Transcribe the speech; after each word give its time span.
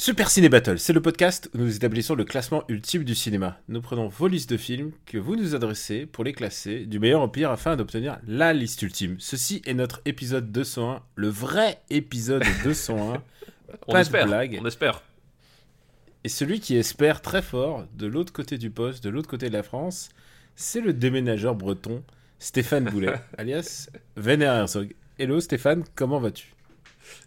Super 0.00 0.30
Ciné 0.30 0.48
Battle, 0.48 0.78
c'est 0.78 0.94
le 0.94 1.02
podcast 1.02 1.50
où 1.52 1.58
nous 1.58 1.76
établissons 1.76 2.14
le 2.14 2.24
classement 2.24 2.64
ultime 2.68 3.04
du 3.04 3.14
cinéma. 3.14 3.60
Nous 3.68 3.82
prenons 3.82 4.08
vos 4.08 4.28
listes 4.28 4.48
de 4.48 4.56
films 4.56 4.92
que 5.04 5.18
vous 5.18 5.36
nous 5.36 5.54
adressez 5.54 6.06
pour 6.06 6.24
les 6.24 6.32
classer 6.32 6.86
du 6.86 6.98
meilleur 6.98 7.20
au 7.20 7.28
pire 7.28 7.50
afin 7.50 7.76
d'obtenir 7.76 8.18
la 8.26 8.54
liste 8.54 8.80
ultime. 8.80 9.16
Ceci 9.18 9.60
est 9.66 9.74
notre 9.74 10.00
épisode 10.06 10.50
201, 10.50 11.02
le 11.16 11.28
vrai 11.28 11.82
épisode 11.90 12.42
201. 12.64 13.22
On 13.88 13.92
Pas 13.92 13.98
de 13.98 14.00
espère, 14.00 14.26
blague. 14.26 14.58
on 14.62 14.66
espère. 14.66 15.02
Et 16.24 16.30
celui 16.30 16.60
qui 16.60 16.76
espère 16.76 17.20
très 17.20 17.42
fort 17.42 17.84
de 17.94 18.06
l'autre 18.06 18.32
côté 18.32 18.56
du 18.56 18.70
poste, 18.70 19.04
de 19.04 19.10
l'autre 19.10 19.28
côté 19.28 19.48
de 19.48 19.54
la 19.54 19.62
France, 19.62 20.08
c'est 20.56 20.80
le 20.80 20.94
déménageur 20.94 21.54
breton 21.54 22.02
Stéphane 22.38 22.84
Boulet, 22.84 23.16
alias 23.36 23.90
Vénère 24.16 24.54
Herzog. 24.54 24.94
Hello 25.18 25.40
Stéphane, 25.40 25.84
comment 25.94 26.20
vas-tu? 26.20 26.54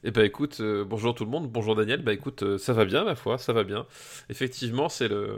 Eh 0.04 0.12
ben 0.12 0.26
écoute, 0.26 0.58
euh, 0.60 0.84
bonjour 0.86 1.16
tout 1.16 1.26
le 1.26 1.32
monde, 1.32 1.50
bonjour 1.50 1.76
Daniel, 1.76 2.02
bah 2.02 2.14
écoute, 2.14 2.44
euh, 2.44 2.58
ça 2.58 2.74
va 2.74 2.86
bien 2.86 3.04
ma 3.04 3.16
foi, 3.16 3.38
ça 3.38 3.54
va 3.54 3.64
bien. 3.64 3.86
Effectivement, 4.30 4.90
c'est 4.90 5.08
le 5.08 5.38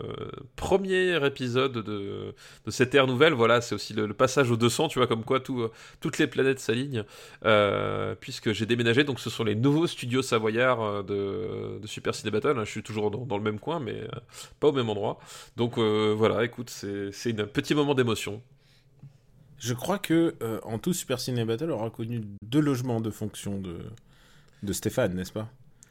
premier 0.56 1.24
épisode 1.26 1.74
de, 1.74 2.34
de 2.66 2.72
cette 2.72 2.96
ère 2.96 3.08
nouvelle, 3.08 3.34
voilà, 3.34 3.62
c'est 3.62 3.76
aussi 3.76 3.94
le, 3.94 4.06
le 4.06 4.14
passage 4.14 4.52
au 4.52 4.58
200, 4.58 4.88
tu 4.90 5.00
vois, 5.00 5.08
comme 5.08 5.24
quoi 5.24 5.42
euh, 5.50 5.68
toutes 6.00 6.18
les 6.18 6.28
planètes 6.28 6.60
s'alignent, 6.60 7.04
puisque 8.20 8.52
j'ai 8.54 8.66
déménagé, 8.66 9.04
donc 9.04 9.20
ce 9.20 9.30
sont 9.30 9.44
les 9.44 9.56
nouveaux 9.56 9.88
studios 9.88 10.22
savoyards 10.22 11.04
de, 11.04 11.80
de 11.80 11.88
Super 11.88 12.16
Ciné 12.16 12.32
Battle, 12.32 12.58
hein. 12.58 12.66
je 12.66 12.72
suis 12.72 12.84
toujours 12.84 13.12
dans, 13.12 13.26
dans 13.26 13.38
le 13.38 13.44
même 13.44 13.60
coin, 13.60 13.80
mais 13.80 14.08
pas 14.60 14.70
au 14.70 14.72
même 14.72 14.90
endroit. 14.90 15.20
Donc 15.58 15.78
voilà, 15.78 16.44
écoute, 16.44 16.70
c'est 16.70 17.40
un 17.40 17.46
petit 17.46 17.76
moment 17.76 17.94
d'émotion. 17.94 18.42
Je 19.58 19.74
crois 19.74 20.00
que 20.00 20.36
en 20.64 20.80
tout 20.80 20.94
Super 20.94 21.20
Ciné 21.20 21.46
Battle 21.46 21.72
aura 21.72 21.90
connu 21.90 22.22
deux 22.44 22.60
logements 22.60 23.02
de 23.02 23.10
fonction 23.10 23.60
de, 23.60 23.78
de 24.66 24.74
Stéphane, 24.74 25.14
n'est-ce 25.16 25.32
pas? 25.32 25.48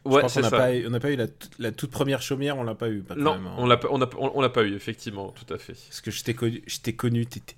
Je 0.06 0.10
Ouais, 0.10 0.18
crois 0.18 0.28
c'est 0.28 0.40
qu'on 0.40 0.44
n'a 0.44 0.50
ça. 0.50 0.56
pas, 0.58 0.74
eu- 0.74 0.86
on 0.86 0.90
n'a 0.90 1.00
pas 1.00 1.10
eu 1.12 1.16
la, 1.58 1.72
toute 1.72 1.90
première 1.90 2.20
chaumière, 2.20 2.58
on 2.58 2.62
l'a 2.62 2.74
pas 2.74 2.90
eu. 2.90 3.00
Pas 3.00 3.14
Non, 3.14 3.36
même, 3.36 3.46
hein. 3.46 3.54
on 3.56 3.66
l'a 3.66 3.78
pas- 3.78 3.88
on 3.90 4.02
a- 4.02 4.10
on- 4.18 4.32
on 4.34 4.40
l'a 4.42 4.50
pas 4.50 4.62
eu, 4.64 4.74
effectivement, 4.74 5.28
tout 5.32 5.50
à 5.52 5.56
fait. 5.56 5.72
Parce 5.72 6.02
que 6.02 6.10
je 6.10 6.22
t'ai 6.22 6.34
connu, 6.34 6.62
je 6.66 6.78
t'ai 6.80 6.92
connu, 6.94 7.24
t'étais, 7.24 7.54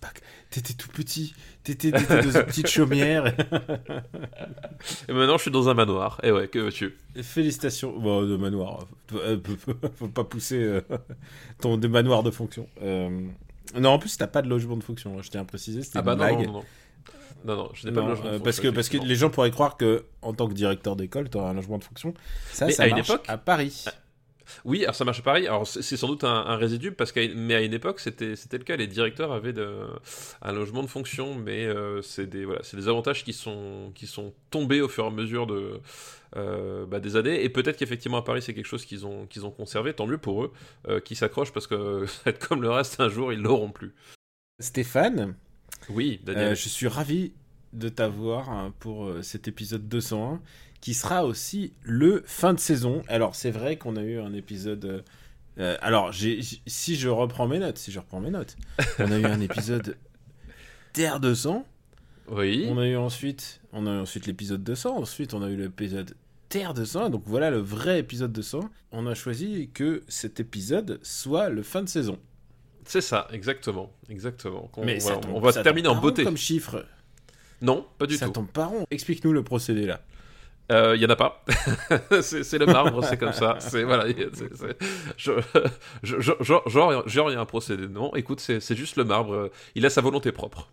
pas, 0.00 0.08
t'étais 0.50 0.74
tout 0.74 0.88
petit, 0.88 1.32
t'étais, 1.62 1.92
dans 1.92 2.00
une 2.00 2.42
petite 2.44 2.66
chaumière. 2.66 3.32
Et 5.08 5.12
maintenant, 5.12 5.36
je 5.36 5.42
suis 5.42 5.50
dans 5.52 5.68
un 5.68 5.74
manoir. 5.74 6.18
Et 6.24 6.32
ouais, 6.32 6.48
que 6.48 6.58
veux-tu? 6.58 6.94
Félicitations, 7.22 7.96
bon, 7.98 8.22
de 8.22 8.36
manoir. 8.36 8.86
Faut 9.96 10.08
pas 10.08 10.24
pousser 10.24 10.58
euh, 10.62 10.80
ton 11.60 11.76
de 11.76 11.86
manoir 11.88 12.22
de 12.22 12.30
fonction. 12.32 12.68
Euh, 12.82 13.28
Non, 13.78 13.90
en 13.90 13.98
plus 13.98 14.16
t'as 14.16 14.26
pas 14.26 14.42
de 14.42 14.48
logement 14.48 14.76
de 14.76 14.82
fonction. 14.84 15.16
hein, 15.18 15.22
Je 15.22 15.30
tiens 15.30 15.42
à 15.42 15.44
préciser, 15.44 15.82
c'était 15.82 15.98
Ah 15.98 16.02
bah 16.02 16.12
une 16.14 16.18
non, 16.18 16.24
blague. 16.36 16.46
non, 16.46 16.52
non, 16.54 16.64
non. 17.44 17.56
Non, 17.56 17.70
je 17.74 17.86
n'ai 17.86 17.92
pas 17.92 18.02
de 18.02 18.08
logement. 18.08 18.26
euh, 18.26 18.38
de 18.38 18.42
parce 18.42 18.60
que 18.60 18.68
parce 18.68 18.88
que 18.88 18.96
les 18.98 19.14
gens 19.14 19.30
pourraient 19.30 19.50
croire 19.50 19.76
que 19.76 20.04
en 20.22 20.32
tant 20.34 20.48
que 20.48 20.54
directeur 20.54 20.96
d'école, 20.96 21.28
tu 21.30 21.36
auras 21.38 21.50
un 21.50 21.54
logement 21.54 21.78
de 21.78 21.84
fonction. 21.84 22.14
Ça, 22.52 22.66
Mais 22.66 22.72
ça 22.72 22.84
à 22.84 22.86
une 22.88 22.96
marche 22.96 23.08
époque- 23.10 23.24
à 23.28 23.38
Paris. 23.38 23.84
Oui, 24.64 24.84
alors 24.84 24.94
ça 24.94 25.04
marche 25.04 25.22
pareil. 25.24 25.48
Alors 25.48 25.66
c'est 25.66 25.96
sans 25.96 26.06
doute 26.06 26.22
un, 26.22 26.28
un 26.32 26.56
résidu, 26.56 26.92
parce 26.92 27.10
qu'à 27.10 27.22
une- 27.24 27.34
mais 27.34 27.54
à 27.56 27.60
une 27.62 27.74
époque, 27.74 27.98
c'était 27.98 28.34
le 28.52 28.58
cas. 28.64 28.76
Les 28.76 28.86
directeurs 28.86 29.32
avaient 29.32 29.52
de, 29.52 29.68
un 30.40 30.52
logement 30.52 30.84
de 30.84 30.88
fonction, 30.88 31.34
mais 31.34 31.64
euh, 31.66 32.00
c'est 32.00 32.26
des, 32.28 32.44
voilà, 32.44 32.60
des 32.72 32.86
avantages 32.88 33.24
qui 33.24 33.32
sont, 33.32 33.90
qui 33.96 34.06
sont 34.06 34.32
tombés 34.50 34.80
au 34.80 34.88
fur 34.88 35.02
et 35.04 35.08
à 35.08 35.10
mesure 35.10 35.48
de, 35.48 35.80
euh, 36.36 36.86
bah, 36.86 37.00
des 37.00 37.16
années. 37.16 37.42
Et 37.42 37.48
peut-être 37.48 37.76
qu'effectivement 37.76 38.18
à 38.18 38.22
Paris, 38.22 38.40
c'est 38.40 38.54
quelque 38.54 38.66
chose 38.68 38.84
qu'ils 38.84 39.04
ont, 39.04 39.26
qu'ils 39.26 39.44
ont 39.46 39.50
conservé. 39.50 39.92
Tant 39.94 40.06
mieux 40.06 40.18
pour 40.18 40.44
eux, 40.44 40.52
euh, 40.86 41.00
qui 41.00 41.16
s'accrochent, 41.16 41.52
parce 41.52 41.66
que 41.66 42.06
comme 42.48 42.62
le 42.62 42.70
reste, 42.70 43.00
un 43.00 43.08
jour, 43.08 43.32
ils 43.32 43.40
l'auront 43.40 43.70
plus. 43.72 43.96
Stéphane, 44.60 45.34
Oui, 45.90 46.20
Daniel. 46.24 46.48
euh, 46.48 46.54
je 46.54 46.68
suis 46.68 46.88
ravi 46.88 47.32
de 47.72 47.88
t'avoir 47.88 48.50
hein, 48.50 48.72
pour 48.80 49.06
euh, 49.06 49.22
cet 49.22 49.48
épisode 49.48 49.88
201 49.88 50.40
qui 50.80 50.94
sera 50.94 51.24
aussi 51.24 51.72
le 51.82 52.22
fin 52.26 52.54
de 52.54 52.60
saison. 52.60 53.02
Alors 53.08 53.34
c'est 53.34 53.50
vrai 53.50 53.76
qu'on 53.76 53.96
a 53.96 54.02
eu 54.02 54.18
un 54.20 54.32
épisode. 54.32 55.04
euh, 55.58 55.76
alors 55.80 56.12
j'ai- 56.12 56.40
si 56.66 56.96
je 56.96 57.08
reprends 57.08 57.48
mes 57.48 57.58
notes, 57.58 57.78
si 57.78 57.90
je 57.92 57.98
reprends 57.98 58.20
mes 58.20 58.30
notes, 58.30 58.56
on 58.98 59.10
a 59.10 59.18
eu 59.18 59.24
un 59.24 59.40
épisode 59.40 59.96
Terre 60.92 61.20
200. 61.20 61.64
oui. 62.30 62.66
On 62.70 62.78
a 62.78 62.86
eu 62.86 62.96
ensuite, 62.96 63.60
on 63.72 63.86
a 63.86 63.90
eu 63.92 63.98
ensuite 64.00 64.26
l'épisode 64.26 64.62
200. 64.64 64.96
Ensuite, 64.96 65.34
on 65.34 65.42
a 65.42 65.48
eu 65.50 65.56
l'épisode 65.56 66.14
Terre 66.48 66.74
200. 66.74 67.10
Donc 67.10 67.22
voilà 67.26 67.50
le 67.50 67.58
vrai 67.58 67.98
épisode 67.98 68.32
200. 68.32 68.60
On 68.92 69.06
a 69.06 69.14
choisi 69.14 69.70
que 69.74 70.02
cet 70.08 70.40
épisode 70.40 70.98
soit 71.02 71.48
le 71.48 71.62
fin 71.62 71.82
de 71.82 71.88
saison. 71.88 72.18
C'est 72.86 73.00
ça, 73.00 73.26
exactement, 73.32 73.92
exactement. 74.08 74.68
Qu'on- 74.72 74.84
Mais 74.84 75.00
ça 75.00 75.14
voilà, 75.14 75.20
tombe- 75.20 75.34
on 75.34 75.40
va 75.40 75.52
ça 75.52 75.62
terminer 75.62 75.88
tombe 75.88 75.98
en 75.98 76.00
beauté. 76.00 76.24
Comme 76.24 76.36
chiffre, 76.36 76.84
Non, 77.62 77.86
pas 77.98 78.06
du 78.06 78.16
ça 78.16 78.26
tout. 78.26 78.32
tombe 78.32 78.48
pas 78.50 78.66
rond. 78.66 78.86
Explique-nous 78.90 79.32
le 79.32 79.42
procédé 79.42 79.86
là. 79.86 80.00
Il 80.68 81.00
y 81.00 81.06
en 81.06 81.10
a 81.10 81.16
pas. 81.16 81.44
c'est 82.22 82.58
le 82.58 82.66
marbre, 82.66 83.04
c'est 83.04 83.16
comme 83.16 83.32
ça. 83.32 83.56
C'est 83.60 83.84
voilà. 83.84 84.06
c'est- 84.34 84.54
c'est- 84.56 84.76
je- 85.16 85.32
je- 86.02 86.16
je- 86.20 86.32
Genre, 86.40 86.62
genre, 87.08 87.30
il 87.30 87.34
y 87.34 87.36
a 87.36 87.40
un 87.40 87.44
procédé. 87.44 87.86
Non, 87.88 88.14
écoute, 88.16 88.40
c'est 88.40 88.74
juste 88.76 88.96
le 88.96 89.04
marbre. 89.04 89.50
Il 89.76 89.86
a 89.86 89.90
sa 89.90 90.00
volonté 90.00 90.32
propre. 90.32 90.68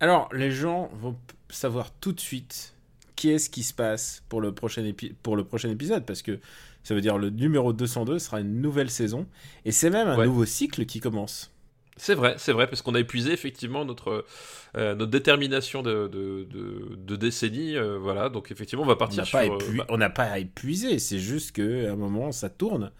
Alors, 0.00 0.28
les 0.32 0.50
gens 0.50 0.90
vont 0.94 1.16
savoir 1.50 1.92
tout 2.00 2.12
de 2.12 2.20
suite 2.20 2.74
qu'est-ce 3.16 3.50
qui 3.50 3.62
se 3.62 3.74
passe 3.74 4.22
pour 4.28 4.40
le 4.40 4.52
prochain, 4.52 4.82
épi- 4.82 5.12
pour 5.22 5.36
le 5.36 5.44
prochain 5.44 5.68
épisode, 5.70 6.04
parce 6.06 6.22
que 6.22 6.40
ça 6.82 6.94
veut 6.94 7.00
dire 7.00 7.18
le 7.18 7.30
numéro 7.30 7.72
202 7.72 8.18
sera 8.18 8.40
une 8.40 8.60
nouvelle 8.60 8.90
saison, 8.90 9.26
et 9.64 9.72
c'est 9.72 9.90
même 9.90 10.08
un 10.08 10.16
Ouais. 10.18 10.26
nouveau 10.26 10.44
cycle 10.44 10.86
qui 10.86 11.00
commence. 11.00 11.52
C'est 11.96 12.14
vrai, 12.14 12.34
c'est 12.38 12.52
vrai, 12.52 12.66
parce 12.66 12.80
qu'on 12.80 12.94
a 12.94 13.00
épuisé 13.00 13.30
effectivement 13.32 13.84
notre, 13.84 14.24
euh, 14.76 14.94
notre 14.94 15.10
détermination 15.10 15.82
de, 15.82 16.08
de, 16.08 16.44
de, 16.50 16.96
de 16.96 17.16
décennie. 17.16 17.76
euh, 17.76 17.98
voilà, 17.98 18.30
donc 18.30 18.50
effectivement, 18.50 18.84
on 18.84 18.86
va 18.86 18.94
On 18.94 18.96
partir 18.96 19.18
n'a 19.18 19.24
sur. 19.26 19.38
pas, 19.38 19.44
euh, 19.44 19.58
bah, 19.76 19.84
on 19.90 19.98
n'a 19.98 20.08
pas 20.08 20.24
à 20.24 20.38
épuiser, 20.38 20.98
c'est 20.98 21.18
juste 21.18 21.52
qu'à 21.52 21.92
un 21.92 21.96
moment, 21.96 22.32
ça 22.32 22.48
tourne, 22.48 22.90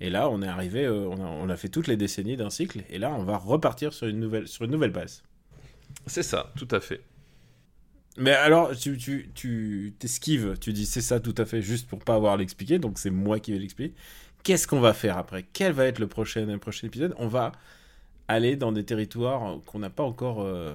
et 0.00 0.08
là, 0.08 0.30
on 0.30 0.40
est 0.40 0.48
arrivé, 0.48 0.84
euh, 0.86 1.06
on, 1.06 1.16
a, 1.22 1.26
on 1.28 1.50
a 1.50 1.56
fait 1.56 1.68
toutes 1.68 1.86
les 1.86 1.98
décennies 1.98 2.38
d'un 2.38 2.48
cycle, 2.48 2.80
et 2.88 2.98
là, 2.98 3.10
on 3.12 3.24
va 3.24 3.36
repartir 3.36 3.92
sur 3.92 4.06
une 4.06 4.20
nouvelle, 4.20 4.48
sur 4.48 4.64
une 4.64 4.70
nouvelle 4.70 4.92
base. 4.92 5.22
c'est 6.06 6.22
ça, 6.22 6.50
tout 6.56 6.68
à 6.70 6.80
fait. 6.80 7.02
Mais 8.18 8.32
alors, 8.32 8.74
tu, 8.76 8.96
tu, 8.96 9.30
tu 9.34 9.94
t'esquives, 9.98 10.56
tu 10.58 10.72
dis 10.72 10.86
c'est 10.86 11.02
ça 11.02 11.20
tout 11.20 11.34
à 11.36 11.44
fait, 11.44 11.60
juste 11.60 11.86
pour 11.88 11.98
pas 11.98 12.14
avoir 12.14 12.34
à 12.34 12.36
l'expliquer, 12.36 12.78
donc 12.78 12.98
c'est 12.98 13.10
moi 13.10 13.40
qui 13.40 13.52
vais 13.52 13.58
l'expliquer. 13.58 13.94
Qu'est-ce 14.42 14.66
qu'on 14.66 14.80
va 14.80 14.94
faire 14.94 15.18
après? 15.18 15.44
Quel 15.52 15.72
va 15.72 15.86
être 15.86 15.98
le 15.98 16.06
prochain, 16.06 16.46
le 16.46 16.58
prochain 16.58 16.86
épisode? 16.86 17.14
On 17.18 17.26
va 17.28 17.52
aller 18.28 18.56
dans 18.56 18.72
des 18.72 18.84
territoires 18.84 19.58
qu'on 19.66 19.78
n'a 19.80 19.90
pas 19.90 20.02
encore, 20.04 20.40
euh, 20.40 20.74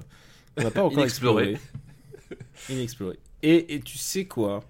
qu'on 0.56 0.64
n'a 0.66 0.72
pas 0.72 0.84
encore 0.84 1.00
Inexplorés. 1.00 1.54
explorés. 1.54 2.40
Inexplorés. 2.70 3.20
Et, 3.44 3.74
et 3.76 3.80
tu 3.80 3.98
sais 3.98 4.26
quoi? 4.26 4.64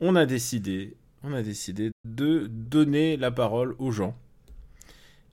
On 0.00 0.16
a 0.16 0.26
décidé, 0.26 0.96
on 1.22 1.32
a 1.34 1.42
décidé 1.42 1.90
de 2.04 2.48
donner 2.48 3.16
la 3.16 3.30
parole 3.30 3.76
aux 3.78 3.92
gens. 3.92 4.16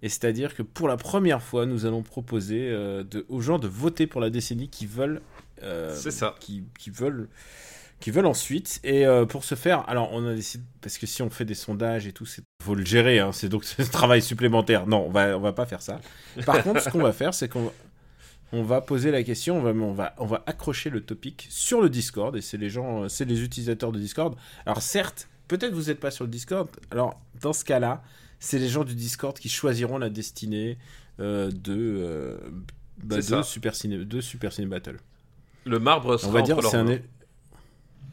Et 0.02 0.10
c'est-à-dire 0.10 0.56
que 0.56 0.62
pour 0.62 0.88
la 0.88 0.96
première 0.98 1.42
fois, 1.42 1.66
nous 1.66 1.86
allons 1.86 2.04
proposer 2.04 2.70
euh, 2.70 3.04
de, 3.04 3.26
aux 3.28 3.42
gens 3.42 3.60
de 3.60 3.68
voter 3.68 4.08
pour 4.08 4.22
la 4.22 4.30
décennie 4.30 4.70
qui 4.70 4.86
veulent 4.86 5.22
ça. 5.62 6.36
Qui, 6.40 6.64
qui 6.78 6.90
veulent 6.90 7.28
qui 8.00 8.12
veulent 8.12 8.26
ensuite. 8.26 8.80
Et 8.84 9.06
euh, 9.06 9.26
pour 9.26 9.44
ce 9.44 9.56
faire 9.56 9.88
alors 9.90 10.10
on 10.14 10.26
a 10.26 10.34
décidé 10.34 10.64
parce 10.82 10.98
que 10.98 11.06
si 11.06 11.22
on 11.22 11.30
fait 11.30 11.46
des 11.46 11.56
sondages 11.56 12.08
et 12.08 12.14
tout 12.14 12.26
c'est 12.26 12.44
faut 12.64 12.76
le 12.76 12.86
gérer 12.86 13.20
hein, 13.20 13.32
c'est 13.32 13.50
donc 13.50 13.66
un 13.80 13.86
travail 13.86 14.22
supplémentaire. 14.22 14.88
Non 14.88 15.06
on 15.08 15.12
va 15.12 15.38
on 15.38 15.42
va 15.42 15.54
pas 15.54 15.66
faire 15.66 15.82
ça. 15.82 16.00
Par 16.46 16.64
contre 16.64 16.82
ce 16.82 16.90
qu'on 16.90 17.02
va 17.02 17.14
faire 17.14 17.34
c'est 17.34 17.50
qu'on 17.50 17.72
on 18.52 18.64
va 18.64 18.82
poser 18.82 19.12
la 19.12 19.24
question 19.24 19.58
on 19.58 19.62
va 19.62 19.72
on 19.72 19.94
va 19.94 20.16
on 20.18 20.26
va 20.26 20.44
accrocher 20.46 20.90
le 20.90 21.02
topic 21.02 21.48
sur 21.50 21.82
le 21.82 21.90
Discord 21.90 22.36
et 22.36 22.42
c'est 22.42 22.58
les 22.58 22.70
gens 22.70 23.04
euh, 23.04 23.10
c'est 23.10 23.26
les 23.26 23.44
utilisateurs 23.44 23.92
de 23.92 24.00
Discord. 24.00 24.36
Alors 24.66 24.82
certes 24.82 25.28
peut-être 25.48 25.74
vous 25.74 25.86
n'êtes 25.86 26.00
pas 26.00 26.12
sur 26.12 26.24
le 26.24 26.32
Discord. 26.32 26.70
Alors 26.92 27.20
dans 27.42 27.54
ce 27.54 27.66
cas-là 27.66 28.04
c'est 28.40 28.60
les 28.60 28.70
gens 28.70 28.86
du 28.86 28.96
Discord 28.96 29.38
qui 29.38 29.50
choisiront 29.50 29.98
la 29.98 30.10
destinée 30.10 30.78
euh, 31.20 31.52
de 31.52 31.76
euh, 31.76 32.38
bah, 33.04 33.18
de. 33.18 33.42
Super 33.44 33.76
Ciné 33.76 33.98
de 33.98 34.22
Super 34.22 34.54
Ciné 34.54 34.68
Battle 34.68 34.98
Le 35.66 35.80
marbre 35.80 36.18
sera 36.18 36.30
on 36.30 36.34
va 36.34 36.42
dire 36.42 36.62
c'est 36.64 36.78
un, 36.78 36.84
mains. 36.86 36.92
é- 36.92 37.04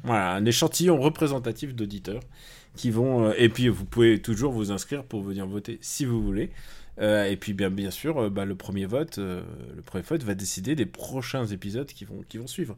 voilà, 0.04 0.32
un 0.34 0.44
échantillon 0.44 1.00
représentatif 1.00 1.74
d'auditeurs 1.74 2.20
qui 2.76 2.90
vont 2.90 3.26
euh, 3.28 3.32
et 3.38 3.48
puis 3.48 3.68
vous 3.68 3.84
pouvez 3.84 4.20
toujours 4.20 4.52
vous 4.52 4.70
inscrire 4.70 5.04
pour 5.04 5.22
venir 5.22 5.46
voter 5.46 5.78
si 5.80 6.04
vous 6.04 6.22
voulez 6.22 6.50
Euh, 6.98 7.26
et 7.26 7.36
puis 7.36 7.52
bien, 7.52 7.68
bien 7.68 7.90
sûr, 7.90 8.16
euh, 8.18 8.30
bah, 8.30 8.46
le 8.46 8.54
premier 8.54 8.86
vote, 8.86 9.18
euh, 9.18 9.42
le 9.76 9.82
premier 9.82 10.02
vote 10.02 10.22
va 10.22 10.34
décider 10.34 10.74
des 10.74 10.86
prochains 10.86 11.44
épisodes 11.44 11.86
qui 11.86 12.06
vont, 12.06 12.24
qui 12.26 12.38
vont 12.38 12.46
suivre. 12.46 12.74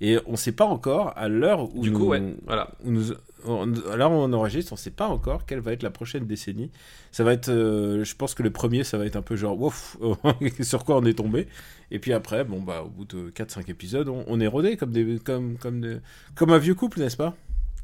Et 0.00 0.16
on 0.24 0.32
ne 0.32 0.36
sait 0.38 0.52
pas 0.52 0.64
encore 0.64 1.12
à 1.18 1.28
l'heure 1.28 1.68
où 1.76 1.82
Du 1.82 1.90
nous, 1.90 1.98
coup, 1.98 2.06
ouais, 2.06 2.22
voilà. 2.46 2.70
où 2.82 2.90
nous, 2.90 3.12
on- 3.44 3.70
à 3.92 3.96
l'heure 3.96 4.10
où 4.10 4.14
on 4.14 4.32
enregistre, 4.32 4.72
on 4.72 4.76
ne 4.76 4.80
sait 4.80 4.90
pas 4.90 5.06
encore 5.08 5.44
quelle 5.44 5.60
va 5.60 5.74
être 5.74 5.82
la 5.82 5.90
prochaine 5.90 6.26
décennie. 6.26 6.70
Ça 7.12 7.24
va 7.24 7.34
être, 7.34 7.50
je 7.50 8.14
pense 8.16 8.32
que 8.34 8.42
le 8.42 8.50
premier, 8.50 8.84
ça 8.84 8.96
va 8.96 9.04
être 9.04 9.16
un 9.16 9.22
peu 9.22 9.36
genre, 9.36 9.60
ouf, 9.60 9.98
sur 10.62 10.86
quoi 10.86 10.96
on 10.96 11.04
est 11.04 11.18
tombé. 11.18 11.46
Et 11.90 11.98
puis 11.98 12.12
après, 12.12 12.44
bon 12.44 12.60
bah, 12.60 12.82
au 12.84 12.88
bout 12.88 13.04
de 13.04 13.30
4-5 13.30 13.70
épisodes, 13.70 14.08
on, 14.08 14.40
est 14.40 14.46
rodé 14.46 14.76
comme 14.76 14.90
des, 14.90 15.18
comme, 15.18 15.56
comme 15.58 16.00
comme 16.34 16.50
un 16.50 16.58
vieux 16.58 16.74
couple, 16.74 17.00
n'est-ce 17.00 17.16
pas? 17.16 17.34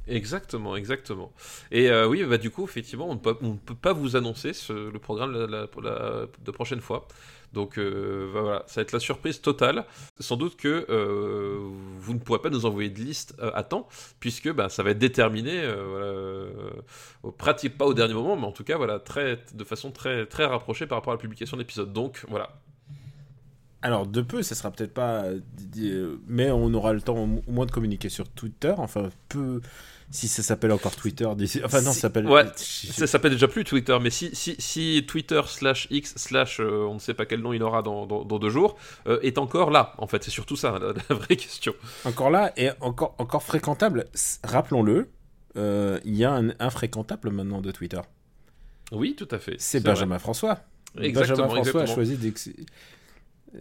Exactement, 0.06 0.76
exactement. 0.76 1.32
Et 1.70 1.88
euh, 1.90 2.06
oui, 2.06 2.22
bah, 2.24 2.36
du 2.36 2.50
coup, 2.50 2.64
effectivement, 2.64 3.08
on 3.08 3.14
ne 3.14 3.18
peut, 3.18 3.74
pas 3.74 3.94
vous 3.94 4.16
annoncer 4.16 4.52
ce- 4.52 4.90
le 4.90 4.98
programme 4.98 5.32
de 5.32 6.50
prochaine 6.50 6.80
fois. 6.80 7.08
Donc 7.54 7.78
euh, 7.78 8.30
bah, 8.34 8.42
voilà, 8.42 8.64
ça 8.66 8.80
va 8.80 8.82
être 8.82 8.92
la 8.92 9.00
surprise 9.00 9.40
totale. 9.40 9.86
Sans 10.20 10.36
doute 10.36 10.56
que 10.56 10.86
euh, 10.90 11.58
vous 11.98 12.12
ne 12.12 12.18
pourrez 12.18 12.40
pas 12.40 12.50
nous 12.50 12.66
envoyer 12.66 12.90
de 12.90 13.00
liste 13.00 13.34
à 13.40 13.62
temps, 13.62 13.88
puisque 14.20 14.52
bah, 14.52 14.68
ça 14.68 14.82
va 14.82 14.90
être 14.90 14.98
déterminé, 14.98 15.62
voilà, 15.66 16.12
pratique 17.38 17.78
pas 17.78 17.86
au 17.86 17.94
dernier 17.94 18.14
moment, 18.14 18.36
mais 18.36 18.46
en 18.46 18.52
tout 18.52 18.64
cas, 18.64 18.76
voilà, 18.76 18.98
très, 18.98 19.40
de 19.54 19.64
façon 19.64 19.90
très, 19.90 20.26
très 20.26 20.44
rapprochée 20.44 20.86
par 20.86 20.98
rapport 20.98 21.12
à 21.12 21.16
la 21.16 21.20
publication 21.20 21.56
de 21.56 21.62
l'épisode. 21.62 21.92
Donc 21.92 22.24
voilà, 22.28 22.60
Alors, 23.84 24.06
de 24.06 24.20
peu, 24.22 24.42
ça 24.42 24.54
sera 24.54 24.70
peut-être 24.72 24.94
pas. 24.94 25.24
euh, 25.24 25.38
euh, 25.78 26.16
Mais 26.26 26.50
on 26.50 26.72
aura 26.74 26.92
le 26.92 27.00
temps 27.02 27.18
au 27.18 27.50
moins 27.52 27.66
de 27.66 27.70
communiquer 27.70 28.08
sur 28.08 28.28
Twitter. 28.28 28.74
Enfin, 28.78 29.10
peu. 29.28 29.60
Si 30.10 30.28
ça 30.28 30.42
s'appelle 30.42 30.72
encore 30.72 30.94
Twitter 30.96 31.28
d'ici. 31.36 31.60
Enfin, 31.64 31.80
non, 31.80 31.90
Si- 31.90 31.96
ça 31.96 32.00
s'appelle. 32.02 32.26
ouais, 32.26 32.44
Ça 32.56 33.06
s'appelle 33.06 33.32
déjà 33.32 33.48
plus 33.48 33.64
Twitter, 33.64 33.96
mais 34.00 34.10
si, 34.10 34.30
si, 34.34 34.54
si 34.58 35.04
Twitter 35.08 35.40
slash 35.46 35.86
X 35.90 36.14
slash 36.16 36.60
euh, 36.60 36.86
on 36.88 36.94
ne 36.94 36.98
sait 36.98 37.14
pas 37.14 37.24
quel 37.26 37.40
nom 37.40 37.52
il 37.52 37.62
aura 37.62 37.82
dans, 37.82 38.06
dans, 38.06 38.24
dans 38.24 38.38
deux 38.38 38.50
jours 38.50 38.76
euh, 39.06 39.18
est 39.22 39.38
encore 39.38 39.70
là, 39.70 39.94
en 39.98 40.06
fait, 40.06 40.22
c'est 40.22 40.30
surtout 40.30 40.56
ça 40.56 40.78
la, 40.78 40.92
la 41.08 41.14
vraie 41.16 41.36
question. 41.36 41.74
Encore 42.04 42.30
là, 42.30 42.52
et 42.56 42.70
encore, 42.80 43.14
encore 43.18 43.42
fréquentable. 43.42 44.06
Rappelons-le, 44.44 45.08
euh, 45.56 45.98
il 46.04 46.14
y 46.14 46.24
a 46.24 46.32
un 46.32 46.50
infréquentable 46.60 47.30
maintenant 47.30 47.60
de 47.60 47.70
Twitter. 47.70 48.00
Oui, 48.92 49.14
tout 49.16 49.28
à 49.30 49.38
fait. 49.38 49.56
C'est 49.58 49.80
vrai. 49.80 49.92
Benjamin 49.94 50.18
François. 50.18 50.60
Exactement, 51.00 51.48
Benjamin 51.48 51.62
François 51.62 51.82
exactement. 51.82 51.82
a 51.82 51.94
choisi 51.94 52.16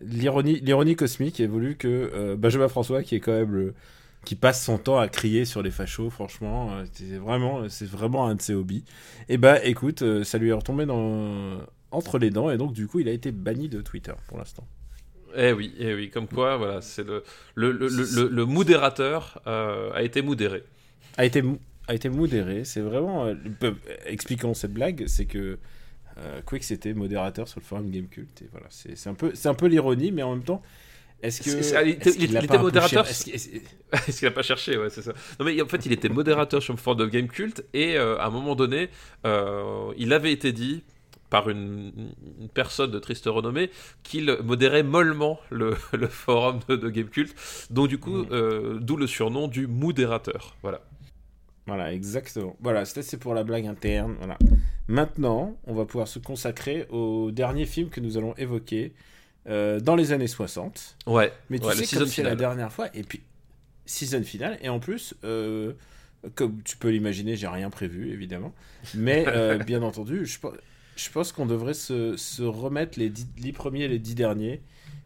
l'ironie, 0.02 0.96
cosmique 0.96 1.40
a 1.40 1.48
voulu 1.48 1.76
que 1.76 1.88
euh, 1.88 2.36
Benjamin 2.36 2.68
François, 2.68 3.04
qui 3.04 3.16
est 3.16 3.20
quand 3.20 3.32
même 3.32 3.54
le, 3.54 3.74
qui 4.26 4.36
passe 4.36 4.64
son 4.64 4.78
temps 4.78 4.98
à 5.00 5.08
crier 5.08 5.46
sur 5.46 5.62
les 5.62 5.72
fachos, 5.72 6.10
franchement, 6.10 6.72
euh, 6.74 6.86
c'est 6.94 7.18
vraiment, 7.18 7.70
c'est 7.70 7.88
vraiment 7.88 8.28
un 8.28 8.36
de 8.36 8.42
ses 8.42 8.54
hobbies. 8.54 8.84
Et 9.30 9.38
bah, 9.38 9.64
écoute, 9.64 10.02
euh, 10.02 10.24
ça 10.24 10.38
lui 10.38 10.50
est 10.50 10.54
retombé 10.54 10.86
dans 10.86 11.60
entre 11.92 12.18
les 12.18 12.32
dents 12.32 12.50
et 12.50 12.58
donc 12.58 12.74
du 12.74 12.88
coup, 12.88 13.00
il 13.00 13.08
a 13.08 13.12
été 13.12 13.32
banni 13.32 13.70
de 13.70 13.82
Twitter 13.82 14.14
pour 14.28 14.38
l'instant. 14.40 14.66
Eh 15.36 15.52
oui, 15.52 15.74
eh 15.80 15.94
oui, 15.94 16.10
comme 16.10 16.28
quoi, 16.28 16.58
voilà, 16.58 16.82
c'est 16.82 17.04
le, 17.04 17.24
le, 17.56 17.72
le, 17.72 17.88
le, 17.88 18.30
le- 18.30 18.46
modérateur 18.46 19.42
a 19.46 20.02
été 20.04 20.22
modéré. 20.22 20.64
A 21.18 21.26
été, 21.26 21.44
a 21.88 21.94
été 21.96 22.10
modéré. 22.10 22.66
C'est 22.66 22.82
vraiment. 22.82 23.34
expliquons 24.06 24.54
cette 24.54 24.74
blague, 24.74 25.06
c'est 25.08 25.26
que 25.26 25.58
euh, 26.18 26.42
Quick 26.46 26.64
c'était 26.64 26.94
modérateur 26.94 27.48
sur 27.48 27.60
le 27.60 27.66
forum 27.66 27.90
Gamecult 27.90 28.42
et 28.42 28.48
voilà, 28.52 28.68
c'est 28.70 29.08
un 29.10 29.14
peu, 29.14 29.32
c'est 29.34 29.50
un 29.50 29.54
peu 29.54 29.68
l'ironie, 29.68 30.12
mais 30.12 30.24
en 30.24 30.36
même 30.36 30.44
temps. 30.44 30.62
Est-ce 31.22 31.42
que 31.42 31.62
c'est- 31.62 31.82
il 31.86 31.92
était- 31.92 32.10
il 32.20 32.34
modérateur, 32.60 33.08
est-ce 33.10 34.20
qu'il 34.20 34.28
a 34.28 34.32
pas 34.32 34.42
cherché 34.44 34.78
Ouais, 34.78 34.90
c'est 34.90 35.02
ça. 35.02 35.14
Non, 35.40 35.46
mais 35.46 35.62
en 35.62 35.68
fait, 35.68 35.86
il 35.86 35.94
était 35.94 36.10
modérateur 36.10 36.62
sur 36.62 36.74
le 36.74 36.78
forum 36.80 37.00
de 37.00 37.06
Game 37.06 37.28
Cult 37.30 37.64
et 37.74 37.98
euh, 37.98 38.18
à 38.18 38.26
un 38.26 38.30
moment 38.30 38.56
donné, 38.56 38.90
euh, 39.26 39.94
il 39.98 40.12
avait 40.12 40.34
été 40.34 40.52
dit 40.52 40.84
par 41.30 41.50
une, 41.50 41.94
une 42.42 42.50
personne 42.50 42.92
de 42.92 43.00
triste 43.00 43.26
renommée 43.28 43.72
qu'il 44.04 44.38
modérait 44.44 44.84
mollement 44.84 45.40
le, 45.50 45.76
le 45.94 46.08
forum 46.08 46.60
de, 46.68 46.76
de 46.76 46.90
Game 46.90 47.08
Cult. 47.08 47.34
Donc, 47.72 47.88
du 47.88 47.98
coup, 48.00 48.18
Mm. 48.24 48.28
euh, 48.32 48.78
d'où 48.82 48.98
le 48.98 49.08
surnom 49.08 49.48
du 49.48 49.66
modérateur. 49.66 50.56
Voilà. 50.62 50.82
Voilà, 51.66 51.94
exactement. 51.94 52.56
Voilà, 52.62 52.86
c'était 52.86 53.04
c'est 53.04 53.18
pour 53.18 53.34
la 53.34 53.44
blague 53.44 53.66
interne. 53.68 54.16
Voilà. 54.20 54.38
Maintenant, 54.88 55.56
on 55.66 55.74
va 55.74 55.86
pouvoir 55.86 56.08
se 56.08 56.20
consacrer 56.20 56.86
au 56.90 57.32
dernier 57.32 57.66
film 57.66 57.90
que 57.90 58.02
nous 58.02 58.18
allons 58.18 58.34
évoquer 58.36 58.94
euh, 59.48 59.80
dans 59.80 59.96
les 59.96 60.12
années 60.12 60.28
60. 60.28 60.98
Ouais. 61.08 61.32
Mais 61.50 61.60
tu 61.60 61.66
Ouais, 61.66 61.76
sais, 61.76 61.98
comme 61.98 62.08
c'est 62.08 62.24
la 62.24 62.36
dernière 62.36 62.72
fois, 62.72 62.88
et 62.94 63.04
puis 63.04 63.22
season 63.86 64.24
finale, 64.24 64.58
et 64.62 64.70
en 64.70 64.80
plus, 64.80 65.14
euh, 65.24 65.74
comme 66.36 66.62
tu 66.64 66.76
peux 66.78 66.90
l'imaginer, 66.90 67.36
j'ai 67.36 67.48
rien 67.48 67.70
prévu, 67.70 68.12
évidemment. 68.12 68.54
Mais 68.94 69.24
euh, 69.28 69.58
bien 69.58 69.82
entendu, 69.84 70.26
je, 70.26 70.40
pe- 70.40 70.58
je 70.98 71.10
pense 71.12 71.32
qu'on 71.32 71.46
devrait 71.46 71.74
se, 71.74 72.18
se 72.18 72.44
remettre 72.44 73.00
les 73.00 73.10
dix, 73.10 73.28
les 73.42 73.54
premiers 73.54 73.84
et 73.84 73.88
les 73.88 74.00
dix 74.00 74.16
derniers. 74.16 74.62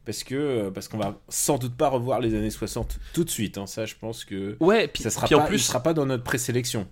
Parce 0.07 0.23
que 0.23 0.35
euh, 0.35 0.71
parce 0.71 0.87
qu'on 0.87 0.97
va 0.97 1.19
sans 1.27 1.57
doute 1.57 1.75
pas 1.75 1.89
revoir 1.89 2.21
les 2.21 2.33
années 2.33 2.49
60 2.49 2.97
tout 3.13 3.25
de 3.25 3.29
suite. 3.29 3.57
hein. 3.57 3.67
Ça, 3.67 3.85
je 3.85 3.93
pense 3.99 4.23
que 4.23 4.55
Ouais, 4.61 4.87
puis, 4.87 5.03
ça 5.03 5.09
sera 5.09 5.27
puis 5.27 5.35
pas, 5.35 5.41
en 5.41 5.45
il 5.45 5.49
plus, 5.49 5.59
sera 5.59 5.81
pas 5.83 5.93
dans 5.93 6.05
notre 6.05 6.23
présélection. 6.23 6.87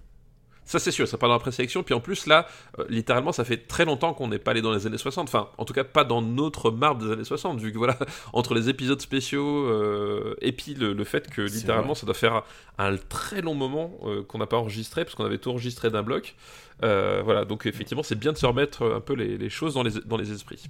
Ça 0.67 0.79
c'est 0.79 0.91
sûr, 0.91 1.07
ça 1.07 1.17
part 1.17 1.29
dans 1.29 1.35
la 1.35 1.39
présélection. 1.39 1.81
Puis 1.83 1.94
en 1.94 2.01
plus 2.01 2.25
là, 2.27 2.45
euh, 2.79 2.85
littéralement, 2.89 3.31
ça 3.31 3.45
fait 3.45 3.67
très 3.67 3.85
longtemps 3.85 4.13
qu'on 4.13 4.27
n'est 4.27 4.39
pas 4.39 4.51
allé 4.51 4.62
dans 4.62 4.73
les 4.73 4.85
années 4.85 4.97
60. 4.97 5.29
Enfin, 5.29 5.47
en 5.57 5.63
tout 5.63 5.73
cas 5.73 5.85
pas 5.85 6.03
dans 6.03 6.21
notre 6.21 6.71
marbre 6.71 7.06
des 7.06 7.12
années 7.12 7.23
60, 7.23 7.59
vu 7.62 7.71
que 7.71 7.77
voilà, 7.77 7.97
entre 8.33 8.53
les 8.53 8.67
épisodes 8.67 9.00
spéciaux 9.00 9.65
euh, 9.69 10.35
et 10.41 10.51
puis 10.51 10.73
le, 10.73 10.91
le 10.91 11.03
fait 11.06 11.29
que 11.29 11.41
littéralement 11.44 11.95
ça 11.95 12.06
doit 12.06 12.15
faire 12.15 12.33
un, 12.33 12.44
un 12.79 12.97
très 12.97 13.41
long 13.41 13.53
moment 13.56 13.94
euh, 14.03 14.23
qu'on 14.23 14.39
n'a 14.39 14.47
pas 14.47 14.57
enregistré, 14.57 15.06
parce 15.06 15.15
qu'on 15.15 15.23
avait 15.23 15.38
tout 15.38 15.51
enregistré 15.51 15.89
d'un 15.89 16.03
bloc. 16.03 16.35
Voilà, 16.81 17.45
donc 17.45 17.65
effectivement, 17.65 18.03
c'est 18.03 18.19
bien 18.19 18.33
de 18.33 18.38
se 18.38 18.45
remettre 18.45 18.83
un 18.83 19.00
peu 19.00 19.13
les, 19.13 19.38
les 19.38 19.50
choses 19.50 19.75
dans 19.75 19.83
les, 19.83 19.91
dans 20.06 20.17
les 20.17 20.31
esprits. 20.33 20.65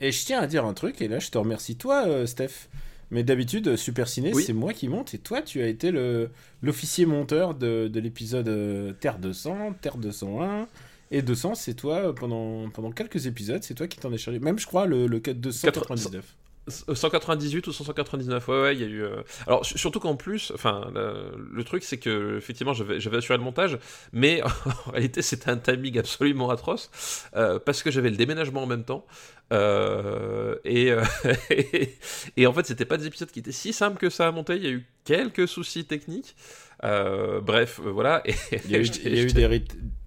Et 0.00 0.12
je 0.12 0.24
tiens 0.24 0.40
à 0.40 0.46
dire 0.46 0.64
un 0.64 0.74
truc, 0.74 1.00
et 1.02 1.08
là 1.08 1.18
je 1.18 1.30
te 1.30 1.38
remercie 1.38 1.76
toi, 1.76 2.06
euh, 2.06 2.26
Steph. 2.26 2.68
Mais 3.12 3.24
d'habitude, 3.24 3.66
euh, 3.68 3.76
Super 3.76 4.06
Ciné, 4.08 4.30
Oui. 4.32 4.44
c'est 4.44 4.52
moi 4.52 4.72
qui 4.72 4.86
monte, 4.88 5.14
et 5.14 5.18
toi, 5.18 5.42
tu 5.42 5.60
as 5.62 5.66
été 5.66 5.90
le 5.90 6.30
l'officier 6.62 7.06
monteur 7.06 7.54
de, 7.54 7.88
de 7.88 8.00
l'épisode 8.00 8.46
euh, 8.48 8.92
Terre 8.92 9.18
200, 9.18 9.74
Terre 9.80 9.96
201 9.96 10.68
et 11.10 11.20
200. 11.22 11.56
C'est 11.56 11.74
toi 11.74 12.14
pendant, 12.14 12.70
pendant 12.70 12.92
quelques 12.92 13.26
épisodes, 13.26 13.62
c'est 13.64 13.74
toi 13.74 13.88
qui 13.88 13.98
t'en 13.98 14.12
es 14.12 14.18
chargé. 14.18 14.38
Même, 14.38 14.58
je 14.60 14.66
crois, 14.66 14.86
le, 14.86 15.08
le 15.08 15.18
299. 15.20 16.24
198 16.70 17.66
ou 17.66 17.72
199, 17.72 18.48
ouais, 18.48 18.62
ouais, 18.62 18.74
il 18.76 18.80
y 18.80 18.84
a 18.84 18.86
eu. 18.86 19.02
euh, 19.02 19.22
Alors, 19.46 19.64
su- 19.66 19.76
surtout 19.78 20.00
qu'en 20.00 20.16
plus, 20.16 20.52
enfin, 20.54 20.90
le, 20.94 21.32
le 21.52 21.64
truc, 21.64 21.82
c'est 21.84 21.98
que, 21.98 22.36
effectivement, 22.38 22.72
j'avais 22.74 23.16
assuré 23.16 23.36
le 23.38 23.44
montage, 23.44 23.78
mais 24.12 24.42
en 24.86 24.90
réalité, 24.92 25.22
c'était 25.22 25.50
un 25.50 25.58
timing 25.58 25.98
absolument 25.98 26.50
atroce, 26.50 26.90
euh, 27.36 27.58
parce 27.58 27.82
que 27.82 27.90
j'avais 27.90 28.10
le 28.10 28.16
déménagement 28.16 28.62
en 28.62 28.66
même 28.66 28.84
temps. 28.84 29.06
euh, 29.52 30.56
et, 30.64 30.92
et, 31.50 31.98
et 32.36 32.46
en 32.46 32.52
fait, 32.52 32.66
c'était 32.66 32.84
pas 32.84 32.96
des 32.96 33.06
épisodes 33.06 33.30
qui 33.30 33.40
étaient 33.40 33.52
si 33.52 33.72
simples 33.72 33.98
que 33.98 34.10
ça 34.10 34.28
à 34.28 34.32
monter, 34.32 34.56
il 34.56 34.62
y 34.64 34.66
a 34.68 34.70
eu 34.70 34.86
quelques 35.04 35.48
soucis 35.48 35.84
techniques. 35.84 36.36
Bref, 36.82 37.80
voilà. 37.84 38.22
Et, 38.24 38.34
Il 38.64 38.70
y 38.70 38.76
a 38.76 38.78
eu, 38.78 38.84
y 39.04 39.18
a 39.20 39.22
eu 39.22 39.26
des, 39.32 39.42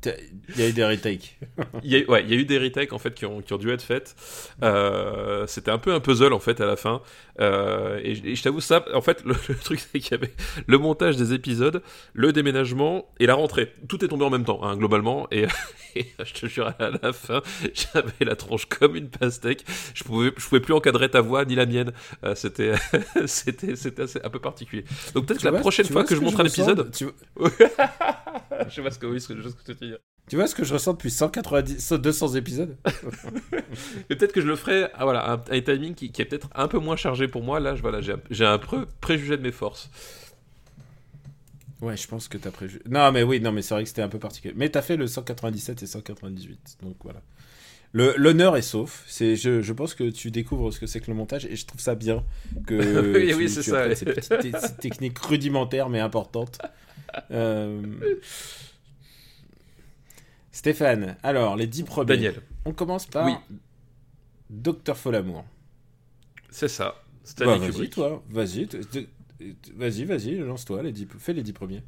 il 0.06 0.60
y 0.60 0.64
a 0.64 0.70
eu 0.70 0.74
des 0.74 0.86
retakes. 0.86 1.38
il 1.84 1.92
y 1.92 1.96
a, 1.96 2.00
eu- 2.00 2.06
ouais, 2.08 2.24
il 2.24 2.30
y 2.30 2.34
a 2.34 2.38
eu 2.38 2.46
des 2.46 2.58
retakes 2.58 2.94
en 2.94 3.00
fait 3.00 3.14
qui 3.14 3.26
ont, 3.26 3.42
qui 3.42 3.54
ont 3.54 3.58
dû 3.58 3.70
être 3.72 3.82
faites. 3.82 4.16
Euh, 4.64 5.46
C'était 5.48 5.72
un 5.72 5.78
peu 5.78 5.94
un 5.94 6.00
puzzle 6.00 6.34
en 6.34 6.40
fait 6.40 6.62
à 6.62 6.66
la 6.66 6.76
fin. 6.76 7.02
Euh, 7.42 8.00
et, 8.04 8.16
je- 8.16 8.26
et 8.26 8.36
je 8.36 8.44
t'avoue 8.44 8.62
ça, 8.62 8.86
en 8.94 9.02
fait, 9.02 9.24
le, 9.26 9.34
le 9.50 9.56
truc 9.56 9.80
c'est 9.80 10.00
qu'il 10.00 10.12
y 10.12 10.16
avait 10.16 10.34
le 10.68 10.78
montage 10.78 11.16
des 11.18 11.34
épisodes, 11.34 11.82
le 12.14 12.32
déménagement 12.32 13.06
et 13.20 13.26
la 13.26 13.36
rentrée. 13.36 13.74
Tout 13.88 14.04
est 14.06 14.08
tombé 14.08 14.24
en 14.26 14.30
même 14.30 14.46
temps, 14.46 14.64
hein, 14.64 14.76
globalement. 14.78 15.28
Et, 15.32 15.48
et 15.96 16.06
je 16.24 16.34
te 16.34 16.46
jure, 16.48 16.74
à 16.80 16.90
la 17.02 17.14
fin, 17.14 17.42
j'avais 17.74 18.12
la 18.26 18.36
tronche 18.36 18.66
comme 18.68 18.96
une 18.96 19.10
pastèque. 19.10 19.66
Je 19.94 20.04
pouvais, 20.04 20.32
je 20.38 20.48
pouvais 20.48 20.62
plus 20.62 20.74
encadrer 20.74 21.10
ta 21.10 21.22
voix 21.22 21.44
ni 21.46 21.56
la 21.56 21.66
mienne. 21.66 21.92
Euh, 22.24 22.36
C'était, 22.36 22.74
c'était, 23.26 23.76
c'était 23.76 24.04
assez- 24.04 24.20
un 24.24 24.30
peu 24.30 24.40
particulier. 24.40 24.84
Donc 25.16 25.26
peut-être 25.26 25.40
que 25.40 25.46
la 25.46 25.52
vois- 25.52 25.60
prochaine 25.62 25.86
fois 25.86 26.02
vois 26.02 26.04
que 26.08 26.16
je 26.16 26.22
montre 26.22 26.40
un 26.40 26.46
épisode, 26.46 26.92
tu, 26.92 27.06
je 28.70 28.74
sais 28.76 28.82
pas 28.82 28.92
ce 28.92 29.00
que 29.00 29.06
oui, 29.08 29.20
ce 29.22 29.34
que, 29.34 29.42
ce 29.42 29.56
que 29.56 29.72
tu 29.72 29.72
veux 29.80 29.88
dire. 29.88 29.93
Tu 30.30 30.36
vois 30.38 30.48
ce 30.48 30.56
que 30.56 30.64
je 30.64 30.74
ressens 30.74 30.94
depuis 30.94 31.12
190, 31.12 31.94
200 31.94 32.36
épisodes? 32.36 32.78
Peut-être 34.08 34.32
que 34.32 34.42
je 34.42 34.48
le 34.48 34.56
ferai, 34.56 34.86
ah, 34.94 35.04
voilà, 35.04 35.32
un, 35.34 35.42
un 35.52 35.62
timing 35.62 35.94
qui, 35.96 36.12
qui 36.12 36.22
est 36.22 36.26
peut-être 36.26 36.50
un 36.56 36.68
peu 36.68 36.80
moins 36.80 36.96
chargé 36.96 37.28
pour 37.28 37.44
moi. 37.44 37.60
Là, 37.60 37.76
je, 37.76 37.82
voilà, 37.82 38.02
j'ai 38.02 38.14
un, 38.14 38.20
j'ai 38.30 38.46
un 38.46 38.58
pré- 38.58 38.86
préjugé 39.02 39.38
de 39.38 39.42
mes 39.42 39.52
forces. 39.52 39.90
Ouais, 41.82 41.98
je 41.98 42.08
pense 42.08 42.28
que 42.30 42.38
t'as 42.38 42.52
prévu. 42.52 42.82
Non, 42.90 43.12
mais 43.12 43.24
oui, 43.24 43.42
non, 43.42 43.52
mais 43.52 43.62
c'est 43.62 43.74
vrai 43.74 43.84
que 43.84 43.90
c'était 43.90 44.02
un 44.02 44.08
peu 44.10 44.20
particulier. 44.20 44.54
Mais 44.56 44.70
t'as 44.70 44.82
fait 44.82 44.96
le 44.96 45.06
197 45.08 45.84
et 45.84 45.86
198, 45.88 46.78
donc 46.82 46.96
voilà. 47.04 47.22
Le- 47.92 48.14
L'honneur 48.18 48.56
est 48.56 48.62
sauf. 48.64 49.04
C'est, 49.08 49.36
je, 49.36 49.62
je 49.62 49.74
pense 49.74 49.94
que 49.94 50.10
tu 50.10 50.32
découvres 50.32 50.72
ce 50.74 50.80
que 50.80 50.88
c'est 50.88 51.00
que 51.02 51.12
le 51.12 51.18
montage 51.18 51.46
et 51.46 51.56
je 51.58 51.66
trouve 51.66 51.82
ça 51.82 51.94
bien 51.96 52.24
que 52.66 53.14
Oui, 53.18 53.28
tu, 53.28 53.36
oui, 53.36 53.50
c'est 53.50 53.62
tu 53.62 53.70
ça. 53.72 53.82
apprennes 53.82 53.96
ces 53.96 54.06
petites 54.06 54.30
te- 54.52 54.58
ces 54.68 54.76
techniques 54.78 55.20
rudimentaires 55.20 55.90
mais 55.90 56.00
importantes. 56.00 56.60
Euh, 57.32 57.82
Stéphane, 60.54 61.18
alors 61.24 61.58
les 61.58 61.68
10 61.68 61.84
premiers. 61.84 62.06
Daniel, 62.06 62.42
On 62.64 62.72
commence 62.72 63.06
par 63.06 63.26
Oui. 63.26 63.34
Docteur 64.50 64.96
Folamour. 64.98 65.44
c'est 66.50 66.70
ça. 66.70 66.96
Stanley 67.26 67.58
Bah, 67.60 67.66
vas-y, 67.70 67.90
toi, 67.90 68.24
vas-y, 68.30 68.68
vas-y, 69.76 70.06
vas-y, 70.06 70.38
lance-toi, 70.38 70.84
les 70.84 70.92
10 70.92 71.08
fais 71.18 71.34
les 71.34 71.42
10 71.44 71.54
premiers. 71.54 71.84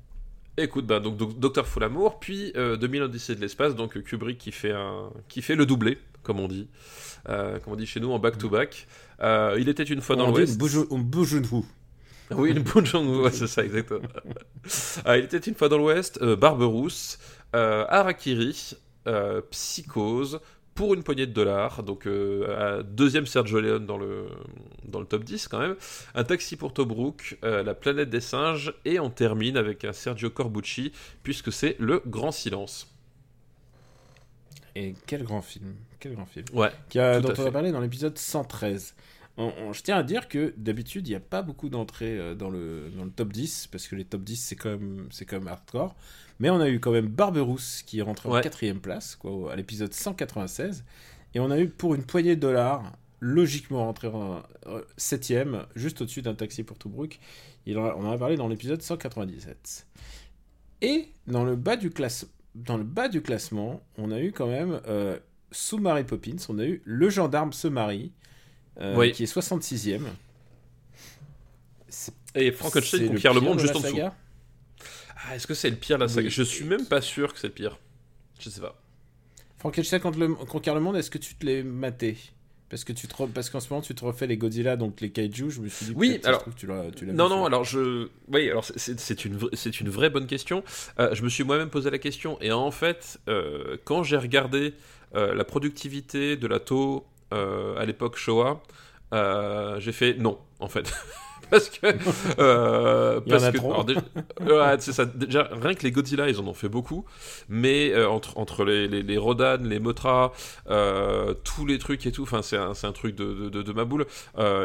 Écoute, 0.58 0.88
bah, 0.88 1.00
donc, 1.02 1.38
Docteur 1.38 1.68
Foulamour, 1.68 2.20
puis 2.20 2.54
euh, 2.56 2.78
2000 2.78 3.04
Odyssée 3.04 3.36
de 3.36 3.42
l'espace, 3.42 3.76
donc 3.76 4.02
Kubrick 4.02 4.38
qui 4.38 4.52
fait, 4.54 4.72
un, 4.72 5.12
qui 5.28 5.42
fait 5.42 5.56
le 5.56 5.66
doublé, 5.66 5.98
comme 6.24 6.40
on 6.40 6.48
dit, 6.48 6.70
euh, 7.28 7.60
comme 7.60 7.74
on 7.74 7.76
dit 7.76 7.86
chez 7.86 8.00
nous 8.00 8.12
en 8.12 8.20
back-to-back. 8.20 8.88
Euh, 9.20 9.58
il 9.60 9.68
était 9.68 9.84
une 9.84 10.00
fois 10.02 10.16
dans 10.16 10.30
On 10.30 10.32
l'Ouest. 10.32 10.54
une 10.54 10.58
bouge-. 10.58 11.66
Oui, 12.32 12.52
une 12.52 12.64
bonne 12.64 12.86
c'est 13.32 13.48
ça, 13.48 13.64
exactement. 13.64 14.08
Il 15.08 15.24
était 15.26 15.38
une 15.38 15.56
fois 15.56 15.70
dans 15.70 15.78
l'Ouest, 15.78 16.20
euh, 16.22 16.36
Barberousse, 16.36 17.20
euh, 17.20 17.35
Harakiri, 17.90 18.72
euh, 19.08 19.42
Psychose, 19.52 20.40
pour 20.74 20.94
une 20.94 21.04
poignée 21.04 21.26
de 21.26 21.32
dollars, 21.32 21.84
donc 21.84 22.06
euh, 22.06 22.84
deuxième 22.84 23.26
Sergio 23.26 23.62
Leone 23.62 23.86
dans 23.86 23.98
le, 23.98 24.26
dans 24.84 25.00
le 25.00 25.06
top 25.06 25.24
10 25.24 25.48
quand 25.48 25.60
même, 25.60 25.76
un 26.16 26.24
taxi 26.26 26.58
pour 26.58 26.74
Tobruk, 26.74 27.38
euh, 27.46 27.64
la 27.64 27.74
planète 27.74 28.10
des 28.10 28.20
singes, 28.20 28.74
et 28.84 29.00
on 29.00 29.10
termine 29.10 29.56
avec 29.56 29.86
un 29.86 29.94
Sergio 29.94 30.30
Corbucci, 30.30 30.92
puisque 31.24 31.54
c'est 31.54 31.78
le 31.80 32.02
grand 32.06 32.32
silence. 32.34 32.92
Et 34.76 34.94
quel 35.06 35.24
grand 35.24 35.42
film. 35.42 35.76
Quel 36.00 36.16
grand 36.16 36.26
film. 36.26 36.46
Ouais, 36.54 36.72
Qui 36.90 37.00
a, 37.00 37.22
dont 37.22 37.30
on 37.38 37.46
a 37.48 37.52
parlé 37.52 37.72
dans 37.72 37.80
l'épisode 37.80 38.18
113. 38.18 38.96
On- 39.38 39.54
on- 39.58 39.74
je 39.74 39.82
tiens 39.82 39.98
à 39.98 40.04
dire 40.04 40.28
que 40.28 40.54
d'habitude, 40.58 41.08
il 41.08 41.12
n'y 41.12 41.16
a 41.16 41.22
pas 41.22 41.42
beaucoup 41.42 41.70
d'entrées 41.70 42.18
euh, 42.18 42.36
dans 42.36 42.50
le, 42.50 42.90
dans 42.96 43.06
le 43.06 43.12
top 43.12 43.32
10, 43.32 43.68
parce 43.68 43.88
que 43.88 43.96
les 43.96 44.04
top 44.06 44.24
10, 44.24 44.36
c'est 44.36 44.56
quand, 44.58 44.70
même- 44.72 45.08
quand 45.28 45.38
même 45.40 45.48
hardcore. 45.48 45.96
Mais 46.40 46.50
on 46.50 46.60
a 46.60 46.70
eu 46.70 46.80
quand 46.80 46.92
même 46.92 47.08
Barberousse 47.08 47.82
qui 47.84 48.00
est 48.00 48.02
rentré 48.02 48.28
en 48.30 48.42
quatrième 48.42 48.80
place, 48.80 49.16
quoi, 49.16 49.52
à 49.54 49.56
l'épisode 49.56 49.94
196. 49.94 50.84
Et 51.34 51.40
on 51.40 51.50
a 51.52 51.60
eu 51.60 51.70
pour 51.70 51.96
une 51.96 52.04
poignée 52.04 52.36
de 52.36 52.42
dollars, 52.42 52.92
logiquement 53.22 53.86
rentré 53.86 54.08
en 54.08 54.44
euh, 54.68 54.82
septième, 54.98 55.66
juste 55.76 56.02
au-dessus 56.02 56.22
d'un 56.22 56.36
taxi 56.36 56.64
pour 56.64 56.78
Tobruk. 56.78 57.20
Il 57.66 57.78
en 57.78 57.86
a- 57.86 57.96
on 57.96 58.06
en 58.06 58.12
a 58.12 58.18
parlé 58.18 58.36
dans 58.38 58.48
l'épisode 58.48 58.82
197. 58.82 59.88
Et 60.82 61.08
dans 61.28 61.44
le 61.46 61.56
bas 61.56 61.78
du 61.78 61.90
classe, 61.90 62.28
dans 62.54 62.78
le 62.78 62.84
bas 62.84 63.08
du 63.08 63.22
classement, 63.22 63.82
on 63.98 64.12
a 64.12 64.20
eu 64.20 64.32
quand 64.34 64.48
même 64.48 64.82
euh, 64.88 65.18
sous 65.52 65.78
Mary 65.78 66.04
Poppins, 66.04 66.36
on 66.50 66.60
a 66.60 66.66
eu 66.66 66.82
Le 66.86 67.10
gendarme 67.10 67.54
se 67.54 67.68
marie, 67.70 68.12
euh, 68.82 68.96
Oui. 68.98 69.12
qui 69.14 69.24
est 69.24 69.26
66e. 69.26 70.04
C'est- 71.88 72.14
et 72.36 72.52
Frankenstein 72.52 73.08
conquiert 73.08 73.34
le 73.34 73.40
pire 73.40 73.50
monde 73.50 73.58
de 73.58 73.62
juste 73.62 73.76
en 73.76 73.80
dessous. 73.80 73.92
saga 73.96 74.16
Ah, 75.28 75.36
est-ce 75.36 75.48
que 75.48 75.54
c'est 75.54 75.70
le 75.70 75.76
pire 75.76 75.98
la 75.98 76.08
saga 76.08 76.28
Oui. 76.28 76.32
Je 76.32 76.44
suis 76.44 76.66
même 76.66 76.86
pas 76.86 77.02
sûr 77.02 77.34
que 77.34 77.40
c'est 77.40 77.48
le 77.48 77.54
pire. 77.54 77.78
Je 78.40 78.50
sais 78.50 78.62
pas. 78.62 78.80
Frankenstein 79.58 80.00
contre 80.00 80.20
le, 80.20 80.28
conquiert 80.36 80.76
le 80.76 80.82
monde, 80.82 80.96
est-ce 80.98 81.10
que 81.10 81.18
tu 81.18 81.36
te 81.36 81.46
l'es 81.46 81.64
maté? 81.64 82.18
Parce 82.70 82.84
que 82.84 82.94
tu 82.94 83.08
te 83.08 83.14
re- 83.16 83.30
parce 83.32 83.50
qu'en 83.50 83.60
ce 83.60 83.70
moment 83.70 83.82
tu 83.82 83.94
te 83.94 84.04
refais 84.04 84.26
les 84.28 84.38
Godzilla 84.38 84.76
donc 84.76 85.00
les 85.00 85.12
kaiju, 85.12 85.52
je 85.52 85.62
me 85.62 85.70
suis 85.70 85.86
dit 85.88 85.94
Oui, 85.96 86.20
alors- 86.24 86.44
que 86.44 86.50
tu 86.50 86.66
l'as 86.68 86.90
tu 86.92 87.06
l'as 87.06 87.14
Non, 87.14 87.30
non, 87.30 87.46
alors 87.46 87.64
je. 87.64 88.10
Oui, 88.28 88.50
alors 88.50 88.66
c'est- 88.66 89.26
une, 89.26 89.38
vra- 89.38 89.50
c'est 89.54 89.80
une 89.80 89.90
vraie 89.90 90.10
bonne 90.10 90.26
question. 90.28 90.64
Euh, 91.00 91.14
je 91.14 91.22
me 91.24 91.30
suis 91.30 91.44
moi-même 91.44 91.70
posé 91.70 91.90
la 91.92 92.00
question, 92.00 92.40
et 92.42 92.52
en 92.52 92.72
fait, 92.72 93.20
euh, 93.30 93.78
quand 93.86 94.02
j'ai 94.04 94.18
regardé 94.18 94.74
euh, 95.16 95.34
la 95.36 95.44
productivité 95.46 96.38
de 96.38 96.48
la 96.48 96.60
taux 96.60 97.06
euh, 97.34 97.78
à 97.78 97.86
l'époque 97.86 98.18
Showa, 98.18 98.62
euh, 99.14 99.80
j'ai 99.80 99.92
fait 99.92 100.16
non, 100.16 100.40
en 100.60 100.68
fait. 100.68 100.92
parce 101.50 101.70
que. 101.70 101.88
euh, 102.40 103.22
Il 103.26 103.32
y 103.32 103.36
en 103.36 103.42
parce 103.42 103.44
a 103.44 103.52
que 103.52 103.58
trop. 103.58 103.72
alors, 103.72 103.86
déjà, 103.86 104.02
ouais, 104.42 104.76
c'est 104.80 104.94
ça. 104.94 105.06
Déjà, 105.06 105.50
rien 105.52 105.74
que 105.74 105.84
les 105.84 105.92
Godzilla, 105.92 106.30
ils 106.30 106.40
en 106.40 106.48
ont 106.48 106.54
fait 106.54 106.70
beaucoup. 106.70 107.06
Mais 107.50 107.92
euh, 107.94 108.08
entre, 108.10 108.38
entre 108.38 108.64
les, 108.66 108.88
les, 108.88 109.04
les 109.04 109.18
Rodan, 109.18 109.58
les 109.64 109.80
Motra, 109.80 110.34
euh, 110.70 111.34
tous 111.44 111.66
les 111.66 111.78
trucs 111.80 112.06
et 112.06 112.12
tout, 112.12 112.24
enfin, 112.24 112.42
c'est 112.42 112.58
un, 112.58 112.74
c'est 112.74 112.88
un 112.88 112.92
truc 112.92 113.16
de, 113.16 113.34
de, 113.34 113.50
de- 113.50 113.62
de 113.64 113.74
ma 113.74 113.86
boule. 113.86 114.06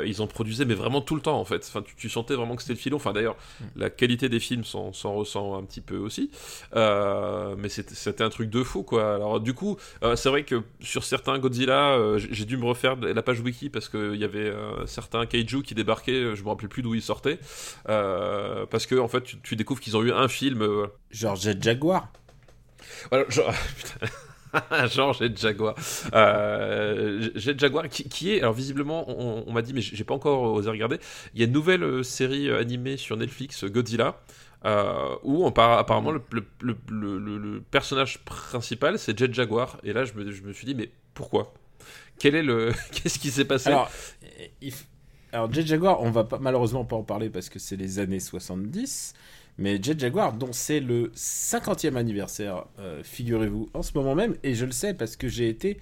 Ils 0.07 0.23
en 0.23 0.27
produisaient, 0.27 0.65
mais 0.65 0.75
vraiment 0.75 1.01
tout 1.01 1.15
le 1.15 1.21
temps, 1.23 1.39
en 1.39 1.45
fait. 1.45 1.65
Enfin, 1.69 1.83
tu, 1.83 1.95
tu 1.97 2.09
sentais 2.09 2.35
vraiment 2.35 2.57
que 2.57 2.63
c'était 2.63 2.75
le 2.75 2.79
filon. 2.79 2.97
Enfin, 2.97 3.13
d'ailleurs, 3.13 3.37
la 3.77 3.91
qualité 3.91 4.29
des 4.29 4.41
films 4.41 4.65
s'en 4.65 4.93
s'en 4.93 5.15
ressent 5.15 5.57
un 5.59 5.65
petit 5.65 5.81
peu 5.81 5.97
aussi. 5.99 6.31
Mais 6.75 7.69
c'était 7.69 7.95
c'était 7.95 8.25
un 8.25 8.31
truc 8.31 8.51
de 8.51 8.63
fou, 8.63 8.83
quoi. 8.83 9.15
Alors, 9.15 9.41
du 9.41 9.55
coup, 9.55 9.77
c'est 10.17 10.29
vrai 10.29 10.45
que 10.45 10.63
sur 10.81 11.05
certains 11.05 11.39
Godzilla, 11.39 11.99
j'ai 12.19 12.45
dû 12.45 12.57
me 12.57 12.65
refaire 12.65 12.97
la 12.97 13.23
page 13.23 13.41
wiki 13.41 13.69
parce 13.71 13.89
qu'il 13.89 14.17
y 14.17 14.25
avait 14.25 14.53
certains 14.87 15.27
kaiju 15.27 15.63
qui 15.63 15.75
débarquaient, 15.75 16.35
je 16.35 16.43
me 16.43 16.49
rappelle 16.49 16.69
plus 16.71 16.83
d'où 16.83 16.95
ils 16.95 17.03
sortaient. 17.03 17.39
Euh, 17.91 18.65
parce 18.67 18.87
que, 18.87 18.95
en 18.95 19.09
fait, 19.09 19.23
tu, 19.23 19.39
tu 19.43 19.57
découvres 19.57 19.81
qu'ils 19.81 19.97
ont 19.99 20.03
eu 20.03 20.13
un 20.13 20.29
film. 20.29 20.63
euh, 20.63 20.87
genre 21.11 21.37
Jet 21.37 21.63
Jaguar. 21.63 22.11
voilà, 23.11 23.25
genre, 23.29 23.53
genre 24.89 25.13
Jet 25.13 25.37
Jaguar. 25.39 25.75
Euh, 26.15 27.29
Jet 27.35 27.59
Jaguar 27.59 27.89
qui, 27.89 28.09
qui 28.09 28.33
est, 28.35 28.41
alors 28.41 28.55
visiblement, 28.55 29.05
on, 29.09 29.45
on 29.47 29.53
m'a 29.53 29.63
dit, 29.63 29.73
mais 29.73 29.81
j'ai 29.81 30.05
pas 30.05 30.15
encore 30.15 30.43
osé 30.43 30.71
regarder, 30.71 30.99
il 31.35 31.41
y 31.41 31.45
a 31.45 31.47
une 31.47 31.53
nouvelle 31.53 31.83
euh, 31.85 32.03
série 32.03 32.49
euh, 32.49 32.61
animée 32.61 32.97
sur 32.97 33.17
Netflix, 33.17 33.65
Godzilla, 33.65 34.21
euh, 34.65 35.15
où 35.23 35.47
on 35.47 35.53
par- 35.53 35.79
apparemment 35.79 36.11
le, 36.11 36.21
le- 36.33 36.45
le- 36.61 36.77
le- 36.91 37.19
le- 37.19 37.39
le 37.39 37.61
personnage 37.63 38.19
principal 38.25 38.99
c'est 38.99 39.19
Jet 39.19 39.33
Jaguar. 39.33 39.79
Et 39.85 39.93
là, 39.93 40.05
je 40.05 40.13
me, 40.15 40.31
je 40.31 40.43
me 40.43 40.53
suis 40.53 40.67
dit, 40.67 40.75
mais 40.75 40.91
pourquoi? 41.15 41.55
Quel 42.19 42.35
est 42.35 42.43
le. 42.43 42.73
Qu'est-ce 42.93 43.19
qui 43.19 43.31
s'est 43.31 43.47
passé? 43.47 43.69
Alors, 43.71 43.91
il 44.61 44.73
f- 44.73 44.85
alors 45.33 45.53
Jet 45.53 45.67
Jaguar, 45.67 46.03
on 46.03 46.11
va 46.11 46.25
pas, 46.25 46.39
malheureusement 46.41 46.85
pas 46.85 46.97
en 46.97 47.03
parler 47.03 47.31
parce 47.31 47.49
que 47.49 47.59
c'est 47.59 47.77
les 47.77 47.99
années 47.99 48.21
70. 48.21 49.15
Mais 49.59 49.81
Jet 49.83 49.99
Jaguar, 49.99 50.33
dont 50.33 50.53
c'est 50.53 50.81
le 50.81 51.13
50e 51.15 51.97
anniversaire, 51.97 52.65
euh, 52.79 53.03
figurez-vous, 53.05 53.69
en 53.75 53.83
ce 53.83 53.93
moment 53.95 54.15
même, 54.15 54.37
et 54.43 54.55
je 54.55 54.65
le 54.65 54.73
sais 54.73 54.95
parce 54.95 55.17
que 55.17 55.29
j'ai 55.29 55.49
été, 55.49 55.79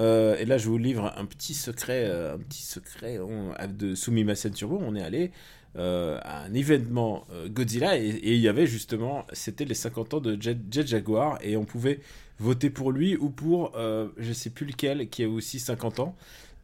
euh, 0.00 0.36
et 0.38 0.44
là 0.44 0.58
je 0.58 0.68
vous 0.68 0.78
livre 0.78 1.12
un 1.16 1.24
petit 1.24 1.54
secret, 1.54 2.04
euh, 2.06 2.34
un 2.34 2.38
petit 2.38 2.62
secret 2.62 3.18
on- 3.18 3.52
de 3.68 3.94
Sumimasen 3.94 4.52
Turbo, 4.52 4.78
on 4.80 4.94
est 4.94 5.02
allé 5.02 5.30
à 5.78 6.44
un 6.44 6.54
événement 6.54 7.26
Godzilla 7.48 7.98
et, 7.98 8.08
il 8.22 8.38
y 8.38 8.48
avait 8.48 8.66
justement, 8.66 9.26
c'était 9.34 9.66
les 9.66 9.74
50 9.74 10.14
ans 10.14 10.20
de 10.20 10.40
Jet, 10.40 10.56
Jaguar 10.86 11.38
et 11.42 11.58
on 11.58 11.66
pouvait 11.66 12.00
voter 12.38 12.70
pour 12.70 12.92
lui 12.92 13.14
ou 13.18 13.28
pour, 13.28 13.72
je 14.16 14.32
sais 14.32 14.48
plus 14.48 14.64
lequel, 14.64 15.06
qui 15.10 15.22
a 15.24 15.28
aussi 15.28 15.58
50 15.60 16.00
ans. 16.00 16.16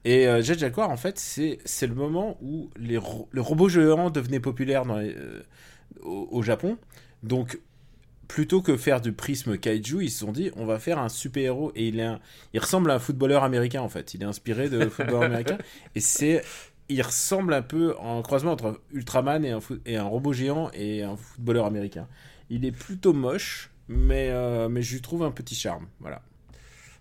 Et 0.05 0.27
euh, 0.27 0.43
Jet 0.43 0.59
Jaguar, 0.59 0.91
en 0.91 0.97
fait, 0.97 1.19
c'est 1.19 1.87
le 1.87 1.95
moment 1.95 2.37
où 2.43 2.71
les, 2.77 2.99
ro- 2.99 3.29
le 3.31 3.41
robot 3.41 3.69
géant 3.69 4.11
devenait 4.11 4.41
populaire 4.41 4.85
dans 4.85 4.99
les- 4.99 5.15
euh, 5.17 5.43
au, 6.03 6.29
au 6.31 6.43
Japon. 6.43 6.77
Donc, 7.23 7.61
plutôt 8.27 8.63
que 8.63 8.77
faire 8.77 9.01
du 9.01 9.13
prisme 9.13 9.59
kaiju, 9.59 10.03
ils 10.03 10.11
se 10.11 10.21
sont 10.21 10.33
dit, 10.33 10.51
on 10.57 10.65
va 10.65 10.79
faire 10.79 10.99
un 10.99 11.09
super-héros. 11.09 11.71
Et 11.77 11.89
il, 11.89 12.01
est 12.01 12.05
un- 12.05 12.21
il 12.53 12.61
ressemble 12.61 12.91
à 12.91 12.95
un 12.95 12.99
footballeur 12.99 13.45
américain, 13.45 13.83
en 13.83 13.89
fait. 13.89 14.15
Il 14.15 14.23
est 14.23 14.27
inspiré 14.27 14.69
de 14.69 14.89
footballeur 14.89 15.23
américain. 15.25 15.59
Et 15.95 16.01
c'est... 16.01 16.43
Il 16.89 17.01
ressemble 17.01 17.55
un 17.55 17.63
peu 17.63 17.95
en 17.99 18.21
croisement 18.23 18.53
entre 18.53 18.81
Ultraman 18.93 19.45
et 19.47 19.51
un, 19.53 19.61
et 19.87 19.97
un 19.97 20.03
robot 20.05 20.33
géant 20.35 20.69
et 20.75 21.03
un 21.03 21.17
footballeur 21.17 21.65
américain. 21.65 22.07
Il 22.51 22.67
est 22.67 22.73
plutôt 22.73 23.15
moche, 23.15 23.71
mais, 23.89 24.29
euh, 24.31 24.69
mais 24.69 24.83
je 24.83 24.95
lui 24.95 25.01
trouve 25.01 25.23
un 25.23 25.31
petit 25.31 25.55
charme. 25.55 25.87
Voilà. 26.01 26.21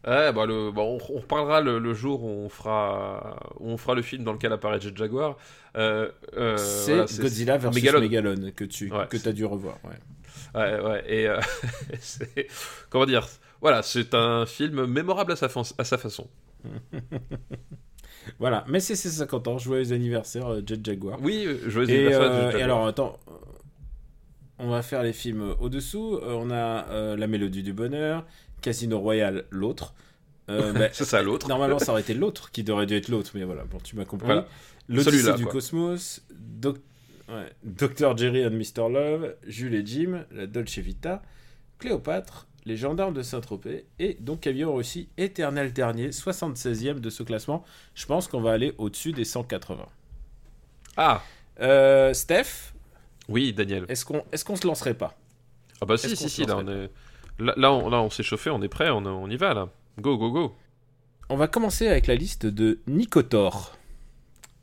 Ouais, 0.08 0.34
bah 0.34 0.46
le, 0.48 0.72
bon, 0.72 0.98
on, 1.10 1.14
on 1.16 1.20
reparlera 1.20 1.62
le, 1.62 1.78
le 1.78 1.94
jour 1.94 2.24
où 2.24 2.28
on 2.30 2.50
fera, 2.50 3.40
où 3.60 3.70
on 3.70 3.78
fera 3.78 3.94
le 3.94 4.02
film 4.02 4.24
dans 4.24 4.34
lequel 4.34 4.52
apparaît 4.52 4.82
Jet 4.82 4.98
Jaguar. 4.98 5.38
Euh, 5.78 6.10
euh, 6.38 6.58
c'est 6.58 6.94
voilà, 6.96 7.06
Godzilla 7.20 7.58
versus 7.58 7.82
Megalon. 7.84 8.00
Megalon, 8.02 8.52
que 8.56 8.64
tu 8.66 8.92
Ouais, 8.92 9.06
que 9.08 9.18
c'est- 9.20 9.30
as 9.30 9.34
dû 9.34 9.46
revoir. 9.46 9.78
Ouais. 9.84 10.60
Ouais, 10.60 10.82
ouais, 10.82 11.04
et 11.08 11.28
euh, 11.28 11.40
c'est- 12.00 12.48
comment 12.90 13.06
dire 13.06 13.28
Voilà, 13.62 13.84
c'est 13.84 14.14
un 14.16 14.46
film 14.48 14.86
mémorable 14.86 15.34
à 15.34 15.36
sa, 15.36 15.50
fa- 15.50 15.62
à 15.78 15.84
sa 15.84 15.98
façon. 16.00 16.28
Voilà, 18.40 18.64
mais 18.68 18.80
c'est 18.80 18.96
ses 18.96 19.10
50 19.10 19.48
ans, 19.48 19.58
joyeux 19.58 19.94
anniversaire 19.94 20.48
euh, 20.48 20.62
Jet 20.66 20.84
Jaguar. 20.86 21.18
Oui, 21.22 21.48
joyeux 21.68 21.90
Et, 21.90 21.98
anniversaire, 22.08 22.34
Jet 22.34 22.40
et 22.40 22.52
Jaguar. 22.52 22.64
alors, 22.64 22.88
attends, 22.88 23.18
on 24.60 24.70
va 24.70 24.82
faire 24.84 25.02
les 25.02 25.14
films 25.14 25.56
au-dessous. 25.60 26.20
Euh, 26.22 26.34
on 26.40 26.52
a 26.52 26.86
euh, 26.90 27.18
La 27.18 27.26
Mélodie 27.28 27.64
du 27.64 27.74
Bonheur, 27.74 28.24
Casino 28.62 29.00
Royale, 29.00 29.46
l'autre. 29.50 29.94
Euh, 30.50 30.74
bah, 30.74 30.88
c'est 30.94 31.06
ça 31.06 31.22
l'autre. 31.22 31.48
Normalement, 31.48 31.80
ça 31.80 31.92
aurait 31.92 32.02
été 32.02 32.14
l'autre 32.14 32.52
qui 32.52 32.70
aurait 32.72 32.86
dû 32.86 32.96
être 32.96 33.08
l'autre, 33.10 33.32
mais 33.36 33.44
voilà, 33.44 33.64
bon, 33.66 33.78
tu 33.84 33.96
m'as 33.96 34.06
compris. 34.06 34.28
Voilà. 34.28 34.48
L'Odyssée 34.90 35.34
du 35.34 35.44
quoi. 35.44 35.54
Cosmos, 35.54 36.22
Doc- 36.32 36.80
ouais, 37.30 37.52
Dr. 37.64 38.18
Jerry 38.18 38.46
and 38.46 38.52
Mr. 38.52 38.90
Love, 38.92 39.36
Jules 39.48 39.76
et 39.76 39.86
Jim, 39.86 40.26
La 40.32 40.48
Dolce 40.48 40.80
Vita, 40.80 41.22
Cléopâtre, 41.80 42.48
Les 42.66 42.76
Gendarmes 42.76 43.14
de 43.14 43.22
Saint-Tropez, 43.22 43.86
et 44.00 44.18
donc 44.20 44.46
avions 44.48 44.74
aussi 44.76 45.08
Éternel 45.18 45.72
Dernier, 45.72 46.10
76e 46.10 47.00
de 47.00 47.10
ce 47.10 47.24
classement. 47.24 47.64
Je 47.96 48.06
pense 48.06 48.28
qu'on 48.28 48.42
va 48.42 48.52
aller 48.52 48.74
au-dessus 48.78 49.14
des 49.14 49.24
180. 49.26 49.86
Ah, 50.98 51.24
Euh, 51.60 52.14
Steph, 52.14 52.74
oui, 53.30 53.54
Daniel. 53.54 53.86
est-ce 53.88 54.04
qu'on 54.04 54.24
est 54.32 54.44
qu'on 54.44 54.56
se 54.56 54.66
lancerait 54.68 54.96
pas? 54.96 55.16
Ah 55.80 55.86
bah 55.86 55.98
si, 55.98 56.16
si, 56.16 56.30
si, 56.30 56.46
là 56.46 56.58
on 56.58 56.68
est, 56.68 56.90
là, 57.42 57.54
là, 57.58 57.72
on, 57.72 58.10
s'est 58.10 58.24
chauffé, 58.24 58.50
on 58.50 58.62
est 58.62 58.70
prêt, 58.70 58.90
on, 58.90 59.06
on 59.06 59.30
y 59.30 59.38
va 59.38 59.54
là. 59.54 59.70
Go, 60.00 60.18
go, 60.18 60.32
go. 60.32 60.56
On 61.30 61.38
va 61.38 61.48
commencer 61.48 61.88
avec 61.88 62.08
la 62.08 62.16
liste 62.16 62.46
de 62.46 62.80
Nicotor, 62.88 63.78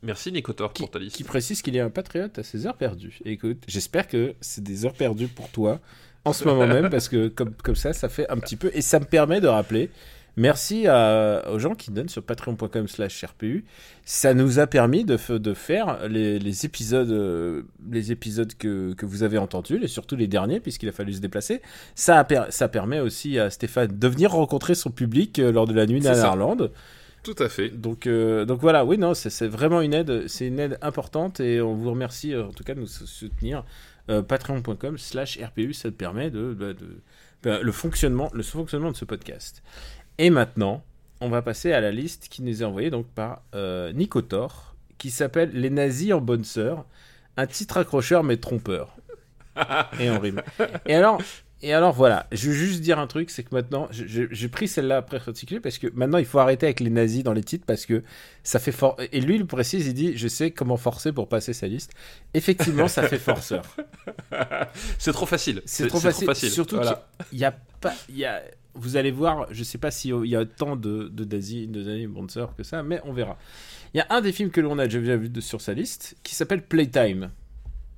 Merci 0.01 0.31
Nicotor 0.31 0.71
qui, 0.71 0.83
pour 0.83 0.91
ta 0.91 0.99
liste. 0.99 1.15
qui 1.15 1.23
précise 1.23 1.61
qu'il 1.61 1.75
est 1.75 1.81
un 1.81 1.89
patriote 1.89 2.39
à 2.39 2.43
ses 2.43 2.65
heures 2.65 2.77
perdues. 2.77 3.19
Et 3.25 3.33
écoute, 3.33 3.63
j'espère 3.67 4.07
que 4.07 4.33
c'est 4.39 4.63
des 4.63 4.85
heures 4.85 4.93
perdues 4.93 5.27
pour 5.27 5.49
toi 5.49 5.79
en 6.25 6.33
ce 6.33 6.45
moment 6.45 6.67
même, 6.67 6.89
parce 6.89 7.09
que 7.09 7.27
comme, 7.27 7.53
comme 7.55 7.75
ça, 7.75 7.93
ça 7.93 8.07
fait 8.07 8.29
un 8.29 8.37
petit 8.37 8.55
peu... 8.55 8.71
Et 8.73 8.81
ça 8.81 8.99
me 8.99 9.05
permet 9.05 9.41
de 9.41 9.47
rappeler 9.47 9.89
Merci 10.39 10.87
à, 10.87 11.51
aux 11.51 11.59
gens 11.59 11.75
qui 11.75 11.91
donnent 11.91 12.07
sur 12.07 12.23
patreon.com 12.23 12.87
slash 12.87 13.25
RPU. 13.25 13.65
Ça 14.05 14.33
nous 14.33 14.59
a 14.59 14.67
permis 14.67 15.03
de, 15.03 15.17
de 15.37 15.53
faire 15.53 16.07
les, 16.07 16.39
les 16.39 16.65
épisodes, 16.65 17.11
euh, 17.11 17.63
les 17.91 18.13
épisodes 18.13 18.53
que, 18.57 18.93
que, 18.93 19.05
vous 19.05 19.23
avez 19.23 19.37
entendus, 19.37 19.81
et 19.83 19.89
surtout 19.89 20.15
les 20.15 20.27
derniers, 20.27 20.61
puisqu'il 20.61 20.87
a 20.87 20.93
fallu 20.93 21.11
se 21.11 21.19
déplacer. 21.19 21.61
Ça, 21.93 22.21
a, 22.21 22.51
ça 22.51 22.69
permet 22.69 23.01
aussi 23.01 23.37
à 23.37 23.49
Stéphane 23.49 23.99
de 23.99 24.07
venir 24.07 24.31
rencontrer 24.31 24.75
son 24.75 24.91
public 24.91 25.39
euh, 25.39 25.51
lors 25.51 25.67
de 25.67 25.73
la 25.73 25.85
nuit 25.85 25.99
d'Arlande. 25.99 26.71
Tout 27.21 27.35
à 27.39 27.49
fait. 27.49 27.67
Donc, 27.67 28.07
euh, 28.07 28.45
donc 28.45 28.61
voilà, 28.61 28.85
oui, 28.85 28.97
non, 28.97 29.13
c'est 29.13 29.45
vraiment 29.45 29.81
une 29.81 29.93
aide, 29.93 30.29
c'est 30.29 30.47
une 30.47 30.59
aide 30.59 30.77
importante 30.81 31.41
et 31.41 31.59
on 31.59 31.75
vous 31.75 31.91
remercie 31.91 32.33
en 32.33 32.53
tout 32.53 32.63
cas 32.63 32.75
de 32.75 32.79
nous 32.79 32.87
soutenir. 32.87 33.65
Patreon.com 34.07 34.97
slash 34.97 35.37
RPU, 35.37 35.73
ça 35.73 35.91
te 35.91 35.95
permet 35.95 36.31
de, 36.31 36.55
de, 36.55 36.73
de, 36.73 37.01
le, 37.43 37.71
fonctionnement, 37.71 38.29
le 38.33 38.41
fonctionnement 38.41 38.91
de 38.91 38.95
ce 38.95 39.05
podcast. 39.05 39.61
Et 40.19 40.29
maintenant, 40.29 40.83
on 41.21 41.29
va 41.29 41.41
passer 41.41 41.71
à 41.71 41.79
la 41.79 41.91
liste 41.91 42.27
qui 42.29 42.43
nous 42.43 42.61
est 42.61 42.65
envoyée 42.65 42.89
donc 42.89 43.07
par 43.07 43.41
euh, 43.55 43.93
Nico 43.93 44.21
Thor, 44.21 44.75
qui 44.97 45.11
s'appelle 45.11 45.49
Les 45.53 45.69
nazis 45.69 46.11
en 46.11 46.19
bonne 46.19 46.43
sœur, 46.43 46.85
un 47.37 47.47
titre 47.47 47.77
accrocheur 47.77 48.25
mais 48.25 48.35
trompeur. 48.35 48.97
et 49.99 50.09
en 50.09 50.19
rime. 50.19 50.41
Et 50.85 50.93
alors, 50.93 51.21
et 51.61 51.73
alors 51.73 51.93
voilà, 51.93 52.27
je 52.33 52.49
veux 52.49 52.53
juste 52.53 52.81
dire 52.81 52.99
un 52.99 53.07
truc, 53.07 53.29
c'est 53.29 53.43
que 53.43 53.55
maintenant, 53.55 53.87
j'ai 53.91 54.49
pris 54.49 54.67
celle-là 54.67 54.97
après 54.97 55.19
particulier 55.19 55.61
parce 55.61 55.77
que 55.77 55.87
maintenant 55.93 56.17
il 56.17 56.25
faut 56.25 56.39
arrêter 56.39 56.65
avec 56.65 56.81
les 56.81 56.89
nazis 56.89 57.23
dans 57.23 57.33
les 57.33 57.43
titres 57.43 57.65
parce 57.65 57.85
que 57.85 58.03
ça 58.43 58.59
fait 58.59 58.73
fort. 58.73 58.97
Et 59.13 59.21
lui, 59.21 59.35
il 59.35 59.45
précise, 59.45 59.87
il 59.87 59.93
dit, 59.93 60.17
je 60.17 60.27
sais 60.27 60.51
comment 60.51 60.77
forcer 60.77 61.13
pour 61.13 61.29
passer 61.29 61.53
sa 61.53 61.67
liste. 61.67 61.93
Effectivement, 62.33 62.89
ça 62.89 63.07
fait 63.07 63.19
forceur. 63.19 63.63
c'est 64.97 65.13
trop 65.13 65.25
facile. 65.25 65.61
C'est 65.63 65.87
trop, 65.87 66.01
facile. 66.01 66.33
Surtout 66.35 66.77
qu'il 66.81 67.39
y 67.39 67.45
a 67.45 67.55
pas, 67.79 67.93
il 68.09 68.17
y 68.17 68.25
a 68.25 68.41
vous 68.79 68.97
allez 68.97 69.11
voir, 69.11 69.47
je 69.51 69.63
sais 69.63 69.77
pas 69.77 69.91
s'il 69.91 70.25
y 70.25 70.35
a 70.35 70.45
tant 70.45 70.75
de, 70.75 71.07
de 71.07 71.23
Daisy, 71.23 71.67
de 71.67 72.07
Bonser 72.07 72.45
que 72.57 72.63
ça, 72.63 72.83
mais 72.83 73.01
on 73.05 73.13
verra. 73.13 73.37
Il 73.93 73.97
y 73.97 74.01
a 74.01 74.07
un 74.09 74.21
des 74.21 74.31
films 74.31 74.51
que 74.51 74.61
l'on 74.61 74.77
a 74.79 74.87
déjà 74.87 75.17
vu 75.17 75.29
sur 75.41 75.61
sa 75.61 75.73
liste 75.73 76.15
qui 76.23 76.35
s'appelle 76.35 76.63
Playtime. 76.63 77.31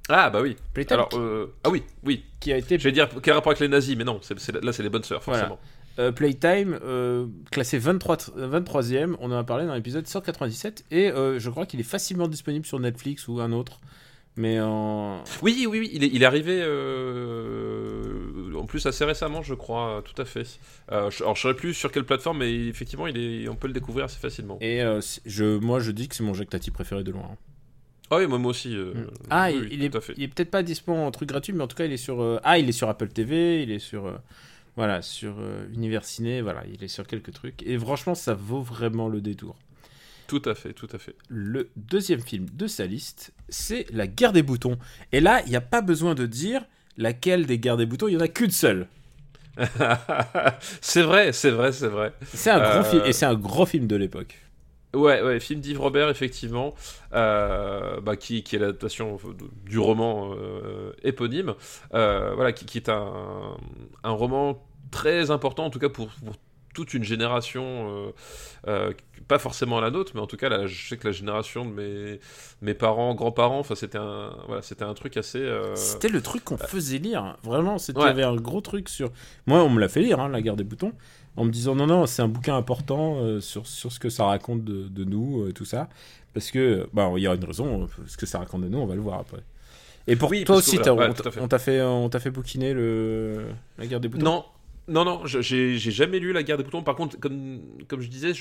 Ah 0.09 0.29
bah 0.29 0.41
oui. 0.41 0.55
Playtime. 0.73 0.95
Alors, 0.95 1.09
euh, 1.13 1.53
ah 1.63 1.69
oui, 1.69 1.83
oui. 2.03 2.25
Qui 2.39 2.51
a 2.51 2.57
été. 2.57 2.77
Je 2.77 2.83
vais 2.83 2.91
dire 2.91 3.09
quel 3.21 3.33
rapport 3.33 3.51
avec 3.51 3.59
les 3.59 3.67
nazis, 3.67 3.95
mais 3.95 4.03
non, 4.03 4.19
là 4.61 4.73
c'est 4.73 4.83
les 4.83 4.89
bonnes 4.89 5.03
sœurs, 5.03 5.23
forcément. 5.23 5.59
Euh, 5.99 6.11
Playtime, 6.11 6.79
euh, 6.83 7.27
classé 7.51 7.77
23, 7.77 8.17
23e, 8.37 9.15
on 9.19 9.31
en 9.31 9.37
a 9.37 9.43
parlé 9.43 9.65
dans 9.65 9.75
l'épisode 9.75 10.07
197, 10.07 10.85
et 10.91 11.11
je 11.11 11.49
crois 11.49 11.65
qu'il 11.65 11.79
est 11.79 11.83
facilement 11.83 12.27
disponible 12.27 12.65
sur 12.65 12.79
Netflix 12.79 13.27
ou 13.27 13.39
un 13.39 13.51
autre. 13.51 13.79
Mais 14.37 14.61
en... 14.61 15.23
Oui, 15.41 15.65
oui, 15.69 15.79
oui, 15.79 15.89
il 15.93 16.03
est, 16.05 16.07
il 16.07 16.23
est 16.23 16.25
arrivé 16.25 16.61
euh, 16.63 18.53
en 18.55 18.65
plus 18.65 18.85
assez 18.85 19.03
récemment, 19.03 19.41
je 19.41 19.53
crois, 19.53 20.01
tout 20.05 20.19
à 20.21 20.25
fait. 20.25 20.59
Euh, 20.91 21.09
je, 21.11 21.23
alors, 21.23 21.35
je 21.35 21.49
ne 21.49 21.53
plus 21.53 21.73
sur 21.73 21.91
quelle 21.91 22.05
plateforme, 22.05 22.37
mais 22.39 22.67
effectivement, 22.67 23.07
il 23.07 23.17
est, 23.17 23.49
on 23.49 23.55
peut 23.55 23.67
le 23.67 23.73
découvrir 23.73 24.05
assez 24.05 24.19
facilement. 24.19 24.57
Et 24.61 24.81
euh, 24.81 25.01
je, 25.25 25.57
moi, 25.57 25.79
je 25.79 25.91
dis 25.91 26.07
que 26.07 26.15
c'est 26.15 26.23
mon 26.23 26.33
Jactati 26.33 26.71
préféré 26.71 27.03
de 27.03 27.11
loin. 27.11 27.35
Ah 28.09 28.17
oui, 28.17 28.27
moi, 28.27 28.39
moi 28.39 28.51
aussi. 28.51 28.69
Mm. 28.69 29.07
Ah, 29.29 29.51
il, 29.51 29.83
est, 29.83 29.93
il 30.17 30.23
est 30.23 30.27
peut-être 30.27 30.51
pas 30.51 30.63
disponible 30.63 31.03
en 31.03 31.11
truc 31.11 31.27
gratuit, 31.27 31.51
mais 31.51 31.63
en 31.63 31.67
tout 31.67 31.77
cas, 31.77 31.85
il 31.85 31.91
est 31.91 31.97
sur. 31.97 32.39
Ah, 32.43 32.57
il 32.57 32.69
est 32.69 32.73
sur 32.73 32.87
Apple 32.87 33.09
TV, 33.09 33.63
il 33.63 33.71
est 33.71 33.79
sur. 33.79 34.17
voilà, 34.77 35.01
sur 35.01 35.35
Univers 35.73 36.05
Ciné, 36.05 36.41
voilà, 36.41 36.63
il 36.73 36.81
est 36.83 36.89
sur 36.89 37.05
quelques 37.05 37.33
trucs. 37.33 37.63
Et 37.63 37.77
franchement, 37.77 38.15
ça 38.15 38.33
vaut 38.33 38.61
vraiment 38.61 39.09
le 39.09 39.19
détour. 39.19 39.57
Tout 40.31 40.49
à 40.49 40.55
fait, 40.55 40.71
tout 40.71 40.87
à 40.93 40.97
fait. 40.97 41.13
Le 41.27 41.71
deuxième 41.75 42.21
film 42.21 42.45
de 42.53 42.65
sa 42.65 42.85
liste, 42.85 43.33
c'est 43.49 43.85
La 43.91 44.07
guerre 44.07 44.31
des 44.31 44.43
boutons. 44.43 44.77
Et 45.11 45.19
là, 45.19 45.41
il 45.45 45.49
n'y 45.49 45.57
a 45.57 45.61
pas 45.61 45.81
besoin 45.81 46.15
de 46.15 46.25
dire 46.25 46.63
laquelle 46.95 47.45
des 47.45 47.59
guerres 47.59 47.75
des 47.75 47.85
boutons, 47.85 48.07
il 48.07 48.11
n'y 48.11 48.17
en 48.17 48.23
a 48.23 48.29
qu'une 48.29 48.49
seule. 48.49 48.87
c'est 50.79 51.01
vrai, 51.01 51.33
c'est 51.33 51.49
vrai, 51.49 51.73
c'est 51.73 51.89
vrai. 51.89 52.13
C'est 52.33 52.49
un 52.49 52.75
gros 52.79 52.83
film, 52.85 53.03
et 53.05 53.11
c'est 53.11 53.25
un 53.25 53.35
gros 53.35 53.65
film 53.65 53.87
de 53.87 53.97
l'époque. 53.97 54.37
Ouais, 54.93 55.21
ouais, 55.21 55.41
film 55.41 55.59
d'Yves 55.59 55.81
Robert, 55.81 56.07
effectivement, 56.07 56.75
euh, 57.13 57.99
bah, 57.99 58.15
qui, 58.15 58.37
est 58.37 58.53
l'adaptation 58.53 59.19
du 59.65 59.79
roman 59.79 60.33
euh, 60.33 60.93
éponyme, 61.03 61.55
euh, 61.93 62.31
voilà, 62.35 62.53
qui, 62.53 62.77
est 62.77 62.87
un, 62.87 63.57
roman 64.05 64.65
très 64.91 65.29
important, 65.29 65.65
en 65.65 65.69
tout 65.69 65.79
cas 65.79 65.89
pour, 65.89 66.07
pour 66.07 66.35
toute 66.73 66.93
une 66.93 67.03
génération, 67.03 67.63
euh, 67.89 68.11
euh, 68.67 68.93
pas 69.27 69.39
forcément 69.39 69.79
la 69.79 69.91
nôtre, 69.91 70.11
mais 70.15 70.21
en 70.21 70.27
tout 70.27 70.37
cas, 70.37 70.49
là, 70.49 70.67
je 70.67 70.87
sais 70.87 70.97
que 70.97 71.07
la 71.07 71.11
génération 71.11 71.65
de 71.65 71.71
mes, 71.71 72.19
mes 72.61 72.73
parents, 72.73 73.13
grands-parents, 73.15 73.59
enfin, 73.59 73.75
c'était 73.75 73.97
un, 73.97 74.35
voilà, 74.47 74.61
c'était 74.61 74.83
un 74.83 74.93
truc 74.93 75.17
assez. 75.17 75.39
Euh, 75.39 75.75
c'était 75.75 76.09
le 76.09 76.21
truc 76.21 76.43
qu'on 76.43 76.57
faisait 76.57 76.97
lire, 76.97 77.37
vraiment. 77.43 77.77
C'était, 77.77 78.01
avait 78.01 78.23
un 78.23 78.35
gros 78.35 78.61
truc 78.61 78.89
sur. 78.89 79.11
Moi, 79.45 79.63
on 79.63 79.69
me 79.69 79.79
l'a 79.79 79.89
fait 79.89 80.01
lire, 80.01 80.19
hein, 80.19 80.29
La 80.29 80.41
guerre 80.41 80.55
des 80.55 80.63
boutons, 80.63 80.93
en 81.35 81.45
me 81.45 81.51
disant 81.51 81.75
non, 81.75 81.87
non, 81.87 82.05
c'est 82.05 82.21
un 82.21 82.27
bouquin 82.27 82.55
important 82.55 83.39
sur, 83.39 83.67
sur 83.67 83.91
ce 83.91 83.99
que 83.99 84.09
ça 84.09 84.25
raconte 84.25 84.63
de, 84.63 84.87
de 84.87 85.03
nous, 85.03 85.51
tout 85.53 85.65
ça. 85.65 85.89
Parce 86.33 86.49
que, 86.49 86.87
bah, 86.93 87.11
il 87.17 87.23
y 87.23 87.27
a 87.27 87.33
une 87.35 87.43
raison, 87.43 87.89
ce 88.07 88.15
que 88.15 88.25
ça 88.25 88.39
raconte 88.39 88.61
de 88.61 88.69
nous, 88.69 88.79
on 88.79 88.85
va 88.85 88.95
le 88.95 89.01
voir 89.01 89.19
après. 89.19 89.43
Et 90.07 90.15
pour 90.15 90.31
toi 90.45 90.55
aussi, 90.57 90.79
on 90.79 91.47
t'a 91.47 91.59
fait, 91.59 91.81
on 91.81 92.09
t'a 92.09 92.19
fait 92.19 92.31
bouquiner 92.31 92.73
le... 92.73 93.47
la 93.77 93.85
guerre 93.85 93.99
des 93.99 94.07
boutons? 94.07 94.23
Non, 94.23 94.45
non, 94.91 95.05
non, 95.05 95.25
j'ai 95.25 95.77
jamais 95.77 96.19
lu 96.19 96.33
La 96.33 96.43
guerre 96.43 96.57
des 96.57 96.63
boutons. 96.63 96.83
Par 96.83 96.95
contre, 96.95 97.17
comme, 97.17 97.61
je 97.89 98.07
disais, 98.07 98.33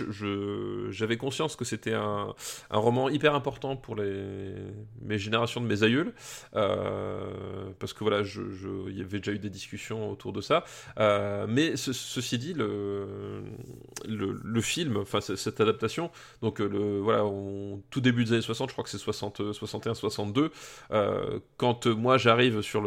j'avais 0.90 1.16
conscience 1.16 1.54
que 1.54 1.64
c'était 1.64 1.94
un, 1.94 2.34
roman 2.70 3.08
hyper 3.08 3.34
important 3.34 3.76
pour 3.76 3.94
les, 3.94 4.52
mes 5.02 5.18
générations 5.18 5.60
de 5.60 5.66
mes 5.66 5.82
aïeuls. 5.82 6.12
Euh, 6.56 7.70
parce 7.78 7.92
que 7.92 8.04
voilà, 8.04 8.22
il 8.88 8.98
y 8.98 9.00
avait 9.00 9.18
déjà 9.18 9.32
eu 9.32 9.38
des 9.38 9.50
discussions 9.50 10.10
autour 10.10 10.32
de 10.32 10.40
ça. 10.40 10.64
Euh, 10.98 11.46
mais 11.48 11.76
ceci 11.76 12.38
dit, 12.38 12.54
le, 12.54 13.42
film, 14.60 14.98
enfin 14.98 15.20
cette 15.20 15.60
adaptation, 15.60 16.10
donc 16.42 16.58
le, 16.58 16.98
voilà, 16.98 17.24
tout 17.90 18.00
début 18.00 18.24
des 18.24 18.32
années 18.32 18.42
60, 18.42 18.70
je 18.70 18.74
crois 18.74 18.84
que 18.84 18.90
c'est 18.90 18.98
60, 18.98 19.52
61, 19.52 19.94
62, 19.94 20.50
quand 21.56 21.86
moi 21.86 22.18
j'arrive 22.18 22.60
sur, 22.62 22.82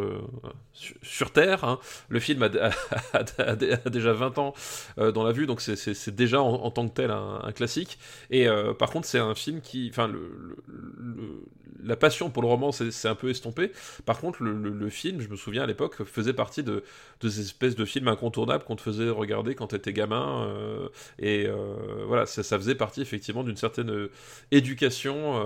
sur, 1.01 1.31
Terre, 1.31 1.63
hein, 1.63 1.79
le 2.09 2.19
film 2.19 2.43
a, 2.43 2.49
déjà 3.91 4.13
20 4.13 4.37
ans 4.37 4.53
euh, 4.97 5.11
dans 5.11 5.23
la 5.23 5.31
vue, 5.31 5.45
donc 5.45 5.61
c'est 5.61 6.15
déjà 6.15 6.41
en, 6.41 6.71
tant 6.71 6.87
que 6.87 6.93
tel 6.93 7.11
un, 7.11 7.51
classique. 7.53 7.97
Et 8.29 8.47
euh, 8.47 8.73
par 8.73 8.89
contre, 8.89 9.07
c'est 9.07 9.19
un 9.19 9.35
film 9.35 9.61
qui. 9.61 9.89
Enfin, 9.89 10.11
la 11.85 11.97
passion 11.97 12.29
pour 12.29 12.41
le 12.43 12.47
roman 12.47 12.71
c'est 12.71 13.07
un 13.07 13.15
peu 13.15 13.29
estompé. 13.29 13.71
Par 14.05 14.19
contre, 14.19 14.41
le, 14.41 14.89
film, 14.89 15.19
je 15.19 15.27
me 15.27 15.35
souviens 15.35 15.63
à 15.63 15.65
l'époque, 15.65 16.03
faisait 16.05 16.33
partie 16.33 16.63
de, 16.63 16.83
de, 17.19 17.29
ces 17.29 17.41
espèces 17.41 17.75
de 17.75 17.83
films 17.83 18.07
incontournables 18.07 18.63
qu'on 18.63 18.75
te 18.75 18.81
faisait 18.81 19.09
regarder 19.09 19.53
quand 19.55 19.67
t'étais 19.67 19.91
gamin. 19.91 20.47
Euh, 20.47 20.87
et 21.19 21.47
voilà, 22.07 22.25
ça, 22.25 22.43
ça, 22.43 22.57
faisait 22.57 22.75
partie 22.75 23.01
effectivement 23.01 23.43
d'une 23.43 23.57
certaine 23.57 24.07
éducation, 24.51 25.39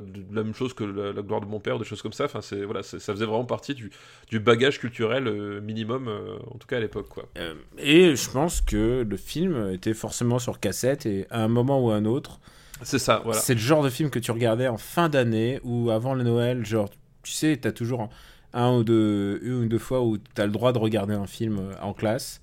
de 0.00 0.34
la 0.34 0.42
même 0.42 0.54
chose 0.54 0.74
que 0.74 0.84
la, 0.84 1.22
gloire 1.22 1.40
de 1.40 1.46
mon 1.46 1.60
père, 1.60 1.78
des 1.78 1.84
choses 1.84 2.02
comme 2.02 2.12
ça. 2.12 2.24
Enfin, 2.24 2.40
voilà, 2.64 2.82
ça 2.82 2.98
faisait 2.98 3.26
vraiment 3.26 3.44
partie 3.44 3.74
du, 3.74 3.90
du 4.28 4.40
bagage 4.40 4.80
culturel 4.80 5.60
minimum, 5.60 6.08
en 6.50 6.58
tout 6.58 6.66
cas 6.66 6.78
à 6.78 6.80
l'époque. 6.80 7.08
Quoi. 7.12 7.28
Euh, 7.38 7.54
et 7.78 8.16
je 8.16 8.30
pense 8.30 8.60
que 8.60 9.06
le 9.08 9.16
film 9.16 9.70
était 9.72 9.94
forcément 9.94 10.38
sur 10.38 10.58
cassette 10.58 11.06
et 11.06 11.26
à 11.30 11.42
un 11.42 11.48
moment 11.48 11.84
ou 11.84 11.90
à 11.90 11.96
un 11.96 12.04
autre. 12.04 12.40
C'est 12.82 12.98
ça, 12.98 13.20
voilà. 13.24 13.40
C'est 13.40 13.54
le 13.54 13.60
genre 13.60 13.82
de 13.84 13.90
film 13.90 14.10
que 14.10 14.18
tu 14.18 14.30
regardais 14.32 14.66
en 14.66 14.78
fin 14.78 15.08
d'année 15.08 15.60
ou 15.62 15.90
avant 15.90 16.14
le 16.14 16.24
Noël. 16.24 16.64
Genre, 16.64 16.90
tu 17.22 17.32
sais, 17.32 17.56
t'as 17.60 17.70
toujours 17.70 18.08
un 18.52 18.72
ou 18.72 18.84
deux, 18.84 19.40
une 19.42 19.64
ou 19.64 19.68
deux 19.68 19.78
fois 19.78 20.02
où 20.02 20.18
t'as 20.18 20.46
le 20.46 20.52
droit 20.52 20.72
de 20.72 20.78
regarder 20.78 21.14
un 21.14 21.26
film 21.26 21.58
euh, 21.58 21.74
en 21.80 21.92
classe. 21.92 22.40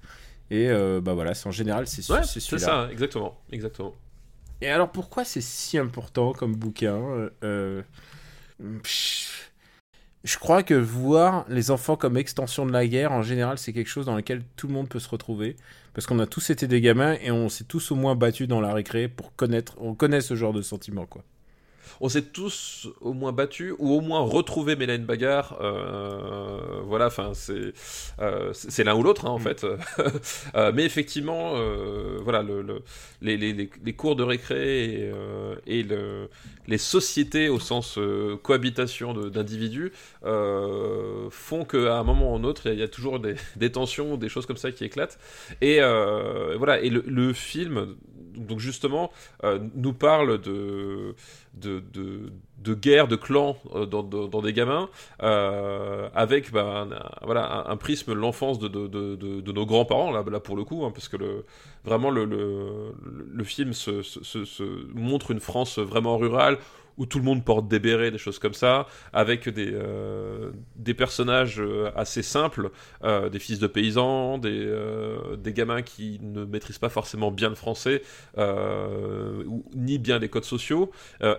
Et 0.52 0.70
euh, 0.70 1.02
bah 1.02 1.14
voilà, 1.14 1.34
en 1.46 1.52
général, 1.52 1.88
c'est 1.88 2.10
ouais, 2.12 2.24
C'est 2.24 2.40
ça, 2.40 2.88
exactement, 2.92 3.40
exactement. 3.52 3.94
Et 4.62 4.70
alors, 4.70 4.92
pourquoi 4.92 5.24
c'est 5.26 5.42
si 5.42 5.78
important 5.78 6.34
comme 6.34 6.56
bouquin 6.56 7.30
je 10.24 10.38
crois 10.38 10.64
que 10.64 10.74
voir 10.74 11.46
les 11.48 11.72
enfants 11.72 11.96
comme 11.96 12.18
extension 12.18 12.66
de 12.66 12.72
la 12.72 12.86
guerre, 12.88 13.12
en 13.12 13.22
général, 13.22 13.58
c'est 13.58 13.72
quelque 13.72 13.88
chose 13.88 14.06
dans 14.06 14.16
lequel 14.16 14.44
tout 14.56 14.68
le 14.68 14.74
monde 14.74 14.90
peut 14.90 15.00
se 15.00 15.10
retrouver. 15.10 15.56
Parce 15.94 16.08
qu'on 16.08 16.20
a 16.20 16.28
tous 16.28 16.50
été 16.50 16.68
des 16.68 16.82
gamins 16.82 17.16
et 17.22 17.32
on 17.32 17.50
s'est 17.50 17.64
tous 17.64 17.92
au 17.92 17.96
moins 17.96 18.16
battus 18.16 18.48
dans 18.48 18.62
la 18.62 18.74
récré 18.74 19.08
pour 19.08 19.36
connaître, 19.36 19.76
on 19.80 19.96
connaît 19.96 20.22
ce 20.22 20.36
genre 20.36 20.54
de 20.54 20.62
sentiment, 20.62 21.06
quoi 21.06 21.24
on 22.02 22.10
s'est 22.10 22.24
tous 22.24 22.88
au 23.02 23.14
moins 23.14 23.32
battus 23.32 23.74
ou 23.78 23.94
au 23.94 24.02
moins 24.02 24.22
retrouvé 24.22 24.76
Mélène 24.76 25.06
Bagarre. 25.06 25.58
Euh, 25.62 26.82
voilà, 26.86 27.08
enfin 27.08 27.32
c'est 27.34 27.74
euh, 28.20 28.52
c'est 28.54 28.84
l'un 28.84 28.96
ou 28.96 29.04
l'autre 29.04 29.26
hein, 29.26 29.32
en 29.32 29.40
mm. 29.40 29.44
fait. 29.44 29.66
Euh, 30.56 30.72
mais 30.74 30.84
effectivement, 30.84 31.54
voilà, 32.24 32.42
le, 32.42 32.82
les, 33.22 33.38
les, 33.38 33.54
les, 33.54 33.94
cours 33.94 34.16
de 34.16 34.24
récré 34.24 35.12
et, 35.68 35.84
le, 35.84 36.30
les 36.68 36.78
sociétés 36.78 37.50
au 37.50 37.60
sens 37.60 38.00
cohabitation 38.42 39.14
d'individus 39.14 39.92
font 40.24 41.66
qu'à 41.66 42.00
un 42.00 42.04
moment 42.04 42.34
ou 42.34 42.36
un 42.38 42.44
autre, 42.44 42.68
il 42.68 42.80
y, 42.80 42.84
a 42.84 42.88
toujours 42.88 43.20
des, 43.20 43.36
des, 43.56 43.72
tensions, 43.72 44.18
des 44.18 44.30
choses 44.30 44.46
comme 44.46 44.58
ça 44.58 44.72
qui 44.72 44.86
éclatent. 44.86 45.20
Et 45.62 45.80
voilà, 46.58 46.82
et 46.82 46.90
le 46.90 47.34
film 47.34 47.96
donc 48.40 48.60
justement 48.60 49.12
nous 49.76 49.94
parle 49.94 50.40
de 50.42 51.14
guerre 52.74 53.08
de 53.08 53.16
clans 53.16 53.58
dans, 53.90 54.04
dans, 54.04 54.42
des 54.42 54.54
gamins 54.54 54.90
avec 55.20 56.52
bah, 56.52 56.88
un, 56.90 57.26
voilà 57.26 57.66
un, 57.68 57.78
prisme 57.78 58.14
l'enfance 58.14 58.60
de, 58.60 59.52
nos 59.52 59.66
grands-parents 59.66 60.12
là, 60.12 60.24
là 60.30 60.40
pour 60.40 60.56
le 60.56 60.64
coup 60.64 60.86
hein, 60.86 60.92
parce 60.92 61.08
que 61.10 61.44
vraiment 61.84 62.10
le, 62.10 62.94
film 63.44 63.72
montre 64.94 65.32
une 65.32 65.40
France 65.40 65.80
vraiment 65.80 66.18
rurale 66.18 66.58
où 67.00 67.06
tout 67.06 67.18
le 67.18 67.24
monde 67.24 67.44
porte 67.44 67.68
des 67.68 67.80
bérets, 67.80 68.12
des 68.12 68.18
choses 68.20 68.38
comme 68.38 68.54
ça, 68.54 68.86
avec 69.14 69.50
des, 69.50 69.72
euh, 69.74 70.52
personnages 70.98 71.62
euh, 71.62 71.90
assez 71.96 72.22
simples, 72.22 72.72
euh, 73.04 73.30
des 73.30 73.40
fils 73.40 73.58
de 73.58 73.68
paysans, 73.68 74.38
des, 74.38 74.70
des 75.38 75.54
gamins 75.54 75.82
qui 75.82 76.20
ne 76.22 76.44
maîtrisent 76.44 76.78
pas 76.78 76.90
forcément 76.90 77.32
bien 77.32 77.50
le 77.50 77.56
français, 77.56 78.02
ni 79.76 79.98
bien 79.98 80.20
les 80.20 80.28
codes 80.30 80.44
sociaux, 80.44 80.92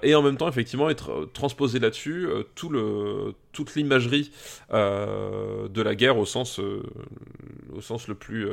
et 0.02 0.14
en 0.14 0.22
même 0.22 0.38
temps, 0.38 0.48
effectivement, 0.48 0.88
être 0.88 1.28
transposé 1.34 1.78
là-dessus 1.78 2.26
tout 2.54 2.70
le 2.70 3.34
toute 3.52 3.74
l'imagerie 3.74 4.30
de 4.70 5.82
la 5.82 5.94
guerre 5.94 6.18
au 6.18 6.26
sens 6.26 6.60
au 6.60 7.80
sens 7.80 8.08
le 8.08 8.14
plus 8.14 8.48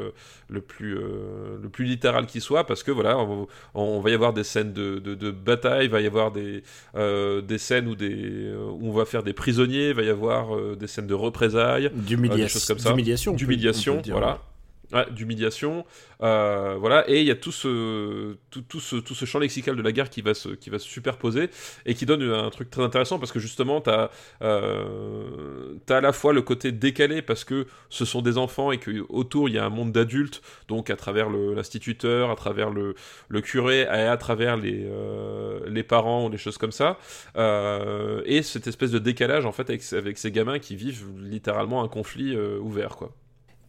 le 0.49 0.61
plus 0.61 0.95
le 0.95 1.69
plus 1.71 1.85
littéral 1.85 2.25
qui 2.25 2.41
soit 2.41 2.65
parce 2.65 2.83
que 2.83 2.91
voilà 2.91 3.17
on, 3.73 3.99
va 3.99 4.09
y 4.09 4.13
avoir 4.13 4.33
des 4.33 4.43
scènes 4.43 4.73
de, 4.73 4.99
de, 4.99 5.15
de, 5.15 5.31
bataille 5.31 5.85
il 5.85 5.91
va 5.91 6.01
y 6.01 6.07
avoir 6.07 6.31
des 6.31 6.63
euh, 6.95 7.41
des 7.41 7.57
scènes 7.57 7.87
où, 7.87 7.95
des, 7.95 8.53
où 8.55 8.89
on 8.89 8.91
va 8.91 9.05
faire 9.05 9.23
des 9.23 9.33
prisonniers, 9.33 9.89
il 9.89 9.93
va 9.93 10.03
y 10.03 10.09
avoir 10.09 10.55
euh, 10.55 10.75
des 10.75 10.87
scènes 10.87 11.07
de 11.07 11.13
représailles, 11.13 11.91
d'humiliation, 11.93 12.43
des 12.43 12.47
choses 12.47 12.65
comme 12.65 12.77
ça. 14.91 15.05
D'humiliation. 15.05 15.69
D'humiliation. 15.69 15.85
Euh, 16.23 16.77
voilà, 16.79 17.07
et 17.09 17.21
il 17.21 17.27
y 17.27 17.31
a 17.31 17.35
tout 17.35 17.51
ce, 17.51 18.35
tout, 18.49 18.61
tout, 18.61 18.79
ce, 18.79 19.25
champ 19.25 19.39
lexical 19.39 19.75
de 19.75 19.81
la 19.81 19.91
guerre 19.91 20.09
qui 20.09 20.21
va, 20.21 20.33
se, 20.33 20.49
qui 20.49 20.69
va 20.69 20.79
se 20.79 20.87
superposer 20.87 21.49
et 21.85 21.93
qui 21.93 22.05
donne 22.05 22.23
un 22.23 22.49
truc 22.49 22.69
très 22.69 22.81
intéressant 22.81 23.19
parce 23.19 23.31
que 23.31 23.39
justement, 23.39 23.81
tu 23.81 23.89
as, 23.89 24.09
euh, 24.41 25.75
à 25.89 26.01
la 26.01 26.11
fois 26.11 26.33
le 26.33 26.41
côté 26.41 26.71
décalé 26.71 27.21
parce 27.21 27.43
que 27.43 27.67
ce 27.89 28.05
sont 28.05 28.21
des 28.21 28.37
enfants 28.37 28.71
et 28.71 28.79
qu'autour 28.79 29.49
il 29.49 29.55
y 29.55 29.57
a 29.59 29.65
un 29.65 29.69
monde 29.69 29.91
d'adultes, 29.91 30.41
donc 30.67 30.89
à 30.89 30.95
travers 30.95 31.29
l'instituteur, 31.29 32.31
à 32.31 32.35
travers 32.35 32.71
le, 32.71 32.95
le 33.29 33.41
curé, 33.41 33.81
et 33.81 33.87
à 33.87 34.17
travers 34.17 34.57
les, 34.57 34.85
euh, 34.85 35.59
les 35.67 35.83
parents 35.83 36.25
ou 36.25 36.29
des 36.29 36.37
choses 36.37 36.57
comme 36.57 36.71
ça. 36.71 36.97
Et 38.25 38.41
cette 38.41 38.67
espèce 38.67 38.91
de 38.91 38.99
décalage 38.99 39.45
en 39.45 39.51
fait 39.51 39.69
avec, 39.69 39.81
avec 39.93 40.17
ces 40.17 40.31
gamins 40.31 40.59
qui 40.59 40.75
vivent 40.75 41.05
littéralement 41.19 41.83
un 41.83 41.87
conflit 41.87 42.35
ouvert, 42.35 42.95
quoi. 42.95 43.13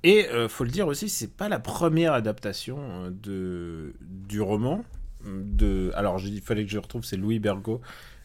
Et 0.05 0.29
euh, 0.29 0.49
faut 0.49 0.65
le 0.65 0.71
dire 0.71 0.87
aussi, 0.87 1.09
c'est 1.09 1.35
pas 1.35 1.49
la 1.49 1.59
première 1.59 2.13
adaptation 2.13 2.79
euh, 2.81 3.11
de, 3.11 3.95
du 4.01 4.41
roman. 4.41 4.85
De, 5.25 5.91
alors, 5.95 6.21
il 6.25 6.41
fallait 6.41 6.65
que 6.65 6.71
je 6.71 6.79
retrouve, 6.79 7.05
c'est 7.05 7.17
Louis 7.17 7.41
Bergo. 7.41 7.81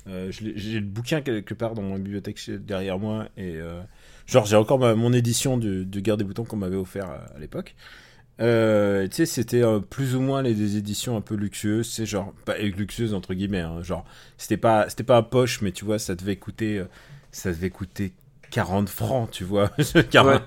Euh, 0.06 0.32
j'ai 0.32 0.80
le 0.80 0.86
bouquin 0.86 1.22
quelque 1.22 1.54
part 1.54 1.74
dans 1.74 1.82
ma 1.82 1.98
bibliothèque 1.98 2.40
derrière 2.52 3.00
moi. 3.00 3.28
Et 3.38 3.56
euh, 3.56 3.82
genre, 4.28 4.46
j'ai 4.46 4.56
encore 4.56 4.78
mon 4.80 5.14
édition 5.14 5.58
de, 5.58 5.84
de 5.84 6.00
Guerre 6.00 6.18
des 6.18 6.24
boutons 6.24 6.44
qu'on 6.44 6.58
m'avait 6.58 6.76
offert 6.76 7.10
à, 7.10 7.40
l'époque. 7.40 7.76
tu 8.38 8.46
sais, 9.12 9.26
c'était 9.26 9.64
plus 9.90 10.16
ou 10.16 10.22
moins 10.22 10.42
les 10.44 10.54
des 10.54 10.78
éditions 10.78 11.18
un 11.18 11.22
peu 11.22 11.36
luxueuses. 11.36 11.90
C'est 11.90 12.06
genre, 12.06 12.34
pas 12.46 12.58
luxueuses 12.60 13.16
entre 13.16 13.34
guillemets. 13.34 13.62
Hein, 13.62 13.82
genre, 13.82 14.06
c'était 14.38 14.58
pas, 14.58 14.90
c'était 14.90 15.04
pas 15.04 15.18
à 15.18 15.24
poche, 15.24 15.62
mais 15.62 15.72
tu 15.72 15.86
vois, 15.86 15.98
ça 15.98 16.14
devait 16.16 16.36
coûter. 16.36 16.84
Ça 17.32 17.50
devait 17.52 17.72
coûter 17.72 18.14
40 18.54 18.88
francs, 18.88 19.32
tu 19.32 19.44
vois. 19.44 19.72
40, 20.12 20.44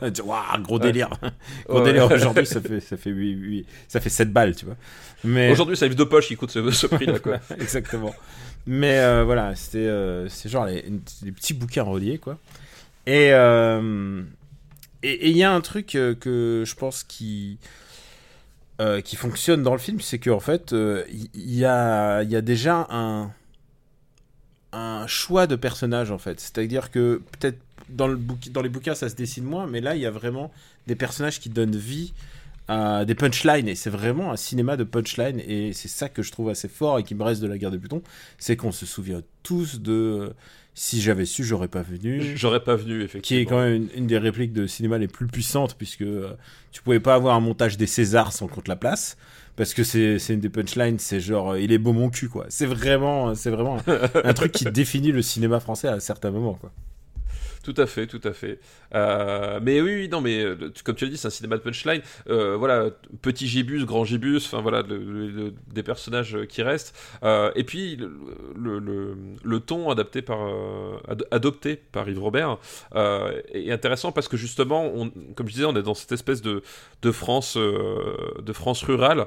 gros 0.62 0.78
délire. 0.78 1.10
gros 1.68 1.80
délire 1.80 2.08
aujourd'hui, 2.10 2.46
ça 2.46 2.60
fait, 2.60 2.78
ça, 2.78 2.96
fait 2.96 3.10
8, 3.10 3.66
ça 3.88 4.00
fait 4.00 4.10
7 4.10 4.32
balles, 4.32 4.54
tu 4.54 4.64
vois. 4.64 4.76
Mais... 5.24 5.50
Aujourd'hui, 5.50 5.76
un 5.80 5.86
livre 5.86 5.98
de 5.98 6.04
poche 6.04 6.28
qui 6.28 6.36
coûte 6.36 6.52
ce, 6.52 6.86
prix-là, 6.86 7.18
quoi. 7.18 7.40
Exactement. 7.60 8.14
Mais 8.64 9.00
euh, 9.00 9.24
voilà, 9.24 9.56
c'était 9.56 9.78
euh, 9.78 10.28
c'est 10.28 10.48
genre 10.48 10.66
les, 10.66 10.82
petits 11.32 11.52
bouquins 11.52 11.82
reliés, 11.82 12.18
quoi. 12.18 12.38
Et 13.06 13.32
euh, 13.32 14.22
et 15.02 15.30
il 15.30 15.36
y 15.36 15.42
a 15.42 15.52
un 15.52 15.60
truc 15.60 15.88
que 15.88 16.62
je 16.64 16.74
pense 16.76 17.02
qui. 17.02 17.58
qui 19.04 19.16
fonctionne 19.16 19.64
dans 19.64 19.72
le 19.72 19.78
film, 19.78 20.00
c'est 20.00 20.18
qu'en 20.18 20.40
fait, 20.40 20.72
il 20.72 21.28
y, 21.34 21.64
a, 21.64 22.22
y 22.22 22.36
a 22.36 22.40
déjà 22.40 22.86
un, 22.90 23.32
un 24.72 25.06
choix 25.06 25.46
de 25.46 25.56
personnage 25.56 26.10
en 26.10 26.18
fait. 26.18 26.40
C'est-à-dire 26.40 26.90
que 26.90 27.22
peut-être 27.32 27.58
dans, 27.88 28.08
le 28.08 28.18
dans 28.50 28.62
les 28.62 28.68
bouquins, 28.68 28.94
ça 28.94 29.08
se 29.08 29.14
dessine 29.14 29.44
moins, 29.44 29.66
mais 29.66 29.80
là, 29.80 29.94
il 29.94 30.02
y 30.02 30.06
a 30.06 30.10
vraiment 30.10 30.52
des 30.86 30.96
personnages 30.96 31.40
qui 31.40 31.48
donnent 31.48 31.76
vie 31.76 32.12
à 32.68 33.04
des 33.04 33.14
punchlines, 33.14 33.68
et 33.68 33.74
c'est 33.76 33.90
vraiment 33.90 34.32
un 34.32 34.36
cinéma 34.36 34.76
de 34.76 34.84
punchlines, 34.84 35.40
et 35.46 35.72
c'est 35.72 35.88
ça 35.88 36.08
que 36.08 36.22
je 36.22 36.32
trouve 36.32 36.48
assez 36.48 36.68
fort 36.68 36.98
et 36.98 37.04
qui 37.04 37.14
me 37.14 37.22
reste 37.22 37.40
de 37.40 37.46
la 37.46 37.58
guerre 37.58 37.70
des 37.70 37.78
Plutons, 37.78 38.02
c'est 38.38 38.56
qu'on 38.56 38.72
se 38.72 38.86
souvient 38.86 39.22
tous 39.42 39.80
de 39.80 40.34
si 40.76 41.00
j'avais 41.00 41.24
su, 41.24 41.42
j'aurais 41.42 41.68
pas 41.68 41.80
venu. 41.80 42.36
J'aurais 42.36 42.62
pas 42.62 42.76
venu, 42.76 43.02
effectivement. 43.02 43.22
Qui 43.22 43.36
est 43.36 43.46
quand 43.46 43.58
même 43.58 43.88
une, 43.96 44.06
des 44.06 44.18
répliques 44.18 44.52
de 44.52 44.66
cinéma 44.66 44.98
les 44.98 45.08
plus 45.08 45.26
puissantes, 45.26 45.74
puisque 45.74 46.02
euh, 46.02 46.36
tu 46.70 46.82
pouvais 46.82 47.00
pas 47.00 47.14
avoir 47.14 47.34
un 47.34 47.40
montage 47.40 47.78
des 47.78 47.86
Césars 47.86 48.32
sans 48.32 48.46
compte 48.46 48.68
la 48.68 48.76
place. 48.76 49.16
Parce 49.56 49.72
que 49.72 49.84
c'est 49.84 50.18
une 50.28 50.40
des 50.40 50.50
punchlines, 50.50 50.98
c'est 50.98 51.18
genre, 51.18 51.52
euh, 51.52 51.60
il 51.60 51.72
est 51.72 51.78
beau 51.78 51.94
mon 51.94 52.10
cul, 52.10 52.28
quoi. 52.28 52.44
C'est 52.50 52.66
vraiment, 52.66 53.34
c'est 53.34 53.48
vraiment 53.48 53.78
un, 54.22 54.34
truc 54.34 54.52
qui 54.52 54.66
définit 54.66 55.12
le 55.12 55.22
cinéma 55.22 55.60
français 55.60 55.88
à 55.88 55.98
certains 55.98 56.30
moments, 56.30 56.54
quoi. 56.54 56.70
Tout 57.66 57.74
à 57.78 57.86
fait, 57.86 58.06
tout 58.06 58.20
à 58.22 58.32
fait. 58.32 58.60
Euh, 58.94 59.58
mais 59.60 59.80
oui, 59.80 60.08
non, 60.08 60.20
mais 60.20 60.40
euh, 60.40 60.72
comme 60.84 60.94
tu 60.94 61.04
l'as 61.04 61.10
dit, 61.10 61.16
c'est 61.16 61.26
un 61.26 61.30
cinéma 61.30 61.56
de 61.56 61.62
punchline. 61.62 62.00
Euh, 62.28 62.56
voilà, 62.56 62.90
petit 63.22 63.48
gibus, 63.48 63.84
grand 63.84 64.04
gibus, 64.04 64.46
enfin 64.46 64.60
voilà, 64.60 64.84
des 64.84 65.82
personnages 65.82 66.38
qui 66.48 66.62
restent. 66.62 66.94
et 67.24 67.64
puis 67.64 67.96
le, 67.96 69.58
ton 69.58 69.90
adapté 69.90 70.22
par, 70.22 70.38
adopté 71.32 71.74
par 71.74 72.08
Yves 72.08 72.20
Robert 72.20 72.58
est 72.94 73.72
intéressant 73.72 74.12
parce 74.12 74.28
que 74.28 74.36
justement, 74.36 74.86
on, 74.94 75.10
comme 75.34 75.48
je 75.48 75.54
disais, 75.54 75.64
on 75.64 75.74
est 75.74 75.82
dans 75.82 75.94
cette 75.94 76.12
espèce 76.12 76.42
de, 76.42 76.62
France, 77.10 77.56
de 77.56 78.52
France 78.52 78.84
rurale, 78.84 79.26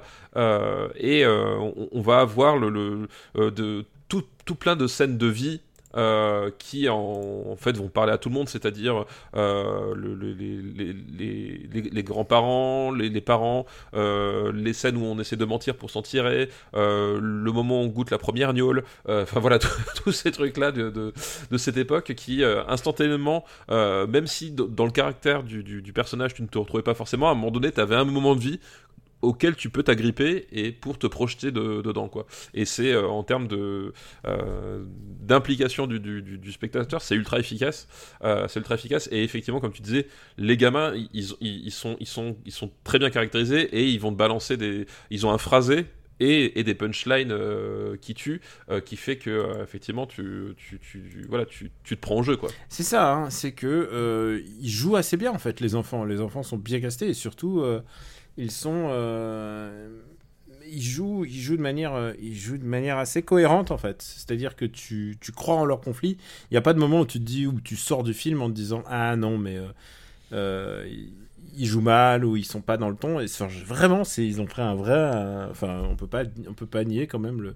et 0.95 1.25
on, 1.27 2.01
va 2.01 2.19
avoir 2.21 2.55
le, 2.55 3.09
de 3.35 3.83
tout, 4.07 4.23
tout 4.45 4.55
plein 4.55 4.77
de 4.77 4.87
scènes 4.87 5.17
de 5.17 5.27
vie 5.27 5.59
euh, 5.97 6.51
qui 6.59 6.87
en, 6.87 7.55
fait 7.57 7.75
vont 7.75 7.87
parler 7.87 8.11
à 8.11 8.19
tout 8.19 8.29
le 8.29 8.35
monde, 8.35 8.47
c'est-à-dire 8.47 9.05
euh, 9.35 9.95
les, 11.17 12.03
grands-parents, 12.03 12.91
les, 12.91 13.21
parents, 13.21 13.65
euh, 13.95 14.51
les 14.53 14.73
scènes 14.73 14.97
où 14.97 15.03
on 15.03 15.17
essaie 15.17 15.35
de 15.35 15.45
mentir 15.45 15.75
pour 15.75 15.89
s'en 15.89 16.03
tirer, 16.03 16.49
le 16.73 17.49
moment 17.51 17.81
où 17.81 17.85
on 17.85 17.87
goûte 17.87 18.11
la 18.11 18.19
première 18.19 18.53
gnôle, 18.53 18.83
enfin 19.09 19.39
voilà, 19.39 19.57
tous 19.95 20.11
ces 20.11 20.31
trucs-là 20.31 20.71
de, 20.71 21.11
cette 21.57 21.77
époque 21.77 22.13
qui 22.13 22.43
instantanément, 22.43 23.43
même 23.69 24.27
si 24.27 24.51
dans 24.51 24.85
le 24.85 24.91
caractère 24.91 25.41
du, 25.43 25.63
du, 25.63 25.93
personnage 25.93 26.35
tu 26.35 26.43
ne 26.43 26.47
te 26.47 26.59
retrouvais 26.59 26.83
pas 26.83 26.93
forcément, 26.93 27.29
à 27.29 27.31
un 27.31 27.35
moment 27.35 27.51
donné 27.51 27.71
tu 27.71 27.81
avais 27.81 27.95
un 27.95 28.05
moment 28.05 28.35
de 28.35 28.41
vie 28.41 28.59
auquel 29.21 29.55
tu 29.55 29.69
peux 29.69 29.83
t'agripper 29.83 30.47
et 30.51 30.71
pour 30.71 30.97
te 30.97 31.07
projeter 31.07 31.51
dedans 31.51 32.07
quoi 32.07 32.25
et 32.53 32.65
c'est 32.65 32.93
euh, 32.93 33.07
en 33.07 33.23
termes 33.23 33.47
de 33.47 33.93
euh, 34.25 34.83
d'implication 35.21 35.87
du, 35.87 35.99
du, 35.99 36.51
spectateur 36.51 37.01
c'est 37.01 37.15
ultra 37.15 37.39
efficace 37.39 37.87
euh, 38.23 38.47
c'est 38.47 38.59
ultra 38.59 38.75
efficace 38.75 39.09
et 39.11 39.23
effectivement 39.23 39.59
comme 39.59 39.73
tu 39.73 39.81
disais 39.81 40.07
les 40.37 40.57
gamins 40.57 40.93
ils, 41.13 41.33
ils, 41.41 41.71
sont 41.71 41.97
ils 41.99 42.07
sont 42.07 42.37
ils 42.45 42.51
sont 42.51 42.71
très 42.83 42.99
bien 42.99 43.09
caractérisés 43.09 43.61
et 43.77 43.87
ils 43.87 43.99
vont 43.99 44.11
te 44.11 44.17
balancer 44.17 44.57
des 44.57 44.85
ils 45.09 45.25
ont 45.25 45.31
un 45.31 45.37
phrasé 45.37 45.85
et, 46.21 46.59
et, 46.59 46.65
des 46.65 46.75
punchlines 46.75 47.33
qui 48.01 48.13
tuent, 48.13 48.41
qui 48.83 48.97
fait 48.97 49.15
que 49.15 49.63
effectivement 49.63 50.05
tu, 50.05 50.53
tu, 50.57 50.77
tu, 50.77 51.25
voilà, 51.29 51.45
tu, 51.45 51.71
te 51.85 51.95
prends 51.95 52.17
au 52.17 52.23
jeu 52.23 52.35
quoi. 52.35 52.49
C'est 52.67 52.83
ça, 52.83 53.13
hein, 53.13 53.29
c'est 53.29 53.53
que 53.53 54.43
ils 54.59 54.69
jouent 54.69 54.97
assez 54.97 55.15
bien 55.15 55.31
en 55.31 55.39
fait 55.39 55.61
les 55.61 55.75
enfants. 55.75 56.03
Les 56.03 56.19
enfants 56.19 56.43
sont 56.43 56.57
bien 56.57 56.81
castés 56.81 57.07
et 57.07 57.13
surtout 57.13 57.63
ils 58.39 58.51
sont 58.51 58.87
euh, 58.89 59.89
ils 60.65 60.81
jouent 60.81 61.25
ils 61.25 61.41
jouent 61.41 61.57
de 61.57 61.61
manière 61.61 61.93
euh, 61.93 62.13
ils 62.21 62.35
jouent 62.35 62.57
de 62.57 62.65
manière 62.65 62.97
assez 62.97 63.21
cohérente 63.21 63.71
en 63.71 63.77
fait. 63.77 64.01
C'est-à-dire 64.01 64.55
que 64.55 64.65
tu, 64.65 65.17
tu, 65.19 65.31
crois 65.31 65.55
en 65.55 65.65
leur 65.65 65.81
conflit. 65.81 66.17
Il 66.49 66.53
n'y 66.53 66.57
a 66.57 66.61
pas 66.61 66.73
de 66.73 66.79
moment 66.79 67.01
où 67.01 67.05
tu 67.05 67.19
dis 67.19 67.45
où 67.45 67.59
tu 67.59 67.75
sors 67.75 68.03
du 68.03 68.13
film 68.13 68.41
en 68.41 68.47
te 68.47 68.55
disant 68.55 68.83
ah 68.87 69.15
non 69.17 69.37
mais 69.37 69.57
euh, 70.31 70.89
ils 71.57 71.65
jouent 71.65 71.81
mal 71.81 72.23
ou 72.23 72.37
ils 72.37 72.45
sont 72.45 72.61
pas 72.61 72.77
dans 72.77 72.89
le 72.89 72.95
ton 72.95 73.19
et 73.19 73.25
vraiment 73.65 74.03
ils 74.17 74.39
ont 74.39 74.45
pris 74.45 74.61
un 74.61 74.75
vrai 74.75 75.49
enfin 75.51 75.81
on 75.89 75.95
peut 75.95 76.07
pas 76.07 76.23
on 76.47 76.53
peut 76.53 76.65
pas 76.65 76.85
nier 76.85 77.07
quand 77.07 77.19
même 77.19 77.41
le 77.41 77.55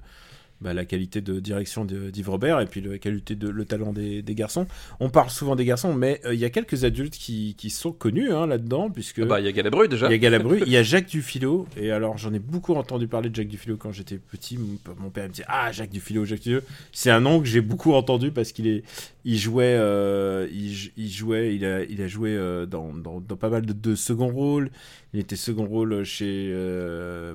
bah, 0.64 0.74
la 0.74 0.86
qualité 0.86 1.20
de 1.20 1.42
direction 1.42 1.84
d'Yves 1.84 2.30
Robert 2.30 2.62
et 2.62 2.66
puis 2.66 2.80
la 2.80 2.98
qualité 2.98 3.36
de 3.36 3.50
le 3.50 3.66
talent 3.66 3.92
des, 3.92 4.22
des 4.22 4.34
garçons. 4.34 4.66
On 5.02 5.10
parle 5.10 5.30
souvent 5.30 5.58
des 5.58 5.66
garçons, 5.66 5.94
mais 5.94 6.22
euh, 6.26 6.34
il 6.34 6.40
y 6.40 6.46
a 6.46 6.50
quelques 6.50 6.86
adultes 6.86 7.16
qui, 7.16 7.56
qui 7.58 7.70
sont 7.70 7.92
connus 7.92 8.32
hein, 8.32 8.48
là-dedans, 8.48 8.90
puisque 8.90 9.20
Ah 9.20 9.26
bah, 9.26 9.40
il 9.42 9.46
y 9.46 9.50
a 9.50 9.52
Galabru 9.52 9.90
déjà. 9.90 10.08
il 10.08 10.12
y 10.12 10.16
a 10.16 10.18
Galabru, 10.18 10.62
il 10.66 10.72
y 10.72 10.78
a 10.78 10.84
Jacques 10.84 11.08
Dufilo, 11.10 11.68
et 11.76 11.92
alors 11.92 12.18
j'en 12.18 12.34
ai 12.34 12.40
beaucoup 12.40 12.76
entendu 12.76 13.08
parler 13.08 13.30
de 13.30 13.36
Jacques 13.36 13.50
Dufilo 13.50 13.76
quand 13.76 13.92
j'étais 13.92 14.18
petit. 14.18 14.58
Mon, 14.58 14.78
mon 15.00 15.10
père 15.10 15.26
me 15.26 15.30
disait 15.30 15.44
Ah, 15.50 15.72
Jacques 15.74 15.90
Dufilo, 15.90 16.24
Jacques 16.24 16.40
Dufilo. 16.40 16.62
C'est 16.94 17.12
un 17.12 17.20
nom 17.20 17.42
que 17.42 17.46
j'ai 17.46 17.62
beaucoup 17.62 17.94
entendu 17.94 18.32
parce 18.32 18.54
qu'il 18.54 18.68
est, 18.68 18.84
il 19.26 19.38
jouait, 19.38 19.76
euh, 19.78 20.48
il, 20.54 21.10
jouait, 21.10 21.56
il 21.56 21.66
a, 21.66 21.84
il 21.84 22.02
a 22.02 22.08
joué 22.08 22.30
euh, 22.30 22.66
dans, 22.66 22.94
dans, 22.94 23.20
dans 23.20 23.36
pas 23.36 23.50
mal 23.50 23.66
de, 23.66 23.74
de 23.74 23.96
second 23.96 24.30
rôles. 24.30 24.72
Il 25.14 25.20
était 25.20 25.36
second 25.36 25.66
rôle 25.66 26.06
chez, 26.06 26.48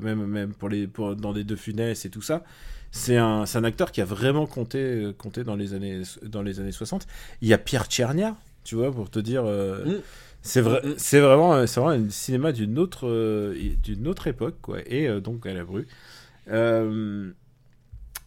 même, 0.03 0.25
même 0.27 0.55
pour 0.55 0.71
les, 0.71 0.87
pour, 0.87 1.15
dans 1.15 1.33
les 1.33 1.45
deux 1.45 1.57
Funès 1.57 2.07
et 2.07 2.11
tout 2.11 2.23
ça. 2.23 2.43
C'est 2.91 3.17
un, 3.17 3.45
un 3.53 3.65
acteur 3.65 3.93
qui 3.93 4.01
a 4.01 4.05
vraiment 4.05 4.47
compté, 4.47 4.79
euh, 4.79 5.13
compté 5.13 5.45
dans 5.45 5.57
les 5.57 5.75
années, 5.75 6.03
dans 6.25 6.43
les 6.43 6.61
années 6.61 6.73
60. 6.73 7.07
Il 7.43 7.49
y 7.49 7.53
a 7.55 7.59
Pierre 7.59 7.87
Tchernia, 7.87 8.37
tu 8.65 8.75
vois, 8.77 8.93
pour 8.93 9.11
te 9.11 9.19
dire. 9.19 9.45
euh, 9.45 9.85
Mm. 9.99 10.03
C'est 10.43 10.61
vrai, 10.61 10.81
Mm, 10.85 10.95
c'est 10.99 11.21
vraiment, 11.21 11.55
euh, 11.55 11.67
c'est 11.67 11.81
vraiment 11.81 12.05
un 12.07 12.11
cinéma 12.11 12.53
d'une 12.53 12.79
autre, 12.79 13.09
euh, 13.09 13.55
d'une 13.83 14.07
autre 14.09 14.29
époque, 14.29 14.57
quoi. 14.63 14.79
Et 14.87 15.09
euh, 15.09 15.21
donc 15.21 15.47
à 15.47 15.53
la 15.53 15.65
bru. 15.65 15.87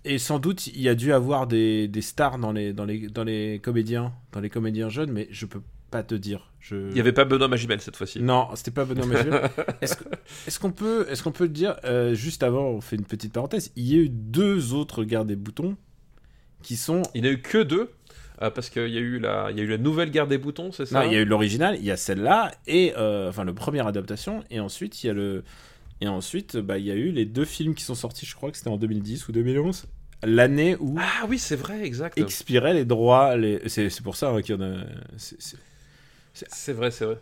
Et 0.03 0.17
sans 0.17 0.39
doute, 0.39 0.67
il 0.67 0.81
y 0.81 0.89
a 0.89 0.95
dû 0.95 1.13
avoir 1.13 1.45
des, 1.47 1.87
des 1.87 2.01
stars 2.01 2.39
dans 2.39 2.51
les, 2.51 2.73
dans 2.73 2.85
les, 2.85 3.07
dans 3.07 3.23
les 3.23 3.59
comédiens, 3.63 4.13
dans 4.31 4.39
les 4.39 4.49
comédiens 4.49 4.89
jeunes, 4.89 5.11
mais 5.11 5.27
je 5.31 5.45
peux 5.45 5.61
pas 5.91 6.03
te 6.03 6.15
dire. 6.15 6.51
Je... 6.59 6.75
Il 6.75 6.93
n'y 6.93 6.99
avait 6.99 7.11
pas 7.13 7.25
Benoît 7.25 7.47
Magimel 7.47 7.81
cette 7.81 7.95
fois-ci. 7.95 8.21
Non, 8.21 8.47
c'était 8.55 8.71
pas 8.71 8.85
Benoît 8.85 9.05
Magimel. 9.05 9.49
Est-ce 9.81 10.59
qu'on 10.59 10.71
peut, 10.71 11.05
est-ce 11.09 11.21
qu'on 11.23 11.31
peut 11.31 11.47
dire 11.49 11.75
euh, 11.85 12.13
juste 12.15 12.43
avant 12.43 12.65
On 12.69 12.81
fait 12.81 12.95
une 12.95 13.05
petite 13.05 13.33
parenthèse. 13.33 13.71
Il 13.75 13.85
y 13.87 13.95
a 13.95 13.97
eu 13.99 14.09
deux 14.09 14.73
autres 14.73 15.03
gardes 15.03 15.27
des 15.27 15.35
boutons 15.35 15.75
qui 16.63 16.75
sont. 16.77 17.01
Il 17.13 17.21
n'y 17.23 17.27
a 17.27 17.31
eu 17.31 17.41
que 17.41 17.61
deux. 17.63 17.89
euh, 18.41 18.49
parce 18.49 18.69
qu'il 18.69 18.87
y, 18.89 18.97
a 18.97 19.01
eu 19.01 19.19
la- 19.19 19.51
y 19.51 19.59
a 19.59 19.63
eu 19.63 19.67
la 19.67 19.77
nouvelle 19.77 20.09
guerre 20.11 20.27
des 20.27 20.37
boutons, 20.37 20.71
c'est 20.71 20.85
ça? 20.85 21.03
Non, 21.03 21.09
il 21.09 21.13
y 21.13 21.17
a 21.17 21.21
eu 21.21 21.25
l'original, 21.25 21.75
il 21.77 21.83
y 21.85 21.91
a 21.91 21.97
celle-là 21.97 22.51
et 22.67 22.93
euh, 22.97 23.29
enfin 23.29 23.43
le 23.43 23.53
première 23.53 23.85
adaptation 23.87 24.43
et 24.49 24.59
ensuite 24.59 25.03
il 25.03 25.07
y 25.07 25.09
a 25.09 25.13
le 25.13 25.43
et 25.99 26.07
ensuite 26.07 26.57
bah 26.57 26.77
il 26.79 26.85
y 26.85 26.91
a 26.91 26.95
eu 26.95 27.11
les 27.11 27.25
deux 27.25 27.45
films 27.45 27.75
qui 27.75 27.83
sont 27.83 27.93
sortis, 27.95 28.25
je 28.25 28.33
crois 28.35 28.49
que 28.49 28.57
c'était 28.57 28.69
en 28.71 28.77
2010 28.77 29.27
ou 29.27 29.31
2011, 29.31 29.85
l'année 30.23 30.75
où 30.79 30.95
Ah 30.99 31.25
oui, 31.29 31.37
c'est 31.37 31.55
vrai, 31.55 31.83
exact. 31.83 32.17
expiraient 32.17 32.73
les 32.73 32.85
droits. 32.85 33.35
Les... 33.37 33.61
C'est 33.69 34.01
pour 34.01 34.15
ça 34.15 34.29
hein, 34.31 34.41
qu'il 34.41 34.55
y 34.55 34.57
en 34.57 34.61
a. 34.63 34.73
C'est 36.33 36.73
vrai, 36.73 36.91
c'est 36.91 37.05
vrai. 37.05 37.19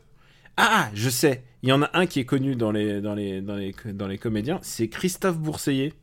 Ah, 0.58 0.90
je 0.94 1.10
sais. 1.10 1.44
Il 1.64 1.70
y 1.70 1.72
en 1.72 1.82
a 1.82 1.90
un 1.94 2.06
qui 2.06 2.20
est 2.20 2.26
connu 2.26 2.56
dans 2.56 2.72
les 2.72 3.02
dans 3.02 3.16
les 3.16 3.42
dans 3.42 3.56
les 3.56 3.74
dans 3.94 4.08
les 4.08 4.18
comédiens, 4.18 4.60
c'est 4.62 4.88
Christophe 4.90 5.38
Bourseiller. 5.38 5.94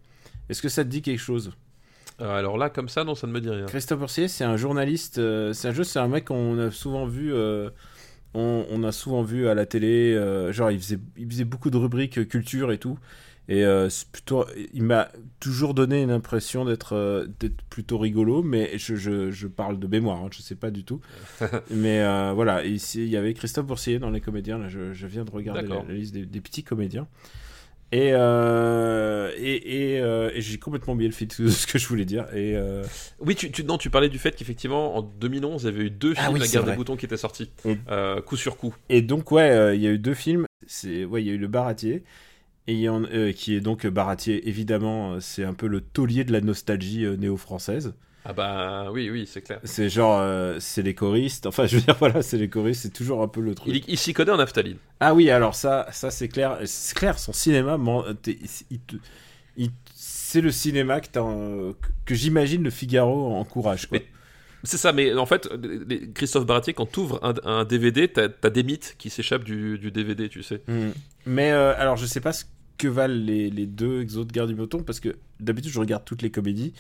Est-ce 0.49 0.63
que 0.63 0.69
ça 0.69 0.85
te 0.85 0.89
dit 0.89 1.03
quelque 1.03 1.21
chose? 1.21 1.53
Euh, 2.21 2.39
alors 2.39 2.57
là, 2.57 2.71
comme 2.71 2.89
ça, 2.89 3.05
non, 3.05 3.15
ça 3.15 3.27
ne 3.27 3.33
me 3.33 3.41
dit 3.41 3.51
rien. 3.51 3.67
Christophe 3.67 3.99
Boursier, 3.99 4.29
c'est 4.29 4.45
un 4.45 4.57
journaliste. 4.57 5.19
euh, 5.19 5.53
c'est 5.53 5.69
un 5.69 5.73
jeu, 5.73 5.85
c'est 5.85 5.99
un 5.99 6.09
mec 6.09 6.27
qu'on 6.27 6.59
a 6.59 6.71
souvent 6.71 7.07
vu. 7.07 7.33
euh, 7.35 7.71
on, 8.35 8.67
on 8.71 8.83
a 8.85 8.93
souvent 8.93 9.23
vu 9.23 9.49
à 9.49 9.55
la 9.55 9.67
télé. 9.67 10.15
genre, 10.51 10.71
il 10.71 10.79
faisait, 10.81 10.99
il 11.17 11.29
faisait 11.29 11.45
beaucoup 11.45 11.71
de 11.71 11.77
rubriques 11.77 12.29
culture 12.29 12.73
et 12.73 12.79
tout. 12.79 12.99
Et 13.49 13.65
euh, 13.65 13.89
c'est 13.89 14.09
plutôt, 14.09 14.45
il 14.75 14.83
m'a 14.83 15.09
toujours 15.39 15.73
donné 15.73 16.03
une 16.03 16.11
impression 16.11 16.65
d'être 16.65 16.95
euh, 16.95 17.27
plutôt 17.71 17.97
rigolo, 17.97 18.43
mais 18.43 18.77
je, 18.77 18.97
je, 18.97 19.31
je 19.31 19.47
parle 19.47 19.79
de 19.79 19.87
mémoire, 19.87 20.23
hein, 20.25 20.29
je 20.33 20.43
sais 20.43 20.57
pas 20.57 20.71
du 20.73 20.83
tout. 20.85 21.01
mais 21.71 22.01
euh, 22.01 22.33
voilà, 22.35 22.65
ici 22.65 23.05
il 23.05 23.09
y 23.09 23.17
avait 23.17 23.35
Christophe 23.35 23.67
Boursier 23.67 24.01
dans 24.01 24.11
les 24.11 24.21
comédiens. 24.21 24.59
Là, 24.59 24.69
je, 24.69 24.93
je 24.93 25.07
viens 25.07 25.25
de 25.25 25.31
regarder 25.31 25.69
la, 25.69 25.95
liste 25.95 26.13
des, 26.13 26.27
des 26.27 26.41
petits 26.41 26.65
comédiens. 26.65 27.07
Et, 27.93 28.11
euh, 28.15 29.31
et, 29.39 29.93
et, 29.95 30.01
euh, 30.01 30.29
et 30.35 30.41
j'ai 30.41 30.59
complètement 30.59 30.95
oublié 30.95 31.09
le 31.09 31.15
fil 31.15 31.29
de 31.29 31.49
ce 31.49 31.69
que 31.69 31.79
je 31.79 31.87
voulais 31.87 32.05
dire. 32.05 32.27
Et 32.35 32.57
Oui, 33.21 33.37
tu, 33.37 33.53
tu- 33.53 33.63
non, 33.63 33.79
tu 33.79 33.91
parlais 33.91 34.09
du 34.09 34.19
fait 34.19 34.35
qu'effectivement, 34.35 34.97
en 34.97 35.03
2011, 35.03 35.63
il 35.63 35.67
y 35.67 35.69
avait 35.69 35.85
eu 35.85 35.91
deux 35.91 36.15
Ah 36.17 36.23
films, 36.23 36.35
oui, 36.35 36.41
La 36.41 36.49
guerre 36.49 36.63
vrai. 36.63 36.73
des 36.73 36.77
boutons, 36.77 36.97
qui 36.97 37.05
étaient 37.07 37.17
sortis, 37.17 37.49
coup 38.27 38.37
sur 38.37 38.57
coup. 38.57 38.75
Et 38.89 39.03
donc, 39.03 39.31
ouais, 39.31 39.77
il 39.77 39.83
y 39.83 39.87
a 39.87 39.91
eu 39.91 39.99
deux 39.99 40.15
films. 40.15 40.47
Ouais, 40.85 41.23
il 41.23 41.27
y 41.29 41.31
a 41.31 41.35
eu 41.35 41.39
Le 41.39 41.47
Baratier. 41.47 42.03
Euh, 42.69 43.33
qui 43.33 43.55
est 43.55 43.61
donc 43.61 43.87
Baratier, 43.87 44.49
évidemment, 44.49 45.13
euh, 45.13 45.21
c'est 45.21 45.45
un 45.45 45.55
peu 45.55 45.67
le 45.67 45.81
taulier 45.81 46.25
de 46.25 46.33
la 46.33 46.41
nostalgie 46.41 47.05
euh, 47.05 47.17
néo-française. 47.17 47.95
Ah 48.25 48.33
bah 48.33 48.91
oui, 48.91 49.09
oui, 49.09 49.29
c'est 49.31 49.41
clair. 49.41 49.61
C'est 49.63 49.89
genre, 49.89 50.19
euh, 50.21 50.57
c'est 50.59 50.83
les 50.83 50.95
choristes. 50.95 51.47
Enfin, 51.47 51.67
je 51.67 51.77
veux 51.77 51.83
dire, 51.83 51.95
voilà, 52.01 52.23
c'est 52.23 52.39
les 52.39 52.49
choristes, 52.49 52.83
c'est 52.83 52.93
toujours 52.93 53.23
un 53.23 53.29
peu 53.29 53.41
le 53.41 53.55
truc. 53.55 53.73
Il, 53.73 53.85
il 53.87 53.97
s'y 53.97 54.13
connaît 54.13 54.33
en 54.33 54.39
naphtaline. 54.39 54.79
Ah 54.99 55.15
oui, 55.15 55.31
alors 55.31 55.55
ça, 55.55 55.87
ça 55.93 56.11
c'est 56.11 56.27
clair. 56.27 56.59
C'est 56.65 56.97
clair, 56.97 57.21
son 57.21 57.33
cinéma, 57.33 57.79
c'est 59.95 60.41
le 60.41 60.51
cinéma 60.51 61.01
que, 61.01 61.09
euh, 61.17 61.73
j'imagine 62.09 62.65
le 62.65 62.71
Figaro 62.71 63.33
encourage. 63.37 63.87
Quoi. 63.87 63.99
Mais- 63.99 64.07
C'est 64.65 64.77
ça, 64.77 64.93
mais 64.93 65.15
en 65.15 65.27
fait, 65.27 65.49
Christophe 66.15 66.47
Baratier, 66.47 66.75
quand 66.75 66.91
tu 66.91 66.99
ouvres 67.01 67.21
un, 67.23 67.35
un 67.45 67.65
DVD, 67.65 68.09
t'as 68.09 68.27
as 68.43 68.51
des 68.51 68.65
mythes 68.65 68.97
qui 68.99 69.09
s'échappent 69.09 69.45
du, 69.45 69.79
du 69.79 69.93
DVD, 69.93 70.29
tu 70.29 70.43
sais. 70.43 70.63
Hmm. 70.67 70.91
Mais 71.27 71.53
euh, 71.53 71.75
alors, 71.79 71.97
je 71.97 72.07
sais 72.07 72.21
pas 72.21 72.33
ce 72.33 72.45
que 72.79 72.89
valent 72.89 73.15
les, 73.15 73.51
deux 73.67 74.17
autres 74.19 74.33
gardes 74.33 74.51
du 74.51 74.55
bouton 74.55 74.83
parce 74.83 75.01
que 75.01 75.17
d'habitude, 75.41 75.73
je 75.73 75.81
regarde 75.81 76.05
toutes 76.05 76.23
les 76.23 76.31
comédies. 76.31 76.73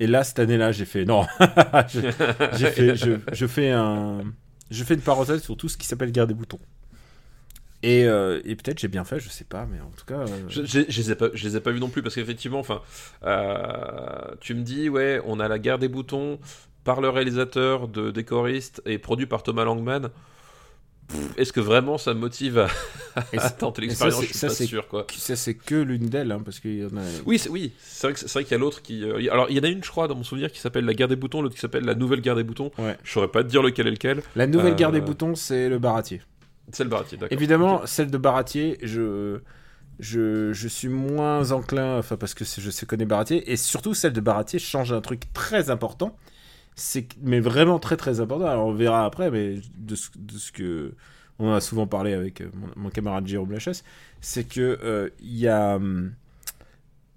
Et 0.00 0.06
là, 0.06 0.24
cette 0.24 0.38
année-là, 0.40 0.72
j'ai 0.72 0.84
fait 0.86 1.04
non. 1.04 1.24
J'ai 2.52 2.70
fait, 2.70 2.96
je, 2.96 3.46
fais 3.46 3.70
un, 3.70 4.22
je 4.70 4.84
fais 4.84 4.94
une 4.94 5.00
parenthèse 5.02 5.42
sur 5.42 5.56
tout 5.56 5.68
ce 5.68 5.76
qui 5.76 5.86
s'appelle 5.86 6.12
garde 6.12 6.28
des 6.30 6.34
boutons. 6.34 6.58
Et, 7.82 8.06
euh, 8.06 8.40
et 8.44 8.56
peut-être 8.56 8.78
j'ai 8.78 8.88
bien 8.88 9.04
fait, 9.04 9.20
je 9.20 9.28
sais 9.28 9.44
pas, 9.44 9.66
mais 9.70 9.78
en 9.80 9.90
tout 9.90 10.06
cas. 10.06 10.20
euh, 10.20 10.26
Je, 10.48 10.64
je, 10.64 10.80
je 10.88 11.00
les 11.02 11.10
ai 11.10 11.14
pas, 11.16 11.28
je 11.34 11.46
les 11.46 11.56
ai 11.56 11.60
pas 11.60 11.70
vus 11.70 11.80
non 11.80 11.90
plus 11.90 12.02
parce 12.02 12.14
qu'effectivement, 12.14 12.58
enfin, 12.60 12.80
euh, 13.24 14.34
tu 14.40 14.54
me 14.54 14.62
dis, 14.62 14.88
ouais, 14.88 15.20
on 15.26 15.38
a 15.38 15.48
la 15.48 15.58
guerre 15.58 15.78
des 15.78 15.88
boutons 15.88 16.38
par 16.84 17.00
le 17.02 17.10
réalisateur 17.10 17.88
de 17.88 18.10
des 18.10 18.24
choristes 18.24 18.80
et 18.86 18.98
produit 18.98 19.26
par 19.26 19.42
Thomas 19.42 19.64
Langman. 19.64 20.08
Est-ce 21.36 21.52
que 21.52 21.60
vraiment 21.60 21.98
ça 21.98 22.14
me 22.14 22.20
motive 22.20 22.66
à, 23.14 23.50
tenter 23.50 23.82
l'expérience? 23.82 24.22
Je 24.22 24.26
c'est- 24.26 24.32
suis 24.32 24.38
ça, 24.38 24.46
pas 24.48 24.54
sûr, 24.54 24.88
quoi. 24.88 25.06
Ça, 25.16 25.36
c'est 25.36 25.54
que 25.54 25.74
l'une 25.74 26.08
d'elles, 26.08 26.32
hein, 26.32 26.40
parce 26.44 26.60
qu'il 26.60 26.78
y 26.78 26.84
en 26.84 26.96
a. 26.96 27.02
Oui, 27.26 27.38
c'est 27.38 27.48
oui, 27.50 27.72
c'est 27.78 28.08
vrai 28.32 28.44
qu'il 28.44 28.52
y 28.52 28.54
a 28.54 28.58
l'autre 28.58 28.82
qui. 28.82 29.04
euh, 29.04 29.30
alors, 29.30 29.46
il 29.50 29.56
y 29.56 29.60
en 29.60 29.64
a 29.64 29.68
une, 29.68 29.84
je 29.84 29.90
crois, 29.90 30.08
dans 30.08 30.14
mon 30.16 30.24
souvenir, 30.24 30.50
qui 30.50 30.60
s'appelle 30.60 30.84
la 30.86 30.94
guerre 30.94 31.08
des 31.08 31.16
boutons, 31.16 31.42
l'autre 31.42 31.54
qui 31.54 31.60
s'appelle 31.60 31.84
la 31.84 31.94
nouvelle 31.94 32.20
guerre 32.20 32.36
des 32.36 32.42
boutons. 32.44 32.70
Ouais. 32.78 32.96
Je 33.04 33.12
saurais 33.12 33.28
pas 33.28 33.42
te 33.44 33.48
dire 33.48 33.62
lequel 33.62 33.86
est 33.86 33.90
lequel. 33.92 34.22
La 34.34 34.46
nouvelle 34.46 34.72
Euh, 34.72 34.76
guerre 34.76 34.92
des 34.92 35.00
boutons, 35.02 35.34
c'est 35.34 35.68
le 35.68 35.78
Baratier. 35.78 36.22
C'est 36.72 36.84
le 36.84 36.90
Baratier, 36.90 37.18
d'accord. 37.18 37.36
Évidemment, 37.36 37.82
celle 37.86 38.10
de 38.10 38.16
Baratier, 38.18 38.78
je, 38.82 39.40
je, 40.00 40.52
je 40.52 40.68
suis 40.68 40.88
moins 40.88 41.52
enclin, 41.52 41.98
enfin 41.98 42.16
parce 42.16 42.34
que 42.34 42.44
je 42.44 42.70
sais 42.70 42.86
connais 42.86 43.04
Baratier, 43.04 43.52
et 43.52 43.56
surtout 43.56 43.94
celle 43.94 44.12
de 44.14 44.20
Baratier 44.20 44.58
change 44.58 44.92
un 44.92 45.00
truc 45.02 45.22
très 45.34 45.68
important, 45.70 46.16
c'est 46.74 47.06
mais 47.22 47.40
vraiment 47.40 47.78
très 47.78 47.96
très 47.96 48.20
important. 48.20 48.46
Alors 48.46 48.66
on 48.66 48.72
verra 48.72 49.04
après, 49.04 49.30
mais 49.30 49.56
de 49.76 49.94
ce, 49.94 50.08
de 50.16 50.34
ce 50.38 50.52
que 50.52 50.94
on 51.38 51.52
a 51.52 51.60
souvent 51.60 51.86
parlé 51.86 52.12
avec 52.12 52.40
euh, 52.40 52.48
mon, 52.54 52.68
mon 52.84 52.90
camarade 52.90 53.26
Jérôme 53.26 53.52
Lachesse, 53.52 53.84
c'est 54.20 54.44
que 54.44 54.78
euh, 54.84 55.10
il 55.20 55.36
y 55.36 55.48
a 55.48 55.76
hum, 55.76 56.12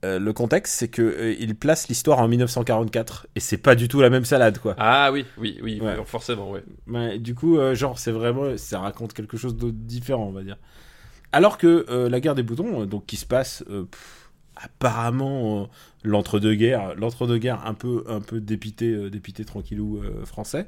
euh, 0.06 0.20
le 0.20 0.32
contexte, 0.34 0.76
c'est 0.76 0.88
que 0.88 1.02
euh, 1.02 1.36
il 1.40 1.56
place 1.56 1.88
l'histoire 1.88 2.20
en 2.20 2.28
1944 2.28 3.28
et 3.36 3.40
c'est 3.40 3.58
pas 3.58 3.76
du 3.76 3.88
tout 3.88 4.00
la 4.02 4.10
même 4.12 4.26
salade 4.26 4.60
quoi. 4.60 4.76
Ah 4.78 5.12
oui, 5.12 5.26
oui, 5.38 5.60
oui, 5.64 5.80
Ouais. 5.82 5.96
forcément, 6.06 6.52
ouais. 6.52 6.64
Ouais, 6.88 7.18
du 7.20 7.34
coup, 7.36 7.58
genre, 7.74 7.98
c'est 7.98 8.12
vraiment, 8.12 8.56
ça 8.58 8.80
raconte 8.80 9.14
quelque 9.14 9.38
chose 9.38 9.56
de 9.56 9.72
différent, 9.72 10.26
on 10.28 10.32
va 10.32 10.44
dire. 10.44 10.58
Alors 11.32 11.58
que 11.58 11.86
la 12.10 12.20
guerre 12.20 12.36
des 12.36 12.44
boutons, 12.44 12.86
donc 12.86 13.06
qui 13.06 13.18
se 13.18 13.26
passe 13.26 13.64
pff, 13.68 14.27
apparemment 14.62 15.64
euh, 15.64 15.66
l'entre-deux-guerres, 16.04 16.96
l'entre-deux-guerres 16.96 17.66
un 17.66 17.74
peu, 17.74 18.04
un 18.08 18.22
peu 18.22 18.40
dépité, 18.40 18.92
euh, 18.92 19.10
dépité 19.10 19.46
tranquillou 19.46 20.02
euh, 20.04 20.26
français. 20.26 20.68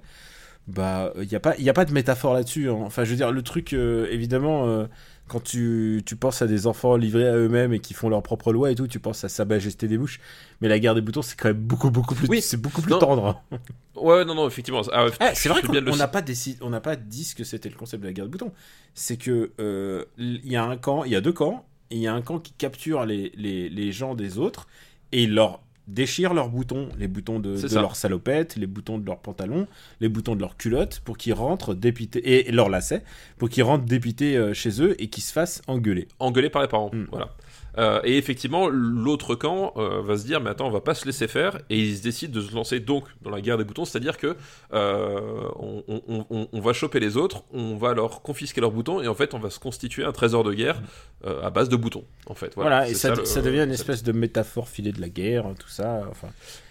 Bah, 0.68 1.12
il 1.20 1.32
y 1.32 1.36
a 1.36 1.40
pas, 1.40 1.58
y 1.58 1.70
a 1.70 1.74
pas 1.74 1.86
de 1.86 1.92
métaphore 1.94 2.34
là-dessus. 2.34 2.70
hein. 2.70 2.78
Enfin, 2.82 3.04
je 3.04 3.10
veux 3.10 3.16
dire, 3.16 3.32
le 3.32 3.42
truc, 3.42 3.74
évidemment, 3.74 4.86
quand 5.28 5.44
tu, 5.44 6.04
tu 6.06 6.16
penses 6.16 6.44
à 6.44 6.48
des 6.48 6.68
enfants 6.68 6.96
livrés 6.96 7.28
à 7.28 7.36
eux-mêmes 7.36 7.74
et 7.74 7.80
qui 7.80 7.96
font 7.96 8.08
leurs 8.08 8.22
propres 8.22 8.54
lois 8.54 8.70
et 8.70 8.76
tout, 8.76 8.88
tu 8.88 9.00
penses 9.00 9.24
à 9.24 9.30
sa 9.30 9.46
majesté 9.46 9.88
des 9.88 9.98
bouches. 9.98 10.20
Mais 10.62 10.68
la 10.68 10.78
guerre 10.78 10.94
des 10.94 11.02
boutons, 11.02 11.24
c'est 11.24 11.36
quand 11.40 11.48
même 11.48 11.58
beaucoup, 11.58 11.90
beaucoup 11.90 12.14
plus, 12.14 12.28
Oui. 12.30 12.40
c'est 12.44 12.58
beaucoup 12.62 12.84
plus 12.84 12.92
Non. 12.92 13.00
tendre. 13.00 13.42
Ouais, 13.96 14.24
non, 14.26 14.34
non, 14.36 14.48
effectivement. 14.48 14.82
Ah, 14.94 15.08
Eh, 15.20 15.26
c'est 15.34 15.50
vrai 15.50 15.62
qu'on 15.62 15.74
n'a 15.74 16.08
pas, 16.08 16.22
décidé- 16.22 16.60
on 16.62 16.70
n'a 16.70 16.80
pas 16.80 16.96
dit 16.96 17.24
ce 17.26 17.34
que 17.36 17.44
c'était 17.44 17.68
le 17.68 17.76
concept 17.76 18.02
de 18.04 18.08
la 18.08 18.14
guerre 18.14 18.26
de 18.26 18.30
boutons. 18.32 18.54
C'est 18.94 19.18
que 19.18 19.52
euh, 19.60 20.06
il 20.18 20.48
y 20.48 20.56
a 20.56 20.64
un 20.64 20.78
camp, 20.78 21.04
il 21.04 21.12
y 21.12 21.16
a 21.18 21.22
deux 21.22 21.34
camps, 21.34 21.66
il 21.92 21.98
y 21.98 22.08
a 22.08 22.14
un 22.14 22.22
camp 22.22 22.40
qui 22.40 22.54
capture 22.54 23.06
les, 23.06 23.92
gens 23.92 24.16
des 24.16 24.38
autres 24.38 24.68
et 25.12 25.28
leur 25.28 25.62
déchire 25.90 26.34
leurs 26.34 26.50
boutons, 26.50 26.90
les 26.98 27.08
boutons 27.08 27.40
de, 27.40 27.60
de 27.62 27.68
ça. 27.68 27.82
leurs 27.82 27.96
salopettes, 27.96 28.56
les 28.56 28.68
boutons 28.68 28.98
de 28.98 29.06
leurs 29.06 29.20
pantalons, 29.20 29.68
les 30.00 30.10
boutons 30.10 30.36
de 30.36 30.42
leurs 30.42 30.56
culottes, 30.58 31.02
pour 31.04 31.18
qu'ils 31.18 31.34
rentrent 31.34 31.74
dépités, 31.74 32.20
et, 32.20 32.50
et 32.50 32.52
leurs 32.52 32.70
lacets, 32.70 33.04
pour 33.38 33.50
qu'ils 33.50 33.64
rentrent 33.64 33.86
dépités 33.86 34.38
euh, 34.38 34.54
chez 34.54 34.82
eux 34.82 34.96
et 35.02 35.08
qu'ils 35.08 35.24
se 35.24 35.34
fassent 35.34 35.62
engueuler. 35.68 36.08
engueulé 36.20 36.50
par 36.50 36.62
les 36.62 36.68
parents. 36.68 36.92
Mm. 36.94 37.06
Voilà. 37.12 37.30
Euh, 37.78 38.02
et 38.04 38.18
effectivement, 38.18 38.68
l'autre 38.68 39.36
camp 39.36 39.74
euh, 39.78 40.02
va 40.02 40.18
se 40.18 40.26
dire, 40.26 40.42
mais 40.42 40.50
attends, 40.50 40.68
on 40.68 40.72
va 40.72 40.82
pas 40.82 40.96
se 40.96 41.06
laisser 41.06 41.28
faire, 41.28 41.60
et 41.70 41.80
ils 41.80 42.02
décident 42.02 42.34
de 42.34 42.42
se 42.42 42.54
lancer 42.54 42.80
donc 42.80 43.04
dans 43.22 43.30
la 43.30 43.42
guerre 43.42 43.58
des 43.60 43.64
boutons, 43.64 43.86
c'est-à-dire 43.86 44.18
que 44.18 44.36
euh, 44.74 45.20
on, 45.58 45.84
on- 45.88 46.26
on- 46.30 46.48
on 46.52 46.60
va 46.62 46.74
choper 46.74 47.00
les 47.00 47.16
autres, 47.18 47.44
on 47.54 47.76
va 47.76 47.94
leur 47.94 48.22
confisquer 48.22 48.62
leurs 48.62 48.72
boutons, 48.72 49.02
et 49.02 49.08
en 49.08 49.14
fait, 49.14 49.34
on 49.34 49.40
va 49.40 49.50
se 49.50 49.60
constituer 49.60 50.04
un 50.04 50.12
trésor 50.12 50.44
de 50.44 50.54
guerre 50.54 50.82
euh, 51.26 51.42
à 51.44 51.50
base 51.52 51.70
de 51.70 51.76
boutons, 51.76 52.04
en 52.26 52.34
fait. 52.34 52.54
Voilà, 52.56 52.70
Voilà, 52.78 52.90
et 52.90 52.94
ça, 52.96 53.14
le- 53.16 53.26
ça 53.26 53.42
devient 53.42 53.62
une 53.64 53.72
espèce 53.72 54.04
de 54.04 54.12
métaphore 54.12 54.68
filée 54.68 54.92
de 54.92 55.00
la 55.02 55.10
guerre, 55.10 55.46
tout 55.60 55.70
ça. 55.70 55.79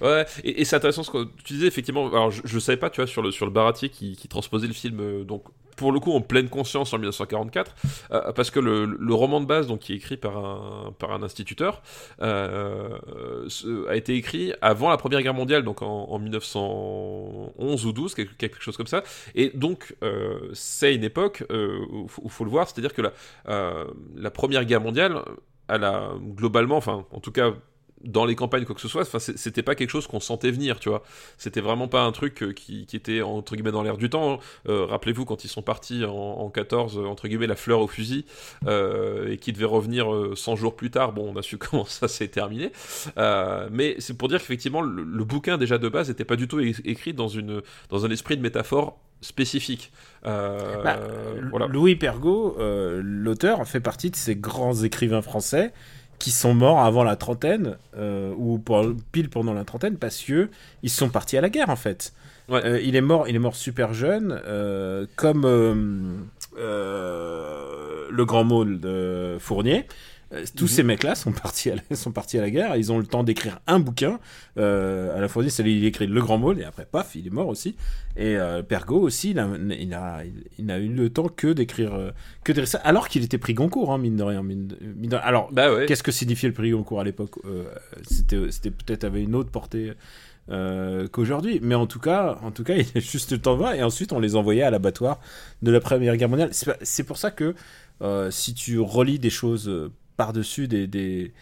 Ouais, 0.00 0.26
et, 0.44 0.64
c'est 0.64 0.76
intéressant 0.76 1.02
ce 1.02 1.10
que 1.10 1.28
tu 1.44 1.54
disais 1.54 1.66
effectivement. 1.66 2.08
Alors, 2.08 2.30
je, 2.30 2.42
je 2.44 2.58
savais 2.58 2.76
pas, 2.76 2.90
tu 2.90 3.00
vois, 3.00 3.06
sur 3.06 3.22
le 3.22 3.30
sur 3.30 3.46
le 3.46 3.52
Baratier 3.52 3.88
qui, 3.88 4.16
qui 4.16 4.28
transposait 4.28 4.66
le 4.66 4.72
film, 4.72 5.00
euh, 5.00 5.24
donc 5.24 5.44
pour 5.76 5.92
le 5.92 6.00
coup 6.00 6.12
en 6.12 6.20
pleine 6.20 6.48
conscience 6.48 6.92
en 6.92 6.98
1944, 6.98 7.74
euh, 8.10 8.32
parce 8.32 8.50
que 8.50 8.58
le, 8.58 8.84
le 8.84 9.14
roman 9.14 9.40
de 9.40 9.46
base, 9.46 9.68
donc 9.68 9.80
qui 9.80 9.92
est 9.92 9.96
écrit 9.96 10.16
par 10.16 10.36
un 10.36 10.92
par 10.98 11.12
un 11.12 11.22
instituteur, 11.22 11.82
euh, 12.20 12.98
a 13.88 13.96
été 13.96 14.14
écrit 14.14 14.52
avant 14.60 14.90
la 14.90 14.96
Première 14.96 15.22
Guerre 15.22 15.34
mondiale, 15.34 15.62
donc 15.62 15.82
en, 15.82 16.06
en 16.10 16.18
1911 16.18 17.86
ou 17.86 17.92
12, 17.92 18.14
quelque, 18.14 18.60
chose 18.60 18.76
comme 18.76 18.88
ça. 18.88 19.02
Et 19.34 19.50
donc 19.54 19.94
c'est 20.52 20.94
une 20.94 21.04
époque 21.04 21.44
où 21.50 22.08
où 22.22 22.28
faut 22.28 22.44
le 22.44 22.50
voir, 22.50 22.68
c'est-à-dire 22.68 22.92
que 22.92 23.02
la 23.02 23.12
la 24.16 24.30
Première 24.30 24.64
Guerre 24.64 24.80
mondiale, 24.80 25.22
elle 25.68 25.84
a 25.84 26.12
globalement, 26.20 26.76
enfin 26.76 27.04
en 27.12 27.20
tout 27.20 27.32
cas 27.32 27.52
dans 28.04 28.24
les 28.24 28.34
campagnes 28.34 28.64
quoi 28.64 28.74
que 28.74 28.80
ce 28.80 28.88
soit 28.88 29.04
c'était 29.18 29.62
pas 29.62 29.74
quelque 29.74 29.90
chose 29.90 30.06
qu'on 30.06 30.20
sentait 30.20 30.50
venir 30.50 30.78
tu 30.80 30.88
vois. 30.88 31.02
C'était 31.36 31.60
vraiment 31.60 31.88
pas 31.88 32.02
un 32.02 32.12
truc 32.12 32.42
euh, 32.42 32.52
qui, 32.52 32.86
qui 32.86 32.96
était 32.96 33.22
entre 33.22 33.54
guillemets 33.56 33.72
dans 33.72 33.82
l'air 33.82 33.96
du 33.96 34.08
temps 34.10 34.34
hein. 34.34 34.38
Euh, 34.68 34.84
rappelez-vous 34.86 35.24
quand 35.24 35.44
ils 35.44 35.48
sont 35.48 35.62
partis 35.62 36.04
en, 36.04 36.12
en 36.14 36.50
14 36.50 36.98
euh, 36.98 37.04
entre 37.06 37.28
guillemets 37.28 37.46
la 37.46 37.56
fleur 37.56 37.80
au 37.80 37.86
fusil 37.88 38.24
euh, 38.66 39.30
et 39.32 39.36
qui 39.38 39.52
devait 39.52 39.64
revenir 39.64 40.12
euh, 40.12 40.34
100 40.36 40.56
jours 40.56 40.76
plus 40.76 40.90
tard. 40.90 41.12
Bon 41.12 41.32
on 41.34 41.36
a 41.38 41.42
su 41.42 41.58
comment 41.58 41.84
ça 41.84 42.08
s'est 42.08 42.28
terminé. 42.28 42.72
Euh, 43.16 43.68
mais 43.72 43.96
c'est 43.98 44.16
pour 44.16 44.28
dire 44.28 44.38
qu'effectivement 44.38 44.80
le, 44.80 45.02
le 45.02 45.24
bouquin 45.24 45.58
déjà 45.58 45.78
de 45.78 45.88
base 45.88 46.08
n'était 46.08 46.24
pas 46.24 46.36
du 46.36 46.48
tout 46.48 46.60
écrit 46.60 47.14
dans 47.14 47.28
une 47.28 47.62
dans 47.88 48.04
un 48.06 48.10
esprit 48.10 48.36
de 48.36 48.42
métaphore 48.42 48.98
spécifique. 49.20 49.92
Euh, 50.26 50.82
Bah, 50.82 50.98
voilà. 51.50 51.66
Louis 51.66 51.96
Pergaud, 51.96 52.56
euh, 52.58 53.00
l'auteur, 53.04 53.66
fait 53.66 53.80
partie 53.80 54.10
de 54.10 54.16
ces 54.16 54.36
grands 54.36 54.74
écrivains 54.74 55.22
français 55.22 55.72
qui 56.18 56.30
sont 56.30 56.54
morts 56.54 56.80
avant 56.80 57.04
la 57.04 57.16
trentaine 57.16 57.76
euh, 57.96 58.32
ou 58.36 58.58
pour- 58.58 58.84
pile 59.12 59.28
pendant 59.30 59.54
la 59.54 59.64
trentaine 59.64 59.96
parce 59.96 60.20
que 60.22 60.50
ils 60.82 60.90
sont 60.90 61.08
partis 61.10 61.36
à 61.36 61.40
la 61.40 61.48
guerre 61.50 61.70
en 61.70 61.76
fait. 61.76 62.12
Ouais. 62.48 62.64
Euh, 62.64 62.80
il 62.80 62.96
est 62.96 63.00
mort, 63.02 63.28
il 63.28 63.36
est 63.36 63.40
mort 63.40 63.56
super 63.56 63.92
jeune, 63.94 64.40
euh, 64.46 65.06
comme 65.16 65.44
le 68.10 68.24
grand 68.24 68.44
môle 68.44 68.80
de 68.80 69.36
Fournier. 69.38 69.86
Euh, 70.34 70.44
tous 70.56 70.64
Mhm. 70.64 70.68
ces 70.68 70.82
mecs-là 70.82 71.14
sont 71.14 71.32
partis, 71.32 71.70
à 71.70 71.76
la, 71.76 71.82
sont 71.96 72.12
partis 72.12 72.36
à 72.36 72.42
la 72.42 72.50
guerre. 72.50 72.76
Ils 72.76 72.92
ont 72.92 72.98
le 72.98 73.06
temps 73.06 73.24
d'écrire 73.24 73.60
un 73.66 73.78
bouquin. 73.80 74.20
Euh, 74.58 75.16
à 75.16 75.20
la 75.20 75.28
lui, 75.62 75.78
il 75.78 75.84
écrit 75.86 76.06
Le 76.06 76.20
Grand 76.20 76.36
Môle 76.36 76.60
et 76.60 76.64
après, 76.64 76.84
paf, 76.84 77.14
il 77.14 77.26
est 77.26 77.30
mort 77.30 77.48
aussi. 77.48 77.76
Et 78.16 78.36
euh, 78.36 78.62
aussi, 79.02 79.30
il 79.30 79.38
a, 79.38 79.48
il 79.78 79.94
a, 79.94 80.22
il 80.58 80.66
n'a 80.66 80.78
eu 80.78 80.88
le 80.88 81.08
temps 81.08 81.28
que 81.28 81.48
d'écrire 81.52 81.94
euh, 81.94 82.10
que 82.44 82.52
d'écrire 82.52 82.68
ça, 82.68 82.78
alors 82.78 83.08
qu'il 83.08 83.24
était 83.24 83.38
pris 83.38 83.54
Goncourt, 83.54 83.92
hein, 83.92 83.98
mine 83.98 84.16
de 84.16 84.22
rien. 84.22 84.42
Mine 84.42 84.66
de- 84.66 84.76
mine 84.96 85.10
de- 85.10 85.16
Alors, 85.16 85.50
bah 85.52 85.72
ouais 85.72 85.86
qu'est-ce 85.86 86.02
que 86.02 86.12
signifiait 86.12 86.48
le 86.50 86.54
prix 86.54 86.72
Goncourt 86.72 87.00
à 87.00 87.04
l'époque 87.04 87.36
Euh, 87.46 87.64
C'était, 88.10 88.50
c'était 88.50 88.70
peut-être 88.70 89.04
avait 89.04 89.22
une 89.22 89.34
autre 89.34 89.50
portée 89.50 89.92
euh, 90.50 91.08
qu'aujourd'hui, 91.08 91.58
mais 91.62 91.74
en 91.74 91.86
tout 91.86 92.00
cas, 92.00 92.38
en 92.42 92.50
tout 92.50 92.64
cas, 92.64 92.74
il 92.76 92.86
a 92.96 93.00
juste 93.00 93.32
le 93.32 93.38
temps 93.38 93.52
de 93.54 93.58
voir. 93.58 93.72
Et 93.74 93.82
ensuite, 93.82 94.12
on 94.12 94.20
les 94.20 94.36
envoyait 94.36 94.62
à 94.62 94.70
l'abattoir 94.70 95.20
de 95.62 95.70
la 95.70 95.80
Première 95.80 96.16
Guerre 96.16 96.28
mondiale. 96.28 96.50
C'est, 96.52 97.04
pour 97.04 97.16
ça 97.18 97.30
que 97.30 97.54
euh, 98.02 98.30
si 98.30 98.52
tu 98.54 98.78
relis 98.78 99.18
des 99.18 99.30
choses 99.30 99.70
par-dessus 100.18 100.68
des, 100.68 100.86
des 100.86 101.32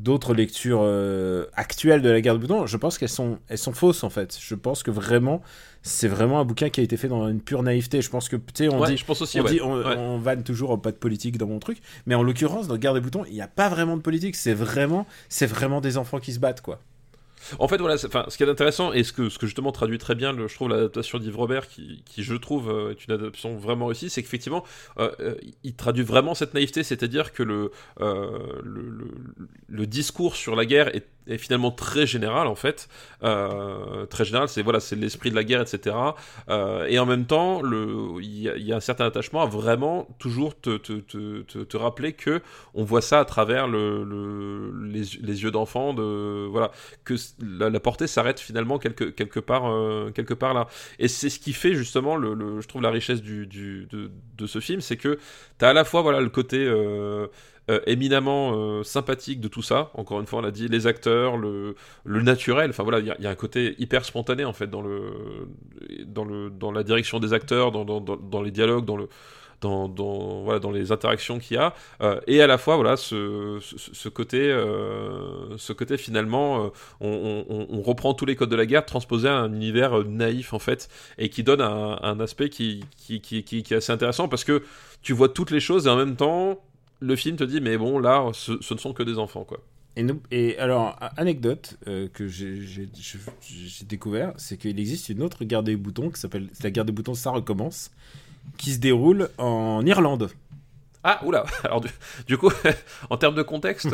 d'autres 0.00 0.34
lectures 0.34 0.80
euh, 0.82 1.46
actuelles 1.54 2.02
de 2.02 2.10
la 2.10 2.20
guerre 2.20 2.34
de 2.34 2.40
boutons, 2.40 2.66
je 2.66 2.76
pense 2.76 2.98
qu'elles 2.98 3.08
sont, 3.08 3.38
elles 3.48 3.58
sont 3.58 3.72
fausses 3.72 4.02
en 4.02 4.10
fait. 4.10 4.36
Je 4.40 4.56
pense 4.56 4.82
que 4.82 4.90
vraiment, 4.90 5.40
c'est 5.82 6.08
vraiment 6.08 6.40
un 6.40 6.44
bouquin 6.44 6.68
qui 6.68 6.80
a 6.80 6.82
été 6.82 6.96
fait 6.96 7.06
dans 7.06 7.28
une 7.28 7.40
pure 7.40 7.62
naïveté. 7.62 8.02
Je 8.02 8.10
pense 8.10 8.28
que, 8.28 8.34
tu 8.34 8.42
sais, 8.54 8.68
on 8.68 8.80
Ouais, 8.80 8.88
dit, 8.90 8.96
je 8.96 9.04
pense 9.04 9.22
aussi 9.22 9.40
on, 9.40 9.44
ouais. 9.44 9.52
dit, 9.52 9.60
on, 9.62 9.76
Ouais. 9.76 9.96
on 9.96 10.18
vanne 10.18 10.42
toujours 10.42 10.82
pas 10.82 10.90
de 10.90 10.96
politique 10.96 11.38
dans 11.38 11.46
mon 11.46 11.60
truc, 11.60 11.78
mais 12.06 12.16
en 12.16 12.24
l'occurrence, 12.24 12.66
dans 12.66 12.76
Guerre 12.76 12.94
des 12.94 13.00
boutons, 13.00 13.24
il 13.26 13.34
n'y 13.34 13.40
a 13.40 13.46
pas 13.46 13.68
vraiment 13.68 13.96
de 13.96 14.02
politique. 14.02 14.34
C'est 14.34 14.52
vraiment, 14.52 15.06
c'est 15.28 15.46
vraiment 15.46 15.80
des 15.80 15.96
enfants 15.96 16.18
qui 16.18 16.32
se 16.32 16.40
battent, 16.40 16.60
quoi. 16.60 16.80
En 17.58 17.68
fait, 17.68 17.78
voilà, 17.78 17.96
enfin, 18.04 18.26
ce 18.28 18.36
qui 18.36 18.42
est 18.42 18.48
intéressant 18.48 18.92
et 18.92 19.04
ce 19.04 19.12
que, 19.12 19.28
ce 19.28 19.38
que 19.38 19.46
justement 19.46 19.72
traduit 19.72 19.98
très 19.98 20.14
bien, 20.14 20.34
je 20.36 20.54
trouve, 20.54 20.68
l'adaptation 20.68 21.18
d'Yves 21.18 21.36
Robert, 21.36 21.68
qui, 21.68 22.02
qui, 22.04 22.22
je 22.22 22.34
trouve 22.34 22.70
euh, 22.70 22.90
est 22.92 23.06
une 23.06 23.14
adaptation 23.14 23.56
vraiment 23.56 23.86
réussie, 23.86 24.10
c'est 24.10 24.22
qu'effectivement, 24.22 24.64
euh, 24.98 25.10
euh, 25.20 25.34
il 25.62 25.74
traduit 25.74 26.04
vraiment 26.04 26.34
cette 26.34 26.54
naïveté, 26.54 26.82
c'est-à-dire 26.82 27.32
que 27.32 27.42
le, 27.42 27.70
le 28.00 29.86
discours 29.86 30.36
sur 30.36 30.56
la 30.56 30.66
guerre 30.66 30.94
est, 30.94 31.06
est 31.26 31.38
finalement 31.38 31.70
très 31.70 32.06
général, 32.06 32.46
en 32.46 32.54
fait. 32.54 32.88
Euh, 33.22 34.06
très 34.06 34.24
général, 34.24 34.48
c'est 34.48 34.62
voilà, 34.62 34.80
c'est 34.80 34.96
l'esprit 34.96 35.30
de 35.30 35.34
la 35.34 35.44
guerre, 35.44 35.62
etc. 35.62 36.14
Euh, 36.48 36.86
et 36.86 36.98
en 36.98 37.06
même 37.06 37.24
temps, 37.26 37.62
il 38.20 38.34
y, 38.40 38.72
a- 38.72 38.76
un 38.76 38.80
certain 38.80 39.06
attachement 39.06 39.42
à 39.42 39.46
vraiment 39.46 40.08
toujours 40.18 40.58
te, 40.60 40.76
te, 40.76 40.92
te, 40.94 41.42
te, 41.62 41.76
rappeler 41.76 42.12
que 42.12 42.40
on 42.74 42.82
voit 42.84 43.00
ça 43.02 43.20
à 43.20 43.24
travers 43.24 43.68
le, 43.68 44.04
le, 44.04 44.72
les, 44.88 45.02
les 45.22 45.42
yeux 45.42 45.50
d'enfant, 45.50 45.94
de 45.94 46.46
voilà 46.50 46.70
que 47.04 47.14
la, 47.40 47.78
portée 47.80 48.06
s'arrête 48.06 48.40
finalement 48.40 48.78
quelque, 48.78 49.04
quelque, 49.04 49.40
part, 49.40 49.70
euh, 49.70 50.10
quelque 50.14 50.34
part 50.34 50.54
là. 50.54 50.66
Et 50.98 51.08
c'est 51.08 51.30
ce 51.30 51.38
qui 51.38 51.52
fait 51.52 51.74
justement, 51.74 52.16
le, 52.16 52.34
le- 52.34 52.60
je 52.60 52.68
trouve, 52.68 52.82
la 52.82 52.90
richesse 52.90 53.22
du, 53.22 53.46
du- 53.46 53.86
de, 53.90 54.10
de 54.36 54.46
ce 54.46 54.60
film, 54.60 54.80
c'est 54.80 54.96
que 54.96 55.18
tu 55.58 55.64
as 55.64 55.68
à 55.68 55.72
la 55.72 55.84
fois 55.84 56.02
voilà, 56.02 56.20
le 56.20 56.30
côté 56.30 56.56
euh, 57.70 57.80
éminemment 57.86 58.52
euh, 58.54 58.82
sympathique 58.82 59.40
de 59.40 59.48
tout 59.48 59.62
ça, 59.62 59.90
encore 59.94 60.20
une 60.20 60.26
fois, 60.26 60.40
on 60.40 60.42
l'a 60.42 60.50
dit, 60.50 60.68
les 60.68 60.86
acteurs, 60.86 61.38
le, 61.38 61.74
naturel, 62.04 62.68
enfin 62.68 62.82
voilà, 62.82 62.98
il 62.98 63.06
y, 63.06 63.26
a- 63.26 63.30
un 63.30 63.34
côté 63.34 63.74
hyper 63.78 64.04
spontané 64.04 64.44
en 64.44 64.52
fait 64.52 64.66
dans, 64.66 64.82
le, 64.82 65.48
dans, 66.04 66.26
le, 66.26 66.50
dans 66.50 66.70
la 66.72 66.82
direction 66.82 67.20
des 67.20 67.32
acteurs, 67.32 67.72
dans, 67.72 67.84
dans, 67.84 68.42
les 68.42 68.50
dialogues, 68.50 68.84
dans 68.84 68.98
le 68.98 69.08
dans, 69.62 69.88
dans, 69.88 70.42
voilà, 70.42 70.58
dans 70.58 70.72
les 70.72 70.92
interactions 70.92 71.38
qu'il 71.38 71.56
y 71.56 71.58
a, 71.58 71.72
euh, 72.02 72.20
et 72.26 72.42
à 72.42 72.46
la 72.46 72.58
fois 72.58 72.76
voilà, 72.76 72.98
ce, 72.98 73.58
ce, 73.62 74.08
côté, 74.10 74.50
ce 75.56 75.72
côté 75.72 75.96
finalement, 75.96 76.70
on, 77.00 77.80
reprend 77.80 78.12
tous 78.12 78.26
les 78.26 78.36
codes 78.36 78.50
de 78.50 78.56
la 78.56 78.66
guerre 78.66 78.84
transposés 78.84 79.28
à 79.28 79.36
un 79.38 79.54
univers 79.54 80.04
naïf 80.04 80.52
en 80.52 80.58
fait, 80.58 80.90
et 81.16 81.30
qui 81.30 81.42
donne 81.44 81.62
un, 81.62 81.98
un 82.02 82.20
aspect 82.20 82.50
qui, 82.50 82.84
qui, 82.98 83.22
qui, 83.22 83.42
qui, 83.42 83.62
qui 83.62 83.72
est 83.72 83.78
assez 83.78 83.92
intéressant 83.92 84.28
parce 84.28 84.44
que 84.44 84.62
tu 85.00 85.14
vois 85.14 85.30
toutes 85.30 85.50
les 85.50 85.60
choses 85.60 85.86
et 85.86 85.90
en 85.90 85.96
même 85.96 86.16
temps, 86.16 86.60
le 87.04 87.16
film 87.16 87.36
te 87.36 87.44
dit 87.44 87.60
mais 87.60 87.76
bon 87.76 87.98
là, 87.98 88.30
ce, 88.32 88.60
ce 88.60 88.74
ne 88.74 88.78
sont 88.78 88.92
que 88.92 89.02
des 89.02 89.18
enfants 89.18 89.44
quoi. 89.44 89.60
Et, 89.96 90.02
nous, 90.02 90.20
et 90.32 90.58
alors, 90.58 90.98
anecdote 91.16 91.76
euh, 91.86 92.08
que 92.12 92.26
j'ai 92.26 92.88
découvert, 93.86 94.32
c'est 94.36 94.56
qu'il 94.56 94.80
existe 94.80 95.08
une 95.08 95.22
autre 95.22 95.44
guerre 95.44 95.62
des 95.62 95.76
boutons 95.76 96.10
qui 96.10 96.20
s'appelle 96.20 96.48
la 96.62 96.70
guerre 96.70 96.84
des 96.84 96.92
boutons, 96.92 97.14
ça 97.14 97.30
recommence, 97.30 97.92
qui 98.56 98.72
se 98.72 98.78
déroule 98.78 99.28
en 99.38 99.86
Irlande. 99.86 100.30
Ah, 101.04 101.20
oula 101.24 101.44
Alors, 101.64 101.80
du, 101.80 101.90
du 102.26 102.36
coup, 102.38 102.50
en 103.10 103.16
termes 103.18 103.36
de 103.36 103.42
contexte, 103.42 103.86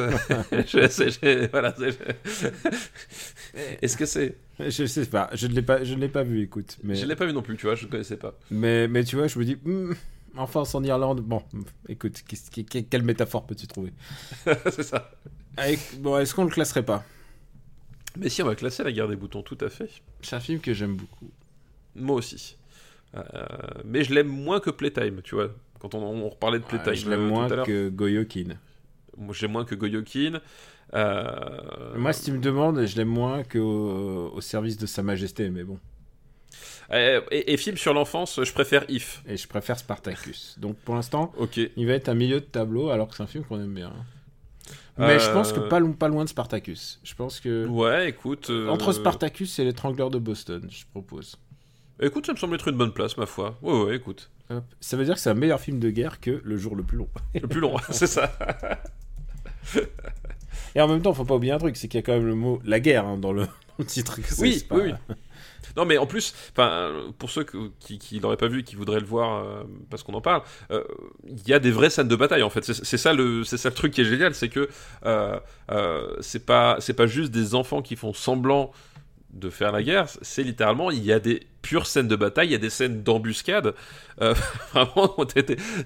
est-ce 3.83 3.97
que 3.97 4.07
c'est. 4.07 4.37
Je 4.59 4.87
sais 4.87 5.07
pas, 5.07 5.29
je 5.35 5.49
ne 5.49 5.53
l'ai 5.53 5.63
pas, 5.63 5.85
je 5.85 5.95
ne 5.95 6.01
l'ai 6.01 6.09
pas 6.09 6.23
vu, 6.23 6.43
écoute. 6.43 6.79
Mais... 6.83 6.95
Je 6.95 7.05
ne 7.05 7.09
l'ai 7.09 7.17
pas 7.17 7.27
vu 7.27 7.33
non 7.35 7.43
plus, 7.43 7.57
tu 7.57 7.67
vois, 7.67 7.75
je 7.75 7.85
ne 7.85 7.91
connaissais 7.91 8.17
pas. 8.17 8.39
Mais, 8.51 8.89
mais 8.89 9.05
tu 9.05 9.17
vois, 9.17 9.27
je 9.27 9.39
me 9.39 9.45
dis, 9.45 9.59
hmm, 10.35 10.39
enfance 10.39 10.75
en 10.75 10.83
Irlande, 10.83 11.21
bon, 11.21 11.43
écoute, 11.89 12.23
quelle 12.91 13.03
métaphore 13.03 13.47
peux-tu 13.47 13.67
trouver 13.67 13.93
C'est 14.71 14.83
ça. 14.83 15.11
Avec, 15.57 15.81
bon, 15.99 16.19
est-ce 16.19 16.35
qu'on 16.35 16.45
le 16.45 16.51
classerait 16.51 16.85
pas? 16.85 17.05
Mais 18.17 18.29
si, 18.29 18.43
on 18.43 18.47
va 18.47 18.55
classer 18.55 18.83
La 18.83 18.93
guerre 18.93 19.09
des 19.09 19.17
boutons, 19.17 19.43
tout 19.43 19.59
à 19.61 19.69
fait. 19.69 19.89
C'est 20.23 20.37
un 20.37 20.41
film 20.41 20.61
que 20.61 20.75
j'aime 20.75 20.97
beaucoup. 20.97 21.31
Moi 21.95 22.17
aussi. 22.17 22.57
Euh, 23.15 23.23
mais 23.85 24.05
je 24.05 24.15
l'aime 24.15 24.29
moins 24.29 24.61
que 24.61 24.71
Playtime, 24.71 25.21
tu 25.23 25.35
vois. 25.35 25.51
Quand 25.79 25.95
on, 25.95 26.03
on 26.03 26.29
reparlait 26.29 26.59
de 26.59 26.65
Playtime. 26.65 26.91
Ouais, 26.91 26.97
je 26.97 27.11
l'aime 27.11 27.21
euh, 27.21 27.29
moins 27.29 27.49
que 27.49 27.89
Goyokin. 27.89 28.57
Moi, 29.17 29.35
je 29.35 29.43
l'aime 29.43 29.53
moins 29.53 29.65
que 29.65 29.75
Goyokin. 29.75 30.41
Euh... 30.95 31.97
Moi, 31.97 32.13
si 32.13 32.25
tu 32.25 32.33
me 32.33 32.39
demandes, 32.39 32.85
je 32.85 32.97
l'aime 32.97 33.09
moins 33.09 33.43
qu'au 33.45 34.31
au 34.35 34.41
service 34.41 34.77
de 34.77 34.87
Sa 34.87 35.03
Majesté, 35.03 35.51
mais 35.51 35.65
bon. 35.65 35.79
Et, 36.93 37.19
et, 37.31 37.53
et 37.53 37.57
film 37.57 37.77
sur 37.77 37.95
l'enfance, 37.95 38.41
je 38.43 38.53
préfère 38.53 38.85
If. 38.89 39.23
Et 39.27 39.37
je 39.37 39.47
préfère 39.47 39.79
Spartacus. 39.79 40.57
Donc 40.59 40.77
pour 40.77 40.95
l'instant, 40.95 41.33
okay. 41.39 41.73
il 41.77 41.87
va 41.87 41.95
être 41.95 42.09
un 42.09 42.15
milieu 42.15 42.41
de 42.41 42.45
tableau, 42.47 42.91
alors 42.91 43.09
que 43.09 43.17
c'est 43.17 43.23
un 43.23 43.29
film 43.29 43.45
qu'on 43.45 43.61
aime 43.61 43.75
bien. 43.75 43.93
Mais 44.99 45.15
euh... 45.15 45.19
je 45.19 45.31
pense 45.31 45.53
que 45.53 45.61
pas, 45.61 45.81
pas, 45.99 46.09
loin 46.09 46.25
de 46.25 46.29
Spartacus. 46.29 47.01
Je 47.03 47.15
pense 47.15 47.41
que. 47.41 47.67
Ouais, 47.67 48.09
écoute. 48.09 48.51
Euh... 48.51 48.69
Entre 48.69 48.93
Spartacus 48.93 49.59
et 49.59 49.65
l'étrangleur 49.65 50.11
de 50.11 50.19
Boston, 50.19 50.67
je 50.71 50.85
propose. 50.91 51.37
Écoute, 52.01 52.27
ça 52.27 52.33
me 52.33 52.39
semble 52.39 52.55
être 52.55 52.69
une 52.69 52.77
bonne 52.77 52.93
place, 52.93 53.17
ma 53.17 53.27
foi. 53.27 53.59
Ouais, 53.63 53.83
ouais, 53.83 53.97
écoute. 53.97 54.31
Hop. 54.51 54.65
Ça 54.81 54.97
veut 54.97 55.05
dire 55.05 55.15
que 55.15 55.21
c'est 55.21 55.31
un 55.31 55.35
meilleur 55.35 55.61
film 55.61 55.79
de 55.79 55.91
guerre 55.91 56.19
que 56.21 56.41
Le 56.43 56.57
jour 56.57 56.75
le 56.75 56.83
plus 56.83 56.99
long. 56.99 57.09
le 57.35 57.47
plus 57.47 57.61
long, 57.61 57.77
c'est 57.91 58.07
ça. 58.07 58.33
et 60.75 60.81
en 60.81 60.89
même 60.89 61.03
temps, 61.03 61.13
faut 61.13 61.25
pas 61.25 61.37
oublier 61.37 61.53
un 61.53 61.59
truc, 61.59 61.77
c'est 61.77 61.89
qu'il 61.89 61.99
y 61.99 62.03
a 62.03 62.03
quand 62.03 62.15
même 62.15 62.27
le 62.27 62.35
mot 62.35 62.61
la 62.65 62.81
guerre 62.81 63.07
hein, 63.07 63.17
dans, 63.17 63.33
le, 63.33 63.47
au 63.79 63.85
titre 63.85 64.21
que 64.21 64.29
c'est. 64.29 64.43
Oui, 64.43 64.67
oui, 64.71 64.81
oui. 64.85 65.15
Non, 65.77 65.85
mais 65.85 65.99
en 65.99 66.07
plus, 66.07 66.35
pour 67.19 67.31
ceux 67.31 67.45
qui, 67.79 67.99
qui 67.99 68.21
l'auraient 68.21 68.37
pas 68.37 68.49
vu 68.49 68.61
et 68.61 68.63
qui 68.63 68.77
voudraient 68.77 69.01
le 69.01 69.07
voir 69.07 69.45
euh, 69.45 69.63
parce 69.89 70.03
qu'on 70.03 70.15
en 70.15 70.21
parle, 70.21 70.43
euh, 70.71 70.85
il 71.27 71.47
y 71.49 71.53
a 71.53 71.59
des 71.59 71.71
vraies 71.71 71.91
scènes 71.91 72.09
de 72.09 72.17
bataille 72.17 72.43
en 72.43 72.51
fait. 72.51 72.65
C'est 72.65 72.97
ça 72.97 73.13
le, 73.13 73.45
ça 73.45 73.69
le 73.69 73.75
truc 73.75 73.93
qui 73.93 74.01
est 74.03 74.05
génial, 74.05 74.35
c'est 74.35 74.49
que 74.49 74.69
euh, 75.07 75.39
euh, 75.71 76.17
c'est 76.21 76.45
pas, 76.47 76.77
c'est 76.81 76.95
pas 76.95 77.07
juste 77.07 77.31
des 77.31 77.55
enfants 77.55 77.83
qui 77.83 77.97
font 77.97 78.13
semblant 78.13 78.73
de 79.33 79.49
faire 79.49 79.71
la 79.71 79.83
guerre. 79.83 80.07
C'est 80.23 80.43
littéralement, 80.43 80.91
il 80.91 81.05
y 81.05 81.13
a 81.13 81.21
des 81.21 81.47
pures 81.63 81.87
scènes 81.87 82.09
de 82.09 82.17
bataille, 82.17 82.49
il 82.49 82.53
y 82.53 82.57
a 82.57 82.59
des 82.59 82.71
scènes 82.71 83.03
d'embuscade. 83.03 83.75
Vraiment, 84.75 85.17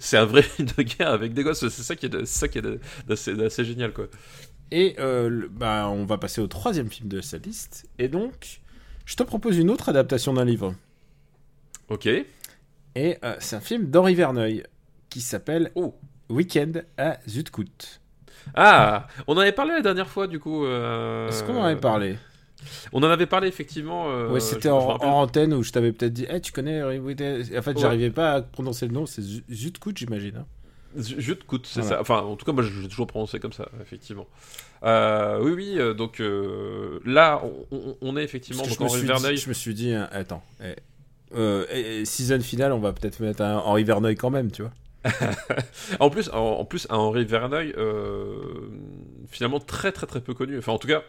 c'est 0.01 0.17
un 0.17 0.25
vrai 0.25 0.43
film 0.43 0.69
de 0.77 0.83
guerre 0.83 1.11
avec 1.11 1.35
des 1.35 1.45
gosses. 1.45 1.69
C'est 1.69 1.83
ça 1.83 1.95
qui 1.95 2.07
est, 2.07 2.27
ça 2.27 2.49
qui 2.49 2.59
est 2.59 2.63
d'assez 3.07 3.65
génial. 3.65 3.93
Et 4.71 4.97
euh, 4.99 5.47
bah, 5.51 5.89
on 5.89 6.05
va 6.05 6.19
passer 6.19 6.41
au 6.41 6.47
troisième 6.47 6.91
film 6.91 7.09
de 7.09 7.21
cette 7.21 7.47
liste. 7.47 7.87
Et 7.99 8.09
donc, 8.09 8.61
je 9.05 9.17
te 9.17 9.23
propose 9.23 9.59
une 9.59 9.71
autre 9.71 9.89
adaptation 9.89 10.33
d'un 10.35 10.45
livre. 10.45 10.75
Ok. 11.89 12.07
Et 12.07 12.27
euh, 13.25 13.37
c'est 13.41 13.57
un 13.57 13.61
film 13.61 13.91
d'Henri 13.91 14.15
Verneuil 14.15 14.65
qui 15.11 15.21
s'appelle 15.21 15.71
Oh. 15.75 15.95
Weekend 16.31 16.87
à 16.97 17.19
Zuidkoet. 17.29 17.67
Ah, 18.55 19.09
on 19.27 19.35
en 19.37 19.41
avait 19.41 19.53
parlé 19.53 19.73
la 19.73 19.83
dernière 19.83 20.09
fois 20.09 20.27
du 20.27 20.39
coup. 20.41 20.65
euh, 20.65 21.29
Est-ce 21.29 21.45
qu'on 21.45 21.57
en 21.57 21.65
avait 21.65 21.81
parlé? 21.81 22.17
On 22.95 23.03
en 23.03 23.11
avait 23.11 23.27
parlé 23.27 23.49
effectivement. 23.49 24.11
euh, 24.11 24.31
Ouais, 24.31 24.41
c'était 24.41 24.71
en, 24.71 24.79
en 24.79 25.21
antenne 25.21 25.53
où 25.53 25.63
je 25.63 25.71
t'avais 25.71 25.93
peut-être 25.93 26.15
dit, 26.15 26.27
Eh, 26.31 26.41
tu 26.41 26.51
connais 26.53 26.83
En 26.83 26.91
fait, 26.91 27.75
Ouais. 27.75 27.75
j'arrivais 27.77 28.11
pas 28.11 28.33
à 28.35 28.43
prononcer 28.43 28.87
le 28.87 28.93
nom, 28.95 29.05
c'est 29.05 29.21
Zu- 29.23 29.45
Zuidkoet, 29.51 29.93
j'imagine. 29.97 30.37
hein. 30.39 30.47
Je 30.97 31.21
je 31.21 31.33
te 31.33 31.45
coûte, 31.45 31.67
c'est 31.67 31.81
Voilà. 31.81 31.97
ça. 31.97 32.01
Enfin, 32.01 32.19
en 32.21 32.37
tout 32.37 32.45
cas, 32.45 32.53
moi, 32.53 32.63
je 32.63 32.81
l'ai 32.81 32.89
toujours 32.89 33.07
prononcé 33.07 33.41
comme 33.41 33.53
ça, 33.53 33.69
effectivement. 33.83 34.27
Euh, 34.85 35.41
oui, 35.43 35.53
oui. 35.53 35.75
euh, 35.79 35.95
donc 35.95 36.21
euh, 36.21 37.01
là, 37.05 37.43
on, 38.01 38.17
est 38.17 38.23
effectivement 38.25 38.63
donc 38.63 38.73
je, 38.73 38.81
me 38.83 38.89
Henri 38.89 38.99
suis 38.99 39.07
Verneuil. 39.07 39.35
dit, 39.37 39.41
je 39.43 39.49
me 39.49 39.55
suis 39.55 39.75
dit, 39.75 39.95
attends, 39.95 40.43
eh, 40.63 40.75
euh, 41.37 41.65
eh, 41.71 42.01
eh, 42.01 42.05
season 42.05 42.41
finale, 42.41 42.73
on 42.73 42.79
va 42.81 42.93
peut-être 42.93 43.21
mettre 43.21 43.43
un 43.43 43.57
Henri 43.59 43.83
Verneuil 43.85 44.15
quand 44.17 44.31
même, 44.31 44.51
tu 44.51 44.63
vois. 44.63 44.73
En 46.01 46.11
plus, 46.11 46.29
en, 46.31 46.39
en 46.61 46.65
plus, 46.65 46.87
un 46.91 46.97
Henri 46.97 47.25
Verneuil, 47.25 47.75
finalement 49.29 49.61
très, 49.61 49.93
très, 49.93 50.07
très 50.07 50.21
peu 50.21 50.35
connu. 50.35 50.59
Enfin, 50.59 50.73
en 50.73 50.79
tout 50.79 50.89
cas, 50.89 51.03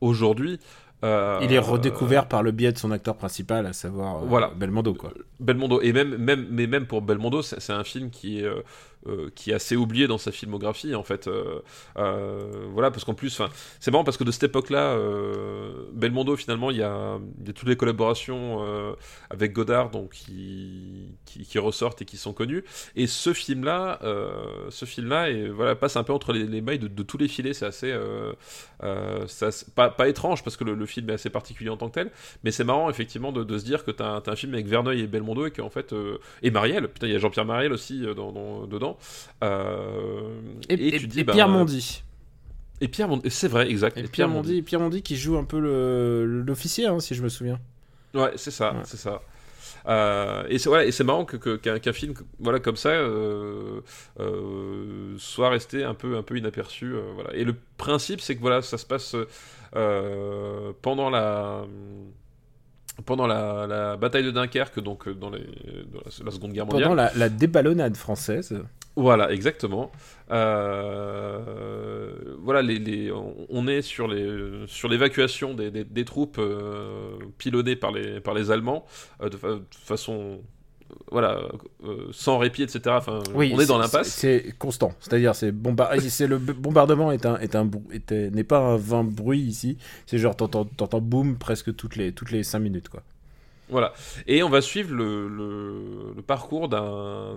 aujourd'hui. 0.00 0.58
euh, 1.04 1.38
Il 1.42 1.52
est 1.52 1.58
redécouvert 1.58 2.26
par 2.28 2.42
le 2.42 2.52
biais 2.52 2.72
de 2.72 2.78
son 2.78 2.90
acteur 2.90 3.16
principal, 3.16 3.66
à 3.66 3.72
savoir 3.72 4.16
euh, 4.22 4.26
Voilà. 4.26 4.50
Belmondo, 4.56 4.94
quoi. 4.94 5.12
Belmondo 5.40 5.80
et 5.82 5.92
même 5.92 6.16
même 6.16 6.46
mais 6.50 6.66
même 6.66 6.86
pour 6.86 7.02
Belmondo 7.02 7.42
c'est 7.42 7.60
c'est 7.60 7.72
un 7.74 7.84
film 7.84 8.08
qui 8.10 8.40
est 8.40 8.48
euh, 9.08 9.30
qui 9.34 9.50
est 9.50 9.54
assez 9.54 9.76
oublié 9.76 10.06
dans 10.06 10.18
sa 10.18 10.32
filmographie 10.32 10.94
en 10.94 11.02
fait 11.02 11.28
euh, 11.28 11.60
euh, 11.96 12.66
voilà 12.72 12.90
parce 12.90 13.04
qu'en 13.04 13.14
plus 13.14 13.40
c'est 13.78 13.90
marrant 13.90 14.04
parce 14.04 14.16
que 14.16 14.24
de 14.24 14.30
cette 14.30 14.44
époque 14.44 14.70
là 14.70 14.96
Belmondo 15.92 16.36
finalement 16.36 16.70
il 16.70 16.78
y 16.78 16.82
a, 16.82 17.18
toutes 17.54 17.68
les 17.68 17.76
collaborations 17.76 18.64
avec 19.30 19.52
Godard 19.52 19.90
donc 19.90 20.10
qui, 20.10 21.14
qui 21.24 21.58
ressortent 21.58 22.02
et 22.02 22.04
qui 22.04 22.16
sont 22.16 22.32
connues. 22.32 22.64
Et 22.96 23.06
ce 23.06 23.32
film 23.32 23.64
là 23.64 23.98
ce 24.70 24.84
film 24.84 25.08
là 25.08 25.30
et 25.30 25.48
voilà 25.48 25.74
passe 25.76 25.96
un 25.96 26.04
peu 26.04 26.12
entre 26.12 26.32
les, 26.32 26.44
les 26.44 26.60
mailles 26.60 26.78
de, 26.78 27.02
tous 27.02 27.18
les 27.18 27.28
filets. 27.28 27.54
C'est 27.54 27.66
assez 27.66 27.96
pas 29.74 29.90
pas 29.90 30.08
étrange 30.08 30.42
parce 30.42 30.56
que 30.56 30.64
le, 30.64 30.86
film 30.86 31.10
est 31.10 31.14
assez 31.14 31.30
particulier 31.30 31.70
en 31.70 31.76
tant 31.76 31.88
que 31.88 31.94
tel 31.94 32.10
mais 32.44 32.50
c'est 32.50 32.64
marrant 32.64 32.90
effectivement 32.90 33.32
de, 33.32 33.58
se 33.58 33.64
dire 33.64 33.84
que 33.84 33.90
t'as 33.90 34.20
t'as 34.20 34.32
un 34.32 34.36
film 34.36 34.54
avec 34.54 34.66
Verneuil 34.66 35.00
et 35.00 35.06
Belmondo 35.06 35.46
et 35.46 35.50
qu'en 35.50 35.70
fait 35.70 35.94
et 36.42 36.50
Marielle. 36.50 36.88
Putain 36.88 37.06
il 37.06 37.12
y 37.12 37.16
a 37.16 37.18
Jean-Pierre 37.18 37.46
Marielle 37.46 37.72
aussi 37.72 38.04
dans- 38.16 38.66
dedans 38.66 38.95
Euh, 39.42 40.30
Et, 40.68 40.74
et- 40.94 40.98
tu 40.98 41.06
dis 41.06 41.20
et 41.20 41.24
bah, 41.24 41.32
Pierre 41.32 41.48
Mondy. 41.48 42.02
et 42.80 42.88
Pierre 42.88 43.08
Mondi 43.08 43.30
c'est 43.30 43.48
vrai 43.48 43.68
exact 43.70 43.96
Et 43.98 44.02
Pierre 44.04 44.28
Mondy, 44.28 44.62
Pierre 44.62 44.80
Mondy 44.80 45.02
qui 45.02 45.16
joue 45.16 45.36
un 45.36 45.44
peu 45.44 45.58
l'officier, 45.58 46.86
hein, 46.86 47.00
si 47.00 47.14
je 47.14 47.22
me 47.22 47.28
souviens. 47.28 47.58
ouais 48.14 48.32
c'est 48.36 48.50
ça 48.50 48.72
Ouais. 48.72 48.80
c'est 48.84 48.96
ça 48.98 49.20
Euh, 49.88 50.44
et 50.48 50.58
c'est 50.58 50.68
voilà, 50.68 50.84
et 50.84 50.90
c'est 50.90 51.04
marrant 51.04 51.24
que 51.24 51.36
qu'un 51.56 51.92
film 51.92 52.12
voilà 52.40 52.58
comme 52.58 52.74
ça 52.76 52.88
euh, 52.88 53.80
euh, 54.18 55.14
soit 55.16 55.48
resté 55.48 55.84
un 55.84 55.94
peu 55.94 56.16
un 56.16 56.22
peu 56.24 56.36
inaperçu 56.36 56.92
voilà 57.14 57.32
et 57.34 57.44
le 57.44 57.54
principe 57.76 58.20
c'est 58.20 58.34
que 58.34 58.40
voilà 58.40 58.62
ça 58.62 58.78
se 58.78 58.86
passe 58.86 59.14
pendant 60.82 61.08
la 61.10 61.64
pendant 63.04 63.26
la, 63.28 63.66
la 63.68 63.96
bataille 63.96 64.24
de 64.24 64.30
Dunkerque 64.32 64.80
donc 64.80 65.08
dans, 65.08 65.30
les, 65.30 65.40
dans 65.92 66.00
la, 66.04 66.24
la 66.24 66.30
seconde 66.32 66.52
guerre 66.52 66.64
mondiale 66.66 66.82
Pendant 66.88 66.94
la, 66.94 67.12
la 67.14 67.28
déballonnade 67.28 67.96
française. 67.96 68.58
Voilà, 68.96 69.30
exactement. 69.30 69.92
Euh, 70.30 72.10
voilà, 72.40 72.62
les, 72.62 72.78
les- 72.78 73.12
on- 73.12 73.68
est 73.68 73.82
sur 73.82 74.08
les 74.08 74.64
sur 74.66 74.88
l'évacuation 74.88 75.54
des, 75.54 75.70
des- 75.70 75.84
des 75.84 76.04
troupes 76.04 76.38
euh, 76.38 77.16
pilonnées 77.38 77.76
par 77.76 77.92
les 77.92 78.20
par 78.20 78.34
les 78.34 78.50
Allemands 78.50 78.84
euh, 79.22 79.28
de, 79.28 79.36
fa- 79.36 79.54
de 79.56 79.64
façon 79.70 80.40
voilà 81.10 81.40
euh, 81.84 82.06
sans 82.12 82.38
répit, 82.38 82.62
etc. 82.62 82.80
Enfin, 82.98 83.20
on 83.52 83.60
est 83.60 83.66
dans 83.66 83.78
l'impasse. 83.78 84.08
C'est 84.08 84.54
constant. 84.58 84.92
C'est-à-dire, 85.00 85.34
c'est 85.34 85.50
c'est 86.10 86.26
le 86.28 86.38
bombardement 86.38 87.10
est 87.12 87.26
un, 87.26 87.38
est 87.38 87.54
n'est 88.12 88.44
pas 88.44 88.58
un 88.60 88.76
vain 88.76 89.02
bruit 89.04 89.40
ici. 89.40 89.78
C'est 90.06 90.18
genre, 90.18 90.36
t'entends, 90.36 90.64
boum 91.00 91.36
presque 91.38 91.74
toutes 91.74 91.96
les, 91.96 92.12
toutes 92.12 92.30
les 92.30 92.42
5 92.44 92.60
minutes, 92.60 92.88
quoi. 92.88 93.02
Voilà. 93.68 93.92
Et 94.26 94.42
on 94.42 94.48
va 94.48 94.60
suivre 94.60 94.94
le, 94.94 96.14
parcours 96.26 96.68
d'un 96.68 97.36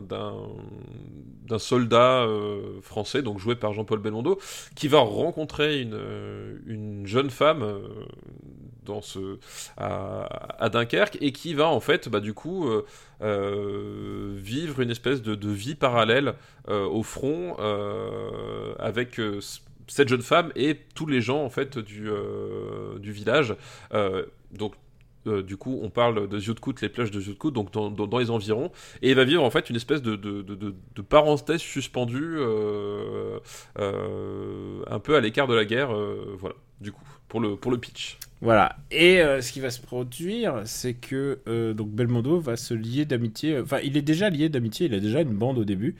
soldat 1.57 2.23
euh, 2.23 2.79
français, 2.81 3.21
donc 3.21 3.39
joué 3.39 3.55
par 3.55 3.73
Jean-Paul 3.73 3.99
Belmondo, 3.99 4.39
qui 4.75 4.87
va 4.87 4.99
rencontrer 4.99 5.81
une, 5.81 5.95
euh, 5.95 6.57
une 6.67 7.07
jeune 7.07 7.31
femme 7.31 7.63
euh, 7.63 7.79
dans 8.85 9.01
ce, 9.01 9.39
à, 9.77 10.69
Dunkerque 10.71 11.17
et 11.21 11.31
qui 11.31 11.53
va 11.53 11.67
en 11.67 11.79
fait, 11.79 12.09
bah, 12.09 12.19
du 12.19 12.33
coup, 12.33 12.69
vivre 13.21 14.79
une 14.79 14.91
espèce 14.91 15.21
de, 15.21 15.49
vie 15.49 15.75
parallèle 15.75 16.33
au 16.67 17.03
front 17.03 17.55
avec 18.79 19.21
cette 19.87 20.09
jeune 20.09 20.23
femme 20.23 20.51
et 20.55 20.75
tous 20.95 21.05
les 21.05 21.21
gens 21.21 21.43
en 21.43 21.49
fait 21.49 21.77
du, 21.77 22.09
du 22.99 23.11
village. 23.11 23.55
Donc 24.51 24.73
euh, 25.27 25.41
du 25.43 25.57
coup, 25.57 25.79
on 25.83 25.89
parle 25.89 26.27
de 26.29 26.39
Zuidkoet, 26.39 26.75
les 26.81 26.89
plages 26.89 27.11
de 27.11 27.19
Zuidkoet, 27.19 27.51
donc 27.51 27.71
dans, 27.71 27.89
dans- 27.91 28.07
dans 28.07 28.17
les 28.17 28.29
environs, 28.29 28.71
et 29.01 29.09
il 29.09 29.15
va 29.15 29.23
vivre 29.25 29.43
en 29.43 29.49
fait 29.49 29.69
une 29.69 29.75
espèce 29.75 30.01
de, 30.01 30.15
de, 30.15 30.41
de, 30.41 31.01
parenthèse 31.01 31.59
suspendue, 31.61 32.35
euh, 32.37 33.39
euh, 33.79 34.83
un 34.87 34.99
peu 34.99 35.15
à 35.15 35.21
l'écart 35.21 35.47
de 35.47 35.55
la 35.55 35.65
guerre, 35.65 35.89
voilà, 36.37 36.55
du 36.81 36.91
coup, 36.91 37.03
pour 37.27 37.39
le, 37.39 37.55
pour 37.55 37.71
le 37.71 37.77
pitch. 37.77 38.17
Voilà. 38.41 38.77
Et 38.91 39.17
ce 39.41 39.51
qui 39.51 39.59
va 39.59 39.69
se 39.69 39.81
produire, 39.81 40.61
c'est 40.65 40.93
que 40.93 41.39
donc 41.73 41.89
Belmondo 41.89 42.39
va 42.39 42.55
se 42.55 42.73
lier 42.73 43.03
d'amitié. 43.05 43.59
Enfin, 43.59 43.79
il 43.83 43.97
est 43.97 44.01
déjà 44.01 44.29
lié 44.29 44.47
d'amitié. 44.47 44.85
Il 44.87 44.93
a 44.93 44.99
déjà 45.01 45.19
une 45.21 45.33
bande 45.35 45.57
au 45.57 45.65
début. 45.65 45.95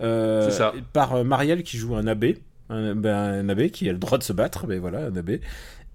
C'est 0.00 0.50
ça. 0.50 0.72
Par 0.94 1.22
Marielle 1.24 1.62
qui 1.62 1.76
joue 1.76 1.94
un 1.94 2.06
abbé, 2.06 2.38
un, 2.70 2.94
ben, 2.94 3.14
un 3.14 3.48
abbé 3.50 3.68
qui 3.70 3.88
a 3.88 3.92
le 3.92 3.98
droit 3.98 4.16
de 4.16 4.22
se 4.22 4.32
battre, 4.32 4.66
mais 4.66 4.78
voilà, 4.78 5.06
un 5.06 5.16
abbé. 5.16 5.42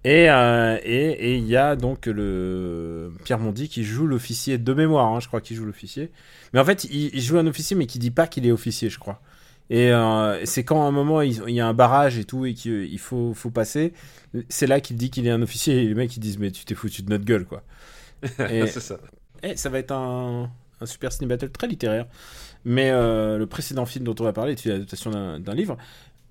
Et 0.08 0.30
euh, 0.30 0.78
et 0.84 1.10
et 1.34 1.36
il 1.36 1.46
y 1.48 1.58
a 1.58 1.76
donc 1.76 2.06
le 2.06 3.12
Pierre 3.26 3.40
Mondy 3.40 3.68
qui 3.68 3.84
joue 3.84 4.08
l'officier 4.08 4.58
de 4.58 4.74
mémoire. 4.74 5.08
hein, 5.14 5.20
je 5.20 5.28
crois 5.28 5.42
qu'il 5.42 5.58
joue 5.58 5.66
l'officier. 5.66 6.12
Mais 6.54 6.60
en 6.60 6.66
fait, 6.66 6.86
il, 6.86 7.14
il 7.14 7.22
joue 7.22 7.38
un 7.38 7.48
officier, 7.48 7.76
mais 7.76 7.88
qui 7.88 8.00
dit 8.00 8.12
pas 8.12 8.28
qu'il 8.28 8.46
est 8.46 8.52
officier, 8.52 8.90
je 8.90 9.00
crois. 9.00 9.22
Et 9.70 9.92
euh, 9.92 10.46
c'est 10.46 10.64
quand 10.64 10.84
à 10.84 10.86
un 10.88 10.92
moment 10.92 11.22
il, 11.22 11.42
il 11.48 11.56
y 11.56 11.60
a 11.60 11.68
un 11.68 11.74
barrage 11.74 12.18
et 12.18 12.24
tout 12.24 12.46
et 12.46 12.54
qu'il 12.54 13.00
faut, 13.00 13.34
faut 13.34 13.50
passer, 13.52 13.94
c'est 14.50 14.68
là 14.68 14.80
qu'il 14.80 14.96
dit 14.96 15.10
qu'il 15.10 15.28
est 15.28 15.32
un 15.32 15.42
officier 15.42 15.84
et 15.84 15.88
les 15.88 15.94
mecs 15.96 16.16
ils 16.16 16.22
disent 16.22 16.38
mais 16.40 16.52
tu 16.52 16.64
t'es 16.64 16.76
foutu 16.76 17.02
de 17.04 17.10
notre 17.10 17.26
gueule 17.26 17.46
quoi. 17.46 17.64
Et, 18.50 18.68
c'est 18.68 18.80
ça. 18.80 18.98
et 19.44 19.56
ça 19.58 19.70
va 19.70 19.80
être 19.80 19.92
un, 19.92 20.50
un 20.82 20.86
super 20.86 21.12
ciné 21.12 21.28
battle 21.28 21.50
très 21.52 21.68
littéraire. 21.68 22.08
Mais 22.66 22.92
euh, 22.92 23.38
le 23.38 23.48
précédent 23.48 23.86
film 23.86 24.06
dont 24.06 24.16
on 24.20 24.24
va 24.24 24.34
parler 24.34 24.54
est 24.54 24.66
une 24.66 24.72
adaptation 24.72 25.12
d'un 25.12 25.40
d'un 25.40 25.54
livre. 25.54 25.78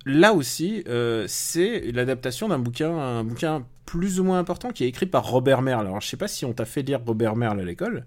Là 0.06 0.32
aussi, 0.32 0.82
euh, 0.88 1.24
c'est 1.28 1.92
l'adaptation 1.92 2.48
d'un 2.48 2.58
bouquin, 2.60 2.96
un 2.96 3.24
bouquin 3.24 3.66
plus 3.84 4.18
ou 4.20 4.24
moins 4.24 4.38
important 4.38 4.70
qui 4.70 4.84
est 4.84 4.88
écrit 4.88 5.06
par 5.06 5.28
Robert 5.28 5.62
Merle. 5.62 5.86
Alors 5.88 6.00
je 6.00 6.08
sais 6.08 6.16
pas 6.16 6.28
si 6.28 6.44
on 6.44 6.52
t'a 6.52 6.64
fait 6.64 6.82
lire 6.82 7.00
Robert 7.04 7.36
Merle 7.36 7.60
à 7.60 7.64
l'école. 7.64 8.06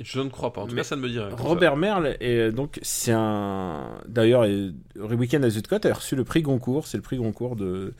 Je 0.00 0.20
ne 0.20 0.28
crois 0.28 0.52
pas, 0.52 0.60
en 0.60 0.66
tout 0.66 0.74
Mais 0.74 0.82
cas, 0.82 0.84
ça 0.84 0.96
ne 0.96 1.00
me 1.00 1.08
dirait. 1.08 1.30
Robert 1.32 1.76
Merle, 1.76 2.16
est, 2.20 2.52
donc 2.52 2.78
c'est 2.82 3.12
un. 3.12 3.98
D'ailleurs, 4.06 4.44
et- 4.44 4.70
Weekend 4.96 5.44
à 5.44 5.48
a 5.48 5.94
reçu 5.94 6.14
le 6.14 6.24
prix 6.24 6.42
Goncourt, 6.42 6.86
c'est 6.86 6.96
le 6.96 7.02
prix 7.02 7.16
Goncourt 7.16 7.56
de, 7.56 7.94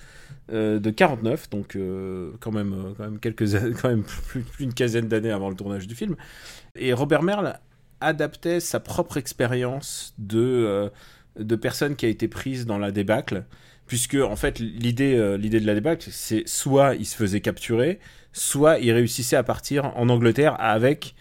euh, 0.52 0.78
de 0.78 0.90
49, 0.90 1.50
donc 1.50 1.74
euh, 1.74 2.32
quand, 2.38 2.52
même, 2.52 2.72
euh, 2.72 2.92
quand 2.96 3.04
même 3.04 3.18
quelques 3.18 3.52
quand 3.82 3.88
même 3.88 4.04
plus, 4.04 4.42
plus 4.42 4.66
d'une 4.66 4.74
quinzaine 4.74 5.08
d'années 5.08 5.32
avant 5.32 5.48
le 5.48 5.56
tournage 5.56 5.88
du 5.88 5.96
film. 5.96 6.14
Et 6.76 6.92
Robert 6.92 7.22
Merle 7.24 7.58
adaptait 8.00 8.60
sa 8.60 8.78
propre 8.78 9.16
expérience 9.16 10.14
de, 10.18 10.38
euh, 10.40 10.88
de 11.38 11.56
personne 11.56 11.96
qui 11.96 12.06
a 12.06 12.08
été 12.08 12.28
prise 12.28 12.66
dans 12.66 12.78
la 12.78 12.90
débâcle. 12.90 13.44
Puisque, 13.86 14.16
en 14.16 14.36
fait, 14.36 14.58
l'idée, 14.58 15.14
euh, 15.16 15.38
l'idée 15.38 15.60
de 15.60 15.66
la 15.66 15.74
débâcle, 15.74 16.08
c'est 16.10 16.42
soit 16.46 16.94
il 16.96 17.06
se 17.06 17.16
faisait 17.16 17.40
capturer, 17.40 17.98
soit 18.34 18.78
il 18.80 18.92
réussissait 18.92 19.36
à 19.36 19.42
partir 19.42 19.96
en 19.96 20.08
Angleterre 20.10 20.56
avec 20.60 21.14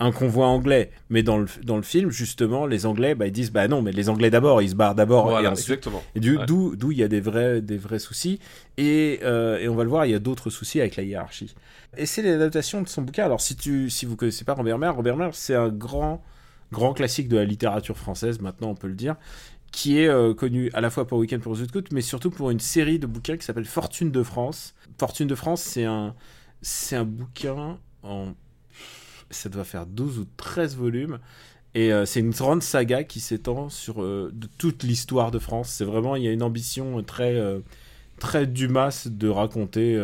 un 0.00 0.10
convoi 0.10 0.46
anglais. 0.46 0.90
Mais 1.10 1.22
dans 1.22 1.36
le, 1.38 1.46
dans 1.64 1.76
le 1.76 1.82
film, 1.82 2.10
justement, 2.10 2.66
les 2.66 2.86
Anglais, 2.86 3.14
bah, 3.14 3.26
ils 3.26 3.32
disent 3.32 3.52
bah 3.52 3.68
non, 3.68 3.80
mais 3.82 3.92
les 3.92 4.08
Anglais 4.08 4.30
d'abord, 4.30 4.60
ils 4.62 4.70
se 4.70 4.74
barrent 4.74 4.94
d'abord. 4.94 5.28
Voilà, 5.28 5.48
et 5.48 5.52
ensuite- 5.52 5.68
exactement. 5.68 6.02
et 6.16 6.20
du- 6.20 6.38
Ouais. 6.38 6.46
d'où 6.46 6.74
d'où 6.76 6.90
il 6.92 6.98
y 6.98 7.02
a 7.04 7.08
des 7.08 7.20
vrais, 7.20 7.60
des 7.60 7.76
vrais 7.76 7.98
soucis. 8.00 8.40
Et, 8.78 9.20
euh, 9.22 9.58
et 9.58 9.68
on 9.68 9.74
va 9.76 9.84
le 9.84 9.90
voir, 9.90 10.06
il 10.06 10.12
y 10.12 10.14
a 10.14 10.18
d'autres 10.18 10.48
soucis 10.50 10.80
avec 10.80 10.96
la 10.96 11.02
hiérarchie. 11.04 11.54
Et 11.96 12.06
c'est 12.06 12.22
l'adaptation 12.22 12.80
de 12.82 12.88
son 12.88 13.02
bouquin. 13.02 13.24
Alors, 13.24 13.40
si, 13.40 13.54
tu, 13.54 13.88
si 13.90 14.04
vous 14.06 14.16
connaissez 14.16 14.44
pas 14.44 14.54
Robert 14.54 14.78
Merle, 14.78 14.96
Robert 14.96 15.16
Merle, 15.16 15.30
c'est 15.34 15.54
un 15.54 15.68
grand, 15.68 16.24
grand 16.72 16.92
classique 16.94 17.28
de 17.28 17.36
la 17.36 17.44
littérature 17.44 17.96
française, 17.96 18.40
maintenant 18.40 18.70
on 18.70 18.74
peut 18.74 18.88
le 18.88 18.94
dire, 18.94 19.14
qui 19.74 19.98
est 19.98 20.08
euh, 20.08 20.34
connu 20.34 20.70
à 20.72 20.80
la 20.80 20.88
fois 20.88 21.06
pour 21.06 21.18
Weekend 21.18 21.42
pour 21.42 21.54
Zootcoot, 21.56 21.90
mais 21.90 22.00
surtout 22.00 22.30
pour 22.30 22.50
une 22.50 22.60
série 22.60 22.98
de 22.98 23.06
bouquins 23.06 23.36
qui 23.36 23.44
s'appelle 23.44 23.64
Fortune 23.64 24.10
de 24.10 24.22
France. 24.22 24.74
Fortune 24.98 25.26
de 25.26 25.34
France, 25.34 25.62
c'est 25.62 25.84
un, 25.84 26.14
un 26.92 27.04
bouquin 27.04 27.78
en. 28.02 28.34
Ça 29.30 29.48
doit 29.48 29.64
faire 29.64 29.86
12 29.86 30.20
ou 30.20 30.26
13 30.36 30.76
volumes. 30.76 31.18
Et 31.74 31.92
euh, 31.92 32.06
c'est 32.06 32.20
une 32.20 32.30
grande 32.30 32.62
saga 32.62 33.02
qui 33.02 33.18
s'étend 33.18 33.68
sur 33.68 34.00
euh, 34.00 34.32
toute 34.58 34.84
l'histoire 34.84 35.32
de 35.32 35.40
France. 35.40 35.70
C'est 35.70 35.84
vraiment, 35.84 36.14
il 36.14 36.22
y 36.22 36.28
a 36.28 36.32
une 36.32 36.44
ambition 36.44 37.02
très, 37.02 37.34
euh, 37.34 37.58
très 38.20 38.46
Dumas 38.46 39.08
de 39.10 39.28
raconter. 39.28 40.00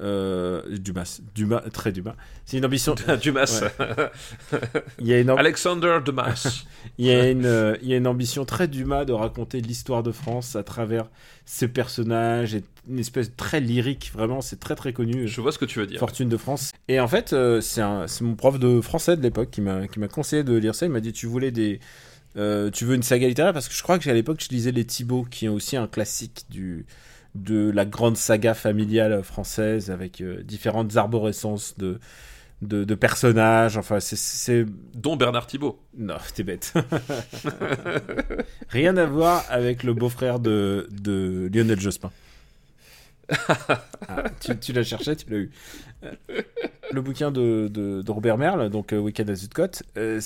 Euh, 0.00 0.62
Dumas, 0.78 1.20
Dumas, 1.34 1.62
très 1.72 1.92
Dumas. 1.92 2.14
C'est 2.44 2.58
une 2.58 2.64
ambition. 2.64 2.94
Dumas. 3.22 3.64
Il 5.00 5.06
y 5.06 5.14
a 5.14 5.20
une, 5.20 5.30
Alexander 5.30 5.98
Dumas. 6.04 6.64
il 6.98 7.06
y 7.06 7.10
a 7.10 7.30
une, 7.30 7.46
euh, 7.46 7.76
il 7.82 7.88
y 7.88 7.94
a 7.94 7.96
une 7.96 8.06
ambition 8.06 8.44
très 8.44 8.68
Dumas 8.68 9.04
de 9.04 9.12
raconter 9.12 9.60
l'histoire 9.60 10.02
de 10.02 10.12
France 10.12 10.56
à 10.56 10.62
travers 10.62 11.08
ses 11.44 11.68
personnages 11.68 12.54
et 12.54 12.64
une 12.88 12.98
espèce 12.98 13.34
très 13.36 13.60
lyrique. 13.60 14.10
Vraiment, 14.14 14.40
c'est 14.40 14.60
très 14.60 14.74
très 14.74 14.92
connu. 14.92 15.28
Je 15.28 15.40
vois 15.40 15.52
ce 15.52 15.58
que 15.58 15.64
tu 15.64 15.78
veux 15.78 15.86
dire. 15.86 15.98
Fortune 15.98 16.28
de 16.28 16.36
France. 16.36 16.72
Et 16.88 17.00
en 17.00 17.08
fait, 17.08 17.32
euh, 17.32 17.60
c'est 17.60 17.82
mon 18.20 18.34
prof 18.34 18.58
de 18.58 18.80
français 18.80 19.16
de 19.16 19.22
l'époque 19.22 19.50
qui 19.50 19.60
m'a 19.60 20.08
conseillé 20.08 20.44
de 20.44 20.54
lire 20.54 20.74
ça. 20.74 20.86
Il 20.86 20.92
m'a 20.92 21.00
dit 21.00 21.12
tu 21.12 21.26
voulais 21.26 21.50
des 21.50 21.80
euh, 22.36 22.70
tu 22.70 22.84
veux 22.84 22.94
une 22.94 23.02
saga 23.02 23.26
littéraire? 23.26 23.52
Parce 23.52 23.68
que 23.68 23.74
je 23.74 23.82
crois 23.82 23.98
que 23.98 24.08
à 24.08 24.14
l'époque 24.14 24.40
je 24.42 24.48
lisais 24.48 24.72
les 24.72 24.84
Thibaut 24.84 25.26
qui 25.30 25.46
est 25.46 25.48
aussi 25.48 25.76
un 25.76 25.86
classique 25.86 26.44
du 26.50 26.86
de 27.36 27.70
la 27.70 27.84
grande 27.84 28.16
saga 28.16 28.54
familiale 28.54 29.22
française 29.22 29.90
avec 29.90 30.20
euh, 30.20 30.42
différentes 30.42 30.96
arborescences 30.96 31.76
de 31.78 31.98
de, 32.62 32.84
de 32.84 32.94
personnages. 32.94 33.76
Enfin, 33.76 34.00
c'est- 34.00 34.64
Dont 34.94 35.16
Bernard 35.16 35.46
Thibault. 35.46 35.78
non, 35.98 36.16
t'es 36.34 36.42
bête. 36.42 36.72
Rien 38.70 38.96
à 38.96 39.04
voir 39.04 39.44
avec 39.50 39.82
le 39.82 39.92
beau-frère 39.94 40.38
de, 40.40 40.88
de 40.90 41.50
Lionel 41.52 41.78
Jospin. 41.78 42.10
Ah, 44.08 44.24
tu 44.40 44.56
tu 44.58 44.72
l'as 44.72 44.84
cherché, 44.84 45.16
tu 45.16 45.28
l'as 45.30 45.36
eu. 45.38 45.50
Le 46.92 47.00
bouquin 47.00 47.30
de, 47.32 47.68
de, 47.68 48.02
de 48.02 48.10
Robert 48.10 48.38
Merle, 48.38 48.70
donc 48.70 48.92
euh, 48.92 48.98
Weekend 48.98 49.28
à 49.30 49.34
Zuidcote, 49.34 49.82
euh, 49.98 50.20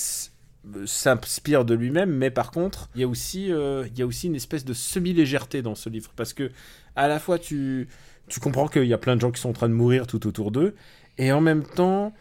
s'inspire 0.85 1.65
de 1.65 1.75
lui-même, 1.75 2.11
mais 2.11 2.31
par 2.31 2.51
contre, 2.51 2.91
il 2.95 3.01
y, 3.01 3.05
a 3.05 3.09
aussi, 3.09 3.51
euh, 3.51 3.87
il 3.91 3.99
y 3.99 4.03
a 4.03 4.07
aussi 4.07 4.27
une 4.27 4.37
espèce 4.37 4.65
de 4.65 4.75
semi-légèreté 4.75 5.63
dans 5.63 5.75
ce 5.75 5.89
livre, 5.89 6.11
parce 6.15 6.35
que 6.35 6.51
à 6.97 7.09
la 7.09 7.19
fois 7.19 7.39
tu, 7.39 7.89
tu 8.29 8.41
comprends 8.41 8.69
qu'il 8.69 8.85
y 8.85 8.95
a 8.95 8.99
plein 8.99 9.17
de 9.17 9.21
gens 9.21 9.31
qui 9.31 9.41
sont 9.41 9.51
en 9.51 9.55
train 9.55 9.69
de 9.69 9.75
mourir 9.75 10.07
tout 10.07 10.27
autour 10.27 10.51
d'eux, 10.51 10.75
et 11.19 11.33
en 11.33 11.41
même 11.41 11.65
temps, 11.65 12.15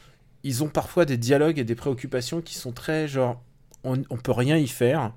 ils 0.43 0.63
ont 0.63 0.67
parfois 0.69 1.05
des 1.05 1.17
dialogues 1.17 1.59
et 1.59 1.63
des 1.63 1.75
préoccupations 1.75 2.41
qui 2.41 2.55
sont 2.55 2.71
très 2.71 3.07
genre, 3.07 3.41
on, 3.83 4.01
on 4.09 4.17
peut 4.17 4.31
rien 4.31 4.57
y 4.57 4.67
faire. 4.67 5.13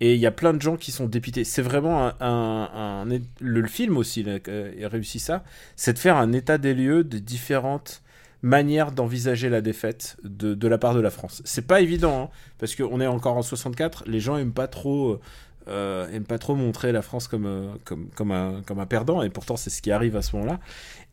Et 0.00 0.14
il 0.14 0.20
y 0.20 0.26
a 0.26 0.30
plein 0.30 0.52
de 0.52 0.60
gens 0.60 0.76
qui 0.76 0.92
sont 0.92 1.06
dépités. 1.06 1.44
C'est 1.44 1.62
vraiment 1.62 2.12
un, 2.20 3.06
le, 3.40 3.66
film 3.66 3.96
aussi 3.96 4.22
là, 4.22 4.38
euh, 4.48 4.84
a 4.84 4.88
réussi 4.88 5.18
ça, 5.18 5.42
c'est 5.74 5.94
de 5.94 5.98
faire 5.98 6.16
un 6.16 6.32
état 6.32 6.58
des 6.58 6.74
lieux 6.74 7.02
des 7.02 7.20
différentes 7.20 8.02
manières 8.42 8.92
d'envisager 8.92 9.48
la 9.48 9.62
défaite 9.62 10.18
de, 10.22 10.54
de 10.54 10.68
la 10.68 10.76
part 10.76 10.94
de 10.94 11.00
la 11.00 11.10
France. 11.10 11.40
C'est 11.46 11.66
pas 11.66 11.80
évident 11.80 12.24
hein, 12.24 12.36
parce 12.58 12.76
qu'on 12.76 13.00
est 13.00 13.06
encore 13.06 13.36
en 13.38 13.42
64. 13.42 14.04
Les 14.06 14.20
gens 14.20 14.36
aiment 14.36 14.52
pas 14.52 14.68
trop. 14.68 15.20
Euh, 15.68 16.08
aiment 16.12 16.24
pas 16.24 16.38
trop 16.38 16.54
montrer 16.54 16.92
la 16.92 17.02
France 17.02 17.28
comme, 17.28 17.46
euh, 17.46 17.68
comme, 17.84 18.08
comme, 18.14 18.32
un, 18.32 18.62
comme 18.66 18.78
un 18.78 18.86
perdant, 18.86 19.22
et 19.22 19.30
pourtant 19.30 19.56
c'est 19.56 19.70
ce 19.70 19.82
qui 19.82 19.90
arrive 19.92 20.16
à 20.16 20.22
ce 20.22 20.36
moment-là. 20.36 20.60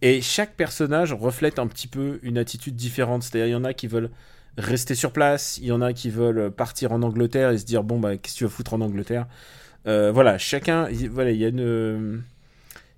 Et 0.01 0.21
chaque 0.21 0.53
personnage 0.55 1.13
reflète 1.13 1.59
un 1.59 1.67
petit 1.67 1.87
peu 1.87 2.19
une 2.23 2.37
attitude 2.37 2.75
différente. 2.75 3.23
C'est-à-dire, 3.23 3.47
il 3.47 3.51
y 3.51 3.55
en 3.55 3.63
a 3.63 3.73
qui 3.73 3.87
veulent 3.87 4.11
rester 4.57 4.95
sur 4.95 5.11
place, 5.11 5.57
il 5.57 5.65
y 5.65 5.71
en 5.71 5.81
a 5.81 5.93
qui 5.93 6.09
veulent 6.09 6.51
partir 6.51 6.91
en 6.91 7.01
Angleterre 7.01 7.51
et 7.51 7.57
se 7.57 7.65
dire 7.65 7.83
bon 7.83 7.99
bah 7.99 8.17
qu'est-ce 8.17 8.35
que 8.35 8.37
tu 8.39 8.43
vas 8.43 8.49
foutre 8.51 8.73
en 8.73 8.81
Angleterre? 8.81 9.27
Euh, 9.87 10.11
voilà, 10.11 10.37
chacun, 10.37 10.87
il- 10.89 11.09
voilà, 11.09 11.31
il 11.31 11.37
y 11.37 11.45
a 11.45 11.49
une, 11.49 12.23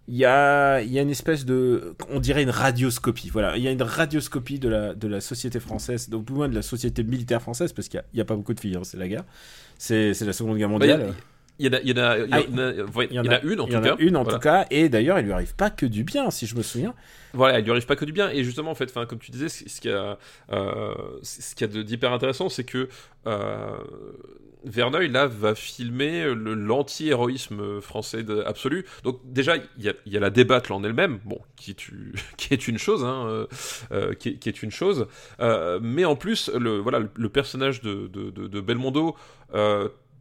il 0.08 0.16
y 0.16 0.26
a, 0.26 0.82
il 0.82 0.92
y 0.92 1.00
a 1.00 1.02
une 1.02 1.10
espèce 1.10 1.46
de, 1.46 1.96
on 2.10 2.20
dirait 2.20 2.44
une 2.44 2.50
radioscopie. 2.52 3.30
Voilà, 3.30 3.58
il 3.58 3.64
y 3.64 3.68
a 3.68 3.72
une 3.72 3.82
radioscopie 3.82 4.60
de 4.60 4.70
la, 4.70 4.94
de 4.94 5.08
la 5.08 5.22
société 5.22 5.60
française, 5.60 6.10
donc 6.10 6.26
plus 6.26 6.36
loin 6.36 6.48
de 6.50 6.56
la 6.56 6.62
société 6.62 7.04
militaire 7.04 7.42
française 7.42 7.74
parce 7.74 7.88
qu'il 7.88 8.04
y 8.14 8.20
a- 8.20 8.24
a, 8.24 8.26
pas 8.26 8.36
beaucoup 8.36 8.54
de 8.54 8.60
filles, 8.60 8.76
hein, 8.76 8.82
c'est 8.84 8.98
la 8.98 9.08
guerre, 9.08 9.24
c'est 9.78 10.14
la 10.22 10.34
Seconde 10.34 10.58
Guerre 10.58 10.70
Bah, 10.70 10.74
mondiale. 10.74 11.14
Il 11.60 11.68
y 11.68 11.70
en 11.70 11.74
a, 11.74 11.80
il 11.82 11.90
y 11.90 11.94
en 11.94 11.98
a- 12.04 12.18
il 12.18 13.14
y 13.14 13.20
en 13.20 13.26
a 13.32 13.40
une 13.44 13.60
en 13.62 13.66
tout 13.68 13.82
cas. 13.82 13.96
une 14.00 14.16
en 14.18 14.24
Voilà. 14.24 14.38
tout 14.38 14.44
cas, 14.44 14.66
et 14.72 14.90
d'ailleurs, 14.90 15.20
il 15.20 15.26
lui 15.26 15.32
arrive 15.32 15.56
pas 15.56 15.70
que 15.70 15.86
du 15.86 16.04
bien, 16.04 16.30
si 16.32 16.46
je 16.48 16.56
me 16.56 16.62
souviens. 16.62 16.94
Voilà, 17.34 17.60
il 17.60 17.64
lui 17.66 17.72
arrive 17.72 17.86
pas 17.86 17.96
que 17.96 18.06
du 18.06 18.12
bien. 18.14 18.30
Et 18.30 18.44
justement, 18.44 18.72
en 18.72 18.76
fait, 18.76 18.90
enfin, 18.90 19.06
comme 19.06 19.20
tu 19.20 19.32
disais, 19.32 19.50
ce 19.50 19.82
qu'il 19.82 19.92
y 19.92 19.94
a, 19.94 20.18
euh, 20.52 20.94
ce 21.22 21.56
qu'il 21.56 21.68
y 21.74 21.80
a 21.80 21.84
d'hyper 21.84 22.12
intéressant, 22.14 22.50
c'est 22.50 22.64
que 22.64 22.88
euh, 23.28 23.78
Verneuil 24.64 25.10
là 25.12 25.28
va 25.28 25.54
filmer 25.54 26.34
l'anti-héroïsme 26.36 27.82
français 27.82 28.24
de- 28.24 28.42
absolu. 28.42 28.86
Donc 29.04 29.20
déjà, 29.26 29.58
il 29.58 29.84
y 29.84 29.90
a, 29.90 29.94
y 30.06 30.18
a 30.18 30.20
la 30.20 30.30
débattre 30.32 30.72
en 30.72 30.84
elle-même, 30.84 31.20
bon, 31.26 31.40
qui 31.56 31.72
est, 31.72 31.88
u- 31.90 32.14
qui 32.38 32.54
est 32.54 32.68
une 32.68 32.78
chose, 32.80 33.04
hein, 33.04 33.48
euh, 33.92 34.14
qui, 34.14 34.30
est, 34.30 34.34
qui 34.36 34.50
est 34.50 34.64
une 34.64 34.72
chose. 34.72 35.08
Mais 35.82 36.06
en 36.06 36.16
plus, 36.16 36.50
le 36.50 36.78
voilà, 36.80 37.00
le, 37.00 37.10
le 37.16 37.30
personnage 37.30 37.82
de, 37.82 38.08
de, 38.08 38.30
de- 38.32 38.48
de 38.48 38.62
Belmondo. 38.62 39.16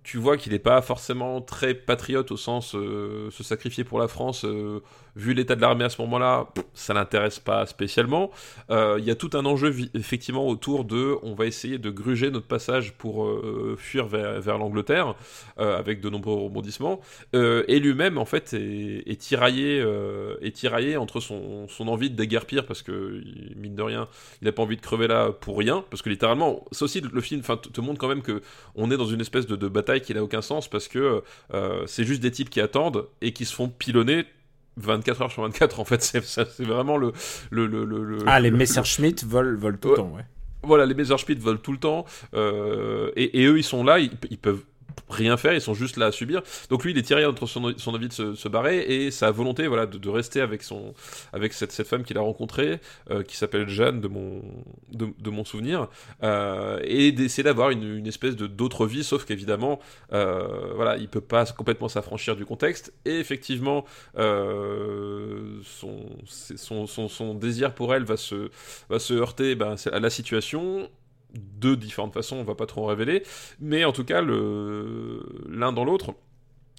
Tu 0.05 0.19
vois 0.19 0.37
qu'il 0.37 0.53
n'est 0.53 0.59
pas 0.59 0.83
forcément 0.83 1.41
très 1.41 1.75
patriote 1.75 2.31
au 2.31 2.37
sens 2.37 2.75
euh, 2.75 3.31
se 3.31 3.43
sacrifier 3.43 3.85
pour 3.85 3.99
la 3.99 4.07
France, 4.07 4.45
euh, 4.45 4.81
vu 5.17 5.35
l'état 5.35 5.55
de 5.55 5.61
l'armée 5.61 5.85
à 5.85 5.89
ce 5.89 6.01
moment-là, 6.03 6.49
ça 6.73 6.95
l'intéresse 6.95 7.39
pas 7.39 7.67
spécialement. 7.67 8.31
Euh, 8.71 8.97
Il 8.99 9.05
y 9.05 9.11
a 9.11 9.15
tout 9.15 9.31
un 9.35 9.45
enjeu 9.45 9.75
effectivement 9.95 10.47
autour 10.47 10.85
de, 10.85 11.17
on 11.23 11.35
va 11.35 11.47
essayer 11.47 11.79
de 11.79 11.91
gruger 11.91 12.31
notre 12.31 12.47
passage 12.47 12.93
pour 12.95 13.25
euh, 13.25 13.77
fuir 13.79 14.07
vers, 14.07 14.59
l'Angleterre, 14.59 15.15
euh, 15.59 15.79
avec 15.79 16.01
de 16.01 16.11
nombreux 16.11 16.35
rebondissements. 16.35 17.01
Et 17.33 17.79
lui-même 17.79 18.19
en 18.19 18.25
fait 18.25 18.55
est, 18.55 19.21
tiraillé, 19.21 20.97
entre 20.97 21.21
son, 21.21 21.69
envie 21.81 22.11
de 22.11 22.17
déguerpir 22.17 22.67
parce 22.67 22.83
que 22.83 23.23
mine 23.57 23.75
de 23.75 23.83
rien, 23.83 24.09
il 24.41 24.47
n'a 24.47 24.53
pas 24.53 24.63
envie 24.63 24.77
de 24.77 24.81
crever 24.81 25.07
là 25.07 25.31
pour 25.31 25.59
rien, 25.59 25.85
parce 25.91 26.03
que 26.03 26.09
littéralement, 26.09 26.65
c'est 26.73 26.85
aussi 26.85 27.01
le 27.01 27.21
film, 27.21 27.41
enfin, 27.41 27.57
te 27.57 27.81
montre 27.81 27.99
quand 27.99 28.09
même 28.09 28.23
que 28.23 28.43
on 28.75 28.91
est 28.91 28.97
dans 28.97 29.07
une 29.07 29.21
espèce 29.21 29.47
de, 29.47 29.57
de 29.57 29.69
bataille 29.69 30.01
qui 30.01 30.15
n'a 30.15 30.23
aucun 30.23 30.43
sens 30.43 30.69
parce 30.69 30.89
que 30.89 31.23
c'est 31.87 32.05
juste 32.05 32.23
des 32.23 32.31
types 32.31 32.51
qui 32.51 32.61
attendent 32.61 33.07
et 33.21 33.33
qui 33.33 33.45
se 33.45 33.55
font 33.55 33.69
pilonner 33.69 34.25
24 34.77 35.23
heures 35.23 35.31
sur 35.33 35.43
24 35.43 35.81
en 35.81 35.85
fait 35.85 36.03
c'est 36.03 36.61
vraiment 36.65 36.97
le 36.97 37.13
le, 37.51 37.67
le, 37.67 37.85
le- 37.85 38.05
le- 38.05 38.19
Ah, 38.27 38.41
les 38.41 38.51
le- 38.51 38.57
Messerschmitt 38.57 39.25
volent, 39.25 39.57
volent 39.59 39.79
tout 39.81 39.91
le 39.91 39.95
temps, 39.97 40.13
ouais. 40.17 40.25
voilà 40.63 40.85
les 40.87 40.95
Messerschmitt 40.95 41.39
volent 41.41 41.59
tout 41.63 41.73
le 41.73 41.79
temps 41.79 42.05
euh, 42.35 43.11
et, 43.17 43.41
et 43.43 43.47
eux 43.47 43.59
ils 43.59 43.63
sont 43.65 43.85
là 43.85 43.99
ils, 43.99 44.11
ils 44.31 44.39
peuvent 44.39 44.63
rien 45.09 45.37
faire 45.37 45.55
ils 45.55 45.61
sont 45.61 45.75
juste 45.75 45.97
là 45.97 46.07
à 46.07 46.13
subir. 46.13 46.43
Donc 46.71 46.85
lui 46.85 46.93
il 46.93 46.99
est 46.99 47.03
tiré 47.03 47.25
entre 47.27 47.47
son, 47.47 47.65
envie 47.65 48.09
de 48.09 48.13
se, 48.13 48.49
barrer 48.49 48.81
et 48.81 49.11
sa 49.11 49.31
volonté 49.31 49.67
voilà 49.67 49.87
de, 49.87 50.09
rester 50.09 50.41
avec 50.41 50.63
son 50.63 50.95
avec 51.33 51.53
cette, 51.53 51.73
femme 51.85 52.05
qu'il 52.05 52.19
a 52.19 52.21
rencontrée 52.21 52.81
euh, 53.11 53.23
qui 53.23 53.37
s'appelle 53.37 53.69
Jeanne 53.69 54.01
de 54.01 54.09
mon 54.09 54.43
de, 54.93 55.09
de 55.19 55.31
mon 55.31 55.45
souvenir. 55.45 55.89
Euh, 56.23 56.81
et 56.85 57.13
d'essayer 57.13 57.43
d'avoir 57.43 57.71
une, 57.71 58.07
espèce 58.07 58.37
de 58.37 58.47
d'autre 58.47 58.87
vie 58.87 59.05
sauf 59.05 59.25
qu'évidemment 59.25 59.81
euh, 60.13 60.73
voilà 60.75 60.97
il 60.97 61.09
peut 61.09 61.21
pas 61.21 61.45
complètement 61.47 61.89
s'affranchir 61.89 62.37
du 62.37 62.47
contexte. 62.47 62.93
Et 63.05 63.19
effectivement 63.19 63.85
euh, 64.17 65.61
son, 65.65 66.87
son, 66.87 67.09
son 67.09 67.35
désir 67.35 67.75
pour 67.75 67.95
elle 67.95 68.05
va 68.05 68.17
se 68.17 68.51
va 68.89 68.99
se 68.99 69.15
heurter 69.15 69.55
ben, 69.55 69.77
à 69.91 70.01
la 70.01 70.11
situation 70.11 70.89
de 71.35 71.75
différentes 71.75 72.15
façons, 72.15 72.37
on 72.37 72.45
va 72.45 72.55
pas 72.55 72.67
trop 72.67 72.85
en 72.85 72.87
révéler, 72.87 73.23
mais 73.61 73.85
en 73.85 73.93
tout 73.93 74.05
cas, 74.05 74.21
l'un 74.23 75.73
dans 75.73 75.85
l'autre, 75.85 76.15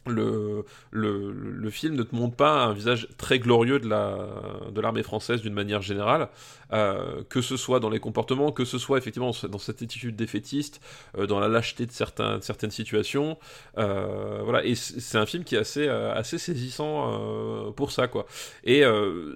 le, 0.07 0.65
le, 0.91 1.31
le 1.31 1.69
film 1.69 1.95
ne 1.95 2.03
te 2.03 2.15
montre 2.15 2.35
pas 2.35 2.65
un 2.65 2.73
visage 2.73 3.07
très 3.17 3.39
glorieux 3.39 3.79
de 3.79 3.87
la 3.87 4.27
de 4.71 4.81
l'armée 4.81 5.03
française 5.03 5.41
d'une 5.41 5.53
manière 5.53 5.81
générale, 5.81 6.29
euh, 6.73 7.23
que 7.29 7.41
ce 7.41 7.57
soit 7.57 7.79
dans 7.79 7.89
les 7.89 7.99
comportements, 7.99 8.51
que 8.51 8.65
ce 8.65 8.77
soit 8.77 8.97
effectivement 8.97 9.31
dans 9.49 9.57
cette 9.57 9.81
attitude 9.81 10.15
défaitiste, 10.15 10.81
euh, 11.17 11.25
dans 11.25 11.39
la 11.39 11.47
lâcheté 11.47 11.85
de, 11.85 11.91
certains, 11.91 12.39
certaines 12.41 12.71
situations, 12.71 13.37
euh, 13.77 14.41
voilà. 14.43 14.63
Et 14.65 14.75
c'est 14.75 15.17
un 15.17 15.25
film 15.25 15.43
qui 15.43 15.55
est 15.55 15.59
assez 15.59 15.87
assez 15.87 16.37
saisissant 16.37 17.71
pour 17.75 17.91
ça 17.91 18.07
quoi. 18.07 18.25
Et 18.63 18.83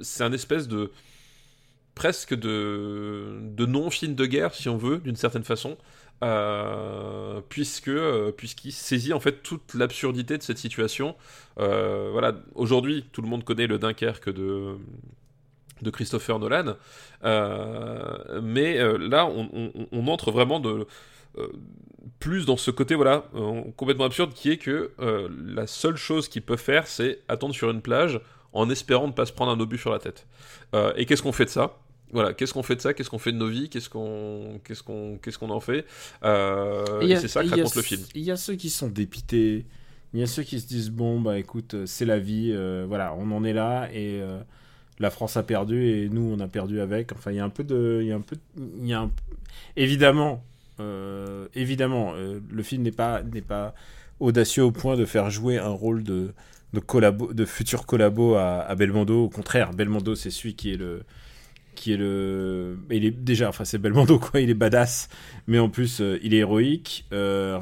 c'est 0.01 0.23
un 0.23 0.33
espèce 0.33 0.67
de 0.67 0.91
presque 1.99 2.33
de, 2.33 3.65
non-film 3.65 4.15
de 4.15 4.25
guerre, 4.25 4.55
si 4.55 4.69
on 4.69 4.77
veut, 4.77 4.99
d'une 4.99 5.17
certaine 5.17 5.43
façon, 5.43 5.77
euh, 6.23 7.41
puisque 7.49 7.89
euh, 7.89 8.31
puisqu'il 8.31 8.71
saisit 8.71 9.11
en 9.11 9.19
fait 9.19 9.43
toute 9.43 9.73
l'absurdité 9.73 10.37
de 10.37 10.41
cette 10.41 10.59
situation. 10.59 11.17
Euh, 11.59 12.07
voilà, 12.13 12.35
aujourd'hui, 12.55 13.03
tout 13.11 13.21
le 13.21 13.27
monde 13.27 13.43
connaît 13.43 13.67
le 13.67 13.79
Dunkerque 13.79 14.29
de 14.29 14.77
de 15.81 15.89
Christopher 15.89 16.39
Nolan. 16.39 16.77
Mais 18.41 18.77
là, 18.97 19.25
on, 19.25 20.07
entre 20.07 20.31
vraiment 20.31 20.61
de, 20.61 20.87
plus 22.19 22.45
dans 22.45 22.57
ce 22.57 22.71
côté 22.71 22.95
voilà 22.95 23.25
complètement 23.75 24.05
absurde 24.05 24.33
qui 24.33 24.51
est 24.51 24.57
que 24.57 24.91
la 24.99 25.67
seule 25.67 25.97
chose 25.97 26.29
qu'il 26.29 26.43
peut 26.43 26.57
faire, 26.57 26.87
c'est 26.87 27.19
attendre 27.27 27.53
sur 27.53 27.69
une 27.69 27.81
plage 27.81 28.21
en 28.53 28.69
espérant 28.69 29.07
ne 29.07 29.11
pas 29.11 29.25
se 29.25 29.33
prendre 29.33 29.51
un 29.51 29.59
obus 29.59 29.77
sur 29.77 29.91
la 29.91 29.99
tête. 29.99 30.27
et 30.95 31.05
qu'est-ce 31.05 31.23
qu'on 31.23 31.33
fait 31.33 31.45
de 31.45 31.49
ça? 31.49 31.77
Voilà, 32.11 32.33
qu'est-ce 32.33 32.53
qu'on 32.53 32.63
fait 32.63 32.75
de 32.75 32.81
ça? 32.81 32.93
Qu'est-ce 32.93 33.09
qu'on 33.09 33.19
fait 33.19 33.31
de 33.31 33.37
nos 33.37 33.47
vies? 33.47 33.69
Qu'est-ce 33.69 33.89
qu'on 33.89 34.59
qu'est-ce 34.63 34.83
qu'on 34.83 35.17
qu'est-ce 35.21 35.37
qu'on 35.37 35.49
en 35.49 35.59
fait? 35.59 35.85
Et 37.01 37.15
C'est 37.15 37.27
ça 37.27 37.43
que 37.43 37.49
raconte 37.49 37.75
le 37.75 37.81
film. 37.81 38.01
Il 38.15 38.23
y 38.23 38.31
a 38.31 38.37
ceux 38.37 38.55
qui 38.55 38.69
sont 38.69 38.87
dépités. 38.87 39.65
Il 40.13 40.19
y 40.19 40.23
a 40.23 40.27
ceux 40.27 40.43
qui 40.43 40.59
se 40.59 40.67
disent 40.67 40.89
bon 40.89 41.21
bah 41.21 41.37
écoute 41.37 41.75
c'est 41.85 42.05
la 42.05 42.19
vie, 42.19 42.53
voilà 42.87 43.13
on 43.17 43.31
en 43.31 43.43
est 43.43 43.53
là 43.53 43.89
et 43.93 44.21
la 44.99 45.09
France 45.09 45.37
a 45.37 45.43
perdu 45.43 45.87
et 45.87 46.09
nous 46.09 46.35
on 46.35 46.39
a 46.39 46.47
perdu 46.47 46.81
avec. 46.81 47.11
Enfin, 47.13 47.31
il 47.31 47.37
y 47.37 47.39
a 47.39 47.45
un 47.45 47.49
peu 47.49 47.63
de, 47.63 47.99
il 48.01 48.07
y 48.07 48.11
a 48.11 48.15
un 48.15 48.21
peu, 48.21 48.35
il 48.57 48.87
y 48.87 48.93
a 48.93 49.01
un... 49.01 49.11
évidemment, 49.77 50.43
euh, 50.79 51.47
évidemment, 51.55 52.13
euh, 52.15 52.39
le 52.51 52.63
film 52.63 52.83
n'est 52.83 52.91
pas 52.91 53.23
n'est 53.23 53.41
pas 53.41 53.73
audacieux 54.19 54.63
au 54.63 54.71
point 54.71 54.97
de 54.97 55.05
faire 55.05 55.29
jouer 55.29 55.57
un 55.57 55.69
rôle 55.69 56.03
de 56.03 56.33
de, 56.73 56.79
collabo, 56.79 57.33
de 57.33 57.45
futur 57.45 57.85
collabo 57.85 58.35
à, 58.35 58.59
à 58.59 58.75
Belmondo. 58.75 59.23
Au 59.23 59.29
contraire, 59.29 59.73
Belmondo 59.73 60.15
c'est 60.15 60.31
celui 60.31 60.55
qui 60.55 60.73
est 60.73 60.77
le 60.77 61.03
qui 61.75 61.93
est 61.93 61.97
le. 61.97 62.77
Il 62.91 63.05
est 63.05 63.11
déjà, 63.11 63.49
enfin, 63.49 63.65
c'est 63.65 63.77
Belmondo, 63.77 64.19
quoi. 64.19 64.41
Il 64.41 64.49
est 64.49 64.55
badass, 64.55 65.09
mais 65.47 65.59
en 65.59 65.69
plus, 65.69 66.01
euh, 66.01 66.19
il 66.21 66.33
est 66.33 66.39
héroïque. 66.39 67.05
Euh, 67.13 67.59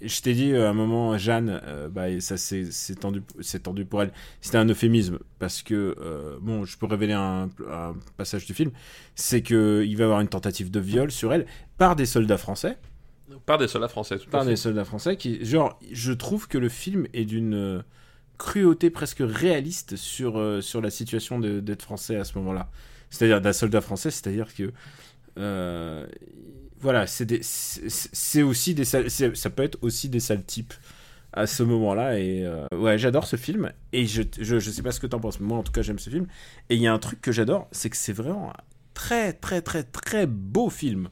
Je 0.00 0.20
t'ai 0.22 0.32
dit 0.32 0.52
euh, 0.52 0.66
à 0.66 0.70
un 0.70 0.74
moment, 0.74 1.18
Jeanne, 1.18 1.60
euh, 1.64 1.88
bah, 1.88 2.20
ça 2.20 2.36
s'est 2.36 2.68
tendu, 2.98 3.22
tendu 3.62 3.84
pour 3.84 4.02
elle. 4.02 4.12
C'était 4.40 4.58
un 4.58 4.66
euphémisme, 4.66 5.18
parce 5.38 5.62
que, 5.62 6.38
bon, 6.40 6.64
je 6.64 6.78
peux 6.78 6.86
révéler 6.86 7.12
un, 7.12 7.50
passage 8.16 8.46
du 8.46 8.54
film. 8.54 8.70
C'est 9.14 9.42
qu'il 9.42 9.96
va 9.96 10.02
y 10.02 10.04
avoir 10.04 10.20
une 10.20 10.28
tentative 10.28 10.70
de 10.70 10.80
viol 10.80 11.10
sur 11.10 11.32
elle 11.32 11.46
par 11.76 11.94
des 11.96 12.06
soldats 12.06 12.38
français. 12.38 12.78
Par 13.44 13.58
des 13.58 13.68
soldats 13.68 13.88
français, 13.88 14.18
tout 14.18 14.30
Par 14.30 14.46
des 14.46 14.56
soldats 14.56 14.84
français 14.84 15.16
qui. 15.16 15.44
Genre, 15.44 15.78
je 15.92 16.12
trouve 16.12 16.48
que 16.48 16.58
le 16.58 16.70
film 16.70 17.06
est 17.12 17.26
d'une 17.26 17.84
cruauté 18.38 18.88
presque 18.88 19.20
réaliste 19.20 19.96
sur, 19.96 20.62
sur 20.62 20.80
la 20.80 20.90
situation 20.90 21.38
d'être 21.38 21.82
français 21.82 22.16
à 22.16 22.24
ce 22.24 22.38
moment-là 22.38 22.70
c'est-à-dire 23.10 23.40
d'un 23.40 23.52
soldat 23.52 23.80
français, 23.80 24.10
c'est-à-dire 24.10 24.54
que 24.54 24.72
euh, 25.38 26.06
voilà, 26.80 27.06
c'est 27.06 28.42
aussi 28.42 28.74
des 28.74 28.84
ça 28.84 29.50
peut 29.50 29.62
être 29.62 29.78
aussi 29.82 30.08
des 30.08 30.20
sales 30.20 30.44
types 30.44 30.74
à 31.32 31.46
ce 31.46 31.62
moment-là 31.62 32.18
et 32.18 32.44
euh, 32.44 32.66
ouais, 32.72 32.98
j'adore 32.98 33.26
ce 33.26 33.36
film 33.36 33.72
et 33.92 34.06
je, 34.06 34.22
je, 34.40 34.58
je 34.58 34.70
sais 34.70 34.82
pas 34.82 34.92
ce 34.92 35.00
que 35.00 35.06
t'en 35.06 35.20
penses, 35.20 35.40
mais 35.40 35.46
moi 35.46 35.58
en 35.58 35.62
tout 35.62 35.72
cas 35.72 35.82
j'aime 35.82 35.98
ce 35.98 36.10
film 36.10 36.26
et 36.70 36.76
il 36.76 36.80
y 36.80 36.86
a 36.86 36.92
un 36.92 36.98
truc 36.98 37.20
que 37.20 37.32
j'adore, 37.32 37.68
c'est 37.70 37.90
que 37.90 37.96
c'est 37.96 38.12
vraiment 38.12 38.50
un 38.50 38.56
très 38.94 39.32
très 39.32 39.60
très 39.60 39.82
très 39.82 40.26
beau 40.26 40.70
film 40.70 41.08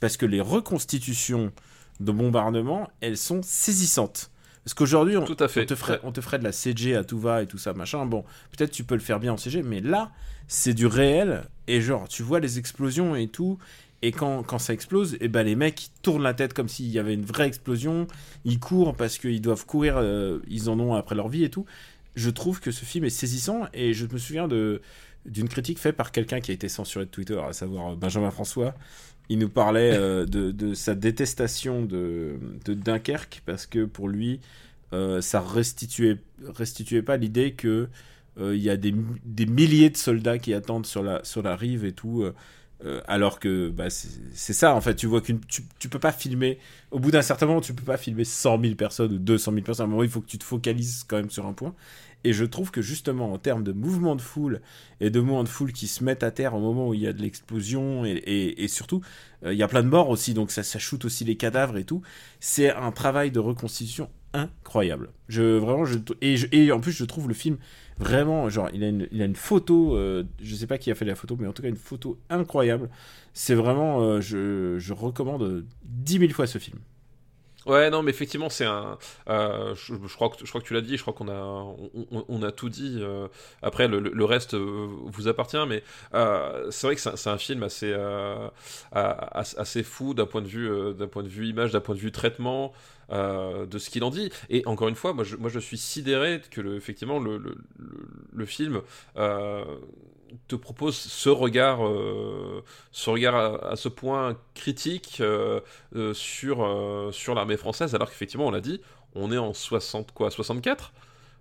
parce 0.00 0.16
que 0.16 0.26
les 0.26 0.40
reconstitutions 0.40 1.52
de 2.00 2.12
bombardement, 2.12 2.88
elles 3.00 3.16
sont 3.16 3.40
saisissantes. 3.42 4.30
Parce 4.66 4.74
qu'aujourd'hui, 4.74 5.16
on, 5.16 5.22
on, 5.22 5.34
te 5.36 5.46
ferait, 5.46 6.00
on 6.02 6.10
te 6.10 6.20
ferait 6.20 6.40
de 6.40 6.44
la 6.44 6.50
CG 6.50 6.96
à 6.96 7.04
tout 7.04 7.20
va 7.20 7.40
et 7.40 7.46
tout 7.46 7.56
ça, 7.56 7.72
machin. 7.72 8.04
Bon, 8.04 8.24
peut-être 8.50 8.72
tu 8.72 8.82
peux 8.82 8.96
le 8.96 9.00
faire 9.00 9.20
bien 9.20 9.32
en 9.32 9.36
CG, 9.36 9.62
mais 9.62 9.80
là, 9.80 10.10
c'est 10.48 10.74
du 10.74 10.86
réel. 10.86 11.44
Et 11.68 11.80
genre, 11.80 12.08
tu 12.08 12.24
vois 12.24 12.40
les 12.40 12.58
explosions 12.58 13.14
et 13.14 13.28
tout. 13.28 13.58
Et 14.02 14.10
quand, 14.10 14.42
quand 14.42 14.58
ça 14.58 14.72
explose, 14.72 15.14
et 15.14 15.18
eh 15.20 15.28
ben 15.28 15.44
les 15.44 15.54
mecs 15.54 15.86
ils 15.86 15.90
tournent 16.02 16.24
la 16.24 16.34
tête 16.34 16.52
comme 16.52 16.68
s'il 16.68 16.88
y 16.88 16.98
avait 16.98 17.14
une 17.14 17.24
vraie 17.24 17.46
explosion. 17.46 18.08
Ils 18.44 18.58
courent 18.58 18.96
parce 18.96 19.18
qu'ils 19.18 19.40
doivent 19.40 19.66
courir, 19.66 19.98
euh, 19.98 20.40
ils 20.48 20.68
en 20.68 20.80
ont 20.80 20.94
après 20.94 21.14
leur 21.14 21.28
vie 21.28 21.44
et 21.44 21.50
tout. 21.50 21.64
Je 22.16 22.28
trouve 22.28 22.58
que 22.58 22.72
ce 22.72 22.84
film 22.84 23.04
est 23.04 23.10
saisissant 23.10 23.68
et 23.72 23.94
je 23.94 24.04
me 24.06 24.18
souviens 24.18 24.48
de 24.48 24.82
d'une 25.26 25.48
critique 25.48 25.78
faite 25.78 25.96
par 25.96 26.12
quelqu'un 26.12 26.40
qui 26.40 26.50
a 26.50 26.54
été 26.54 26.68
censuré 26.68 27.04
de 27.04 27.10
Twitter, 27.10 27.38
à 27.38 27.52
savoir 27.52 27.92
euh, 27.92 27.96
Benjamin 27.96 28.30
François. 28.32 28.74
Il 29.28 29.38
nous 29.38 29.48
parlait 29.48 29.92
euh, 29.94 30.24
de, 30.24 30.74
sa 30.74 30.94
détestation 30.94 31.82
de, 31.82 32.38
Dunkerque 32.66 33.42
parce 33.44 33.66
que 33.66 33.84
pour 33.84 34.08
lui, 34.08 34.40
ça 35.20 35.40
restituait, 35.40 36.18
restituait 36.54 37.02
pas 37.02 37.18
l'idée 37.18 37.52
que 37.52 37.88
euh, 38.38 38.54
il 38.54 38.62
y 38.62 38.70
a 38.70 38.76
des, 38.76 38.94
des, 39.24 39.46
milliers 39.46 39.90
de 39.90 39.96
soldats 39.96 40.38
qui 40.38 40.52
attendent 40.52 40.86
sur 40.86 41.02
la, 41.02 41.24
sur 41.24 41.42
la 41.42 41.56
rive 41.56 41.84
et 41.84 41.92
tout. 41.92 42.24
Euh, 42.84 42.96
euh, 42.96 43.00
alors 43.06 43.40
que 43.40 43.68
bah, 43.70 43.88
c'est 43.90 44.52
ça, 44.52 44.74
en 44.74 44.80
fait, 44.80 44.94
tu 44.94 45.06
vois 45.06 45.20
qu'une 45.20 45.40
tu, 45.40 45.62
tu, 45.78 45.88
peux 45.88 45.98
pas 45.98 46.12
filmer, 46.12 46.58
au 46.90 46.98
bout 46.98 47.10
d'un 47.10 47.22
certain 47.22 47.46
moment, 47.46 47.60
tu 47.60 47.74
peux 47.74 47.84
pas 47.84 47.96
filmer 47.96 48.24
100 48.24 48.60
000 48.60 48.74
personnes 48.74 49.12
ou 49.12 49.18
200 49.18 49.52
000 49.52 49.64
personnes. 49.64 49.84
À 49.84 49.88
un 49.88 49.90
moment, 49.90 50.02
il 50.02 50.10
faut 50.10 50.20
que 50.20 50.26
tu 50.26 50.38
te 50.38 50.44
focalises 50.44 51.04
quand 51.08 51.16
même 51.16 51.30
sur 51.30 51.46
un 51.46 51.52
point. 51.52 51.74
Et 52.24 52.32
je 52.32 52.44
trouve 52.44 52.70
que 52.70 52.82
justement, 52.82 53.32
en 53.32 53.38
termes 53.38 53.62
de 53.62 53.72
mouvement 53.72 54.16
de 54.16 54.20
foule 54.20 54.60
et 55.00 55.10
de 55.10 55.20
mouvements 55.20 55.44
de 55.44 55.48
foule 55.48 55.72
qui 55.72 55.86
se 55.86 56.02
mettent 56.02 56.22
à 56.22 56.30
terre 56.30 56.54
au 56.54 56.60
moment 56.60 56.88
où 56.88 56.94
il 56.94 57.00
y 57.00 57.06
a 57.06 57.12
de 57.12 57.22
l'explosion 57.22 58.04
et, 58.04 58.10
et, 58.10 58.64
et, 58.64 58.68
surtout, 58.68 59.00
il 59.44 59.52
y 59.52 59.62
a 59.62 59.68
plein 59.68 59.82
de 59.82 59.88
morts 59.88 60.08
aussi, 60.08 60.34
donc 60.34 60.50
ça, 60.50 60.64
ça 60.64 60.78
shoot 60.80 61.04
aussi 61.04 61.24
les 61.24 61.36
cadavres 61.36 61.76
et 61.76 61.84
tout. 61.84 62.02
C'est 62.40 62.74
un 62.74 62.90
travail 62.90 63.30
de 63.30 63.38
reconstitution 63.38 64.08
incroyable. 64.32 65.10
Vraiment, 65.28 65.84
et 66.20 66.72
en 66.72 66.80
plus, 66.80 66.92
je 66.92 67.04
trouve 67.04 67.28
le 67.28 67.34
film 67.34 67.58
Vraiment, 67.98 68.50
genre, 68.50 68.68
il 68.74 68.84
a 68.84 68.88
une, 68.88 69.08
il 69.10 69.22
a 69.22 69.24
une 69.24 69.36
photo, 69.36 69.96
euh, 69.96 70.24
je 70.42 70.54
sais 70.54 70.66
pas 70.66 70.76
qui 70.76 70.90
a 70.90 70.94
fait 70.94 71.06
la 71.06 71.14
photo, 71.14 71.36
mais 71.38 71.46
en 71.46 71.52
tout 71.52 71.62
cas 71.62 71.68
une 71.68 71.76
photo 71.76 72.18
incroyable. 72.28 72.90
C'est 73.32 73.54
vraiment, 73.54 74.02
euh, 74.02 74.20
je, 74.20 74.78
je, 74.78 74.92
recommande 74.92 75.64
10 75.84 76.18
000 76.18 76.32
fois 76.32 76.46
ce 76.46 76.58
film. 76.58 76.78
Ouais, 77.66 77.90
non, 77.90 78.02
mais 78.02 78.10
effectivement, 78.10 78.48
c'est 78.48 78.64
un. 78.64 78.98
Euh, 79.28 79.74
je, 79.74 80.14
crois 80.14 80.30
que, 80.30 80.36
je 80.44 80.48
crois 80.48 80.60
que 80.60 80.66
tu 80.66 80.74
l'as 80.74 80.80
dit, 80.80 80.96
je 80.96 81.02
crois 81.02 81.14
qu'on 81.14 81.28
a, 81.28 81.74
on, 82.28 82.42
a 82.42 82.52
tout 82.52 82.68
dit. 82.68 83.02
après, 83.62 83.88
le, 83.88 83.98
le, 84.00 84.24
reste 84.24 84.54
vous 84.54 85.28
appartient, 85.28 85.66
mais 85.68 85.82
c'est 86.70 86.86
vrai 86.86 86.94
que 86.96 87.00
c'est 87.00 87.30
un 87.30 87.38
film 87.38 87.62
assez, 87.62 87.94
assez 88.92 89.82
fou 89.82 90.14
d'un 90.14 90.26
point 90.26 90.42
de 90.42 90.48
vue, 90.48 90.94
d'un 90.94 91.08
point 91.08 91.22
de 91.22 91.28
vue 91.28 91.46
image, 91.46 91.72
d'un 91.72 91.80
point 91.80 91.94
de 91.94 92.00
vue 92.00 92.12
traitement. 92.12 92.72
Euh, 93.12 93.66
de 93.66 93.78
ce 93.78 93.88
qu'il 93.88 94.02
en 94.02 94.10
dit. 94.10 94.32
Et 94.50 94.66
encore 94.66 94.88
une 94.88 94.96
fois, 94.96 95.12
moi 95.12 95.22
je, 95.22 95.36
moi, 95.36 95.48
je 95.48 95.60
suis 95.60 95.78
sidéré 95.78 96.42
que 96.50 96.60
le, 96.60 96.74
effectivement 96.74 97.20
le, 97.20 97.38
le, 97.38 97.56
le, 98.32 98.46
film 98.46 98.80
euh, 99.16 99.64
te 100.48 100.56
propose 100.56 100.96
ce 100.96 101.28
regard, 101.28 101.86
euh, 101.86 102.62
ce 102.92 103.10
regard 103.10 103.64
à, 103.64 103.76
ce 103.76 103.88
point 103.88 104.36
critique 104.54 105.22
sur, 106.14 107.08
sur 107.12 107.34
l'armée 107.34 107.56
française, 107.56 107.94
alors 107.94 108.08
qu'effectivement, 108.08 108.46
on 108.46 108.50
l'a 108.50 108.60
dit, 108.60 108.80
on 109.14 109.32
est 109.32 109.38
en 109.38 109.54
60 109.54 110.12
quoi, 110.12 110.30
64 110.30 110.92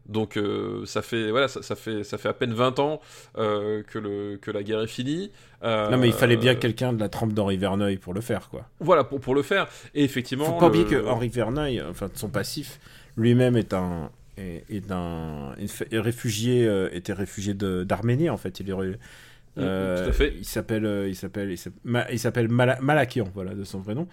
donc 0.08 0.38
euh, 0.38 0.86
ça 0.86 1.02
fait 1.02 1.32
voilà 1.32 1.48
ça, 1.48 1.76
fait 1.76 2.04
ça 2.04 2.18
fait 2.18 2.30
à 2.30 2.34
peine 2.34 2.54
20 2.54 2.80
ans 2.80 3.02
euh, 3.38 3.82
que 3.84 3.98
le 3.98 4.38
que 4.38 4.52
la 4.52 4.64
guerre 4.64 4.82
est 4.82 4.88
finie. 4.88 5.32
Euh, 5.64 5.90
non 5.90 5.98
mais 5.98 6.08
il 6.08 6.14
fallait 6.14 6.38
bien 6.38 6.56
quelqu'un 6.56 6.94
de 6.94 7.00
la 7.00 7.10
trempe 7.10 7.34
d'Henri 7.34 7.58
Verneuil 7.58 7.98
pour 7.98 8.14
le 8.14 8.22
faire 8.22 8.50
quoi. 8.50 8.68
Voilà 8.80 9.04
pour, 9.04 9.20
pour 9.20 9.34
le 9.34 9.42
faire 9.42 9.68
et 9.96 10.04
effectivement. 10.04 10.46
Faut 10.46 10.60
pas 10.60 10.68
oublier 10.68 10.86
que 10.86 11.08
Henri 11.08 11.30
Verneuil 11.30 11.82
enfin 11.90 12.10
son 12.14 12.30
passif 12.30 12.80
lui-même 13.18 13.58
est 13.58 13.74
un 13.74 14.12
est, 14.38 14.92
un 14.92 15.56
réfugié 15.92 16.70
était 16.92 17.14
réfugié 17.14 17.54
d'Arménie 17.54 18.30
en 18.30 18.38
fait 18.38 18.60
il 18.60 18.70
est 18.70 18.74
mm, 18.74 18.90
mm, 18.90 18.96
tout 19.56 19.62
à 19.62 20.12
fait. 20.12 20.34
il 20.38 20.46
s'appelle 20.46 21.06
il 21.08 21.16
s'appelle 21.16 21.56
il 22.12 22.20
s'appelle 22.20 22.48
Malakian 22.50 23.30
voilà 23.34 23.54
de 23.54 23.64
son 23.64 23.80
vrai 23.80 23.96
nom. 23.96 24.08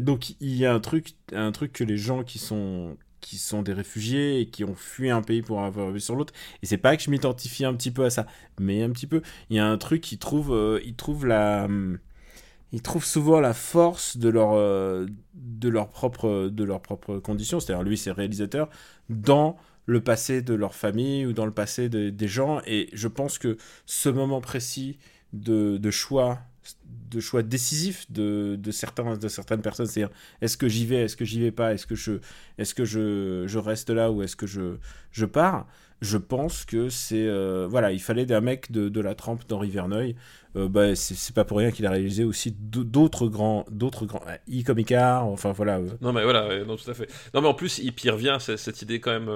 donc 0.00 0.30
il 0.40 0.56
y 0.56 0.66
a 0.66 0.72
un 0.72 0.80
truc 0.80 1.14
un 1.32 1.52
truc 1.52 1.72
que 1.72 1.84
les 1.84 1.96
gens 1.96 2.22
qui 2.22 2.38
sont 2.38 2.96
qui 3.20 3.36
sont 3.36 3.62
des 3.62 3.72
réfugiés 3.72 4.40
et 4.40 4.46
qui 4.46 4.64
ont 4.64 4.74
fui 4.74 5.10
un 5.10 5.22
pays 5.22 5.42
pour 5.42 5.62
avoir 5.62 5.90
vu 5.90 6.00
sur 6.00 6.16
l'autre. 6.16 6.32
Et 6.62 6.66
c'est 6.66 6.78
pas 6.78 6.96
que 6.96 7.02
je 7.02 7.10
m'identifie 7.10 7.64
un 7.64 7.74
petit 7.74 7.90
peu 7.90 8.04
à 8.04 8.10
ça, 8.10 8.26
mais 8.58 8.82
un 8.82 8.90
petit 8.90 9.06
peu. 9.06 9.22
Il 9.50 9.56
y 9.56 9.58
a 9.58 9.66
un 9.66 9.78
truc 9.78 10.00
qui 10.00 10.18
trouve, 10.18 10.52
euh, 10.52 10.80
ils 10.84 10.94
trouvent 10.94 11.26
la, 11.26 11.68
ils 12.72 12.82
trouvent 12.82 13.04
souvent 13.04 13.40
la 13.40 13.54
force 13.54 14.16
de 14.16 14.28
leur, 14.28 14.52
euh, 14.52 15.06
de 15.34 15.68
leur 15.68 15.88
propre, 15.88 16.48
de 16.48 16.64
leurs 16.64 16.80
propres 16.80 17.18
conditions. 17.18 17.60
C'est-à-dire 17.60 17.82
lui, 17.82 17.98
c'est 17.98 18.12
réalisateur 18.12 18.68
dans 19.08 19.56
le 19.86 20.00
passé 20.00 20.40
de 20.42 20.54
leur 20.54 20.74
famille 20.74 21.26
ou 21.26 21.32
dans 21.32 21.46
le 21.46 21.52
passé 21.52 21.88
des 21.88 22.28
gens. 22.28 22.60
Et 22.66 22.88
je 22.92 23.08
pense 23.08 23.38
que 23.38 23.56
ce 23.86 24.08
moment 24.08 24.40
précis 24.40 24.98
de, 25.32 25.90
choix 25.90 26.38
de 27.10 27.18
choix 27.20 27.42
décisifs 27.42 28.10
de, 28.10 28.56
de, 28.56 28.70
certains, 28.70 29.16
de 29.16 29.28
certaines 29.28 29.62
personnes. 29.62 29.86
C'est-à-dire, 29.86 30.14
est-ce 30.40 30.56
que 30.56 30.68
j'y 30.68 30.86
vais, 30.86 31.02
est-ce 31.02 31.16
que 31.16 31.24
j'y 31.24 31.40
vais 31.40 31.50
pas, 31.50 31.74
est-ce 31.74 31.86
que, 31.86 31.96
je, 31.96 32.20
est-ce 32.58 32.74
que 32.74 32.84
je, 32.84 33.44
je 33.46 33.58
reste 33.58 33.90
là 33.90 34.12
ou 34.12 34.22
est-ce 34.22 34.36
que 34.36 34.46
je, 34.46 34.76
je 35.10 35.24
pars 35.24 35.66
Je 36.00 36.18
pense 36.18 36.64
que 36.64 36.88
c'est. 36.88 37.26
Euh, 37.26 37.66
voilà, 37.68 37.90
il 37.90 38.00
fallait 38.00 38.26
d'un 38.26 38.40
mec 38.40 38.70
de, 38.70 38.88
de 38.88 39.00
la 39.00 39.16
trempe 39.16 39.48
d'Henri 39.48 39.70
Verneuil. 39.70 40.14
Euh, 40.56 40.68
bah, 40.68 40.96
c'est, 40.96 41.34
pas 41.34 41.44
pour 41.44 41.58
rien 41.58 41.70
qu'il 41.70 41.86
a 41.86 41.90
réalisé 41.90 42.24
aussi 42.24 42.52
d'autres 42.52 43.28
grands. 43.28 43.64
d'autres 43.70 44.06
grands 44.06 44.22
e 44.48 44.62
comme 44.64 44.80
enfin 45.32 45.52
voilà. 45.52 45.78
Euh. 45.78 45.88
Non, 46.00 46.12
mais 46.12 46.24
voilà, 46.24 46.64
non, 46.64 46.76
tout 46.76 46.90
à 46.90 46.94
fait. 46.94 47.08
Non, 47.34 47.40
mais 47.40 47.48
en 47.48 47.54
plus, 47.54 47.78
il, 47.78 47.92
y 48.04 48.10
revient 48.10 48.36
cette 48.40 48.82
idée 48.82 49.00
quand 49.00 49.12
même 49.12 49.30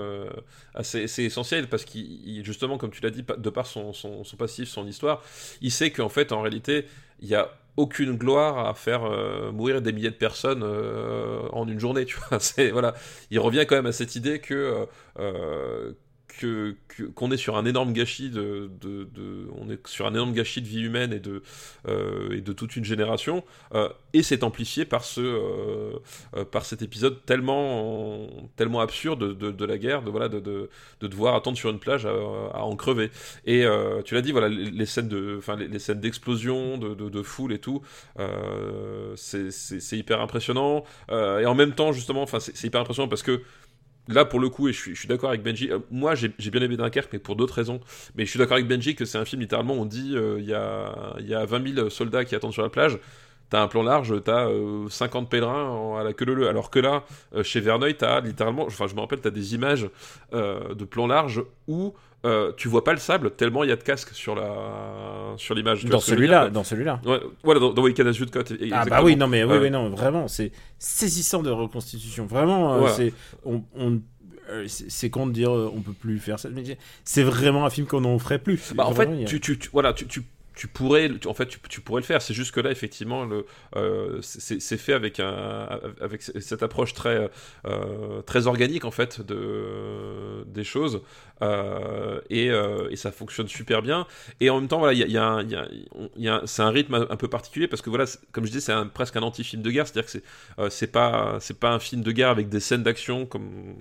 assez, 0.75 1.05
assez 1.05 1.25
essentielle 1.25 1.69
parce 1.69 1.85
qu'il, 1.85 2.45
justement, 2.45 2.79
comme 2.79 2.91
tu 2.91 3.03
l'as 3.03 3.11
dit, 3.11 3.23
de 3.23 3.51
par 3.51 3.67
son, 3.67 3.93
son, 3.93 4.25
passif, 4.37 4.69
son 4.69 4.87
histoire, 4.87 5.23
il 5.61 5.71
sait 5.71 5.91
qu'en 5.91 6.09
fait, 6.09 6.33
en 6.33 6.43
réalité, 6.43 6.87
il 7.21 7.29
y 7.29 7.35
a 7.35 7.51
aucune 7.77 8.17
gloire 8.17 8.69
à 8.69 8.75
faire 8.75 9.05
euh, 9.05 9.51
mourir 9.51 9.83
des 9.83 9.93
milliers 9.93 10.11
de 10.11 10.15
personnes 10.15 10.63
euh, 10.63 11.49
en 11.53 11.67
une 11.67 11.81
journée, 11.81 12.05
tu 12.07 12.17
vois. 12.17 12.39
C'est 12.41 12.71
voilà, 12.71 12.95
il 13.31 13.39
revient 13.41 13.65
quand 13.69 13.77
même 13.77 13.87
à 13.87 13.93
cette 13.93 14.17
idée 14.17 14.39
que 14.39 14.87
euh, 15.19 15.93
qu'on 16.41 17.31
est 17.31 17.37
sur 17.37 17.57
un 17.57 17.65
énorme 17.65 17.93
gâchis 17.93 18.31
de, 18.31 18.71
on 19.59 19.71
est 19.71 19.87
sur 19.87 20.07
un 20.07 20.15
énorme 20.15 20.33
gâchis 20.33 20.63
de 20.63 20.69
vie 20.69 20.83
humaine 20.83 21.13
et 21.13 21.21
de 21.21 21.43
euh, 21.89 22.37
et 22.37 22.41
de 22.41 22.53
toute 22.53 22.77
une 22.77 22.85
génération. 22.85 23.45
Euh, 23.75 23.89
et 24.13 24.23
c'est 24.23 24.43
amplifié 24.43 24.85
par 24.85 25.05
ce 25.05 25.21
euh, 25.21 26.45
par 26.51 26.65
cet 26.65 26.83
épisode 26.83 27.25
tellement 27.27 28.27
tellement 28.57 28.81
absurde 28.81 29.37
de, 29.37 29.65
la 29.65 29.79
guerre 29.79 30.03
de 30.03 30.11
voilà 30.11 30.29
de, 30.29 30.41
de, 30.41 30.69
devoir 31.01 31.35
attendre 31.35 31.57
sur 31.57 31.71
une 31.71 31.79
plage 31.79 32.07
à, 32.07 32.65
en 32.65 32.77
crever. 32.77 33.11
Et 33.47 33.65
tu 34.05 34.15
l'as 34.15 34.23
dit 34.23 34.33
voilà 34.33 34.49
les, 34.49 34.87
scènes 34.87 35.09
de 35.09 35.37
enfin 35.39 35.57
les, 35.57 35.79
scènes 35.79 36.01
d'explosion 36.01 36.79
de, 36.79 36.95
de, 36.95 37.23
foule 37.23 37.53
et 37.53 37.59
tout 37.59 37.83
c'est 39.17 39.97
hyper 39.97 40.21
impressionnant. 40.21 40.85
Et 41.11 41.47
en 41.47 41.55
même 41.55 41.73
temps 41.73 41.93
justement 41.93 42.23
enfin 42.23 42.41
c'est 42.41 42.67
hyper 42.67 42.81
impressionnant 42.81 43.09
parce 43.09 43.23
que 43.23 43.43
là 44.09 44.25
pour 44.25 44.41
le 44.41 44.49
coup 44.49 44.69
et 44.69 44.73
je 44.73 44.95
suis, 44.95 45.09
d'accord 45.09 45.31
avec 45.31 45.43
Benji 45.43 45.71
euh, 45.71 45.79
moi 45.91 46.15
j'ai 46.15 46.29
bien 46.29 46.61
aimé 46.61 46.77
Dunkerque 46.77 47.11
mais 47.13 47.19
pour 47.19 47.37
d'autres 47.37 47.55
raisons. 47.55 47.81
Mais 48.15 48.25
je 48.25 48.31
suis 48.31 48.39
d'accord 48.39 48.55
avec 48.55 48.69
Benji 48.69 48.95
que 48.95 49.05
c'est 49.05 49.19
un 49.19 49.25
film 49.25 49.43
littéralement 49.43 49.75
on 49.75 49.87
dit 49.87 50.13
euh, 50.15 50.37
il 50.39 50.47
y, 50.47 50.55
a, 50.55 51.17
y 51.21 51.35
a 51.35 51.45
20 51.45 51.75
000 51.75 51.91
soldats 51.91 52.25
qui 52.25 52.35
attendent 52.35 52.53
sur 52.53 52.63
la 52.63 52.71
plage. 52.71 52.99
T'as 53.51 53.63
un 53.63 53.69
plan 53.69 53.83
large 53.83 54.23
t'as 54.25 54.49
50 54.89 55.25
euh, 55.25 55.29
pèlerins 55.29 55.99
à 56.01 56.03
la 56.03 56.13
queue 56.13 56.25
leu 56.25 56.49
alors 56.49 56.71
que 56.71 56.79
là 56.79 57.05
chez 57.43 57.61
Verneuil 57.61 57.95
t'as 57.95 58.21
littéralement 58.21 58.65
enfin 58.65 58.87
je 58.87 58.95
me 58.95 59.01
rappelle 59.01 59.21
t'as 59.21 59.31
des 59.31 59.55
images 59.55 59.89
de 60.33 60.85
plan 60.85 61.07
large 61.07 61.43
où 61.69 61.95
tu 62.57 62.69
vois 62.69 62.85
pas 62.85 62.93
le 62.93 62.99
sable 62.99 63.33
tellement 63.33 63.65
il 63.65 63.71
y 63.71 63.73
a 63.73 63.77
de 63.77 63.83
casques 63.83 64.15
sur 64.15 64.35
la 64.35 65.35
sur 65.37 65.55
l'image. 65.55 65.85
Dans 65.85 66.01
celui-là, 66.01 66.51
dans 66.51 66.65
celui-là. 66.65 67.01
Ouais, 67.05 67.21
voilà, 67.43 67.61
dans, 67.61 67.73
dans 67.73 67.83
Weekend 67.83 68.09
as 68.09 68.13
Cut. 68.13 68.55
Ah 68.73 68.85
bah 68.85 69.01
oui, 69.03 69.17
non 69.17 69.27
mais 69.27 69.45
oui, 69.45 69.59
oui 69.61 69.71
non, 69.71 69.91
vraiment, 69.91 70.29
c'est 70.29 70.53
saisissant 70.79 71.43
de 71.43 71.51
reconstitution. 71.51 72.27
Vraiment, 72.27 72.89
c'est 72.89 73.13
on, 73.45 73.63
on 73.77 74.01
c'est 74.67 75.11
con 75.11 75.27
de 75.27 75.33
dire 75.33 75.51
on 75.51 75.81
peut 75.81 75.93
plus 75.93 76.19
faire 76.19 76.39
ça, 76.39 76.49
mais 76.51 76.63
c'est 77.05 77.23
vraiment 77.23 77.65
un 77.65 77.71
film 77.71 77.87
qu'on 77.87 78.03
n'en 78.03 78.19
ferait 78.19 78.39
plus. 78.39 78.75
Bah, 78.75 78.87
en 78.87 78.95
fait, 78.95 79.25
tu, 79.25 79.41
tu, 79.41 79.59
voilà, 79.73 79.93
tu, 79.93 80.07
tu 80.07 80.23
tu 80.55 80.69
pourrais, 80.69 81.11
en 81.27 81.35
fait, 81.35 81.59
tu, 81.69 81.81
pourrais 81.81 82.01
le 82.01 82.07
faire. 82.07 82.23
C'est 82.23 82.35
juste 82.35 82.53
que 82.53 82.61
là, 82.61 82.71
effectivement, 82.71 83.25
le, 83.25 83.45
euh, 83.77 84.19
c'est 84.23 84.77
fait 84.77 84.93
avec 84.93 85.21
un, 85.21 85.81
avec 86.01 86.23
cette 86.23 86.63
approche 86.63 86.95
très, 86.95 87.31
euh, 87.67 88.23
très 88.23 88.47
organique 88.47 88.85
en 88.85 88.91
fait 88.91 89.21
de 89.21 90.45
des 90.47 90.65
choses, 90.65 91.03
euh, 91.43 92.21
et, 92.31 92.51
et, 92.91 92.97
ça 92.97 93.11
fonctionne 93.11 93.49
super 93.49 93.83
bien. 93.83 94.07
Et 94.41 94.51
en 94.51 94.61
même 94.61 94.69
temps, 94.69 94.79
voilà, 94.79 94.93
il 94.93 94.99
y 94.99 95.19
a, 95.19 95.43
y 95.43 95.55
a, 95.55 95.67
y 96.17 96.29
a 96.29 96.43
c'est 96.47 96.63
un 96.63 96.71
rythme 96.71 97.07
un, 97.11 97.17
peu 97.17 97.29
particulier 97.29 97.67
parce 97.69 97.83
que 97.83 97.91
voilà, 97.91 98.05
comme 98.33 98.45
je 98.45 98.51
disais, 98.51 98.73
c'est 98.73 98.89
presque 98.93 99.17
un 99.17 99.23
anti-film 99.23 99.63
de 99.63 99.71
guerre, 99.71 99.87
c'est-à-dire 99.87 100.11
que 100.11 100.11
c'est 100.11 100.25
c'est 100.71 100.93
pas 100.93 101.39
c'est 101.41 101.59
pas 101.59 101.71
un 101.71 101.79
film 101.79 102.03
de 102.03 102.13
guerre 102.13 102.31
avec 102.31 102.49
des 102.49 102.61
scènes 102.61 102.83
d'action 102.83 103.27
comme 103.27 103.75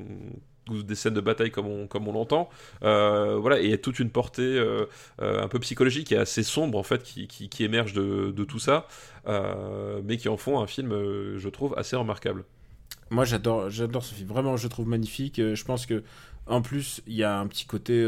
des 0.70 0.96
scènes 0.96 1.14
de 1.14 1.22
bataille 1.22 1.52
comme 1.52 1.68
on, 1.68 1.88
comme 1.88 2.08
on 2.08 2.14
l'entend. 2.14 2.50
Euh, 2.84 3.38
voilà, 3.38 3.60
et 3.60 3.66
il 3.66 3.70
y 3.72 3.74
a 3.74 3.78
toute 3.78 4.00
une 4.00 4.10
portée 4.10 4.42
euh, 4.42 4.86
euh, 5.22 5.44
un 5.44 5.48
peu 5.48 5.60
psychologique 5.60 6.12
et 6.12 6.18
assez 6.18 6.44
sombre 6.44 6.78
en 6.78 6.84
fait 6.84 7.04
qui, 7.04 7.28
qui, 7.28 7.64
émerge 7.64 7.94
de, 7.94 8.32
de, 8.32 8.44
tout 8.44 8.60
ça, 8.60 8.88
mais 10.04 10.18
qui 10.18 10.30
en 10.30 10.38
font 10.38 10.60
un 10.60 10.68
film, 10.68 10.92
je 11.38 11.50
trouve, 11.50 11.74
assez 11.78 11.96
remarquable. 11.96 12.44
Moi 13.10 13.26
j'adore, 13.26 13.70
j'adore 13.70 14.04
ce 14.04 14.14
film, 14.16 14.30
vraiment 14.30 14.58
je 14.58 14.68
trouve 14.68 14.88
magnifique. 14.88 15.38
Je 15.38 15.64
pense 15.64 15.86
que 15.86 16.04
en 16.48 16.62
plus 16.62 17.02
il 17.08 17.16
y 17.16 17.24
a 17.24 17.40
un 17.40 17.48
petit 17.48 17.66
côté, 17.66 18.06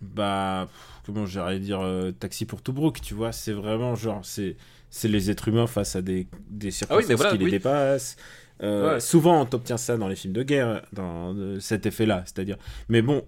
bah 0.00 0.68
comment 1.06 1.26
j'allais 1.26 1.58
dire, 1.58 1.82
taxi 2.18 2.44
pour 2.44 2.62
Tobruk, 2.62 3.00
tu 3.00 3.14
vois, 3.14 3.32
c'est 3.32 3.52
vraiment 3.52 3.94
genre 3.94 4.20
c'est 4.24 4.56
c'est 4.90 5.08
les 5.08 5.30
êtres 5.30 5.48
humains 5.48 5.68
face 5.68 5.94
à 5.94 6.02
des, 6.02 6.26
des 6.48 6.68
ah 6.68 6.72
circonstances 6.72 7.32
qui 7.32 7.38
les 7.38 7.50
dépassent. 7.50 8.16
Euh, 8.62 9.00
souvent, 9.00 9.40
on 9.40 9.54
obtient 9.54 9.76
ça 9.76 9.96
dans 9.96 10.08
les 10.08 10.16
films 10.16 10.34
de 10.34 10.42
guerre, 10.42 10.82
dans 10.92 11.34
euh, 11.34 11.60
cet 11.60 11.86
effet-là. 11.86 12.22
C'est-à-dire, 12.26 12.56
mais 12.88 13.02
bon, 13.02 13.24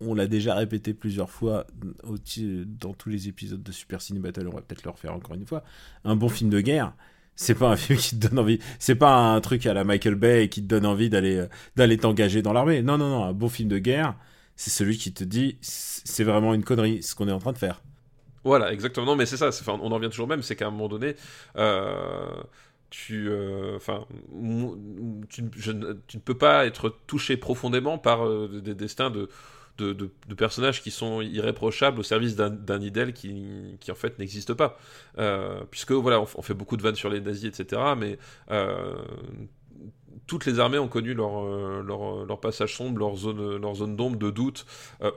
on 0.00 0.14
l'a 0.14 0.26
déjà 0.26 0.54
répété 0.54 0.94
plusieurs 0.94 1.30
fois 1.30 1.66
dans 2.04 2.92
tous 2.94 3.08
les 3.08 3.28
épisodes 3.28 3.62
de 3.62 3.72
Super 3.72 4.00
Cine 4.00 4.20
Battle. 4.20 4.48
On 4.48 4.54
va 4.54 4.62
peut-être 4.62 4.84
le 4.84 4.90
refaire 4.90 5.14
encore 5.14 5.34
une 5.34 5.46
fois. 5.46 5.64
Un 6.04 6.16
bon 6.16 6.28
film 6.28 6.50
de 6.50 6.60
guerre, 6.60 6.92
c'est 7.34 7.54
pas 7.54 7.68
un 7.68 7.76
film 7.76 7.98
qui 7.98 8.18
te 8.18 8.26
donne 8.28 8.38
envie. 8.38 8.58
C'est 8.78 8.94
pas 8.94 9.16
un 9.16 9.40
truc 9.40 9.66
à 9.66 9.74
la 9.74 9.84
Michael 9.84 10.14
Bay 10.14 10.48
qui 10.48 10.62
te 10.62 10.66
donne 10.66 10.86
envie 10.86 11.10
d'aller 11.10 11.46
d'aller 11.76 11.96
t'engager 11.96 12.42
dans 12.42 12.52
l'armée. 12.52 12.82
Non, 12.82 12.98
non, 12.98 13.08
non. 13.08 13.24
Un 13.24 13.32
bon 13.32 13.48
film 13.48 13.68
de 13.68 13.78
guerre, 13.78 14.14
c'est 14.54 14.70
celui 14.70 14.98
qui 14.98 15.12
te 15.12 15.24
dit 15.24 15.58
c'est 15.60 16.24
vraiment 16.24 16.54
une 16.54 16.64
connerie 16.64 17.02
ce 17.02 17.14
qu'on 17.14 17.28
est 17.28 17.32
en 17.32 17.38
train 17.38 17.52
de 17.52 17.58
faire. 17.58 17.82
Voilà, 18.44 18.72
exactement. 18.72 19.06
Non, 19.06 19.16
mais 19.16 19.26
c'est 19.26 19.36
ça. 19.36 19.50
on 19.66 19.90
en 19.90 19.98
vient 19.98 20.08
toujours 20.08 20.28
même. 20.28 20.42
C'est 20.42 20.54
qu'à 20.54 20.68
un 20.68 20.70
moment 20.70 20.88
donné. 20.88 21.16
Euh 21.56 22.28
tu, 22.90 23.28
euh, 23.28 23.76
enfin, 23.76 24.06
tu, 25.28 25.42
ne 25.42 26.20
peux 26.24 26.36
pas 26.36 26.66
être 26.66 26.96
touché 27.06 27.36
profondément 27.36 27.98
par 27.98 28.26
euh, 28.26 28.60
des 28.62 28.74
destins 28.74 29.10
de, 29.10 29.28
de, 29.78 30.34
personnages 30.34 30.82
qui 30.82 30.90
sont 30.90 31.20
irréprochables 31.20 32.00
au 32.00 32.02
service 32.02 32.36
d'un 32.36 32.80
idéal 32.80 33.12
qui, 33.12 33.76
qui, 33.80 33.90
en 33.90 33.94
fait 33.94 34.18
n'existe 34.18 34.54
pas. 34.54 34.78
Euh, 35.18 35.62
puisque 35.70 35.92
voilà, 35.92 36.20
on, 36.20 36.42
fait 36.42 36.54
beaucoup 36.54 36.76
de 36.76 36.82
vannes 36.82 36.94
sur 36.94 37.10
les 37.10 37.20
nazis, 37.20 37.58
etc. 37.58 37.82
Mais 37.96 38.18
toutes 40.26 40.46
les 40.46 40.58
armées 40.58 40.78
ont 40.78 40.88
connu 40.88 41.14
leur, 41.14 41.44
leur, 41.82 42.24
leur, 42.24 42.40
passage 42.40 42.76
sombre, 42.76 42.98
leur 42.98 43.16
zone, 43.16 43.56
leur 43.56 43.74
zone 43.76 43.96
d'ombre, 43.96 44.16
de 44.16 44.30
doute, 44.30 44.66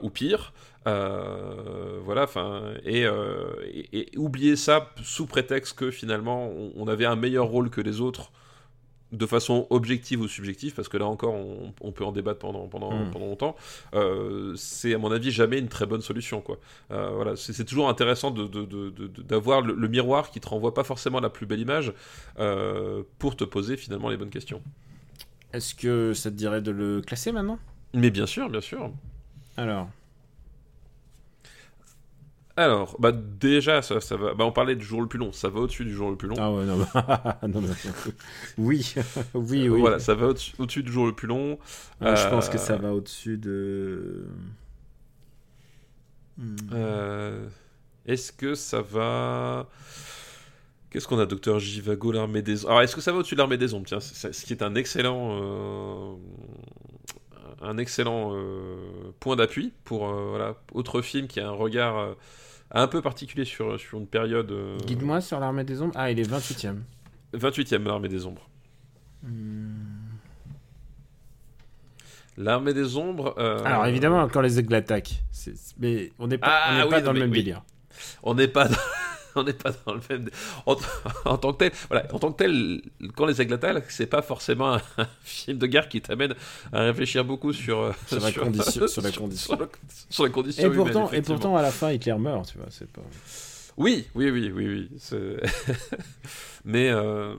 ou 0.02 0.10
pire. 0.10 0.52
Euh, 0.86 2.00
voilà, 2.04 2.24
enfin, 2.24 2.62
euh, 2.86 3.52
et, 3.92 4.10
oublier 4.16 4.56
ça 4.56 4.90
sous 5.02 5.26
prétexte 5.26 5.78
que 5.78 5.90
finalement 5.90 6.50
on, 6.74 6.88
avait 6.88 7.04
un 7.04 7.16
meilleur 7.16 7.46
rôle 7.46 7.68
que 7.68 7.82
les 7.82 8.00
autres 8.00 8.32
de 9.12 9.26
façon 9.26 9.66
objective 9.70 10.20
ou 10.20 10.28
subjective, 10.28 10.72
parce 10.74 10.88
que 10.88 10.96
là 10.96 11.04
encore 11.04 11.34
on, 11.34 11.92
peut 11.92 12.04
en 12.04 12.12
débattre 12.12 12.38
pendant, 12.38 12.68
pendant, 12.68 12.92
hmm. 12.92 13.10
pendant 13.10 13.26
longtemps, 13.26 13.56
euh, 13.94 14.54
c'est 14.56 14.94
à 14.94 14.98
mon 14.98 15.10
avis 15.10 15.32
jamais 15.32 15.58
une 15.58 15.68
très 15.68 15.84
bonne 15.84 16.00
solution. 16.00 16.40
Quoi. 16.40 16.58
voilà, 16.88 17.36
c'est 17.36 17.64
toujours 17.64 17.88
intéressant 17.88 18.30
d'avoir 18.30 19.60
le, 19.60 19.74
le, 19.74 19.88
miroir 19.88 20.30
qui 20.30 20.40
te 20.40 20.48
renvoie 20.48 20.72
pas 20.72 20.84
forcément 20.84 21.20
la 21.20 21.28
plus 21.28 21.44
belle 21.44 21.60
image 21.60 21.92
pour 23.18 23.36
te 23.36 23.44
poser 23.44 23.76
finalement 23.76 24.08
les 24.08 24.16
bonnes 24.16 24.30
questions. 24.30 24.62
Est-ce 25.52 25.74
que 25.74 26.14
ça 26.14 26.30
te 26.30 26.36
dirait 26.36 26.62
de 26.62 26.70
le 26.70 27.00
classer 27.00 27.32
maintenant? 27.32 27.58
Mais 27.94 28.10
bien 28.10 28.26
sûr, 28.26 28.48
bien 28.48 28.60
sûr. 28.60 28.92
Alors, 29.56 29.88
alors, 32.60 32.96
bah 32.98 33.10
déjà, 33.12 33.80
ça, 33.80 34.02
ça 34.02 34.16
va. 34.16 34.34
Bah, 34.34 34.44
on 34.44 34.52
parlait 34.52 34.76
du 34.76 34.84
jour 34.84 35.00
le 35.00 35.06
plus 35.06 35.18
long. 35.18 35.32
Ça 35.32 35.48
va 35.48 35.60
au-dessus 35.60 35.86
du 35.86 35.94
jour 35.94 36.10
le 36.10 36.16
plus 36.16 36.28
long. 36.28 36.36
Ah 36.38 36.52
ouais, 36.52 36.66
non, 36.66 36.76
non, 37.48 37.62
oui, 38.58 38.94
oui, 39.34 39.68
oui. 39.68 39.80
Voilà, 39.80 39.98
ça 39.98 40.14
va 40.14 40.26
au-dessus 40.26 40.82
du 40.82 40.92
jour 40.92 41.06
le 41.06 41.14
plus 41.14 41.26
long. 41.26 41.58
je 42.02 42.28
pense 42.28 42.50
que 42.50 42.58
ça 42.58 42.74
euh, 42.74 42.76
va 42.76 42.92
au-dessus 42.92 43.38
de. 43.38 44.26
Hmm. 46.36 46.56
Euh, 46.74 47.48
est-ce 48.04 48.30
que 48.30 48.54
ça 48.54 48.82
va. 48.82 49.66
Qu'est-ce 50.90 51.06
qu'on 51.06 51.18
a, 51.18 51.26
Docteur 51.26 51.58
Jivago, 51.58 52.12
l'armée 52.12 52.42
des. 52.42 52.66
Alors, 52.66 52.82
est-ce 52.82 52.96
que 52.96 53.00
ça 53.00 53.12
va 53.12 53.18
au-dessus 53.18 53.34
de 53.34 53.40
l'armée 53.40 53.58
des 53.58 53.74
ombres? 53.74 53.86
Tiens, 53.86 54.00
ce 54.00 54.28
qui 54.44 54.52
est 54.52 54.62
un 54.62 54.74
excellent. 54.74 55.38
Euh, 55.40 56.14
un 57.62 57.76
excellent 57.76 58.34
point 59.20 59.36
d'appui 59.36 59.74
pour 59.84 60.10
voilà, 60.10 60.56
autre 60.72 61.02
film 61.02 61.26
qui 61.26 61.40
a 61.40 61.48
un 61.48 61.52
regard 61.52 62.16
un 62.72 62.86
peu 62.86 63.02
particulier 63.02 63.44
sur, 63.44 63.78
sur 63.78 63.98
une 63.98 64.06
période. 64.06 64.50
Euh, 64.50 64.78
Guide-moi 64.86 65.20
sur 65.20 65.40
l'armée 65.40 65.64
des 65.64 65.82
ombres. 65.82 65.94
Ah, 65.96 66.10
il 66.10 66.20
est 66.20 66.30
28ème. 66.30 66.78
28ème, 67.34 67.84
l'armée 67.84 68.08
des 68.08 68.26
ombres. 68.26 68.48
Hmm. 69.22 69.70
L'armée 72.36 72.72
des 72.72 72.96
ombres. 72.96 73.34
Euh, 73.38 73.62
Alors 73.64 73.86
évidemment, 73.86 74.28
quand 74.28 74.40
les 74.40 74.58
aigles 74.58 74.74
attaquent, 74.74 75.22
mais 75.78 76.12
on 76.18 76.26
n'est 76.26 76.38
pas, 76.38 76.60
ah 76.64 76.86
pas 76.88 77.00
dans 77.00 77.12
le 77.12 77.20
même 77.20 77.30
délire. 77.30 77.62
On 78.22 78.34
n'est 78.34 78.48
pas. 78.48 78.68
Dans... 78.68 78.76
on 79.36 79.44
n'est 79.44 79.52
pas 79.52 79.72
dans 79.86 79.94
le 79.94 80.00
même. 80.08 80.30
En, 80.66 80.76
tant 81.36 81.52
que 81.52 81.58
tel, 81.58 81.72
voilà, 81.88 82.06
en 82.12 82.18
tant 82.18 82.32
que 82.32 82.38
tel, 82.38 82.82
quand 83.16 83.26
les 83.26 83.40
attaquent, 83.40 83.90
c'est 83.90 84.06
pas 84.06 84.22
forcément 84.22 84.74
un, 84.74 84.80
film 85.22 85.58
de 85.58 85.66
guerre 85.66 85.88
qui 85.88 86.00
t'amène 86.00 86.34
à 86.72 86.82
réfléchir 86.82 87.24
beaucoup 87.24 87.52
sur 87.52 87.80
euh, 87.80 87.92
sur, 88.06 88.20
la, 88.20 88.32
condition, 88.32 88.86
sur 88.86 89.02
la 89.02 89.10
condition, 89.12 89.58
sur, 90.08 90.24
la 90.24 90.30
condition 90.30 90.72
et 90.72 90.74
pourtant, 90.74 91.10
et 91.12 91.22
pourtant, 91.22 91.56
à 91.56 91.62
la 91.62 91.70
fin, 91.70 91.90
Hitler 91.90 92.16
meurt, 92.18 92.50
tu 92.50 92.58
vois, 92.58 92.68
c'est 92.70 92.90
pas. 92.90 93.02
Oui, 93.76 94.06
oui, 94.14 94.30
oui, 94.30 94.52
oui, 94.54 94.88
oui. 95.12 95.18
Mais 96.64 96.90
euh... 96.90 97.34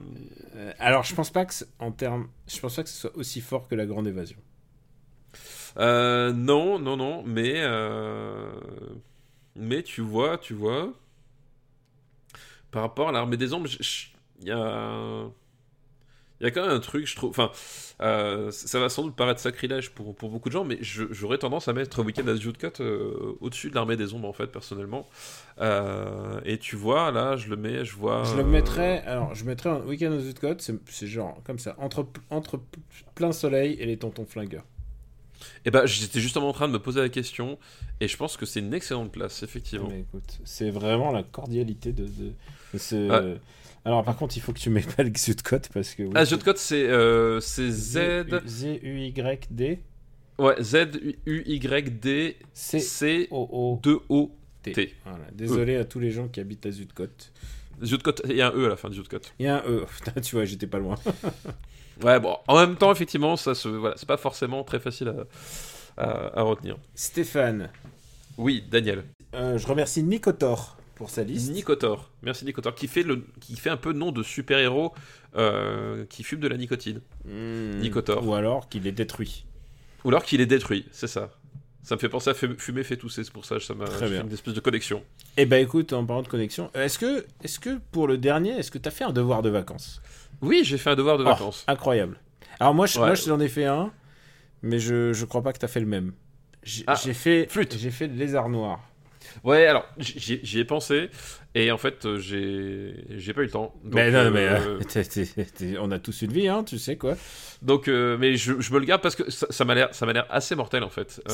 alors, 0.78 1.04
je 1.04 1.14
pense 1.14 1.30
pas 1.30 1.44
que 1.44 1.54
en 1.78 1.92
termes, 1.92 2.28
je 2.48 2.58
pense 2.58 2.76
pas 2.76 2.82
que 2.82 2.88
ce 2.88 2.98
soit 2.98 3.16
aussi 3.16 3.40
fort 3.40 3.68
que 3.68 3.74
la 3.74 3.86
Grande 3.86 4.08
Évasion. 4.08 4.38
Euh, 5.78 6.32
non, 6.32 6.78
non, 6.78 6.96
non, 6.96 7.22
mais 7.24 7.54
euh, 7.56 8.50
mais 9.56 9.82
tu 9.82 10.02
vois, 10.02 10.38
tu 10.38 10.54
vois, 10.54 10.92
par 12.72 12.82
rapport 12.82 13.10
à 13.10 13.12
l'armée 13.12 13.36
des 13.36 13.54
ombres, 13.54 13.68
il 14.40 14.48
y 14.48 14.50
a. 14.50 15.28
Il 16.40 16.46
y 16.46 16.48
a 16.48 16.50
quand 16.50 16.62
même 16.62 16.74
un 16.74 16.80
truc, 16.80 17.06
je 17.06 17.14
trouve. 17.14 17.30
Enfin, 17.30 17.52
euh, 18.00 18.50
ça 18.50 18.80
va 18.80 18.88
sans 18.88 19.04
doute 19.04 19.14
paraître 19.14 19.38
sacrilège 19.38 19.90
pour, 19.90 20.12
pour 20.12 20.28
beaucoup 20.28 20.48
de 20.48 20.52
gens, 20.52 20.64
mais 20.64 20.76
j'aurais 20.80 21.38
tendance 21.38 21.68
à 21.68 21.72
mettre 21.72 22.02
Weekend 22.02 22.28
as 22.28 22.38
Cut 22.58 22.82
euh, 22.82 23.36
au-dessus 23.40 23.70
de 23.70 23.76
l'armée 23.76 23.96
des 23.96 24.12
ombres, 24.12 24.28
en 24.28 24.32
fait, 24.32 24.48
personnellement. 24.48 25.08
Euh, 25.60 26.40
et 26.44 26.58
tu 26.58 26.74
vois, 26.74 27.12
là, 27.12 27.36
je 27.36 27.48
le 27.48 27.54
mets, 27.54 27.84
je 27.84 27.94
vois. 27.94 28.24
Je 28.24 28.34
le 28.34 28.42
mettrais. 28.42 29.04
Alors, 29.06 29.36
je 29.36 29.44
mettrais 29.44 29.70
un 29.70 29.82
Weekend 29.82 30.14
as 30.14 30.32
Cut, 30.32 30.56
c'est 30.58 31.06
genre 31.06 31.40
comme 31.44 31.60
ça, 31.60 31.76
entre, 31.78 32.08
entre 32.30 32.60
plein 33.14 33.30
soleil 33.30 33.76
et 33.78 33.86
les 33.86 33.98
tontons 33.98 34.26
flingueurs. 34.26 34.64
Et 35.64 35.70
bah, 35.70 35.86
j'étais 35.86 36.20
justement 36.20 36.48
en 36.48 36.52
train 36.52 36.68
de 36.68 36.72
me 36.72 36.78
poser 36.78 37.00
la 37.00 37.08
question, 37.08 37.58
et 38.00 38.08
je 38.08 38.16
pense 38.16 38.36
que 38.36 38.46
c'est 38.46 38.60
une 38.60 38.74
excellente 38.74 39.12
place, 39.12 39.42
effectivement. 39.42 39.88
Mais 39.90 40.00
écoute, 40.00 40.40
c'est 40.44 40.70
vraiment 40.70 41.10
la 41.12 41.22
cordialité 41.22 41.92
de, 41.92 42.04
de, 42.04 42.32
de 42.74 42.78
ce. 42.78 43.08
Ouais. 43.10 43.40
Alors 43.84 44.04
par 44.04 44.16
contre, 44.16 44.36
il 44.36 44.40
faut 44.40 44.52
que 44.52 44.60
tu 44.60 44.70
m'épelles 44.70 45.06
le 45.06 45.12
Xutcode 45.12 45.66
parce 45.74 45.94
que. 45.94 46.04
oui, 46.04 46.12
Ah, 46.14 46.24
jeu 46.24 46.36
de 46.36 46.44
code, 46.44 46.58
c'est 46.58 46.88
euh, 46.88 47.40
Z. 47.40 47.98
Z 48.46 48.64
U 48.82 48.98
Y 49.00 49.46
D 49.50 49.80
Ouais, 50.38 50.54
Z-U-Y-D 50.62 52.36
C 52.54 52.80
C 52.80 53.28
O 53.30 53.48
O 53.52 53.80
2 53.82 53.98
O 54.08 54.30
T. 54.62 54.72
T. 54.72 54.94
Voilà. 55.04 55.24
Désolé 55.32 55.76
à 55.76 55.84
tous 55.84 55.98
les 55.98 56.10
gens 56.10 56.28
qui 56.28 56.40
habitent 56.40 56.66
à 56.66 56.70
Zutcote. 56.70 57.32
Jeu 57.80 57.98
code, 57.98 58.22
il 58.28 58.36
y 58.36 58.42
a 58.42 58.48
un 58.48 58.52
E 58.52 58.66
à 58.66 58.68
la 58.68 58.76
fin 58.76 58.88
du 58.88 58.96
jeu 58.96 59.02
de 59.02 59.08
code. 59.08 59.26
Il 59.38 59.46
y 59.46 59.48
a 59.48 59.56
un 59.56 59.68
E. 59.68 59.84
Putain, 60.04 60.20
tu 60.20 60.36
vois, 60.36 60.44
j'étais 60.44 60.66
pas 60.66 60.78
loin. 60.78 60.96
Ouais, 62.02 62.18
bon, 62.20 62.36
en 62.48 62.58
même 62.58 62.76
temps, 62.76 62.90
effectivement, 62.92 63.36
ça 63.36 63.54
se, 63.54 63.68
voilà, 63.68 63.96
c'est 63.98 64.08
pas 64.08 64.16
forcément 64.16 64.64
très 64.64 64.80
facile 64.80 65.08
à, 65.96 66.02
à, 66.02 66.38
à 66.40 66.42
retenir. 66.42 66.76
Stéphane, 66.94 67.70
Oui, 68.38 68.64
Daniel. 68.70 69.04
euh, 69.34 69.58
je 69.58 69.66
remercie 69.66 70.02
Nicotor 70.02 70.76
pour 70.94 71.10
sa 71.10 71.22
liste. 71.24 71.52
Nicotor. 71.52 72.10
Merci 72.22 72.44
Nicotor, 72.44 72.74
qui 72.74 72.88
fait, 72.88 73.02
le, 73.02 73.24
qui 73.40 73.56
fait 73.56 73.70
un 73.70 73.76
peu 73.76 73.92
nom 73.92 74.12
de 74.12 74.22
super-héros 74.22 74.92
euh, 75.36 76.04
qui 76.06 76.22
fume 76.22 76.40
de 76.40 76.48
la 76.48 76.56
nicotine. 76.56 77.00
Hmm. 77.24 77.78
Nicotor. 77.80 78.26
Ou 78.26 78.34
alors 78.34 78.68
qu'il 78.68 78.86
est 78.86 78.92
détruit. 78.92 79.44
Ou 80.04 80.08
alors 80.08 80.24
qu'il 80.24 80.40
est 80.40 80.46
détruit, 80.46 80.86
c'est 80.92 81.06
ça. 81.08 81.30
Ça 81.84 81.96
me 81.96 82.00
fait 82.00 82.08
penser 82.08 82.30
à 82.30 82.34
Fum- 82.34 82.56
fumer 82.58 82.84
fait 82.84 82.96
tousser, 82.96 83.24
c'est 83.24 83.32
pour 83.32 83.44
ça 83.44 83.56
que 83.56 83.62
ça 83.62 83.74
m'a 83.74 83.86
fait 83.86 84.18
une 84.20 84.32
espèce 84.32 84.54
de 84.54 84.60
connexion. 84.60 85.02
Eh 85.36 85.46
ben 85.46 85.60
écoute, 85.62 85.92
en 85.92 86.04
parlant 86.06 86.22
de 86.22 86.28
connexion, 86.28 86.70
est-ce 86.74 86.96
que, 86.98 87.26
est-ce 87.42 87.58
que 87.58 87.78
pour 87.90 88.06
le 88.06 88.18
dernier, 88.18 88.50
est-ce 88.50 88.70
que 88.70 88.78
t'as 88.78 88.92
fait 88.92 89.02
un 89.04 89.12
devoir 89.12 89.42
de 89.42 89.48
vacances? 89.50 90.00
Oui, 90.42 90.62
j'ai 90.64 90.78
fait 90.78 90.90
un 90.90 90.96
devoir 90.96 91.18
de 91.18 91.22
Oh, 91.24 91.28
vacances. 91.28 91.64
Incroyable. 91.68 92.18
Alors 92.60 92.74
moi, 92.74 92.86
je, 92.86 92.98
Ouais. 92.98 93.14
j'en 93.16 93.40
ai 93.40 93.48
fait 93.48 93.64
un, 93.64 93.92
mais 94.62 94.78
je, 94.78 95.12
je 95.12 95.24
crois 95.24 95.42
pas 95.42 95.52
que 95.52 95.58
t'as 95.58 95.68
fait 95.68 95.80
le 95.80 95.86
même. 95.86 96.12
J'ai 96.62 96.84
Ah, 96.86 96.96
fait, 96.96 97.46
flûte. 97.50 97.76
j'ai 97.78 97.90
fait 97.90 98.06
le 98.06 98.14
lézard 98.14 98.48
noir. 98.48 98.80
Ouais, 99.44 99.66
alors, 99.66 99.86
j'y 99.98 100.58
ai 100.58 100.64
pensé, 100.64 101.08
et 101.54 101.70
en 101.72 101.78
fait, 101.78 102.04
euh, 102.04 102.18
j'ai 102.18 103.04
j'ai 103.08 103.32
pas 103.32 103.40
eu 103.42 103.44
le 103.44 103.50
temps. 103.50 103.72
Donc, 103.84 103.94
mais 103.94 104.10
non, 104.10 104.18
euh, 104.18 104.30
mais 104.30 104.46
euh, 104.48 104.78
t'es- 105.56 105.78
on 105.78 105.90
a 105.90 105.98
tous 105.98 106.22
une 106.22 106.32
vie, 106.32 106.48
hein, 106.48 106.64
tu 106.64 106.76
sais 106.78 106.96
quoi. 106.96 107.14
donc 107.62 107.88
euh, 107.88 108.18
mais 108.18 108.36
je, 108.36 108.60
je 108.60 108.72
me 108.74 108.78
le 108.80 108.84
garde 108.84 109.00
parce 109.00 109.14
que 109.14 109.30
ça 109.30 109.64
m'a 109.64 109.74
l'air 109.74 109.94
ça 109.94 110.06
m'a 110.06 110.12
l'air 110.12 110.26
assez 110.28 110.54
mortel 110.56 110.82
en 110.82 110.90
fait. 110.90 111.22
Euh, 111.30 111.32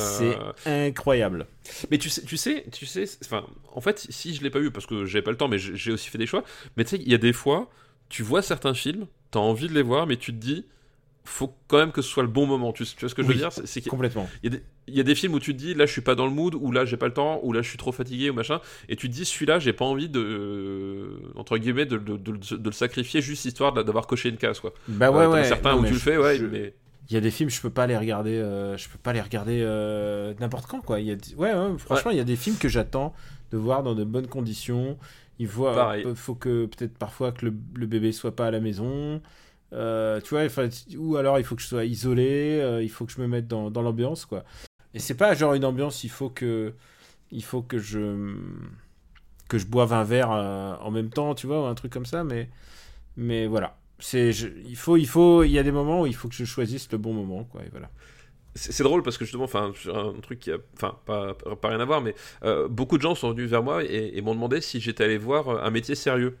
C'est 0.63 0.69
incroyable. 0.69 1.47
Mais 1.91 1.97
tu 1.97 2.09
sais, 2.09 2.21
tu 2.23 2.37
sais, 2.37 2.65
tu 2.71 2.85
sais, 2.85 3.05
enfin, 3.25 3.45
en 3.73 3.81
fait, 3.81 4.05
si 4.09 4.33
je 4.35 4.43
l'ai 4.43 4.49
pas 4.51 4.59
eu 4.59 4.71
parce 4.71 4.85
que 4.85 5.05
j'avais 5.05 5.23
pas 5.23 5.31
le 5.31 5.37
temps, 5.37 5.47
mais 5.47 5.57
j'ai 5.57 5.75
j'ai 5.75 5.91
aussi 5.91 6.09
fait 6.09 6.19
des 6.19 6.27
choix. 6.27 6.43
Mais 6.77 6.83
tu 6.85 6.91
sais, 6.91 6.97
il 7.03 7.09
y 7.09 7.15
a 7.15 7.19
des 7.19 7.33
fois, 7.33 7.69
tu 8.09 8.23
vois 8.23 8.41
certains 8.41 8.73
films, 8.73 9.05
t'as 9.31 9.39
envie 9.39 9.67
de 9.67 9.73
les 9.73 9.81
voir, 9.83 10.07
mais 10.07 10.17
tu 10.17 10.31
te 10.33 10.37
dis, 10.37 10.65
faut 11.23 11.53
quand 11.67 11.77
même 11.77 11.91
que 11.91 12.01
ce 12.01 12.09
soit 12.09 12.23
le 12.23 12.29
bon 12.29 12.47
moment. 12.47 12.73
Tu, 12.73 12.83
tu 12.85 12.99
vois 12.99 13.09
ce 13.09 13.15
que 13.15 13.21
je 13.21 13.27
veux 13.27 13.35
dire? 13.35 13.51
C'est 13.51 13.87
Complètement. 13.87 14.27
y, 14.43 14.47
a 14.47 14.49
des- 14.49 14.63
il 14.87 14.95
y 14.95 14.99
a 14.99 15.03
des 15.03 15.13
films 15.13 15.35
où 15.35 15.39
tu 15.39 15.53
te 15.53 15.59
dis, 15.59 15.75
là, 15.75 15.85
je 15.85 15.91
suis 15.91 16.01
pas 16.01 16.15
dans 16.15 16.25
le 16.25 16.31
mood, 16.31 16.55
ou 16.55 16.71
là, 16.71 16.85
j'ai 16.85 16.97
pas 16.97 17.05
le 17.07 17.13
temps, 17.13 17.39
ou 17.43 17.53
là, 17.53 17.61
je 17.61 17.69
suis 17.69 17.77
trop 17.77 17.91
fatigué, 17.91 18.31
ou 18.31 18.33
machin, 18.33 18.59
et 18.87 18.95
tu 18.95 19.07
te 19.09 19.13
dis, 19.13 19.25
celui-là, 19.25 19.59
j'ai 19.59 19.73
pas 19.73 19.85
envie 19.85 20.09
de, 20.09 20.19
euh, 20.19 21.31
entre 21.35 21.57
guillemets, 21.57 21.85
de, 21.85 21.97
de- 21.97 22.17
de- 22.17 22.31
de 22.57 22.65
le 22.69 22.71
sacrifier 22.73 23.21
juste 23.21 23.45
histoire 23.45 23.73
d'avoir 23.73 24.07
coché 24.07 24.29
une 24.29 24.37
case, 24.37 24.59
quoi. 24.59 24.73
Bah 24.87 25.11
ouais, 25.11 25.25
Euh, 25.25 25.29
ouais. 25.31 25.43
Certains 25.43 25.75
Non, 25.75 25.81
où 25.81 25.85
tu 25.85 25.93
le 25.93 25.99
fais, 25.99 26.17
ouais, 26.17 26.35
je- 26.37 26.45
mais. 26.45 26.73
Il 27.09 27.13
y 27.15 27.17
a 27.17 27.21
des 27.21 27.31
films, 27.31 27.49
je 27.49 27.59
peux 27.59 27.71
pas 27.71 27.87
les 27.87 27.97
regarder, 27.97 28.35
euh, 28.37 28.77
je 28.77 28.87
peux 28.87 28.99
pas 28.99 29.13
les 29.13 29.21
regarder 29.21 29.61
euh, 29.63 30.33
n'importe 30.39 30.67
quand, 30.67 30.81
quoi. 30.81 30.99
Il 30.99 31.07
y 31.07 31.11
a, 31.11 31.15
des- 31.15 31.33
ouais, 31.35 31.53
ouais, 31.53 31.77
franchement, 31.79 32.11
il 32.11 32.17
y 32.17 32.21
a 32.21 32.23
des 32.23 32.35
films 32.35 32.57
que 32.57 32.69
j'attends 32.69 33.13
de 33.51 33.57
voir 33.57 33.81
dans 33.83 33.95
de 33.95 34.03
bonnes 34.03 34.27
conditions. 34.27 34.97
Il 35.39 35.47
faut, 35.47 35.65
Pareil. 35.73 36.03
euh, 36.05 36.15
faut 36.15 36.35
que 36.35 36.65
peut-être 36.65 36.97
parfois 36.97 37.31
que 37.31 37.45
le, 37.45 37.53
le 37.75 37.85
bébé 37.87 38.11
soit 38.11 38.35
pas 38.35 38.47
à 38.47 38.51
la 38.51 38.59
maison. 38.59 39.21
Euh, 39.73 40.19
tu 40.21 40.29
vois, 40.35 40.43
ou 40.97 41.17
alors 41.17 41.39
il 41.39 41.45
faut 41.45 41.55
que 41.55 41.61
je 41.61 41.67
sois 41.67 41.85
isolé, 41.85 42.59
euh, 42.61 42.83
il 42.83 42.89
faut 42.89 43.05
que 43.05 43.11
je 43.13 43.21
me 43.21 43.27
mette 43.27 43.47
dans, 43.47 43.71
dans 43.71 43.81
l'ambiance, 43.83 44.25
quoi. 44.25 44.43
Et 44.93 44.99
c'est 44.99 45.15
pas 45.15 45.35
genre 45.35 45.53
une 45.53 45.65
ambiance, 45.65 46.03
il 46.03 46.09
faut 46.09 46.29
que, 46.29 46.73
il 47.31 47.43
faut 47.43 47.61
que 47.63 47.79
je, 47.79 48.35
que 49.47 49.57
je 49.57 49.65
boive 49.65 49.93
un 49.93 50.03
verre 50.03 50.31
euh, 50.31 50.75
en 50.81 50.91
même 50.91 51.09
temps, 51.09 51.35
tu 51.35 51.47
vois, 51.47 51.63
ou 51.63 51.65
un 51.65 51.75
truc 51.75 51.91
comme 51.91 52.05
ça, 52.05 52.23
mais, 52.23 52.49
mais 53.17 53.47
voilà. 53.47 53.77
C'est, 53.99 54.31
il 54.31 54.75
faut, 54.77 54.97
il 54.97 55.07
faut, 55.07 55.43
il 55.43 55.51
y 55.51 55.59
a 55.59 55.63
des 55.63 55.71
moments 55.71 56.01
où 56.03 56.07
il 56.07 56.15
faut 56.15 56.29
que 56.29 56.35
je 56.35 56.45
choisisse 56.45 56.91
le 56.91 56.97
bon 56.99 57.13
moment, 57.13 57.45
quoi, 57.45 57.63
et 57.63 57.69
voilà. 57.71 57.91
C'est 58.61 58.83
drôle 58.83 59.03
parce 59.03 59.17
que 59.17 59.25
justement, 59.25 59.45
enfin, 59.45 59.71
un 59.93 60.13
truc 60.21 60.39
qui 60.39 60.51
a, 60.51 60.57
enfin, 60.75 60.97
pas, 61.05 61.33
pas 61.33 61.69
rien 61.69 61.79
à 61.79 61.85
voir, 61.85 62.01
mais 62.01 62.13
euh, 62.43 62.67
beaucoup 62.67 62.97
de 62.97 63.01
gens 63.01 63.15
sont 63.15 63.31
venus 63.31 63.49
vers 63.49 63.63
moi 63.63 63.83
et, 63.83 64.11
et 64.17 64.21
m'ont 64.21 64.33
demandé 64.35 64.59
si 64.61 64.79
j'étais 64.81 65.05
allé 65.05 65.17
voir 65.17 65.47
euh, 65.49 65.59
un 65.63 65.69
métier 65.69 65.95
sérieux. 65.95 66.37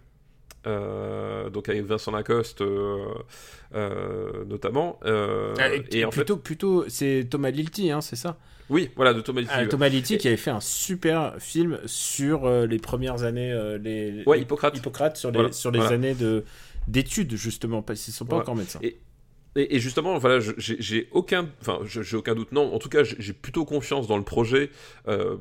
Euh, 0.67 1.49
donc 1.49 1.69
avec 1.69 1.85
Vincent 1.85 2.11
Lacoste 2.11 2.61
euh, 2.61 4.45
notamment. 4.45 4.99
Ah, 5.05 5.69
et 5.91 6.03
en 6.05 6.11
fait, 6.11 6.17
plutôt, 6.17 6.37
plutôt, 6.37 6.85
c'est 6.89 7.27
Thomas 7.29 7.49
Lilti, 7.51 7.91
hein, 7.91 8.01
c'est 8.01 8.15
ça? 8.15 8.37
oui, 8.69 8.89
voilà, 8.95 9.13
de 9.13 9.21
Thomas 9.21 9.41
Ah, 9.49 9.61
ouais. 9.61 9.67
Thomas 9.67 9.87
Lilti 9.89 10.15
Et- 10.15 10.17
qui 10.17 10.27
avait 10.27 10.37
fait 10.37 10.51
un 10.51 10.59
super 10.59 11.35
film 11.39 11.79
sur 11.85 12.47
les 12.67 12.77
premières 12.79 13.23
années, 13.23 13.51
les, 13.81 14.23
Ouais, 14.25 14.37
les- 14.37 14.43
Hippocrate. 14.43 14.77
Hippocrate 14.77 15.17
sur 15.17 15.31
les, 15.31 15.37
Voilà, 15.39 15.51
sur 15.53 15.71
les 15.71 15.79
voilà. 15.79 15.95
années 15.95 16.13
de 16.13 16.43
d'études 16.87 17.35
justement, 17.35 17.81
parce 17.81 18.01
qu'ils 18.01 18.13
sont 18.13 18.25
pas 18.25 18.31
Voilà. 18.35 18.43
encore 18.43 18.55
médecins. 18.55 18.79
Et- 18.81 18.97
Et, 19.55 19.79
justement, 19.79 20.17
voilà, 20.19 20.39
j'ai 20.57 21.09
aucun, 21.11 21.49
enfin, 21.59 21.79
j'ai 21.85 22.15
aucun 22.15 22.35
doute. 22.35 22.51
Non, 22.51 22.73
en 22.73 22.77
tout 22.79 22.87
cas, 22.87 23.03
j'ai 23.03 23.33
plutôt 23.33 23.65
confiance 23.65 24.07
dans 24.07 24.17
le 24.17 24.23
projet. 24.23 24.69
Euh, 25.07 25.37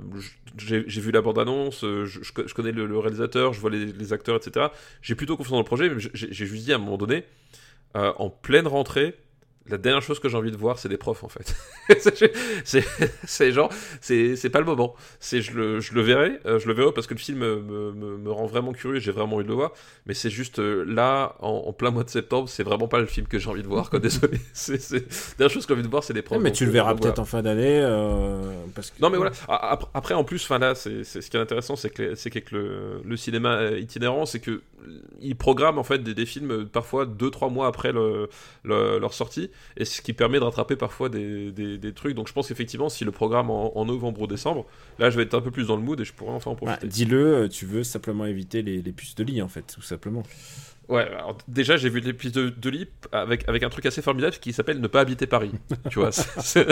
j'ai 0.57 0.83
vu 1.01 1.11
la 1.11 1.21
bande-annonce, 1.21 1.85
euh, 1.85 2.05
je, 2.07 2.23
je 2.23 2.33
co- 2.33 2.47
je 2.47 2.55
connais 2.55 2.73
le, 2.73 2.99
réalisateur, 2.99 3.53
je 3.53 3.61
vois 3.61 3.71
les, 3.71 4.13
acteurs, 4.13 4.37
etc. 4.37 4.67
J'ai 5.03 5.15
plutôt 5.15 5.37
confiance 5.37 5.53
dans 5.53 5.59
le 5.59 5.65
projet, 5.65 5.91
mais 5.91 6.01
j'ai 6.01 6.11
j'ai 6.33 6.47
juste 6.47 6.65
dit 6.65 6.73
à 6.73 6.77
un 6.77 6.79
moment 6.79 6.97
donné, 6.97 7.25
euh, 7.97 8.13
en 8.19 8.31
pleine 8.31 8.67
rentrée, 8.67 9.15
la 9.69 9.79
dernière 9.79 10.03
chose 10.03 10.19
que 10.21 10.29
j'ai 10.29 10.37
envie 10.37 10.51
de 10.51 10.57
voir, 10.57 10.79
c'est 10.79 10.89
des 10.89 10.97
profs, 10.97 11.25
en 11.25 11.29
fait. 11.29 11.55
C'est- 12.64 13.53
genre, 13.53 13.71
c'est 14.01 14.51
pas 14.51 14.59
le 14.61 14.64
moment. 14.66 14.95
C'est 15.21 15.41
je 15.41 15.53
le, 15.53 15.81
je 15.81 15.95
le 15.95 16.01
verrai, 16.03 16.39
euh, 16.47 16.59
je 16.59 16.66
le 16.69 16.75
verrai 16.75 16.93
parce 16.93 17.07
que 17.07 17.14
le 17.14 17.19
film 17.21 17.39
me, 17.39 17.61
me, 17.61 18.16
me- 18.19 18.31
rend 18.31 18.47
vraiment 18.47 18.73
curieux, 18.73 18.99
j'ai 18.99 19.12
vraiment 19.12 19.37
envie 19.37 19.45
de 19.45 19.49
le 19.49 19.55
voir. 19.55 19.73
Mais 20.07 20.14
c'est 20.14 20.31
juste 20.31 20.59
euh, 20.59 20.85
là, 20.87 21.37
en, 21.41 21.64
en 21.66 21.73
plein 21.73 21.91
mois 21.91 22.05
de 22.05 22.11
septembre, 22.11 22.49
c'est 22.49 22.62
vraiment 22.62 22.89
pas 22.89 22.99
le 23.01 23.07
film 23.07 23.27
que 23.27 23.39
j'ai 23.39 23.49
envie 23.49 23.62
de 23.62 23.69
voir. 23.69 23.91
Quoi, 23.91 23.99
désolé. 24.01 24.39
La 24.69 24.77
dernière 25.39 25.51
chose 25.51 25.66
que 25.66 25.75
j'ai 25.75 25.79
envie 25.79 25.87
de 25.87 25.91
voir, 25.91 26.05
c'est 26.05 26.12
des 26.14 26.23
profs. 26.23 26.41
mais 26.41 26.53
tu 26.53 26.64
le 26.64 26.71
euh, 26.71 26.73
verras 26.75 26.93
peut-être 26.95 27.03
voilà. 27.16 27.21
en 27.21 27.25
fin 27.25 27.43
d'année, 27.43 27.81
euh, 27.83 28.53
parce 28.75 28.91
que 28.91 29.01
Non 29.01 29.11
mais 29.11 29.16
voilà. 29.16 29.33
Après 29.95 30.14
en 30.14 30.25
plus, 30.25 30.43
enfin 30.45 30.59
là, 30.59 30.75
c'est 30.75 31.05
ce 31.05 31.19
qui 31.31 31.37
est 31.37 31.41
intéressant, 31.41 31.77
c'est 31.77 31.91
que 31.91 32.14
c'est 32.14 32.31
qu'avec 32.31 32.51
le, 32.51 33.01
le 33.05 33.16
cinéma 33.16 33.71
itinérant, 33.73 34.27
c'est 34.27 34.41
que 34.41 34.62
ils 35.21 35.37
programment 35.37 35.79
en 35.79 35.85
fait 35.85 35.99
des, 36.03 36.14
des 36.14 36.27
films 36.27 36.66
parfois 36.66 37.05
2-3 37.07 37.53
mois 37.53 37.66
après 37.66 37.93
le- 37.93 38.29
le- 38.64 38.99
leur 38.99 39.12
sortie, 39.12 39.51
et 39.77 39.85
ce 39.85 40.01
qui 40.03 40.13
permet 40.13 40.39
de 40.39 40.45
rattraper 40.45 40.77
parfois 40.77 41.09
des, 41.09 41.51
des- 41.53 41.93
trucs. 41.93 42.15
Donc 42.15 42.29
je 42.29 42.33
pense 42.33 42.49
qu'effectivement, 42.49 42.89
si 42.89 43.05
le 43.05 43.11
programme 43.13 43.51
en, 43.51 43.85
novembre 43.85 44.23
ou 44.23 44.27
décembre, 44.27 44.67
là, 44.99 45.11
je 45.11 45.17
vais 45.17 45.23
être 45.23 45.35
un 45.35 45.41
peu 45.41 45.51
plus 45.51 45.69
dans 45.69 45.77
le 45.77 45.83
mood 45.83 45.99
et 46.01 46.05
je 46.05 46.13
pourrais 46.13 46.33
enfin 46.33 46.51
en 46.51 46.55
profiter. 46.55 46.87
dis-le, 46.87 47.49
tu 47.51 47.65
veux 47.67 47.83
simplement 47.85 48.27
éviter 48.27 48.63
les, 48.63 48.83
les 48.83 48.93
puces 48.93 49.15
de 49.15 49.25
lit 49.25 49.41
en 49.43 49.49
fait, 49.49 49.63
tout 49.75 49.83
simplement. 49.83 50.23
Ouais, 50.89 51.03
alors 51.03 51.36
déjà 51.49 51.76
j'ai 51.76 51.91
vu 51.91 52.01
l'épisode 52.01 52.59
de 52.59 52.70
Lip 52.70 53.07
avec, 53.12 53.47
avec 53.47 53.62
un 53.62 53.68
truc 53.68 53.84
assez 53.84 54.01
formidable 54.01 54.36
qui 54.41 54.55
s'appelle 54.55 54.80
Ne 54.80 54.86
pas 54.86 55.01
habiter 55.03 55.26
Paris. 55.26 55.53
tu 55.91 55.99
vois, 55.99 56.12
c'est 56.12 56.66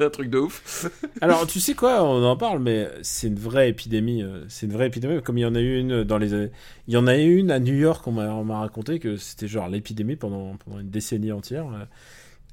un 0.00 0.10
truc 0.10 0.30
de 0.30 0.38
ouf. 0.38 0.86
Alors, 1.20 1.48
tu 1.48 1.58
sais 1.58 1.74
quoi, 1.74 2.04
on 2.04 2.22
en 2.24 2.36
parle, 2.36 2.60
mais 2.60 2.88
c'est 3.02 3.26
une 3.26 3.38
vraie 3.40 3.68
épidémie. 3.70 4.22
euh, 4.22 4.44
C'est 4.48 4.66
une 4.66 4.72
vraie 4.72 4.86
épidémie, 4.86 5.20
comme 5.20 5.36
il 5.36 5.40
y 5.40 5.44
en 5.46 5.56
a 5.56 5.60
eu 5.60 5.80
une 5.80 6.04
dans 6.04 6.18
les 6.18 6.32
années. 6.32 6.50
Il 6.86 6.94
y 6.94 6.96
en 6.96 7.08
a 7.08 7.16
eu 7.18 7.36
une 7.38 7.50
à 7.50 7.58
New 7.58 7.74
York, 7.74 8.06
on 8.06 8.12
m'a 8.12 8.28
on 8.34 8.44
m'a 8.44 8.60
raconté 8.60 9.00
que 9.00 9.16
c'était 9.16 9.48
genre 9.48 9.68
l'épidémie 9.68 10.14
pendant, 10.14 10.56
pendant 10.58 10.78
une 10.78 10.90
décennie 10.90 11.32
entière. 11.32 11.66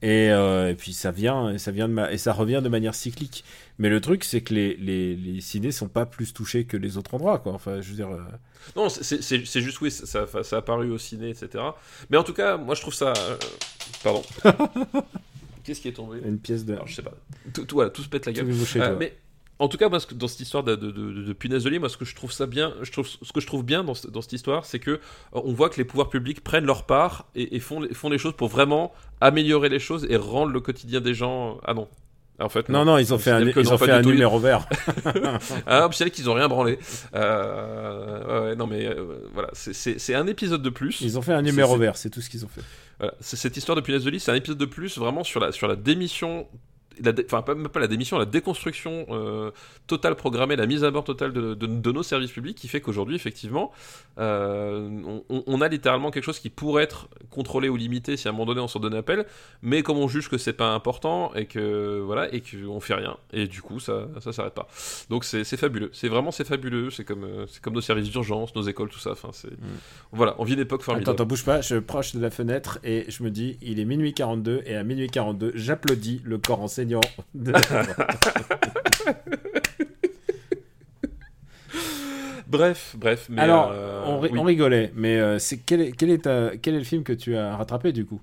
Euh. 0.04 0.08
Et, 0.08 0.32
euh, 0.32 0.70
et 0.72 0.76
puis 0.76 0.94
ça 0.94 1.12
vient, 1.12 1.52
et 1.52 1.58
ça 1.58 1.72
vient 1.72 1.88
de 1.88 1.94
ma- 1.94 2.12
et 2.12 2.18
ça 2.18 2.34
revient 2.34 2.62
de 2.64 2.70
manière 2.70 2.94
cyclique. 2.96 3.44
Mais 3.80 3.90
le 3.90 4.02
truc, 4.02 4.24
c'est 4.24 4.42
que 4.42 4.54
les, 4.54 4.76
les, 4.76 5.16
les 5.16 5.42
ciné 5.42 5.72
sont 5.72 5.88
pas 5.88 6.06
plus 6.06 6.34
touchés 6.34 6.66
que 6.66 6.78
les 6.78 6.98
autres 6.98 7.14
endroits, 7.16 7.40
quoi. 7.40 7.54
Enfin, 7.54 7.82
je 7.82 7.90
veux 7.90 7.96
dire. 7.96 8.10
euh, 8.12 8.20
Non, 8.76 8.90
c'est- 8.90 9.22
juste, 9.62 9.82
oui, 9.82 9.90
ça, 9.92 10.28
ça, 10.28 10.44
ça 10.44 10.56
a 10.58 10.60
apparu 10.60 10.92
au 10.92 10.98
ciné, 10.98 11.30
etc. 11.30 11.64
Mais 12.10 12.18
en 12.18 12.24
tout 12.24 12.34
cas, 12.34 12.58
moi 12.58 12.76
je 12.76 12.82
trouve 12.82 12.94
ça. 12.94 13.14
euh, 13.18 13.36
Pardon. 14.04 14.22
Qu'est-ce 15.64 15.80
qui 15.82 15.88
est 15.88 15.94
tombé? 15.94 16.20
Une 16.26 16.40
pièce 16.40 16.66
de. 16.66 16.74
Alors 16.74 16.88
je 16.88 16.96
sais 16.96 17.02
pas. 17.02 17.14
Tout, 17.54 17.66
tout, 17.66 17.76
voilà, 17.76 17.90
tout 17.90 18.04
se 18.04 18.10
pète 18.10 18.26
la 18.26 18.34
gueule. 18.34 18.54
chez 18.66 18.80
toi. 18.80 18.96
mais 19.00 19.16
en 19.60 19.68
tout 19.68 19.78
cas, 19.78 19.88
moi, 19.90 20.00
dans 20.14 20.28
cette 20.28 20.40
histoire 20.42 20.64
de, 20.64 20.76
de, 20.76 20.92
de, 20.92 21.24
de 21.24 21.34
punaise 21.34 21.64
de 21.64 21.70
lit, 21.70 21.80
moi, 21.80 21.88
ce 21.90 21.98
que 21.98 22.06
je 22.06 22.16
trouve 22.16 22.32
ça 22.32 22.46
bien, 22.48 22.74
je 22.82 22.92
trouve, 22.92 23.08
ce 23.08 23.32
que 23.32 23.40
je 23.40 23.48
trouve 23.48 23.64
bien 23.64 23.84
dans, 23.84 23.94
ce- 23.94 24.08
dans 24.08 24.22
cette 24.22 24.34
histoire, 24.34 24.66
c'est 24.66 24.80
que 24.80 24.92
euh, 24.92 25.00
on 25.32 25.54
voit 25.54 25.70
que 25.70 25.78
les 25.78 25.86
pouvoirs 25.86 26.10
publics 26.10 26.44
prennent 26.44 26.66
leur 26.66 26.86
part 26.86 27.28
et, 27.36 27.56
et 27.56 27.60
font, 27.60 27.88
font 27.94 28.10
les 28.10 28.18
choses 28.18 28.34
pour 28.36 28.48
vraiment 28.50 28.92
améliorer 29.22 29.70
les 29.70 29.80
choses 29.80 30.06
et 30.10 30.16
rendre 30.18 30.52
le 30.52 30.60
quotidien 30.60 31.02
des 31.02 31.14
gens. 31.14 31.60
Ah 31.66 31.74
non. 31.74 31.88
En 32.40 32.50
fait, 32.50 32.68
Non, 32.68 32.84
non, 32.84 32.98
ils 32.98 33.14
ont 33.14 33.20
fait 33.20 33.30
un, 33.30 33.42
ils 33.42 33.56
non, 33.64 33.74
ont 33.74 33.78
fait 33.78 33.92
un 33.92 34.02
numéro 34.02 34.40
vert. 34.40 34.68
Ah, 35.68 35.88
c'est 35.94 36.10
qu'ils 36.10 36.30
ont 36.32 36.34
rien 36.34 36.48
branlé. 36.48 36.80
Euh, 37.48 38.50
ouais, 38.50 38.56
non, 38.56 38.68
mais 38.68 38.86
euh, 38.88 39.20
voilà, 39.34 39.50
c'est- 39.54 40.16
un 40.16 40.28
épisode 40.28 40.62
de 40.62 40.70
plus. 40.70 41.00
Ils 41.02 41.18
ont 41.18 41.22
fait 41.22 41.34
un 41.34 41.42
numéro 41.42 41.78
vert, 41.78 41.96
c'est 41.96 42.10
tout 42.10 42.22
ce 42.22 42.30
qu'ils 42.30 42.44
ont 42.44 42.50
fait. 42.50 42.62
Voilà, 43.00 43.14
cette 43.20 43.56
histoire 43.58 43.76
de 43.76 43.82
punaise 43.82 44.04
de 44.04 44.10
lit, 44.10 44.20
c'est 44.20 44.32
un 44.32 44.36
épisode 44.36 44.58
de 44.58 44.66
plus 44.66 44.98
vraiment 44.98 45.24
sur 45.24 45.40
la, 45.40 45.52
sur 45.52 45.68
la 45.68 45.76
démission 45.76 46.48
la 47.04 47.14
enfin 47.26 47.42
pas, 47.42 47.80
la 47.80 47.88
démission, 47.88 48.18
la 48.18 48.26
déconstruction 48.26 49.06
euh, 49.10 49.52
totale 49.88 50.16
programmée, 50.16 50.56
la 50.56 50.66
mise 50.68 50.84
à 50.84 50.92
bord 50.92 51.04
totale 51.04 51.34
de, 51.34 51.54
de- 51.54 51.66
de 51.68 51.92
nos 51.92 52.04
services 52.04 52.32
publics 52.32 52.58
qui 52.58 52.68
fait 52.68 52.82
qu'aujourd'hui, 52.82 53.16
effectivement, 53.16 53.72
euh, 54.20 55.20
on, 55.30 55.62
a 55.62 55.68
littéralement 55.68 56.12
quelque 56.12 56.24
chose 56.24 56.40
qui 56.40 56.50
pourrait 56.50 56.84
être 56.84 57.08
contrôlé 57.30 57.70
ou 57.70 57.76
limité 57.76 58.16
si 58.18 58.28
à 58.28 58.32
un 58.32 58.34
moment 58.34 58.46
donné 58.46 58.62
on 58.62 58.68
s'en 58.68 58.80
donne 58.80 58.94
appel, 58.94 59.26
mais 59.62 59.82
comme 59.84 59.98
on 59.98 60.08
juge 60.08 60.30
que 60.30 60.38
c'est 60.38 60.54
pas 60.54 60.74
important 60.74 61.34
et 61.34 61.46
que 61.46 62.00
voilà 62.06 62.34
et 62.34 62.42
qu'on 62.42 62.80
fait 62.80 62.94
rien, 62.94 63.18
et 63.32 63.48
du 63.48 63.62
coup 63.62 63.80
ça 63.80 64.08
ça 64.20 64.32
s'arrête 64.34 64.54
pas. 64.54 64.68
Donc 65.10 65.24
c'est 65.26 65.44
fabuleux, 65.58 65.90
c'est 65.94 66.08
vraiment 66.10 66.32
c'est 66.32 66.46
fabuleux, 66.48 66.90
c'est 66.92 67.04
comme 67.04 67.24
euh, 67.24 67.46
c'est 67.48 67.62
comme 67.62 67.74
nos 67.74 67.82
services 67.82 68.10
d'urgence, 68.10 68.54
nos 68.56 68.62
écoles, 68.64 68.90
tout 68.90 69.00
ça. 69.00 69.12
Enfin 69.12 69.30
c'est 69.32 69.50
voilà, 70.12 70.36
on 70.38 70.44
vit 70.44 70.54
une 70.54 70.60
époque 70.60 70.82
Attends, 70.82 70.92
formidable. 70.94 71.16
attends, 71.16 71.26
bouge 71.26 71.44
pas, 71.46 71.62
je 71.62 71.76
proche 71.78 72.16
de 72.16 72.22
la 72.22 72.30
fenêtre 72.30 72.80
et 72.84 73.06
je 73.10 73.24
me 73.24 73.32
dis, 73.32 73.58
il 73.62 73.80
est 73.80 73.86
minuit 73.86 74.14
42 74.14 74.62
et 74.66 74.76
à 74.76 74.84
minuit 74.84 75.08
42, 75.10 75.54
j'applaudis 75.56 76.22
le 76.24 76.38
corps 76.38 76.62
enseignant. 76.84 77.02
de- 77.34 77.54
Bref, 82.48 82.96
bref. 82.98 83.28
Mais 83.30 83.42
Alors, 83.42 83.72
euh, 83.74 84.04
on, 84.06 84.20
ri- 84.20 84.30
oui. 84.34 84.40
on 84.40 84.44
rigolait, 84.44 84.92
mais 84.96 85.18
euh, 85.20 85.40
c'est 85.40 85.58
quel, 85.58 85.82
est, 85.82 85.92
quel, 85.94 86.12
est 86.12 86.24
ta- 86.24 86.52
quel 86.62 86.76
est 86.76 86.80
le 86.80 86.84
film 86.84 87.04
que 87.04 87.14
tu 87.14 87.36
as 87.36 87.56
rattrapé 87.56 87.92
du 87.92 88.06
coup? 88.06 88.22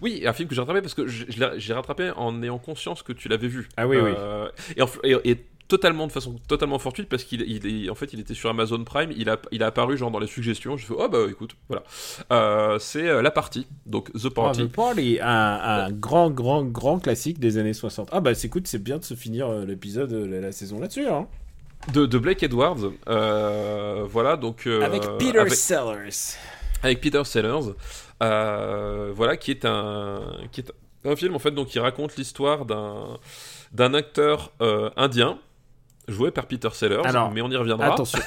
Oui, 0.00 0.24
un 0.26 0.32
film 0.32 0.48
que 0.48 0.54
j'ai 0.54 0.60
rattrapé 0.60 0.80
parce 0.82 0.94
que 0.94 1.06
j'ai 1.06 1.72
rattrapé 1.74 2.10
en 2.16 2.42
ayant 2.42 2.58
conscience 2.58 3.02
que 3.02 3.12
tu 3.12 3.28
l'avais 3.28 3.48
vu. 3.48 3.68
Ah 3.76 3.86
oui, 3.86 3.98
oui. 3.98 4.12
Euh, 4.16 4.48
Et, 4.76 4.82
en- 4.82 4.88
et- 5.04 5.30
et 5.30 5.44
totalement 5.72 6.06
de 6.06 6.12
façon 6.12 6.36
totalement 6.48 6.78
fortuite 6.78 7.08
parce 7.08 7.24
qu'il 7.24 7.40
il 7.42 7.90
en 7.90 7.94
fait 7.94 8.12
il 8.12 8.20
était 8.20 8.34
sur 8.34 8.50
Amazon 8.50 8.84
Prime, 8.84 9.10
il 9.16 9.30
a 9.30 9.38
il 9.52 9.62
a 9.62 9.68
apparu 9.68 9.96
genre 9.96 10.10
dans 10.10 10.18
les 10.18 10.26
suggestions. 10.26 10.76
Je 10.76 10.84
fais 10.84 10.94
oh 10.96 11.08
bah 11.08 11.20
écoute 11.30 11.56
voilà. 11.68 11.82
Euh, 12.30 12.78
c'est 12.78 13.08
euh, 13.08 13.22
la 13.22 13.30
partie 13.30 13.66
donc 13.86 14.12
The 14.12 14.26
Ah, 14.26 14.30
Party. 14.34 14.62
The 14.68 14.72
Party, 14.72 15.18
un, 15.22 15.26
un 15.86 15.90
grand, 15.90 16.30
grand, 16.30 16.62
grand 16.64 16.98
classique 16.98 17.38
des 17.40 17.56
années 17.56 17.72
60. 17.72 18.10
Ah 18.12 18.20
bah 18.20 18.32
écoute, 18.44 18.66
c'est 18.66 18.82
bien 18.82 18.98
de 18.98 19.04
se 19.04 19.14
finir 19.14 19.48
euh, 19.48 19.64
l'épisode, 19.64 20.12
la, 20.12 20.40
la 20.40 20.52
saison 20.52 20.78
là-dessus. 20.78 21.06
Hein. 21.08 21.26
de, 21.94 22.04
de 22.06 22.18
Blake 22.18 22.42
Edwards. 22.42 22.90
Euh, 23.08 24.04
voilà 24.08 24.36
donc 24.36 24.66
euh, 24.66 24.82
avec 24.82 25.02
Peter 25.18 25.38
avec- 25.38 25.54
Sellers. 25.54 26.36
avec 26.82 27.00
Peter 27.00 27.24
Sellers, 27.24 27.72
voilà, 28.20 29.36
qui 29.38 29.50
est 29.50 29.64
un, 29.64 30.20
qui 30.52 30.60
est 30.60 30.72
un 31.04 31.16
film 31.16 31.34
en 31.34 31.38
fait, 31.38 31.50
donc 31.50 31.68
qui 31.68 31.78
raconte 31.78 32.16
l'histoire 32.16 32.64
d'un 32.66 33.18
d'un 33.72 33.94
acteur 33.94 34.52
indien 34.96 35.38
joué 36.08 36.30
par 36.30 36.46
Peter 36.46 36.68
Sellers, 36.72 37.02
Alors, 37.04 37.30
mais 37.30 37.42
on 37.42 37.50
y 37.50 37.56
reviendra. 37.56 37.92
Attention. 37.92 38.18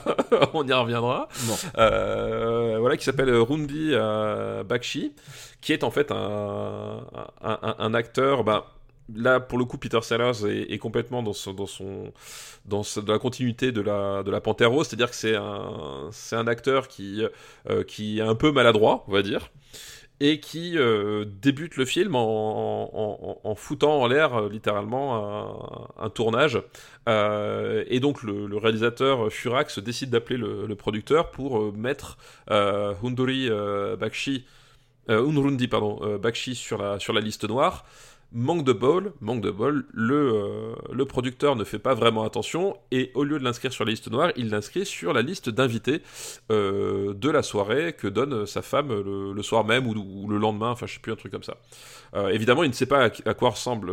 on 0.54 0.66
y 0.66 0.72
reviendra. 0.72 1.28
Bon. 1.46 1.54
Euh, 1.78 2.76
voilà, 2.80 2.96
qui 2.96 3.04
s'appelle 3.04 3.30
Rundi 3.34 3.90
euh, 3.92 4.62
Bakshi, 4.64 5.12
qui 5.60 5.72
est 5.72 5.84
en 5.84 5.90
fait 5.90 6.10
un, 6.12 7.00
un, 7.42 7.58
un- 7.62 7.76
un 7.78 7.94
acteur. 7.94 8.44
Bah, 8.44 8.66
là, 9.14 9.40
pour 9.40 9.58
le 9.58 9.64
coup, 9.64 9.78
Peter 9.78 10.00
Sellers 10.02 10.44
est, 10.46 10.72
est 10.72 10.78
complètement 10.78 11.22
dans, 11.22 11.32
son, 11.32 11.52
dans, 11.52 11.66
son, 11.66 12.12
dans, 12.66 12.82
ce- 12.82 13.00
dans 13.00 13.12
la 13.12 13.18
continuité 13.18 13.72
de 13.72 13.80
la, 13.80 14.22
de 14.22 14.30
la 14.30 14.40
Panthère 14.40 14.70
Rose, 14.70 14.86
c'est-à-dire 14.88 15.10
que 15.10 15.16
c'est 15.16 15.36
un, 15.36 16.08
c'est 16.12 16.36
un 16.36 16.46
acteur 16.46 16.88
qui, 16.88 17.24
euh, 17.68 17.84
qui 17.84 18.18
est 18.18 18.22
un 18.22 18.34
peu 18.34 18.52
maladroit, 18.52 19.04
on 19.08 19.12
va 19.12 19.22
dire. 19.22 19.50
Et 20.22 20.38
qui 20.38 20.76
euh, 20.76 21.24
débute 21.24 21.78
le 21.78 21.86
film 21.86 22.14
en, 22.14 23.54
foutant 23.56 24.02
en 24.02 24.06
l'air 24.06 24.34
euh, 24.34 24.48
littéralement 24.50 25.88
un, 25.98 26.10
tournage 26.10 26.60
euh, 27.08 27.84
et 27.88 28.00
donc 28.00 28.22
le, 28.22 28.54
réalisateur 28.58 29.32
Furax 29.32 29.78
décide 29.78 30.10
d'appeler 30.10 30.36
le, 30.36 30.74
producteur 30.74 31.30
pour 31.30 31.72
mettre 31.72 32.18
Hunduri 33.02 33.48
Bakshi, 33.98 34.44
pardon, 35.06 36.18
Bakshi 36.18 36.54
sur 36.54 36.78
la 36.78 37.20
liste 37.20 37.48
noire. 37.48 37.86
Manque 38.32 38.62
de 38.62 38.72
bol, 38.72 39.12
manque 39.20 39.40
de 39.40 39.50
bol, 39.50 39.86
le, 39.92 40.14
euh, 40.14 40.74
le 40.92 41.04
producteur 41.04 41.56
ne 41.56 41.64
fait 41.64 41.80
pas 41.80 41.94
vraiment 41.94 42.22
attention 42.22 42.76
et 42.92 43.10
au 43.14 43.24
lieu 43.24 43.40
de 43.40 43.44
l'inscrire 43.44 43.72
sur 43.72 43.84
la 43.84 43.90
liste 43.90 44.08
noire, 44.08 44.30
il 44.36 44.50
l'inscrit 44.50 44.86
sur 44.86 45.12
la 45.12 45.20
liste 45.20 45.50
d'invités 45.50 46.00
euh, 46.52 47.12
de 47.12 47.28
la 47.28 47.42
soirée 47.42 47.92
que 47.92 48.06
donne 48.06 48.46
sa 48.46 48.62
femme 48.62 48.92
le, 48.92 49.42
soir 49.42 49.64
même 49.64 49.88
ou, 49.88 50.28
le 50.28 50.38
lendemain, 50.38 50.70
enfin 50.70 50.86
je 50.86 50.94
sais 50.94 51.00
plus, 51.00 51.10
un 51.10 51.16
truc 51.16 51.32
comme 51.32 51.42
ça. 51.42 51.56
Euh, 52.14 52.28
évidemment, 52.28 52.62
il 52.62 52.68
ne 52.68 52.74
sait 52.74 52.86
pas 52.86 53.10
à, 53.24 53.34
quoi 53.34 53.50
ressemble 53.50 53.90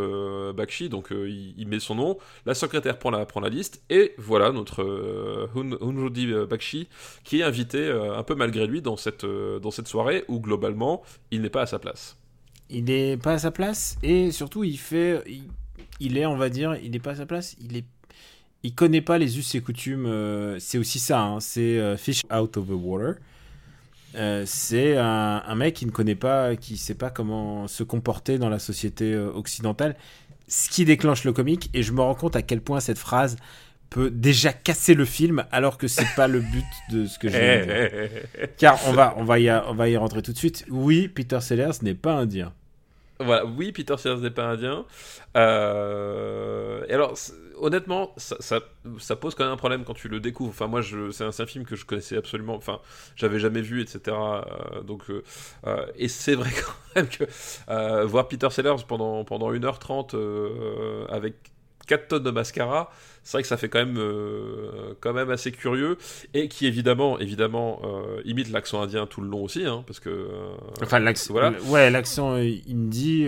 Bakshi, 0.54 0.90
donc 0.90 1.10
il, 1.12 1.68
met 1.68 1.80
son 1.80 1.96
nom, 1.96 2.20
la 2.46 2.54
secrétaire 2.54 3.00
prend 3.00 3.10
la, 3.10 3.50
liste, 3.50 3.82
et 3.90 4.14
voilà 4.20 4.52
notre 4.52 4.84
Hun- 5.56 5.78
Hunrudi 5.82 6.32
Bakshi 6.48 6.90
qui 7.24 7.40
est 7.40 7.44
invité 7.44 7.90
un 7.90 8.22
peu 8.22 8.36
malgré 8.36 8.68
lui 8.68 8.84
dans 8.84 8.98
cette, 8.98 9.26
dans 9.26 9.72
cette 9.72 9.88
soirée 9.88 10.26
où 10.28 10.40
globalement 10.40 11.02
il 11.32 11.42
n'est 11.42 11.50
pas 11.50 11.62
à 11.62 11.66
sa 11.66 11.80
place. 11.80 12.18
Il 12.70 12.86
n'est 12.86 13.18
pas 13.18 13.34
à 13.34 13.40
sa 13.40 13.52
place 13.52 13.98
et 14.04 14.32
surtout 14.32 14.64
il 14.64 14.78
fait, 14.78 15.24
il, 16.00 16.18
est, 16.18 16.26
on 16.26 16.36
va 16.36 16.50
dire, 16.50 16.76
il 16.76 16.92
n'est 16.92 17.00
pas 17.00 17.12
à 17.12 17.16
sa 17.16 17.26
place. 17.26 17.56
Il 17.62 17.78
est, 17.78 17.86
il 18.64 18.76
connaît 18.76 19.02
pas 19.02 19.18
les 19.18 19.38
us 19.38 19.56
et 19.56 19.62
coutumes. 19.62 20.06
euh, 20.06 20.58
c'est 20.60 20.78
aussi 20.78 21.00
ça. 21.00 21.22
hein, 21.22 21.40
c'est 21.40 21.80
euh, 21.80 21.96
fish 21.98 22.24
out 22.34 22.58
of 22.58 22.68
the 22.68 22.72
water. 22.72 23.16
Euh, 24.16 24.44
c'est 24.46 24.98
un, 24.98 25.56
mec 25.56 25.76
qui 25.76 25.86
ne 25.86 25.92
connaît 25.92 26.16
pas, 26.16 26.56
qui 26.56 26.78
sait 26.78 26.96
pas 26.96 27.10
comment 27.10 27.68
se 27.68 27.84
comporter 27.84 28.38
dans 28.38 28.50
la 28.50 28.60
société 28.60 29.16
occidentale. 29.16 29.96
Ce 30.48 30.70
qui 30.70 30.86
déclenche 30.86 31.24
le 31.24 31.34
comique 31.34 31.70
et 31.74 31.84
je 31.84 31.92
me 31.92 32.02
rends 32.02 32.16
compte 32.16 32.36
à 32.36 32.42
quel 32.42 32.62
point 32.62 32.80
cette 32.80 32.98
phrase 32.98 33.36
peut 33.90 34.10
déjà 34.12 34.54
casser 34.54 34.94
le 34.94 35.06
film 35.06 35.46
alors 35.52 35.78
que 35.78 35.88
c'est 35.88 36.14
pas 36.16 36.28
le 36.28 36.42
but 36.42 36.84
de 36.90 37.06
ce 37.06 37.20
que 37.20 37.30
je 37.30 37.40
viens 37.40 37.56
de 37.56 37.64
dire. 37.64 37.82
Car 38.58 38.80
on 38.86 38.94
va, 38.94 39.14
on 39.18 39.24
va 39.24 39.40
y, 39.40 39.50
on 39.52 39.74
va 39.76 39.90
y 39.90 39.98
rentrer 39.98 40.22
tout 40.22 40.34
de 40.34 40.38
suite. 40.38 40.66
Oui, 40.70 41.08
Peter 41.08 41.42
Sellers 41.42 41.82
n'est 41.82 41.96
pas 41.96 42.14
indien. 42.14 42.54
Voilà, 43.20 43.46
oui, 43.46 43.72
Peter 43.72 43.98
Sellers 43.98 44.22
n'est 44.22 44.30
pas 44.30 44.46
indien. 44.46 44.86
Euh, 45.36 46.86
Et 46.88 46.94
alors, 46.94 47.16
honnêtement, 47.56 48.14
ça, 48.18 48.38
ça, 48.40 48.60
ça 49.00 49.16
pose 49.16 49.34
quand 49.34 49.44
même 49.44 49.54
un 49.54 49.58
problème 49.58 49.84
quand 49.86 49.96
tu 49.96 50.08
le 50.08 50.20
découvres. 50.20 50.52
Enfin, 50.52 50.68
moi, 50.68 50.82
c'est 51.12 51.24
un, 51.24 51.30
un 51.30 51.46
film 51.48 51.66
que 51.66 51.76
je 51.76 51.86
connaissais 51.86 52.16
absolument. 52.16 52.56
Enfin, 52.56 52.80
j'avais 53.16 53.40
jamais 53.40 53.62
vu, 53.62 53.82
etc. 53.82 54.16
Euh, 54.16 54.84
donc, 54.84 55.10
euh, 55.10 55.24
euh, 55.66 55.88
et 55.96 56.08
c'est 56.10 56.36
vrai 56.36 56.52
quand 56.66 56.74
même 56.96 57.08
que 57.08 57.24
voir 58.06 58.28
Peter 58.28 58.50
Sellers 58.52 58.84
pendant, 58.88 59.24
pendant 59.24 59.52
1h30 59.52 60.16
euh, 60.16 61.06
avec 61.10 61.36
4 61.86 62.08
tonnes 62.08 62.24
de 62.24 62.32
mascara, 62.32 62.92
c'est 63.24 63.34
vrai 63.34 63.42
que 63.44 63.48
ça 63.48 63.56
fait 63.58 63.70
quand 63.70 63.80
même, 63.80 63.98
euh, 63.98 64.94
quand 65.00 65.14
même 65.14 65.30
assez 65.30 65.52
curieux. 65.52 65.98
Et 66.34 66.48
qui, 66.50 66.66
évidemment, 66.66 67.20
évidemment 67.20 67.82
euh, 67.86 68.22
imite 68.26 68.50
l'accent 68.52 68.82
indien 68.82 69.06
tout 69.06 69.22
le 69.22 69.28
long 69.30 69.44
aussi. 69.44 69.66
Hein, 69.66 69.84
parce 69.88 70.00
que. 70.00 70.10
euh, 70.10 70.50
Enfin, 70.82 71.00
l'accent, 71.00 71.34
Voilà. 71.34 71.54
ouais, 71.68 71.90
l'accent 71.90 72.36
hindi. 72.36 73.26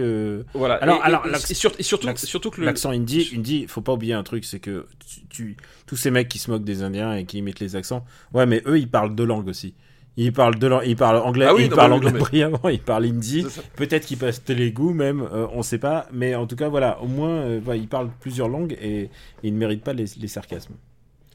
Voilà. 0.54 0.76
Alors- 0.76 0.98
et, 0.98 1.02
alors, 1.04 1.26
et- 1.26 1.32
l'accent- 1.32 1.52
et 1.52 1.54
sur- 1.54 1.72
et 1.80 1.84
surtout, 1.84 2.08
surtout 2.16 2.50
que 2.50 2.60
le, 2.62 2.66
L'accent 2.66 2.92
hindi, 2.92 3.30
hindi, 3.36 3.68
faut 3.68 3.82
pas 3.82 3.94
oublier 3.94 4.14
un 4.14 4.24
truc, 4.24 4.44
c'est 4.46 4.60
que 4.60 4.86
tu, 5.08 5.22
tu- 5.30 5.58
tous 5.86 5.96
ces 5.96 6.12
mecs 6.12 6.28
qui 6.30 6.40
se 6.40 6.50
moquent 6.52 6.64
des 6.64 6.82
Indiens 6.84 7.14
et 7.16 7.26
qui 7.26 7.38
imitent 7.40 7.60
les 7.60 7.76
accents, 7.76 8.06
ouais, 8.34 8.46
mais 8.46 8.62
eux, 8.68 8.78
ils 8.80 8.90
parlent 8.90 9.16
deux 9.16 9.26
langues 9.26 9.48
aussi. 9.48 9.74
Ils 10.22 10.34
parlent 10.34 10.56
deux 10.56 10.68
langues, 10.68 10.84
ils 10.86 10.96
parlent 10.98 11.18
anglais, 11.18 11.46
Ah 11.48 11.54
oui, 11.56 11.64
non, 11.70 11.76
mais 11.78 11.82
oui, 11.92 11.96
anglais 12.08 12.12
brillamment, 12.20 12.70
ils 12.70 12.80
parlent 12.82 13.06
hindi. 13.06 13.46
Peut-être 13.78 14.06
qu'ils 14.06 14.18
passent 14.18 14.44
Télégout 14.44 14.94
même, 14.94 15.22
euh, 15.22 15.48
on 15.54 15.64
sait 15.64 15.78
pas. 15.78 16.08
Mais 16.12 16.36
en 16.36 16.46
tout 16.46 16.56
cas, 16.58 16.68
voilà, 16.68 17.00
au 17.02 17.08
moins, 17.08 17.30
euh, 17.38 17.62
ils 17.76 17.88
parlent 17.88 18.10
plusieurs 18.20 18.50
langues 18.50 18.78
et, 18.82 19.04
et 19.04 19.10
ils 19.44 19.54
ne 19.54 19.58
méritent 19.58 19.84
pas 19.84 19.94
les, 19.94 20.06
les 20.20 20.28
sarcasmes. 20.28 20.74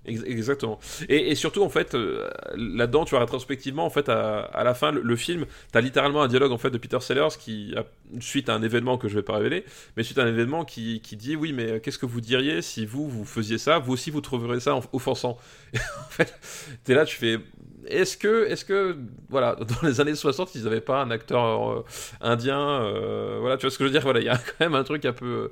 Ex- 0.07 0.23
Exactement. 0.27 0.79
Et, 1.09 1.31
et 1.31 1.35
surtout, 1.35 1.63
en 1.63 1.71
fait, 1.71 1.95
euh, 1.95 2.29
là-dedans, 2.57 3.07
tu 3.07 3.13
vois, 3.13 3.21
rétrospectivement, 3.21 3.87
en 3.87 3.91
fait, 3.91 4.11
à, 4.11 4.41
à 4.41 4.63
la 4.63 4.75
fin, 4.75 4.93
le, 4.93 5.01
le 5.01 5.17
film, 5.17 5.47
t'as 5.73 5.81
littéralement 5.81 6.21
un 6.23 6.29
dialogue, 6.29 6.53
en 6.53 6.59
fait, 6.59 6.69
de 6.71 6.77
Peter 6.77 7.01
Sellers 7.01 7.29
qui, 7.41 7.73
a- 7.75 7.87
suite 8.21 8.51
à 8.51 8.55
un 8.55 8.63
événement 8.63 8.99
que 8.99 9.09
je 9.09 9.15
vais 9.15 9.23
pas 9.23 9.33
révéler, 9.39 9.65
mais 9.97 10.03
suite 10.03 10.19
à 10.19 10.25
un 10.25 10.29
événement 10.29 10.67
qui, 10.67 11.01
qui 11.01 11.17
dit, 11.17 11.37
oui, 11.37 11.55
mais 11.55 11.81
qu'est-ce 11.81 11.99
que 11.99 12.05
vous 12.05 12.21
diriez 12.21 12.61
si 12.61 12.85
vous, 12.85 13.09
vous 13.09 13.25
faisiez 13.25 13.57
ça? 13.57 13.79
Vous 13.79 13.95
aussi, 13.95 14.11
vous 14.11 14.21
trouverez 14.21 14.61
ça 14.61 14.75
en- 14.75 14.83
offensant. 14.93 15.39
Et 15.73 15.79
en 16.01 16.11
fait, 16.11 16.35
t'es 16.85 16.93
là, 16.95 17.07
tu 17.07 17.17
fais... 17.17 17.39
Est-ce 17.89 18.17
que, 18.17 18.47
est-ce 18.49 18.65
que, 18.65 18.97
voilà, 19.29 19.55
dans 19.83 19.87
les 19.87 20.01
années 20.01 20.15
60, 20.15 20.55
ils 20.55 20.65
n'avaient 20.65 20.81
pas 20.81 21.03
un 21.03 21.11
acteur 21.11 21.71
euh, 21.71 21.85
indien, 22.21 22.59
euh, 22.61 23.39
voilà, 23.41 23.57
tu 23.57 23.63
vois 23.63 23.71
ce 23.71 23.79
que 23.79 23.85
je 23.85 23.89
veux 23.89 23.93
dire, 23.93 24.03
voilà, 24.03 24.21
il 24.21 24.27
y 24.27 24.29
a 24.29 24.37
quand 24.59 24.61
même 24.61 24.75
un 24.75 24.85
truc 24.85 25.05
un 25.05 25.13
peu, 25.13 25.51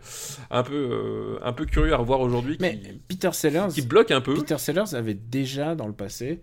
un 0.51 0.62
peu, 0.62 0.74
euh, 0.74 1.39
un 1.43 1.53
peu 1.53 1.64
curieux 1.66 1.93
à 1.93 1.97
revoir 1.97 2.20
aujourd'hui 2.20 2.57
Mais 2.61 2.78
qui, 2.78 3.01
Peter 3.09 3.30
Sellers, 3.33 3.68
qui 3.72 3.83
bloque 3.83 4.11
un 4.11 4.20
peu. 4.20 4.35
Peter 4.35 4.59
Sellers 4.59 4.95
avait 4.95 5.14
déjà 5.14 5.74
dans 5.74 5.87
le 5.87 5.93
passé 5.95 6.41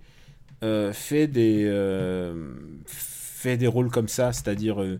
euh, 0.63 0.91
fait 0.93 1.27
des 1.27 1.63
euh, 1.65 2.33
fait 2.85 3.57
des 3.57 3.67
rôles 3.67 3.89
comme 3.89 4.07
ça, 4.09 4.33
c'est-à-dire 4.33 4.81
euh, 4.81 4.99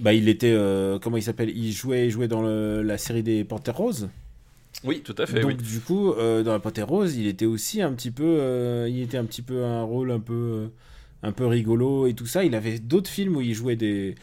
bah 0.00 0.12
il 0.12 0.28
était 0.28 0.54
comment 1.00 1.16
il 1.16 1.22
s'appelle? 1.22 1.50
Il 1.50 1.72
jouait 1.72 2.06
il 2.06 2.10
jouait 2.10 2.28
dans 2.28 2.42
le- 2.42 2.82
la 2.82 2.98
série 2.98 3.22
des 3.22 3.44
Panthères 3.44 3.76
Roses. 3.76 4.08
Oui, 4.84 5.02
tout 5.02 5.14
à 5.18 5.26
fait. 5.26 5.40
Donc 5.40 5.52
oui. 5.52 5.56
du 5.56 5.80
coup 5.80 6.12
euh, 6.12 6.42
dans 6.42 6.52
la 6.52 6.58
Panthère 6.58 6.88
Rose, 6.88 7.16
il 7.16 7.26
était 7.26 7.46
aussi 7.46 7.82
un 7.82 7.92
petit 7.92 8.10
peu 8.10 8.24
euh, 8.24 8.88
il 8.88 9.00
était 9.00 9.18
un 9.18 9.24
petit 9.24 9.42
peu 9.42 9.64
un 9.64 9.82
rôle 9.82 10.10
un 10.10 10.20
peu 10.20 10.32
euh, 10.32 10.68
un 11.22 11.32
peu 11.32 11.46
rigolo 11.46 12.06
et 12.06 12.14
tout 12.14 12.26
ça. 12.26 12.44
Il 12.44 12.54
avait 12.54 12.78
d'autres 12.78 13.10
films 13.10 13.36
où 13.36 13.40
il 13.40 13.54
jouait 13.54 13.76
des 13.76 14.14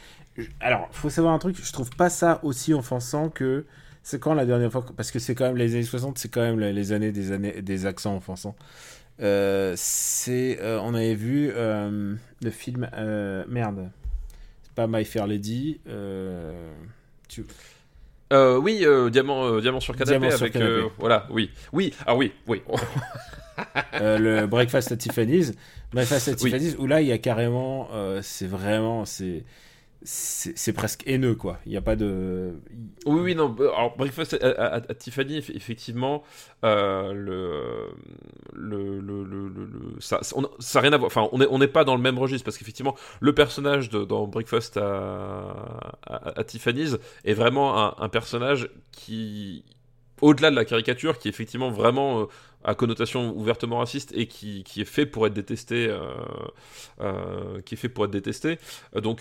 alors 0.60 0.88
faut 0.92 1.10
savoir 1.10 1.34
un 1.34 1.40
truc, 1.40 1.58
je 1.62 1.72
trouve 1.74 1.90
pas 1.92 2.10
ça 2.10 2.40
aussi 2.44 2.74
offensant 2.74 3.30
que 3.30 3.66
c'est 4.04 4.20
quand 4.20 4.34
la 4.34 4.46
dernière 4.46 4.72
fois 4.72 4.86
parce 4.96 5.12
que 5.12 5.20
c'est 5.20 5.36
quand 5.36 5.48
même 5.48 5.58
les 5.58 5.74
années 5.76 5.84
60, 5.84 6.18
c'est 6.18 6.30
quand 6.30 6.42
même 6.42 6.60
les 6.60 6.92
années 6.94 7.12
des 7.12 7.32
années 7.32 7.62
des 7.62 7.86
accents 7.86 8.16
offensants. 8.18 8.56
C'est 9.20 10.60
on 10.62 10.94
avait 10.94 11.16
vu 11.16 11.52
le 11.52 12.50
film 12.52 12.90
merde. 13.48 13.90
C'est 14.64 14.74
pas 14.76 14.88
My 14.88 15.04
Fair 15.06 15.28
Lady 15.28 15.80
tu- 17.28 17.46
Euh, 18.32 18.58
oui, 18.58 18.82
euh, 18.84 19.10
diamant, 19.10 19.46
euh, 19.46 19.62
diamant 19.62 19.80
sur 19.80 19.96
canapé 19.96 20.20
Diamant 20.20 20.32
sur 20.36 20.42
avec 20.44 20.54
canapé. 20.54 20.72
euh, 20.72 20.88
voilà, 21.00 21.26
oui, 21.32 21.50
oui, 21.74 21.94
ah 22.06 22.16
oui, 22.16 22.32
oui. 22.48 22.62
Euh, 23.96 24.18
le 24.18 24.48
Breakfast 24.48 24.94
at 24.94 24.96
Tiffany's. 24.98 25.52
Breakfast 25.92 26.30
at 26.30 26.32
Oui. 26.42 26.52
Tiffany's, 26.52 26.76
où 26.80 26.88
là, 26.88 27.02
il 27.02 27.08
y 27.08 27.12
a 27.12 27.18
carrément. 27.18 27.90
euh, 27.94 28.22
c'est 28.24 28.48
vraiment. 28.48 29.04
C'est. 29.04 29.44
C'est 30.02 30.72
presque 30.72 31.04
haineux, 31.08 31.36
quoi. 31.36 31.60
Il 31.66 31.72
n'y 31.72 31.78
a 31.78 31.82
pas 31.82 31.98
de. 31.98 32.54
Oui, 33.06 33.20
oui, 33.22 33.36
non. 33.36 33.54
euh, 33.60 33.70
Alors, 33.76 33.98
Breakfast 33.98 34.34
à, 34.42 34.82
Tiffany, 34.96 35.40
eff- 35.40 35.52
effectivement, 35.54 36.24
euh, 36.64 37.12
le, 37.12 37.90
le, 38.54 40.00
ça, 40.00 40.20
ça- 40.22 40.80
rien 40.80 40.94
à 40.94 40.98
voir. 40.98 41.08
Enfin, 41.08 41.28
on 41.34 41.40
n'est 41.40 41.48
on 41.50 41.60
pas 41.68 41.84
dans 41.84 41.96
le 41.98 42.02
même 42.02 42.18
registre 42.18 42.46
parce 42.46 42.58
qu'effectivement, 42.58 42.96
le 43.20 43.34
personnage 43.36 43.90
dans 43.90 44.26
Breakfast 44.26 44.78
à, 44.78 46.44
Tiffany's 46.46 46.98
est 47.26 47.34
vraiment 47.34 47.78
un, 47.86 47.96
un 48.04 48.10
personnage 48.10 48.70
qui, 48.94 49.66
au-delà 50.22 50.50
de 50.50 50.56
la 50.56 50.64
caricature, 50.66 51.18
qui 51.20 51.28
est 51.28 51.32
effectivement 51.32 51.72
vraiment 51.72 52.22
euh, 52.22 52.26
à 52.64 52.76
connotation 52.76 53.36
ouvertement 53.36 53.80
raciste 53.80 54.12
et 54.16 54.28
qui, 54.28 54.64
est 54.78 54.86
fait 54.86 55.06
pour 55.06 55.26
être 55.28 55.34
détesté, 55.34 55.88
euh, 55.88 56.00
euh. 57.02 57.62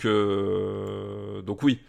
Euh, 0.05 1.41
Donc, 1.41 1.63
oui. 1.63 1.79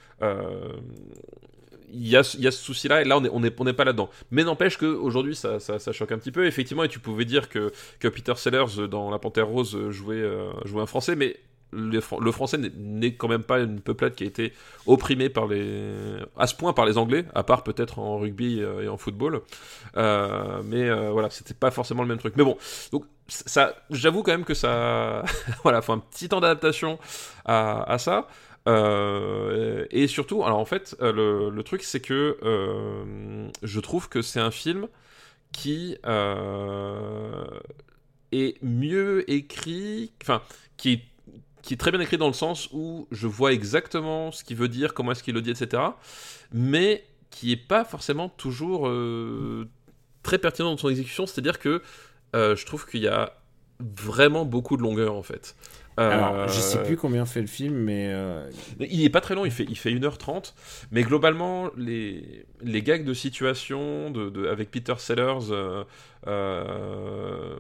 il 1.93 2.09
y 2.09 2.17
a, 2.17 2.37
y 2.39 2.47
a 2.47 2.51
ce 2.51 2.63
souci-là, 2.63 3.03
et 3.03 3.05
là 3.05 3.19
on 3.19 3.41
n'est 3.41 3.51
pas 3.51 3.85
là-dedans. 3.85 4.11
Mais 4.31 4.45
n'empêche 4.45 4.77
qu'aujourd'hui 4.77 5.35
ça, 5.35 5.59
ça, 5.61 5.93
choque 5.93 6.13
un 6.13 6.19
petit 6.19 6.33
peu, 6.33 6.47
effectivement, 6.47 6.85
et 6.85 6.89
tu 6.89 7.01
pouvais 7.01 7.25
dire 7.25 7.49
que, 7.49 7.73
Peter 8.01 8.35
Sellers 8.37 8.89
dans 8.89 9.11
La 9.11 9.19
Panthère 9.19 9.49
Rose 9.49 9.91
jouait 9.91 10.25
un 10.25 10.87
français, 10.87 11.17
mais 11.17 11.37
le, 11.73 12.01
fran- 12.01 12.21
le 12.21 12.33
français 12.33 12.59
n'est- 12.59 13.15
quand 13.15 13.29
même 13.29 13.43
pas 13.45 13.61
une 13.61 13.81
peuplade 13.81 14.15
qui 14.15 14.25
a 14.25 14.27
été 14.27 14.53
opprimée 14.87 15.29
par 15.29 15.47
les, 15.47 16.17
à 16.37 16.47
ce 16.47 16.55
point 16.55 16.73
par 16.73 16.87
les 16.87 16.99
Anglais, 16.99 17.25
à 17.35 17.43
part 17.43 17.63
peut-être 17.63 17.99
en 17.99 18.19
rugby 18.19 18.61
euh, 18.63 18.83
et 18.83 18.89
en 18.89 18.97
football. 18.97 19.43
Euh, 19.97 20.63
mais 20.65 20.89
euh, 20.89 21.11
voilà, 21.11 21.31
c'était 21.31 21.55
pas 21.55 21.71
forcément 21.71 22.03
le 22.03 22.09
même 22.09 22.19
truc. 22.19 22.35
Mais 22.37 22.45
bon, 22.45 22.57
donc 22.93 23.05
ça, 23.29 23.75
j'avoue 23.91 24.23
quand 24.23 24.33
même 24.33 24.45
que 24.45 24.55
ça, 24.55 25.25
voilà, 25.63 25.83
faut 25.83 25.93
un 25.93 25.99
petit 25.99 26.29
temps 26.29 26.41
d'adaptation 26.41 26.99
à, 27.45 27.97
ça. 27.99 28.29
Euh, 28.69 29.87
et 29.91 30.07
surtout, 30.07 30.45
alors 30.45 30.59
en 30.59 30.65
fait, 30.67 30.97
le, 31.01 31.51
le 31.51 31.63
truc 31.63 31.83
c'est 31.83 32.01
que 32.01 32.37
je 33.63 33.81
trouve 33.81 34.09
que 34.09 34.23
c'est 34.23 34.41
un 34.41 34.51
film 34.51 34.87
qui 35.53 35.97
est 38.33 38.63
mieux 38.63 39.29
écrit, 39.31 40.13
enfin, 40.23 40.43
qui 40.77 40.93
est, 40.93 41.03
qui 41.63 41.75
est 41.75 41.77
très 41.77 41.91
bien 41.91 42.01
écrit 42.01 42.19
dans 42.19 42.27
le 42.27 42.33
sens 42.33 42.69
où 42.73 43.07
je 43.11 43.27
vois 43.27 43.53
exactement 43.53 44.33
ce 44.33 44.45
qu'il 44.45 44.57
veut 44.57 44.69
dire, 44.69 44.95
comment 44.95 45.13
est-ce 45.13 45.23
qu'il 45.23 45.35
le 45.35 45.43
dit, 45.43 45.51
etc. 45.51 45.83
Mais 46.53 47.05
qui 47.31 47.53
est 47.53 47.57
pas 47.57 47.85
forcément 47.85 48.29
toujours 48.29 48.89
euh, 48.89 49.69
très 50.23 50.39
pertinent 50.39 50.71
dans 50.71 50.77
son 50.77 50.89
exécution, 50.89 51.27
c'est-à-dire 51.27 51.59
que 51.59 51.83
euh, 52.35 52.57
je 52.57 52.67
trouve 52.67 52.87
qu'il 52.87 53.01
y 53.01 53.09
a 53.09 53.35
vraiment 53.79 54.45
beaucoup 54.45 54.77
de 54.77 54.83
longueur 54.83 55.15
en 55.15 55.23
fait. 55.23 55.57
Alors, 56.09 56.41
je 56.47 56.61
Euh, 56.61 56.61
sais 56.61 56.79
plus 56.81 56.97
combien 56.97 57.25
fait 57.25 57.41
le 57.41 57.47
film, 57.47 57.75
mais. 57.75 58.09
euh, 58.09 58.51
il 58.81 59.05
est 59.05 59.11
pas 59.11 59.21
très 59.21 59.35
long, 59.37 59.45
il 59.45 59.53
fait, 59.53 59.65
il 59.69 59.77
fait 59.79 59.91
1h30, 59.93 60.55
mais 60.91 61.03
globalement, 61.03 61.71
les, 61.77 62.45
les 62.63 62.83
gags 62.83 63.05
de 63.05 63.15
situation 63.15 64.11
de, 64.11 64.29
de- 64.31 64.47
avec 64.49 64.71
Peter 64.73 64.95
Sellers, 64.99 65.51
euh, 65.53 65.85
euh, 66.27 67.57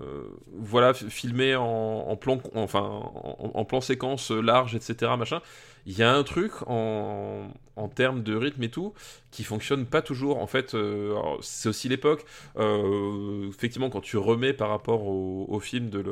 voilà, 0.58 0.94
filmés 0.94 1.54
en, 1.56 1.64
en 1.64 2.16
plan, 2.16 2.40
enfin, 2.54 2.80
en, 2.80 3.50
en 3.54 3.64
plan 3.64 3.80
séquence 3.80 4.30
large, 4.32 4.74
etc., 4.74 5.16
machin, 5.16 5.40
il 5.86 5.98
y 5.98 6.02
a 6.02 6.12
un 6.12 6.22
truc 6.22 6.52
en, 6.66 7.50
termes 7.94 8.22
de 8.22 8.36
rythme 8.36 8.62
et 8.62 8.68
tout 8.68 8.92
qui 9.30 9.42
fonctionne 9.42 9.86
pas 9.86 10.02
toujours. 10.02 10.38
En 10.38 10.46
fait, 10.46 10.74
euh, 10.74 11.14
c'est 11.40 11.68
aussi 11.68 11.88
l'époque. 11.88 12.26
euh, 12.56 13.48
effectivement, 13.48 13.88
quand 13.88 14.02
tu 14.02 14.18
remets 14.18 14.52
par 14.52 14.68
rapport 14.68 15.06
au, 15.06 15.46
au 15.48 15.60
film 15.60 15.88
de, 15.88 16.04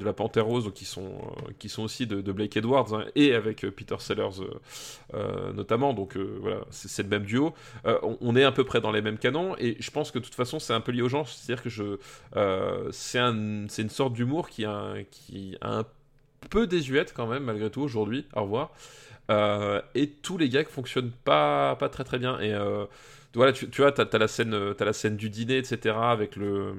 la 0.00 0.12
Panthère 0.12 0.46
Rose, 0.46 0.70
qui 0.74 0.84
sont, 0.84 1.02
euh, 1.02 1.50
qui 1.58 1.68
sont 1.68 1.82
aussi 1.82 2.06
de, 2.06 2.32
Blake 2.32 2.56
Edwards 2.56 2.94
hein, 2.94 3.04
et 3.16 3.34
avec 3.34 3.66
Peter 3.70 3.96
Sellers 3.98 4.42
notamment, 5.54 5.92
donc 5.92 6.16
voilà, 6.16 6.60
c'est 6.70 7.02
le 7.02 7.08
même 7.08 7.24
duo. 7.24 7.52
On, 8.20 8.36
est 8.36 8.44
à 8.44 8.52
peu 8.52 8.64
près 8.64 8.80
dans 8.80 8.92
les 8.92 9.02
mêmes 9.02 9.18
canons 9.18 9.54
et 9.58 9.76
je 9.80 9.90
pense 9.90 10.10
que 10.10 10.18
de 10.18 10.24
toute 10.24 10.34
façon 10.34 10.58
c'est 10.58 10.72
un 10.72 10.80
peu 10.80 10.92
lié 10.92 11.02
au 11.02 11.08
genre, 11.08 11.28
c'est-à-dire 11.28 11.62
que 11.62 11.68
je, 11.68 11.98
c'est 12.92 13.18
un, 13.18 13.66
c'est 13.68 13.82
une 13.82 13.90
sorte 13.90 14.12
d'humour 14.14 14.48
qui 14.48 14.64
a, 14.64 14.94
qui 15.10 15.56
a 15.60 15.78
un 15.78 15.82
peu 15.82 16.01
désuète 16.66 17.12
quand 17.14 17.26
même 17.26 17.44
malgré 17.44 17.70
tout 17.70 17.82
aujourd'hui. 17.82 18.26
Au 18.34 18.42
revoir. 18.42 18.72
Euh, 19.30 19.80
et 19.94 20.08
tous 20.10 20.36
les 20.36 20.48
gags 20.48 20.68
fonctionnent 20.68 21.12
pas, 21.24 21.76
pas 21.76 21.88
très 21.88 22.04
très 22.04 22.18
bien. 22.18 22.38
Et 22.40 22.52
euh, 22.52 22.86
voilà, 23.34 23.52
tu, 23.52 23.68
tu 23.70 23.82
vois, 23.82 23.92
t'as 23.92 24.04
as 24.04 24.18
la 24.18 24.28
scène, 24.28 24.54
euh, 24.54 24.74
t'as 24.74 24.84
la 24.84 24.92
scène 24.92 25.16
du 25.16 25.30
dîner, 25.30 25.58
etc. 25.58 25.96
Avec 26.00 26.36
le, 26.36 26.74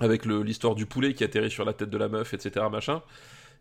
avec 0.00 0.24
l'histoire 0.24 0.74
du 0.74 0.86
poulet 0.86 1.14
qui 1.14 1.24
atterrit 1.24 1.50
sur 1.50 1.64
la 1.64 1.72
tête 1.72 1.90
de 1.90 1.98
la 1.98 2.08
meuf, 2.08 2.34
etc. 2.34 2.66
Machin. 2.70 3.02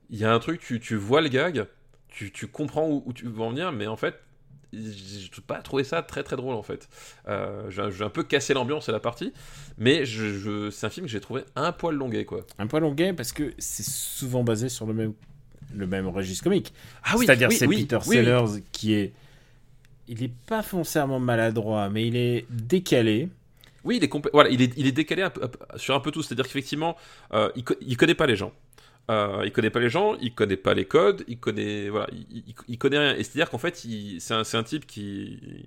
Il 0.10 0.18
y 0.18 0.26
a 0.26 0.34
un 0.34 0.40
truc, 0.40 0.62
tu, 0.62 0.80
tu 0.80 0.96
vois 0.96 1.22
le 1.22 1.28
gag, 1.28 1.66
tu, 2.08 2.32
tu 2.32 2.48
comprends 2.48 2.88
où, 2.88 3.04
où 3.06 3.14
tu 3.14 3.28
veux 3.28 3.42
en 3.42 3.50
venir, 3.50 3.72
mais 3.74 3.88
en 3.88 3.98
fait, 3.98 4.16
j'ai 4.74 5.30
pas 5.46 5.62
trouvé 5.62 5.84
ça 5.84 6.02
très 6.02 6.24
très 6.24 6.36
drôle 6.36 6.56
en 6.56 6.62
fait. 6.64 6.90
Euh, 7.28 7.70
j'ai 7.70 8.04
un 8.04 8.10
peu 8.10 8.24
cassé 8.24 8.54
l'ambiance 8.54 8.90
et 8.90 8.92
la 8.92 9.00
partie, 9.00 9.34
mais 9.78 10.06
je, 10.06 10.34
je- 10.38 10.70
c'est 10.70 10.86
un 10.86 10.90
film 10.90 11.06
que 11.06 11.12
j'ai 11.12 11.22
trouvé 11.22 11.44
un 11.56 11.72
poil 11.72 11.96
longuet 11.96 12.26
quoi. 12.26 12.46
Un 12.60 12.68
poil 12.68 12.82
longuet 12.84 13.14
parce 13.14 13.32
que 13.32 13.54
c'est 13.58 13.86
souvent 13.86 14.44
basé 14.44 14.70
sur 14.70 14.86
le 14.86 14.94
même, 14.94 15.14
le 15.74 15.88
même 15.88 16.08
registre 16.08 16.44
comique. 16.44 16.74
Ah 17.04 17.16
C'est-à-dire 17.18 17.50
oui, 17.50 17.56
c'est 17.56 17.68
oui, 17.68 17.78
Peter 17.84 17.98
oui, 17.98 18.04
oui. 18.08 18.16
Sellers 18.16 18.62
qui 18.72 18.94
est. 18.94 19.14
Il 20.10 20.24
est 20.24 20.32
pas 20.48 20.64
foncièrement 20.64 21.20
maladroit, 21.20 21.90
mais 21.90 22.08
il 22.08 22.16
est 22.16 22.46
décalé. 22.50 23.30
Oui, 23.84 23.98
il 23.98 24.04
est, 24.04 24.32
voilà, 24.34 24.50
il 24.50 24.62
est, 24.62 24.74
il 24.78 24.88
est 24.88 24.92
décalé 24.94 25.22
un 25.22 25.30
peu- 25.30 25.50
sur 25.76 25.96
un 25.96 26.00
peu 26.00 26.12
tout. 26.12 26.22
C'est-à-dire 26.24 26.46
qu'effectivement, 26.46 26.96
euh, 27.34 27.50
il, 27.56 27.64
co- 27.66 27.76
il 27.82 27.96
connaît 27.98 28.16
pas 28.16 28.26
les 28.26 28.36
gens. 28.38 28.52
Euh, 29.10 29.44
il 29.46 29.52
connaît 29.52 29.70
pas 29.70 29.80
les 29.80 29.90
gens, 29.90 30.16
il 30.16 30.34
connaît 30.34 30.58
pas 30.58 30.74
les 30.74 30.86
codes, 30.86 31.24
il 31.28 31.40
connaît, 31.40 31.90
voilà, 31.90 32.08
il, 32.68 32.78
connaît 32.78 33.00
rien. 33.00 33.16
Et 33.16 33.24
c'est-à-dire 33.24 33.50
qu'en 33.50 33.58
fait, 33.58 33.76
c'est 34.20 34.34
un, 34.34 34.44
c'est 34.44 34.58
un 34.58 34.64
type 34.64 34.86
qui, 34.86 35.66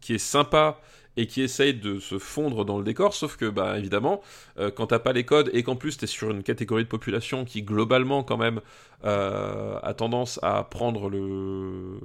qui, 0.00 0.14
est 0.14 0.18
sympa 0.18 0.80
et 1.18 1.26
qui 1.26 1.42
essaye 1.42 1.74
de 1.74 1.98
se 1.98 2.18
fondre 2.18 2.64
dans 2.64 2.78
le 2.78 2.84
décor, 2.84 3.12
sauf 3.12 3.36
que, 3.36 3.46
bah, 3.46 3.76
évidemment, 3.76 4.20
euh, 4.58 4.70
quand 4.70 4.86
t'as 4.86 5.00
pas 5.00 5.12
les 5.12 5.24
codes 5.24 5.50
et 5.52 5.64
qu'en 5.64 5.74
plus 5.74 5.96
t'es 5.96 6.06
sur 6.06 6.30
une 6.30 6.44
catégorie 6.44 6.84
de 6.84 6.88
population 6.88 7.44
qui, 7.44 7.62
globalement, 7.62 8.22
quand 8.22 8.36
même, 8.36 8.60
euh, 9.04 9.80
a 9.82 9.94
tendance 9.94 10.38
à 10.42 10.62
prendre 10.62 11.10
le... 11.10 11.98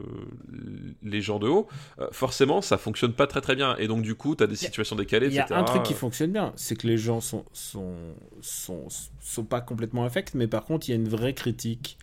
les 1.03 1.21
gens 1.21 1.37
de 1.37 1.47
haut, 1.47 1.67
euh, 1.99 2.07
forcément, 2.11 2.61
ça 2.61 2.79
fonctionne 2.79 3.13
pas 3.13 3.27
très 3.27 3.41
très 3.41 3.55
bien. 3.55 3.75
Et 3.77 3.87
donc, 3.87 4.01
du 4.01 4.15
coup, 4.15 4.33
t'as 4.33 4.47
des 4.47 4.55
situations 4.55 4.95
décalées, 4.95 5.27
Il 5.27 5.33
y 5.33 5.39
a 5.39 5.47
un 5.51 5.63
truc 5.63 5.83
qui 5.83 5.93
fonctionne 5.93 6.31
bien, 6.31 6.51
c'est 6.55 6.75
que 6.75 6.87
les 6.87 6.97
gens 6.97 7.21
sont, 7.21 7.45
sont, 7.53 7.93
sont, 8.41 8.87
sont 9.21 9.43
pas 9.43 9.61
complètement 9.61 10.05
affects, 10.05 10.33
mais 10.33 10.47
par 10.47 10.65
contre, 10.65 10.89
il 10.89 10.91
y 10.91 10.93
a 10.93 10.97
une 10.97 11.09
vraie 11.09 11.35
critique 11.35 11.99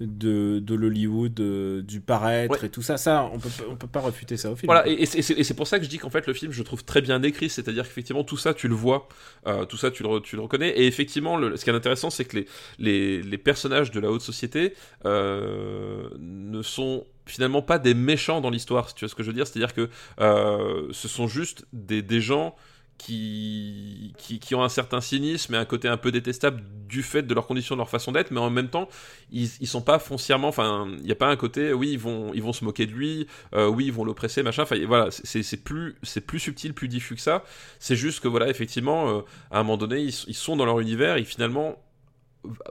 de, 0.00 0.60
de 0.60 0.74
l'Hollywood, 0.74 1.40
euh, 1.40 1.82
du 1.82 2.00
paraître 2.00 2.60
Ouais. 2.60 2.66
et 2.66 2.70
tout 2.70 2.82
ça. 2.82 2.96
Ça, 2.96 3.28
on 3.32 3.38
peut, 3.38 3.48
on 3.68 3.76
peut 3.76 3.86
pas 3.88 4.00
refuter 4.00 4.36
ça 4.36 4.50
au 4.52 4.56
film. 4.56 4.68
Voilà, 4.68 4.86
et, 4.88 4.92
et 5.02 5.06
c'est- 5.06 5.54
pour 5.54 5.66
ça 5.66 5.78
que 5.78 5.84
je 5.84 5.90
dis 5.90 5.98
qu'en 5.98 6.10
fait 6.10 6.26
le 6.26 6.34
film, 6.34 6.52
je 6.52 6.58
le 6.58 6.64
trouve 6.64 6.84
très 6.84 7.00
bien 7.00 7.22
écrit, 7.22 7.48
c'est-à-dire 7.50 7.84
qu'effectivement 7.84 8.22
tout 8.24 8.36
ça 8.36 8.54
tu 8.54 8.68
le 8.68 8.74
vois, 8.74 9.08
euh, 9.46 9.64
tout 9.64 9.76
ça 9.76 9.90
tu 9.90 10.02
le, 10.04 10.08
re- 10.08 10.22
tu 10.22 10.36
le 10.36 10.42
reconnais, 10.42 10.68
et 10.70 10.86
effectivement 10.86 11.36
le- 11.36 11.56
ce 11.56 11.64
qui 11.64 11.70
est 11.70 11.74
intéressant 11.74 12.10
c'est 12.10 12.24
que 12.24 12.36
les, 12.36 12.46
les, 12.78 13.22
les 13.22 13.38
personnages 13.38 13.90
de 13.90 13.98
la 14.00 14.10
haute 14.10 14.20
société 14.22 14.74
euh, 15.04 16.08
ne 16.18 16.62
sont 16.62 17.04
finalement 17.26 17.60
pas 17.62 17.78
des 17.78 17.94
méchants 17.94 18.40
dans 18.40 18.50
l'histoire, 18.50 18.88
si 18.88 18.94
tu 18.94 19.04
vois 19.04 19.10
ce 19.10 19.14
que 19.14 19.22
je 19.22 19.28
veux 19.28 19.34
dire, 19.34 19.46
c'est-à-dire 19.46 19.74
que 19.74 19.90
ce 20.18 21.08
sont 21.08 21.26
juste 21.28 21.66
des, 21.72 22.02
des 22.02 22.20
gens 22.20 22.54
qui, 22.98 24.12
qui, 24.18 24.54
ont 24.56 24.62
un 24.62 24.68
certain 24.68 25.00
cynisme 25.00 25.54
et 25.54 25.56
un 25.56 25.64
côté 25.64 25.86
un 25.88 25.96
peu 25.96 26.10
détestable 26.10 26.62
du 26.88 27.02
fait 27.02 27.22
de 27.22 27.32
leurs 27.32 27.46
conditions, 27.46 27.76
de 27.76 27.78
leur 27.78 27.88
façon 27.88 28.10
d'être, 28.12 28.32
mais 28.32 28.40
en 28.40 28.50
même 28.50 28.68
temps, 28.68 28.88
ils, 29.30 29.48
ils 29.60 29.68
sont 29.68 29.82
pas 29.82 30.00
foncièrement, 30.00 30.48
enfin, 30.48 30.88
il 30.98 31.04
n'y 31.04 31.12
a 31.12 31.14
pas 31.14 31.28
un 31.28 31.36
côté, 31.36 31.72
oui, 31.72 31.92
ils 31.92 31.98
vont, 31.98 32.32
ils 32.34 32.42
vont 32.42 32.52
se 32.52 32.64
moquer 32.64 32.86
de 32.86 32.92
lui, 32.92 33.28
euh, 33.54 33.68
oui, 33.68 33.86
ils 33.86 33.92
vont 33.92 34.04
l'oppresser, 34.04 34.42
machin. 34.42 34.64
Enfin, 34.64 34.76
voilà, 34.86 35.08
c'est 35.10 35.62
plus, 35.62 35.96
plus 36.26 36.40
subtil, 36.40 36.74
plus 36.74 36.88
diffus 36.88 37.14
que 37.14 37.20
ça. 37.20 37.44
C'est 37.78 37.96
juste 37.96 38.20
que 38.20 38.28
voilà, 38.28 38.48
effectivement, 38.48 39.18
euh, 39.18 39.20
à 39.50 39.60
un 39.60 39.62
moment 39.62 39.76
donné, 39.76 40.00
ils, 40.00 40.14
ils 40.26 40.34
sont 40.34 40.56
dans 40.56 40.66
leur 40.66 40.80
univers 40.80 41.16
et 41.16 41.24
finalement, 41.24 41.76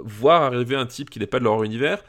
voir 0.03 0.43
arriver 0.43 0.75
un 0.75 0.85
type 0.85 1.09
qui 1.09 1.19
n'est 1.19 1.27
pas 1.27 1.39
de 1.39 1.45
leur 1.45 1.63
univers. 1.63 2.03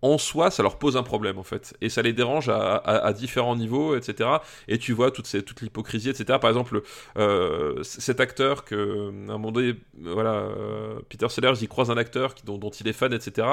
En 0.00 0.16
soi, 0.16 0.50
ça 0.50 0.62
leur 0.62 0.78
pose 0.78 0.96
un 0.96 1.02
problème 1.02 1.38
en 1.38 1.42
fait, 1.42 1.74
et 1.80 1.88
ça 1.88 2.02
les 2.02 2.12
dérange 2.12 2.48
à, 2.48 3.12
différents 3.12 3.56
niveaux, 3.56 3.96
etc. 3.96 4.28
Et 4.68 4.78
tu 4.78 4.92
vois 4.92 5.10
toute, 5.10 5.60
l'hypocrisie, 5.60 6.10
etc. 6.10 6.38
Par 6.40 6.50
exemple, 6.50 6.82
euh, 7.16 7.82
cet 7.82 8.20
acteur 8.20 8.64
que, 8.64 9.10
à 9.28 9.32
un 9.32 9.38
moment 9.38 9.50
donné, 9.50 9.74
voilà, 10.00 10.34
euh, 10.34 11.00
Peter 11.08 11.28
Sellers, 11.28 11.54
il 11.60 11.68
croise 11.68 11.90
un 11.90 11.96
acteur 11.96 12.34
dont, 12.44 12.70
il 12.70 12.86
est 12.86 12.92
fan, 12.92 13.12
etc. 13.12 13.46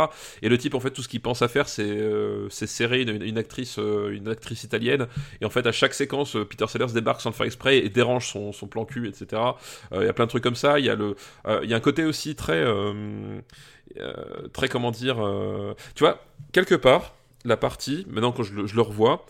Et 0.44 0.50
le 0.50 0.58
type, 0.58 0.76
en 0.76 0.80
fait, 0.80 0.92
tout 0.92 1.02
ce 1.02 1.08
qu'il 1.08 1.22
pense 1.22 1.42
à 1.42 1.48
faire, 1.48 1.68
c'est 1.68 1.84
euh, 1.84 2.48
serrer 2.50 3.02
une, 3.02 3.38
actrice, 3.38 3.78
une 3.78 4.28
actrice 4.28 4.64
italienne. 4.64 5.08
Et 5.42 5.46
en 5.46 5.50
fait, 5.50 5.66
à 5.66 5.72
chaque 5.72 5.94
séquence, 5.94 6.38
Peter 6.50 6.68
Sellers 6.68 6.94
débarque 6.94 7.22
sans 7.22 7.30
le 7.30 7.36
faire 7.36 7.46
exprès 7.48 7.80
et 7.80 7.90
dérange 7.90 8.28
son, 8.28 8.52
plan 8.68 8.86
cul, 8.86 9.08
etc. 9.08 9.42
Il 9.94 10.04
y 10.04 10.08
a 10.08 10.14
plein 10.14 10.26
de 10.26 10.30
trucs 10.30 10.44
comme 10.44 10.56
ça. 10.56 10.80
Il 10.80 10.86
y 10.86 10.90
a 10.90 11.76
un 11.76 11.80
côté 11.80 12.04
aussi 12.04 12.36
très, 12.36 12.64
très 14.54 14.68
comment 14.68 14.92
dire, 14.92 15.26
euh, 15.26 15.74
tu 15.96 16.04
vois, 16.04 16.22
quelque 16.52 16.76
part, 16.76 17.16
la 17.46 17.58
partie, 17.58 18.06
maintenant 18.10 18.32
que 18.32 18.44
je 18.44 18.54
le, 18.54 18.68
je 18.68 18.76
le 18.76 18.82
revois, 18.82 19.26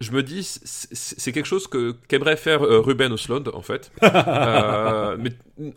je 0.00 0.12
me 0.12 0.22
dis, 0.22 0.42
c'est 0.42 1.32
quelque 1.32 1.46
chose 1.46 1.66
que 1.68 1.94
qu'aimerait 2.08 2.36
faire 2.36 2.62
euh, 2.62 2.80
Ruben 2.80 3.12
Osland 3.12 3.44
en 3.52 3.62
fait. 3.62 3.90
euh, 4.02 5.16
mais 5.18 5.30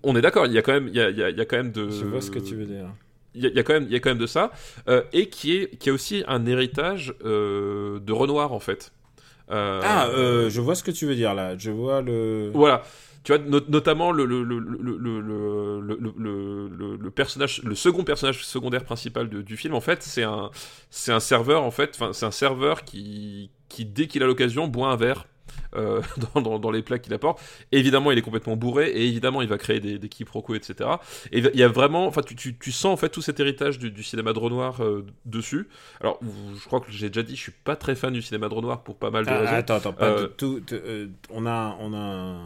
on 0.04 0.16
est 0.16 0.22
d'accord, 0.22 0.46
il 0.46 0.52
y 0.52 0.58
a 0.58 0.62
quand 0.62 0.74
même, 0.74 0.90
il 0.90 0.96
y 0.96 1.02
a, 1.02 1.10
il 1.10 1.18
y 1.18 1.42
a, 1.42 1.46
quand 1.46 1.58
même 1.58 1.72
de. 1.72 1.90
Je 1.90 2.06
vois 2.06 2.22
ce 2.22 2.32
que 2.32 2.40
tu 2.40 2.56
veux 2.56 2.66
dire. 2.66 2.88
Il 3.36 3.42
y, 3.44 3.60
a, 3.60 3.64
quand 3.64 3.74
même, 3.74 3.84
il 3.84 3.92
y 3.92 3.96
a 3.96 4.00
quand 4.00 4.10
même 4.10 4.18
de 4.18 4.28
ça, 4.28 4.52
euh, 4.90 5.04
et 5.14 5.30
qui 5.30 5.56
est, 5.56 5.78
qui 5.78 5.92
a 5.92 5.94
aussi 5.94 6.24
un 6.28 6.46
héritage 6.48 7.14
euh, 7.24 8.00
de 8.00 8.12
Renoir 8.12 8.54
en 8.54 8.60
fait. 8.60 8.92
ah, 9.50 10.10
je 10.12 10.60
vois 10.60 10.76
ce 10.76 10.84
que 10.84 10.92
tu 10.92 11.06
veux 11.06 11.16
dire 11.16 11.34
là. 11.34 11.58
Je 11.58 11.72
vois 11.72 12.02
le. 12.02 12.52
Voilà 12.54 12.84
tu 13.24 13.36
vois, 13.36 13.44
notamment 13.68 14.12
le 14.12 14.26
le, 14.26 14.44
le, 14.44 14.60
le, 14.60 15.80
le, 16.98 17.12
personnage, 17.12 17.62
le 17.64 17.76
second 17.76 18.04
personnage 18.04 18.46
secondaire 18.46 18.84
principal 18.84 19.30
du 19.30 19.58
film, 19.58 19.74
en 19.74 19.82
fait, 19.82 20.04
c'est 20.04 20.24
un, 20.24 20.52
c'est 20.90 21.12
un 21.12 21.20
serveur, 21.20 21.64
en 21.64 21.72
fait, 21.72 22.00
c'est 22.14 22.26
un 22.26 22.32
serveur 22.32 22.84
qui, 22.84 23.52
qui, 23.68 23.86
dès 23.86 24.08
qu'il 24.08 24.24
a 24.24 24.26
l'occasion, 24.26 24.68
boit 24.68 24.90
un 24.90 24.96
verre. 24.96 25.26
Euh, 25.76 26.02
dans, 26.36 26.58
dans, 26.58 26.72
les 26.72 26.82
plats 26.82 26.98
qu'il 26.98 27.14
apporte. 27.14 27.40
évidemment, 27.72 28.12
il 28.12 28.18
est 28.18 28.24
complètement 28.24 28.56
bourré 28.56 28.90
et 28.90 29.06
évidemment, 29.06 29.42
il 29.42 29.48
va 29.48 29.58
créer 29.58 29.80
des, 29.80 30.00
des 30.00 30.10
quiproquos, 30.10 30.56
etc. 30.56 30.90
Et 31.32 31.40
il 31.40 31.60
y 31.60 31.64
a 31.64 31.68
vraiment, 31.68 32.08
enfin, 32.08 32.22
tu, 32.22 32.36
tu, 32.36 32.58
tu, 32.58 32.72
sens 32.72 32.94
en 32.94 32.98
fait 32.98 33.10
tout 33.10 33.22
cet 33.22 33.40
héritage 33.40 33.78
du, 33.78 33.92
du 33.92 34.04
cinéma 34.04 34.34
de 34.34 34.40
Renoir 34.40 34.84
euh, 34.84 35.06
dessus. 35.26 35.68
Alors, 36.02 36.20
je 36.24 36.66
crois 36.66 36.80
que 36.80 36.92
j'ai 36.92 37.10
déjà 37.10 37.22
dit, 37.22 37.36
je 37.36 37.42
suis 37.42 37.52
pas 37.52 37.76
très 37.76 37.96
fan 37.96 38.14
du 38.14 38.22
cinéma 38.22 38.50
de 38.50 38.54
Renoir 38.54 38.84
pour 38.84 38.96
pas 38.96 39.12
mal 39.12 39.26
de 39.26 39.30
ah, 39.30 39.40
raisons. 39.40 39.54
Attends, 39.54 39.76
attends, 39.76 39.94
pas 39.94 40.06
euh, 40.06 40.28
tout. 40.28 40.62
on 41.30 41.46
a, 41.46 41.78
on 41.80 41.94
a 41.94 41.98
euh, 41.98 42.40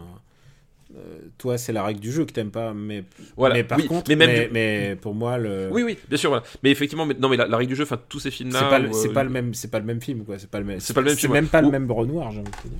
toi, 1.38 1.58
c'est 1.58 1.72
la 1.72 1.82
règle 1.82 2.00
du 2.00 2.12
jeu 2.12 2.24
que 2.24 2.32
t'aimes 2.32 2.50
pas, 2.50 2.72
mais, 2.74 3.04
voilà, 3.36 3.54
mais 3.54 3.64
par 3.64 3.84
contre, 3.86 4.14
mais, 4.14 4.48
mais, 4.52 4.96
pour 5.00 5.14
moi, 5.14 5.38
le. 5.38 5.68
Oui, 5.70 5.82
oui, 5.82 5.98
bien 6.08 6.18
sûr, 6.18 6.30
voilà. 6.30 6.44
Mais 6.62 6.70
effectivement, 6.70 7.06
mais, 7.06 7.14
non, 7.14 7.28
mais 7.28 7.36
la, 7.36 7.56
règle 7.56 7.70
du 7.70 7.76
jeu, 7.76 7.84
enfin, 7.84 8.00
tous 8.08 8.20
ces 8.20 8.30
films-là. 8.30 8.60
C'est 8.60 8.68
pas, 8.68 8.80
euh, 8.80 9.12
pas, 9.12 9.24
le 9.24 9.30
même, 9.30 9.54
c'est 9.54 9.70
pas 9.70 9.78
le 9.78 9.84
même 9.84 10.00
film, 10.00 10.24
quoi. 10.24 10.38
C'est 10.38 10.50
pas 10.50 10.60
le 10.60 10.66
même. 10.66 10.80
C'est 10.80 10.94
pas 10.94 11.00
le 11.00 11.08
même 11.08 11.16
film. 11.16 11.32
même 11.32 11.48
pas 11.48 11.62
le 11.62 11.70
même 11.70 11.90
Renoir, 11.90 12.32
j'ai 12.32 12.40
envie 12.40 12.50
de 12.50 12.56
te 12.56 12.68
dire. 12.68 12.78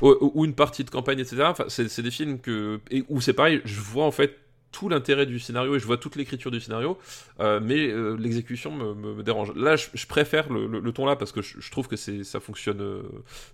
Ou, 0.00 0.44
une 0.44 0.54
partie 0.54 0.84
de 0.84 0.90
campagne, 0.90 1.18
etc. 1.18 1.42
Enfin, 1.46 1.64
c'est 1.68 2.02
des 2.02 2.10
films 2.10 2.38
que, 2.38 2.80
et, 2.90 3.04
où 3.08 3.20
c'est 3.20 3.32
pareil. 3.32 3.60
Je 3.64 3.80
vois 3.80 4.04
en 4.04 4.10
fait 4.10 4.36
tout 4.72 4.88
l'intérêt 4.88 5.26
du 5.26 5.38
scénario 5.38 5.74
et 5.74 5.78
je 5.78 5.86
vois 5.86 5.96
toute 5.96 6.16
l'écriture 6.16 6.50
du 6.50 6.60
scénario, 6.60 6.98
euh, 7.40 7.60
mais 7.62 7.88
euh, 7.88 8.16
l'exécution 8.18 8.70
me, 8.70 8.94
me, 8.94 9.22
dérange. 9.22 9.52
Là, 9.54 9.76
je, 9.76 10.06
préfère 10.06 10.52
le, 10.52 10.66
le, 10.66 10.92
ton 10.92 11.06
là 11.06 11.16
parce 11.16 11.32
que 11.32 11.40
je, 11.42 11.70
trouve 11.70 11.88
que 11.88 11.96
c'est 11.96 12.24
ça 12.24 12.40
fonctionne, 12.40 12.80
euh, 12.80 13.02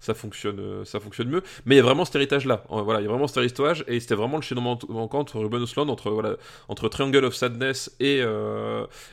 ça 0.00 0.14
fonctionne, 0.14 0.84
ça 0.84 1.00
fonctionne 1.00 1.28
mieux. 1.28 1.42
Mais 1.64 1.76
il 1.76 1.78
y 1.78 1.80
a 1.80 1.84
vraiment 1.84 2.04
cet 2.04 2.16
héritage 2.16 2.46
là. 2.46 2.64
Voilà, 2.68 3.00
il 3.00 3.04
y 3.04 3.06
a 3.06 3.10
vraiment 3.10 3.28
cet 3.28 3.36
héritage 3.36 3.84
et 3.86 4.00
c'était 4.00 4.14
vraiment 4.14 4.36
le 4.36 4.42
chaînon 4.42 4.78
manquant 4.88 5.20
entre 5.20 5.38
Ruben 5.38 5.62
Osland, 5.62 5.88
entre 5.88 6.10
voilà, 6.10 6.36
entre 6.68 6.88
Triangle 6.88 7.24
of 7.24 7.34
Sadness 7.34 7.94
et 8.00 8.22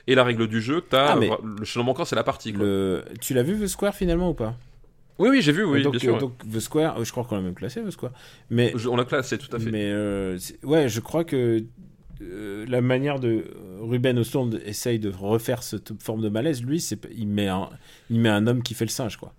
et 0.07 0.15
la 0.15 0.23
règle 0.23 0.47
du 0.47 0.61
jeu. 0.61 0.83
As, 0.91 1.11
ah, 1.11 1.15
le 1.15 1.65
chaînon 1.65 1.85
manquant, 1.85 2.05
c'est 2.05 2.15
la 2.15 2.23
partie. 2.23 2.53
Quoi. 2.53 2.63
Le... 2.63 3.05
Tu 3.21 3.33
l'as 3.33 3.43
vu 3.43 3.59
The 3.59 3.67
Square 3.67 3.93
finalement 3.93 4.29
ou 4.29 4.33
pas? 4.33 4.55
Oui, 5.19 5.29
oui, 5.29 5.41
j'ai 5.41 5.51
vu, 5.51 5.63
oui, 5.63 5.83
donc, 5.83 5.93
bien 5.93 5.99
sûr. 5.99 6.17
Donc, 6.17 6.37
The 6.51 6.59
Square, 6.59 7.03
je 7.03 7.11
crois 7.11 7.23
qu'on 7.25 7.35
l'a 7.35 7.41
même 7.41 7.53
classé, 7.53 7.81
The 7.81 7.91
Square. 7.91 8.13
Mais, 8.49 8.73
on 8.87 8.95
l'a 8.95 9.05
classé, 9.05 9.37
tout 9.37 9.55
à 9.55 9.59
fait. 9.59 9.69
Mais, 9.71 9.93
ouais, 10.63 10.89
je 10.89 10.99
crois 10.99 11.23
que 11.23 11.63
euh, 12.21 12.65
la 12.67 12.81
manière 12.81 13.19
de 13.19 13.45
Ruben 13.79 14.19
Ostlund 14.19 14.61
essaye 14.65 14.99
de 14.99 15.09
refaire 15.09 15.63
cette 15.63 16.01
forme 16.01 16.21
de 16.21 16.29
malaise, 16.29 16.63
lui, 16.63 16.81
c'est 16.81 16.99
il 17.15 17.27
met 17.27 17.47
un, 17.47 17.69
il 18.09 18.19
met 18.19 18.29
un 18.29 18.45
homme 18.45 18.61
qui 18.61 18.73
fait 18.73 18.85
le 18.85 18.89
singe, 18.89 19.17
quoi. 19.17 19.33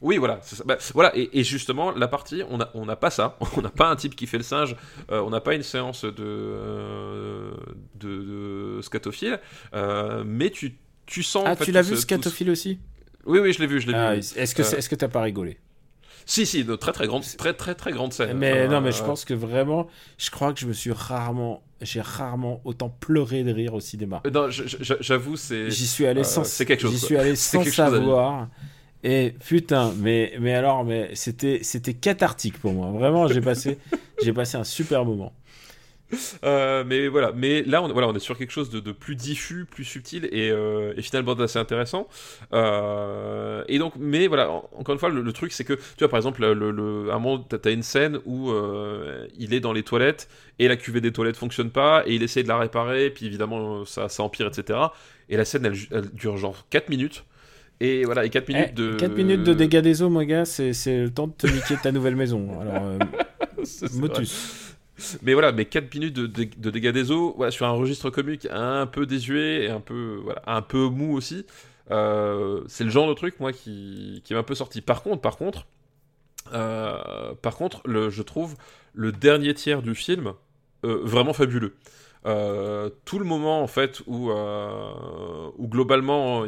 Oui, 0.00 0.16
voilà, 0.16 0.40
bah, 0.64 0.76
voilà, 0.94 1.12
et, 1.16 1.42
justement 1.42 1.90
la 1.90 2.06
partie, 2.06 2.42
on 2.48 2.58
n'a 2.58 2.70
on 2.74 2.88
a 2.88 2.94
pas 2.94 3.10
ça, 3.10 3.36
on 3.56 3.62
n'a 3.62 3.70
pas 3.70 3.88
un 3.88 3.96
type 3.96 4.14
qui 4.14 4.26
fait 4.28 4.36
le 4.36 4.44
singe, 4.44 4.76
euh, 5.10 5.20
on 5.22 5.30
n'a 5.30 5.40
pas 5.40 5.54
une 5.54 5.64
séance 5.64 6.04
de 6.04 6.12
euh, 6.20 7.50
de, 7.96 8.80
scatophile, 8.82 9.40
mais 10.24 10.50
tu, 10.50 10.76
tu 11.06 11.22
sens. 11.22 11.44
Ah, 11.46 11.56
tu 11.56 11.72
l'as 11.72 11.82
vu 11.82 11.96
scatophile 11.96 12.50
aussi? 12.50 12.78
Oui, 13.26 13.38
oui, 13.40 13.52
je 13.52 13.60
l'ai 13.60 13.66
vu, 13.66 13.80
je 13.80 13.86
l'ai 13.88 13.94
ah, 13.94 14.14
vu. 14.14 14.20
Est-ce 14.20 14.54
que 14.54 14.62
est-ce 14.62 14.88
que 14.88 14.94
t'as 14.94 15.08
pas 15.08 15.22
rigolé? 15.22 15.58
Si, 16.28 16.44
si, 16.44 16.62
de 16.62 16.76
très 16.76 16.92
très 16.92 17.06
grande, 17.06 17.24
très 17.38 17.54
très 17.54 17.74
très 17.74 17.90
grande 17.90 18.12
scène. 18.12 18.36
Mais 18.36 18.68
non, 18.68 18.82
mais 18.82 18.92
je 18.92 19.02
pense 19.02 19.24
que 19.24 19.32
vraiment, 19.32 19.88
je 20.18 20.30
crois 20.30 20.52
que 20.52 20.60
je 20.60 20.66
me 20.66 20.74
suis 20.74 20.92
rarement, 20.92 21.62
j'ai 21.80 22.02
rarement 22.02 22.60
autant 22.64 22.90
pleuré 22.90 23.44
de 23.44 23.52
rire 23.52 23.72
au 23.72 23.80
cinéma. 23.80 24.22
Euh, 24.26 24.30
non, 24.30 24.48
j'avoue, 24.50 25.36
c'est. 25.36 25.70
J'y 25.70 25.86
suis 25.86 26.06
allé 26.06 26.24
sans, 26.24 26.44
c'est 26.44 26.66
quelque 26.66 26.82
chose. 26.82 26.92
J'y 26.92 26.98
suis 26.98 27.16
allé 27.16 27.34
sans 27.36 27.64
savoir. 27.64 28.48
Et 29.02 29.34
putain, 29.46 29.94
mais 29.96 30.34
mais 30.38 30.54
alors, 30.54 30.84
mais 30.84 31.10
c'était 31.14 31.60
c'était 31.62 31.94
cathartique 31.94 32.58
pour 32.58 32.74
moi. 32.74 32.90
Vraiment, 32.90 33.26
j'ai 33.26 33.40
passé 33.40 33.78
j'ai 34.22 34.32
passé 34.34 34.58
un 34.58 34.64
super 34.64 35.06
moment. 35.06 35.32
Euh, 36.44 36.84
mais 36.86 37.08
voilà, 37.08 37.32
mais 37.34 37.62
là 37.62 37.82
on, 37.82 37.88
voilà, 37.92 38.08
on 38.08 38.14
est 38.14 38.20
sur 38.20 38.38
quelque 38.38 38.52
chose 38.52 38.70
de, 38.70 38.92
plus 38.92 39.16
diffus, 39.16 39.66
plus 39.66 39.84
subtil 39.84 40.28
et, 40.30 40.50
euh, 40.50 40.94
et 40.96 41.02
finalement 41.02 41.32
assez 41.32 41.58
intéressant. 41.58 42.08
Euh, 42.52 43.64
et 43.66 43.78
donc, 43.78 43.94
mais 43.98 44.28
voilà, 44.28 44.50
encore 44.50 44.92
une 44.92 44.98
fois, 44.98 45.08
le, 45.08 45.32
truc 45.32 45.52
c'est 45.52 45.64
que 45.64 45.74
tu 45.74 45.98
vois, 46.00 46.08
par 46.08 46.18
exemple, 46.18 46.40
le, 46.40 46.70
le, 46.70 47.10
à 47.10 47.16
un 47.16 47.18
moment, 47.18 47.38
t'as 47.42 47.72
une 47.72 47.82
scène 47.82 48.20
où 48.24 48.52
il 49.38 49.52
est 49.52 49.60
dans 49.60 49.72
les 49.72 49.82
toilettes 49.82 50.28
et 50.58 50.68
la 50.68 50.76
cuvée 50.76 51.00
des 51.00 51.12
toilettes 51.12 51.36
fonctionne 51.36 51.70
pas 51.70 52.02
et 52.06 52.14
il 52.14 52.22
essaie 52.22 52.42
de 52.42 52.48
la 52.48 52.58
réparer, 52.58 53.10
puis 53.10 53.26
évidemment 53.26 53.84
ça, 53.84 54.08
ça 54.08 54.22
empire, 54.22 54.46
etc. 54.46 54.78
Et 55.28 55.36
la 55.36 55.44
scène 55.44 55.66
elle, 55.66 56.08
dure 56.12 56.36
genre 56.36 56.66
4 56.70 56.88
minutes. 56.88 57.24
Et 57.80 58.04
voilà, 58.04 58.24
et 58.24 58.30
4 58.30 58.48
minutes 58.48 58.68
eh, 58.70 58.74
de. 58.74 58.96
4 58.96 59.14
minutes 59.14 59.42
de 59.42 59.54
dégâts 59.54 59.80
des 59.80 60.02
eaux, 60.02 60.08
mon 60.08 60.22
gars, 60.22 60.44
c'est 60.44 60.72
le 60.86 61.10
temps 61.10 61.26
de 61.26 61.32
te 61.32 61.46
niquer 61.46 61.76
ta 61.82 61.92
nouvelle 61.92 62.16
maison. 62.16 62.48
Alors, 62.60 62.82
motus. 63.94 64.67
Mais 65.22 65.32
voilà, 65.32 65.52
mais 65.52 65.64
4 65.64 65.94
minutes 65.94 66.14
de, 66.14 66.70
dégâts 66.70 66.90
des 66.90 67.10
eaux 67.10 67.34
voilà, 67.36 67.50
sur 67.50 67.66
un 67.66 67.72
registre 67.72 68.10
comique 68.10 68.46
un 68.50 68.86
peu 68.86 69.06
désuet 69.06 69.64
et 69.64 69.70
un 69.70 69.80
peu, 69.80 70.20
voilà, 70.22 70.42
un 70.46 70.62
peu 70.62 70.88
mou 70.88 71.16
aussi. 71.16 71.46
Euh, 71.90 72.62
c'est 72.66 72.84
le 72.84 72.90
genre 72.90 73.08
de 73.08 73.14
truc, 73.14 73.40
moi, 73.40 73.52
qui, 73.52 74.22
qui 74.24 74.34
m'a 74.34 74.40
un 74.40 74.44
peu 74.44 74.54
sorti. 74.54 74.80
Par 74.80 75.02
contre, 75.02 75.20
par 75.20 75.36
contre, 75.36 75.66
euh, 76.54 77.34
par 77.42 77.56
contre 77.56 77.82
je 77.86 78.22
trouve 78.22 78.56
le 78.94 79.12
dernier 79.12 79.52
tiers 79.52 79.82
du 79.82 79.94
film 79.94 80.32
euh, 80.84 81.00
vraiment 81.02 81.34
fabuleux. 81.34 81.74
tout 83.04 83.18
le 83.18 83.24
moment 83.24 83.62
en 83.62 83.66
fait 83.66 84.00
où, 84.06 84.30
où 84.30 85.68
globalement 85.68 86.46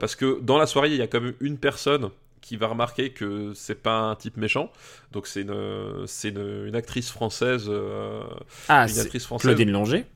parce 0.00 0.16
que 0.16 0.40
dans 0.40 0.58
la 0.58 0.66
soirée 0.66 0.90
il 0.90 0.96
y 0.96 1.02
a 1.02 1.06
quand 1.06 1.20
même 1.20 1.34
une 1.40 1.58
personne 1.58 2.10
qui 2.48 2.56
va 2.56 2.68
remarquer 2.68 3.10
que 3.10 3.52
c'est 3.54 3.82
pas 3.82 3.98
un 3.98 4.14
type 4.14 4.38
méchant. 4.38 4.72
Donc 5.12 5.26
c'est 5.26 5.42
une, 5.42 6.74
actrice 6.74 7.10
française. 7.10 7.66
Euh, 7.68 8.22
ah, 8.70 8.88
une 8.88 8.98
actrice 8.98 9.26
française. 9.26 9.50
Claudine 9.50 9.70
Longer. 9.70 10.06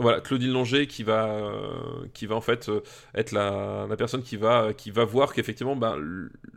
Voilà, 0.00 0.20
Claudine 0.20 0.52
Longer 0.52 0.86
qui 0.86 1.02
va, 1.02 1.26
euh, 1.26 2.06
qui 2.14 2.26
va 2.26 2.34
en 2.34 2.40
fait 2.40 2.68
euh, 2.68 2.80
être 3.14 3.32
la, 3.32 3.86
la, 3.88 3.96
personne 3.96 4.22
qui 4.22 4.36
va, 4.36 4.72
qui 4.72 4.90
va 4.90 5.04
voir 5.04 5.32
qu'effectivement, 5.32 5.76
ben, 5.76 5.96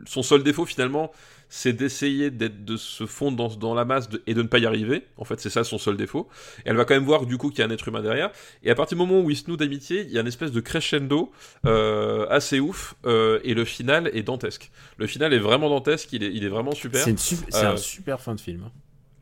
son 0.06 0.22
seul 0.22 0.42
défaut 0.42 0.64
finalement, 0.64 1.10
c'est 1.48 1.72
d'essayer 1.72 2.32
d'être 2.32 2.64
de 2.64 2.76
se 2.76 3.06
fondre 3.06 3.36
dans, 3.36 3.54
dans 3.54 3.74
la 3.74 3.84
masse 3.84 4.08
et 4.26 4.34
de 4.34 4.42
ne 4.42 4.48
pas 4.48 4.58
y 4.58 4.66
arriver. 4.66 5.06
En 5.16 5.24
fait, 5.24 5.40
c'est 5.40 5.50
ça 5.50 5.62
son 5.62 5.78
seul 5.78 5.96
défaut. 5.96 6.28
Et 6.58 6.70
elle 6.70 6.76
va 6.76 6.84
quand 6.84 6.94
même 6.94 7.04
voir 7.04 7.26
du 7.26 7.38
coup 7.38 7.50
qu'il 7.50 7.60
y 7.60 7.62
a 7.62 7.66
un 7.66 7.70
être 7.70 7.86
humain 7.86 8.02
derrière. 8.02 8.32
Et 8.64 8.70
à 8.70 8.74
partir 8.74 8.98
du 8.98 9.04
moment 9.04 9.20
où 9.20 9.30
ils 9.30 9.36
se 9.36 9.48
nouent 9.48 9.56
d'amitié, 9.56 10.02
il 10.02 10.10
y 10.10 10.18
a 10.18 10.22
une 10.22 10.26
espèce 10.26 10.50
de 10.50 10.60
crescendo 10.60 11.30
euh, 11.64 12.26
assez 12.28 12.58
ouf. 12.58 12.94
Euh, 13.06 13.38
et 13.44 13.54
le 13.54 13.64
final 13.64 14.10
est 14.12 14.24
dantesque. 14.24 14.72
Le 14.96 15.06
final 15.06 15.32
est 15.32 15.38
vraiment 15.38 15.68
dantesque. 15.68 16.12
Il 16.12 16.24
est, 16.24 16.32
il 16.32 16.44
est 16.44 16.48
vraiment 16.48 16.72
super. 16.72 17.04
C'est 17.04 17.54
un 17.54 17.74
euh, 17.74 17.76
super 17.76 18.20
fin 18.20 18.34
de 18.34 18.40
film. 18.40 18.68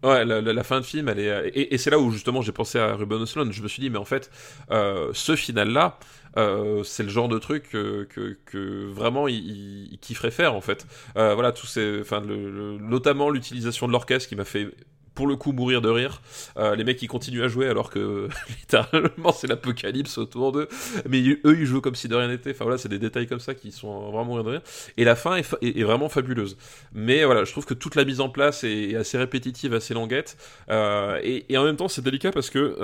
Ouais, 0.03 0.24
la, 0.24 0.65
fin 0.65 0.81
de 0.81 0.85
film, 0.85 1.09
elle 1.09 1.20
est 1.20 1.53
et, 1.55 1.79
c'est 1.79 1.91
là 1.91 1.99
où 1.99 2.11
justement 2.11 2.43
j'ai 2.43 2.53
pensé 2.53 2.79
à 2.79 2.95
Ruben 2.95 3.23
Östlund. 3.23 3.53
Je 3.53 3.62
me 3.62 3.69
suis 3.69 3.81
dit, 3.81 3.91
mais 3.91 3.99
en 3.99 4.05
fait, 4.05 4.31
ce 4.70 5.37
final-là, 5.37 5.99
euh, 6.37 6.83
c'est 6.83 7.03
le 7.03 7.09
genre 7.11 7.29
de 7.29 7.39
truc 7.39 7.69
que, 7.70 8.09
que, 8.45 8.87
vraiment 8.91 9.29
il, 9.29 9.99
kifferait 10.01 10.31
faire 10.31 10.55
en 10.55 10.61
fait. 10.61 10.87
Euh, 11.16 11.35
voilà, 11.35 11.53
tous 11.53 11.66
ces, 11.66 12.01
enfin, 12.01 12.20
notamment 12.20 13.31
l'utilisation 13.31 13.87
de 13.87 13.93
l'orchestre 13.93 14.29
qui 14.29 14.37
m'a 14.37 14.45
fait 14.45 14.70
pour 15.14 15.26
le 15.26 15.36
coup 15.36 15.52
mourir 15.52 15.80
de 15.80 15.89
rire. 15.89 16.22
Euh, 16.56 16.74
les 16.74 16.84
mecs 16.84 16.97
qui 16.97 17.06
continuent 17.06 17.43
à 17.43 17.48
jouer 17.48 17.68
alors 17.68 17.90
que 17.90 18.28
littéralement 18.48 19.32
c'est 19.32 19.47
l'apocalypse 19.47 20.18
autour 20.18 20.52
d'eux. 20.52 20.68
Mais 21.09 21.20
eux 21.22 21.59
ils 21.59 21.66
jouent 21.66 21.80
comme 21.80 21.94
si 21.94 22.09
de 22.09 22.14
rien 22.14 22.28
n'était. 22.28 22.51
Enfin 22.51 22.64
voilà, 22.64 22.78
c'est 22.78 22.89
des 22.89 22.98
détails 22.98 23.26
comme 23.26 23.40
ça 23.40 23.55
qui 23.55 23.72
sont 23.72 24.10
vraiment 24.10 24.24
mourir 24.24 24.44
de 24.44 24.51
rire. 24.51 24.62
Et 24.97 25.05
la 25.05 25.16
fin 25.16 25.36
est, 25.36 25.82
vraiment 25.82 26.09
fabuleuse. 26.09 26.56
Mais 26.93 27.24
voilà, 27.24 27.44
je 27.44 27.52
trouve 27.52 27.66
que 27.66 27.74
toute 27.74 27.94
la 27.94 28.05
mise 28.05 28.20
en 28.20 28.28
place 28.28 28.64
est, 28.64 28.94
assez 28.97 29.18
répétitive, 29.18 29.74
assez 29.74 29.94
longuette. 29.94 30.36
et, 30.70 31.44
et, 31.48 31.59
en 31.59 31.64
même 31.64 31.76
temps 31.76 31.89
c'est 31.89 32.02
délicat 32.02 32.30
parce 32.30 32.51
que 32.51 32.76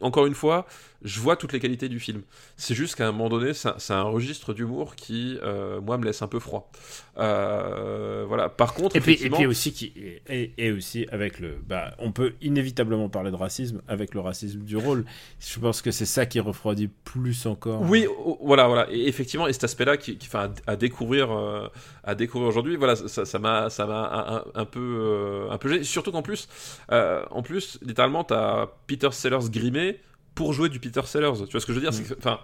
encore 0.00 0.26
une 0.26 0.34
fois, 0.34 0.66
je 1.06 1.20
vois 1.20 1.36
toutes 1.36 1.52
les 1.52 1.60
qualités 1.60 1.88
du 1.88 2.00
film. 2.00 2.22
C'est 2.56 2.74
juste 2.74 2.96
qu'à 2.96 3.06
un 3.06 3.12
moment 3.12 3.28
donné, 3.28 3.52
c'est 3.54 3.92
un, 3.92 4.02
registre 4.02 4.52
d'humour 4.52 4.96
qui, 4.96 5.38
euh, 5.40 5.80
moi, 5.80 5.98
me 5.98 6.04
laisse 6.04 6.20
un 6.20 6.26
peu 6.26 6.40
froid. 6.40 6.70
Euh, 7.16 8.24
voilà. 8.26 8.48
Par 8.48 8.74
contre, 8.74 8.96
et 8.96 9.00
puis, 9.00 9.14
et 9.22 9.30
puis 9.30 9.46
aussi 9.46 9.72
qui 9.72 9.92
et, 10.28 10.72
aussi 10.72 11.06
avec 11.12 11.38
le, 11.38 11.58
bah, 11.64 11.94
on 11.98 12.10
peut 12.10 12.34
inévitablement 12.42 13.08
parler 13.08 13.30
de 13.30 13.36
racisme 13.36 13.82
avec 13.86 14.14
le 14.14 14.20
racisme 14.20 14.60
du 14.60 14.76
rôle. 14.76 15.04
Je 15.38 15.60
pense 15.60 15.80
que 15.80 15.92
c'est 15.92 16.06
ça 16.06 16.26
qui 16.26 16.40
refroidit 16.40 16.88
plus 16.88 17.46
encore. 17.46 17.82
Oui, 17.82 18.06
voilà, 18.42 18.66
voilà. 18.66 18.88
Et 18.90 19.06
effectivement, 19.06 19.46
et 19.46 19.52
cet 19.52 19.64
aspect-là, 19.64 19.96
qui, 19.96 20.18
enfin, 20.22 20.52
à, 20.66 20.74
découvrir, 20.74 21.30
euh, 21.30 21.68
à 22.02 22.16
découvrir 22.16 22.48
aujourd'hui, 22.48 22.74
voilà, 22.74 22.96
ça 22.96 23.38
m'a, 23.38 23.70
ça 23.70 23.86
m'a 23.86 24.44
un, 24.56 24.64
peu, 24.64 25.46
un 25.50 25.58
peu 25.58 25.84
Surtout 25.84 26.10
qu'en 26.10 26.22
plus, 26.22 26.48
en 26.90 27.42
plus, 27.42 27.78
littéralement, 27.82 28.24
t'as 28.24 28.66
Peter 28.88 29.10
Sellers 29.12 29.48
grimé 29.50 30.00
pour 30.36 30.52
jouer 30.52 30.68
du 30.68 30.78
Peter 30.78 31.00
Sellers. 31.04 31.32
Tu 31.46 31.52
vois 31.52 31.60
ce 31.60 31.66
que 31.66 31.72
je 31.72 31.80
veux 31.80 31.90
dire? 31.90 31.98
Mm. 31.98 32.14
Enfin, 32.18 32.38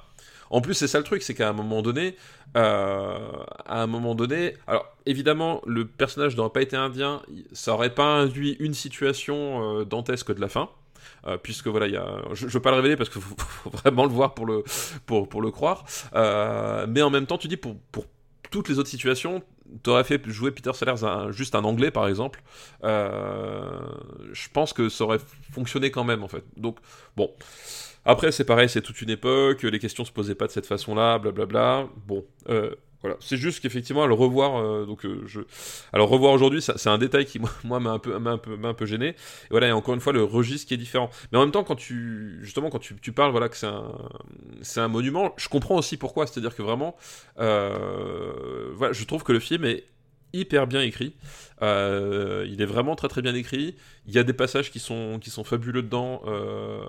En 0.51 0.60
plus, 0.60 0.74
c'est 0.74 0.89
ça 0.89 0.98
le 0.98 1.05
truc, 1.05 1.23
c'est 1.23 1.35
qu'à 1.35 1.48
un 1.48 1.52
moment 1.52 1.82
donné, 1.82 2.16
euh, 2.56 3.19
à 3.64 3.82
un 3.82 3.86
moment 3.86 4.16
donné, 4.16 4.56
alors 4.66 4.86
évidemment, 5.06 5.62
le 5.66 5.86
personnage 5.86 6.36
n'aurait 6.36 6.51
pas 6.51 6.62
été 6.62 6.77
indien, 6.77 7.23
ça 7.52 7.73
aurait 7.73 7.94
pas 7.94 8.05
induit 8.05 8.56
une 8.59 8.74
situation 8.74 9.81
euh, 9.81 9.85
dantesque 9.85 10.35
de 10.35 10.40
la 10.40 10.48
fin. 10.48 10.69
Euh, 11.27 11.36
puisque 11.36 11.69
voilà, 11.69 11.86
y 11.86 11.97
a, 11.97 12.23
je 12.32 12.47
ne 12.47 12.51
veux 12.51 12.60
pas 12.60 12.70
le 12.70 12.77
révéler 12.77 12.97
parce 12.97 13.09
qu'il 13.09 13.20
faut, 13.20 13.35
faut, 13.39 13.70
vraiment 13.70 14.05
le 14.05 14.10
voir 14.10 14.35
pour 14.35 14.47
le, 14.47 14.64
pour, 15.06 15.28
pour 15.28 15.40
le 15.40 15.51
croire. 15.51 15.85
Mais 16.89 17.02
en 17.02 17.10
même 17.10 17.27
temps, 17.27 17.39
tu 17.39 17.48
dis 17.48 17.56
pour, 17.56 17.77
pour 17.93 18.06
toutes 18.51 18.69
les 18.69 18.78
autres 18.78 18.89
situations, 18.89 19.43
t'aurais 19.82 20.05
fait 20.05 20.20
jouer 20.28 20.51
Peter 20.51 20.73
Sellers 20.73 21.32
juste 21.32 21.55
un 21.55 21.65
anglais 21.65 21.90
par 21.90 22.09
exemple, 22.09 22.43
euh, 22.85 23.81
je 24.32 24.49
pense 24.53 24.73
que 24.73 24.89
ça 24.89 25.05
aurait 25.05 25.20
fonctionné 25.53 25.90
quand 25.90 26.05
même 26.05 26.23
en 26.23 26.28
fait. 26.28 26.44
Donc 26.57 26.78
bon. 27.16 27.31
Après, 28.05 28.32
c'est 28.32 28.44
pareil, 28.44 28.69
c'est 28.69 28.82
toute 28.82 29.01
une 29.01 29.11
époque, 29.11 29.62
les 29.62 29.78
questions 29.78 30.05
se 30.05 30.11
posaient 30.11 30.35
pas 30.35 30.49
de 30.49 30.51
cette 30.51 30.66
façon-là, 30.66 31.20
blablabla. 31.20 31.86
Bon, 32.05 32.24
euh, 32.49 32.74
voilà, 33.03 33.16
c'est 33.20 33.37
juste 33.37 33.61
qu'effectivement, 33.61 34.05
à 34.05 34.07
le 34.07 34.15
revoir, 34.15 34.57
euh, 34.57 34.87
donc 34.87 35.05
euh, 35.05 35.23
je, 35.27 35.41
alors 35.93 36.09
revoir 36.09 36.33
aujourd'hui, 36.33 36.62
c'est 36.62 36.89
un 36.89 36.99
détail 36.99 37.27
qui 37.27 37.41
moi 37.65 37.81
m'a 37.81 37.91
un 37.91 37.99
peu, 37.99 38.16
m'a 38.19 38.31
un 38.33 38.39
peu, 38.39 38.57
m'a 38.57 38.69
un 38.69 38.74
peu 38.74 38.87
gêné. 38.87 39.09
Et 39.09 39.16
voilà, 39.51 39.69
et 39.69 39.73
encore 39.73 39.95
une 39.95 40.01
fois, 40.01 40.12
le 40.12 40.23
registre 40.23 40.69
qui 40.69 40.74
est 40.74 40.79
différent. 40.79 41.11
Mais 41.31 41.39
en 41.39 41.43
même 41.43 41.51
temps, 41.51 41.65
quand 41.65 41.77
tu, 41.77 42.39
justement, 42.43 42.70
quand 42.70 42.79
tu, 42.79 42.95
tu 42.97 43.12
parles, 43.12 43.33
voilà, 43.33 43.49
que 43.49 43.57
c'est 43.57 43.66
un, 43.66 43.93
c'est 44.62 44.81
un 44.81 44.89
monument, 44.89 45.35
je 45.37 45.49
comprends 45.49 45.77
aussi 45.77 45.97
pourquoi. 45.97 46.27
C'est-à-dire 46.27 46.55
que 46.55 46.62
vraiment, 46.62 46.97
euh, 47.39 48.70
voilà, 48.74 48.93
je 48.93 49.05
trouve 49.05 49.24
que 49.24 49.33
le 49.33 49.41
film 49.41 49.65
est 49.65 49.85
hyper 50.33 50.66
bien 50.66 50.81
écrit. 50.81 51.15
Euh, 51.62 52.47
il 52.49 52.61
est 52.62 52.66
vraiment 52.66 52.97
très 52.97 53.09
très 53.09 53.23
bien 53.23 53.35
écrit. 53.35 53.77
Il 54.07 54.15
y 54.15 54.19
a 54.19 54.24
des 54.24 54.33
passages 54.33 54.70
qui 54.70 54.79
sont, 54.79 55.19
qui 55.20 55.31
sont 55.31 55.45
fabuleux 55.45 55.83
dedans. 55.83 56.23
Euh, 56.27 56.81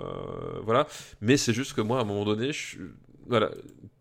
voilà. 0.62 0.86
Mais 1.20 1.36
c'est 1.36 1.52
juste 1.52 1.74
que 1.74 1.80
moi, 1.80 1.98
à 1.98 2.02
un 2.02 2.04
moment 2.04 2.24
donné, 2.24 2.52
je, 2.52 2.78
voilà, 3.26 3.50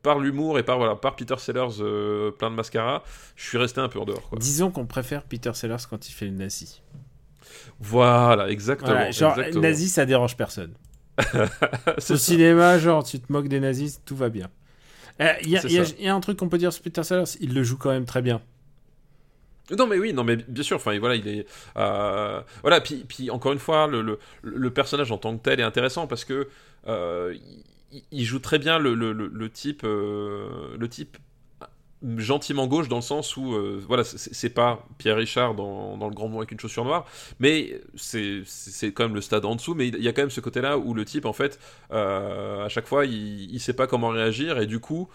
par 0.03 0.19
l'humour 0.19 0.59
et 0.59 0.63
par, 0.63 0.77
voilà, 0.77 0.95
par 0.95 1.15
Peter 1.15 1.35
Sellers 1.37 1.79
euh, 1.79 2.29
plein 2.31 2.51
de 2.51 2.55
mascara, 2.55 3.03
je 3.35 3.47
suis 3.47 3.57
resté 3.57 3.81
un 3.81 3.89
peu 3.89 3.99
en 3.99 4.05
dehors. 4.05 4.29
Quoi. 4.29 4.37
Disons 4.37 4.69
qu'on 4.69 4.85
préfère 4.85 5.23
Peter 5.23 5.53
Sellers 5.53 5.83
quand 5.89 6.07
il 6.07 6.11
fait 6.11 6.25
le 6.25 6.31
nazi. 6.33 6.81
Voilà, 7.79 8.49
exactement. 8.49 8.91
Voilà, 8.91 9.11
genre, 9.11 9.31
exactement. 9.31 9.61
nazi, 9.61 9.89
ça 9.89 10.05
dérange 10.05 10.37
personne. 10.37 10.73
Au 11.33 11.99
ça. 11.99 12.17
cinéma, 12.17 12.77
genre, 12.77 13.03
tu 13.03 13.19
te 13.19 13.31
moques 13.31 13.47
des 13.47 13.59
nazis, 13.59 14.01
tout 14.05 14.15
va 14.15 14.29
bien. 14.29 14.49
Il 15.19 15.25
euh, 15.25 15.33
y, 15.43 15.49
y, 15.49 16.03
y, 16.03 16.07
a 16.07 16.15
un 16.15 16.19
truc 16.19 16.37
qu'on 16.37 16.49
peut 16.49 16.57
dire 16.57 16.73
sur 16.73 16.83
Peter 16.83 17.03
Sellers, 17.03 17.37
il 17.39 17.53
le 17.53 17.63
joue 17.63 17.77
quand 17.77 17.91
même 17.91 18.05
très 18.05 18.21
bien. 18.21 18.41
Non 19.71 19.87
mais 19.87 19.97
oui, 19.97 20.11
non 20.11 20.23
mais 20.23 20.35
bien 20.35 20.63
sûr. 20.63 20.75
Enfin 20.75 20.97
voilà, 20.99 21.15
il 21.15 21.27
est 21.27 21.45
euh, 21.77 22.41
voilà. 22.61 22.81
Puis, 22.81 23.05
puis 23.07 23.29
encore 23.31 23.53
une 23.53 23.59
fois, 23.59 23.87
le, 23.87 24.01
le, 24.01 24.19
le, 24.41 24.69
personnage 24.71 25.11
en 25.11 25.17
tant 25.17 25.37
que 25.37 25.41
tel 25.41 25.61
est 25.61 25.63
intéressant 25.63 26.05
parce 26.05 26.25
que 26.25 26.49
euh, 26.87 27.33
il, 28.11 28.25
joue 28.25 28.39
très 28.39 28.59
bien 28.59 28.79
le, 28.79 28.93
le 28.93 29.49
type 29.49 29.83
euh, 29.83 30.75
le 30.77 30.89
type 30.89 31.17
gentiment 32.17 32.67
gauche 32.67 32.89
dans 32.89 32.97
le 32.97 33.01
sens 33.01 33.37
où 33.37 33.53
euh, 33.53 33.81
voilà 33.87 34.03
c'est 34.03 34.49
pas 34.49 34.85
Pierre 34.97 35.15
Richard 35.15 35.55
dans, 35.55 35.97
dans, 35.97 36.09
le 36.09 36.13
grand 36.13 36.27
mot 36.27 36.39
avec 36.39 36.51
une 36.51 36.59
chaussure 36.59 36.83
noire 36.83 37.05
mais 37.39 37.79
c'est 37.95 38.43
quand 38.93 39.03
même 39.03 39.15
le 39.15 39.21
stade 39.21 39.45
en 39.45 39.55
dessous 39.55 39.73
mais 39.73 39.87
il 39.87 40.03
y 40.03 40.07
a 40.09 40.11
quand 40.11 40.21
même 40.21 40.29
ce 40.29 40.41
côté 40.41 40.59
là 40.59 40.77
où 40.77 40.93
le 40.93 41.05
type 41.05 41.25
en 41.25 41.31
fait 41.31 41.59
euh, 41.91 42.65
à 42.65 42.69
chaque 42.69 42.87
fois 42.87 43.05
il, 43.05 43.49
il 43.53 43.59
sait 43.59 43.73
pas 43.73 43.87
comment 43.87 44.09
réagir 44.09 44.59
et 44.59 44.65
du 44.65 44.79
coup 44.79 45.07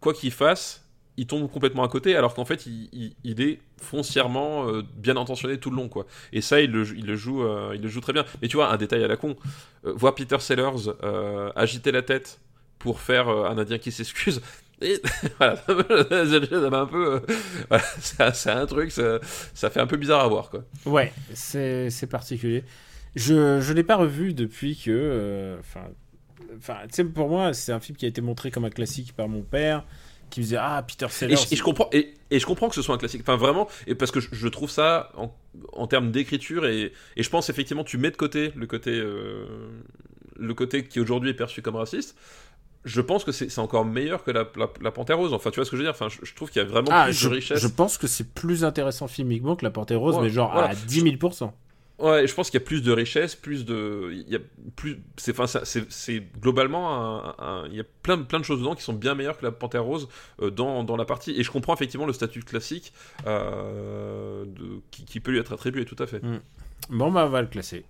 quoi 0.00 0.14
qu'il 0.14 0.30
fasse 0.30 0.83
il 1.16 1.26
tombe 1.26 1.50
complètement 1.50 1.84
à 1.84 1.88
côté, 1.88 2.16
alors 2.16 2.34
qu'en 2.34 2.44
fait, 2.44 2.66
il, 2.66 3.40
est 3.40 3.60
foncièrement 3.80 4.68
euh, 4.68 4.82
bien 4.96 5.16
intentionné 5.16 5.58
tout 5.58 5.70
le 5.70 5.76
long, 5.76 5.88
quoi. 5.88 6.06
Et 6.32 6.40
ça, 6.40 6.60
il 6.60 6.70
le, 6.70 6.84
joue, 7.16 7.42
euh, 7.44 7.72
il 7.74 7.82
le 7.82 7.88
joue 7.88 8.00
très 8.00 8.12
bien. 8.12 8.24
Mais 8.42 8.48
tu 8.48 8.56
vois, 8.56 8.72
un 8.72 8.76
détail 8.76 9.04
à 9.04 9.08
la 9.08 9.16
con, 9.16 9.36
euh, 9.86 9.92
voir 9.94 10.14
Peter 10.14 10.38
Sellers 10.40 10.90
euh, 11.02 11.50
agiter 11.54 11.92
la 11.92 12.02
tête 12.02 12.40
pour 12.78 13.00
faire 13.00 13.28
un 13.28 13.56
Indien 13.58 13.78
qui 13.78 13.92
s'excuse. 13.92 14.40
Un 15.40 15.54
peu. 16.86 17.22
C'est 18.00 18.50
un 18.50 18.66
truc, 18.66 18.90
ça, 18.90 19.70
fait 19.70 19.80
un 19.80 19.86
peu 19.86 19.96
bizarre 19.96 20.24
à 20.24 20.28
voir, 20.28 20.50
quoi. 20.50 20.64
Ouais, 20.84 21.12
c'est 21.32 22.08
particulier. 22.10 22.64
Je 23.14 23.34
ne 23.34 23.72
l'ai 23.72 23.84
pas 23.84 23.96
revu 23.96 24.34
depuis 24.34 24.76
que. 24.76 25.56
Enfin, 25.60 25.86
enfin, 26.58 26.78
tu 26.82 26.88
sais, 26.90 27.04
pour 27.04 27.28
moi, 27.28 27.54
c'est 27.54 27.72
un 27.72 27.80
film 27.80 27.96
qui 27.96 28.04
a 28.04 28.08
été 28.08 28.20
montré 28.20 28.50
comme 28.50 28.64
un 28.64 28.70
classique 28.70 29.14
par 29.14 29.28
mon 29.28 29.42
père 29.42 29.84
qui 30.34 30.40
me 30.40 30.44
disait 30.44 30.58
ah 30.58 30.84
Peter 30.86 31.06
Sellers. 31.08 31.34
Et 31.34 31.36
je, 31.36 31.52
et 31.52 31.56
je 31.56 31.62
comprends 31.62 31.88
et, 31.92 32.14
et, 32.30 32.38
je 32.40 32.46
comprends 32.46 32.68
que 32.68 32.74
ce 32.74 32.82
soit 32.82 32.94
un 32.94 32.98
classique. 32.98 33.22
Enfin 33.22 33.36
vraiment 33.36 33.68
et 33.86 33.94
parce 33.94 34.10
que 34.10 34.20
je, 34.20 34.28
je 34.32 34.48
trouve 34.48 34.68
ça 34.68 35.12
en, 35.16 35.32
en 35.72 35.86
termes 35.86 36.10
d'écriture 36.10 36.66
et, 36.66 36.92
et, 37.16 37.22
je 37.22 37.30
pense 37.30 37.48
effectivement 37.50 37.84
tu 37.84 37.98
mets 37.98 38.10
de 38.10 38.16
côté 38.16 38.52
le 38.56 38.66
côté 38.66 38.90
euh, 38.90 39.46
le 40.36 40.54
côté 40.54 40.84
qui 40.84 40.98
aujourd'hui 41.00 41.30
est 41.30 41.34
perçu 41.34 41.62
comme 41.62 41.76
raciste. 41.76 42.16
Je 42.84 43.00
pense 43.00 43.24
que 43.24 43.32
c'est 43.32 43.58
encore 43.60 43.86
meilleur 43.86 44.24
que 44.24 44.30
la, 44.30 44.46
la, 44.56 44.68
la, 44.82 44.90
Panthère 44.90 45.16
Rose. 45.16 45.32
Enfin, 45.32 45.50
tu 45.50 45.56
vois 45.56 45.64
ce 45.64 45.70
que 45.70 45.76
je 45.78 45.82
veux 45.82 45.86
dire? 45.86 45.94
Enfin, 45.94 46.10
je, 46.10 46.18
je 46.22 46.34
trouve 46.34 46.50
qu'il 46.50 46.60
y 46.60 46.64
a 46.66 46.68
vraiment 46.68 46.90
ah, 46.90 47.04
plus 47.04 47.14
je, 47.14 47.28
de 47.30 47.34
richesse. 47.34 47.58
Je 47.58 47.66
pense 47.66 47.96
que 47.96 48.06
c'est 48.06 48.34
plus 48.34 48.62
intéressant 48.62 49.08
filmiquement 49.08 49.56
que 49.56 49.64
la 49.64 49.70
Panthère 49.70 50.00
Rose, 50.00 50.16
ouais, 50.16 50.24
mais 50.24 50.28
genre 50.28 50.52
voilà. 50.52 50.68
à 50.68 50.74
10 50.74 51.00
000 51.00 51.16
Ouais, 52.00 52.26
je 52.26 52.34
pense 52.34 52.50
qu'il 52.50 52.58
y 52.58 52.62
a 52.62 52.66
plus 52.66 52.82
de 52.82 52.90
richesse, 52.90 53.36
plus 53.36 53.64
de, 53.64 54.10
il 54.12 54.28
y 54.28 54.34
a 54.34 54.40
plus, 54.74 55.00
c'est, 55.16 55.38
enfin, 55.38 55.60
c'est, 55.64 56.22
globalement, 56.40 57.34
il 57.66 57.76
y 57.76 57.80
a 57.80 57.84
plein, 58.02 58.22
plein 58.22 58.40
de 58.40 58.44
choses 58.44 58.58
dedans 58.58 58.74
qui 58.74 58.82
sont 58.82 58.92
bien 58.92 59.14
meilleures 59.14 59.38
que 59.38 59.44
la 59.44 59.52
Panthère 59.52 59.84
Rose 59.84 60.08
euh, 60.42 60.50
dans, 60.50 60.82
dans 60.82 60.96
la 60.96 61.04
partie. 61.04 61.38
Et 61.38 61.44
je 61.44 61.52
comprends 61.52 61.72
effectivement 61.72 62.06
le 62.06 62.12
statut 62.12 62.42
classique 62.42 62.92
euh, 63.26 64.44
de, 64.44 64.80
qui, 64.90 65.04
qui, 65.04 65.20
peut 65.20 65.30
lui 65.30 65.38
être 65.38 65.52
attribué, 65.52 65.84
tout 65.84 65.96
à 66.00 66.08
fait. 66.08 66.20
Mm. 66.20 66.40
Bon, 66.90 67.12
bah, 67.12 67.26
on 67.26 67.30
va 67.30 67.42
le 67.42 67.48
classer. 67.48 67.84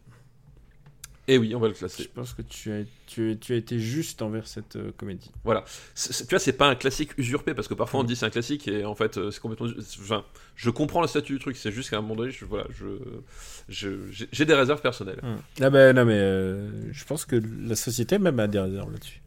Et 1.27 1.39
oui, 1.39 1.55
on 1.55 1.59
va 1.59 1.69
le 1.69 1.75
classer. 1.75 2.03
Je 2.03 2.09
pense 2.09 2.35
que 2.35 2.43
tu 2.43 2.71
as, 2.71 2.83
tu, 3.07 3.37
tu 3.41 3.55
as 3.55 3.57
été 3.57 3.79
juste 3.79 4.21
envers 4.21 4.47
cette 4.47 4.77
euh, 4.77 4.93
comédie. 4.97 5.31
Voilà. 5.43 5.65
C 5.95 6.11
est, 6.11 6.27
tu 6.27 6.31
vois, 6.31 6.39
c'est 6.39 6.53
pas 6.53 6.69
un 6.69 6.75
classique 6.75 7.17
usurpé, 7.17 7.55
parce 7.55 7.67
que 7.67 7.75
parfois 7.75 8.01
on 8.01 8.05
dit 8.05 8.15
c'est 8.15 8.27
un 8.27 8.31
classique, 8.31 8.69
et 8.69 8.85
en 8.85 8.95
fait, 8.95 9.19
c'est 9.31 9.41
complètement. 9.41 9.69
Enfin, 10.01 10.25
je 10.55 10.69
comprends 10.69 11.01
le 11.01 11.09
statut 11.09 11.33
du 11.33 11.39
truc, 11.39 11.57
c'est 11.57 11.73
juste 11.73 11.91
qu'à 11.91 11.97
un 11.97 12.03
moment 12.03 12.17
donné, 12.17 12.31
je, 12.31 12.45
voilà, 12.45 12.67
je, 12.71 13.97
j'ai 14.33 14.45
des 14.45 14.55
réserves 14.55 14.83
personnelles. 14.83 15.21
Hum. 15.23 15.39
Ah 15.61 15.71
ben 15.71 15.97
non, 15.97 16.05
mais 16.05 16.19
euh, 16.19 16.93
je 16.93 17.05
pense 17.05 17.25
que 17.25 17.41
la 17.63 17.77
société 17.77 18.19
même 18.19 18.39
a 18.39 18.47
des 18.47 18.61
réserves 18.61 18.93
là-dessus. 18.93 19.23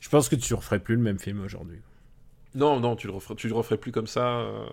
Je 0.00 0.08
pense 0.08 0.28
que 0.28 0.36
tu 0.36 0.54
referais 0.54 0.80
plus 0.80 0.96
le 0.96 1.02
même 1.02 1.18
film 1.18 1.42
aujourd'hui. 1.42 1.78
Non, 2.54 2.80
non, 2.80 2.96
tu 2.96 3.06
le 3.06 3.12
referais, 3.12 3.36
tu 3.36 3.48
le 3.48 3.54
referais 3.54 3.76
plus 3.76 3.92
comme 3.92 4.06
ça. 4.06 4.40
Euh, 4.40 4.66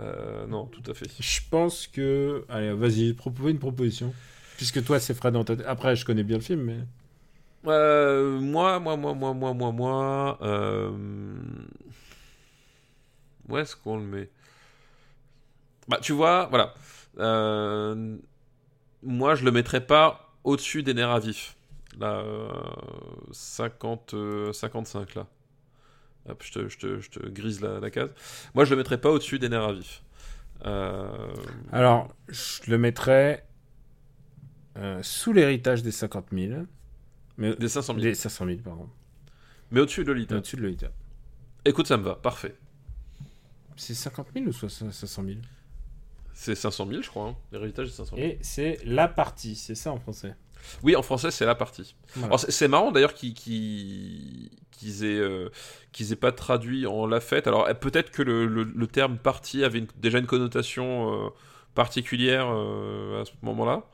euh, 0.00 0.46
non, 0.46 0.66
tout 0.66 0.82
à 0.90 0.94
fait. 0.94 1.06
Je 1.20 1.40
pense 1.50 1.86
que. 1.86 2.44
Allez, 2.48 2.72
vas-y, 2.72 3.12
propose 3.12 3.50
une 3.50 3.58
proposition. 3.58 4.14
Puisque 4.56 4.82
toi, 4.84 4.98
c'est 4.98 5.14
frais 5.14 5.30
dans 5.30 5.44
ta 5.44 5.56
tête. 5.56 5.66
Après, 5.68 5.96
je 5.96 6.04
connais 6.04 6.22
bien 6.22 6.38
le 6.38 6.42
film, 6.42 6.62
mais. 6.62 6.78
Euh, 7.66 8.40
moi, 8.40 8.78
moi, 8.78 8.96
moi, 8.96 9.14
moi, 9.14 9.34
moi, 9.34 9.52
moi, 9.52 9.72
moi. 9.72 10.38
Euh... 10.42 10.90
Où 13.48 13.56
est-ce 13.58 13.76
qu'on 13.76 13.98
le 13.98 14.04
met? 14.04 14.30
Bah, 15.88 15.98
tu 16.00 16.12
vois, 16.12 16.46
voilà. 16.46 16.74
Euh... 17.18 18.16
Moi, 19.02 19.34
je 19.34 19.44
le 19.44 19.50
mettrais 19.50 19.86
pas 19.86 20.32
au-dessus 20.42 20.82
des 20.82 20.94
nerfs 20.94 21.10
à 21.10 21.20
vif. 21.20 21.54
Là, 21.98 22.20
euh, 22.20 22.48
50, 23.32 24.14
55, 24.52 25.14
là. 25.14 25.26
Hop, 26.28 26.42
je 26.42 26.52
te, 26.52 26.68
je 26.68 26.78
te, 26.78 27.00
je 27.00 27.10
te 27.10 27.28
grise 27.28 27.60
la, 27.60 27.78
la, 27.78 27.90
case. 27.90 28.10
Moi, 28.54 28.64
je 28.64 28.70
le 28.70 28.76
mettrais 28.76 29.00
pas 29.00 29.10
au-dessus 29.10 29.38
des 29.38 29.48
nerfs 29.48 29.64
à 29.64 29.72
vif. 29.72 30.02
Alors, 31.72 32.08
je 32.28 32.70
le 32.70 32.78
mettrais 32.78 33.45
euh, 34.76 35.02
sous 35.02 35.32
l'héritage 35.32 35.82
des 35.82 35.90
50 35.90 36.26
000. 36.32 36.62
Mais, 37.38 37.54
des 37.56 37.68
500 37.68 37.94
000. 37.94 38.02
Des 38.04 38.14
500 38.14 38.46
000, 38.46 38.58
pardon. 38.64 38.88
Mais 39.70 39.80
au-dessus 39.80 40.04
de 40.04 40.08
Lolita. 40.12 40.36
Au-dessus 40.36 40.56
de 40.56 40.62
Lolita. 40.62 40.88
Écoute, 41.64 41.86
ça 41.86 41.96
me 41.96 42.02
va, 42.02 42.14
parfait. 42.14 42.54
C'est 43.76 43.94
50 43.94 44.28
000 44.34 44.46
ou 44.46 44.52
500 44.52 45.22
000 45.24 45.38
C'est 46.32 46.54
500 46.54 46.86
000, 46.88 47.02
je 47.02 47.08
crois. 47.08 47.28
Hein. 47.28 47.36
L'héritage, 47.52 47.88
c'est 47.88 47.96
500 47.96 48.16
000. 48.16 48.28
Et 48.28 48.38
c'est 48.40 48.78
la 48.84 49.08
partie, 49.08 49.54
c'est 49.56 49.74
ça 49.74 49.92
en 49.92 49.98
français? 49.98 50.34
Oui, 50.82 50.96
en 50.96 51.02
français, 51.02 51.30
c'est 51.30 51.46
la 51.46 51.54
partie. 51.54 51.94
Voilà. 52.14 52.38
C'est 52.38 52.68
marrant 52.68 52.92
d'ailleurs 52.92 53.14
qu'ils 53.14 53.34
qu 53.34 54.50
qu 54.72 54.86
aient, 55.04 55.18
euh, 55.18 55.50
aient 55.98 56.16
pas 56.16 56.32
traduit 56.32 56.86
en 56.86 57.06
la 57.06 57.20
fête. 57.20 57.46
Alors 57.46 57.66
peut-être 57.78 58.10
que 58.10 58.22
le, 58.22 58.46
le, 58.46 58.64
le, 58.64 58.86
terme 58.86 59.16
partie 59.16 59.64
avait 59.64 59.78
une, 59.80 59.86
déjà 59.96 60.18
une 60.18 60.26
connotation 60.26 61.26
euh, 61.26 61.28
particulière 61.74 62.48
euh, 62.50 63.22
à 63.22 63.24
ce 63.24 63.32
moment-là. 63.42 63.84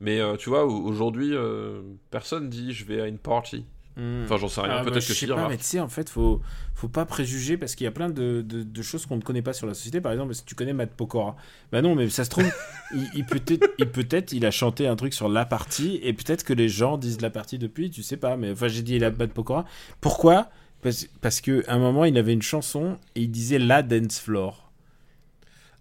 Mais 0.00 0.20
euh, 0.20 0.36
tu 0.36 0.48
vois, 0.48 0.64
aujourd'hui, 0.64 1.30
euh, 1.34 1.82
personne 2.10 2.48
dit 2.48 2.72
je 2.72 2.84
vais 2.84 3.00
à 3.00 3.06
une 3.06 3.18
party. 3.18 3.64
Mmh. 3.96 4.22
Enfin, 4.24 4.36
j'en 4.36 4.48
sais 4.48 4.60
rien. 4.60 4.76
Ah, 4.76 4.82
Peut-être 4.82 4.94
bah, 4.94 5.00
que 5.00 5.06
je 5.06 5.12
sais 5.12 5.26
pas, 5.26 5.48
mais 5.48 5.56
tu 5.56 5.64
sais, 5.64 5.80
en 5.80 5.88
fait, 5.88 6.08
faut, 6.08 6.40
faut 6.76 6.86
pas 6.86 7.04
préjuger 7.04 7.56
parce 7.56 7.74
qu'il 7.74 7.84
y 7.84 7.88
a 7.88 7.90
plein 7.90 8.08
de, 8.08 8.42
de, 8.42 8.62
de 8.62 8.82
choses 8.82 9.06
qu'on 9.06 9.16
ne 9.16 9.22
connaît 9.22 9.42
pas 9.42 9.52
sur 9.52 9.66
la 9.66 9.74
société. 9.74 10.00
Par 10.00 10.12
exemple, 10.12 10.34
si 10.34 10.44
tu 10.44 10.54
connais 10.54 10.72
Matt 10.72 10.90
Pokora, 10.90 11.34
bah 11.72 11.82
non, 11.82 11.96
mais 11.96 12.08
ça 12.08 12.24
se 12.24 12.30
trouve, 12.30 12.44
il, 12.94 13.10
il 13.16 13.26
peut-être, 13.26 13.66
il, 13.78 13.90
peut 13.90 14.06
il 14.30 14.46
a 14.46 14.52
chanté 14.52 14.86
un 14.86 14.94
truc 14.94 15.14
sur 15.14 15.28
la 15.28 15.44
partie 15.44 15.98
et 16.04 16.12
peut-être 16.12 16.44
que 16.44 16.52
les 16.52 16.68
gens 16.68 16.96
disent 16.96 17.20
la 17.20 17.30
partie 17.30 17.58
depuis, 17.58 17.90
tu 17.90 18.04
sais 18.04 18.16
pas. 18.16 18.36
Mais 18.36 18.52
enfin, 18.52 18.68
j'ai 18.68 18.82
dit 18.82 19.00
la 19.00 19.10
Matt 19.10 19.32
Pokora. 19.32 19.64
Pourquoi? 20.00 20.48
Parce, 20.80 21.08
parce 21.20 21.40
qu'à 21.40 21.62
un 21.66 21.78
moment, 21.78 22.04
il 22.04 22.16
avait 22.18 22.32
une 22.32 22.42
chanson 22.42 22.98
et 23.16 23.22
il 23.22 23.30
disait 23.32 23.58
la 23.58 23.82
dance 23.82 24.20
floor. 24.20 24.67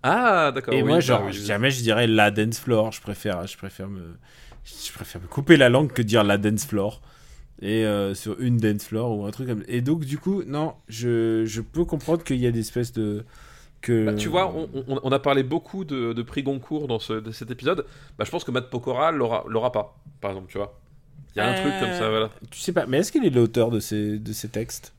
Ah, 0.03 0.52
d'accord. 0.53 0.76
Et 0.76 0.82
oui, 0.82 0.99
moi, 0.99 1.02
genre, 1.02 1.32
jamais 1.32 1.72
je 1.72 1.82
dirais 1.82 2.07
la 2.07 2.32
dance 2.32 2.60
floor. 2.60 2.91
Je 2.91 3.02
préfère, 3.02 3.48
je 3.48 3.57
préfère 3.57 3.88
me, 3.90 4.18
je 4.65 4.91
préfère 4.94 5.22
me 5.22 5.28
couper 5.28 5.57
la 5.57 5.69
langue 5.69 5.91
que 5.94 6.02
dire 6.02 6.24
la 6.24 6.38
dance 6.38 6.65
floor. 6.65 7.02
et 7.61 7.86
euh, 7.86 8.15
sur 8.15 8.40
une 8.41 8.57
dance 8.57 8.86
floor 8.86 9.18
ou 9.18 9.26
un 9.28 9.32
truc 9.32 9.48
comme 9.49 9.64
et 9.68 9.82
donc 9.82 10.06
du 10.06 10.18
coup 10.19 10.44
non 10.45 10.76
je, 10.90 11.45
je 11.45 11.61
peux 11.61 11.86
comprendre 11.86 12.24
qu'il 12.24 12.38
y 12.38 12.48
a 12.48 12.52
des 12.52 12.61
espèces 12.61 12.94
de 12.94 13.26
que 13.82 13.94
Bah, 14.06 14.14
tu 14.14 14.30
vois, 14.30 14.53
on, 14.56 14.69
on- 14.88 14.99
on 15.03 15.11
a 15.11 15.19
parlé 15.19 15.44
beaucoup 15.44 15.84
de, 15.84 16.14
de 16.14 16.22
prix 16.22 16.41
Goncourt 16.44 16.88
dans 16.88 16.99
ce, 16.99 17.14
de 17.14 17.32
cet 17.32 17.52
épisode. 17.52 17.86
Bah, 18.18 18.24
je 18.26 18.32
pense 18.32 18.44
que 18.44 18.52
Matt 18.52 18.69
Pokora 18.69 19.11
l'aura 19.11 19.44
l'aura 19.48 19.72
pas, 19.72 19.98
par 20.22 20.32
exemple, 20.32 20.49
tu 20.52 20.57
vois. 20.57 20.80
Il 21.36 21.40
y 21.40 21.41
a 21.41 21.48
un 21.48 21.53
Euh, 21.53 21.56
truc 21.56 21.78
comme 21.78 21.94
ça, 21.94 22.10
voilà. 22.10 22.32
tu 22.52 22.60
sais 22.60 22.74
pas 22.74 22.86
mais 22.88 22.99
est-ce 22.99 23.11
qu'il 23.11 23.26
est 23.26 23.30
l'auteur 23.30 23.69
de 23.72 23.80
ces 23.80 24.19
de 24.19 24.34
ces 24.34 24.49
textes? 24.49 24.94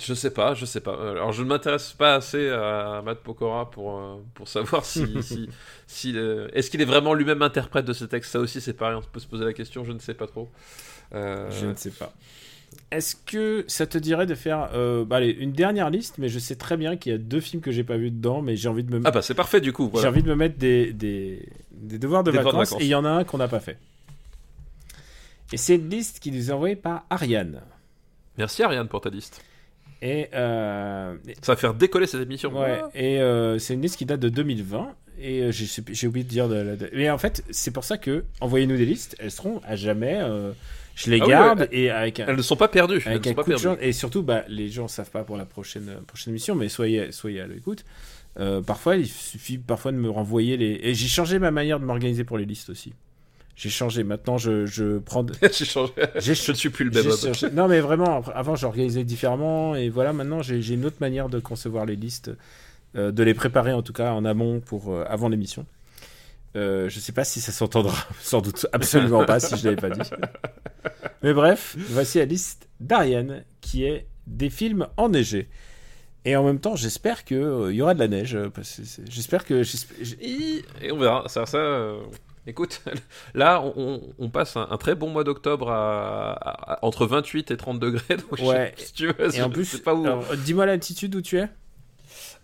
Je 0.00 0.14
sais 0.14 0.30
pas, 0.30 0.54
je 0.54 0.64
sais 0.64 0.80
pas. 0.80 0.92
Alors, 1.10 1.32
je 1.32 1.42
ne 1.42 1.48
m'intéresse 1.48 1.92
pas 1.92 2.14
assez 2.14 2.48
à 2.50 3.02
Matt 3.04 3.18
Pokora 3.18 3.70
pour, 3.70 3.98
euh, 3.98 4.16
pour 4.34 4.48
savoir 4.48 4.84
si. 4.84 5.06
si, 5.22 5.48
si, 5.86 6.12
euh, 6.16 6.48
Est-ce 6.52 6.70
qu'il 6.70 6.80
est 6.80 6.86
vraiment 6.86 7.14
lui-même 7.14 7.42
interprète 7.42 7.84
de 7.84 7.92
ces 7.92 8.08
textes 8.08 8.32
Ça 8.32 8.38
aussi, 8.38 8.60
c'est 8.60 8.74
pareil, 8.74 8.96
on 8.96 9.02
peut 9.02 9.20
se 9.20 9.26
poser 9.26 9.44
la 9.44 9.52
question, 9.52 9.84
je 9.84 9.92
ne 9.92 9.98
sais 9.98 10.14
pas 10.14 10.26
trop. 10.26 10.48
Euh, 11.14 11.50
je 11.50 11.66
ne 11.66 11.74
sais 11.74 11.90
pas 11.90 12.12
est-ce 12.90 13.16
que 13.16 13.64
ça 13.66 13.86
te 13.86 13.98
dirait 13.98 14.26
de 14.26 14.34
faire 14.34 14.70
euh, 14.74 15.04
bah, 15.04 15.16
allez, 15.16 15.30
une 15.30 15.52
dernière 15.52 15.90
liste 15.90 16.18
mais 16.18 16.28
je 16.28 16.38
sais 16.38 16.56
très 16.56 16.76
bien 16.76 16.96
qu'il 16.96 17.12
y 17.12 17.14
a 17.14 17.18
deux 17.18 17.40
films 17.40 17.62
que 17.62 17.70
j'ai 17.70 17.84
pas 17.84 17.96
vu 17.96 18.10
dedans 18.10 18.42
mais 18.42 18.56
j'ai 18.56 18.68
envie 18.68 18.84
de 18.84 18.94
me 18.96 19.00
Ah, 19.06 19.10
bah, 19.10 19.22
c'est 19.22 19.34
parfait, 19.34 19.60
du 19.60 19.72
coup. 19.72 19.90
J'ai 20.00 20.06
envie 20.06 20.22
de 20.22 20.28
me 20.28 20.34
mettre 20.34 20.58
des, 20.58 20.92
des, 20.92 21.48
des 21.72 21.98
devoirs 21.98 22.24
de 22.24 22.30
Des 22.30 22.38
de 22.38 22.42
vacances. 22.42 22.72
et 22.72 22.84
il 22.84 22.88
y 22.88 22.94
en 22.94 23.04
a 23.04 23.10
un 23.10 23.24
qu'on 23.24 23.38
n'a 23.38 23.48
pas 23.48 23.60
fait. 23.60 23.78
Et 25.52 25.56
c'est 25.56 25.76
une 25.76 25.88
liste 25.88 26.20
qui 26.20 26.30
nous 26.30 26.50
est 26.50 26.52
envoyée 26.52 26.76
par 26.76 27.04
Ariane. 27.10 27.62
Merci, 28.36 28.62
Ariane, 28.62 28.88
pour 28.88 29.00
ta 29.00 29.10
liste. 29.10 29.42
Et, 30.02 30.28
euh, 30.34 31.16
Ça 31.42 31.52
va 31.52 31.56
faire 31.56 31.74
décoller 31.74 32.06
cette 32.06 32.22
émission. 32.22 32.56
ouais, 32.58 32.80
et 32.94 33.20
euh, 33.20 33.58
c'est 33.58 33.74
une 33.74 33.82
liste 33.82 33.96
qui 33.96 34.04
date 34.06 34.20
de 34.20 34.28
2020. 34.28 34.94
Et 35.20 35.42
euh, 35.42 35.50
j'ai 35.52 36.06
oublié 36.06 36.24
de 36.24 36.28
dire. 36.28 36.48
De, 36.48 36.76
de- 36.76 36.90
Mais 36.94 37.10
en 37.10 37.18
fait, 37.18 37.42
c'est 37.50 37.72
pour 37.72 37.82
ça 37.84 37.98
que 37.98 38.24
envoyez-nous 38.40 38.76
des 38.76 38.86
listes. 38.86 39.16
Elles 39.18 39.32
seront 39.32 39.60
à 39.66 39.74
jamais. 39.74 40.20
je 40.94 41.10
les 41.10 41.18
Ah 41.20 41.24
oui, 41.24 41.30
garde 41.30 41.60
ouais, 41.60 41.68
et 41.72 41.90
avec 41.90 42.20
un, 42.20 42.26
Elles 42.28 42.36
ne 42.36 42.42
sont 42.42 42.54
pas 42.56 42.68
perdues. 42.68 43.02
Avec 43.04 43.26
un 43.26 43.30
sont 43.30 43.34
pas 43.34 43.42
coup 43.42 43.50
perdues. 43.50 43.68
Et 43.80 43.92
surtout, 43.92 44.22
bah, 44.22 44.44
les 44.48 44.68
gens 44.68 44.84
ne 44.84 44.88
savent 44.88 45.10
pas 45.10 45.24
pour 45.24 45.36
la 45.36 45.44
prochaine, 45.44 45.90
prochaine 46.06 46.32
émission, 46.32 46.54
mais 46.54 46.68
soyez, 46.68 47.10
soyez 47.10 47.40
à 47.40 47.46
l'écoute. 47.48 47.84
Parfois, 48.66 48.94
il 48.96 49.08
suffit 49.08 49.58
parfois 49.58 49.90
de 49.90 49.96
me 49.96 50.08
renvoyer 50.08 50.56
les. 50.56 50.78
Et 50.84 50.94
j'ai 50.94 51.08
changé 51.08 51.40
ma 51.40 51.50
manière 51.50 51.80
de 51.80 51.84
m'organiser 51.84 52.22
pour 52.22 52.38
les 52.38 52.44
listes 52.44 52.70
aussi. 52.70 52.92
J'ai 53.60 53.70
changé. 53.70 54.04
Maintenant, 54.04 54.38
je, 54.38 54.66
je 54.66 54.98
prends. 54.98 55.24
de- 55.24 55.34
J'ai 55.52 55.64
changé. 55.64 55.92
Je 56.16 56.30
ne 56.30 56.56
suis 56.56 56.70
plus 56.70 56.84
le 56.84 56.92
même 56.92 57.02
changé- 57.10 57.50
Non, 57.52 57.66
mais 57.66 57.80
vraiment, 57.80 58.22
avant, 58.32 58.54
j'organisais 58.54 59.02
différemment. 59.02 59.74
Et 59.74 59.88
voilà, 59.88 60.12
maintenant, 60.12 60.42
j'ai 60.42 60.62
j'ai 60.62 60.74
une 60.74 60.84
autre 60.84 60.98
manière 61.00 61.28
de 61.28 61.40
concevoir 61.40 61.84
les 61.84 61.96
listes, 61.96 62.30
euh, 62.94 63.10
de 63.10 63.22
les 63.24 63.34
préparer 63.34 63.72
en 63.72 63.82
tout 63.82 63.92
cas 63.92 64.12
en 64.12 64.24
amont 64.24 64.60
pour 64.60 64.92
euh, 64.92 65.04
avant 65.08 65.28
l'émission. 65.28 65.66
Euh, 66.56 66.88
je 66.88 67.00
sais 67.00 67.10
pas 67.12 67.24
si 67.24 67.40
ça 67.40 67.50
s'entendra, 67.50 67.96
sans 68.22 68.40
doute 68.40 68.64
absolument 68.72 69.24
pas 69.24 69.40
si 69.40 69.56
je 69.56 69.64
l'avais 69.68 69.76
pas 69.76 69.90
dit. 69.90 70.08
Mais 71.24 71.32
bref, 71.34 71.74
voici 71.90 72.18
la 72.18 72.24
liste 72.26 72.68
d'Ariane 72.78 73.42
qui 73.60 73.84
est 73.84 74.06
des 74.28 74.50
films 74.50 74.86
enneigés. 74.96 75.48
Et 76.24 76.36
en 76.36 76.44
même 76.44 76.60
temps, 76.60 76.76
j'espère 76.76 77.24
qu'il 77.24 77.38
y 77.72 77.82
aura 77.82 77.94
de 77.94 77.98
la 77.98 78.08
neige. 78.08 78.34
euh, 78.36 78.50
J'espère 79.08 79.44
que. 79.44 79.62
j'- 79.64 79.86
Et 80.80 80.92
on 80.92 80.98
verra. 80.98 81.24
Ça, 81.28 81.44
ça, 81.46 81.58
euh, 81.58 82.00
Écoute, 82.48 82.82
là, 83.34 83.62
on, 83.76 84.30
passe 84.30 84.56
un, 84.56 84.66
un 84.70 84.76
très 84.78 84.94
bon 84.94 85.10
mois 85.10 85.22
d'octobre 85.22 85.70
à, 85.70 86.32
à- 86.32 86.72
à- 86.74 86.84
entre 86.84 87.06
28 87.06 87.50
et 87.52 87.56
30 87.56 87.78
degrés. 87.78 88.16
Donc, 88.16 88.38
je- 88.38 88.44
Ouais. 88.44 88.72
si 88.76 88.92
tu 88.94 89.06
veux, 89.06 89.36
Et 89.36 89.42
en 89.42 89.50
plus, 89.50 89.78
pas 89.78 89.94
où. 89.94 90.06
dis-moi 90.44 90.64
l'altitude 90.66 91.14
où 91.14 91.20
tu 91.20 91.38
es. 91.38 91.48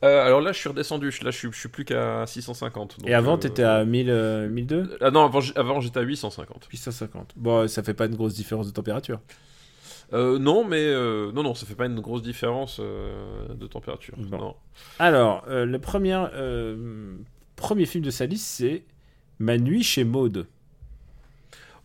Euh, 0.05 0.27
alors 0.27 0.41
là, 0.43 0.53
je 0.53 0.59
suis 0.59 0.69
redescendu. 0.69 1.09
Là, 1.23 1.31
je 1.31 1.37
suis, 1.39 1.49
je 1.51 1.59
suis 1.59 1.69
plus 1.71 1.85
qu'à 1.87 2.27
650. 2.27 2.99
donc, 3.01 3.09
Et 3.09 3.15
avant, 3.15 3.35
euh, 3.35 3.39
t'étais 3.39 3.63
à 3.63 3.85
1000, 3.87 4.11
euh, 4.11 4.49
1002 4.49 4.99
Ah 5.01 5.11
non, 5.11 5.25
avant, 5.25 5.41
avant 5.57 5.81
j'étais 5.81 5.99
à 6.01 6.03
850. 6.03 6.67
850. 6.71 7.33
Bon, 7.37 7.67
ça 7.67 7.83
fait 7.83 7.95
pas 7.95 8.05
une 8.07 8.15
grosse 8.17 8.35
différence 8.35 8.67
de 8.67 8.73
température. 8.73 9.21
Euh, 10.13 10.39
non, 10.39 10.65
mais 10.65 10.83
euh, 10.85 11.33
non, 11.33 11.43
non, 11.43 11.55
ça 11.55 11.65
fait 11.65 11.75
pas 11.75 11.87
une 11.87 12.01
grosse 12.01 12.21
différence 12.23 12.77
euh, 12.81 13.49
de 13.55 13.67
température. 13.67 14.15
Bon. 14.19 14.37
Non. 14.39 14.55
Alors, 14.99 15.45
euh, 15.49 15.65
le 15.65 15.79
premier, 15.79 16.23
euh, 16.35 17.15
premier 17.57 17.87
film 17.87 18.05
de 18.05 18.11
sa 18.11 18.27
liste, 18.27 18.45
c'est 18.47 18.85
Ma 19.39 19.59
nuit 19.59 19.83
chez 19.83 20.05
Maud. 20.05 20.47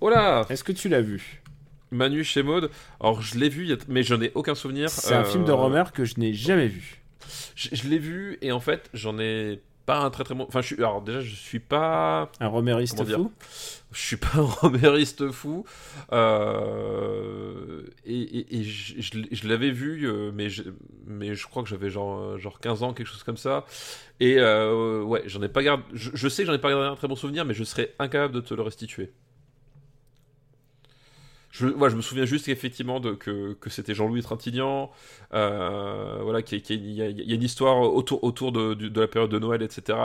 Oh 0.01 0.09
là, 0.09 0.45
Est-ce 0.49 0.63
que 0.63 0.71
tu 0.71 0.88
l'as 0.89 1.01
vu? 1.01 1.41
Manu 1.91 2.23
chez 2.23 2.43
Maud. 2.43 2.69
Alors 2.99 3.21
je 3.21 3.38
l'ai 3.39 3.49
vu, 3.49 3.67
mais 3.88 4.03
je 4.03 4.13
n'ai 4.15 4.31
aucun 4.35 4.53
souvenir. 4.55 4.89
C'est 4.89 5.13
un 5.15 5.21
Euh, 5.21 5.26
film 5.26 5.43
de 5.45 5.51
Romer 5.51 5.84
que 5.93 6.05
je 6.05 6.19
n'ai 6.19 6.34
jamais 6.34 6.67
vu. 6.67 7.01
Je, 7.55 7.69
je 7.71 7.88
l'ai 7.88 7.97
vu 7.97 8.38
et 8.41 8.51
en 8.51 8.59
fait, 8.59 8.89
j'en 8.93 9.17
ai 9.19 9.59
pas 9.90 9.99
un 10.06 10.10
très 10.11 10.24
très 10.24 10.36
bon. 10.36 10.45
Enfin, 10.48 10.61
je 10.61 10.68
suis. 10.68 10.76
Alors 10.78 11.02
déjà, 11.02 11.20
je 11.22 11.34
suis 11.36 11.60
pas. 11.60 12.32
Un 12.40 12.48
Romériste 12.48 12.98
fou 13.18 13.32
Je 13.91 13.99
suis 13.99 14.18
pas 14.18 14.30
un 14.36 14.41
romériste 14.41 15.32
fou. 15.32 15.66
Euh, 16.11 17.82
et 18.06 18.20
et- 18.22 18.60
et 18.60 18.64
je, 18.64 19.48
l'avais 19.48 19.72
vu, 19.72 20.06
euh, 20.07 20.32
mais 20.34 20.49
je, 20.49 20.64
mais 21.07 21.34
je 21.36 21.48
crois 21.48 21.64
que 21.64 21.70
j'avais 21.70 21.90
genre, 21.90 22.20
euh, 22.20 22.38
genre 22.38 22.60
15 22.60 22.84
ans, 22.84 22.94
quelque 22.94 23.07
chose 23.07 23.24
comme 23.24 23.38
ça. 23.38 23.66
Et 24.20 24.36
euh, 24.40 25.02
ouais, 25.03 25.24
j'en 25.26 25.41
ai 25.41 25.49
pas 25.49 25.64
gardé. 25.64 25.84
Je, 25.94 26.11
je 26.14 26.28
sais 26.30 26.44
que 26.44 26.48
j'en 26.48 26.53
ai 26.53 26.60
pas 26.60 26.70
gardé 26.70 26.86
un 26.88 26.95
très 26.95 27.07
bon 27.07 27.16
souvenir, 27.16 27.45
mais 27.45 27.53
je 27.53 27.64
serais 27.64 27.94
incapable 27.99 28.34
de 28.36 28.41
te 28.41 28.53
le 28.53 28.61
restituer. 28.61 29.11
Je, 31.51 31.65
ouais, 31.67 31.89
je 31.89 31.95
me 31.95 32.01
souviens 32.03 32.26
juste 32.26 32.47
effectivement 32.47 32.99
de, 32.99 33.13
que, 33.13 33.53
que 33.53 33.71
c'était 33.71 33.95
Jean-Louis 33.95 34.21
Trintignant, 34.21 34.91
euh, 35.34 36.19
voilà, 36.21 36.43
qu'il 36.43 36.59
y, 36.59 36.61
a- 36.61 36.63
qu'il 36.63 36.91
y 36.91 37.01
a- 37.01 37.09
il 37.09 37.27
y 37.27 37.31
a 37.31 37.35
une 37.35 37.41
histoire 37.43 37.80
autour, 37.81 38.23
autour 38.23 38.51
de, 38.51 38.76
de 38.76 39.01
la 39.01 39.07
période 39.07 39.31
de 39.31 39.39
Noël, 39.39 39.63
etc., 39.63 39.97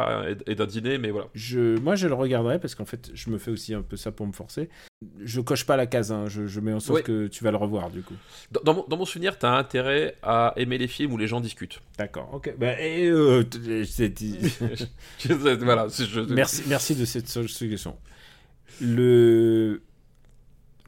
et, 0.47 0.53
et 0.53 0.55
d'un 0.55 0.65
dîner, 0.67 0.97
mais 0.97 1.11
voilà. 1.11 1.27
je, 1.35 1.79
Moi, 1.81 1.97
je 1.97 2.09
le 2.09 2.15
regarderai 2.15 2.59
parce 2.59 2.75
qu'en 2.75 2.87
fait, 2.87 3.11
je 3.13 3.29
me 3.29 3.37
fais 3.37 3.51
aussi 3.51 3.75
un 3.75 3.83
peu 3.83 3.97
ça 3.97 4.11
pour 4.11 4.27
me 4.27 4.33
forcer. 4.33 4.71
Je 5.23 5.43
coche 5.43 5.67
pas 5.67 5.77
la 5.77 5.87
case, 5.87 6.13
hein, 6.13 6.25
je, 6.29 6.47
je 6.47 6.61
mets 6.61 6.73
en 6.73 6.81
sorte 6.81 7.01
Ouais. 7.01 7.03
que 7.03 7.27
tu 7.27 7.45
vas 7.45 7.51
le 7.51 7.59
revoir 7.59 7.91
du 7.91 8.01
coup. 8.01 8.15
Dans, 8.51 8.63
dans 8.63 8.75
mon, 8.75 8.85
dans 8.89 8.97
mon 8.97 9.05
souvenir, 9.05 9.39
t'as 9.39 9.55
intérêt 9.59 10.17
à 10.23 10.55
aimer 10.57 10.79
les 10.79 10.89
films 10.89 11.13
où 11.13 11.19
les 11.19 11.27
gens 11.27 11.43
discutent. 11.43 11.83
D'accord, 11.99 12.31
ok. 12.33 12.55
Bah, 12.59 12.81
et, 12.81 13.07
euh, 13.09 13.45
voilà, 15.61 15.89
je- 15.89 16.21
merci, 16.33 16.63
merci 16.69 16.95
de 16.95 17.05
cette 17.05 17.29
suggestion. 17.29 17.97
Le... 18.81 19.83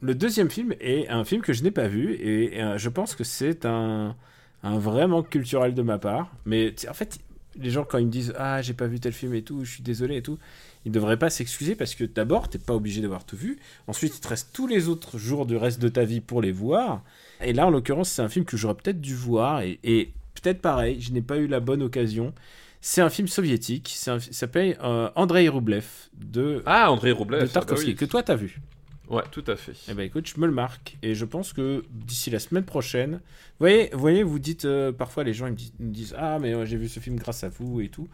le 0.01 0.15
deuxième 0.15 0.49
film 0.49 0.73
est 0.79 1.07
un 1.09 1.23
film 1.23 1.41
que 1.41 1.53
je 1.53 1.63
n'ai 1.63 1.71
pas 1.71 1.87
vu 1.87 2.13
et, 2.13 2.61
euh, 2.61 2.77
je 2.77 2.89
pense 2.89 3.15
que 3.15 3.23
c'est 3.23 3.65
un, 3.65 4.15
un 4.63 4.77
vrai 4.79 5.07
manque 5.07 5.29
culturel 5.29 5.73
de 5.73 5.81
ma 5.81 5.97
part. 5.97 6.31
Mais 6.45 6.73
en 6.89 6.93
fait, 6.93 7.19
les 7.59 7.69
gens, 7.71 7.83
quand 7.83 7.97
ils 7.97 8.05
me 8.05 8.11
disent 8.11 8.33
Ah, 8.37 8.61
j'ai 8.61 8.73
pas 8.73 8.87
vu 8.87 8.99
tel 8.99 9.13
film 9.13 9.33
et 9.33 9.41
tout, 9.41 9.63
je 9.65 9.71
suis 9.71 9.83
désolé 9.83 10.17
et 10.17 10.21
tout, 10.21 10.37
ils 10.85 10.89
ne 10.89 10.93
devraient 10.93 11.17
pas 11.17 11.29
s'excuser 11.31 11.75
parce 11.75 11.95
que 11.95 12.03
d'abord, 12.03 12.47
t'es 12.49 12.59
pas 12.59 12.75
obligé 12.75 13.01
d'avoir 13.01 13.25
tout 13.25 13.35
vu. 13.37 13.57
Ensuite, 13.87 14.15
il 14.17 14.21
te 14.21 14.27
reste 14.27 14.49
tous 14.53 14.67
les 14.67 14.87
autres 14.87 15.17
jours 15.17 15.45
du 15.47 15.57
reste 15.57 15.81
de 15.81 15.89
ta 15.89 16.03
vie 16.05 16.21
pour 16.21 16.41
les 16.41 16.51
voir. 16.51 17.03
Et 17.41 17.53
là, 17.53 17.65
en 17.65 17.71
l'occurrence, 17.71 18.09
c'est 18.09 18.21
un 18.21 18.29
film 18.29 18.45
que 18.45 18.55
j'aurais 18.57 18.75
peut-être 18.75 19.01
dû 19.01 19.15
voir 19.15 19.61
et, 19.61 19.79
et 19.83 20.13
peut-être 20.41 20.61
pareil, 20.61 21.01
je 21.01 21.11
n'ai 21.11 21.21
pas 21.23 21.37
eu 21.37 21.47
la 21.47 21.59
bonne 21.59 21.81
occasion. 21.81 22.33
C'est 22.79 23.01
un 23.01 23.09
film 23.09 23.27
soviétique, 23.27 23.97
un- 24.05 24.19
il 24.19 24.33
s'appelle 24.35 24.77
euh, 24.83 25.09
Andrei 25.15 25.47
Roublev 25.49 25.85
de, 26.13 26.61
Ah, 26.67 26.91
André 26.91 27.11
Roublev. 27.11 27.39
de 27.41 27.45
ah 27.45 27.47
bah 27.47 27.53
Tarkovsky, 27.53 27.89
oui. 27.89 27.95
que 27.95 28.05
toi 28.05 28.21
t'as 28.21 28.35
vu. 28.35 28.61
Ouais, 29.09 29.23
tout 29.31 29.43
à 29.47 29.55
fait. 29.55 29.73
Eh 29.89 29.93
ben 29.93 30.03
écoute, 30.03 30.27
je 30.27 30.39
me 30.39 30.45
le 30.45 30.51
marque 30.51 30.97
et 31.01 31.15
je 31.15 31.23
pense 31.25 31.53
que 31.53 31.83
d'ici 31.91 32.29
la 32.29 32.39
semaine 32.39 32.65
prochaine, 32.65 33.13
vous 33.13 33.19
voyez, 33.59 33.89
vous, 33.93 33.99
voyez, 33.99 34.23
vous 34.23 34.37
dites 34.39 34.65
euh, 34.65 34.91
parfois 34.91 35.23
les 35.23 35.33
gens 35.33 35.47
ils 35.47 35.51
me 35.51 35.55
disent, 35.55 35.73
ils 35.79 35.85
me 35.85 35.93
disent, 35.93 36.15
ah 36.17 36.39
mais 36.39 36.53
euh, 36.53 36.65
j'ai 36.65 36.75
vu 36.77 36.89
ce 36.89 36.99
film 36.99 37.15
grâce 37.17 37.43
à 37.43 37.49
vous 37.49 37.79
et 37.81 37.87
tout. 37.89 38.07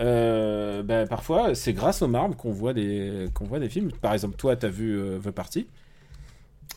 Euh, 0.00 0.82
ben, 0.82 1.06
parfois 1.06 1.54
c'est 1.54 1.72
grâce 1.72 2.02
au 2.02 2.08
marbre 2.08 2.36
qu'on 2.36 2.50
voit 2.50 2.72
des 2.74 3.26
qu'on 3.32 3.44
voit 3.44 3.60
des 3.60 3.68
films. 3.68 3.92
Par 3.92 4.12
exemple, 4.12 4.34
toi 4.36 4.56
t'as 4.56 4.66
vu 4.68 4.98
euh, 4.98 5.20
The 5.20 5.30
Party 5.30 5.68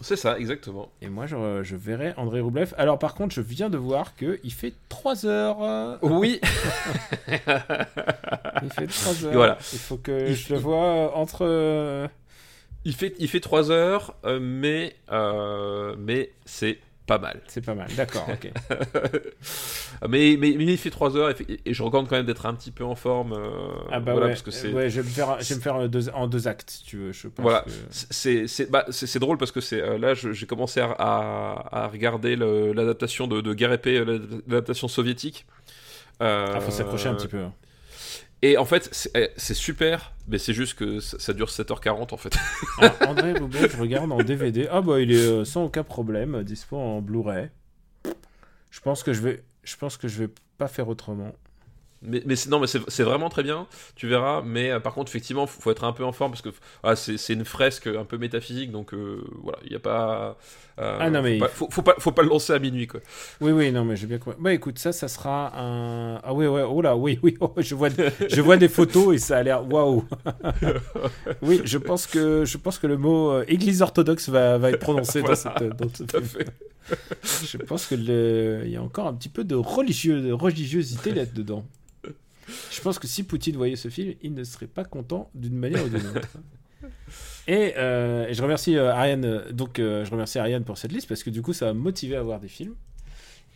C'est 0.01 0.17
ça, 0.17 0.37
exactement. 0.37 0.91
et 1.01 1.09
moi 1.09 1.25
je, 1.25 1.63
je 1.63 1.75
verrai 1.75 2.13
André 2.17 2.41
Roublev. 2.41 2.75
Alors 2.77 2.99
par 2.99 3.15
contre, 3.15 3.33
je 3.33 3.41
viens 3.41 3.71
de 3.71 3.77
voir 3.79 4.15
que 4.15 4.39
il 4.43 4.53
fait 4.53 4.73
3 4.89 5.25
heures. 5.25 5.63
euh, 5.63 5.97
Oui, 6.03 6.39
il 7.27 8.69
fait 8.71 8.85
3 8.87 9.25
heures. 9.25 9.31
Et 9.31 9.35
voilà. 9.35 9.57
Il 9.73 9.79
faut 9.79 9.97
que 9.97 10.29
Il- 10.29 10.35
je 10.35 10.53
le 10.53 10.59
vois 10.59 10.85
euh, 10.85 11.09
entre. 11.15 12.07
Il 12.87 12.93
fait, 12.95 13.13
il 13.19 13.27
fait 13.27 13.39
3 13.41 13.69
heures, 13.71 14.15
euh, 14.25 14.39
mais, 14.41 14.95
euh, 15.11 15.95
mais 15.99 16.31
c'est 16.45 16.79
pas 17.05 17.17
mal. 17.19 17.41
C'est 17.47 17.63
pas 17.65 17.75
mal. 17.75 17.87
D'accord. 17.95 18.25
Ok. 18.31 18.51
Mais, 20.07 20.35
mais, 20.37 20.53
mais 20.57 20.65
il 20.65 20.77
fait 20.77 20.89
3 20.91 21.15
heures 21.17 21.31
et, 21.65 21.73
je 21.73 21.81
recommande 21.83 22.07
quand 22.07 22.17
même 22.17 22.25
d'être 22.25 22.45
un 22.45 22.53
petit 22.53 22.69
peu 22.71 22.83
en 22.83 22.93
forme. 22.95 23.33
euh, 23.33 23.49
Ah 23.91 23.99
bah 23.99 24.11
voilà, 24.11 24.27
ouais. 24.27 24.31
parce 24.33 24.41
que 24.43 24.51
c'est. 24.51 24.71
ouais, 24.71 24.89
je 24.89 25.01
vais 25.01 25.07
me 25.07 25.11
faire, 25.13 25.37
je 25.41 25.49
vais 25.49 25.55
me 25.55 25.61
faire 25.61 25.89
deux- 25.89 26.09
en 26.09 26.27
deux 26.27 26.47
actes, 26.47 26.69
si 26.69 26.83
tu 26.83 26.97
veux. 26.97 27.11
Je 27.13 27.27
pense 27.29 27.41
Voilà, 27.43 27.61
que- 27.61 27.71
c'est 27.89 28.69
bah, 28.69 28.85
drôle 29.15 29.37
parce 29.37 29.51
que 29.51 29.61
c'est 29.61 29.81
euh, 29.81 29.97
là 29.97 30.13
j'ai 30.13 30.45
commencé 30.45 30.81
à, 30.81 30.91
à, 30.91 31.83
à 31.83 31.87
regarder 31.87 32.35
l'adaptation 32.35 33.27
de, 33.27 33.41
de 33.41 33.53
Guerre 33.53 33.73
épée, 33.73 34.03
l'adaptation 34.45 34.87
soviétique. 34.87 35.45
Euh, 36.21 36.51
Ah, 36.53 36.59
faut 36.59 36.71
s'accrocher 36.71 37.09
un 37.09 37.15
petit 37.15 37.27
peu. 37.27 37.43
Et 38.43 38.57
en 38.57 38.65
fait, 38.65 38.89
c'est 38.91 39.11
eh, 39.15 39.29
c'est 39.35 39.55
super, 39.55 40.13
mais 40.27 40.37
c'est 40.37 40.53
juste 40.53 40.75
que 40.75 40.99
ça, 40.99 41.33
dure 41.33 41.47
7h40 41.47 42.13
en 42.13 42.17
fait. 42.17 42.35
Ah, 42.79 42.93
André 43.07 43.33
Roublev, 43.33 43.71
je 43.71 43.77
regarde 43.77 44.11
en 44.11 44.19
DVD. 44.19 44.67
Ah 44.69 44.81
bah 44.81 44.99
il 45.01 45.11
est 45.11 45.25
euh, 45.25 45.45
sans 45.45 45.65
aucun 45.65 45.83
problème, 45.83 46.43
dispo 46.43 46.77
en 46.77 47.01
Blu-ray. 47.01 47.49
Je 48.69 48.79
pense 48.81 49.01
que 49.01 49.13
je 49.13 49.21
vais, 49.21 49.43
je 49.63 49.75
pense 49.77 49.97
que 49.97 50.07
je 50.07 50.19
vais 50.19 50.29
pas 50.59 50.67
faire 50.67 50.87
autrement. 50.87 51.33
Mais, 52.01 52.21
mais 52.25 52.35
c'est 52.35 52.49
non, 52.49 52.59
mais 52.59 52.67
c'est 52.67 53.03
vraiment 53.03 53.29
très 53.29 53.43
bien. 53.43 53.67
Tu 53.95 54.07
verras. 54.07 54.41
Mais 54.45 54.71
euh, 54.71 54.79
par 54.79 54.93
contre, 54.93 55.09
effectivement, 55.11 55.47
faut, 55.47 55.61
faut 55.61 55.71
être 55.71 55.83
un 55.83 55.93
peu 55.93 56.03
en 56.05 56.11
forme 56.11 56.31
parce 56.31 56.41
que 56.43 56.49
ah, 56.83 56.95
c'est 56.95 57.33
une 57.33 57.45
fresque 57.45 57.87
un 57.87 58.05
peu 58.05 58.17
métaphysique. 58.17 58.71
Donc 58.71 58.93
euh, 58.93 59.23
voilà, 59.43 59.59
il 59.65 59.71
y 59.71 59.75
a 59.75 59.79
pas. 59.79 60.37
euh, 60.79 60.97
Ah, 60.99 61.09
non, 61.09 61.21
mais 61.23 61.39
faut 61.39 61.45
pas, 61.45 61.49
faut, 61.49 61.67
faut 61.71 61.81
pas, 61.81 61.95
faut 61.97 62.11
pas 62.11 62.21
le 62.23 62.29
lancer 62.29 62.53
à 62.53 62.59
minuit 62.59 62.87
quoi. 62.87 62.99
Oui, 63.41 63.51
oui, 63.51 63.71
non, 63.71 63.83
mais 63.85 63.95
j'ai 63.95 64.07
bien 64.07 64.19
compris. 64.19 64.39
Bah 64.41 64.53
écoute, 64.53 64.79
ça, 64.79 64.91
ça 64.91 65.07
sera 65.07 65.51
un. 65.59 66.19
Ah 66.23 66.33
oui, 66.33 66.45
ouais, 66.47 66.63
oh 66.63 66.81
là, 66.81 66.95
oui, 66.95 67.19
oui, 67.23 67.35
oh, 67.41 67.53
je, 67.57 67.75
vois, 67.75 67.89
je 68.29 68.41
vois 68.41 68.57
des 68.57 68.69
photos 68.69 69.15
et 69.15 69.17
ça 69.17 69.37
a 69.37 69.43
l'air 69.43 69.67
waouh. 69.71 70.05
oui, 71.41 71.61
je 71.65 71.77
pense 71.77 72.07
que, 72.07 72.45
je 72.45 72.57
pense 72.57 72.79
que 72.79 72.87
le 72.87 72.97
mot 72.97 73.31
euh, 73.31 73.45
église 73.47 73.81
orthodoxe 73.81 74.29
va, 74.29 74.57
va 74.57 74.69
être 74.71 74.79
prononcé 74.79 75.21
Voilà, 75.21 75.35
dans 75.35 75.35
cette. 75.35 75.57
Dans 75.57 75.89
ce 75.93 76.03
film. 76.05 76.23
fait. 76.23 76.51
Je 77.23 77.57
pense 77.57 77.85
que 77.85 77.95
il 78.65 78.71
y 78.71 78.75
a 78.75 78.83
encore 78.83 79.07
un 79.07 79.13
petit 79.13 79.29
peu 79.29 79.43
de, 79.43 79.55
religiosité 79.55 81.13
là-dedans. 81.13 81.65
Je 82.71 82.81
pense 82.81 82.97
que 82.97 83.07
si 83.07 83.23
Poutine 83.23 83.57
voyait 83.57 83.75
ce 83.75 83.89
film, 83.89 84.13
il 84.21 84.33
ne 84.33 84.43
serait 84.43 84.67
pas 84.67 84.85
content 84.85 85.29
d'une 85.35 85.55
manière 85.55 85.83
ou 85.85 85.89
d'une 85.89 86.07
autre. 86.07 86.29
Et, 87.47 87.77
euh, 87.77 88.31
je 88.31 88.41
remercie 88.41 88.75
euh, 88.75 88.93
Ariane. 88.93 89.25
euh, 89.25 89.51
Donc, 89.51 89.77
je 89.77 90.09
remercie 90.09 90.37
Ariane 90.37 90.63
pour 90.63 90.77
cette 90.77 90.91
liste 90.91 91.07
parce 91.07 91.23
que 91.23 91.29
du 91.29 91.41
coup, 91.41 91.53
ça 91.53 91.67
m'a 91.67 91.73
motivé 91.73 92.15
à 92.15 92.21
voir 92.21 92.39
des 92.39 92.47
films. 92.47 92.75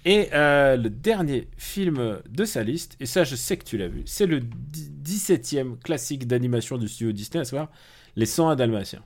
Et 0.04 0.30
le 0.34 0.88
dernier 0.88 1.48
film 1.58 2.20
de 2.28 2.46
sa 2.46 2.64
liste, 2.64 2.96
et 3.00 3.06
ça, 3.06 3.24
je 3.24 3.36
sais 3.36 3.58
que 3.58 3.64
tu 3.64 3.78
l'as 3.78 3.88
vu, 3.88 4.02
c'est 4.06 4.26
le 4.26 4.40
17e 4.40 5.78
classique 5.78 6.26
d'animation 6.26 6.78
du 6.78 6.88
studio 6.88 7.12
Disney, 7.12 7.42
à 7.42 7.46
savoir 7.46 7.70
Les 8.16 8.26
101 8.26 8.56
Dalmatiens. 8.56 9.04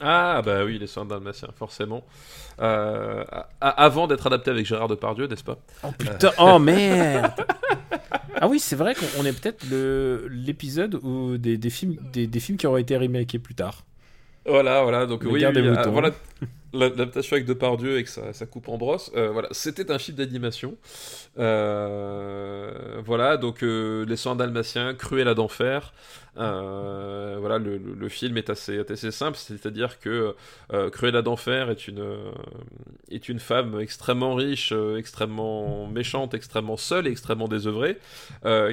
Ah 0.00 0.42
bah 0.44 0.64
oui, 0.64 0.78
les 0.78 0.86
soins 0.86 1.04
dalmatiens, 1.06 1.48
forcément. 1.56 2.04
Euh, 2.60 3.24
avant 3.60 4.06
d'être 4.06 4.26
adapté 4.26 4.50
avec 4.50 4.66
Gérard 4.66 4.88
Depardieu, 4.88 5.26
n'est-ce 5.26 5.44
pas? 5.44 5.58
Oh 5.84 5.88
putain, 5.96 6.32
oh 6.38 6.58
merde 6.58 7.32
Ah 8.38 8.48
oui, 8.48 8.60
c'est 8.60 8.76
vrai 8.76 8.94
qu'on 8.94 9.06
on 9.20 9.24
est 9.24 9.32
peut-être 9.32 9.64
l'épisode 10.30 11.00
des, 11.40 11.56
des 11.56 11.70
films, 11.70 11.96
des, 12.12 12.26
des 12.26 12.40
films 12.40 12.58
qui 12.58 12.66
auraient 12.66 12.82
été 12.82 12.96
remakés 12.96 13.38
plus 13.38 13.54
tard. 13.54 13.84
Voilà, 14.46 14.82
voilà. 14.82 15.06
Donc 15.06 15.24
La 15.24 15.30
oui, 15.30 15.40
oui, 15.52 15.68
euh, 15.68 15.70
moutons. 15.70 15.90
voilà 15.92 16.10
l'adaptation 16.72 17.34
avec 17.36 17.46
Depardieu 17.46 17.92
avec 17.92 18.08
sa, 18.08 18.32
sa 18.32 18.46
coupe 18.46 18.68
en 18.68 18.76
brosse. 18.78 19.10
Euh, 19.16 19.30
voilà, 19.30 19.48
c'était 19.52 19.90
un 19.90 19.98
film 19.98 20.16
d'animation. 20.18 20.76
Euh, 21.38 23.00
voilà, 23.04 23.36
donc 23.36 23.62
euh, 23.62 24.04
les 24.06 24.16
soins 24.16 24.36
dalmatiens, 24.36 24.94
Cruella 24.94 25.34
d'enfer. 25.34 25.92
Voilà, 26.36 27.58
le, 27.58 27.78
le- 27.78 27.94
le 27.94 28.08
film 28.08 28.36
est 28.36 28.50
assez, 28.50 28.78
assez 28.90 29.10
simple, 29.10 29.38
c'est-à-dire 29.38 29.98
que 30.00 30.34
Cruella 30.92 31.22
d'enfer 31.22 31.70
est 31.70 31.88
une 31.88 32.04
est 33.10 33.28
une 33.30 33.38
femme 33.40 33.80
extrêmement 33.80 34.34
riche, 34.34 34.72
extrêmement 34.98 35.86
méchante, 35.86 36.34
extrêmement 36.34 36.76
seule, 36.76 37.06
et 37.06 37.10
extrêmement 37.10 37.48
désœuvrée, 37.48 37.98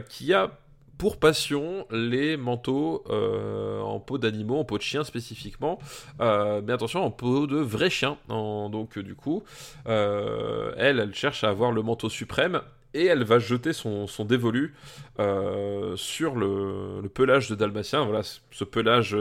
qui 0.10 0.34
a 0.34 0.52
pour 0.98 1.18
passion 1.18 1.86
les 1.92 2.38
manteaux 2.38 3.04
euh, 3.10 3.82
en 3.82 4.00
peau 4.00 4.18
d'animaux, 4.18 4.60
en 4.60 4.64
peau 4.64 4.78
de 4.78 4.84
chien 4.84 5.04
spécifiquement, 5.04 5.80
euh, 6.22 6.62
mais 6.66 6.74
attention 6.74 7.04
en 7.04 7.12
peau 7.12 7.48
de 7.48 7.58
vrais 7.58 7.90
chiens. 7.90 8.18
En- 8.30 8.70
donc 8.70 8.98
euh, 8.98 9.04
du 9.04 9.16
coup, 9.16 9.44
elle, 9.86 11.00
elle 11.00 11.14
cherche 11.14 11.44
à 11.44 11.50
avoir 11.50 11.72
le 11.72 11.82
manteau 11.82 12.10
suprême 12.10 12.62
et 12.94 13.06
elle 13.06 13.24
va 13.24 13.40
jeter 13.40 13.74
son, 13.74 14.06
dévolu 14.20 14.76
sur 15.96 16.36
le, 16.36 17.02
pelage 17.14 17.50
de 17.50 17.56
Dalmatien. 17.56 18.06
Voilà, 18.06 18.22
ce 18.24 18.64
pelage 18.64 19.18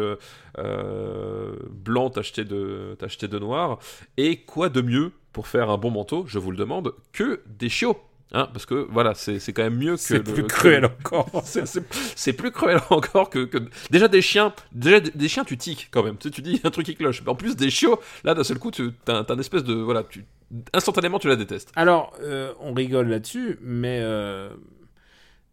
blanc 0.57 2.11
tacheté 2.11 2.45
de, 2.45 2.97
tacheté 2.99 3.29
de 3.29 3.39
noir. 3.39 3.79
Et 4.19 4.43
quoi 4.43 4.69
de 4.69 4.83
mieux 4.83 5.13
pour 5.33 5.49
faire 5.49 5.71
un 5.71 5.79
bon 5.79 5.91
manteau, 5.91 6.25
je 6.27 6.39
vous 6.39 6.51
le 6.51 6.59
demande, 6.59 6.93
que 7.13 7.41
des 7.47 7.71
chiots 7.71 7.97
Hein, 8.35 8.49
parce 8.53 8.65
que 8.65 8.87
voilà, 8.91 9.13
c'est 9.15 9.53
quand 9.53 9.63
même 9.63 9.77
mieux 9.77 9.93
que. 9.97 10.01
C'est 10.01 10.21
plus 10.21 10.43
que- 10.43 10.49
cruel 10.49 10.87
encore. 10.87 11.43
c'est- 11.45 12.33
plus 12.33 12.51
cruel 12.51 12.81
encore 12.89 13.29
que, 13.29 13.45
que- 13.45 13.59
déjà 13.91 14.09
des 14.09 14.23
chiens 14.23 14.55
déjà 14.73 15.01
des, 15.01 15.11
des 15.11 15.29
chiens 15.29 15.45
tu 15.45 15.59
tiques 15.59 15.89
quand 15.91 16.03
même 16.03 16.17
tu, 16.17 16.29
sais, 16.29 16.33
tu 16.33 16.41
dis 16.41 16.59
un 16.65 16.71
truc 16.71 16.87
qui 16.87 16.95
cloche 16.95 17.23
mais 17.23 17.29
en 17.31 17.35
plus 17.35 17.57
des 17.57 17.69
chiots 17.69 18.01
là 18.25 18.33
d'un 18.33 18.43
seul 18.43 18.59
coup 18.59 18.71
tu 18.71 18.89
as, 19.07 19.27
un 19.29 19.39
espèce 19.39 19.65
de 19.65 19.75
voilà 19.75 20.03
tu 20.03 20.25
instantanément 20.73 21.19
tu 21.19 21.29
la 21.29 21.37
détestes 21.37 21.73
Alors, 21.77 22.15
euh, 22.23 22.53
on 22.61 22.73
rigole 22.73 23.09
là-dessus, 23.09 23.59
mais 23.63 24.01
euh, 24.03 24.49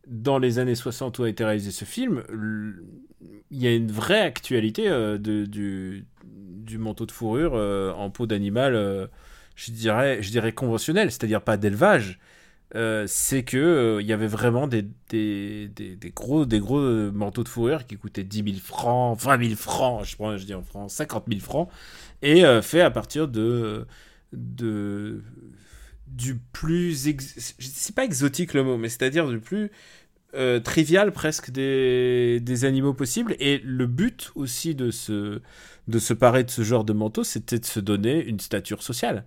dans 0.08 0.40
les 0.40 0.58
années 0.60 0.76
60 0.76 1.20
où 1.20 1.24
a 1.24 1.30
été 1.30 1.44
réalisé 1.44 1.72
ce 1.72 1.86
film, 1.86 2.24
il 3.52 3.58
y 3.58 3.68
a 3.68 3.74
une 3.76 3.92
vraie 3.92 4.22
actualité 4.22 4.88
euh, 4.90 5.18
de, 5.18 5.46
du, 5.46 6.06
du 6.24 6.78
manteau 6.78 7.06
de 7.06 7.12
fourrure 7.12 7.54
en 7.54 8.10
peau 8.10 8.26
d'animal, 8.26 9.10
je, 9.56 9.72
dirais, 9.72 10.22
je 10.22 10.32
dirais 10.32 10.52
conventionnel, 10.54 11.12
c'est-à-dire 11.12 11.42
pas 11.42 11.58
d'élevage. 11.58 12.20
Euh, 12.76 13.06
c'est 13.08 13.44
que 13.44 13.58
euh, 13.58 14.02
il 14.02 14.08
y 14.08 14.14
avait 14.14 14.28
vraiment 14.28 14.68
des, 14.68 14.86
gros, 16.16 16.46
euh, 16.46 17.12
manteaux 17.12 17.44
de 17.44 17.50
fourrure 17.50 17.88
qui 17.88 17.98
coûtaient 17.98 18.24
10 18.24 18.44
000 18.44 18.58
francs, 18.64 19.20
20 19.20 19.44
000 19.44 19.56
francs, 19.56 20.06
je, 20.06 20.16
prends, 20.16 20.38
je 20.38 20.46
dis 20.46 20.54
en 20.54 20.62
francs, 20.62 20.92
50 20.92 21.26
000 21.28 21.40
francs, 21.40 21.68
et 22.22 22.46
euh, 22.46 22.62
fait 22.62 22.82
à 22.82 22.92
partir 22.92 23.28
de, 23.28 23.88
de 24.34 25.24
du 26.08 26.36
plus 26.54 27.08
ex... 27.08 27.56
c'est 27.60 27.96
pas 27.96 28.04
exotique 28.04 28.54
le 28.54 28.64
mot 28.64 28.78
mais 28.78 28.90
c'est-à-dire 28.90 29.28
du 29.28 29.40
plus 29.40 29.72
euh, 30.36 30.60
trivial 30.60 31.12
presque 31.12 31.52
des, 31.52 32.40
des 32.42 32.66
animaux 32.66 32.94
possibles. 32.94 33.36
Et 33.40 33.60
le 33.64 33.88
but 33.88 34.32
aussi 34.36 34.76
de 34.76 34.92
de 35.88 36.00
se 36.00 36.14
parer 36.14 36.44
de 36.44 36.52
ce 36.52 36.62
genre 36.64 36.84
de 36.84 36.94
manteau 36.94 37.24
c'était 37.24 37.60
de 37.60 37.66
se 37.66 37.80
donner 37.80 38.24
une 38.26 38.40
stature 38.40 38.84
sociale 38.84 39.26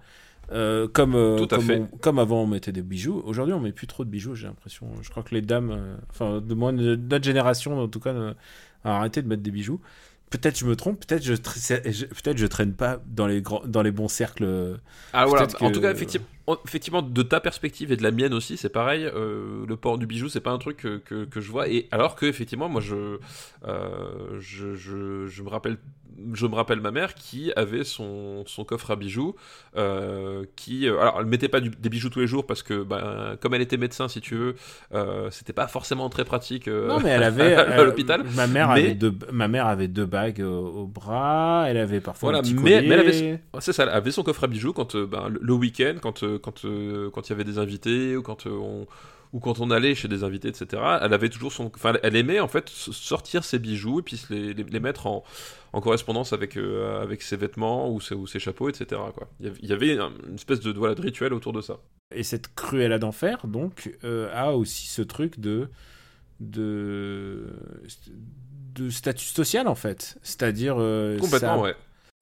Euh, 0.52 0.86
comme 0.88 1.14
euh, 1.14 1.46
comme, 1.46 1.60
fait. 1.62 1.78
on- 1.78 1.96
comme 1.98 2.18
avant 2.18 2.42
on 2.42 2.46
mettait 2.46 2.72
des 2.72 2.82
bijoux. 2.82 3.22
Aujourd'hui 3.24 3.54
on 3.54 3.60
met 3.60 3.72
plus 3.72 3.86
trop 3.86 4.04
de 4.04 4.10
bijoux 4.10 4.34
j'ai 4.34 4.46
l'impression. 4.46 4.86
Je 5.00 5.10
crois 5.10 5.22
que 5.22 5.34
les 5.34 5.42
dames 5.42 5.70
euh, 5.70 5.96
enfin 6.10 6.40
de 6.40 6.54
moins 6.54 6.72
de 6.72 6.96
notre 6.96 7.24
génération 7.24 7.78
en 7.78 7.88
tout 7.88 8.00
cas 8.00 8.14
a 8.84 8.96
arrêté 8.96 9.22
de 9.22 9.28
mettre 9.28 9.42
des 9.42 9.50
bijoux. 9.50 9.80
Peut-être 10.30 10.58
je 10.58 10.64
me 10.64 10.76
trompe 10.76 11.04
peut-être 11.06 11.22
je, 11.22 11.34
peut-être 11.34 12.38
je 12.38 12.46
traîne 12.46 12.72
pas 12.72 13.00
dans 13.06 13.26
les 13.26 13.42
grands 13.42 13.62
dans 13.66 13.82
les 13.82 13.90
bons 13.92 14.08
cercles. 14.08 14.78
Ah 15.12 15.26
voilà. 15.26 15.46
En 15.60 15.70
tout 15.70 15.80
cas 15.80 15.92
effectivement 15.92 16.26
en- 16.41 16.41
effectivement 16.66 17.02
de 17.02 17.22
ta 17.22 17.40
perspective 17.40 17.92
et 17.92 17.96
de 17.96 18.02
la 18.02 18.10
mienne 18.10 18.34
aussi 18.34 18.56
c'est 18.56 18.68
pareil 18.68 19.04
euh, 19.04 19.64
le 19.66 19.76
port 19.76 19.96
du 19.98 20.06
bijou 20.06 20.28
c'est 20.28 20.40
pas 20.40 20.50
un 20.50 20.58
truc 20.58 20.78
que, 20.78 20.96
que, 20.98 21.24
que 21.24 21.40
je 21.40 21.50
vois 21.50 21.68
et 21.68 21.86
alors 21.92 22.16
que 22.16 22.26
effectivement 22.26 22.68
moi 22.68 22.80
je 22.80 23.18
euh, 23.66 24.38
je, 24.40 24.74
je, 24.74 25.26
je 25.28 25.42
me 25.42 25.48
rappelle 25.48 25.76
je 26.34 26.46
me 26.46 26.54
rappelle 26.54 26.80
ma 26.80 26.90
mère 26.90 27.14
qui 27.14 27.52
avait 27.56 27.84
son, 27.84 28.44
son 28.46 28.64
coffre 28.64 28.90
à 28.90 28.96
bijoux 28.96 29.34
euh, 29.76 30.44
qui 30.56 30.86
alors 30.86 31.16
elle 31.20 31.26
mettait 31.26 31.48
pas 31.48 31.60
du- 31.60 31.70
des 31.70 31.88
bijoux 31.88 32.10
tous 32.10 32.20
les 32.20 32.26
jours 32.26 32.44
parce 32.46 32.62
que 32.62 32.82
ben, 32.82 33.36
comme 33.40 33.54
elle 33.54 33.62
était 33.62 33.78
médecin 33.78 34.08
si 34.08 34.20
tu 34.20 34.34
veux 34.34 34.54
c'était 35.30 35.52
pas 35.54 35.68
forcément 35.68 36.08
très 36.10 36.24
pratique 36.24 36.66
Non, 36.68 37.00
mais 37.00 37.10
elle 37.10 37.22
avait. 37.32 37.54
à 37.54 37.82
l'hôpital 37.82 38.24
Ma 38.34 38.46
mère, 38.46 38.68
Mais- 38.72 38.80
avait 38.84 38.94
deux, 38.94 39.14
ma 39.32 39.48
mère 39.48 39.66
avait 39.66 39.88
deux 39.88 40.04
bagues 40.06 40.40
au, 40.40 40.86
bras. 40.86 41.64
Elle 41.68 41.76
avait 41.78 42.00
parfois 42.00 42.28
Voilà, 42.30 42.38
un 42.38 42.42
petit 42.42 42.54
mais- 42.54 42.72
elle 42.72 42.92
avait- 42.92 43.40
C'est 43.60 43.72
ça, 43.72 43.84
elle 43.84 43.88
avait 43.90 44.10
son 44.10 44.22
coffre 44.22 44.44
à 44.44 44.46
bijoux 44.48 44.72
quand 44.72 44.96
ben, 44.96 45.28
le- 45.28 45.38
le 45.42 45.52
week-end, 45.54 45.94
quand 46.02 46.22
euh, 46.34 46.38
quand 46.38 46.64
euh, 46.64 47.10
quand 47.10 47.28
il 47.28 47.30
y 47.30 47.34
avait 47.34 47.44
des 47.44 47.58
invités 47.58 48.16
ou 48.16 48.22
quand 48.22 48.46
euh, 48.46 48.50
on 48.50 48.86
ou 49.32 49.40
quand 49.40 49.60
on 49.60 49.70
allait 49.70 49.94
chez 49.94 50.08
des 50.08 50.24
invités, 50.24 50.48
etc. 50.48 50.82
Elle 51.00 51.14
avait 51.14 51.30
toujours 51.30 51.52
son, 51.52 51.72
enfin, 51.74 51.94
elle 52.02 52.16
aimait 52.16 52.40
en 52.40 52.48
fait 52.48 52.68
sortir 52.68 53.44
ses 53.44 53.58
bijoux 53.58 54.00
et 54.00 54.02
puis 54.02 54.20
les, 54.28 54.52
les, 54.52 54.62
les 54.62 54.80
mettre 54.80 55.06
en, 55.06 55.24
en 55.72 55.80
correspondance 55.80 56.34
avec 56.34 56.58
euh, 56.58 57.02
avec 57.02 57.22
ses 57.22 57.36
vêtements 57.36 57.90
ou 57.90 57.98
ses, 57.98 58.14
ou 58.14 58.26
ses 58.26 58.38
chapeaux, 58.38 58.68
etc. 58.68 59.00
Quoi. 59.14 59.28
Il 59.40 59.68
y 59.68 59.72
avait, 59.72 59.94
une 59.96 60.34
espèce 60.34 60.60
de 60.60 60.70
voilà 60.72 60.94
de 60.94 61.00
rituel 61.00 61.32
autour 61.32 61.54
de 61.54 61.62
ça. 61.62 61.78
Et 62.14 62.24
cette 62.24 62.54
Cruella 62.54 62.98
d'enfer, 62.98 63.46
donc, 63.46 63.96
a 64.34 64.52
aussi 64.54 64.86
ce 64.88 65.00
truc 65.00 65.40
de. 65.40 65.70
de. 66.40 67.54
de 68.74 68.90
statut 68.90 69.24
social, 69.24 69.66
en 69.66 69.74
fait. 69.74 70.18
C'est-à-dire. 70.22 70.74
Complètement, 70.74 71.56
ça- 71.56 71.58
ouais. 71.58 71.74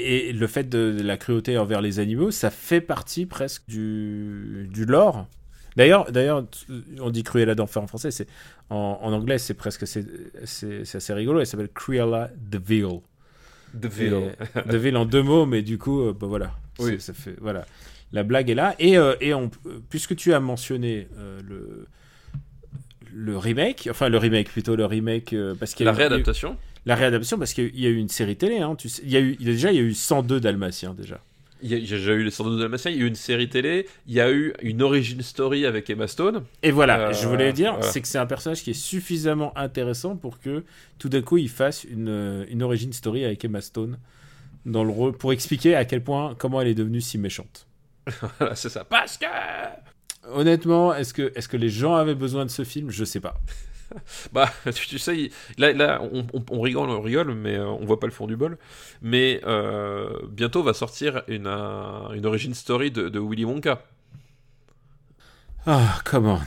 Et 0.02 0.32
le 0.32 0.46
fait 0.46 0.68
de, 0.68 0.92
de 0.92 1.02
la 1.02 1.16
cruauté 1.16 1.56
envers 1.58 1.80
les 1.80 1.98
animaux, 1.98 2.30
ça 2.30 2.50
fait 2.50 2.80
partie 2.80 3.26
presque 3.26 3.62
du, 3.68 4.68
du 4.72 4.84
lore. 4.84 5.26
D'ailleurs, 5.76 6.10
d'ailleurs, 6.10 6.44
on 7.00 7.10
dit 7.10 7.22
Cruella 7.22 7.54
d'enfer 7.54 7.82
en 7.82 7.86
français, 7.86 8.10
c'est 8.10 8.26
en, 8.70 8.98
en 9.00 9.12
anglais, 9.12 9.38
c'est 9.38 9.54
presque 9.54 9.86
c'est, 9.86 10.04
assez 10.94 11.12
rigolo. 11.12 11.40
Elle 11.40 11.46
s'appelle 11.46 11.68
Cruella 11.72 12.30
de 12.36 12.58
Vil. 12.58 13.00
The 13.80 13.84
Et- 13.84 13.88
Veil. 13.88 14.12
de 14.68 14.76
Vil 14.76 14.96
en 14.96 15.04
deux 15.04 15.22
mots, 15.22 15.46
mais 15.46 15.62
du 15.62 15.78
coup, 15.78 16.00
euh, 16.02 16.12
bah 16.12 16.26
voilà. 16.26 16.52
Oui. 16.80 17.00
Ça 17.00 17.12
fait 17.14 17.36
voilà. 17.40 17.66
La 18.12 18.24
blague 18.24 18.50
est 18.50 18.54
là. 18.56 18.74
Et, 18.80 18.98
euh, 18.98 19.14
et 19.20 19.32
on, 19.32 19.48
puisque 19.88 20.16
tu 20.16 20.32
as 20.34 20.40
mentionné 20.40 21.06
euh, 21.18 21.40
le 21.48 21.86
le 23.12 23.36
remake, 23.36 23.88
enfin 23.90 24.08
le 24.08 24.18
remake 24.18 24.48
plutôt 24.50 24.76
le 24.76 24.84
remake 24.86 25.32
euh, 25.32 25.54
parce 25.58 25.74
qu'il 25.74 25.84
y 25.84 25.88
a 25.88 25.92
La 25.92 25.96
eu- 25.96 26.00
réadaptation. 26.00 26.56
La 26.86 26.94
réadaptation 26.94 27.38
parce 27.38 27.52
qu'il 27.54 27.78
y 27.78 27.86
a 27.86 27.90
eu 27.90 27.96
une 27.96 28.08
série 28.08 28.36
télé. 28.36 28.58
Hein, 28.58 28.74
tu 28.76 28.88
sais, 28.88 29.02
il 29.04 29.10
y 29.10 29.16
a 29.16 29.20
eu 29.20 29.36
déjà 29.36 29.70
il 29.72 29.76
y 29.76 29.80
a 29.80 29.82
eu 29.82 29.94
102 29.94 30.40
Dalmatiens 30.40 30.94
déjà. 30.94 31.20
Il 31.62 31.70
y 31.70 31.74
a, 31.74 31.78
déjà 31.78 32.14
eu 32.14 32.22
les 32.24 32.30
Sandals 32.30 32.54
de 32.56 32.60
Dalmatien, 32.62 32.90
il 32.90 32.96
y 32.96 33.00
a 33.00 33.04
eu 33.04 33.08
une 33.08 33.14
série 33.14 33.50
télé, 33.50 33.86
il 34.06 34.14
y 34.14 34.20
a 34.22 34.30
eu 34.32 34.54
une 34.62 34.80
origin 34.80 35.20
story 35.20 35.66
avec 35.66 35.90
Emma 35.90 36.06
Stone. 36.06 36.44
Et 36.62 36.70
voilà, 36.70 37.08
Euh, 37.08 37.12
je 37.12 37.28
voulais 37.28 37.52
dire, 37.52 37.74
voilà. 37.74 37.86
c'est 37.92 38.00
que 38.00 38.08
c'est 38.08 38.16
un 38.16 38.24
personnage 38.24 38.62
qui 38.62 38.70
est 38.70 38.72
suffisamment 38.72 39.52
intéressant 39.58 40.16
pour 40.16 40.40
que 40.40 40.64
tout 40.98 41.10
d'un 41.10 41.20
coup 41.20 41.36
il 41.36 41.50
fasse 41.50 41.84
une, 41.84 42.08
euh, 42.08 42.46
une 42.48 42.62
origin 42.62 42.90
story 42.94 43.26
avec 43.26 43.44
Emma 43.44 43.60
Stone 43.60 43.98
dans 44.64 44.84
le 44.84 44.90
rôle 44.90 45.12
pour 45.12 45.34
expliquer 45.34 45.74
à 45.74 45.84
quel 45.84 46.02
point 46.02 46.34
comment 46.38 46.62
elle 46.62 46.68
est 46.68 46.74
devenue 46.74 47.02
si 47.02 47.18
méchante. 47.18 47.66
Voilà, 48.38 48.54
c'est 48.54 48.70
ça. 48.70 48.84
Parce 48.84 49.18
que. 49.18 49.26
honnêtement, 50.32 50.94
est-ce 50.94 51.12
que, 51.12 51.30
est 51.34 51.46
que 51.46 51.56
les 51.58 51.68
gens 51.68 51.94
avaient 51.94 52.14
besoin 52.14 52.46
de 52.46 52.50
ce 52.50 52.64
film? 52.64 52.90
Je 52.90 53.04
sais 53.04 53.20
pas. 53.20 53.38
bah, 54.32 54.50
tu, 54.74 54.98
sais, 54.98 55.30
là, 55.58 55.72
là 55.72 56.02
on, 56.50 56.60
rigole, 56.60 56.90
on 56.90 57.00
rigole, 57.00 57.34
mais 57.34 57.56
euh, 57.56 57.66
on 57.66 57.84
voit 57.84 58.00
pas 58.00 58.06
le 58.06 58.12
fond 58.12 58.26
du 58.26 58.36
bol. 58.36 58.58
Mais 59.02 59.40
euh, 59.46 60.10
bientôt 60.28 60.62
va 60.62 60.74
sortir 60.74 61.22
une, 61.28 61.46
une 61.46 62.26
origin 62.26 62.54
story 62.54 62.90
de, 62.90 63.18
Willy 63.18 63.44
Wonka. 63.44 63.82
Ah, 65.66 65.98
comment 66.04 66.40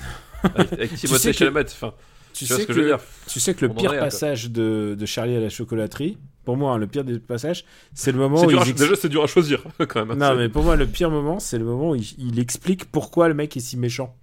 Avec, 0.44 0.74
avec 0.74 0.94
Timothée 0.95 1.34
Chalamet, 1.34 1.65
enfin. 1.65 1.94
Tu, 2.34 2.48
sais, 2.48 2.65
que, 2.65 2.74
le, 2.74 2.98
tu 3.28 3.40
sais 3.40 3.53
que 3.53 3.64
le 3.64 3.72
pire 3.72 3.91
passage 3.91 4.49
de, 4.49 4.95
de, 4.98 5.06
Charlie 5.06 5.36
à 5.36 5.40
la 5.40 5.49
chocolaterie, 5.49 6.18
pour 6.44 6.57
moi, 6.57 6.74
hein, 6.74 6.78
le 6.78 6.88
pire 6.88 7.03
des 7.03 7.20
passages, 7.20 7.64
c'est 7.94 8.11
le 8.11 8.18
moment 8.18 8.41
où. 8.41 8.48
Déjà, 8.48 8.95
c'est 8.95 9.10
dur 9.10 9.24
à 9.24 9.28
choisir, 9.28 9.64
quand 9.88 10.06
même. 10.06 10.18
Non, 10.18 10.36
mais 10.36 10.49
pour 10.49 10.64
moi, 10.64 10.76
le 10.76 10.88
pire 10.88 11.10
moment, 11.10 11.40
c'est 11.40 11.57
le 11.57 11.65
moment 11.65 11.91
où 11.91 11.95
il, 11.95 12.40
explique 12.40 12.86
pourquoi 12.91 13.28
le 13.28 13.34
mec 13.34 13.56
est 13.56 13.61
si 13.61 13.78
méchant. 13.78 14.15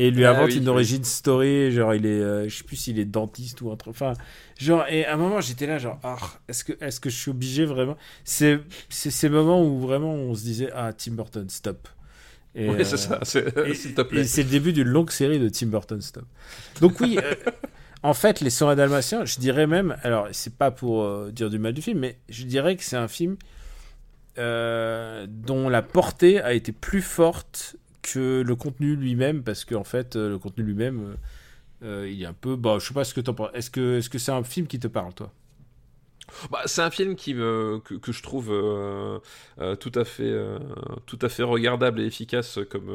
Et 0.00 0.08
il 0.08 0.14
lui 0.14 0.24
ah 0.24 0.30
invente 0.30 0.54
une 0.54 0.68
origin 0.68 1.04
story, 1.04 1.70
genre 1.72 1.94
il 1.94 2.06
est, 2.06 2.08
euh, 2.08 2.48
je 2.48 2.56
sais 2.56 2.64
plus 2.64 2.76
s'il 2.76 2.98
est 2.98 3.04
dentiste 3.04 3.60
ou 3.60 3.68
autre. 3.68 3.90
Enfin, 3.90 4.14
genre, 4.58 4.86
et 4.88 5.04
à 5.04 5.12
un 5.12 5.16
moment 5.18 5.42
j'étais 5.42 5.66
là, 5.66 5.78
genre, 5.78 5.98
ah, 6.02 6.16
est-ce 6.48 6.64
que, 6.64 6.72
est-ce 6.80 7.00
que 7.00 7.10
je 7.10 7.16
suis 7.16 7.30
obligé 7.30 7.66
vraiment? 7.66 7.98
C'est 8.24 8.60
ces 8.88 9.28
moments 9.28 9.62
où 9.62 9.78
vraiment 9.78 10.14
on 10.14 10.34
se 10.34 10.42
disait, 10.42 10.70
ah, 10.74 10.94
Tim 10.94 11.12
Burton, 11.12 11.50
stop. 11.50 11.86
Et, 12.54 12.68
oui, 12.68 12.84
c'est 12.84 12.96
ça. 12.96 13.20
Et 13.66 13.74
c'est 14.24 14.42
le 14.42 14.48
début 14.48 14.72
d'une 14.72 14.88
longue 14.88 15.10
série 15.10 15.38
de 15.38 15.48
Tim 15.48 15.66
Burton 15.66 16.00
Stop. 16.00 16.24
Donc 16.80 16.98
oui, 17.00 17.18
euh, 17.22 17.34
en 18.02 18.14
fait, 18.14 18.40
Les 18.40 18.50
Soins 18.50 18.74
Dalmatiens, 18.74 19.24
je 19.24 19.38
dirais 19.38 19.66
même, 19.66 19.96
alors 20.02 20.28
c'est 20.32 20.56
pas 20.56 20.70
pour 20.70 21.04
euh, 21.04 21.30
dire 21.30 21.50
du 21.50 21.58
mal 21.58 21.72
du 21.72 21.82
film, 21.82 22.00
mais 22.00 22.18
je 22.28 22.44
dirais 22.44 22.76
que 22.76 22.82
c'est 22.82 22.96
un 22.96 23.08
film 23.08 23.36
euh, 24.38 25.26
dont 25.28 25.68
la 25.68 25.82
portée 25.82 26.40
a 26.40 26.52
été 26.52 26.72
plus 26.72 27.02
forte 27.02 27.76
que 28.02 28.42
le 28.46 28.56
contenu 28.56 28.96
lui-même, 28.96 29.42
parce 29.42 29.64
qu'en 29.64 29.84
fait, 29.84 30.16
le 30.16 30.38
contenu 30.38 30.64
lui-même, 30.64 31.16
il 31.82 32.22
est 32.22 32.26
un 32.26 32.32
peu, 32.32 32.56
bah, 32.56 32.78
je 32.80 32.86
sais 32.86 32.94
pas 32.94 33.04
ce 33.04 33.14
que 33.14 33.20
t'en 33.20 33.34
penses. 33.34 33.50
Est-ce 33.54 33.70
que, 33.70 33.98
est-ce 33.98 34.10
que 34.10 34.18
c'est 34.18 34.32
un 34.32 34.44
film 34.44 34.66
qui 34.66 34.78
te 34.78 34.88
parle, 34.88 35.14
toi? 35.14 35.32
Bah, 36.50 36.62
c'est 36.66 36.82
un 36.82 36.90
film 36.90 37.16
qui 37.16 37.34
me, 37.34 37.80
que, 37.80 38.12
je 38.12 38.22
trouve 38.22 38.50
euh, 38.50 39.18
euh, 39.60 39.76
tout, 39.76 39.92
à 39.94 40.04
fait, 40.04 40.22
euh, 40.24 40.58
tout 41.06 41.18
à 41.22 41.28
fait 41.28 41.42
regardable 41.42 42.00
et 42.00 42.06
efficace 42.06 42.58
comme, 42.70 42.90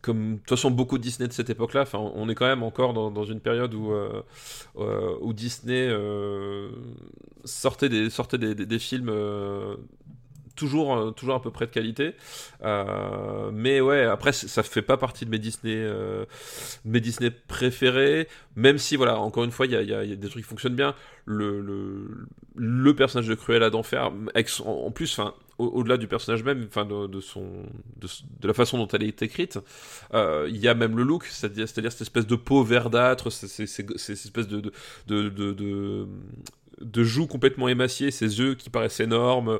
comme 0.00 0.34
de 0.34 0.38
toute 0.38 0.48
façon 0.48 0.70
beaucoup 0.70 0.98
Disney 0.98 1.28
de 1.28 1.32
cette 1.32 1.50
époque-là. 1.50 1.82
Enfin, 1.82 1.98
on 1.98 2.28
est 2.28 2.34
quand 2.34 2.46
même 2.46 2.62
encore 2.62 2.94
dans, 2.94 3.10
dans 3.10 3.24
une 3.24 3.40
période 3.40 3.74
où, 3.74 3.92
où 4.76 5.32
Disney 5.32 5.92
sortait, 7.44 7.88
des, 7.88 8.10
sortait 8.10 8.38
des, 8.38 8.54
des 8.54 8.78
films 8.78 9.12
toujours, 10.58 10.96
euh, 10.96 11.10
toujours 11.12 11.36
à 11.36 11.42
peu 11.42 11.50
près 11.50 11.66
de 11.66 11.70
qualité. 11.70 12.14
Euh, 12.64 13.50
mais 13.52 13.80
ouais, 13.80 14.04
après, 14.04 14.32
ça 14.32 14.62
fait 14.62 14.82
pas 14.82 14.96
partie 14.96 15.24
de 15.24 15.30
mes 15.30 15.38
Disney, 15.38 15.74
euh, 15.76 16.24
mes 16.84 17.00
Disney 17.00 17.30
préférés. 17.30 18.28
Même 18.56 18.76
si, 18.78 18.96
voilà, 18.96 19.18
encore 19.18 19.44
une 19.44 19.52
fois, 19.52 19.66
il 19.66 19.72
y 19.72 19.94
a, 19.94 20.04
des 20.04 20.28
trucs 20.28 20.42
qui 20.42 20.48
fonctionnent 20.48 20.74
bien. 20.74 20.94
Le, 21.24 22.92
personnage 22.96 23.28
de 23.28 23.34
Cruella 23.34 23.70
d'enfer, 23.70 24.10
en 24.64 24.90
plus, 24.90 25.18
enfin, 25.18 25.34
au-delà 25.58 25.96
du 25.96 26.08
personnage 26.08 26.42
même, 26.42 26.66
enfin 26.68 26.84
de, 26.84 27.20
son, 27.20 27.44
de, 27.96 28.08
la 28.46 28.54
façon 28.54 28.78
dont 28.78 28.88
elle 28.88 29.04
est 29.04 29.22
écrite, 29.22 29.58
il 30.14 30.56
y 30.56 30.66
a 30.66 30.74
même 30.74 30.96
le 30.96 31.04
look, 31.04 31.26
c'est-à-dire, 31.26 31.68
cette 31.68 32.00
espèce 32.00 32.26
de 32.26 32.36
peau 32.36 32.64
verdâtre, 32.64 33.30
cette 33.30 33.60
espèce 34.10 34.48
de 34.48 34.72
joues 37.04 37.26
complètement 37.26 37.68
émaciées, 37.68 38.10
ses 38.10 38.38
yeux 38.38 38.54
qui 38.54 38.70
paraissent 38.70 39.00
énormes, 39.00 39.58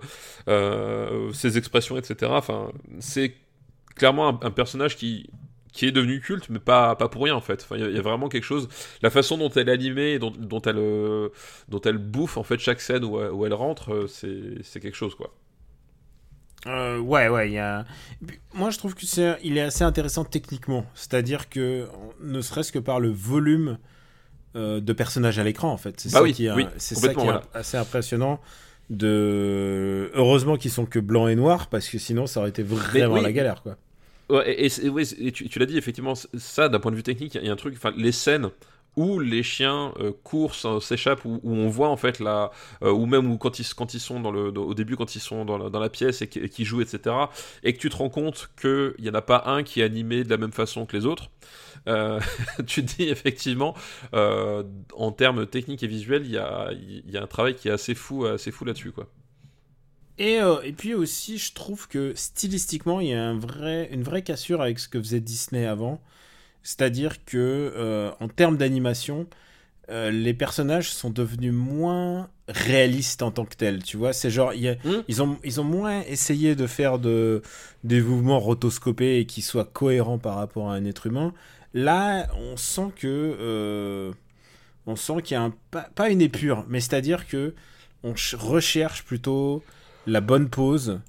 euh, 0.48 1.32
ses 1.32 1.58
expressions, 1.58 1.96
etc. 1.96 2.32
Enfin, 2.34 2.70
c'est 3.00 3.34
clairement 3.94 4.42
un, 4.42 4.50
personnage 4.50 4.96
qui 4.96 5.28
qui 5.72 5.86
est 5.86 5.92
devenu 5.92 6.20
culte, 6.20 6.48
mais 6.48 6.58
pas, 6.58 6.96
pas 6.96 7.08
pour 7.08 7.22
rien 7.22 7.34
en 7.34 7.40
fait. 7.40 7.66
Il 7.72 7.94
y, 7.94 7.98
a 7.98 8.02
vraiment 8.02 8.28
quelque 8.28 8.44
chose. 8.44 8.68
La 9.02 9.10
façon 9.10 9.36
dont 9.36 9.50
elle 9.50 9.68
est 9.68 9.72
animée, 9.72 10.18
dont, 10.18 10.32
elle, 10.62 10.78
euh, 10.78 11.28
dont 11.68 11.80
elle 11.82 11.98
bouffe 11.98 12.36
en 12.36 12.42
fait 12.42 12.58
chaque 12.58 12.80
scène 12.80 13.04
où, 13.04 13.18
où 13.20 13.46
elle 13.46 13.54
rentre, 13.54 13.92
euh, 13.92 14.06
c'est 14.08 14.80
quelque 14.80 14.96
chose 14.96 15.14
quoi. 15.14 15.34
ouais, 16.66 17.28
ouais. 17.28 17.60
Moi, 18.54 18.70
je 18.70 18.78
trouve 18.78 18.94
que 18.94 19.06
c'est, 19.06 19.38
il 19.44 19.56
est 19.56 19.62
assez 19.62 19.84
intéressant 19.84 20.24
techniquement. 20.24 20.86
C'est-à-dire 20.94 21.48
que, 21.48 21.86
ne 22.20 22.40
serait-ce 22.40 22.72
que 22.72 22.80
par 22.80 22.98
le 22.98 23.10
volume 23.10 23.78
euh, 24.58 24.80
de 24.80 24.92
personnages 24.92 25.38
à 25.38 25.44
l'écran 25.44 25.70
en 25.70 25.76
fait. 25.76 26.00
C'est 26.00 26.12
bah 26.12 26.20
ça, 26.20 26.32
qui, 26.32 26.46
est, 26.46 26.52
c'est 26.76 26.94
ça 26.94 27.14
qui 27.14 27.26
est 27.26 27.40
assez 27.54 27.76
impressionnant. 27.76 28.40
De... 28.90 30.10
Heureusement 30.14 30.56
qu'ils 30.56 30.70
sont 30.70 30.86
que 30.86 30.98
blanc 30.98 31.28
et 31.28 31.36
noir 31.36 31.68
parce 31.68 31.88
que 31.88 31.98
sinon 31.98 32.26
ça 32.26 32.40
aurait 32.40 32.48
été 32.48 32.62
vraiment 32.62 33.20
la 33.20 33.32
galère 33.32 33.62
quoi. 33.62 33.76
et, 34.46 34.66
et, 34.66 35.32
tu, 35.32 35.58
l'as 35.58 35.66
dit 35.66 35.76
effectivement, 35.76 36.14
ça 36.14 36.68
d'un 36.68 36.80
point 36.80 36.90
de 36.90 36.96
vue 36.96 37.02
technique, 37.02 37.34
il 37.34 37.44
y, 37.46 37.50
a 37.50 37.52
un 37.52 37.56
truc, 37.56 37.74
enfin 37.76 37.92
les 37.96 38.12
scènes 38.12 38.50
où 38.98 39.20
les 39.20 39.44
chiens 39.44 39.92
euh, 40.00 40.10
courent, 40.24 40.54
s'échappent, 40.82 41.24
où, 41.24 41.40
on 41.44 41.68
voit 41.68 41.88
en 41.88 41.96
fait 41.96 42.18
la, 42.18 42.50
euh, 42.82 42.90
ou 42.90 43.06
même 43.06 43.30
où 43.30 43.38
quand 43.38 43.60
ils, 43.60 43.74
quand 43.74 43.94
ils 43.94 44.00
sont 44.00 44.18
dans 44.18 44.32
le, 44.32 44.48
au 44.58 44.74
début 44.74 44.96
quand 44.96 45.14
ils 45.14 45.20
sont 45.20 45.44
dans 45.44 45.56
la, 45.56 45.70
dans 45.70 45.78
la 45.78 45.88
pièce 45.88 46.20
et 46.20 46.28
qu'ils 46.28 46.64
jouent, 46.64 46.80
etc. 46.80 47.14
Et 47.62 47.72
que 47.74 47.78
tu 47.78 47.90
te 47.90 47.96
rends 47.96 48.08
compte 48.08 48.50
qu'il 48.60 48.94
n'y 48.98 49.08
en 49.08 49.14
a 49.14 49.22
pas 49.22 49.44
un 49.46 49.62
qui 49.62 49.80
est 49.80 49.84
animé 49.84 50.24
de 50.24 50.30
la 50.30 50.36
même 50.36 50.52
façon 50.52 50.84
que 50.84 50.96
les 50.96 51.06
autres. 51.06 51.30
Euh, 51.86 52.20
tu 52.66 52.82
dis 52.82 53.04
effectivement, 53.04 53.74
en 54.12 55.12
termes 55.12 55.46
techniques 55.46 55.82
et 55.82 55.86
visuels, 55.86 56.24
il 56.24 56.32
y 56.32 56.38
a, 56.38 56.70
y 56.72 57.16
a, 57.16 57.22
un 57.22 57.26
travail 57.26 57.54
qui 57.54 57.68
est 57.68 57.72
assez 57.72 57.94
fou, 57.94 58.26
assez 58.26 58.50
fou 58.50 58.64
là-dessus, 58.64 58.92
quoi. 58.92 59.08
Et, 60.20 60.40
et, 60.64 60.72
puis 60.72 60.94
aussi, 60.94 61.38
je 61.38 61.52
trouve 61.52 61.86
que 61.86 62.12
stylistiquement, 62.16 62.98
il 62.98 63.08
y 63.08 63.14
a 63.14 63.24
un 63.24 63.38
vrai, 63.38 63.88
une 63.92 64.02
vraie 64.02 64.22
cassure 64.22 64.60
avec 64.60 64.80
ce 64.80 64.88
que 64.88 64.98
faisait 64.98 65.20
Disney 65.20 65.64
avant. 65.64 66.00
C'est-à-dire 66.68 67.24
que 67.24 67.72
euh, 67.76 68.10
en 68.20 68.28
termes 68.28 68.56
d'animation, 68.56 69.26
euh, 69.90 70.10
les 70.10 70.34
personnages 70.34 70.92
sont 70.92 71.08
devenus 71.08 71.54
moins 71.54 72.28
réalistes 72.46 73.22
en 73.22 73.30
tant 73.30 73.46
que 73.46 73.56
tels. 73.56 73.82
Tu 73.82 73.96
vois, 73.96 74.12
c'est 74.12 74.28
genre 74.28 74.52
hmm. 74.52 75.02
ils 75.08 75.22
ont 75.22 75.38
ils 75.44 75.62
ont 75.62 75.64
moins 75.64 76.02
essayé 76.02 76.54
de 76.54 76.66
faire 76.66 76.98
de 76.98 77.40
des 77.84 78.02
mouvements 78.02 78.38
rotoscopés 78.38 79.18
et 79.18 79.24
qui 79.24 79.40
soient 79.40 79.64
cohérents 79.64 80.18
par 80.18 80.34
rapport 80.34 80.70
à 80.70 80.74
un 80.74 80.84
être 80.84 81.06
humain. 81.06 81.32
Là, 81.74 82.28
on 82.34 82.56
sent 82.56 82.92
que 82.96 83.06
euh, 83.06 84.12
on 84.86 84.96
sent 84.96 85.22
qu'il 85.22 85.34
y 85.34 85.38
a 85.38 85.42
un, 85.42 85.52
pas, 85.70 86.10
une 86.10 86.22
épure, 86.22 86.64
mais 86.68 86.80
c'est-à-dire 86.80 87.26
que 87.26 87.54
on 88.02 88.14
recherche 88.36 89.04
plutôt 89.04 89.62
la 90.06 90.20
bonne 90.20 90.48
pose 90.48 91.00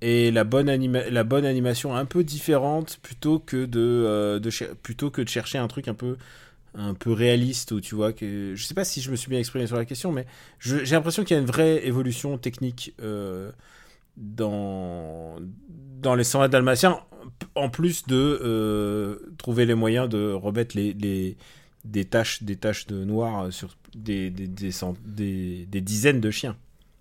et 0.00 0.30
la 0.32 0.44
bonne, 0.44 0.68
la 0.68 1.24
bonne 1.24 1.44
animation 1.44 1.94
un 1.94 2.04
peu 2.04 2.24
différente 2.24 2.98
plutôt 3.02 3.38
que 3.38 3.64
de, 3.64 3.80
euh, 3.80 4.74
plutôt 4.82 5.10
que 5.10 5.22
de 5.22 5.28
chercher 5.28 5.58
un 5.58 5.68
truc 5.68 5.88
un 5.88 5.94
peu 5.94 6.16
un 6.74 6.94
peu 6.94 7.12
réaliste 7.12 7.72
où 7.72 7.80
tu 7.80 7.94
vois 7.94 8.12
que 8.14 8.54
je 8.56 8.64
sais 8.64 8.74
pas 8.74 8.84
si 8.84 9.02
je 9.02 9.10
me 9.10 9.16
suis 9.16 9.28
bien 9.28 9.38
exprimé 9.38 9.66
sur 9.66 9.76
la 9.76 9.84
question 9.84 10.10
mais 10.10 10.26
j'ai 10.58 10.84
l'impression 10.86 11.22
qu'il 11.22 11.36
y 11.36 11.38
a 11.38 11.42
une 11.42 11.46
vraie 11.46 11.86
évolution 11.86 12.38
technique 12.38 12.94
euh, 13.02 13.52
dans 14.16 15.36
dans 16.00 16.14
les 16.14 16.24
120 16.24 16.48
dalmatiens 16.48 16.98
en 17.54 17.68
plus 17.68 18.06
de 18.06 18.40
euh, 18.42 19.16
trouver 19.38 19.66
les 19.66 19.74
moyens 19.74 20.08
de 20.08 20.32
remettre 20.32 20.76
des 20.76 21.36
taches 22.04 22.42
des 22.42 22.56
taches 22.56 22.86
de 22.86 23.04
noir 23.04 23.52
sur 23.52 23.76
des 23.94 24.30
dizaines 24.30 26.20
de 26.20 26.30
chiens 26.30 26.56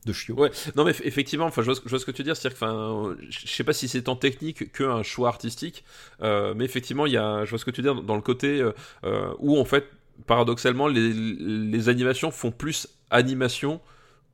de 0.06 0.14
chiot. 0.14 0.36
Ouais, 0.36 0.52
non 0.76 0.84
mais 0.84 0.94
effectivement, 1.04 1.46
enfin, 1.46 1.62
je, 1.62 1.72
vois 1.72 2.00
ce, 2.00 2.06
que 2.06 2.12
tu 2.12 2.22
veux 2.22 2.24
dire, 2.24 2.36
c'est-à-dire 2.36 2.58
enfin, 2.62 3.16
je 3.30 3.48
sais 3.48 3.64
pas 3.64 3.74
si 3.74 3.88
c'est 3.88 4.04
tant 4.04 4.16
technique 4.16 4.72
qu'un 4.72 5.04
choix 5.04 5.30
artistique, 5.30 5.84
euh, 6.22 6.54
mais 6.56 6.66
effectivement, 6.66 7.06
il 7.06 7.14
y 7.14 7.18
a, 7.18 7.46
je 7.46 7.50
vois 7.52 7.60
ce 7.60 7.66
que 7.66 7.72
tu 7.72 7.82
veux 7.82 7.94
dire 7.94 8.02
dans 8.02 8.16
le 8.16 8.22
côté 8.22 8.64
euh, 9.04 9.34
où 9.40 9.60
en 9.60 9.66
fait, 9.66 9.86
paradoxalement, 10.26 10.88
les, 10.88 11.90
animations 11.90 12.32
font 12.32 12.52
plus 12.52 12.88
animation 13.10 13.82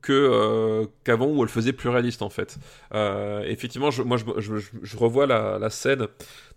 que 0.01 0.13
euh, 0.13 0.85
qu'avant 1.03 1.27
où 1.27 1.43
elle 1.43 1.49
faisait 1.49 1.73
plus 1.73 1.89
réaliste 1.89 2.21
en 2.21 2.29
fait. 2.29 2.57
Euh, 2.93 3.43
effectivement, 3.43 3.91
je, 3.91 4.03
moi 4.03 4.17
je, 4.17 4.55
je, 4.81 4.97
revois 4.97 5.25
la, 5.25 5.57
la, 5.59 5.69
scène 5.69 6.07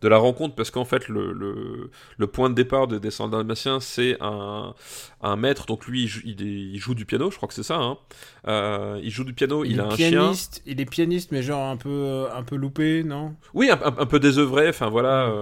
de 0.03 0.09
la 0.09 0.19
rencontre 0.19 0.55
parce 0.55 0.71
qu'en 0.71 0.85
fait 0.85 1.09
le, 1.09 1.33
le, 1.33 1.91
le, 2.17 2.27
point 2.27 2.51
de 2.51 2.55
départ 2.55 2.87
de 2.87 2.99
Descendants 2.99 3.39
Dalmatiens 3.39 3.81
c'est 3.81 4.19
un, 4.21 4.75
un 5.23 5.37
maître 5.37 5.67
donc 5.67 5.87
lui 5.87 6.05
il, 6.25 6.41
il, 6.41 6.79
joue 6.79 6.95
du 6.95 7.07
piano, 7.07 7.31
je 7.31 7.37
crois 7.37 7.49
que 7.49 7.55
c'est 7.55 7.63
ça. 7.63 7.77
Hein. 7.77 7.99
Euh, 8.47 9.01
il 9.03 9.11
joue 9.11 9.25
du 9.25 9.33
piano, 9.33 9.65
il, 9.65 9.81
a 9.81 9.87
un 9.87 9.95
pianiste, 9.97 10.63
chien. 10.65 10.73
Il 10.73 10.81
est 10.81 10.87
pianiste 10.87 11.33
mais 11.33 11.43
genre 11.43 11.67
un 11.67 11.77
peu 11.77 12.27
un 12.33 12.43
peu 12.43 12.57
loupé, 12.57 13.03
non? 13.05 13.35
Oui, 13.55 13.71
un, 13.71 13.81
un, 13.83 14.07
peu 14.07 14.21
désœuvré. 14.21 14.69
Enfin 14.69 14.91
voilà, 14.91 15.33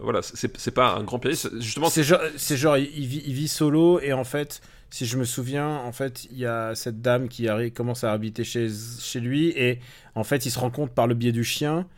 voilà, 0.00 0.20
c'est 0.22 0.74
pas 0.74 0.96
un 0.96 1.04
grand 1.04 1.18
pianiste. 1.18 1.50
Justement, 1.60 1.88
c'est 1.88 2.02
genre, 2.02 2.20
genre 2.36 2.76
il, 2.76 3.06
vit, 3.06 3.22
il 3.26 3.32
vit 3.32 3.48
solo 3.48 4.00
et 4.00 4.12
en 4.12 4.24
fait 4.24 4.60
si 4.94 5.06
je 5.06 5.16
me 5.16 5.24
souviens, 5.24 5.68
en 5.68 5.90
fait, 5.90 6.28
il 6.30 6.38
y 6.38 6.46
a 6.46 6.76
cette 6.76 7.02
dame 7.02 7.26
qui 7.26 7.48
commence 7.72 8.04
à 8.04 8.12
habiter 8.12 8.44
chez, 8.44 8.68
chez 9.00 9.18
lui 9.18 9.48
et 9.48 9.80
en 10.14 10.22
fait, 10.22 10.46
il 10.46 10.52
se 10.52 10.58
rend 10.60 10.70
compte 10.70 10.92
par 10.92 11.08
le 11.08 11.16
biais 11.16 11.32
du 11.32 11.42
chien. 11.42 11.88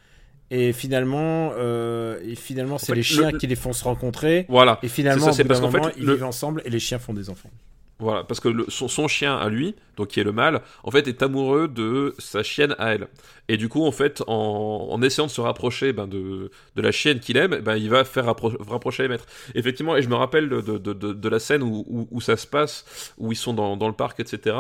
Et 0.51 0.73
finalement, 0.73 1.53
euh, 1.59 2.19
et 2.25 2.37
finalement, 2.37 2.79
c'est 2.79 2.95
les 2.95 3.03
chiens 3.03 3.33
qui 3.33 3.49
les 3.49 3.55
font 3.55 3.75
se 3.75 3.85
rencontrer. 3.85 4.47
Voilà. 4.49 4.79
Et 4.83 4.89
finalement, 4.89 5.31
ça, 5.31 5.43
au 5.43 5.45
bout 5.45 5.53
d'un 5.53 5.61
moment, 5.61 5.91
ils 5.99 6.09
vivent 6.09 6.25
ensemble 6.25 6.63
et 6.65 6.71
les 6.71 6.79
chiens 6.79 6.99
font 6.99 7.13
des 7.13 7.29
enfants. 7.29 7.51
Voilà, 7.99 8.25
parce 8.25 8.41
que 8.41 8.49
son, 8.69 8.89
son, 8.89 9.09
chien 9.09 9.35
à 9.37 9.49
lui, 9.49 9.75
donc 9.97 10.09
qui 10.09 10.21
est 10.21 10.25
le 10.25 10.33
mâle, 10.33 10.61
en 10.85 10.91
fait 10.91 11.09
est 11.09 11.23
amoureux 11.23 11.67
de 11.67 12.15
sa 12.19 12.43
chienne 12.43 12.75
à 12.79 12.93
elle. 12.95 13.09
Et 13.49 13.57
du 13.57 13.71
coup, 13.71 13.87
en 13.87 13.93
fait, 13.93 14.23
en, 14.27 14.89
en 14.91 15.01
essayant 15.01 15.27
de 15.27 15.31
se 15.31 15.41
rapprocher 15.41 15.95
ben, 15.95 16.07
de, 16.07 16.51
de 16.75 16.83
la 16.83 16.93
chienne 16.93 17.21
qu'il 17.21 17.39
aime, 17.39 17.59
ben, 17.61 17.77
il 17.77 17.89
va 17.89 18.05
faire 18.05 18.27
rappro 18.27 18.53
rapprocher 18.69 19.05
les 19.05 19.09
maîtres. 19.09 19.25
Effectivement, 19.55 19.97
et 19.97 20.03
je 20.03 20.11
me 20.11 20.15
rappelle 20.15 20.51
de, 20.51 20.61
de, 20.61 20.93
de, 20.93 21.29
la 21.29 21.39
scène 21.39 21.63
où, 21.63 22.07
où, 22.11 22.21
ça 22.21 22.37
se 22.37 22.47
passe, 22.47 23.15
où 23.17 23.33
ils 23.33 23.37
sont 23.37 23.55
dans, 23.55 23.79
dans 23.79 23.89
le 23.89 23.95
parc, 23.95 24.21
etc. 24.21 24.57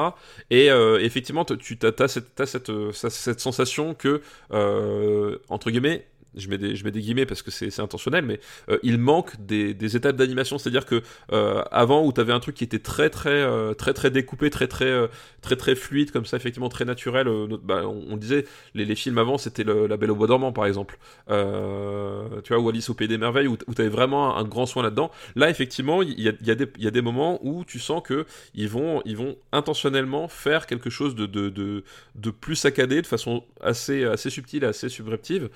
Et 0.50 0.70
euh, 0.70 0.98
effectivement, 1.02 1.44
tu 1.44 1.78
as, 1.82 2.02
as, 2.02 2.08
cette, 2.08 2.44
cette, 2.46 2.70
cette, 2.94 3.40
sensation 3.40 3.92
que, 3.92 4.22
euh, 4.52 5.36
entre 5.50 5.70
guillemets, 5.70 6.06
je 6.36 6.48
mets 6.48 6.58
des, 6.58 6.76
je 6.76 6.84
mets 6.84 6.90
des 6.90 7.00
guillemets 7.00 7.26
parce 7.26 7.42
que 7.42 7.50
c'est 7.50 7.80
intentionnel, 7.80 8.24
mais 8.24 8.40
euh, 8.68 8.78
il 8.82 8.98
manque 8.98 9.32
des, 9.44 9.74
des 9.74 9.96
étapes 9.96 10.16
d'animation. 10.16 10.58
C'est-à-dire 10.58 10.86
que 10.86 11.02
euh, 11.32 11.62
avant 11.70 12.04
où 12.04 12.12
tu 12.12 12.20
avais 12.20 12.32
un 12.32 12.40
truc 12.40 12.56
qui 12.56 12.64
était 12.64 12.78
très 12.78 13.10
très 13.10 13.30
euh, 13.30 13.74
très 13.74 13.94
très 13.94 14.10
découpé, 14.10 14.50
très 14.50 14.68
très 14.68 15.08
très 15.40 15.56
très 15.56 15.74
fluide 15.74 16.10
comme 16.10 16.26
ça, 16.26 16.36
effectivement 16.36 16.68
très 16.68 16.84
naturel. 16.84 17.26
Bah, 17.62 17.82
on, 17.86 18.16
disait 18.16 18.44
les, 18.74 18.84
les 18.84 18.94
films 18.94 19.18
avant 19.18 19.38
c'était 19.38 19.64
La 19.64 19.96
Belle 19.96 20.10
au 20.10 20.16
Bois 20.16 20.26
dormant 20.26 20.52
par 20.52 20.66
exemple, 20.66 20.98
tu 21.28 21.34
vois 21.34 22.58
ou 22.58 22.68
Alice 22.68 22.90
au 22.90 22.94
Pays 22.94 23.08
des 23.08 23.18
Merveilles 23.18 23.48
où, 23.48 23.56
tu 23.56 23.80
avais 23.80 23.88
vraiment 23.88 24.36
un, 24.36 24.44
grand 24.44 24.66
soin 24.66 24.82
là-dedans. 24.82 25.10
Là 25.34 25.50
effectivement 25.50 26.02
il 26.02 26.20
y 26.20 26.28
a, 26.28 26.32
y, 26.42 26.50
a 26.50 26.56
y 26.78 26.86
a 26.86 26.90
des 26.90 27.02
moments 27.02 27.38
où 27.42 27.64
tu 27.64 27.78
sens 27.78 28.02
que 28.02 28.26
ils 28.54 28.68
vont 28.68 29.02
ils 29.04 29.16
vont 29.16 29.36
intentionnellement 29.52 30.28
faire 30.28 30.66
quelque 30.66 30.90
chose 30.90 31.14
de 31.14 31.26
de, 31.26 31.48
de, 31.48 31.84
de 32.14 32.30
plus 32.30 32.56
saccadé 32.56 33.02
de 33.02 33.06
façon 33.06 33.44
assez 33.60 34.04
assez 34.04 34.30
subtile, 34.30 34.64
assez 34.64 34.88
subreptive 34.88 35.48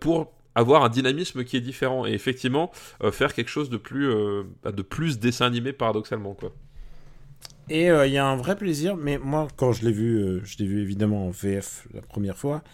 pour 0.00 0.09
pour 0.10 0.32
avoir 0.56 0.82
un 0.82 0.88
dynamisme 0.88 1.44
qui 1.44 1.56
est 1.56 1.60
différent 1.60 2.04
et 2.04 2.10
effectivement 2.10 2.72
euh, 3.04 3.12
faire 3.12 3.32
quelque 3.32 3.48
chose 3.48 3.70
de 3.70 3.76
plus 3.76 4.08
euh, 4.10 4.42
de 4.64 4.82
plus 4.82 5.20
dessin 5.20 5.46
animé 5.46 5.72
paradoxalement 5.72 6.34
quoi. 6.34 6.52
Et 7.68 7.84
il 7.84 7.90
euh, 7.90 8.06
y 8.08 8.18
a 8.18 8.26
un 8.26 8.34
vrai 8.34 8.56
plaisir, 8.56 8.96
mais 8.96 9.18
moi 9.18 9.46
quand 9.56 9.72
je 9.72 9.84
l'ai 9.84 9.92
vu, 9.92 10.40
je 10.42 10.58
l'ai 10.58 10.66
vu 10.66 10.80
évidemment 10.80 11.28
en 11.28 11.30
VF 11.30 11.86
la 11.94 12.00
première 12.00 12.36
fois, 12.36 12.64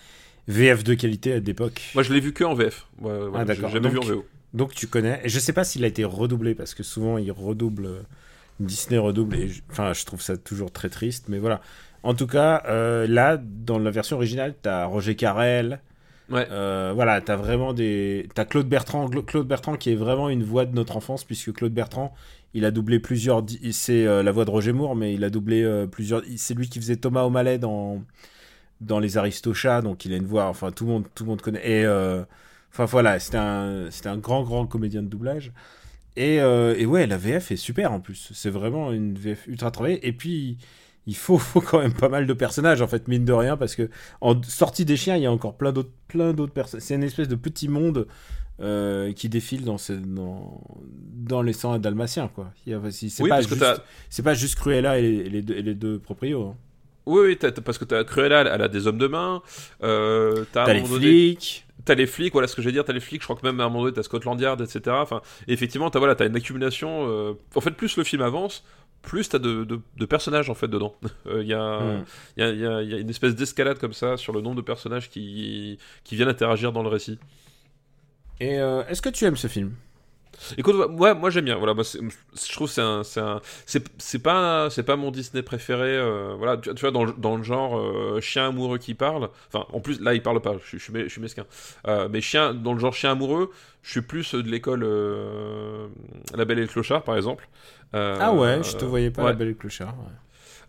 VF 0.48 0.82
de 0.84 0.94
qualité 0.94 1.34
à 1.34 1.38
l'époque. 1.38 1.82
Moi 1.94 2.02
je 2.02 2.14
l'ai 2.14 2.20
vu 2.20 2.32
que 2.32 2.44
en 2.44 2.54
VF. 2.54 2.86
Ouais, 3.02 3.10
ouais, 3.10 3.30
ah 3.34 3.44
d'accord. 3.44 3.68
Jamais 3.68 3.90
vu 3.90 3.98
en 3.98 4.04
VO. 4.04 4.24
Donc 4.54 4.74
tu 4.74 4.86
connais. 4.86 5.20
Et 5.24 5.28
je 5.28 5.38
sais 5.38 5.52
pas 5.52 5.64
s'il 5.64 5.84
a 5.84 5.88
été 5.88 6.04
redoublé 6.04 6.54
parce 6.54 6.72
que 6.72 6.82
souvent 6.82 7.18
il 7.18 7.30
redouble, 7.30 8.06
Disney 8.58 8.96
redouble 8.96 9.36
et 9.36 9.50
enfin 9.70 9.92
je 9.92 10.06
trouve 10.06 10.22
ça 10.22 10.38
toujours 10.38 10.70
très 10.70 10.88
triste, 10.88 11.26
mais 11.28 11.38
voilà. 11.38 11.60
En 12.02 12.14
tout 12.14 12.26
cas, 12.26 12.62
là 13.06 13.36
dans 13.36 13.78
la 13.78 13.90
version 13.90 14.16
originale, 14.16 14.54
t'as 14.62 14.86
Roger 14.86 15.14
Carrel. 15.14 15.82
Ouais. 16.28 16.46
Euh, 16.50 16.92
voilà, 16.94 17.20
t'as 17.20 17.36
vraiment 17.36 17.72
des. 17.72 18.28
T'as 18.34 18.44
Claude 18.44 18.68
Bertrand, 18.68 19.08
Claude 19.08 19.46
Bertrand 19.46 19.76
qui 19.76 19.92
est 19.92 19.94
vraiment 19.94 20.28
une 20.28 20.42
voix 20.42 20.64
de 20.64 20.74
notre 20.74 20.96
enfance, 20.96 21.24
puisque 21.24 21.52
Claude 21.52 21.72
Bertrand, 21.72 22.14
il 22.52 22.64
a 22.64 22.70
doublé 22.70 22.98
plusieurs. 22.98 23.44
C'est 23.70 24.06
euh, 24.06 24.22
la 24.22 24.32
voix 24.32 24.44
de 24.44 24.50
Roger 24.50 24.72
Moore, 24.72 24.96
mais 24.96 25.14
il 25.14 25.22
a 25.22 25.30
doublé 25.30 25.62
euh, 25.62 25.86
plusieurs. 25.86 26.22
C'est 26.36 26.54
lui 26.54 26.68
qui 26.68 26.80
faisait 26.80 26.96
Thomas 26.96 27.22
O'Malley 27.22 27.58
dans 27.58 28.02
dans 28.80 28.98
les 28.98 29.18
Aristochats, 29.18 29.82
donc 29.82 30.04
il 30.04 30.12
a 30.12 30.16
une 30.16 30.26
voix. 30.26 30.46
Enfin, 30.48 30.72
tout 30.72 30.84
le 30.84 30.92
monde, 30.92 31.04
tout 31.14 31.24
le 31.24 31.30
monde 31.30 31.42
connaît. 31.42 31.82
Et 31.82 31.86
enfin 32.72 32.84
voilà, 32.86 33.18
c'était 33.20 33.38
un, 33.38 33.88
un 34.04 34.18
grand, 34.18 34.42
grand 34.42 34.66
comédien 34.66 35.02
de 35.02 35.08
doublage. 35.08 35.52
Et, 36.16 36.36
et 36.36 36.86
ouais, 36.86 37.06
la 37.06 37.18
VF 37.18 37.52
est 37.52 37.56
super 37.56 37.92
en 37.92 38.00
plus. 38.00 38.32
C'est 38.34 38.50
vraiment 38.50 38.92
une 38.92 39.14
VF 39.14 39.46
ultra 39.46 39.70
travaillée. 39.70 40.06
Et 40.06 40.12
puis 40.12 40.58
il 41.06 41.16
faut, 41.16 41.38
faut, 41.38 41.60
quand 41.60 41.80
même 41.80 41.92
pas 41.92 42.08
mal 42.08 42.26
de 42.26 42.32
personnages 42.32 42.82
en 42.82 42.88
fait 42.88 43.08
mine 43.08 43.24
de 43.24 43.32
rien 43.32 43.56
parce 43.56 43.74
que 43.74 43.88
en 44.20 44.40
sortie 44.42 44.84
des 44.84 44.96
chiens 44.96 45.16
il 45.16 45.22
y 45.22 45.26
a 45.26 45.32
encore 45.32 45.56
plein 45.56 45.72
d'autres 45.72 45.92
plein 46.08 46.32
d'autres 46.32 46.52
personnes 46.52 46.80
c'est 46.80 46.94
une 46.94 47.02
espèce 47.02 47.28
de 47.28 47.36
petit 47.36 47.68
monde 47.68 48.06
euh, 48.58 49.12
qui 49.12 49.28
défile 49.28 49.64
dans, 49.64 49.76
ce, 49.76 49.92
dans, 49.92 50.62
dans 50.82 51.42
les 51.42 51.52
sangs 51.52 51.78
dalmatiens 51.78 52.28
quoi 52.28 52.50
c'est 52.90 53.22
oui, 53.22 53.28
pas 53.28 53.42
juste 53.42 53.64
c'est 54.08 54.22
pas 54.22 54.34
juste 54.34 54.56
Cruella 54.56 54.98
et 54.98 55.02
les, 55.02 55.08
et 55.08 55.28
les 55.28 55.42
deux, 55.42 55.54
et 55.54 55.62
les 55.62 55.74
deux 55.74 55.98
proprios 55.98 56.42
hein. 56.42 56.56
oui, 57.04 57.36
oui 57.42 57.46
as, 57.46 57.52
parce 57.60 57.76
que 57.78 57.84
t'as 57.84 58.02
Cruella 58.04 58.40
elle 58.40 58.62
a 58.62 58.68
des 58.68 58.86
hommes 58.86 58.98
de 58.98 59.06
main 59.06 59.42
euh, 59.82 60.44
t'as 60.52 60.72
les 60.72 60.84
flics 60.84 61.66
t'as 61.84 61.94
les 61.94 62.06
flics, 62.06 62.32
voilà 62.32 62.48
ce 62.48 62.56
que 62.56 62.60
veux 62.60 62.72
dire, 62.72 62.84
t'as 62.84 62.92
les 62.92 63.00
flics, 63.00 63.22
je 63.22 63.26
crois 63.26 63.36
que 63.36 63.46
même 63.46 63.60
à 63.60 63.64
un 63.64 63.68
moment 63.68 63.84
donné 63.84 63.94
t'as 63.94 64.02
Scotland 64.02 64.38
Yard, 64.38 64.60
etc. 64.60 64.80
Enfin, 64.90 65.22
effectivement, 65.48 65.88
t'as 65.88 66.00
voilà, 66.00 66.14
as 66.18 66.26
une 66.26 66.36
accumulation. 66.36 67.08
Euh... 67.08 67.34
En 67.54 67.60
fait, 67.60 67.70
plus 67.70 67.96
le 67.96 68.04
film 68.04 68.22
avance, 68.22 68.64
plus 69.06 69.28
t'as 69.30 69.38
de, 69.38 69.64
de, 69.64 69.80
de, 69.96 70.04
personnages 70.04 70.50
en 70.50 70.54
fait 70.54 70.68
dedans. 70.68 70.94
Il 71.24 71.30
euh, 71.32 71.42
y, 71.42 71.54
mm. 71.54 72.04
y, 72.36 72.42
a, 72.42 72.50
y, 72.50 72.66
a, 72.66 72.82
y, 72.82 72.94
a, 72.94 72.98
une 72.98 73.08
espèce 73.08 73.34
d'escalade 73.34 73.78
comme 73.78 73.94
ça 73.94 74.18
sur 74.18 74.34
le 74.34 74.42
nombre 74.42 74.56
de 74.56 74.62
personnages 74.62 75.08
qui, 75.08 75.78
qui 76.04 76.16
viennent 76.16 76.28
interagir 76.28 76.72
dans 76.72 76.82
le 76.82 76.88
récit. 76.88 77.18
Et 78.40 78.58
euh, 78.58 78.84
est-ce 78.88 79.00
que 79.00 79.08
tu 79.08 79.24
aimes 79.24 79.36
ce 79.36 79.46
film? 79.46 79.74
Écoute, 80.58 80.76
ouais, 80.76 81.14
moi 81.14 81.30
j'aime 81.30 81.44
bien. 81.44 81.56
Voilà, 81.56 81.74
moi, 81.74 81.84
je 81.84 82.52
trouve 82.52 82.68
c'est 82.68 82.80
un, 82.82 83.02
c'est 83.04 83.20
un, 83.20 83.40
c'est 83.66 84.18
pas, 84.22 84.68
c'est 84.70 84.82
pas 84.82 84.96
mon 84.96 85.10
Disney 85.10 85.42
préféré. 85.42 85.96
Euh, 85.96 86.34
voilà, 86.36 86.56
tu, 86.56 86.74
tu, 86.74 86.80
vois 86.80 86.90
dans, 86.90 87.04
dans 87.06 87.36
le 87.36 87.42
genre 87.42 87.78
euh, 87.78 88.20
chien 88.20 88.48
amoureux 88.48 88.78
qui 88.78 88.94
parle. 88.94 89.30
Enfin, 89.52 89.66
en 89.72 89.80
plus 89.80 90.00
là 90.00 90.14
il 90.14 90.22
parle 90.22 90.40
pas. 90.40 90.56
Je, 90.64 90.78
je, 90.78 90.92
je 91.04 91.08
suis 91.08 91.20
mesquin. 91.20 91.44
Euh, 91.86 92.08
mais 92.10 92.20
chien, 92.20 92.54
dans 92.54 92.72
le 92.72 92.78
genre 92.78 92.94
chien 92.94 93.12
amoureux, 93.12 93.50
je 93.82 93.90
suis 93.90 94.02
plus 94.02 94.34
de 94.34 94.48
l'école 94.48 94.84
La 96.34 96.44
Belle 96.44 96.58
et 96.58 96.62
le 96.62 96.68
Clochard 96.68 97.02
par 97.02 97.16
exemple. 97.16 97.48
ah 97.92 98.32
ouais, 98.32 98.62
je 98.62 98.76
te 98.76 98.84
voyais 98.84 99.10
pas 99.10 99.22
ouais. 99.22 99.30
La 99.30 99.34
Belle 99.34 99.48
et 99.48 99.50
le 99.52 99.56
Clochard. 99.56 99.94
Ouais. 99.98 100.12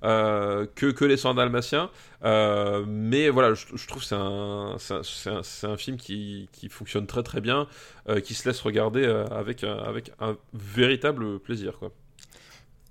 Euh, 0.03 0.67
que, 0.75 1.05
les 1.05 1.17
100 1.17 1.35
dalmatiens. 1.35 1.89
Euh, 2.23 2.85
mais 2.87 3.29
voilà, 3.29 3.53
je, 3.53 3.87
trouve 3.87 4.01
que 4.01 4.07
c'est 4.07 4.15
un, 4.15 4.75
un, 4.89 5.01
un, 5.31 5.69
un, 5.71 5.77
film 5.77 5.97
qui, 5.97 6.49
qui, 6.51 6.69
fonctionne 6.69 7.07
très 7.07 7.23
très 7.23 7.41
bien, 7.41 7.67
euh, 8.09 8.19
qui 8.19 8.33
se 8.33 8.47
laisse 8.47 8.61
regarder 8.61 9.05
avec, 9.31 9.63
avec 9.63 10.11
un 10.19 10.37
véritable 10.53 11.39
plaisir. 11.39 11.77
Quoi. 11.79 11.91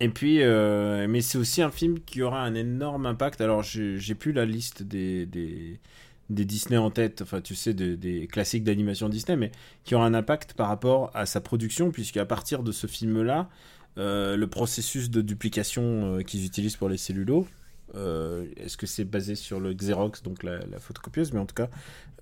Et 0.01 0.09
puis, 0.09 0.39
mais 0.39 1.21
c'est 1.21 1.39
aussi 1.39 1.63
un 1.63 1.71
film 1.71 2.01
qui 2.01 2.23
aura 2.23 2.43
un 2.43 2.55
énorme 2.55 3.07
impact. 3.07 3.41
Alors, 3.41 3.63
j'ai 3.63 4.15
plus 4.15 4.33
la 4.33 4.45
liste 4.45 4.83
des, 4.83 5.27
des, 5.27 5.81
des, 6.29 6.45
Disney 6.45 6.77
en 6.77 6.91
tête, 6.91 7.23
enfin, 7.23 7.41
tu 7.41 7.55
sais, 7.55 7.73
de, 7.73 7.95
des 7.95 8.27
classiques 8.27 8.65
d'animation 8.65 9.09
Disney, 9.09 9.37
mais 9.37 9.53
qui 9.85 9.95
aura 9.95 10.07
un 10.07 10.15
impact 10.15 10.55
par 10.55 10.69
rapport 10.69 11.11
à 11.15 11.25
sa 11.25 11.41
production, 11.41 11.91
puisqu'à 11.93 12.27
partir 12.27 12.63
de 12.63 12.73
ce 12.73 12.87
film-là, 12.87 13.49
le 13.97 14.47
processus 14.47 15.11
de 15.11 15.21
duplication 15.23 16.17
euh, 16.17 16.23
qu'ils 16.23 16.45
utilisent 16.45 16.77
pour 16.77 16.89
les 16.89 16.99
cellulos. 16.99 17.47
Euh, 17.95 18.47
Est-ce 18.57 18.77
que 18.77 18.87
c'est 18.87 19.05
basé 19.05 19.35
sur 19.35 19.61
le 19.61 19.73
Xerox, 19.73 20.23
donc 20.23 20.43
la, 20.43 20.61
photocopieuse, 20.79 21.33
mais 21.33 21.41
en 21.41 21.47
tout 21.47 21.55
cas, 21.55 21.69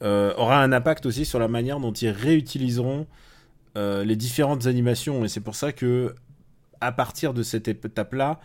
euh, 0.02 0.34
aura 0.36 0.62
un 0.62 0.72
impact 0.72 1.06
aussi 1.06 1.24
sur 1.24 1.38
la 1.38 1.48
manière 1.48 1.80
dont 1.80 1.92
ils 1.92 2.10
réutiliseront 2.10 3.06
euh, 3.76 4.04
les 4.04 4.16
différentes 4.16 4.66
animations. 4.66 5.24
Et 5.24 5.28
c'est 5.28 5.40
pour 5.40 5.56
ça 5.56 5.72
que, 5.72 6.14
à 6.80 6.92
partir 6.92 7.34
de 7.34 7.42
cette 7.42 7.68
étape-là, 7.68 8.40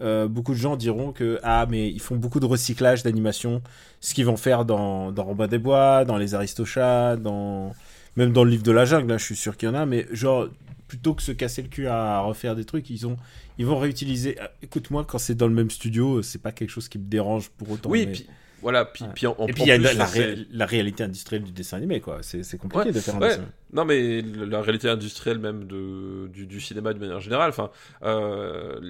euh, 0.00 0.28
beaucoup 0.28 0.52
de 0.52 0.58
gens 0.58 0.76
diront 0.76 1.12
que 1.12 1.40
ah 1.42 1.66
mais 1.68 1.90
ils 1.90 2.00
font 2.00 2.14
beaucoup 2.14 2.38
de 2.38 2.46
recyclage 2.46 3.02
d'animation, 3.02 3.62
ce 4.00 4.14
qu'ils 4.14 4.26
vont 4.26 4.36
faire 4.36 4.64
dans, 4.64 5.10
dans 5.10 5.24
Robin 5.24 5.48
des 5.48 5.58
Bois, 5.58 6.04
dans 6.04 6.16
les 6.16 6.34
Aristochats, 6.36 7.16
dans 7.16 7.74
même 8.16 8.32
dans 8.32 8.44
le 8.44 8.50
livre 8.50 8.62
de 8.62 8.70
la 8.70 8.84
jungle, 8.84 9.08
là 9.08 9.18
je 9.18 9.24
suis 9.24 9.36
sûr 9.36 9.56
qu'il 9.56 9.68
y 9.68 9.72
en 9.72 9.74
a, 9.74 9.86
mais 9.86 10.06
genre 10.12 10.48
plutôt 10.88 11.14
que 11.14 11.22
se 11.22 11.32
casser 11.32 11.62
le 11.62 11.68
cul 11.68 11.86
à 11.86 12.20
refaire 12.20 12.56
des 12.56 12.64
trucs, 12.64 12.90
ils 12.90 13.06
ont, 13.06 13.16
ils 13.58 13.66
vont 13.66 13.78
réutiliser. 13.78 14.36
Écoute-moi, 14.62 15.04
quand 15.06 15.18
c'est 15.18 15.34
dans 15.34 15.46
le 15.46 15.54
même 15.54 15.70
studio, 15.70 16.22
c'est 16.22 16.42
pas 16.42 16.50
quelque 16.50 16.70
chose 16.70 16.88
qui 16.88 16.98
me 16.98 17.04
dérange 17.04 17.50
pour 17.50 17.70
autant. 17.70 17.90
Oui, 17.90 18.06
mais... 18.06 18.12
puis 18.12 18.26
voilà, 18.60 18.84
puis, 18.84 19.04
ouais. 19.04 19.10
puis 19.14 19.26
en, 19.26 19.36
et 19.46 19.52
puis 19.52 19.62
il 19.62 19.68
y 19.68 19.70
a 19.70 19.78
la, 19.78 19.92
la, 19.92 20.04
ré 20.04 20.46
la, 20.50 20.66
réalité 20.66 21.04
industrielle 21.04 21.44
du 21.44 21.52
dessin 21.52 21.76
animé, 21.76 22.00
quoi. 22.00 22.18
C'est 22.22 22.58
compliqué 22.58 22.86
ouais, 22.86 22.92
de 22.92 22.98
faire 22.98 23.16
un 23.16 23.20
ouais. 23.20 23.28
dessin. 23.28 23.44
Non, 23.72 23.84
mais 23.84 24.20
la 24.22 24.60
réalité 24.60 24.88
industrielle 24.88 25.38
même 25.38 25.66
de, 25.66 26.28
du, 26.28 26.46
du 26.46 26.60
cinéma 26.60 26.92
de 26.92 26.98
manière 26.98 27.20
générale. 27.20 27.50
Enfin, 27.50 27.70
euh, 28.02 28.80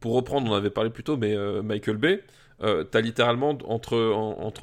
pour 0.00 0.14
reprendre, 0.14 0.50
on 0.50 0.54
avait 0.54 0.70
parlé 0.70 0.88
plus 0.88 1.04
tôt, 1.04 1.18
mais 1.18 1.36
euh, 1.36 1.62
Michael 1.62 1.98
Bay. 1.98 2.22
Euh, 2.62 2.84
t'as 2.84 3.00
littéralement 3.00 3.58
entre, 3.66 3.96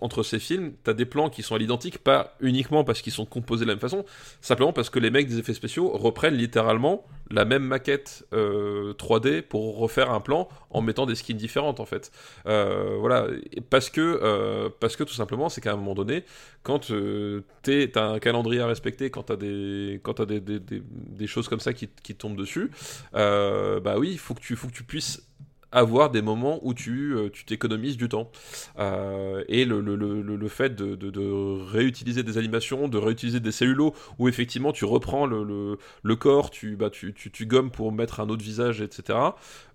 entre, 0.01 0.23
ces 0.23 0.39
films, 0.39 0.73
t'as 0.83 0.93
des 0.93 1.05
plans 1.05 1.29
qui 1.29 1.43
sont 1.43 1.55
à 1.55 1.57
l'identique, 1.57 1.97
pas 1.97 2.35
uniquement 2.39 2.83
parce 2.83 3.01
qu'ils 3.01 3.13
sont 3.13 3.25
composés 3.25 3.65
de 3.65 3.69
la 3.69 3.75
même 3.75 3.81
façon, 3.81 4.05
simplement 4.41 4.73
parce 4.73 4.89
que 4.89 4.99
les 4.99 5.11
mecs 5.11 5.27
des 5.27 5.39
effets 5.39 5.53
spéciaux 5.53 5.89
reprennent 5.89 6.35
littéralement 6.35 7.03
la 7.31 7.45
même 7.45 7.63
maquette 7.63 8.25
euh, 8.33 8.93
3D 8.93 9.41
pour 9.41 9.77
refaire 9.77 10.11
un 10.11 10.19
plan 10.19 10.47
en 10.69 10.81
mettant 10.81 11.05
des 11.05 11.15
skins 11.15 11.37
différentes 11.37 11.79
en 11.79 11.85
fait. 11.85 12.11
Euh, 12.47 12.97
voilà, 12.99 13.27
parce 13.69 13.89
que, 13.89 14.19
euh, 14.21 14.69
parce 14.79 14.95
que 14.95 15.03
tout 15.03 15.13
simplement, 15.13 15.49
c'est 15.49 15.61
qu'à 15.61 15.73
un 15.73 15.77
moment 15.77 15.95
donné, 15.95 16.23
quand 16.63 16.91
euh, 16.91 17.41
t'as 17.63 18.07
un 18.07 18.19
calendrier 18.19 18.61
à 18.61 18.67
respecter, 18.67 19.09
quand 19.09 19.23
t'as 19.23 19.35
des, 19.35 19.99
quand 20.03 20.19
as 20.19 20.25
des, 20.25 20.39
des, 20.39 21.27
choses 21.27 21.47
comme 21.47 21.59
ça 21.59 21.73
qui, 21.73 21.89
qui 22.03 22.15
tombent 22.15 22.37
dessus, 22.37 22.71
euh, 23.15 23.79
bah 23.79 23.97
oui, 23.97 24.11
il 24.11 24.19
faut 24.19 24.35
faut 24.55 24.67
que 24.67 24.73
tu 24.73 24.83
puisses 24.83 25.27
avoir 25.71 26.09
des 26.09 26.21
moments 26.21 26.59
où 26.63 26.73
tu 26.73 27.13
euh, 27.15 27.29
tu 27.31 27.45
t'économises 27.45 27.97
du 27.97 28.09
temps. 28.09 28.31
Euh, 28.79 29.43
et 29.47 29.65
le, 29.65 29.81
le, 29.81 29.95
le, 29.95 30.21
le 30.21 30.47
fait 30.47 30.75
de, 30.75 30.95
de, 30.95 31.09
de, 31.09 31.69
réutiliser 31.71 32.23
des 32.23 32.37
animations 32.37 32.87
de 32.87 32.97
réutiliser 32.97 33.39
des 33.39 33.51
cellulos 33.51 33.93
où 34.17 34.27
effectivement 34.27 34.71
tu 34.71 34.85
reprends 34.85 35.25
le, 35.25 35.43
le, 35.43 35.77
le 36.03 36.15
corps 36.15 36.49
tu, 36.49 36.75
bah, 36.75 36.89
tu, 36.89 37.13
tu, 37.13 37.31
tu 37.31 37.45
gommes 37.45 37.71
pour 37.71 37.91
mettre 37.91 38.19
un 38.19 38.29
autre 38.29 38.43
visage 38.43 38.81
etc 38.81 39.17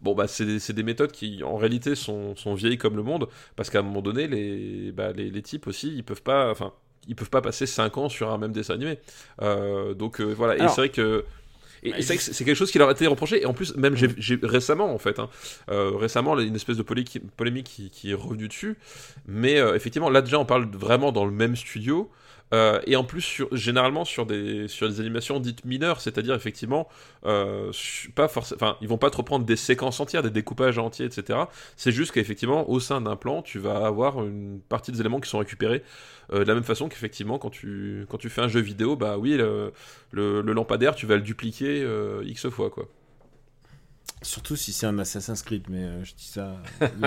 bon 0.03 0.15
bah 0.15 0.27
c'est 0.27 0.47
des, 0.47 0.73
des 0.73 0.83
méthodes 0.83 1.13
qui 1.13 1.43
en 1.45 1.57
réalité 1.57 1.95
sont, 1.95 2.35
sont 2.37 2.55
vieilles 2.55 2.79
comme 2.79 2.97
le 2.97 3.03
monde 3.03 3.29
parce 3.57 3.71
qu'à 3.71 3.81
un 3.81 3.83
moment 3.83 4.03
donné 4.03 4.27
les, 4.27 4.93
bah, 4.93 5.13
les, 5.13 5.31
les 5.31 5.43
types 5.43 5.67
aussi 5.67 5.95
ils 5.95 6.05
peuvent 6.05 6.23
pas 6.23 6.51
enfin 6.51 6.73
ils 7.07 7.15
peuvent 7.15 7.31
pas 7.31 7.43
passer 7.43 7.67
5 7.67 7.99
ans 7.99 8.09
sur 8.09 8.31
un 8.31 8.39
même 8.39 8.53
dessin 8.53 8.75
animé. 8.75 8.99
Euh, 9.43 9.93
donc 9.93 10.23
voilà. 10.23 10.55
Alors... 10.55 10.65
et 10.65 10.69
c'est 10.71 10.81
vrai 10.81 10.89
que 10.89 11.27
Et, 11.85 11.91
et 11.91 12.03
c'est 12.03 12.45
quelque 12.45 12.55
chose 12.55 12.71
qui 12.71 12.79
leur 12.79 12.89
a 12.89 12.93
été 12.93 13.07
reproché. 13.07 13.43
Et 13.43 13.47
en 13.47 13.53
plus, 13.53 13.77
même 13.77 13.95
j'ai 13.97 14.39
récemment, 14.43 14.93
en 14.93 14.99
fait, 14.99 15.19
hein, 15.19 15.29
euh, 15.71 15.91
récemment, 15.91 16.39
une 16.39 16.57
espèce 16.57 16.77
de 16.77 16.83
polémique 16.83 17.67
qui, 17.67 17.91
qui, 17.91 18.11
est 18.11 18.15
revenue 18.15 18.49
dessus. 18.49 18.77
Mais 19.27 19.59
euh, 19.59 19.75
effectivement, 19.75 20.11
là 20.11 20.23
déjà, 20.23 20.39
on 20.39 20.45
parle 20.45 20.69
vraiment 20.73 21.13
dans 21.13 21.25
le 21.25 21.33
même 21.33 21.57
studio. 21.57 22.11
Euh, 22.53 22.81
et 22.87 22.95
en 22.97 23.05
plus, 23.05 23.43
généralement 23.53 24.05
sur 24.05 24.27
des, 24.27 24.69
sur 24.69 24.89
des 24.89 25.01
animations 25.01 25.41
dites 25.41 25.65
mineures, 25.65 26.01
c'est-à-dire 26.01 26.35
effectivement, 26.35 26.89
euh, 27.25 27.73
pas 28.15 28.27
enfin, 28.37 28.77
ils 28.81 28.89
vont 28.89 28.99
pas 28.99 29.11
te 29.11 29.17
reprendre 29.17 29.45
des 29.45 29.57
séquences 29.57 29.99
entières, 29.99 30.23
des 30.23 30.31
découpages 30.31 30.79
entiers, 30.79 31.07
etc. 31.07 31.39
C'est 31.77 31.91
juste 31.91 32.13
qu'effectivement, 32.13 32.69
au 32.69 32.81
sein 32.81 33.01
d'un 33.01 33.17
plan, 33.17 33.43
tu 33.43 33.59
vas 33.59 33.87
avoir 33.87 34.23
une 34.25 34.61
partie 34.69 34.93
des 34.93 35.01
éléments 35.01 35.21
qui 35.21 35.29
sont 35.29 35.39
récupérés 35.39 35.83
euh, 36.33 36.41
de 36.41 36.45
la 36.45 36.55
même 36.55 36.65
façon 36.65 36.89
qu'effectivement, 36.89 37.39
quand 37.39 37.51
tu, 37.51 38.07
quand 38.09 38.19
tu 38.19 38.29
fais 38.29 38.43
un 38.43 38.49
jeu 38.49 38.61
vidéo, 38.61 38.95
bah 38.95 39.19
oui, 39.19 39.37
le, 39.37 39.73
le, 40.13 40.41
lampadaire, 40.43 40.95
tu 40.95 41.07
vas 41.07 41.17
le 41.17 41.23
dupliquer 41.23 41.87
x 42.25 42.49
fois, 42.51 42.71
quoi. 42.71 42.89
Surtout 44.23 44.57
si 44.57 44.73
c'est 44.73 44.87
un 44.87 44.99
Assassin's 44.99 45.43
Creed, 45.43 45.65
mais 45.69 46.05
je 46.05 46.15
dis 46.15 46.27
ça. 46.27 46.57
Il 46.81 47.01
n'y 47.01 47.07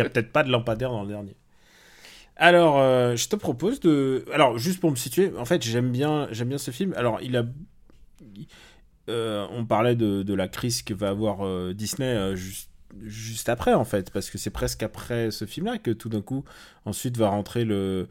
a 0.00 0.08
peut-être 0.08 0.32
pas 0.32 0.42
de 0.42 0.50
lampadaire 0.50 0.90
dans 0.90 1.02
le 1.02 1.08
dernier. 1.08 1.36
Alors, 2.36 2.78
euh, 2.78 3.14
je 3.16 3.28
te 3.28 3.36
propose 3.36 3.80
de. 3.80 4.24
Alors, 4.32 4.58
juste 4.58 4.80
pour 4.80 4.90
me 4.90 4.96
situer, 4.96 5.32
en 5.38 5.44
fait, 5.44 5.62
j'aime 5.62 5.90
bien, 5.90 6.28
j'aime 6.32 6.48
bien 6.48 6.58
ce 6.58 6.70
film. 6.70 6.92
Alors, 6.96 7.20
il 7.22 7.36
a. 7.36 7.44
Euh, 9.08 9.46
on 9.50 9.64
parlait 9.64 9.94
de, 9.94 10.34
la 10.34 10.48
crise 10.48 10.82
que 10.82 10.94
va 10.94 11.10
avoir 11.10 11.46
euh, 11.46 11.74
Disney 11.74 12.34
juste, 12.34 12.70
juste 13.02 13.48
après, 13.48 13.74
en 13.74 13.84
fait, 13.84 14.10
parce 14.10 14.30
que 14.30 14.38
c'est 14.38 14.50
presque 14.50 14.82
après 14.82 15.30
ce 15.30 15.44
film-là 15.44 15.78
que 15.78 15.90
tout 15.90 16.08
d'un 16.08 16.22
coup, 16.22 16.44
ensuite 16.84 17.16
va 17.16 17.28
rentrer 17.28 17.64
le. 17.64 18.08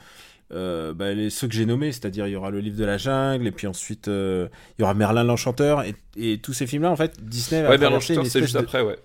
Bah, 0.51 1.13
les, 1.13 1.31
ceux 1.31 1.47
que 1.47 1.55
j'ai 1.55 1.65
nommés, 1.65 1.91
c'est-à-dire 1.91 2.27
il 2.27 2.31
y 2.31 2.35
aura 2.35 2.51
le 2.51 2.59
livre 2.59 2.77
de 2.77 2.85
la 2.85 2.97
jungle, 2.97 3.47
et 3.47 3.51
puis 3.51 3.65
ensuite 3.65 4.05
il 4.05 4.49
y 4.79 4.83
aura 4.83 4.93
Merlin 4.93 5.23
l'Enchanteur, 5.23 5.83
et, 6.15 6.37
tous 6.37 6.53
ces 6.53 6.67
films-là, 6.67 6.91
en 6.91 6.95
fait, 6.95 7.25
Disney 7.25 7.63
va 7.63 7.71
ouais, 7.71 7.77
traverser 7.77 8.13
une 8.13 8.23
juste 8.23 8.55
après, 8.55 8.81
ouais. 8.81 8.97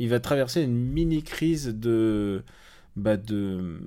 Il 0.00 0.10
va 0.10 0.18
traverser 0.20 0.62
une 0.62 0.74
mini-crise 0.74 1.68
de, 1.68 2.42
bah, 2.96 3.16
de, 3.16 3.78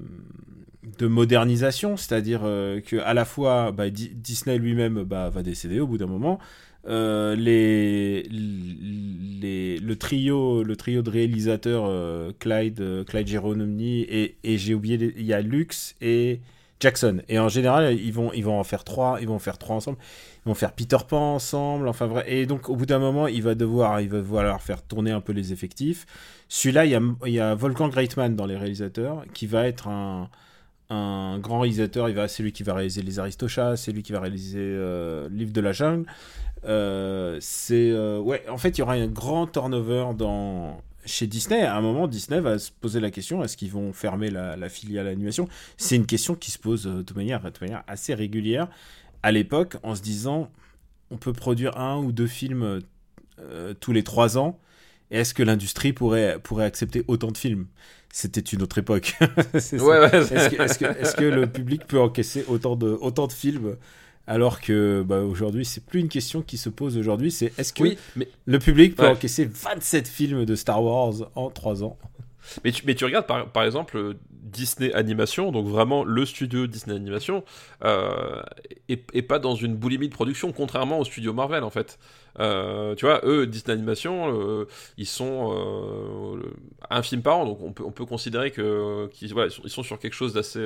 de 0.83 1.07
modernisation, 1.07 1.97
c'est-à-dire 1.97 2.41
euh, 2.43 2.79
que 2.81 2.95
à 2.97 3.13
la 3.13 3.25
fois 3.25 3.71
bah, 3.71 3.89
Disney 3.89 4.57
lui-même 4.57 5.03
bah, 5.03 5.29
va 5.29 5.43
décéder 5.43 5.79
au 5.79 5.87
bout 5.87 5.97
d'un 5.97 6.07
moment. 6.07 6.39
Euh, 6.87 7.35
le 7.35 8.23
trio 9.95 10.63
le 10.63 10.75
trio 10.77 11.01
de 11.01 11.09
réalisateurs 11.09 11.83
euh, 11.87 12.31
Clyde 12.39 13.03
Clyde 13.05 13.27
Geronomny 13.27 14.03
et, 14.03 14.37
et 14.45 14.57
j'ai 14.57 14.73
oublié 14.73 15.13
il 15.17 15.25
y 15.25 15.33
a 15.33 15.41
Lux 15.41 15.95
et 15.99 16.39
Jackson. 16.79 17.21
Et 17.27 17.37
en 17.37 17.49
général 17.49 17.99
ils 17.99 18.13
vont 18.13 18.31
ils 18.31 18.45
vont 18.45 18.57
en 18.57 18.63
faire 18.63 18.85
trois 18.85 19.17
ils 19.19 19.27
vont 19.27 19.39
faire 19.39 19.57
trois 19.57 19.75
ensemble. 19.75 19.97
Ils 20.45 20.49
vont 20.49 20.55
faire 20.55 20.71
Peter 20.71 20.95
Pan 21.05 21.35
ensemble 21.35 21.89
enfin 21.89 22.07
vrai. 22.07 22.23
Et 22.31 22.45
donc 22.45 22.69
au 22.69 22.77
bout 22.77 22.85
d'un 22.85 22.99
moment 22.99 23.27
il 23.27 23.43
va 23.43 23.55
devoir 23.55 23.99
il 23.99 24.07
va 24.07 24.19
devoir 24.19 24.61
faire 24.61 24.81
tourner 24.81 25.11
un 25.11 25.19
peu 25.19 25.33
les 25.33 25.51
effectifs. 25.51 26.05
Celui-là 26.47 26.85
il 26.85 26.91
y 26.91 26.95
a, 26.95 27.01
il 27.25 27.33
y 27.33 27.41
a 27.41 27.55
Volkan 27.55 27.89
Greitman 27.89 28.37
dans 28.37 28.45
les 28.45 28.55
réalisateurs 28.55 29.25
qui 29.33 29.47
va 29.47 29.67
être 29.67 29.89
un 29.89 30.29
un 30.89 31.37
grand 31.39 31.59
réalisateur, 31.59 32.09
il 32.09 32.29
c'est 32.29 32.43
lui 32.43 32.51
qui 32.51 32.63
va 32.63 32.73
réaliser 32.73 33.01
Les 33.01 33.19
Aristochats, 33.19 33.77
c'est 33.77 33.91
lui 33.91 34.01
qui 34.01 34.11
va 34.11 34.19
réaliser 34.19 34.59
euh, 34.59 35.29
Livre 35.29 35.53
de 35.53 35.61
la 35.61 35.71
jungle. 35.71 36.09
Euh, 36.65 37.37
c'est 37.41 37.91
euh, 37.91 38.19
ouais, 38.19 38.43
en 38.49 38.57
fait, 38.57 38.77
il 38.77 38.79
y 38.79 38.81
aura 38.81 38.93
un 38.93 39.07
grand 39.07 39.47
turnover 39.47 40.07
dans 40.17 40.81
chez 41.05 41.27
Disney. 41.27 41.61
À 41.61 41.75
un 41.75 41.81
moment, 41.81 42.07
Disney 42.07 42.39
va 42.39 42.57
se 42.57 42.71
poser 42.71 42.99
la 42.99 43.11
question 43.11 43.43
est-ce 43.43 43.55
qu'ils 43.55 43.71
vont 43.71 43.93
fermer 43.93 44.31
la, 44.31 44.69
filiale 44.69 45.07
animation? 45.07 45.47
C'est 45.77 45.95
une 45.95 46.05
question 46.07 46.35
qui 46.35 46.51
se 46.51 46.59
pose 46.59 46.83
de 46.83 47.13
manière, 47.13 47.41
de 47.41 47.51
manière 47.61 47.83
assez 47.87 48.13
régulière 48.13 48.67
à 49.21 49.31
l'époque, 49.31 49.77
en 49.83 49.95
se 49.95 50.01
disant 50.01 50.51
on 51.11 51.17
peut 51.17 51.33
produire 51.33 51.77
un 51.77 51.97
ou 51.97 52.11
deux 52.11 52.27
films 52.27 52.81
tous 53.79 53.93
les 53.93 54.03
trois 54.03 54.37
ans. 54.37 54.59
Est-ce 55.11 55.33
que 55.33 55.41
l'industrie 55.41 55.93
pourrait, 55.93 56.37
pourrait 56.43 56.65
accepter 56.65 57.03
autant 57.07 57.31
de 57.31 57.37
films? 57.37 57.65
C'était 58.11 58.41
une 58.41 58.61
autre 58.61 58.77
époque. 58.77 59.15
est-ce, 59.53 61.15
que, 61.15 61.23
le 61.23 61.47
public 61.47 61.85
peut 61.87 61.99
encaisser 61.99 62.45
autant 62.47 62.75
de, 62.75 62.97
autant 63.01 63.27
de 63.27 63.33
films 63.33 63.75
alors 64.27 64.61
que 64.61 65.03
bah, 65.05 65.21
aujourd'hui, 65.21 65.65
c'est 65.65 65.83
plus 65.83 65.99
une 65.99 66.07
question 66.07 66.43
qui 66.43 66.57
se 66.57 66.69
pose 66.69 66.97
aujourd'hui, 66.99 67.31
c'est 67.31 67.51
est-ce 67.57 67.73
que 67.73 67.95
le 68.45 68.59
public 68.59 68.95
peut 68.95 69.07
encaisser 69.07 69.49
27 69.51 70.07
films 70.07 70.45
de 70.45 70.55
Star 70.55 70.83
Wars 70.83 71.31
en 71.33 71.49
3 71.49 71.83
ans? 71.83 71.97
Mais 72.63 72.71
tu, 72.71 72.83
mais 72.85 72.93
tu 72.93 73.05
regardes 73.05 73.25
par, 73.25 73.51
par 73.51 73.63
exemple 73.63 74.15
Disney 74.41 74.93
Animation, 74.93 75.51
donc 75.51 75.67
vraiment 75.67 76.03
le 76.03 76.25
studio 76.25 76.67
Disney 76.67 76.95
Animation, 76.95 77.43
euh, 77.83 78.41
et, 78.87 79.21
pas 79.21 79.39
dans 79.39 79.55
une 79.55 79.75
boulimie 79.75 80.07
de 80.07 80.13
production, 80.13 80.51
contrairement 80.51 80.99
au 80.99 81.05
studio 81.05 81.33
Marvel 81.33 81.63
en 81.63 81.69
fait. 81.69 81.99
Euh, 82.39 82.95
tu 82.95 83.05
vois, 83.05 83.21
eux, 83.25 83.47
Disney 83.47 83.73
Animation, 83.73 84.33
euh, 84.33 84.65
ils 84.97 85.07
sont 85.07 85.51
euh, 85.53 86.41
un 86.89 87.01
film 87.01 87.21
par 87.21 87.39
an, 87.39 87.45
donc 87.45 87.61
on 87.61 87.73
peut, 87.73 87.83
on 87.83 87.91
peut 87.91 88.05
considérer 88.05 88.51
que 88.51 89.07
qu'ils 89.07 89.33
voilà, 89.33 89.51
ils, 89.63 89.69
sont, 89.69 89.83
sur 89.83 89.99
quelque 89.99 90.13
chose 90.13 90.33
d'assez 90.33 90.65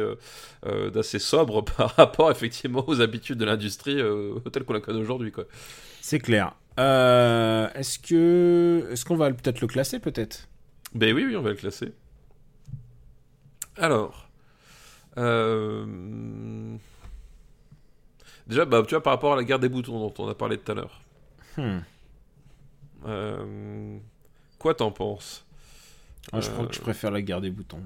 d'assez 0.93 1.19
sobre 1.19 1.63
par 1.77 1.95
rapport 1.95 2.31
effectivement 2.31 2.83
aux 2.87 3.01
habitudes 3.01 3.37
de 3.37 3.45
l'industrie 3.45 3.97
telles 4.51 4.63
qu'on 4.63 4.73
la 4.73 4.81
connaît 4.81 5.01
aujourd'hui. 5.01 5.31
C'est 6.01 6.19
clair. 6.19 6.55
est-ce 6.77 7.99
que 7.99 8.87
est-ce 8.91 9.05
qu'on 9.05 9.15
va 9.15 9.31
peut-être 9.31 9.61
le 9.61 9.67
classer 9.67 9.99
peut-être? 9.99 10.47
Ben 10.93 11.13
oui, 11.13 11.25
oui, 11.25 11.35
on 11.35 11.41
va 11.41 11.49
le 11.49 11.55
classer. 11.55 11.91
Alors. 13.77 14.29
Déjà, 18.47 18.65
bah, 18.65 18.83
tu 18.85 18.89
vois, 18.93 19.03
par 19.03 19.13
rapport 19.13 19.33
à 19.33 19.35
la 19.35 19.43
guerre 19.43 19.59
des 19.59 19.69
boutons 19.69 19.99
dont 19.99 20.13
on 20.23 20.27
a 20.27 20.35
parlé 20.35 20.57
tout 20.57 20.71
à 20.71 20.75
l'heure. 20.75 21.01
Hmm. 21.57 21.79
Euh, 23.05 23.97
quoi 24.59 24.73
t'en 24.73 24.91
penses? 24.91 25.45
Ah, 26.31 26.41
Je 26.41 26.49
crois 26.49 26.65
que 26.65 26.73
je 26.73 26.79
euh, 26.79 26.83
préfère 26.83 27.11
la 27.11 27.21
guerre 27.21 27.41
des 27.41 27.51
boutons. 27.51 27.81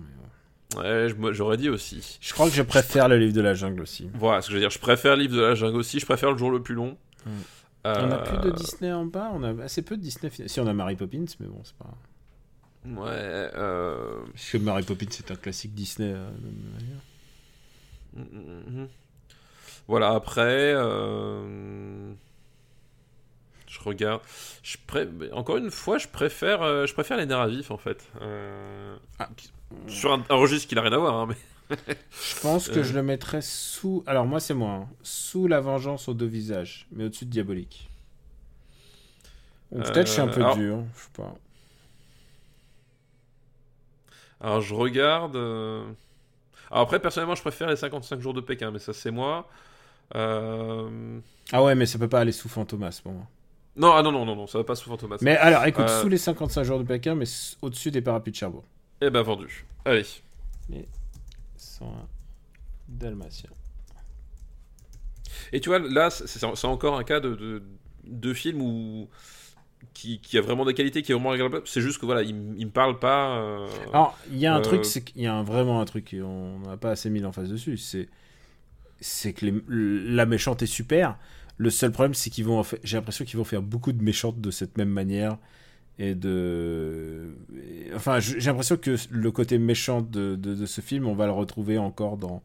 Ouais, 0.76 1.08
j'aurais 1.32 1.58
dit 1.58 1.70
aussi. 1.70 2.18
Je 2.22 2.34
crois 2.34 2.48
que 2.48 2.56
je 2.56 2.62
préfère 2.62 3.08
le 3.08 3.18
livre 3.18 3.34
de 3.34 3.42
la 3.42 3.54
jungle 3.54 3.82
aussi. 3.82 4.10
Voilà 4.14 4.42
ce 4.42 4.48
que 4.48 4.52
je 4.52 4.58
veux 4.58 4.62
dire. 4.62 4.70
Je 4.70 4.80
préfère 4.80 5.16
le 5.16 5.24
livre 5.24 5.36
de 5.36 5.42
la 5.42 5.56
jungle 5.56 5.78
aussi. 5.78 6.00
Je 6.00 6.06
préfère 6.06 6.32
le 6.32 6.38
jour 6.38 6.52
le 6.52 6.62
plus 6.62 6.76
long. 6.76 6.98
Hmm. 7.26 7.42
On 7.86 8.12
a 8.12 8.18
plus 8.18 8.38
de 8.40 8.50
euh, 8.50 8.52
Disney 8.52 8.92
en 8.92 9.06
bas? 9.06 9.32
On 9.34 9.44
a 9.44 9.64
assez 9.64 9.82
peu 9.82 9.96
de 9.96 10.02
Disney. 10.02 10.30
Si 10.48 10.60
on 10.60 10.68
a 10.68 10.74
Mary 10.74 10.96
Poppins, 10.96 11.26
mais 11.40 11.48
bon, 11.48 11.62
c'est 11.64 11.76
pas. 11.76 11.90
Ouais. 12.88 13.10
Euh... 13.10 14.22
Parce 14.34 14.52
que 14.52 14.58
Mary 14.58 14.84
Poppins 14.84 15.06
c'est 15.10 15.32
un 15.32 15.36
classique 15.36 15.74
Disney. 15.74 16.14
Mm, 18.14 18.22
mm, 18.22 18.82
mm, 18.82 18.88
voilà. 19.88 20.14
Après. 20.14 20.74
Euh 20.76 22.14
je 23.68 23.84
regarde. 23.84 24.22
Je 24.64 24.78
Encore 25.34 25.58
une 25.58 25.72
fois, 25.72 25.98
je 25.98 26.08
préfère, 26.08 26.62
euh, 26.62 26.86
je 26.86 26.94
préfère 26.94 27.18
les 27.18 27.26
nerfs 27.26 27.40
à 27.40 27.48
vif 27.48 27.72
en 27.72 27.78
fait. 27.78 28.06
Euh, 28.22 28.96
ah. 29.20 29.30
Sur 29.88 30.14
un, 30.14 30.24
registre 30.30 30.68
qui 30.68 30.76
n'a 30.76 30.82
rien 30.82 30.94
à 30.94 30.98
voir. 30.98 31.16
Hein, 31.16 31.28
mais... 31.30 31.78
je 31.78 32.40
pense 32.42 32.70
que 32.70 32.84
je 32.84 32.94
le 32.94 33.04
mettrais 33.04 33.42
sous. 33.42 34.04
Alors, 34.08 34.26
moi, 34.26 34.40
c'est 34.40 34.54
moi. 34.54 34.72
Hein. 34.72 34.88
Sous 35.04 35.48
la 35.48 35.60
vengeance 35.60 36.08
aux 36.08 36.14
deux 36.14 36.26
visages, 36.26 36.88
mais 36.92 37.04
au-dessus 37.04 37.26
de 37.26 37.32
diabolique. 37.32 37.90
Peut-être 39.72 40.08
je 40.08 40.14
suis 40.14 40.22
un 40.22 40.28
peu 40.28 40.46
euh, 40.46 40.54
dur. 40.54 40.84
Je 40.96 41.02
sais 41.02 41.10
pas. 41.14 41.36
Alors, 44.42 44.62
je 44.62 44.74
regarde. 44.74 45.36
Alors, 45.36 46.84
après, 46.84 47.00
personnellement, 47.00 47.36
je 47.36 47.42
préfère 47.42 47.70
les 47.70 47.76
55 47.76 48.20
jours 48.20 48.34
de 48.34 48.42
Pékin, 48.42 48.72
mais 48.72 48.80
ça, 48.80 48.94
c'est 48.94 49.12
moi. 49.12 49.48
Ah 50.14 51.64
ouais, 51.64 51.76
mais 51.76 51.86
ça 51.86 51.98
peut 52.00 52.10
pas 52.10 52.20
aller 52.20 52.32
sous 52.32 52.50
Fantomas 52.50 53.00
pour 53.04 53.14
moi. 53.14 53.28
Non, 53.78 53.94
ah 53.94 54.02
non, 54.02 54.12
non, 54.12 54.26
non, 54.26 54.36
non, 54.36 54.48
ça 54.48 54.58
va 54.58 54.64
pas 54.64 54.76
sous 54.76 54.90
Fantomas. 54.90 55.18
Mais 55.22 55.38
alors, 55.38 55.64
écoute, 55.66 55.86
euh, 55.88 56.02
sous 56.02 56.10
les 56.10 56.18
55 56.18 56.64
jours 56.64 56.80
de 56.80 56.84
Pékin, 56.84 57.14
mais 57.14 57.26
au-dessus 57.62 57.92
des 57.92 58.02
parapluies 58.02 58.32
de 58.32 58.38
Cherbourg. 58.38 58.64
Eh 59.02 59.12
ben, 59.12 59.22
vendu. 59.22 59.66
Allez. 59.86 60.06
Et 60.74 60.86
101 61.58 61.88
Dalmatien. 62.88 63.52
Et 65.54 65.62
tu 65.62 65.70
vois, 65.70 65.78
là, 65.78 66.10
c'est 66.10 66.66
encore 66.66 66.98
un 66.98 67.04
cas 67.04 67.20
de, 67.20 67.62
de, 68.04 68.34
film 68.34 68.62
où. 68.62 69.10
Qui, 69.94 70.20
qui, 70.20 70.38
a 70.38 70.42
vraiment 70.42 70.64
des 70.64 70.76
qualités, 70.76 71.02
qui 71.02 71.12
est 71.12 71.16
vraiment 71.16 71.32
agréable. 71.32 71.62
C'est 71.66 71.82
juste 71.82 72.00
que 72.00 72.06
voilà, 72.06 72.22
il, 72.22 72.36
il 72.58 72.66
me 72.68 72.72
parle 72.72 73.00
pas. 73.00 73.38
Euh, 73.38 73.68
alors, 73.94 74.18
il 74.32 74.38
y 74.38 74.46
a 74.46 74.54
un 74.54 74.62
truc, 74.62 74.82
euh, 74.82 74.84
c'est 74.84 75.02
qu'il 75.04 75.24
y 75.24 75.28
a 75.28 75.42
vraiment 75.42 75.82
un 75.82 75.86
truc, 75.86 76.16
on 76.24 76.60
n'a 76.60 76.78
pas 76.78 76.92
assez 76.92 77.10
mis 77.10 77.24
en 77.26 77.32
face 77.32 77.50
dessus. 77.50 77.78
C'est 77.78 78.08
c'est 79.00 79.34
que 79.34 79.46
la 79.70 80.26
méchante 80.26 80.62
est 80.62 80.68
super, 80.68 81.18
le 81.58 81.70
seul 81.70 81.92
problème, 81.92 82.14
c'est 82.14 82.30
qu'ils 82.30 82.46
vont. 82.46 82.64
J'ai 82.84 82.98
l'impression 82.98 83.26
qu'ils 83.26 83.38
vont 83.38 83.44
faire 83.44 83.62
beaucoup 83.62 83.92
de 83.92 84.04
méchantes 84.04 84.40
de 84.40 84.52
cette 84.52 84.78
même 84.78 84.90
manière. 84.90 85.38
Et 86.00 86.14
de. 86.14 87.36
Enfin, 87.96 88.20
j'ai 88.20 88.40
l'impression 88.40 88.78
que 88.78 88.96
le 89.10 89.32
côté 89.32 89.58
méchant 89.58 90.02
de, 90.02 90.36
de, 90.36 90.66
ce 90.68 90.82
film, 90.82 91.08
on 91.08 91.16
va 91.16 91.26
le 91.26 91.32
retrouver 91.32 91.80
encore 91.80 92.18
dans. 92.18 92.44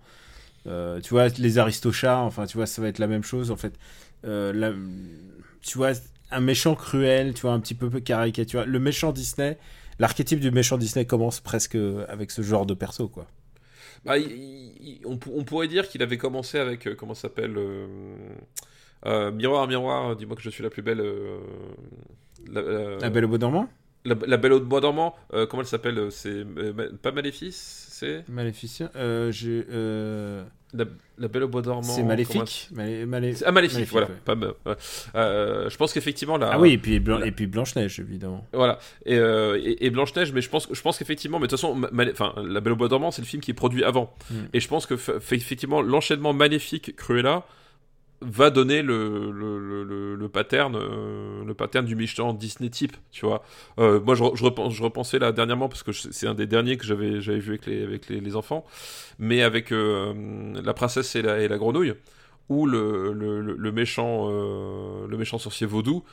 Euh, 0.66 1.00
tu 1.00 1.10
vois, 1.10 1.28
les 1.28 1.58
Aristochats, 1.58 2.20
enfin, 2.20 2.46
tu 2.46 2.56
vois, 2.56 2.66
ça 2.66 2.80
va 2.80 2.88
être 2.88 2.98
la 2.98 3.08
même 3.08 3.24
chose. 3.24 3.50
En 3.50 3.56
fait, 3.56 3.78
tu 4.22 5.78
vois, 5.78 5.92
un 6.32 6.40
méchant 6.40 6.74
cruel, 6.74 7.34
tu 7.34 7.42
vois, 7.42 7.52
un 7.52 7.60
petit 7.60 7.74
peu 7.74 7.88
caricatural. 8.00 8.68
Le 8.68 8.78
méchant 8.78 9.12
Disney, 9.12 9.58
l'archétype 9.98 10.40
du 10.40 10.50
méchant 10.50 10.78
Disney 10.78 11.04
commence 11.06 11.40
presque 11.40 11.76
avec 12.08 12.30
ce 12.30 12.42
genre 12.42 12.66
de 12.66 12.74
perso, 12.74 13.08
quoi. 13.08 13.26
Bah, 14.04 14.14
on, 15.04 15.44
pourrait 15.44 15.68
dire 15.68 15.88
qu'il 15.88 16.02
avait 16.02 16.18
commencé 16.18 16.58
avec, 16.58 16.86
euh, 16.88 16.94
comment 16.96 17.14
s'appelle 17.14 17.54
Euh, 19.04 19.32
miroir, 19.32 19.66
miroir, 19.68 20.16
dis-moi 20.16 20.36
que 20.36 20.42
je 20.42 20.50
suis 20.50 20.62
la 20.62 20.70
plus 20.70 20.82
belle. 20.82 21.00
euh, 21.00 21.38
la, 22.48 22.60
euh, 22.60 22.98
La 23.00 23.10
Belle 23.10 23.24
au 23.24 23.28
Bois 23.28 23.38
dormant? 23.38 23.68
La- 24.04 24.16
la 24.26 24.36
belle 24.36 24.52
au 24.52 24.60
bois 24.60 24.80
dormant, 24.80 25.14
euh, 25.32 25.46
comment 25.46 25.62
elle 25.62 25.68
s'appelle 25.68 25.96
euh, 25.98 26.10
C'est 26.10 26.44
euh, 26.58 26.90
pas 27.00 27.12
Maléfice? 27.12 27.86
C'est 27.92 28.24
Maléficien. 28.28 28.90
Euh, 28.96 29.30
euh, 29.46 30.42
la, 30.72 30.84
la 31.18 31.28
belle 31.28 31.42
au 31.42 31.48
bois 31.48 31.60
dormant. 31.60 31.82
c'est 31.82 31.96
comment 31.96 32.08
maléfique. 32.08 32.70
Malé- 32.74 33.04
malé- 33.04 33.28
elle- 33.28 33.44
Ah, 33.46 33.52
maléfique, 33.52 33.74
Maléfique, 33.76 33.92
voilà. 33.92 34.06
ouais. 34.08 34.14
Pas 34.24 34.34
me- 34.34 34.54
ouais. 34.64 34.74
Euh, 35.14 35.68
je 35.68 35.76
pense 35.76 35.92
qu'effectivement, 35.92 36.38
la, 36.38 36.52
Ah 36.52 36.58
oui, 36.58 36.72
et 36.72 36.78
puis, 36.78 36.98
Blan- 37.00 37.18
la- 37.18 37.26
et 37.26 37.30
puis 37.32 37.46
Blanche-Neige, 37.46 38.00
évidemment. 38.00 38.46
Voilà. 38.54 38.78
Et, 39.04 39.18
euh, 39.18 39.60
et, 39.62 39.84
et 39.84 39.90
Blanche-Neige, 39.90 40.32
mais 40.32 40.40
je 40.40 40.48
pense, 40.48 40.68
je 40.72 40.80
pense 40.80 40.96
qu'effectivement, 40.98 41.38
mais 41.38 41.46
de 41.46 41.50
toute 41.50 41.60
façon, 41.60 41.76
Malé- 41.92 42.12
enfin, 42.12 42.32
La 42.42 42.60
Belle 42.60 42.72
au 42.72 42.76
Bois 42.76 42.88
dormant, 42.88 43.10
c'est 43.10 43.20
le 43.22 43.26
film 43.26 43.42
qui 43.42 43.50
est 43.50 43.54
produit 43.54 43.84
avant. 43.84 44.14
Mm. 44.30 44.34
Et 44.54 44.60
je 44.60 44.68
pense 44.68 44.86
que, 44.86 44.94
effectivement, 45.34 45.82
l'enchaînement 45.82 46.32
maléfique 46.32 46.96
Cruella 46.96 47.44
va 48.22 48.50
donner 48.50 48.82
le, 48.82 49.30
le, 49.32 49.58
le, 49.84 50.14
le- 50.16 50.28
pattern, 50.28 50.74
euh, 50.76 51.44
le 51.44 51.54
pattern 51.54 51.84
du 51.84 51.96
méchant 51.96 52.32
Disney 52.32 52.70
type, 52.70 52.96
tu 53.10 53.26
vois. 53.26 53.42
Euh, 53.78 54.00
moi, 54.00 54.14
je, 54.14 54.24
je, 54.34 54.44
repense, 54.44 54.72
je 54.74 54.82
repensais 54.82 55.18
là 55.18 55.32
dernièrement, 55.32 55.68
parce 55.68 55.82
que 55.82 55.92
c'est 55.92 56.26
un 56.26 56.34
des 56.34 56.46
derniers 56.46 56.76
que 56.76 56.84
j'avais 56.86 57.20
j'avais 57.20 57.38
vu 57.40 57.50
avec 57.50 57.66
les, 57.66 57.82
avec 57.82 58.08
les, 58.08 58.20
les 58.20 58.36
enfants, 58.36 58.64
mais 59.18 59.42
avec 59.42 59.72
euh, 59.72 60.14
La 60.64 60.74
Princesse 60.74 61.14
et 61.16 61.22
la, 61.22 61.40
et 61.40 61.48
la 61.48 61.58
Grenouille, 61.58 61.94
où 62.48 62.66
le, 62.66 63.12
le, 63.12 63.72
méchant, 63.72 64.28
le 64.30 65.16
méchant 65.16 65.38
sorcier 65.38 65.66
vaudou, 65.66 66.04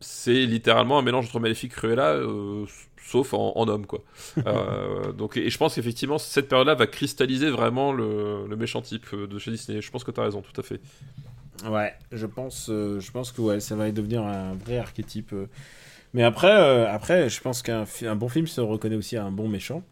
c'est 0.00 0.44
littéralement 0.46 0.98
un 0.98 1.02
mélange 1.02 1.26
entre 1.26 1.40
Maléfique 1.40 1.72
et 1.72 1.76
Cruella, 1.76 2.14
euh, 2.14 2.64
sauf 3.02 3.32
en, 3.34 3.52
en 3.56 3.68
homme, 3.68 3.86
quoi. 3.86 4.04
Euh, 4.46 5.12
donc, 5.12 5.36
et 5.36 5.48
je 5.50 5.58
pense 5.58 5.74
qu'effectivement, 5.74 6.18
cette 6.18 6.48
période-là 6.48 6.74
va 6.74 6.86
cristalliser 6.86 7.50
vraiment 7.50 7.92
le, 7.92 8.46
le 8.46 8.56
méchant 8.56 8.82
type 8.82 9.14
de 9.14 9.38
chez 9.38 9.50
Disney. 9.50 9.80
Je 9.80 9.90
pense 9.90 10.04
que 10.04 10.10
tu 10.10 10.20
as 10.20 10.24
raison, 10.24 10.42
tout 10.42 10.58
à 10.60 10.62
fait. 10.64 10.80
Ouais, 11.64 11.94
je 12.12 12.26
pense, 12.26 12.68
euh, 12.70 13.00
je 13.00 13.10
pense 13.10 13.32
que 13.32 13.40
ouais, 13.40 13.60
ça 13.60 13.74
va 13.76 13.90
devenir 13.90 14.22
un 14.22 14.54
vrai 14.54 14.78
archétype. 14.78 15.32
euh. 15.32 15.46
Mais 16.14 16.22
après, 16.22 16.50
euh, 16.52 16.88
après, 16.92 17.28
je 17.28 17.40
pense 17.40 17.62
qu'un 17.62 17.84
bon 18.16 18.28
film 18.28 18.46
se 18.46 18.60
reconnaît 18.60 18.96
aussi 18.96 19.16
à 19.16 19.24
un 19.24 19.30
bon 19.30 19.48
méchant. 19.48 19.82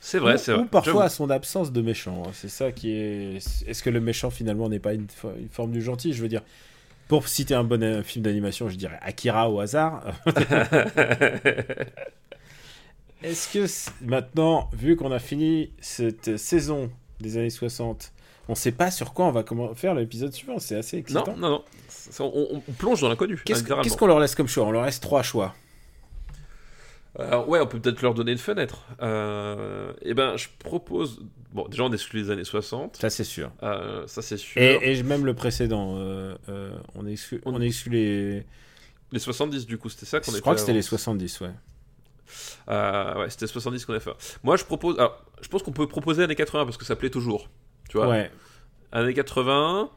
C'est 0.00 0.18
vrai, 0.18 0.36
c'est 0.38 0.52
vrai. 0.52 0.62
ou 0.62 0.66
parfois 0.66 1.04
à 1.04 1.08
son 1.08 1.30
absence 1.30 1.72
de 1.72 1.80
méchant. 1.80 2.24
hein. 2.26 2.30
C'est 2.34 2.48
ça 2.50 2.72
qui 2.72 2.90
est. 2.92 3.36
Est-ce 3.66 3.82
que 3.82 3.90
le 3.90 4.00
méchant 4.00 4.30
finalement 4.30 4.68
n'est 4.68 4.78
pas 4.78 4.92
une, 4.94 5.06
fo- 5.06 5.36
une 5.38 5.48
forme 5.48 5.72
du 5.72 5.80
gentil 5.82 6.12
Je 6.12 6.20
veux 6.22 6.28
dire, 6.28 6.42
pour 7.08 7.26
citer 7.28 7.54
un 7.54 7.64
bon 7.64 8.02
film 8.02 8.22
d'animation, 8.24 8.68
je 8.68 8.76
dirais 8.76 8.98
Akira 9.02 9.50
au 9.50 9.60
hasard. 9.60 10.04
Est-ce 13.22 13.48
que 13.52 14.04
maintenant, 14.04 14.68
vu 14.74 14.96
qu'on 14.96 15.10
a 15.12 15.18
fini 15.18 15.70
cette 15.80 16.36
saison 16.36 16.90
des 17.20 17.38
années 17.38 17.48
60, 17.50 18.12
on 18.48 18.54
sait 18.54 18.72
pas 18.72 18.90
sur 18.90 19.12
quoi 19.14 19.26
on 19.26 19.30
va 19.32 19.42
comment 19.42 19.74
faire 19.74 19.94
l'épisode 19.94 20.32
suivant 20.32 20.58
C'est 20.58 20.76
assez 20.76 20.96
Non, 20.96 21.00
excitant. 21.00 21.36
non, 21.36 21.50
non. 21.50 21.64
Ça, 21.88 22.24
On, 22.24 22.62
on 22.68 22.72
plonge 22.72 23.00
dans 23.00 23.08
l'inconnu. 23.08 23.40
Qu'est-ce 23.44 23.96
qu'on 23.96 24.06
leur 24.06 24.20
laisse 24.20 24.34
comme 24.34 24.48
choix? 24.48 24.64
On 24.64 24.70
leur 24.72 24.84
laisse 24.84 25.00
trois 25.00 25.22
choix. 25.22 25.54
Euh, 27.20 27.44
ouais, 27.44 27.60
on 27.60 27.66
peut 27.66 27.78
peut-être 27.78 28.02
leur 28.02 28.12
donner 28.14 28.32
une 28.32 28.38
fenêtre. 28.38 28.86
Euh, 29.00 29.92
eh 30.02 30.14
ben, 30.14 30.36
je 30.36 30.48
propose. 30.58 31.20
Bon, 31.52 31.68
déjà, 31.68 31.84
on 31.84 31.92
exclut 31.92 32.22
les 32.22 32.30
années 32.30 32.42
60. 32.44 32.96
Ça, 32.96 33.08
c'est 33.08 33.22
sûr. 33.22 33.52
Euh, 33.62 34.04
ça, 34.08 34.20
c'est 34.20 34.36
sûr. 34.36 34.60
Et, 34.60 34.98
et 34.98 35.02
même 35.04 35.24
le 35.24 35.32
précédent, 35.34 35.94
euh, 35.96 36.34
on 36.96 37.06
exclut, 37.06 37.40
On- 37.44 37.54
on 37.54 37.60
exclut 37.60 37.92
les. 37.92 38.46
Les 39.12 39.20
70, 39.20 39.64
du 39.66 39.78
coup, 39.78 39.88
c'était 39.90 40.06
ça 40.06 40.18
qu'on 40.18 40.32
Je 40.32 40.38
crois 40.40 40.54
que 40.54 40.60
c'était 40.60 40.72
les 40.72 40.80
avant. 40.80 40.88
70, 40.88 41.40
ouais. 41.42 41.50
Ouais, 42.66 43.26
c'était 43.30 43.46
70 43.46 43.84
qu'on 43.84 43.94
a 43.94 44.00
fait. 44.00 44.10
Moi, 44.42 44.56
je 44.56 44.64
propose. 44.64 44.98
Alors, 44.98 45.24
je 45.40 45.46
pense 45.46 45.62
qu'on 45.62 45.70
peut 45.70 45.86
proposer 45.86 46.24
années 46.24 46.34
80 46.34 46.64
parce 46.64 46.76
que 46.76 46.84
ça 46.84 46.96
plaît 46.96 47.10
toujours. 47.10 47.48
Tu 47.94 47.98
vois 47.98 48.08
Ouais. 48.08 48.28
Années 48.90 49.14
80, 49.14 49.88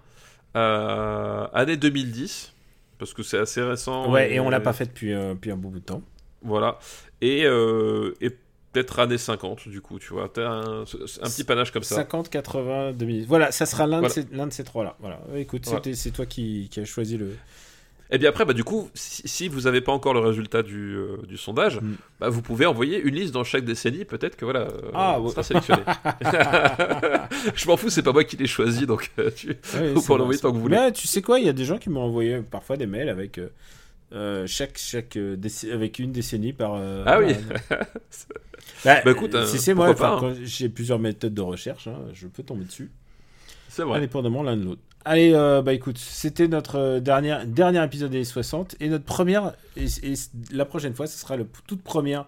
euh, 0.56 1.48
année 1.52 1.78
2010, 1.78 2.54
parce 3.00 3.12
que 3.14 3.24
c'est 3.24 3.40
assez 3.40 3.62
récent. 3.62 4.12
Ouais, 4.12 4.34
et 4.34 4.40
on 4.40 4.50
l'a 4.52 4.60
pas 4.60 4.74
fait 4.74 4.86
depuis, 4.86 5.14
euh, 5.14 5.34
depuis 5.34 5.50
un 5.52 5.58
bon 5.58 5.70
bout 5.70 5.80
de 5.80 5.84
temps. 5.86 6.04
Voilà. 6.44 6.78
Et, 7.22 7.44
euh, 7.46 8.14
et 8.22 8.30
peut-être 8.72 9.00
années 9.00 9.18
50, 9.18 9.68
du 9.68 9.82
coup, 9.82 9.98
tu 9.98 10.14
vois. 10.14 10.32
Un, 10.38 10.82
un 10.82 10.86
petit 10.86 11.44
panache 11.44 11.72
comme 11.72 11.82
ça. 11.82 11.96
50, 11.96 12.30
80, 12.30 12.92
2000. 12.94 13.26
Voilà, 13.26 13.52
ça 13.52 13.66
sera 13.66 13.88
l'un 13.88 14.00
Voilà. 14.00 14.14
de, 14.14 14.14
ces, 14.52 14.52
ces 14.58 14.64
trois-là. 14.64 14.96
Voilà. 15.00 15.20
Écoute, 15.36 15.66
Voilà. 15.66 15.82
c'est 15.96 16.12
toi 16.12 16.28
qui, 16.28 16.70
qui 16.70 16.80
as 16.80 16.86
choisi 16.86 17.18
le. 17.18 17.36
Et 18.10 18.18
bien 18.18 18.30
après, 18.30 18.46
bah, 18.46 18.54
du 18.54 18.64
coup, 18.64 18.90
si, 18.94 19.28
si 19.28 19.48
vous 19.50 19.62
n'avez 19.62 19.82
pas 19.82 19.92
encore 19.92 20.14
le 20.14 20.22
résultat 20.22 20.64
du, 20.64 20.96
euh, 20.96 21.18
du 21.28 21.36
sondage, 21.38 21.82
Mm. 21.82 21.96
bah, 22.22 22.30
vous 22.30 22.42
pouvez 22.42 22.66
envoyer 22.66 23.00
une 23.02 23.16
liste 23.16 23.34
dans 23.34 23.44
chaque 23.44 23.66
décennie. 23.66 24.06
Peut-être 24.06 24.36
que 24.38 24.46
voilà, 24.46 24.62
euh, 24.62 24.92
Ah, 24.94 25.20
ouais. 25.20 25.30
sera 25.30 25.44
sélectionné. 25.44 25.82
je 27.56 27.68
m'en 27.68 27.78
fous, 27.78 27.90
c'est 27.90 28.04
pas 28.04 28.14
moi 28.14 28.24
qui 28.24 28.38
l'ai 28.38 28.48
choisi, 28.48 28.86
donc 28.86 29.12
euh, 29.20 29.30
tu... 29.36 29.48
Ouais, 29.50 29.94
vous 29.94 30.02
pouvez 30.02 30.20
l'envoyer 30.20 30.40
tant 30.40 30.52
que 30.52 30.56
vous 30.56 30.62
voulez. 30.62 30.78
Mais 30.78 30.92
tu 30.92 31.08
sais 31.08 31.22
quoi, 31.22 31.40
il 31.40 31.46
y 31.46 31.50
a 31.50 31.54
des 31.54 31.66
gens 31.66 31.78
qui 31.78 31.90
m'ont 31.90 32.02
envoyé 32.02 32.40
parfois 32.42 32.78
des 32.78 32.86
mails 32.88 33.10
avec 33.10 33.40
euh, 34.14 34.48
chaque, 34.48 34.78
chaque 34.78 35.18
avec 35.72 36.00
une 36.00 36.12
décennie 36.12 36.54
par. 36.54 36.76
Ah 37.06 37.20
oui. 37.20 37.34
Bah, 38.86 39.02
Bah, 39.04 39.12
écoute, 39.12 39.34
euh, 39.34 39.46
si 39.46 39.58
c'est 39.60 39.74
moi, 39.74 39.96
hein. 40.00 40.34
j'ai 40.44 40.70
plusieurs 40.70 41.00
méthodes 41.00 41.34
de 41.34 41.42
recherche, 41.42 41.88
hein, 41.88 41.98
je 42.14 42.28
peux 42.28 42.44
tomber 42.44 42.66
dessus, 42.66 42.92
C'est 43.70 43.82
vrai. 43.84 43.98
indépendamment 43.98 44.44
l'un 44.44 44.56
de 44.58 44.64
l'autre. 44.66 44.82
Allez, 45.10 45.32
euh, 45.34 45.62
bah 45.62 45.74
écoute, 45.74 45.98
c'était 45.98 46.48
notre 46.50 46.76
euh, 46.76 47.00
dernier, 47.00 47.38
dernier 47.46 47.82
épisode 47.84 48.12
des 48.12 48.26
60 48.26 48.76
et 48.82 48.90
notre 48.90 49.06
première, 49.06 49.54
et, 49.78 49.86
et 50.04 50.14
la 50.52 50.66
prochaine 50.66 50.94
fois, 50.94 51.08
ce 51.08 51.18
sera 51.18 51.38
le 51.38 51.48
toute 51.66 51.82
première. 51.82 52.26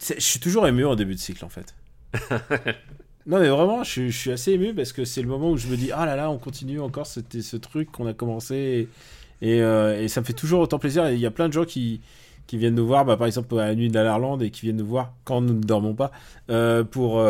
Je 0.00 0.20
suis 0.20 0.40
toujours 0.40 0.66
ému 0.68 0.86
en 0.86 0.96
début 0.96 1.14
de 1.14 1.20
cycle 1.20 1.44
en 1.44 1.50
fait. 1.50 1.74
non 3.26 3.38
mais 3.40 3.48
vraiment, 3.48 3.84
je, 3.84 3.90
suis- 3.90 4.10
je 4.10 4.18
suis 4.18 4.32
assez 4.32 4.52
ému 4.52 4.74
parce 4.74 4.92
que 4.92 5.04
c'est 5.04 5.22
le 5.22 5.28
moment 5.28 5.50
où 5.50 5.56
je 5.56 5.68
me 5.68 5.76
dis 5.76 5.92
ah 5.92 6.06
là 6.06 6.16
là, 6.16 6.30
on 6.30 6.38
continue 6.38 6.80
encore 6.80 7.06
ce 7.06 7.56
truc 7.56 7.90
qu'on 7.92 8.06
a 8.06 8.14
commencé 8.14 8.88
et, 9.42 9.56
et, 9.56 9.62
euh, 9.62 10.00
et 10.02 10.08
ça 10.08 10.20
me 10.20 10.26
fait 10.26 10.32
toujours 10.32 10.60
autant 10.60 10.78
plaisir. 10.78 11.10
Il 11.10 11.18
y 11.18 11.26
a 11.26 11.30
plein 11.30 11.48
de 11.48 11.52
gens 11.52 11.64
qui 11.64 12.00
qui 12.46 12.56
viennent 12.58 12.74
nous 12.74 12.86
voir, 12.86 13.04
bah, 13.04 13.16
par 13.16 13.28
exemple 13.28 13.54
à 13.60 13.66
la 13.68 13.74
nuit 13.76 13.88
de 13.88 13.94
l'Alarland 13.94 14.42
et 14.42 14.50
qui 14.50 14.62
viennent 14.62 14.76
nous 14.78 14.86
voir 14.86 15.14
quand 15.24 15.40
nous 15.40 15.54
ne 15.54 15.62
dormons 15.62 15.94
pas 15.94 16.10
euh, 16.50 16.82
pour 16.84 17.22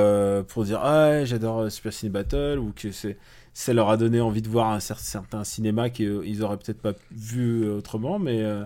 pour 0.49 0.65
dire 0.65 0.81
ah 0.83 1.25
j'adore 1.27 1.71
Super 1.71 1.93
Ciné 1.93 2.11
Battle 2.11 2.59
ou 2.59 2.73
que 2.75 2.91
c'est 2.93 3.19
ça 3.61 3.73
leur 3.75 3.89
a 3.91 3.97
donné 3.97 4.21
envie 4.21 4.43
de 4.43 4.49
voir 4.49 4.69
un 4.71 4.79
cer- 4.79 4.99
certain 4.99 5.45
cinéma 5.45 5.91
qu'ils 5.91 6.43
auraient 6.43 6.57
peut-être 6.59 6.81
pas 6.81 6.93
vu 7.11 7.65
euh, 7.65 7.77
autrement 7.79 8.19
mais 8.19 8.43
euh, 8.43 8.65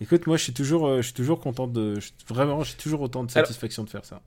écoute 0.00 0.26
moi 0.26 0.36
je 0.36 0.44
suis 0.44 0.52
toujours 0.52 0.86
euh, 0.86 0.96
je 0.98 1.06
suis 1.06 1.14
toujours 1.14 1.40
content 1.40 1.66
de 1.66 1.98
je- 2.00 2.10
vraiment 2.28 2.62
j'ai 2.62 2.74
toujours 2.76 3.00
autant 3.00 3.24
de 3.24 3.30
Alors- 3.34 3.46
satisfaction 3.46 3.84
de 3.84 3.90
faire 3.90 4.04
ça 4.04 4.20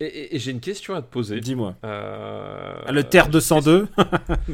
Et, 0.00 0.06
et- 0.06 0.36
et 0.36 0.38
j'ai 0.38 0.50
une 0.52 0.60
question 0.60 0.94
à 0.94 1.02
te 1.02 1.10
poser. 1.10 1.40
dis-moi 1.40 1.74
Euh, 1.84 2.82
Ah, 2.86 2.92
le 2.92 3.02
Terre 3.04 3.28
202 3.28 3.88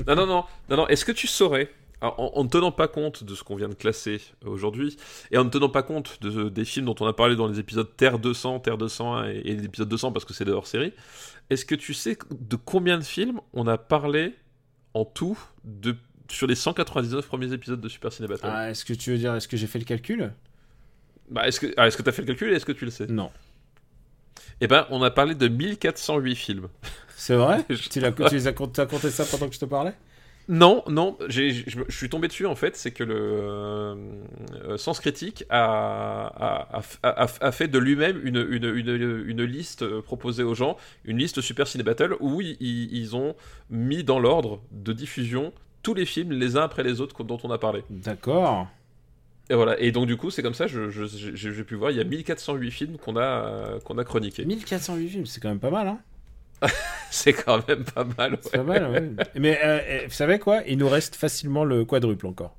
Non, 0.06 0.14
non, 0.16 0.26
non, 0.26 0.44
non, 0.70 0.76
non. 0.78 0.88
Est-ce 0.88 1.04
que 1.04 1.12
tu 1.12 1.26
saurais, 1.26 1.68
alors, 2.00 2.18
en, 2.18 2.32
en 2.40 2.44
ne 2.44 2.48
tenant 2.48 2.72
pas 2.72 2.88
compte 2.88 3.24
de 3.24 3.34
ce 3.34 3.42
qu'on 3.44 3.54
vient 3.56 3.68
de 3.68 3.74
classer 3.74 4.20
aujourd'hui, 4.46 4.96
et 5.30 5.36
en 5.38 5.44
ne 5.44 5.50
tenant 5.50 5.68
pas 5.68 5.82
compte 5.82 6.18
de, 6.22 6.48
des 6.48 6.64
films 6.64 6.86
dont 6.86 6.94
on 7.00 7.06
a 7.06 7.12
parlé 7.12 7.36
dans 7.36 7.46
les 7.46 7.58
épisodes 7.60 7.88
Terre 7.96 8.18
200, 8.18 8.60
Terre 8.60 8.78
201 8.78 9.28
et, 9.28 9.42
et 9.44 9.54
l'épisode 9.54 9.88
200 9.88 10.12
parce 10.12 10.24
que 10.24 10.32
c'est 10.32 10.44
de 10.46 10.52
hors 10.52 10.66
série, 10.66 10.92
est-ce 11.50 11.64
que 11.66 11.74
tu 11.74 11.92
sais 11.94 12.16
de 12.30 12.56
combien 12.56 12.96
de 12.98 13.04
films 13.04 13.40
on 13.52 13.66
a 13.66 13.76
parlé 13.76 14.34
en 14.94 15.04
tout 15.04 15.38
de, 15.64 15.96
sur 16.30 16.46
les 16.46 16.54
199 16.54 17.26
premiers 17.26 17.52
épisodes 17.52 17.80
de 17.80 17.88
Super 17.88 18.12
Ciné 18.12 18.28
Battle. 18.28 18.46
Ah, 18.48 18.70
est-ce 18.70 18.84
que 18.84 18.92
tu 18.94 19.10
veux 19.10 19.18
dire 19.18 19.34
est-ce 19.34 19.48
que 19.48 19.56
j'ai 19.56 19.66
fait 19.66 19.78
le 19.78 19.84
calcul? 19.84 20.32
Bah, 21.30 21.46
Est-ce 21.46 21.60
que 21.60 21.72
ah, 21.76 21.90
que 21.90 22.02
tu 22.02 22.08
as 22.08 22.12
fait 22.12 22.22
le 22.22 22.28
calcul 22.28 22.52
et 22.52 22.56
est-ce 22.56 22.66
que 22.66 22.72
tu 22.72 22.84
le 22.84 22.90
sais? 22.90 23.06
Non. 23.06 23.30
Eh 24.60 24.66
ben, 24.66 24.86
on 24.90 25.02
a 25.02 25.10
parlé 25.10 25.34
de 25.34 25.48
1408 25.48 26.34
films. 26.36 26.68
c'est 27.16 27.34
vrai? 27.36 27.64
Tu, 27.90 28.00
l'as- 28.00 28.12
tu 28.12 28.34
les 28.34 28.46
as 28.46 28.52
compté 28.52 29.10
ça 29.10 29.24
pendant 29.24 29.48
que 29.48 29.54
je 29.54 29.60
te 29.60 29.64
parlais? 29.64 29.94
Non, 30.46 30.82
non, 30.88 31.16
je 31.28 31.62
suis 31.88 32.08
tombé 32.10 32.28
dessus 32.28 32.44
en 32.44 32.54
fait, 32.54 32.76
c'est 32.76 32.90
que 32.90 33.02
le 33.02 33.14
euh, 33.16 33.94
euh, 34.64 34.76
Sens 34.76 35.00
Critique 35.00 35.44
a, 35.48 36.26
a, 36.26 36.82
a- 37.02 37.24
a- 37.24 37.28
a 37.46 37.52
fait 37.52 37.66
de 37.68 37.78
lui-même 37.78 38.20
une, 38.24 38.46
une, 38.50 38.64
une, 38.76 39.24
une 39.26 39.42
liste 39.44 39.82
euh, 39.82 40.02
proposée 40.02 40.42
aux 40.42 40.54
gens, 40.54 40.76
une 41.06 41.16
liste 41.16 41.40
Super 41.40 41.66
Ciné 41.66 41.82
Battle 41.82 42.16
où 42.20 42.42
ils, 42.42 42.58
ils 42.60 43.16
ont 43.16 43.34
mis 43.70 44.04
dans 44.04 44.18
l'ordre 44.18 44.60
de 44.70 44.92
diffusion 44.92 45.52
tous 45.82 45.94
les 45.94 46.04
films 46.04 46.32
les 46.32 46.56
uns 46.58 46.62
après 46.62 46.82
les 46.82 47.00
autres 47.00 47.24
dont 47.24 47.38
on 47.42 47.50
a 47.50 47.56
parlé. 47.58 47.82
d'accord 47.88 48.66
Et 49.48 49.54
voilà, 49.54 49.80
et 49.80 49.92
donc 49.92 50.06
du 50.06 50.16
coup 50.18 50.30
c'est 50.30 50.42
comme 50.42 50.52
ça, 50.54 50.66
j'ai 50.66 51.64
pu 51.64 51.74
voir, 51.74 51.90
il 51.90 51.96
y 51.96 52.00
a 52.00 52.04
1408 52.04 52.70
films 52.70 52.96
qu'on 52.98 53.16
a, 53.16 53.78
qu'on 53.84 53.96
a 53.96 54.04
chroniqués. 54.04 54.44
1408 54.44 55.08
films 55.08 55.26
c'est 55.26 55.40
quand 55.40 55.48
même 55.48 55.58
pas 55.60 55.70
mal 55.70 55.88
hein 55.88 55.98
C'est 57.10 57.32
quand 57.32 57.66
même 57.68 57.84
pas 57.84 58.04
mal. 58.04 58.38
c'est 58.42 58.52
pas 58.52 58.62
mal 58.64 58.90
ouais. 58.90 59.10
mais 59.36 59.58
euh, 59.64 59.78
euh, 59.88 60.00
vous 60.06 60.12
savez 60.12 60.38
quoi? 60.38 60.62
Il 60.66 60.78
nous 60.78 60.88
reste 60.88 61.14
facilement 61.14 61.64
le 61.64 61.84
quadruple 61.84 62.26
encore 62.26 62.56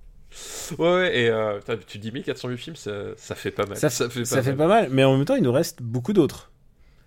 Ouais, 0.78 0.88
ouais, 0.94 1.18
et 1.20 1.30
euh, 1.30 1.60
tu 1.88 1.98
dis 1.98 2.12
1408 2.12 2.58
films, 2.58 2.76
ça, 2.76 2.92
ça 3.16 3.36
fait 3.36 3.52
pas 3.52 3.66
mal. 3.66 3.78
ça, 3.78 3.90
fait 3.90 4.08
pas 4.20 4.26
ça 4.26 4.42
fait 4.44 4.50
mal. 4.54 4.58
pas 4.58 4.68
mal 4.68 4.88
mais 4.92 5.04
en 5.04 5.16
même 5.16 5.26
temps 5.26 5.36
il 5.36 5.44
nous 5.44 5.52
reste 5.52 5.82
beaucoup 5.82 6.14
d'autres 6.14 6.52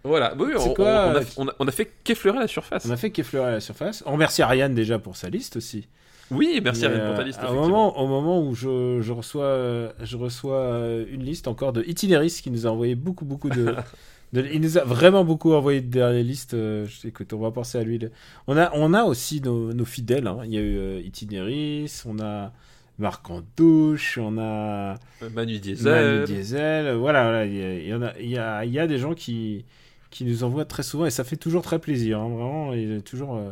Voilà, 0.04 0.34
oui, 0.38 0.52
on, 0.58 0.74
quoi, 0.74 0.84
on- 1.12 1.16
a, 1.16 1.20
on 1.36 1.48
a- 1.48 1.54
on 1.58 1.68
a 1.68 1.70
fait 1.70 1.90
qu'effleurer 2.04 2.38
la 2.38 2.46
surface. 2.48 2.86
On 2.86 2.90
a 2.90 2.96
fait 2.96 3.10
qu'effleurer 3.10 3.50
la 3.52 3.60
surface. 3.60 4.02
On 4.06 4.12
remercie 4.12 4.42
Ariane 4.42 4.74
déjà 4.74 4.98
pour 4.98 5.16
sa 5.16 5.28
liste 5.28 5.56
aussi. 5.56 5.88
Oui, 6.30 6.60
merci 6.62 6.84
euh, 6.84 7.08
pour 7.08 7.16
ta 7.16 7.24
liste, 7.24 7.40
au, 7.42 7.54
moment, 7.54 7.98
au 7.98 8.06
moment 8.06 8.42
où 8.42 8.54
je, 8.54 9.00
je 9.00 9.12
reçois, 9.12 9.92
je 10.02 10.16
reçois 10.18 10.78
une 11.10 11.22
liste 11.24 11.48
encore 11.48 11.72
de 11.72 11.82
Itinéris 11.84 12.40
qui 12.42 12.50
nous 12.50 12.66
a 12.66 12.70
envoyé 12.70 12.94
beaucoup, 12.94 13.24
beaucoup 13.24 13.48
de. 13.48 13.74
il 14.32 14.60
nous 14.60 14.78
a 14.78 14.84
vraiment 14.84 15.24
beaucoup 15.24 15.52
envoyé 15.52 15.80
de 15.80 15.88
dernières 15.88 16.22
listes. 16.24 16.55
euh, 16.55 16.86
écoute, 17.05 17.32
on 17.32 17.38
va 17.38 17.50
penser 17.50 17.78
à 17.78 17.82
lui. 17.82 17.98
On 18.46 18.56
a, 18.56 18.70
on 18.74 18.92
a 18.94 19.05
aussi 19.05 19.40
nos, 19.40 19.72
nos 19.72 19.84
fidèles. 19.84 20.26
hein. 20.26 20.40
Il 20.44 20.52
y 20.52 20.59
a 20.59 20.60
eu 20.60 20.76
euh, 20.76 21.00
Itinéris, 21.00 22.02
on 22.06 22.18
a 22.20 22.52
Marc 22.98 23.30
en 23.30 23.42
douche, 23.56 24.18
on 24.20 24.38
a 24.38 24.94
Manu 25.34 25.59
Diesel. 25.59 25.92
Manu 25.92 26.24
Diesel. 26.26 26.94
Voilà, 26.96 27.22
voilà, 27.24 27.46
il 27.46 27.55
y, 27.56 27.62
a- 27.62 27.74
il 27.78 27.86
y 27.88 27.94
en 27.94 28.02
a, 28.02 28.12
il 28.20 28.28
y, 28.28 28.38
a, 28.38 28.64
il 28.64 28.72
y 28.72 28.78
a 28.78 28.86
des 28.86 28.98
gens 28.98 29.14
qui, 29.14 29.64
qui 30.10 30.24
nous 30.24 30.44
envoient 30.44 30.64
très 30.64 30.82
souvent 30.82 31.06
et 31.06 31.10
ça 31.10 31.24
fait 31.24 31.36
toujours 31.36 31.62
très 31.62 31.78
plaisir. 31.78 32.18
hein, 32.20 32.28
vraiment, 32.28 32.72
il 32.74 32.96
a 32.96 33.00
toujours, 33.00 33.36
euh, 33.36 33.50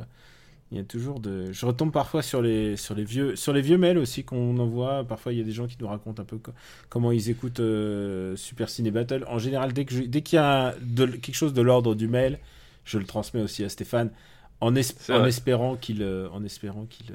il 0.73 0.79
y 0.79 0.81
a 0.81 0.85
toujours 0.85 1.21
de. 1.21 1.53
Je 1.53 1.65
retombe 1.67 1.93
parfois 1.93 2.23
sur 2.23 2.43
les, 2.43 2.77
sur 2.77 2.95
les 2.95 3.05
vieux, 3.05 3.37
sur 3.37 3.53
les 3.53 3.61
vieux 3.63 3.79
mails 3.79 3.99
aussi 3.99 4.25
qu'on 4.25 4.59
envoie. 4.59 5.05
Parfois, 5.05 5.33
il 5.33 5.39
y 5.39 5.41
a 5.41 5.45
des 5.45 5.53
gens 5.53 5.67
qui 5.69 5.77
nous 5.81 5.87
racontent 5.87 6.21
un 6.21 6.25
peu 6.25 6.39
co- 6.39 6.53
comment 6.89 7.13
ils 7.13 7.31
écoutent 7.31 7.61
euh, 7.61 8.35
Super 8.37 8.69
Ciné 8.69 8.91
Battle. 8.91 9.25
En 9.29 9.39
général, 9.39 9.73
dès 9.73 9.85
qu'il 9.85 10.09
y 10.33 10.37
a 10.39 10.75
de- 10.83 11.07
quelque 11.07 11.35
chose 11.37 11.55
de 11.55 11.63
l'ordre 11.63 11.95
du 11.95 12.09
mail, 12.09 12.39
je 12.85 12.99
le 12.99 13.05
transmets 13.05 13.43
aussi 13.43 13.63
à 13.65 13.69
Stéphane 13.69 14.11
en, 14.61 14.75
es- 14.75 14.83
C'est 14.83 15.13
en 15.13 15.25
espérant 15.25 15.77
qu'il, 15.77 16.03
euh, 16.03 16.29
en 16.33 16.43
espérant 16.45 16.87
qu'il. 16.87 17.07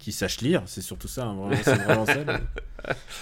Euh, 0.00 0.04
qu'il 0.04 0.12
sache 0.12 0.40
lire, 0.40 0.62
c'est 0.66 0.80
surtout 0.80 1.08
ça, 1.08 1.24
hein, 1.24 1.34
vraiment, 1.34 1.84
vraiment 1.84 2.06
ça. 2.06 2.14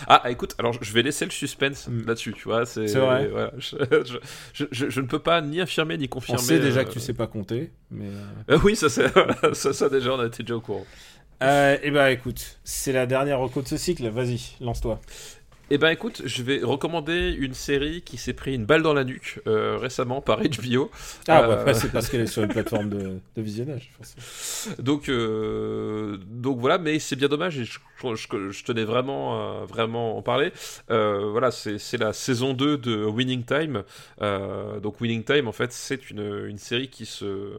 Ah, 0.06 0.22
écoute, 0.30 0.54
alors 0.58 0.72
je 0.80 0.92
vais 0.92 1.02
laisser 1.02 1.24
le 1.24 1.32
suspense 1.32 1.88
Mm. 1.88 2.06
là-dessus, 2.06 2.32
tu 2.32 2.44
vois. 2.44 2.64
C'est 2.64 2.86
vrai. 2.94 3.26
voilà, 3.28 3.52
je, 3.58 3.76
je- 4.04 4.18
je- 4.54 4.64
je- 4.70 4.88
je 4.88 5.00
ne 5.00 5.06
peux 5.06 5.18
pas 5.18 5.40
ni 5.40 5.60
affirmer 5.60 5.98
ni 5.98 6.04
On 6.04 6.08
confirmer. 6.08 6.40
sait 6.42 6.60
déjà 6.60 6.80
euh, 6.80 6.84
que 6.84 6.90
tu 6.92 7.00
sais 7.00 7.12
pas 7.12 7.26
compter, 7.26 7.72
mais. 7.90 8.06
euh, 8.06 8.54
euh, 8.54 8.58
oui, 8.62 8.76
ça, 8.76 8.88
ça, 9.52 9.72
ça, 9.72 9.88
déjà, 9.88 10.12
on 10.14 10.20
a 10.20 10.26
été 10.26 10.44
déjà 10.44 10.54
au 10.56 10.60
courant. 10.60 10.86
Euh, 11.42 11.76
eh 11.82 11.90
ben 11.90 12.06
écoute, 12.08 12.58
c'est 12.64 12.92
la 12.92 13.06
dernière 13.06 13.38
reco 13.40 13.62
de 13.62 13.68
ce 13.68 13.76
cycle, 13.76 14.08
vas-y, 14.08 14.40
lance-toi. 14.60 15.00
Eh 15.70 15.76
ben 15.76 15.90
écoute, 15.90 16.22
je 16.24 16.42
vais 16.42 16.60
recommander 16.62 17.30
une 17.38 17.52
série 17.52 18.00
qui 18.00 18.16
s'est 18.16 18.32
pris 18.32 18.54
une 18.54 18.64
balle 18.64 18.82
dans 18.82 18.94
la 18.94 19.04
nuque 19.04 19.38
euh, 19.46 19.76
récemment 19.76 20.22
par 20.22 20.40
HBO. 20.40 20.90
Ah 21.28 21.42
Euh, 21.42 21.46
ouais, 21.46 21.62
ouais, 21.66 21.74
c'est 21.74 21.92
parce 21.92 22.08
qu'elle 22.08 22.22
est 22.22 22.26
sur 22.26 22.42
une 22.42 22.48
plateforme 22.48 22.88
de, 22.88 23.20
de 23.36 23.42
visionnage. 23.42 23.90
forcément. 23.94 24.24
Donc, 24.78 25.10
euh, 25.10 26.16
donc 26.26 26.58
voilà, 26.58 26.78
mais 26.78 26.98
c'est 26.98 27.16
bien 27.16 27.28
dommage 27.28 27.58
et 27.58 27.66
je, 27.66 27.78
je- 28.02 28.50
je 28.50 28.64
tenais 28.64 28.84
vraiment, 28.84 29.60
euh, 29.60 29.64
vraiment 29.66 30.14
à 30.14 30.18
en 30.18 30.22
parler. 30.22 30.52
Euh, 30.90 31.28
voilà, 31.30 31.50
c'est 31.50 31.98
la 31.98 32.14
saison 32.14 32.54
2 32.54 32.78
de 32.78 33.04
Winning 33.04 33.44
Time. 33.44 33.82
Euh, 34.22 34.80
donc 34.80 35.02
Winning 35.02 35.22
Time, 35.22 35.48
en 35.48 35.52
fait, 35.52 35.72
c'est 35.72 36.08
une, 36.10 36.46
une 36.46 36.58
série 36.58 36.88
qui 36.88 37.04
se 37.04 37.58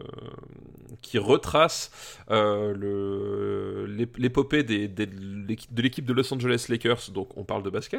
qui 1.02 1.18
retrace 1.18 1.92
euh, 2.32 3.86
l'épopée 4.18 4.64
des, 4.64 4.88
des- 4.88 5.06
de 5.06 5.82
l'équipe 5.82 6.06
de 6.06 6.14
Los 6.14 6.34
Angeles 6.34 6.66
Lakers. 6.70 7.12
Donc 7.14 7.30
on 7.38 7.44
parle 7.44 7.64
de 7.64 7.70
basket, 7.70 7.99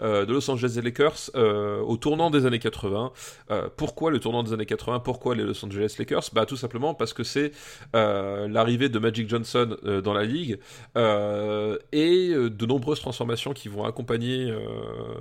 euh, 0.00 0.24
de 0.26 0.32
Los 0.32 0.50
Angeles 0.50 0.80
Lakers 0.82 1.30
euh, 1.34 1.80
au 1.80 1.96
tournant 1.96 2.30
des 2.30 2.46
années 2.46 2.58
80. 2.58 3.12
Euh, 3.50 3.68
pourquoi 3.76 4.10
le 4.10 4.20
tournant 4.20 4.42
des 4.42 4.52
années 4.52 4.66
80 4.66 5.00
Pourquoi 5.00 5.34
les 5.34 5.44
Los 5.44 5.64
Angeles 5.64 5.96
Lakers? 5.98 6.30
Bah 6.32 6.46
tout 6.46 6.56
simplement 6.56 6.94
parce 6.94 7.12
que 7.12 7.24
c'est 7.24 7.52
l'arrivée 7.92 8.88
de 8.88 8.98
Magic 8.98 9.28
Johnson 9.28 9.76
dans 9.82 10.12
la 10.12 10.24
ligue 10.24 10.58
et 10.96 12.34
de 12.34 12.66
nombreuses 12.66 13.00
transformations 13.00 13.52
qui 13.52 13.68
vont 13.68 13.84
accompagner 13.84 14.52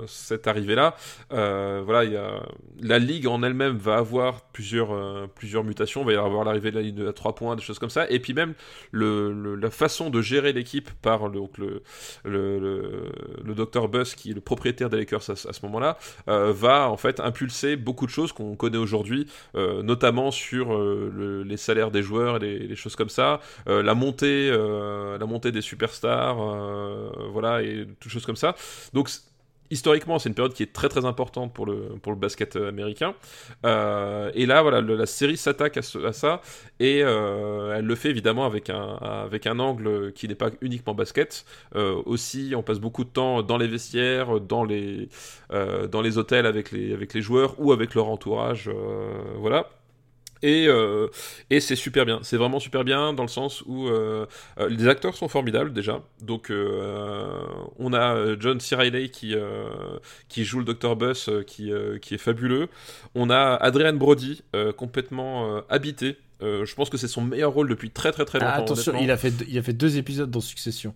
cette 0.07 0.47
arrivée-là. 0.47 0.95
Voilà, 1.29 2.39
la 2.81 2.99
ligue 2.99 3.27
en 3.27 3.43
elle-même 3.43 3.77
va 3.77 3.97
avoir 3.97 4.41
plusieurs, 4.51 4.93
mutations. 5.63 6.01
Il 6.01 6.05
va 6.05 6.13
y 6.13 6.15
avoir 6.15 6.43
l'arrivée 6.43 6.71
de 6.71 6.75
la 6.75 6.81
ligne 6.81 7.07
à 7.07 7.13
3 7.13 7.35
points, 7.35 7.55
des 7.55 7.61
choses 7.61 7.79
comme 7.79 7.89
ça. 7.89 8.09
Et 8.09 8.19
puis 8.19 8.33
même 8.33 8.53
la 8.93 9.69
façon 9.69 10.09
de 10.09 10.21
gérer 10.21 10.53
l'équipe 10.53 10.89
par 11.01 11.29
donc 11.29 11.57
le, 11.57 11.83
le, 12.23 13.11
le 13.43 13.55
Dr. 13.55 13.87
Qui 14.15 14.31
est 14.31 14.33
le 14.33 14.41
propriétaire 14.41 14.89
des 14.89 14.97
Lakers 14.97 15.29
à, 15.29 15.35
ce- 15.35 15.65
moment-là, 15.65 15.97
euh, 16.27 16.51
va 16.53 16.89
en 16.89 16.97
fait 16.97 17.19
impulser 17.19 17.75
beaucoup 17.75 18.05
de 18.05 18.11
choses 18.11 18.31
qu'on 18.31 18.55
connaît 18.55 18.77
aujourd'hui, 18.77 19.27
euh, 19.55 19.83
notamment 19.83 20.31
sur 20.31 20.73
euh, 20.73 21.11
le- 21.15 21.43
les 21.43 21.57
salaires 21.57 21.91
des 21.91 22.01
joueurs 22.03 22.43
et 22.43 22.59
les, 22.59 22.75
choses 22.75 22.95
comme 22.95 23.09
ça, 23.09 23.39
la 23.67 23.93
montée, 23.93 24.49
la 24.51 25.25
montée 25.25 25.51
des 25.51 25.61
superstars, 25.61 26.35
voilà 27.31 27.61
et 27.61 27.87
toutes 27.99 28.11
choses 28.11 28.25
comme 28.25 28.35
ça. 28.35 28.55
Donc 28.93 29.09
historiquement, 29.71 30.19
c'est 30.19 30.29
une 30.29 30.35
période 30.35 30.53
qui 30.53 30.63
est 30.63 30.73
très 30.73 30.89
très 30.89 31.05
importante 31.05 31.53
pour 31.53 31.65
le 31.65 32.15
basket 32.15 32.55
euh, 32.55 32.69
américain. 32.69 33.15
Euh, 33.65 34.31
et 34.35 34.45
là, 34.45 34.63
la 34.81 35.05
série 35.05 35.37
s'attaque 35.37 35.77
à, 35.77 35.81
ça 35.81 36.41
et 36.79 37.01
euh, 37.03 37.75
elle 37.75 37.85
le 37.85 37.95
fait 37.95 38.09
évidemment 38.09 38.45
avec 38.45 38.69
un 38.69 39.59
angle 39.59 40.11
qui 40.13 40.27
n'est 40.27 40.35
pas 40.35 40.49
uniquement 40.61 40.93
basket. 40.93 41.45
Aussi, 41.75 42.53
on 42.55 42.63
passe 42.63 42.79
beaucoup 42.79 43.03
de 43.03 43.09
temps 43.09 43.41
dans 43.43 43.57
les 43.57 43.67
vestiaires, 43.67 44.39
dans 44.39 44.63
les 44.63 45.07
hôtels 46.17 46.45
avec 46.45 46.71
les 46.71 46.93
avec 46.93 47.13
les 47.13 47.21
joueurs 47.21 47.55
ou 47.59 47.71
avec 47.71 47.95
leur 47.95 48.09
entourage, 48.09 48.69
voilà. 49.37 49.67
Et, 50.43 50.67
euh, 50.67 51.07
et 51.49 51.59
c'est 51.59 51.75
super 51.75 52.05
bien, 52.05 52.19
c'est 52.23 52.37
vraiment 52.37 52.59
super 52.59 52.83
bien 52.83 53.13
dans 53.13 53.23
le 53.23 53.29
sens 53.29 53.61
où 53.67 53.87
euh, 53.87 54.25
euh, 54.59 54.69
les 54.69 54.87
acteurs 54.87 55.15
sont 55.15 55.27
formidables 55.27 55.71
déjà. 55.71 56.01
Donc 56.21 56.49
euh, 56.49 57.39
on 57.77 57.93
a 57.93 58.39
John 58.39 58.59
C. 58.59 58.75
Reilly 58.75 59.11
qui, 59.11 59.35
qui 60.27 60.43
joue 60.43 60.59
le 60.59 60.65
Dr. 60.65 60.95
Bus 60.95 61.29
qui, 61.45 61.71
qui 62.01 62.15
est 62.15 62.19
fabuleux. 62.19 62.69
On 63.15 63.29
a 63.29 63.55
Adrian 63.55 63.93
Brody 63.93 64.43
complètement 64.77 65.61
habité. 65.69 66.17
Je 66.41 66.73
pense 66.73 66.89
que 66.89 66.97
c'est 66.97 67.07
son 67.07 67.21
meilleur 67.21 67.51
rôle 67.51 67.69
depuis 67.69 67.91
très 67.91 68.11
très 68.11 68.25
très 68.25 68.39
longtemps. 68.39 68.51
Ah, 68.53 68.61
attention, 68.61 68.93
honnêtement. 68.93 69.07
il 69.07 69.11
a, 69.11 69.17
fait, 69.17 69.33
il 69.47 69.57
a 69.57 69.61
fait 69.61 69.73
deux 69.73 69.97
épisodes 69.97 70.29
dans 70.31 70.41
Succession. 70.41 70.95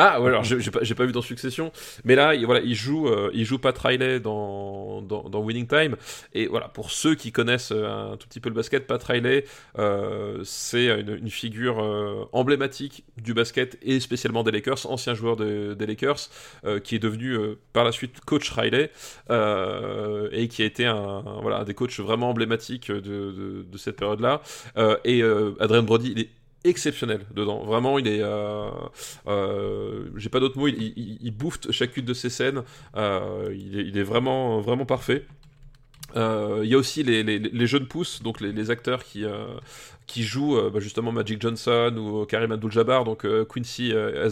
Ah, 0.00 0.20
ouais, 0.20 0.28
alors 0.28 0.44
j'ai 0.44 0.70
pas, 0.70 1.04
vu 1.04 1.10
dans 1.10 1.22
Succession, 1.22 1.72
mais 2.04 2.14
là, 2.14 2.32
il, 2.36 2.46
voilà, 2.46 2.60
il 2.60 2.76
joue, 2.76 3.08
euh, 3.08 3.32
il 3.34 3.44
joue 3.44 3.58
Pat 3.58 3.76
Riley 3.76 4.20
dans, 4.20 5.02
Winning 5.34 5.66
Time, 5.66 5.96
et 6.34 6.46
voilà, 6.46 6.68
pour 6.68 6.92
ceux 6.92 7.16
qui 7.16 7.32
connaissent 7.32 7.72
euh, 7.72 8.12
un 8.12 8.16
tout 8.16 8.28
petit 8.28 8.38
peu 8.38 8.48
le 8.48 8.54
basket, 8.54 8.86
Pat 8.86 9.02
Riley, 9.02 9.44
euh, 9.76 10.40
c'est 10.44 10.86
une, 11.00 11.28
figure 11.30 12.28
emblématique 12.32 13.04
du 13.16 13.34
basket 13.34 13.76
et 13.82 13.98
spécialement 13.98 14.44
des 14.44 14.52
Lakers, 14.52 14.88
ancien 14.88 15.14
joueur 15.14 15.34
de- 15.34 15.74
des 15.74 15.86
Lakers, 15.86 16.28
qui 16.84 16.94
est 16.94 17.00
devenu 17.00 17.36
par 17.72 17.82
la 17.84 17.90
suite 17.90 18.20
coach 18.20 18.50
Riley 18.50 18.90
et 19.30 20.48
qui 20.48 20.62
a 20.62 20.64
été 20.64 20.86
un, 20.86 21.24
voilà 21.42 21.64
des 21.64 21.74
coachs 21.74 21.98
vraiment 21.98 22.30
emblématiques 22.30 22.90
de, 22.92 23.66
cette 23.76 23.96
période-là. 23.96 24.42
Et 25.04 25.22
Adrian 25.60 25.82
Brody, 25.82 26.12
il 26.12 26.20
est 26.20 26.28
exceptionnel 26.68 27.26
dedans. 27.34 27.64
Vraiment, 27.64 27.98
il 27.98 28.06
est. 28.06 28.22
euh, 28.22 28.70
euh, 29.26 30.08
J'ai 30.16 30.28
pas 30.28 30.40
d'autres 30.40 30.58
mots. 30.58 30.68
Il, 30.68 30.82
il, 30.96 31.18
il 31.20 31.30
bouffe 31.30 31.58
chacune 31.70 32.04
de 32.04 32.14
ses 32.14 32.30
scènes. 32.30 32.62
Euh, 32.96 33.52
il, 33.54 33.78
est, 33.78 33.84
il 33.84 33.98
est 33.98 34.02
vraiment, 34.02 34.60
vraiment 34.60 34.86
parfait. 34.86 35.24
Il 36.16 36.64
y 36.68 36.74
a 36.74 36.78
aussi 36.78 37.02
les, 37.02 37.22
les, 37.22 37.38
les 37.38 37.66
jeunes 37.66 37.86
pousses, 37.86 38.22
donc 38.22 38.40
les, 38.40 38.50
les 38.50 38.70
acteurs 38.70 39.04
qui, 39.04 39.24
qui 40.08 40.24
jouent 40.24 40.56
euh, 40.56 40.70
bah, 40.70 40.80
justement 40.80 41.12
Magic 41.12 41.40
Johnson 41.40 41.94
ou 41.96 42.24
Karim 42.24 42.50
Abdul-Jabbar, 42.50 43.04
donc 43.04 43.24
euh, 43.24 43.44
Quincy 43.44 43.92
euh, 43.92 44.28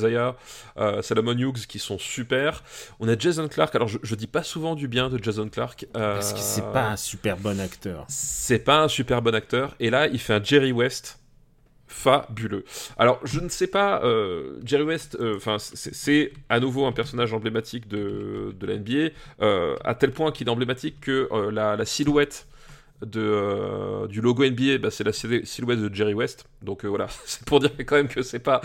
Salomon 1.02 1.38
Hughes 1.38 1.66
qui 1.68 1.78
sont 1.78 1.98
super. 1.98 2.64
On 2.98 3.08
a 3.08 3.16
Jason 3.16 3.46
Clark, 3.46 3.74
alors 3.76 3.86
je, 3.86 3.98
je 4.02 4.14
dis 4.16 4.26
pas 4.26 4.42
souvent 4.42 4.74
du 4.74 4.88
bien 4.88 5.10
de 5.10 5.22
Jason 5.22 5.48
Clark. 5.48 5.86
Parce 5.92 6.32
que 6.32 6.40
c'est 6.40 6.72
pas 6.72 6.88
un 6.88 6.96
super 6.96 7.36
bon 7.36 7.60
acteur. 7.60 8.04
c'est 8.08 8.58
pas 8.64 8.82
un 8.82 8.88
super 8.88 9.22
bon 9.22 9.34
acteur. 9.34 9.76
Et 9.78 9.90
là, 9.90 10.08
il 10.08 10.18
fait 10.18 10.32
un 10.34 10.42
Jerry 10.42 10.72
West 10.72 11.20
fabuleux. 11.96 12.64
Alors, 12.98 13.20
je 13.24 13.40
ne 13.40 13.48
sais 13.48 13.66
pas, 13.66 14.02
euh, 14.04 14.60
Jerry 14.64 14.84
West, 14.84 15.16
euh, 15.18 15.38
c'est 15.58 16.32
à 16.50 16.60
nouveau 16.60 16.84
un 16.84 16.92
personnage 16.92 17.32
emblématique 17.32 17.88
de, 17.88 18.54
de 18.58 18.66
la 18.66 18.76
NBA, 18.76 19.14
euh, 19.40 19.76
à 19.82 19.94
tel 19.94 20.12
point 20.12 20.30
qu'il 20.30 20.46
est 20.46 20.50
emblématique 20.50 21.00
que 21.00 21.28
la, 21.50 21.84
silhouette 21.86 22.46
de, 23.00 24.06
du 24.08 24.20
logo 24.20 24.44
NBA, 24.44 24.90
c'est 24.90 25.04
la 25.04 25.12
sil- 25.16 25.44
silhouette 25.46 25.80
de 25.80 25.92
Jerry 25.92 26.12
West. 26.12 26.44
Donc 26.60 26.84
voilà, 26.84 27.06
c'est 27.24 27.44
pour 27.44 27.60
dire 27.60 27.70
quand 27.78 27.96
même 27.96 28.08
que 28.08 28.22
c'est 28.22 28.40
pas, 28.40 28.60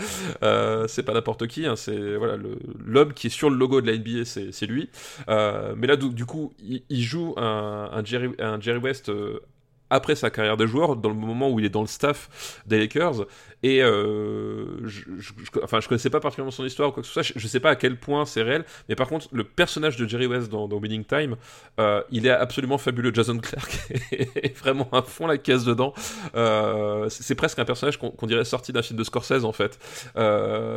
c'est 0.86 1.02
pas 1.02 1.14
n'importe 1.14 1.46
qui. 1.46 1.66
hein, 1.66 1.74
c'est 1.74 2.16
voilà 2.16 2.36
l'homme 2.84 3.14
qui 3.14 3.28
est 3.28 3.30
sur 3.30 3.48
le 3.48 3.56
logo 3.56 3.80
de 3.80 3.90
la 3.90 3.96
NBA, 3.96 4.24
c'est 4.26 4.66
lui. 4.66 4.90
Mais 5.26 5.86
là, 5.86 5.96
du, 5.96 6.26
coup, 6.26 6.52
il, 6.60 7.02
joue 7.02 7.34
un 7.38 8.02
Jerry, 8.04 8.28
un 8.38 8.60
Jerry 8.60 8.78
West. 8.78 9.10
Après 9.92 10.14
sa 10.14 10.30
carrière 10.30 10.56
de 10.56 10.66
joueur, 10.66 10.96
dans 10.96 11.10
le 11.10 11.14
moment 11.14 11.50
où 11.50 11.60
il 11.60 11.66
est 11.66 11.70
dans 11.70 11.82
le 11.82 11.86
staff 11.86 12.62
des 12.66 12.78
Lakers, 12.78 13.26
et 13.62 13.82
euh, 13.82 14.66
je, 14.86 15.02
je, 15.18 15.32
je- 15.44 15.60
enfin, 15.62 15.80
je 15.80 15.88
connaissais 15.88 16.10
pas 16.10 16.20
particulièrement 16.20 16.50
son 16.50 16.64
histoire 16.64 16.88
ou 16.90 16.92
quoi 16.92 17.02
que 17.02 17.06
ce 17.06 17.12
soit, 17.12 17.22
je, 17.22 17.32
je 17.36 17.46
sais 17.46 17.60
pas 17.60 17.70
à 17.70 17.76
quel 17.76 17.96
point 17.98 18.24
c'est 18.26 18.42
réel, 18.42 18.64
mais 18.88 18.94
par 18.96 19.08
contre, 19.08 19.28
le 19.32 19.44
personnage 19.44 19.96
de 19.96 20.06
Jerry 20.08 20.26
West 20.26 20.50
dans, 20.50 20.68
dans 20.68 20.76
Winning 20.78 21.04
Time, 21.04 21.36
euh, 21.80 22.02
il 22.10 22.26
est 22.26 22.30
absolument 22.30 22.78
fabuleux. 22.78 23.12
Jason 23.14 23.38
Clark 23.38 23.72
est 24.12 24.56
vraiment 24.58 24.88
à 24.92 25.02
fond 25.02 25.26
la 25.26 25.38
caisse 25.38 25.64
dedans. 25.64 25.94
Euh, 26.34 27.08
c'est 27.08 27.34
presque 27.34 27.58
un 27.58 27.64
personnage 27.64 27.98
qu'on 27.98 28.10
qu'on 28.10 28.26
dirait 28.26 28.44
sorti 28.44 28.72
d'un 28.72 28.82
film 28.82 28.98
de 28.98 29.04
Scorsese 29.04 29.44
en 29.44 29.52
fait. 29.52 29.78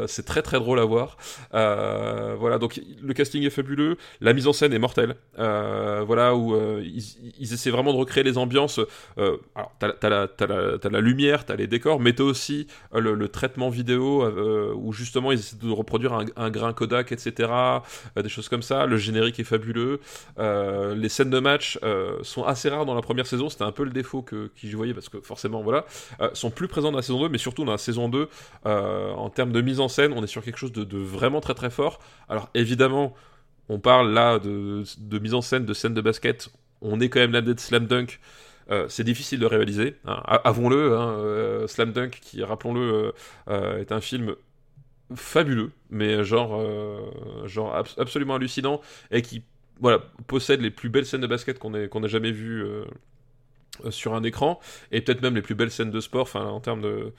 C'est 0.07 0.26
très 0.26 0.41
très 0.41 0.60
drôle 0.60 0.80
à 0.80 0.86
voir. 0.86 1.18
Voilà, 1.52 2.57
donc 2.60 2.80
le 3.02 3.14
casting 3.14 3.44
est 3.44 3.49
fabuleux, 3.49 3.98
la 4.22 4.34
mise 4.34 4.48
en 4.48 4.53
scène 4.53 4.74
est 4.74 4.80
mortelle. 4.80 5.16
Euh, 5.40 6.03
voilà, 6.06 6.36
où 6.36 6.56
euh, 6.56 6.82
ils, 6.84 7.03
ils 7.40 7.53
essaient 7.53 7.70
vraiment 7.70 7.94
de 7.94 7.98
recréer 7.98 8.24
les 8.24 8.38
ambiances 8.38 8.80
euh, 9.18 9.38
alors 9.56 9.72
t'as, 9.80 9.91
t'as 9.94 10.10
la, 10.10 10.28
la, 10.48 10.90
la 10.90 11.02
lumière, 11.02 11.45
t'as 11.45 11.56
les 11.56 11.68
décors, 11.68 11.99
mais 11.99 12.14
t'as 12.14 12.24
aussi 12.24 12.68
le, 12.93 13.14
le 13.14 13.27
traitement 13.30 13.69
vidéo 13.69 14.23
euh, 14.23 14.73
où 14.76 14.93
justement 14.93 15.31
ils 15.31 15.39
essaient 15.39 15.57
de 15.57 15.72
reproduire 15.72 16.14
un, 16.35 16.49
grain 16.49 16.73
Kodak, 16.73 17.11
etc. 17.11 17.49
euh, 17.49 18.22
des 18.22 18.30
choses 18.30 18.49
comme 18.49 18.61
ça. 18.61 18.85
Le 18.85 18.97
générique 18.97 19.39
est 19.39 19.43
fabuleux. 19.43 19.99
Euh, 20.39 20.95
les 20.95 21.10
scènes 21.10 21.30
de 21.30 21.39
match 21.39 21.80
euh, 21.84 22.18
sont 22.23 22.43
assez 22.43 22.69
rares 22.69 22.85
dans 22.85 22.95
la 22.95 23.02
première 23.02 23.27
saison. 23.27 23.49
C'était 23.49 23.64
un 23.64 23.72
peu 23.72 23.84
le 23.84 23.91
défaut 23.91 24.22
que, 24.22 24.49
je 24.56 24.76
voyais 24.76 24.93
parce 24.93 25.10
que 25.10 25.19
forcément, 25.22 25.61
voilà, 25.61 25.85
euh, 26.22 26.30
sont 26.34 26.52
plus 26.52 26.68
présents 26.68 26.91
dans 26.91 26.97
la 26.97 27.03
saison 27.03 27.22
2, 27.22 27.30
mais 27.30 27.38
surtout 27.38 27.64
dans 27.65 27.72
la 27.72 27.77
saison 27.77 28.10
2, 28.10 28.30
euh, 28.65 29.11
en 29.11 29.30
termes 29.30 29.52
de 29.52 29.61
mise 29.61 29.80
en 29.80 29.88
scène, 29.88 30.14
on 30.15 30.23
est 30.23 30.27
sur 30.27 30.43
quelque 30.43 30.57
chose 30.57 30.72
de, 30.72 30.97
vraiment 30.97 31.41
très 31.41 31.53
très 31.53 31.69
fort. 31.69 31.99
Alors 32.30 32.49
évidemment, 32.53 33.14
on 33.69 33.80
parle 33.80 34.11
là 34.11 34.39
de, 34.39 34.84
mise 35.19 35.34
en 35.34 35.41
scène, 35.41 35.65
de 35.65 35.73
scène 35.73 35.93
de 35.93 36.02
basket. 36.02 36.49
On 36.81 36.99
est 36.99 37.10
quand 37.10 37.19
même 37.19 37.31
là 37.31 37.41
de 37.41 37.57
Slam 37.57 37.88
Dunk. 37.88 38.19
Euh, 38.72 38.88
c'est 38.90 39.04
difficile 39.04 39.40
de 39.40 39.46
réaliser, 39.46 39.96
hein. 40.06 40.22
A- 40.26 40.48
avouons-le. 40.50 40.98
Hein, 40.98 41.10
euh, 41.20 41.68
Slam 41.68 41.92
Dunk, 41.92 42.20
qui, 42.22 42.44
rappelons-le, 42.44 43.14
euh, 43.50 43.80
est 43.80 43.92
un 43.92 44.02
film 44.02 44.36
fabuleux, 45.16 45.72
mais 45.92 46.24
genre, 46.24 46.62
genre 47.48 47.76
abs- 47.76 47.98
absolument 48.00 48.36
hallucinant 48.36 48.82
et 49.12 49.22
qui, 49.22 49.44
voilà, 49.80 50.00
possède 50.28 50.62
les 50.62 50.72
plus 50.72 50.90
belles 50.90 51.06
scènes 51.06 51.22
de 51.22 51.28
basket 51.28 51.60
qu'on 51.60 51.76
ait, 51.76 51.86
ait 51.86 52.08
jamais 52.10 52.32
vues 52.32 52.66
sur 53.90 54.14
un 54.16 54.24
écran 54.24 54.60
et 54.92 55.02
peut-être 55.02 55.22
même 55.22 55.36
les 55.36 55.42
plus 55.42 55.56
belles 55.56 55.72
scènes 55.72 55.92
de 55.92 56.00
sport, 56.00 56.34
en 56.36 56.60
termes 56.60 56.82
de, 56.82 57.12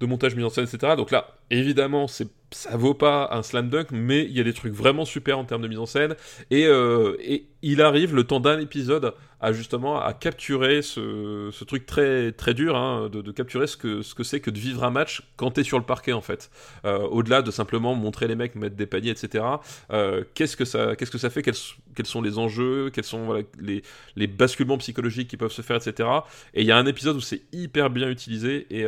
de 0.00 0.06
montage, 0.06 0.36
mise 0.36 0.46
en 0.46 0.50
scène, 0.50 0.64
etc. 0.66 0.96
Donc 0.96 1.12
là, 1.12 1.36
évidemment, 1.50 2.06
c'est 2.06 2.28
ça 2.52 2.76
vaut 2.76 2.94
pas 2.94 3.28
un 3.32 3.42
slam 3.42 3.68
dunk, 3.68 3.88
mais 3.92 4.24
il 4.24 4.32
y 4.32 4.40
a 4.40 4.44
des 4.44 4.52
trucs 4.52 4.72
vraiment 4.72 5.04
super 5.04 5.38
en 5.38 5.44
termes 5.44 5.62
de 5.62 5.68
mise 5.68 5.78
en 5.78 5.86
scène. 5.86 6.16
Et, 6.50 6.66
euh, 6.66 7.16
il 7.62 7.82
arrive, 7.82 8.14
le 8.14 8.24
temps 8.24 8.40
d'un 8.40 8.58
épisode, 8.58 9.12
à 9.38 9.52
justement 9.52 10.00
à 10.00 10.14
capturer 10.14 10.80
ce, 10.80 11.50
truc 11.64 11.84
très, 11.84 12.32
très 12.32 12.54
dur, 12.54 12.74
hein, 12.74 13.10
de, 13.10 13.30
capturer 13.32 13.66
ce 13.66 13.76
que 13.76 14.00
ce 14.00 14.14
que 14.14 14.22
c'est 14.22 14.40
que 14.40 14.50
de 14.50 14.58
vivre 14.58 14.82
un 14.82 14.90
match 14.90 15.22
quand 15.36 15.50
t'es 15.50 15.62
sur 15.62 15.78
le 15.78 15.84
parquet, 15.84 16.14
en 16.14 16.22
fait. 16.22 16.50
Euh, 16.86 17.00
Au-delà 17.00 17.42
de 17.42 17.50
simplement 17.50 17.94
montrer 17.94 18.28
les 18.28 18.34
mecs 18.34 18.54
mettre 18.54 18.76
des 18.76 18.86
paniers, 18.86 19.10
etc. 19.10 19.44
Euh, 19.92 20.24
qu'est-ce 20.34 20.56
que 20.56 20.64
ça 20.64 21.30
fait? 21.30 21.42
Quels, 21.42 22.06
sont 22.06 22.22
les 22.22 22.38
enjeux? 22.38 22.90
Quels 22.90 23.04
sont 23.04 23.26
voilà, 23.26 23.42
les, 23.60 24.26
basculements 24.26 24.78
psychologiques 24.78 25.28
qui 25.28 25.36
peuvent 25.36 25.52
se 25.52 25.62
faire, 25.62 25.76
etc. 25.76 26.08
Et 26.54 26.62
il 26.62 26.66
y 26.66 26.72
a 26.72 26.78
un 26.78 26.86
épisode 26.86 27.16
où 27.16 27.20
c'est 27.20 27.42
hyper 27.52 27.90
bien 27.90 28.08
utilisé, 28.08 28.66
et, 28.70 28.86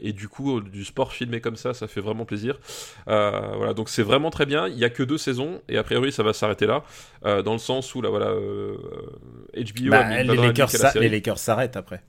et 0.00 0.12
du 0.12 0.28
coup, 0.28 0.60
du 0.60 0.84
sport 0.84 1.12
filmé 1.12 1.40
comme 1.40 1.56
ça, 1.56 1.74
ça 1.74 1.86
fait 1.90 2.00
vraiment 2.00 2.24
plaisir. 2.24 2.58
Euh, 3.08 3.40
voilà, 3.56 3.74
donc 3.74 3.88
c'est 3.88 4.02
vraiment 4.02 4.30
très 4.30 4.46
bien. 4.46 4.68
Il 4.68 4.78
y 4.78 4.84
a 4.84 4.90
que 4.90 5.02
deux 5.02 5.18
saisons 5.18 5.60
et 5.68 5.76
a 5.78 5.82
priori 5.82 6.12
ça 6.12 6.22
va 6.22 6.32
s'arrêter 6.32 6.66
là, 6.66 6.82
euh, 7.24 7.42
dans 7.42 7.52
le 7.52 7.58
sens 7.58 7.94
où 7.94 8.02
là 8.02 8.08
voilà, 8.10 8.26
euh, 8.26 8.76
HBO 9.56 9.90
Bah, 9.90 10.00
a 10.00 10.08
mis 10.08 10.20
une 10.22 10.32
les, 10.32 10.48
Lakers, 10.48 10.68
la 10.80 10.90
série. 10.90 11.04
les 11.08 11.16
Lakers 11.16 11.38
s'arrêtent 11.38 11.76
après. 11.76 12.02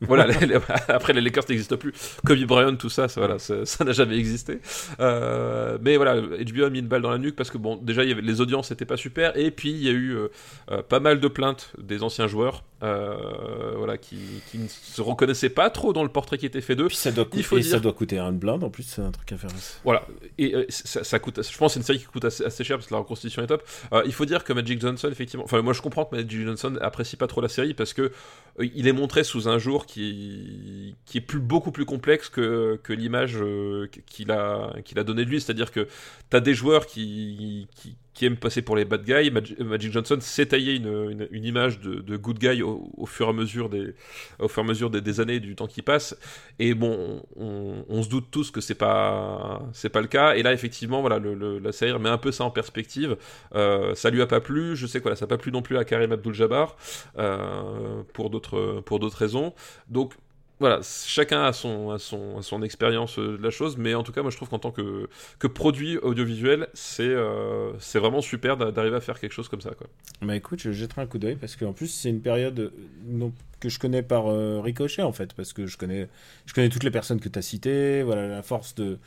Voilà, 0.06 0.26
les- 0.26 0.46
les- 0.46 0.58
après 0.88 1.12
les 1.12 1.20
Lakers 1.20 1.44
n'existent 1.48 1.76
plus. 1.76 1.92
Kobe 2.26 2.38
Bryant, 2.44 2.76
tout 2.76 2.90
ça, 2.90 3.08
ça 3.08 3.20
voilà, 3.20 3.38
ça 3.38 3.84
n'a 3.84 3.92
jamais 3.92 4.16
existé. 4.18 4.60
Euh, 5.00 5.78
mais 5.80 5.96
voilà, 5.96 6.20
HBO 6.20 6.64
a 6.64 6.70
mis 6.70 6.80
une 6.80 6.88
balle 6.88 7.02
dans 7.02 7.10
la 7.10 7.18
nuque 7.18 7.36
parce 7.36 7.50
que 7.50 7.58
bon, 7.58 7.76
déjà 7.76 8.02
il 8.02 8.08
y 8.08 8.12
avait, 8.12 8.20
les 8.22 8.40
audiences 8.40 8.70
n'étaient 8.70 8.84
pas 8.84 8.96
super 8.96 9.36
et 9.36 9.50
puis 9.50 9.70
il 9.70 9.82
y 9.82 9.88
a 9.88 9.92
eu 9.92 10.10
euh, 10.14 10.28
euh, 10.70 10.82
pas 10.82 11.00
mal 11.00 11.20
de 11.20 11.28
plaintes 11.28 11.72
des 11.78 12.02
anciens 12.02 12.26
joueurs, 12.26 12.64
euh, 12.82 13.72
voilà, 13.76 13.96
qui, 13.96 14.16
qui 14.50 14.58
ne 14.58 14.68
se 14.68 15.00
reconnaissaient 15.00 15.48
pas 15.48 15.70
trop 15.70 15.92
dans 15.92 16.02
le 16.02 16.08
portrait 16.10 16.38
qui 16.38 16.46
était 16.46 16.60
fait 16.60 16.76
d'eux. 16.76 16.88
Ça 16.90 17.10
doit, 17.12 17.24
coûter, 17.24 17.38
Il 17.38 17.44
faut 17.44 17.58
et 17.58 17.62
ça 17.62 17.78
doit 17.78 17.92
coûter 17.92 18.18
un 18.18 18.32
blinde 18.32 18.64
en 18.64 18.70
plus, 18.70 18.82
c'est 18.82 19.00
un 19.02 19.10
truc 19.10 19.30
à 19.32 19.36
faire. 19.38 19.50
Voilà, 19.84 20.06
et 20.38 20.66
ça, 20.68 21.04
ça 21.04 21.18
coûte, 21.18 21.40
je 21.42 21.56
pense 21.56 21.70
que 21.70 21.74
c'est 21.74 21.80
une 21.80 21.86
série 21.86 21.98
qui 22.00 22.06
coûte 22.06 22.24
assez, 22.24 22.44
assez 22.44 22.64
cher 22.64 22.76
parce 22.76 22.88
que 22.88 22.94
la 22.94 23.00
reconstitution 23.00 23.42
est 23.42 23.46
top. 23.46 23.62
Il 24.04 24.12
faut 24.12 24.26
dire 24.26 24.44
que 24.44 24.52
Magic 24.52 24.80
Johnson, 24.80 25.08
effectivement, 25.10 25.44
enfin 25.44 25.62
moi 25.62 25.72
je 25.72 25.80
comprends 25.80 26.04
que 26.04 26.16
Magic 26.16 26.44
Johnson 26.44 26.76
apprécie 26.80 27.16
pas 27.16 27.26
trop 27.26 27.40
la 27.40 27.48
série 27.48 27.74
parce 27.74 27.94
que 27.94 28.12
il 28.60 28.86
est 28.86 28.92
montré 28.92 29.24
sous 29.24 29.48
un 29.48 29.58
jour 29.58 29.86
qui, 29.86 30.94
qui 31.06 31.18
est 31.18 31.20
plus, 31.20 31.40
beaucoup 31.40 31.72
plus 31.72 31.84
complexe 31.84 32.28
que, 32.28 32.78
l'image 32.88 33.36
euh, 33.36 33.88
qu'il 34.06 34.30
a, 34.30 34.72
qu'il 34.84 34.98
a 34.98 35.04
donné 35.04 35.24
de 35.24 35.30
lui. 35.30 35.40
C'est-à-dire 35.40 35.72
que 35.72 35.88
tu 36.30 36.36
as 36.36 36.40
des 36.40 36.54
joueurs 36.54 36.86
qui, 36.86 37.66
qui 38.14 38.26
aiment 38.26 38.36
passer 38.36 38.62
pour 38.62 38.76
les 38.76 38.84
bad 38.84 39.04
guys. 39.04 39.30
Mag- 39.30 39.58
Magic 39.58 39.92
Johnson 39.92 40.18
s'est 40.20 40.46
taillé 40.46 40.76
une, 40.76 41.28
image 41.32 41.80
de, 41.80 42.16
good 42.16 42.38
guy 42.38 42.62
au, 42.62 43.06
fur 43.06 43.26
et 43.26 43.30
à 43.30 43.32
mesure 43.32 43.68
des, 43.68 43.94
au 44.38 44.48
fur 44.48 44.62
et 44.62 44.64
à 44.64 44.68
mesure 44.68 44.90
des, 44.90 45.20
années, 45.20 45.40
du 45.40 45.56
temps 45.56 45.66
qui 45.66 45.82
passe. 45.82 46.16
Et 46.58 46.74
bon, 46.74 47.22
on, 47.36 48.02
se 48.02 48.08
doute 48.08 48.26
tous 48.30 48.50
que 48.50 48.60
c'est 48.60 48.74
pas, 48.74 49.62
pas 49.92 50.00
le 50.00 50.06
cas. 50.06 50.34
Et 50.36 50.42
là, 50.42 50.52
effectivement, 50.52 51.00
voilà, 51.00 51.18
la 51.18 51.72
série 51.72 51.98
met 51.98 52.08
un 52.08 52.18
peu 52.18 52.32
ça 52.32 52.44
en 52.44 52.50
perspective. 52.50 53.16
Euh, 53.54 53.94
ça 53.94 54.10
lui 54.10 54.22
a 54.22 54.26
pas 54.26 54.40
plu. 54.40 54.76
Je 54.76 54.86
sais 54.86 54.98
que 54.98 55.04
voilà, 55.04 55.16
ça 55.16 55.24
a 55.24 55.28
pas 55.28 55.38
plu 55.38 55.50
non 55.50 55.62
plus 55.62 55.76
à 55.76 55.84
Karim 55.84 56.12
Abdul-Jabbar 56.12 56.76
euh, 57.18 58.02
pour 58.12 58.30
d'autres, 58.30 58.82
pour 58.86 59.00
d'autres 59.00 59.18
raisons. 59.18 59.54
Donc 59.88 60.14
voilà, 60.60 60.80
chacun 60.82 61.42
a 61.44 61.52
son, 61.52 62.62
expérience 62.62 63.18
euh, 63.18 63.36
de 63.36 63.42
la 63.42 63.50
chose, 63.50 63.76
mais 63.76 63.94
en 63.94 64.02
tout 64.02 64.12
cas, 64.12 64.22
moi 64.22 64.30
je 64.30 64.36
trouve 64.36 64.48
qu'en 64.48 64.58
tant 64.58 64.70
que, 64.70 65.08
produit 65.48 65.98
audiovisuel, 65.98 66.68
c'est 66.74 67.02
euh, 67.02 67.72
vraiment 67.94 68.20
super 68.20 68.56
d'a- 68.56 68.70
d'arriver 68.70 68.96
à 68.96 69.00
faire 69.00 69.18
quelque 69.18 69.32
chose 69.32 69.48
comme 69.48 69.60
ça. 69.60 69.70
Quoi. 69.70 69.88
Bah 70.22 70.36
écoute, 70.36 70.60
je 70.60 70.72
jetterai 70.72 71.02
un 71.02 71.06
coup 71.06 71.18
d'œil 71.18 71.36
parce 71.36 71.56
qu'en 71.56 71.72
plus 71.72 71.88
c'est 71.88 72.08
une 72.08 72.22
période 72.22 72.58
euh, 72.58 73.28
que 73.60 73.68
je 73.68 73.78
connais 73.78 74.02
par 74.02 74.26
ricochet 74.62 75.02
en 75.02 75.12
fait, 75.12 75.32
parce 75.34 75.52
que 75.52 75.66
je 75.66 75.76
connais, 75.76 76.08
je 76.46 76.54
connais 76.54 76.68
toutes 76.68 76.84
les 76.84 76.90
personnes 76.90 77.20
que 77.20 77.28
tu 77.28 77.38
as 77.38 77.42
citées, 77.42 78.02
voilà 78.02 78.28
la 78.28 78.42
force 78.42 78.74
de, 78.74 78.98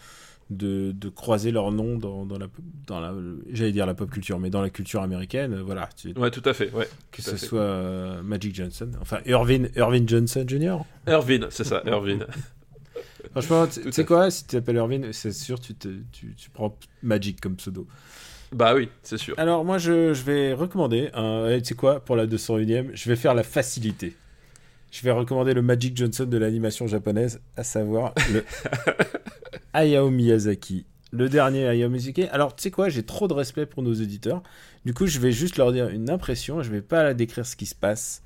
de, 0.49 0.91
de 0.93 1.09
croiser 1.09 1.51
leurs 1.51 1.71
noms 1.71 1.97
dans, 1.97 2.25
dans 2.25 2.37
la, 2.37 2.47
dans 2.87 2.99
la 2.99 3.13
j'allais 3.51 3.71
dire 3.73 3.85
la 3.85 3.93
pop 3.93 4.09
culture, 4.09 4.39
mais 4.39 4.49
dans 4.49 4.61
la 4.61 4.69
culture 4.69 5.01
américaine, 5.01 5.53
euh, 5.53 5.61
voilà, 5.63 5.89
tu- 5.95 6.13
Ouais, 6.17 6.31
tout 6.31 6.41
à 6.45 6.53
fait. 6.53 6.71
Ouais, 6.71 6.87
que 7.11 7.21
ce 7.21 7.35
soit 7.37 7.59
euh, 7.59 8.21
Magic 8.21 8.55
Johnson, 8.55 8.89
enfin 9.01 9.19
Irvin, 9.25 9.65
Irvin 9.75 10.03
Johnson 10.07 10.45
Jr. 10.47 10.77
Irvin, 11.07 11.47
c'est 11.49 11.63
ça, 11.65 11.81
Irvin. 11.85 12.19
Franchement, 13.31 13.67
tu 13.67 13.91
sais 13.91 14.05
quoi, 14.05 14.31
si 14.31 14.43
tu 14.45 14.51
t'appelles 14.55 14.77
Irvin, 14.77 15.01
c'est 15.11 15.33
sûr 15.33 15.59
tu, 15.59 15.75
te, 15.75 15.89
tu, 16.11 16.33
tu 16.35 16.49
prends 16.49 16.77
Magic 17.03 17.41
comme 17.41 17.55
pseudo. 17.57 17.85
bah 18.53 18.73
oui, 18.73 18.89
c'est 19.03 19.17
sûr. 19.17 19.35
Alors 19.37 19.65
moi 19.65 19.77
je, 19.77 20.13
je 20.13 20.23
vais 20.23 20.53
recommander, 20.53 21.09
un- 21.13 21.43
allez, 21.45 21.61
tu 21.61 21.69
sais 21.69 21.75
quoi, 21.75 21.99
pour 21.99 22.15
la 22.15 22.25
201ème, 22.25 22.91
je 22.93 23.09
vais 23.09 23.15
faire 23.17 23.33
la 23.33 23.43
facilité. 23.43 24.15
Je 24.91 25.01
vais 25.03 25.11
recommander 25.11 25.53
le 25.53 25.61
Magic 25.61 25.95
Johnson 25.95 26.25
de 26.25 26.37
l'animation 26.37 26.87
japonaise, 26.87 27.41
à 27.55 27.63
savoir 27.63 28.13
le 28.33 28.43
Hayao 29.73 30.09
Miyazaki. 30.09 30.85
Le 31.11 31.29
dernier 31.29 31.67
Hayao 31.67 31.89
Miyazaki. 31.89 32.23
Alors 32.25 32.55
tu 32.55 32.63
sais 32.63 32.71
quoi, 32.71 32.89
j'ai 32.89 33.03
trop 33.03 33.27
de 33.27 33.33
respect 33.33 33.65
pour 33.65 33.83
nos 33.83 33.93
éditeurs. 33.93 34.41
Du 34.85 34.93
coup 34.93 35.05
je 35.07 35.19
vais 35.19 35.31
juste 35.31 35.57
leur 35.57 35.71
dire 35.71 35.89
une 35.89 36.09
impression, 36.09 36.61
je 36.61 36.71
vais 36.71 36.81
pas 36.81 37.03
la 37.03 37.13
décrire 37.13 37.45
ce 37.45 37.55
qui 37.55 37.65
se 37.65 37.75
passe. 37.75 38.23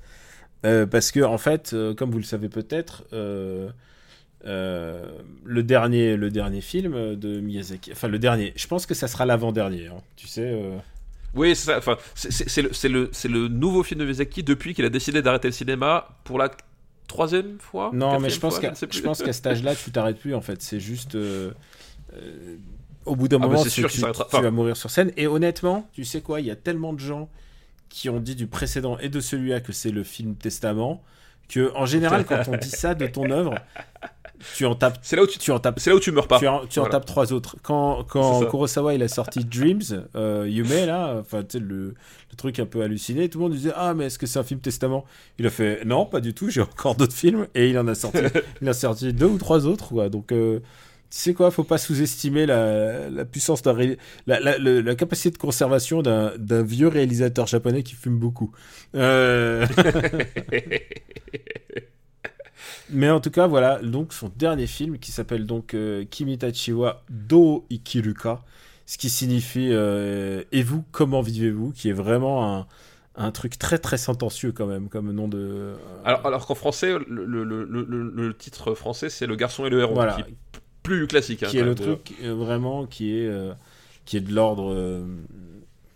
Euh, 0.64 0.86
parce 0.86 1.10
que 1.10 1.20
en 1.20 1.38
fait, 1.38 1.72
euh, 1.72 1.92
comme 1.94 2.10
vous 2.12 2.18
le 2.18 2.24
savez 2.24 2.48
peut-être, 2.48 3.04
euh, 3.12 3.68
le 4.44 5.62
dernier, 5.62 6.16
le 6.16 6.30
dernier 6.30 6.60
film 6.60 7.16
de 7.16 7.40
Miyazaki, 7.40 7.92
enfin 7.92 8.08
le 8.08 8.18
dernier, 8.18 8.52
je 8.56 8.66
pense 8.66 8.86
que 8.86 8.94
ça 8.94 9.08
sera 9.08 9.26
l'avant-dernier. 9.26 9.88
hein. 9.88 9.98
Tu 10.16 10.26
sais, 10.28 10.56
Oui, 11.34 11.56
c'est 11.56 11.66
ça. 11.66 11.78
Enfin, 11.78 11.96
c'est- 12.14 12.62
le, 12.62 13.10
le, 13.28 13.48
nouveau 13.48 13.82
film 13.82 14.00
de 14.00 14.04
Miyazaki 14.04 14.42
depuis 14.42 14.74
qu'il 14.74 14.84
a 14.84 14.90
décidé 14.90 15.22
d'arrêter 15.22 15.48
le 15.48 15.52
cinéma 15.52 16.08
pour 16.24 16.38
la 16.38 16.50
troisième 17.08 17.58
fois. 17.58 17.90
Non, 17.92 18.20
mais 18.20 18.30
je 18.30 18.38
pense 18.40 18.58
qu'à 18.58 18.70
qu'à 18.70 19.32
cet 19.32 19.46
âge-là, 19.46 19.74
tu 19.74 19.90
t'arrêtes 19.90 20.18
plus 20.18 20.34
en 20.34 20.40
fait. 20.40 20.60
C'est 20.62 20.80
juste. 20.80 21.14
euh, 21.14 21.52
euh, 22.14 22.56
au 23.04 23.16
bout 23.16 23.26
d'un 23.28 23.38
Ah 23.42 23.46
moment, 23.46 23.62
tu, 23.62 23.70
sûr 23.70 23.90
tu- 23.90 24.00
vas 24.00 24.50
mourir 24.50 24.76
sur 24.76 24.90
scène. 24.90 25.10
Et 25.16 25.26
honnêtement, 25.26 25.88
tu 25.92 26.04
sais 26.04 26.20
quoi, 26.20 26.40
il 26.40 26.46
y 26.46 26.50
a 26.50 26.56
tellement 26.56 26.92
de 26.92 27.00
gens 27.00 27.28
qui 27.88 28.08
ont 28.08 28.20
dit 28.20 28.36
du 28.36 28.46
précédent 28.46 28.96
et 28.98 29.08
de 29.08 29.20
celui-là 29.20 29.60
que 29.60 29.72
c'est 29.72 29.90
le 29.90 30.04
film 30.04 30.36
Testament 30.36 31.02
que 31.48 31.72
en 31.74 31.84
général, 31.84 32.24
quand 32.24 32.40
on 32.48 32.56
dit 32.56 32.70
ça 32.70 32.94
de 32.94 33.06
ton 33.06 33.28
œuvre, 33.30 33.54
tu 34.56 34.66
en 34.66 34.74
tapes. 34.74 34.98
C'est 35.02 35.16
là 35.16 35.22
où 35.22 35.26
tu, 35.26 35.38
Tu 35.38 35.50
en 35.50 35.58
tapes. 35.58 35.80
c'est 35.80 35.90
là 35.90 35.96
où 35.96 36.00
tu 36.00 36.12
meurs 36.12 36.28
pas. 36.28 36.38
Tu 36.38 36.46
en, 36.48 36.66
tu 36.66 36.78
en 36.78 36.82
Voilà. 36.82 36.98
tapes 36.98 37.06
trois 37.06 37.32
autres. 37.32 37.56
Quand, 37.62 38.04
quand. 38.08 38.40
Kurosawa 38.48 38.94
il 38.94 39.02
a 39.02 39.08
sorti 39.08 39.44
Dreams, 39.44 40.06
euh, 40.16 40.46
Yume 40.48 40.86
là, 40.86 41.16
enfin 41.20 41.42
tu 41.42 41.58
sais 41.58 41.64
le, 41.64 41.94
le 42.30 42.36
truc 42.36 42.58
un 42.58 42.66
peu 42.66 42.82
halluciné, 42.82 43.28
tout 43.28 43.38
le 43.38 43.44
monde 43.44 43.52
disait 43.52 43.72
ah 43.76 43.94
mais 43.94 44.06
est-ce 44.06 44.18
que 44.18 44.26
c'est 44.26 44.38
un 44.38 44.44
film 44.44 44.60
testament? 44.60 45.04
Il 45.38 45.46
a 45.46 45.50
fait 45.50 45.84
non 45.84 46.06
pas 46.06 46.20
du 46.20 46.34
tout, 46.34 46.48
j'ai 46.50 46.60
encore 46.62 46.94
d'autres 46.94 47.14
films 47.14 47.46
et 47.54 47.68
il 47.70 47.78
en 47.78 47.86
a 47.88 47.94
sorti, 47.94 48.18
il 48.62 48.68
a 48.68 48.72
sorti 48.74 49.12
deux 49.12 49.26
ou 49.26 49.38
trois 49.38 49.66
autres 49.66 49.88
quoi. 49.88 50.08
Donc 50.08 50.32
euh, 50.32 50.60
tu 51.10 51.18
sais 51.18 51.34
quoi, 51.34 51.50
faut 51.50 51.64
pas 51.64 51.76
sous-estimer 51.76 52.46
la, 52.46 53.10
la 53.10 53.24
puissance 53.26 53.62
la, 53.66 53.74
la, 54.40 54.58
la 54.58 54.94
capacité 54.94 55.30
de 55.30 55.36
conservation 55.38 56.00
d'un 56.00 56.32
d'un 56.38 56.62
vieux 56.62 56.88
réalisateur 56.88 57.46
japonais 57.46 57.82
qui 57.82 57.94
fume 57.94 58.18
beaucoup. 58.18 58.50
Euh... 58.94 59.66
Mais 62.90 63.10
en 63.10 63.20
tout 63.20 63.30
cas, 63.30 63.46
voilà, 63.46 63.78
donc 63.82 64.12
son 64.12 64.30
dernier 64.36 64.66
film 64.66 64.98
qui 64.98 65.12
s'appelle 65.12 65.46
donc 65.46 65.74
euh, 65.74 66.04
Kimitachi 66.04 66.72
wa 66.72 67.02
Do 67.10 67.64
Ikiruka, 67.70 68.42
ce 68.86 68.98
qui 68.98 69.08
signifie 69.10 69.68
euh, 69.72 70.42
Et 70.52 70.62
vous, 70.62 70.84
comment 70.92 71.22
vivez-vous 71.22 71.72
qui 71.72 71.88
est 71.88 71.92
vraiment 71.94 72.56
un, 72.58 72.66
un 73.14 73.30
truc 73.30 73.58
très 73.58 73.78
très 73.78 73.98
sentencieux 73.98 74.52
quand 74.52 74.66
même, 74.66 74.88
comme 74.88 75.12
nom 75.12 75.28
de. 75.28 75.38
euh, 75.38 75.76
Alors, 76.04 76.26
alors 76.26 76.46
qu'en 76.46 76.54
français, 76.54 76.92
le, 77.08 77.24
le, 77.24 77.44
le, 77.44 78.34
titre 78.36 78.74
français, 78.74 79.08
c'est 79.10 79.26
Le 79.26 79.36
garçon 79.36 79.66
et 79.66 79.70
le 79.70 79.80
héros. 79.80 79.94
Voilà. 79.94 80.14
Qui 80.14 80.20
est 80.22 80.34
plus 80.82 81.06
classique. 81.06 81.42
hein, 81.44 81.46
qui 81.48 81.58
est 81.58 81.62
le 81.64 81.74
truc 81.74 82.14
euh, 82.24 82.34
vraiment 82.34 82.86
qui 82.86 83.12
est 83.16 83.30
qui 84.04 84.16
est 84.16 84.20
de 84.20 84.34
l'ordre 84.34 85.04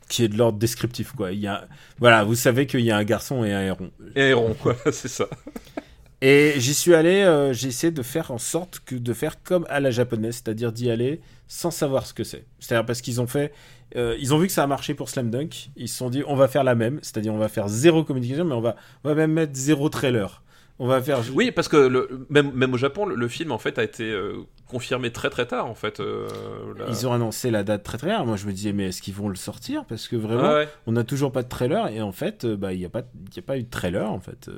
qui 0.09 0.23
est 0.23 0.29
de 0.29 0.39
l'ordre 0.39 0.59
descriptif 0.61 1.11
quoi 1.11 1.33
il 1.33 1.41
y 1.41 1.49
a 1.49 1.67
voilà 1.99 2.23
vous 2.23 2.37
savez 2.37 2.69
qu'il 2.69 2.83
y 2.83 2.93
a 2.93 2.97
un 2.97 3.03
garçon 3.03 3.45
et 3.45 3.53
un 3.53 3.63
héron 3.63 3.91
Et 4.15 4.29
héron, 4.29 4.55
voilà, 4.63 4.79
c'est 4.93 5.09
ça. 5.09 5.27
Et 6.29 6.55
j'y 6.59 6.75
suis 6.75 6.93
allé, 6.95 7.23
euh, 7.23 7.53
j'ai 7.53 7.69
essayé 7.69 7.93
de 7.93 8.03
faire 8.03 8.33
en 8.33 8.39
sorte 8.39 8.81
que 8.85 8.97
de 8.97 9.13
faire 9.13 9.43
comme 9.45 9.65
à 9.69 9.79
la 9.79 9.93
japonaise, 9.93 10.35
c'est-à-dire 10.43 10.73
d'y 10.73 10.91
aller 10.91 11.21
sans 11.47 11.71
savoir 11.71 12.05
ce 12.05 12.15
que 12.15 12.25
c'est. 12.25 12.45
C'est-à-dire 12.59 12.85
parce 12.85 13.01
qu'ils 13.01 13.21
ont 13.21 13.29
fait, 13.29 13.53
euh, 13.95 14.17
ils 14.19 14.35
ont 14.35 14.39
vu 14.39 14.49
que 14.49 14.53
ça 14.53 14.65
a 14.65 14.67
marché 14.67 14.95
pour 14.95 15.09
Slam 15.09 15.31
Dunk, 15.31 15.71
ils 15.77 15.89
se 15.89 15.97
sont 15.99 16.11
dit 16.11 16.25
on 16.27 16.35
va 16.35 16.49
faire 16.49 16.65
la 16.65 16.75
même, 16.75 16.99
c'est-à-dire 17.03 17.33
on 17.33 17.39
va 17.39 17.49
faire 17.49 17.69
zéro 17.69 18.03
communication, 18.03 18.45
mais 18.45 18.55
on 18.57 18.61
va, 18.61 18.75
on 19.05 19.09
va 19.11 19.15
même 19.15 19.33
mettre 19.33 19.55
zéro 19.55 19.89
trailer. 19.89 20.43
On 20.79 20.87
va 20.89 21.01
faire. 21.01 21.21
Oui, 21.33 21.53
parce 21.53 21.69
que 21.69 21.77
le, 21.77 22.27
même, 22.29 22.51
même 22.53 22.75
au 22.75 22.77
Japon, 22.77 23.07
le, 23.07 23.15
le 23.15 23.29
film 23.29 23.53
en 23.53 23.59
fait 23.59 23.79
a 23.79 23.85
été 23.85 24.11
euh, 24.11 24.39
confirmé 24.67 25.11
très 25.13 25.31
très 25.31 25.47
tard 25.47 25.67
en 25.67 25.75
fait. 25.75 26.01
euh, 26.01 26.29
la- 26.77 26.89
Ils 26.89 27.07
ont 27.07 27.13
annoncé 27.13 27.51
la 27.51 27.63
date 27.63 27.83
très 27.85 27.97
très 27.99 28.09
tard. 28.09 28.27
Moi 28.27 28.37
je 28.37 28.47
me 28.47 28.53
disais 28.53 28.73
mais 28.75 28.89
est-ce 28.89 29.01
qu'ils 29.01 29.15
vont 29.15 29.29
le 29.31 29.37
sortir? 29.37 29.85
Parce 29.87 30.09
que 30.09 30.17
vraiment, 30.17 30.43
Ah 30.45 30.55
ouais. 30.57 30.69
on 30.87 30.93
n'a 30.93 31.05
toujours 31.05 31.31
pas 31.33 31.43
de 31.45 31.49
trailer 31.49 31.87
et 31.89 32.03
en 32.03 32.13
fait, 32.13 32.45
bah 32.47 32.73
il 32.75 32.79
n'y 32.81 32.85
a 32.85 32.91
pas, 32.91 33.03
il 33.35 33.39
a 33.39 33.43
pas 33.43 33.57
eu 33.59 33.63
de 33.63 33.71
trailer 33.71 34.11
en 34.11 34.21
fait. 34.21 34.51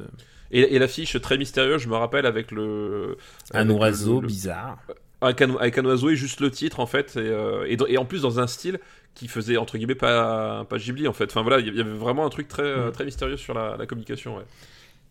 Euh, 0.52 0.56
Et, 0.56 0.74
et 0.74 0.78
l'affiche 0.78 1.20
très 1.20 1.36
mystérieuse, 1.38 1.82
je 1.82 1.88
me 1.88 1.96
rappelle 1.96 2.26
avec 2.26 2.50
le 2.52 3.16
un 3.52 3.68
avec 3.68 3.78
oiseau 3.80 4.16
le- 4.16 4.20
le- 4.22 4.26
bizarre. 4.28 4.78
avec 5.20 5.42
un, 5.42 5.56
avec 5.56 5.76
un 5.78 5.84
oiseau 5.84 6.10
et 6.10 6.16
juste 6.16 6.40
le 6.40 6.50
titre 6.50 6.80
en 6.80 6.86
fait 6.86 7.16
et, 7.16 7.20
euh, 7.20 7.66
et, 7.88 7.98
en 7.98 8.04
plus 8.04 8.22
dans 8.22 8.38
un 8.40 8.46
style 8.46 8.78
qui 9.14 9.26
faisait 9.28 9.56
entre 9.56 9.76
guillemets 9.78 9.94
pas 9.94 10.64
pas 10.64 10.78
Ghibli 10.78 11.08
en 11.08 11.12
fait. 11.12 11.24
Enfin 11.30 11.42
voilà, 11.42 11.58
il 11.60 11.74
y 11.74 11.80
avait 11.80 11.90
vraiment 11.92 12.24
un 12.24 12.30
truc 12.30 12.48
très 12.48 12.62
euh, 12.62 12.88
Mm. 12.88 12.92
très 12.92 13.04
mystérieux 13.04 13.36
sur 13.36 13.52
la, 13.54 13.76
la 13.76 13.86
communication. 13.86 14.36
Ouais. 14.36 14.44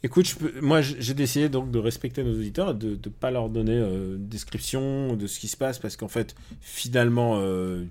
Écoute, 0.03 0.27
je 0.27 0.35
peux- 0.35 0.61
moi 0.61 0.81
j'ai 0.81 1.13
décidé 1.13 1.49
donc 1.49 1.71
de 1.71 1.79
respecter 1.79 2.23
nos 2.23 2.33
auditeurs 2.33 2.71
et 2.71 2.73
de 2.75 2.89
ne 2.91 3.09
pas 3.11 3.31
leur 3.31 3.49
donner 3.49 3.73
euh, 3.77 4.15
une 4.15 4.27
description 4.29 5.15
de 5.15 5.27
ce 5.27 5.39
qui 5.39 5.47
se 5.47 5.57
passe 5.57 5.77
parce 5.79 5.97
qu'en 5.97 6.07
fait, 6.07 6.35
finalement, 6.61 7.39
euh, 7.41 7.83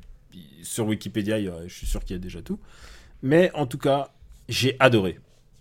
sur 0.62 0.86
Wikipédia, 0.86 1.38
il 1.38 1.44
y 1.46 1.48
a- 1.48 1.66
je 1.66 1.74
suis 1.74 1.86
sûr 1.86 2.02
qu'il 2.04 2.14
y 2.16 2.18
a 2.18 2.22
déjà 2.22 2.40
tout. 2.42 2.58
Mais 3.22 3.50
en 3.54 3.66
tout 3.66 3.78
cas, 3.78 4.10
j'ai 4.48 4.76
adoré. 4.78 5.18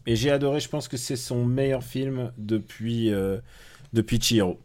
Et 0.07 0.15
j'ai 0.15 0.29
adoré, 0.31 0.59
je 0.59 0.69
pense 0.69 0.87
que 0.87 0.97
c'est 0.97 1.15
son 1.15 1.45
meilleur 1.45 1.83
film 1.83 2.31
depuis, 2.37 3.11
euh, 3.13 3.37
depuis 3.93 4.19
Chihiro. 4.21 4.59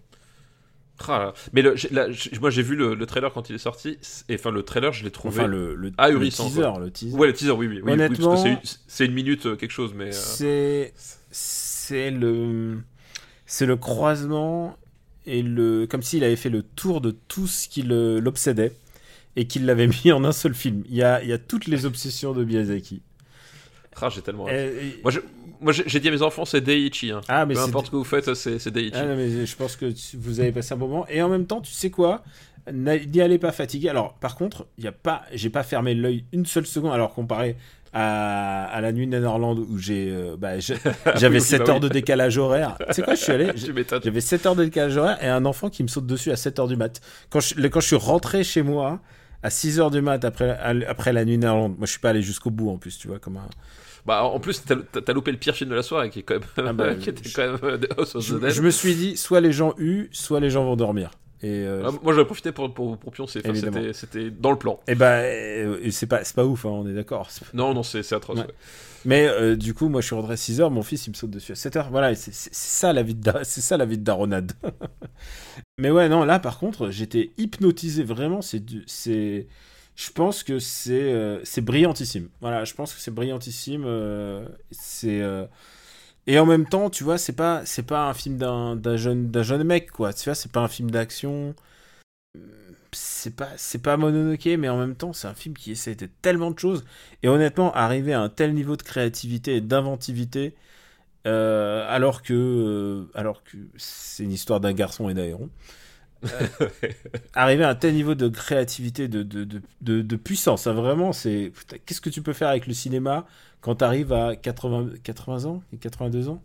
Ah. 1.09 1.33
Mais 1.55 1.62
le, 1.62 1.75
moi 2.41 2.51
j'ai 2.51 2.61
vu 2.62 2.77
le, 2.77 2.95
le 2.95 3.07
trailer 3.07 3.33
quand 3.33 3.49
il 3.49 3.55
est 3.55 3.59
sorti 3.59 3.97
et 4.29 4.35
enfin 4.35 4.51
le 4.51 4.62
trailer 4.62 4.93
je 4.93 5.03
l'ai 5.03 5.11
trouvé. 5.11 5.39
Enfin, 5.41 5.47
le, 5.49 5.75
le, 5.75 5.89
le 5.89 5.93
ahurissant, 5.97 6.47
teaser, 6.47 6.69
le 6.79 6.91
teaser. 6.91 7.17
Ouais 7.17 7.27
le 7.29 7.33
teaser 7.33 7.53
oui 7.53 7.69
oui, 7.69 7.81
Honnêtement- 7.91 8.37
c'est 8.87 9.07
une- 9.07 9.15
minute 9.15 9.47
euh, 9.47 9.57
quelque 9.57 9.71
chose 9.71 9.95
mais. 9.97 10.09
euh, 10.09 10.12
C'est 10.12 10.93
c'est 11.31 12.11
le 12.11 12.83
c'est 13.47 13.65
le 13.65 13.77
croisement 13.79 14.77
et 15.25 15.41
le 15.43 15.87
comme 15.87 16.03
s'il 16.03 16.23
avait 16.23 16.37
fait 16.37 16.51
le 16.51 16.62
tour 16.62 17.01
de 17.01 17.12
tout 17.12 17.47
ce 17.47 17.67
qui 17.67 17.81
le- 17.81 18.21
l'obsédait 18.21 18.73
et 19.37 19.47
qu'il 19.47 19.65
l'avait 19.65 19.87
mis 20.05 20.12
en 20.12 20.23
un 20.23 20.33
seul 20.33 20.55
film. 20.55 20.83
Il 20.87 20.97
y 20.97 21.03
a, 21.03 21.23
il 21.23 21.31
y 21.31 21.33
a 21.33 21.39
toutes 21.39 21.67
les 21.67 21.87
obsessions 21.87 22.35
de 22.35 22.45
Miyazaki. 22.45 23.01
Ah 24.03 24.09
j'ai 24.11 24.23
tellement. 24.23 24.49
hâte. 24.49 24.55
Et- 24.55 25.01
Moi, 25.03 25.11
je- 25.13 25.21
moi, 25.61 25.73
j'ai 25.73 26.01
dit 26.01 26.09
à 26.09 26.11
mes 26.11 26.23
enfants, 26.23 26.45
c'est 26.45 26.61
Daiichi. 26.61 27.11
Hein. 27.11 27.21
ah 27.29 27.45
mais 27.47 27.55
Peu 27.55 27.61
importe 27.61 27.87
ce 27.87 27.91
que 27.91 27.97
vous 27.97 28.05
faites, 28.05 28.33
c'est 28.35 28.71
Daiichi. 28.71 28.93
ah, 28.97 29.05
non, 29.07 29.17
mais 29.17 29.45
je 29.47 29.57
pense 29.57 29.77
que 29.77 29.87
tu- 29.87 30.17
vous 30.17 30.41
avez 30.41 30.53
passé 30.53 30.75
un 30.75 30.77
bon 30.77 30.89
moment 30.89 31.07
et 31.09 31.21
en 31.23 31.29
même 31.29 31.47
temps, 31.47 31.61
tu 31.61 31.73
sais 31.73 31.91
quoi? 31.91 32.23
N'y 32.73 33.21
allez 33.21 33.39
pas 33.39 33.53
fatigué. 33.53 33.89
Alors, 33.89 34.15
par 34.15 34.37
contre, 34.37 34.67
il 34.79 34.85
y 34.85 34.89
a 34.89 34.93
pas, 34.93 35.23
j'ai 35.33 35.51
pas 35.51 35.63
fermé 35.63 35.95
l'œil 35.95 36.25
une 36.33 36.45
seule 36.47 36.67
seconde. 36.67 36.93
Alors 36.93 37.15
comparé 37.15 37.57
à, 37.93 38.65
à 38.67 38.81
la 38.81 38.93
nuit 38.93 39.07
de 39.07 39.19
où 39.19 39.79
j'ai, 39.79 40.09
euh, 40.11 40.37
bah, 40.39 40.59
j'avais 41.17 41.39
Oui, 41.39 41.41
7 41.41 41.61
bah 41.63 41.69
heures 41.71 41.75
oui. 41.77 41.81
de 41.81 41.89
décalage 41.89 42.39
horaire. 42.39 42.77
tu 42.89 42.95
sais 42.95 43.03
quoi, 43.03 43.15
je 43.15 43.23
suis 43.23 43.33
allé. 43.33 43.51
J'avais 44.05 44.21
7 44.21 44.47
heures 44.47 44.55
de 44.57 44.65
décalage 44.65 44.97
horaire 44.97 45.19
et 45.25 45.27
un 45.29 45.45
enfant 45.45 45.71
qui 45.71 45.83
me 45.83 45.89
saute 45.89 46.07
dessus 46.07 46.31
à 46.31 46.37
7 46.37 46.59
heures 46.61 46.69
du 46.69 46.77
mat. 46.77 47.01
Quand 47.31 47.41
je, 47.41 47.55
quand 47.67 47.81
je 47.81 47.87
suis 47.87 47.97
rentré 47.97 48.45
chez 48.45 48.63
moi 48.63 49.01
à 49.43 49.51
6 49.51 49.81
heures 49.81 49.91
du 49.91 50.03
mat 50.03 50.25
après, 50.25 50.57
après 50.87 51.13
la 51.13 51.25
nuit 51.25 51.39
néerlandaise, 51.39 51.79
moi 51.79 51.87
je 51.87 51.91
suis 51.93 52.01
pas 52.01 52.11
allé 52.11 52.23
jusqu'au 52.23 52.51
bout 52.51 52.71
en 52.71 52.77
plus, 52.77 52.97
tu 52.99 53.09
vois, 53.09 53.19
comme 53.19 53.39
un... 53.39 53.49
Bah, 54.07 54.25
en 54.25 54.41
plus, 54.41 54.63
t'as 54.65 55.13
loupé 55.13 55.31
le 55.33 55.39
pire 55.39 55.55
film 55.55 55.71
de 55.71 55.75
la 55.75 55.83
soirée, 55.83 56.11
qui 56.11 56.21
est 56.21 56.23
quand 56.23 56.35
même, 56.35 56.67
Ah 56.69 56.73
bah, 56.73 56.95
qui 57.01 57.11
était 57.11 57.29
je- 57.29 57.35
quand 57.37 57.43
même 57.53 57.59
euh, 57.63 57.79
The 57.79 57.99
House 57.99 58.15
of 58.17 58.25
Je, 58.25 58.35
the 58.37 58.41
Dead. 58.41 58.51
je 58.51 58.63
me 58.63 58.71
suis 58.71 58.95
dit, 58.95 59.17
soit 59.17 59.41
les 59.41 59.53
gens 59.53 59.75
huent, 59.79 60.09
soit 60.13 60.41
les 60.41 60.51
gens 60.51 60.65
vont 60.65 60.77
dormir. 60.77 61.11
Et, 61.43 61.65
euh, 61.65 61.85
Ah, 61.87 61.91
moi, 62.03 62.13
j'avais 62.13 62.27
profité 62.27 62.53
pour, 62.53 62.73
pour, 62.75 62.99
pour 62.99 63.13
pioncer. 63.13 63.41
Enfin, 63.45 63.55
c'était- 63.93 64.31
dans 64.31 64.51
le 64.51 64.59
plan. 64.59 64.79
et 64.87 64.95
bah, 64.95 65.21
euh, 65.21 65.79
et 65.83 65.91
c'est 65.91 66.07
pas, 66.07 66.21
pas 66.35 66.45
ouf, 66.45 66.67
hein, 66.67 66.71
on 66.71 66.87
est 66.89 66.93
d'accord. 66.93 67.29
Non, 67.55 67.73
non, 67.73 67.83
c'est 67.83 68.11
atroce. 68.13 68.39
Ouais. 68.39 68.45
ouais. 68.45 68.51
Mais 69.07 69.27
euh, 69.27 69.57
du 69.57 69.73
coup, 69.73 69.89
moi 69.89 70.03
je 70.03 70.07
suis 70.09 70.15
rentré 70.15 70.35
à 70.35 70.37
6 70.37 70.61
heures, 70.61 70.71
mon 70.71 70.83
fils 70.83 71.07
il 71.07 71.11
me 71.11 71.15
saute 71.15 71.31
dessus 71.31 71.53
à 71.53 71.55
7 71.55 71.77
heures. 71.77 71.89
Voilà, 71.91 72.13
et 72.13 72.15
c'est 72.15 72.35
ça 72.35 72.93
la 72.93 73.03
vie 73.03 73.15
de 73.15 73.23
da- 73.23 73.41
c'est 73.45 73.63
ça 73.63 73.79
la 73.79 73.87
vie 73.87 73.97
de 73.97 74.05
daronade. 74.05 74.53
Mais 75.79 75.91
ouais, 75.91 76.11
non, 76.11 76.25
là 76.25 76.39
par 76.39 76.59
contre, 76.59 76.91
j'étais 76.91 77.31
hypnotisé 77.39 78.03
vraiment. 78.03 78.43
C'est, 78.43 78.63
je 80.01 80.11
pense 80.13 80.43
que 80.43 80.59
c'est 80.59 81.13
euh, 81.13 81.41
c'est 81.45 81.61
brillantissime. 81.61 82.31
Voilà, 82.41 82.65
je 82.65 82.75
pense 82.75 82.95
que 82.95 83.01
c'est 83.01 83.11
brillantissime. 83.11 83.85
euh, 83.87 84.49
c'est 84.71 85.21
euh, 85.21 85.47
et 86.27 86.39
en 86.39 86.47
même 86.47 86.67
temps, 86.69 86.91
tu 86.91 87.05
vois, 87.05 87.19
c'est 87.19 87.35
pas 87.35 87.67
c'est 87.67 87.85
pas 87.85 88.09
un 88.09 88.15
film 88.15 88.39
d'un 88.39 88.97
jeune 88.97 89.31
d'un 89.31 89.43
jeune 89.43 89.65
mec 89.65 89.91
quoi. 89.93 90.13
Tu 90.15 90.25
vois, 90.27 90.35
c'est 90.35 90.53
pas 90.53 90.61
un 90.61 90.69
film 90.69 90.91
d'action. 90.91 91.55
C'est 92.93 93.37
pas 93.37 93.51
c'est 93.57 93.83
pas 93.83 93.97
Mononoke, 93.97 94.47
mais 94.59 94.69
en 94.69 94.79
même 94.79 94.97
temps, 94.97 95.13
c'est 95.13 95.29
un 95.29 95.35
film 95.35 95.57
qui 95.57 95.73
essaie 95.73 95.95
de 95.95 96.09
tellement 96.23 96.51
de 96.51 96.59
choses. 96.59 96.85
Et 97.23 97.29
honnêtement, 97.29 97.73
arriver 97.75 98.13
à 98.15 98.21
un 98.21 98.29
tel 98.29 98.55
niveau 98.55 98.77
de 98.77 98.83
créativité 98.83 99.57
et 99.57 99.61
d'inventivité, 99.61 100.55
alors 101.25 102.23
que, 102.23 103.07
alors 103.15 103.43
que 103.45 103.57
c'est 103.77 104.25
une 104.25 104.33
histoire 104.33 104.61
d'un 104.61 104.73
garçon 104.73 105.09
et 105.11 105.15
d'un 105.15 105.25
héron, 105.25 105.51
arriver 107.35 107.65
à 107.65 107.71
un 107.71 107.75
tel 107.75 107.95
niveau 107.95 108.15
de 108.15 108.29
créativité, 108.29 109.09
de, 109.09 109.23
de, 109.23 109.63
de, 109.81 110.17
puissance, 110.17 110.67
hein, 110.67 110.73
vraiment, 110.73 111.13
c'est. 111.13 111.53
Qu'est-ce 111.87 112.01
que 112.01 112.11
tu 112.11 112.23
peux 112.23 112.33
faire 112.33 112.49
avec 112.49 112.67
le 112.67 112.75
cinéma 112.75 113.27
quand 113.61 113.77
tu 113.77 113.85
arrives 113.85 114.13
à 114.13 114.37
80, 114.37 114.91
80 115.03 115.45
ans? 115.47 115.63
et 115.73 115.77
82 115.77 116.29
ans? 116.29 116.43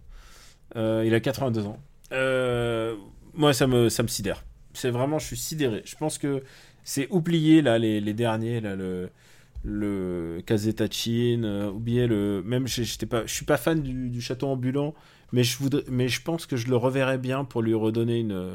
Euh, 0.76 1.04
Il 1.06 1.14
a 1.14 1.20
82 1.20 1.66
ans. 1.66 1.80
Euh, 2.12 2.96
moi, 3.34 3.54
ça 3.54 3.68
me, 3.68 3.90
ça 3.90 4.04
me 4.04 4.08
sidère. 4.08 4.44
C'est 4.74 4.90
vraiment, 4.90 5.20
je 5.20 5.28
suis 5.28 5.38
sidéré. 5.38 5.82
Je 5.86 5.96
pense 5.96 6.18
que 6.18 6.44
c'est 6.84 7.08
oublié, 7.10 7.62
là, 7.62 7.78
les, 7.78 8.02
les 8.02 8.14
derniers, 8.14 8.62
là, 8.62 8.76
le 8.76 9.10
le 9.66 10.44
Kazetachin, 10.46 11.44
euh, 11.44 11.72
oublier 11.72 12.06
le 12.06 12.44
même 12.46 12.68
j'étais 12.68 13.08
pas 13.08 13.26
je 13.26 13.34
suis 13.34 13.46
pas 13.46 13.58
fan 13.58 13.82
du, 13.82 14.22
château 14.22 14.48
ambulant 14.48 14.94
mais 15.32 15.44
je 15.44 15.58
voudrais 15.58 15.84
mais 15.90 16.08
je 16.08 16.22
pense 16.22 16.46
que 16.46 16.56
je 16.56 16.68
le 16.68 16.76
reverrai 16.76 17.18
bien 17.18 17.44
pour 17.44 17.64
lui 17.64 17.74
redonner 17.74 18.20
une 18.20 18.54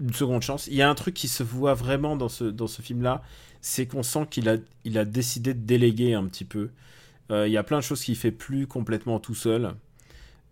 une 0.00 0.12
seconde 0.12 0.42
chance. 0.42 0.66
Il 0.68 0.74
y 0.74 0.82
a 0.82 0.90
un 0.90 0.94
truc 0.94 1.14
qui 1.14 1.28
se 1.28 1.42
voit 1.42 1.74
vraiment 1.74 2.16
dans 2.16 2.28
ce 2.28 2.44
dans 2.44 2.66
ce 2.66 2.82
film 2.82 3.02
là, 3.02 3.22
c'est 3.60 3.86
qu'on 3.86 4.02
sent 4.02 4.26
qu'il 4.30 4.48
a 4.48 4.56
il 4.84 4.98
a 4.98 5.04
décidé 5.04 5.54
de 5.54 5.60
déléguer 5.60 6.14
un 6.14 6.24
petit 6.26 6.44
peu. 6.44 6.70
Euh, 7.30 7.48
il 7.48 7.52
y 7.52 7.56
a 7.56 7.62
plein 7.62 7.78
de 7.78 7.84
choses 7.84 8.02
qu'il 8.02 8.16
fait 8.16 8.32
plus 8.32 8.66
complètement 8.66 9.20
tout 9.20 9.34
seul. 9.34 9.74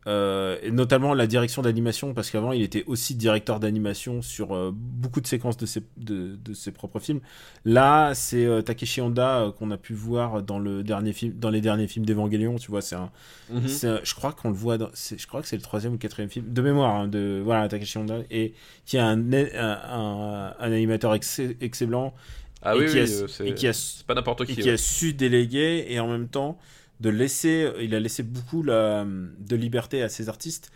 Euh, 0.07 0.57
et 0.63 0.71
notamment 0.71 1.13
la 1.13 1.27
direction 1.27 1.61
d'animation, 1.61 2.15
parce 2.15 2.31
qu'avant 2.31 2.53
il 2.53 2.63
était 2.63 2.85
aussi 2.87 3.15
directeur 3.15 3.61
d'animation 3.61 4.23
sur 4.23 4.55
euh, 4.55 4.71
beaucoup 4.75 5.21
de 5.21 5.27
séquences 5.27 5.59
de 5.59 5.67
ses, 5.67 5.83
de, 5.99 6.37
de 6.43 6.55
ses 6.55 6.73
propres 6.73 7.01
films. 7.01 7.21
Là, 7.67 8.15
c'est 8.15 8.47
euh, 8.47 8.63
Takeshi 8.63 9.03
Honda 9.03 9.53
qu'on 9.59 9.71
a 9.71 9.77
pu 9.77 9.93
voir 9.93 10.43
dans 10.43 10.59
le 10.59 10.83
dernier 10.83 11.13
film, 11.13 11.35
dans 11.39 11.51
les 11.51 11.61
derniers 11.61 11.87
films 11.87 12.07
d'Evangelion. 12.07 12.57
Tu 12.57 12.71
vois, 12.71 12.81
c'est 12.81 12.97
un, 12.97 13.11
Mhm. 13.51 13.67
un- 13.85 14.01
je 14.03 14.15
crois 14.15 14.33
qu'on 14.33 14.49
le 14.49 14.55
voit. 14.55 14.79
Dans, 14.79 14.89
je 14.95 15.27
crois 15.27 15.43
que 15.43 15.49
c'est 15.49 15.57
le 15.57 15.63
troisième 15.63 15.93
ou 15.95 15.99
quatrième 15.99 16.31
film 16.31 16.51
de 16.51 16.63
mémoire 16.63 16.95
hein, 16.95 17.09
de 17.09 17.43
voilà 17.45 17.69
Takeshi 17.69 17.99
Honda 17.99 18.21
et 18.31 18.55
qui 18.87 18.97
est 18.97 19.01
un, 19.01 19.19
un, 19.33 20.55
animateur 20.61 21.15
ex- 21.15 21.41
excellent 21.61 22.15
Ah 22.63 22.75
et 22.75 22.79
oui, 22.79 22.87
qui 22.87 22.95
oui, 22.95 23.01
a- 23.01 23.05
et 23.05 23.29
c'est 23.29 23.55
qui 23.55 23.67
a 23.67 23.73
c'est 23.73 24.07
pas 24.07 24.15
n'importe 24.15 24.43
et 24.43 24.47
qui. 24.47 24.57
qui 24.57 24.71
a 24.71 24.77
su 24.77 25.13
déléguer 25.15 25.87
et 25.89 26.01
en 26.01 26.09
même 26.09 26.29
temps 26.29 26.59
de 27.01 27.11
laisser 27.11 27.71
il 27.81 27.95
a 27.95 28.01
laissé 28.01 28.23
beaucoup 28.23 28.63
la, 28.63 29.05
de 29.05 29.57
liberté 29.57 30.03
à 30.03 30.09
ses 30.09 30.29
artistes 30.29 30.71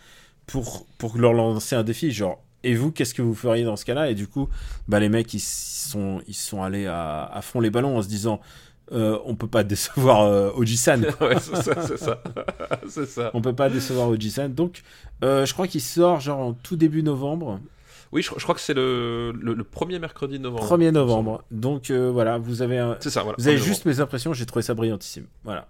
pour 0.47 0.85
pour 0.97 1.17
leur 1.17 1.33
lancer 1.33 1.75
un 1.75 1.83
défi 1.83 2.11
genre 2.11 2.41
et 2.63 2.73
vous 2.75 2.91
qu'est-ce 2.91 3.13
que 3.13 3.21
vous 3.21 3.35
feriez 3.35 3.63
dans 3.63 3.75
ce 3.75 3.85
cas-là? 3.85 4.09
Et 4.09 4.15
du 4.15 4.27
coup 4.27 4.47
bah 4.87 4.99
les 4.99 5.09
mecs 5.09 5.33
ils 5.33 5.39
sont 5.39 6.21
ils 6.27 6.33
sont 6.33 6.63
allés 6.63 6.87
à, 6.87 7.25
à 7.25 7.41
fond 7.41 7.59
les 7.59 7.69
ballons 7.69 7.97
en 7.97 8.01
se 8.01 8.07
disant 8.07 8.39
euh, 8.91 9.17
on 9.25 9.35
peut 9.35 9.47
pas 9.47 9.63
décevoir 9.73 10.21
euh, 10.21 10.51
Oji-san. 10.55 11.01
Ouais, 11.21 11.39
c'est 11.39 11.55
ça, 11.55 11.73
c'est 12.87 13.05
ça. 13.07 13.31
on 13.33 13.41
peut 13.41 13.53
pas 13.55 13.69
décevoir 13.69 14.09
Oji-san 14.09 14.53
donc 14.53 14.81
euh, 15.23 15.45
je 15.45 15.53
crois 15.53 15.67
qu'il 15.67 15.81
sort 15.81 16.19
genre 16.19 16.39
en 16.39 16.53
tout 16.53 16.75
début 16.75 17.01
novembre 17.03 17.59
Oui, 18.11 18.21
je, 18.21 18.29
je 18.37 18.43
crois 18.43 18.53
que 18.55 18.61
c'est 18.61 18.73
le, 18.75 19.31
le, 19.39 19.53
le 19.53 19.63
premier 19.63 19.97
mercredi 19.99 20.37
de 20.37 20.43
novembre. 20.43 20.77
1er 20.77 20.91
novembre 20.91 21.43
donc 21.51 21.89
euh, 21.91 22.09
voilà 22.11 22.37
vous 22.37 22.61
avez 22.61 22.77
un- 22.79 22.97
ça, 22.99 23.21
voilà. 23.23 23.35
vous 23.39 23.47
avez 23.47 23.57
1er 23.57 23.63
juste 23.63 23.85
mes 23.85 23.99
impressions 23.99 24.33
j'ai 24.33 24.45
trouvé 24.45 24.61
ça 24.63 24.73
brillantissime 24.73 25.25
voilà 25.43 25.67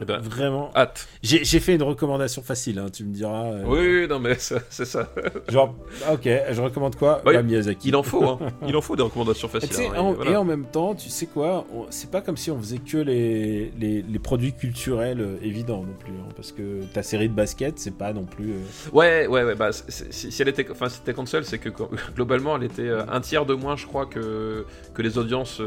Eh 0.00 0.04
ben, 0.04 0.18
vraiment. 0.18 0.70
Hâte. 0.76 1.08
J'ai 1.22 1.60
fait 1.60 1.74
une 1.74 1.82
recommandation 1.82 2.42
facile, 2.42 2.78
hein, 2.78 2.86
tu 2.92 3.04
me 3.04 3.12
diras. 3.12 3.44
euh, 3.52 3.64
Oui, 3.66 4.08
non, 4.08 4.18
mais 4.18 4.36
c'est 4.38 4.84
ça. 4.84 5.08
Genre, 5.48 5.74
ok, 6.12 6.28
je 6.50 6.60
recommande 6.60 6.96
quoi? 6.96 7.22
Bah, 7.24 7.42
Miyazaki. 7.42 7.88
Il 7.88 7.96
en 7.96 8.02
faut, 8.02 8.24
hein. 8.24 8.38
Il 8.66 8.76
en 8.76 8.80
faut 8.80 8.96
des 8.96 9.02
recommandations 9.02 9.48
faciles. 9.48 9.76
hein, 9.94 10.00
en- 10.00 10.12
et 10.12 10.14
voilà. 10.14 10.30
et 10.32 10.36
en 10.36 10.44
même 10.44 10.66
temps, 10.66 10.94
tu 10.94 11.08
sais 11.08 11.26
quoi? 11.26 11.64
C'est 11.90 12.10
pas 12.10 12.20
comme 12.20 12.36
si 12.36 12.50
on 12.50 12.58
faisait 12.58 12.78
que 12.78 12.98
les, 12.98 13.72
les, 13.78 14.02
les 14.02 14.18
produits 14.18 14.52
culturels 14.52 15.20
euh, 15.20 15.36
évidents 15.42 15.82
non 15.82 15.94
plus. 15.98 16.12
hein, 16.12 16.28
parce 16.36 16.52
que 16.52 16.82
ta 16.92 17.02
série 17.02 17.28
de 17.28 17.34
basket, 17.34 17.78
c'est 17.78 17.96
pas 17.96 18.12
non 18.12 18.24
plus. 18.24 18.52
euh, 18.52 18.56
Ouais, 18.92 19.26
ouais, 19.26 19.42
ouais. 19.44 19.54
Bah, 19.54 19.70
si, 19.72 20.30
si 20.30 20.42
elle 20.42 20.48
était, 20.48 20.66
enfin, 20.70 20.88
si 20.88 20.96
c'était 20.98 21.14
console, 21.14 21.44
c'est 21.44 21.58
que 21.58 21.70
globalement, 22.14 22.56
elle 22.56 22.64
était 22.64 22.90
un 22.90 23.20
tiers 23.20 23.46
de 23.46 23.54
moins, 23.54 23.76
je 23.76 23.86
crois, 23.86 24.06
que 24.06 24.64
que 24.94 25.02
les 25.02 25.18
audiences 25.18 25.60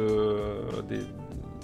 des 0.90 1.00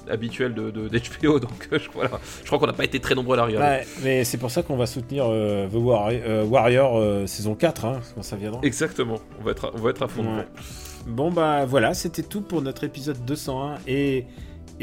habituels 0.10 0.54
de, 0.54 0.72
de- 0.72 0.88
d'HBO, 0.88 1.40
donc 1.42 1.68
euh, 1.72 1.80
je, 1.80 1.90
voilà. 1.94 2.12
je 2.42 2.46
crois 2.48 2.60
qu'on 2.60 2.68
n'a 2.68 2.74
pas 2.74 2.84
été 2.86 3.00
très 3.00 3.16
nombreux 3.16 3.36
à 3.36 3.42
la 3.42 3.46
regarder. 3.46 3.68
Ouais, 3.68 3.88
mais 4.04 4.24
c'est 4.24 4.38
pour 4.38 4.52
ça 4.52 4.64
qu'on 4.64 4.78
va 4.78 4.86
soutenir 4.86 5.26
euh, 5.28 5.68
The 5.68 5.74
Warrior, 5.76 6.22
euh, 6.26 6.44
Warrior, 6.46 6.98
euh, 6.98 7.28
saison 7.28 7.56
4, 7.56 7.86
hein, 7.86 8.00
quand 8.16 8.24
ça 8.24 8.36
viendra. 8.36 8.60
Exactement, 8.64 9.20
on 9.40 9.44
va 9.44 9.52
être 9.52 9.66
à, 9.66 9.72
on 9.74 9.80
va 9.80 9.90
être 9.92 10.04
à 10.04 10.08
fond. 10.08 10.24
Ouais. 10.24 10.46
Bon 11.08 11.32
bah 11.32 11.66
voilà, 11.66 11.94
c'était 11.94 12.22
tout 12.24 12.42
pour 12.42 12.62
notre 12.62 12.84
épisode 12.84 13.18
201 13.26 13.78
et 13.88 14.26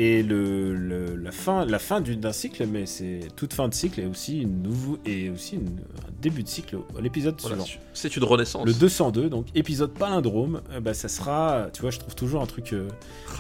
et 0.01 0.23
le, 0.23 0.75
le- 0.75 1.17
la 1.17 1.33
fin 1.33 1.65
la 1.67 1.81
fin 1.81 2.01
d'un 2.01 2.33
cycle, 2.33 2.65
mais 2.67 2.87
c'est 2.87 3.21
toute 3.35 3.53
fin 3.53 3.67
de 3.69 3.75
cycle 3.75 3.99
et 4.01 4.07
aussi 4.07 4.43
une 4.43 4.63
nouveau 4.63 4.97
et 5.05 5.29
aussi 5.29 5.57
une- 5.57 5.81
un 6.07 6.13
début 6.23 6.45
de 6.45 6.49
cycle 6.49 6.77
à 6.97 7.01
l'épisode 7.01 7.35
Voilà, 7.41 7.63
suivant. 7.65 7.83
c'est 7.95 8.17
une 8.17 8.23
renaissance. 8.25 8.65
Le 8.65 8.73
202, 8.75 9.29
donc 9.29 9.47
épisode 9.57 9.93
palindrome, 9.93 10.61
euh, 10.73 10.79
bah, 10.81 10.95
ça 10.95 11.09
sera, 11.09 11.67
tu 11.73 11.83
vois, 11.83 11.91
je 11.91 11.99
trouve 11.99 12.15
toujours 12.15 12.41
un 12.43 12.47
truc 12.47 12.73
euh, 12.73 12.87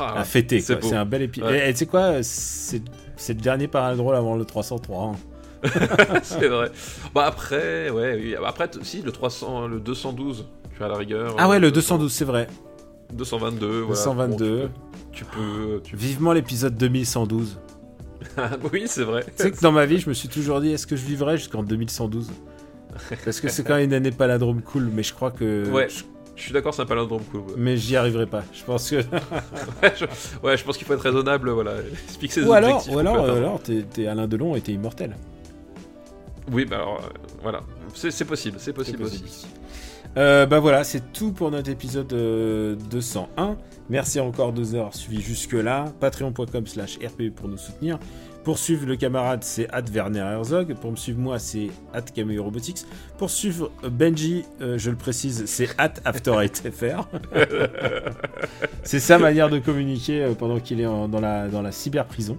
Ah, 0.00 0.18
à 0.18 0.24
fêter. 0.24 0.60
c'est 0.60 0.92
un 0.94 1.04
bel 1.04 1.22
épisode. 1.22 1.48
Ouais. 1.50 1.70
Et 1.70 1.72
tu 1.72 1.78
sais 1.78 1.86
quoi, 1.86 2.22
c'est 2.22 2.82
le 3.28 3.34
dernier 3.34 3.68
palindrome 3.68 4.14
avant 4.14 4.36
le 4.36 4.44
303. 4.44 5.04
hein. 5.04 5.16
c'est 6.22 6.48
vrai. 6.48 6.70
Bah 7.14 7.24
après, 7.26 7.90
ouais, 7.90 8.14
oui. 8.20 8.34
après, 8.44 8.68
si, 8.82 9.02
le 9.02 9.10
300, 9.12 9.66
le 9.68 9.80
212, 9.80 10.46
tu 10.76 10.82
as 10.84 10.88
la 10.88 10.96
rigueur. 10.96 11.34
Ah 11.38 11.48
ouais, 11.48 11.56
euh, 11.56 11.60
le 11.60 11.70
212, 11.72 12.12
c'est 12.12 12.24
vrai. 12.24 12.46
222, 13.12 13.80
voilà. 13.80 13.88
222. 14.04 14.56
Bon, 14.62 14.68
tu 15.12 15.24
peux. 15.24 15.30
tu 15.30 15.36
peux- 15.36 15.80
tu- 15.82 15.96
Vivement 15.96 16.32
l'épisode 16.32 16.76
2112. 16.76 17.58
oui, 18.72 18.84
c'est 18.86 19.04
vrai. 19.04 19.24
Tu 19.36 19.42
sais 19.44 19.50
que 19.50 19.60
dans 19.60 19.72
ma 19.72 19.86
vie, 19.86 19.98
je 19.98 20.08
me 20.08 20.14
suis 20.14 20.28
toujours 20.28 20.60
dit, 20.60 20.70
est-ce 20.72 20.86
que 20.86 20.96
je 20.96 21.04
vivrai 21.04 21.36
jusqu'en 21.38 21.62
2112 21.62 22.30
Parce 23.24 23.40
que 23.40 23.48
c'est 23.48 23.62
quand 23.64 23.76
même 23.76 23.84
une 23.84 23.94
année 23.94 24.10
palindrome 24.10 24.60
cool, 24.62 24.90
mais 24.92 25.02
je 25.02 25.14
crois 25.14 25.30
que. 25.30 25.68
Ouais. 25.70 25.88
je- 25.88 26.04
Je 26.36 26.42
suis 26.42 26.52
d'accord, 26.52 26.72
c'est 26.74 26.82
un 26.82 26.86
palindrome 26.86 27.22
cool. 27.32 27.40
ouais. 27.40 27.54
Mais 27.56 27.76
j'y 27.76 27.96
arriverai 27.96 28.26
pas. 28.26 28.44
Je 28.52 28.62
pense 28.64 28.90
que. 28.90 28.96
Ouais, 29.82 29.92
je, 29.98 30.04
ouais, 30.46 30.56
je 30.56 30.64
pense 30.64 30.76
qu'il 30.76 30.86
faut 30.86 30.94
être 30.94 31.00
raisonnable, 31.02 31.50
voilà. 31.50 31.72
Se 32.08 32.18
fixer 32.18 32.42
des 32.42 32.46
ou 32.48 32.52
alors, 32.52 32.84
ou 32.92 32.98
alors, 32.98 33.24
alors 33.24 33.60
t'es 33.60 34.06
Alain 34.06 34.26
Delon 34.28 34.54
et 34.56 34.60
t'es 34.60 34.72
immortel. 34.72 35.16
Oui, 36.52 36.64
bah 36.64 36.76
alors, 36.76 37.00
euh, 37.04 37.08
voilà. 37.42 37.60
C'est 37.94 38.10
c'est 38.10 38.24
possible, 38.24 38.56
c'est 38.60 38.72
possible, 38.72 38.98
possible. 38.98 39.24
aussi. 39.26 39.46
Euh, 40.16 40.46
bah 40.46 40.58
voilà, 40.58 40.84
c'est 40.84 41.12
tout 41.12 41.32
pour 41.32 41.50
notre 41.50 41.70
épisode 41.70 42.12
euh, 42.12 42.74
201. 42.90 43.56
Merci 43.90 44.20
encore 44.20 44.52
de 44.52 44.60
nous 44.60 44.74
avoir 44.74 44.94
suivis 44.94 45.22
jusque-là. 45.22 45.86
Patreon.com 46.00 46.66
slash 46.66 46.98
RPU 47.04 47.30
pour 47.30 47.48
nous 47.48 47.58
soutenir. 47.58 47.98
Pour 48.44 48.58
suivre 48.58 48.86
le 48.86 48.96
camarade, 48.96 49.44
c'est 49.44 49.68
at 49.70 49.84
Werner 49.92 50.20
Herzog. 50.20 50.74
Pour 50.74 50.90
me 50.90 50.96
suivre 50.96 51.18
moi, 51.18 51.38
c'est 51.38 51.68
at 51.92 52.02
Cameo 52.02 52.42
Robotics. 52.42 52.84
Pour 53.18 53.30
suivre 53.30 53.70
euh, 53.84 53.90
Benji, 53.90 54.44
euh, 54.60 54.78
je 54.78 54.90
le 54.90 54.96
précise, 54.96 55.44
c'est 55.46 55.68
at 55.78 55.94
After 56.04 56.34
Eight 56.40 56.70
FR. 56.70 57.06
c'est 58.82 59.00
sa 59.00 59.18
manière 59.18 59.50
de 59.50 59.58
communiquer 59.58 60.22
euh, 60.22 60.34
pendant 60.34 60.60
qu'il 60.60 60.80
est 60.80 60.84
dans, 60.84 61.20
la, 61.20 61.48
dans 61.48 61.62
la 61.62 61.72
cyberprison. 61.72 62.38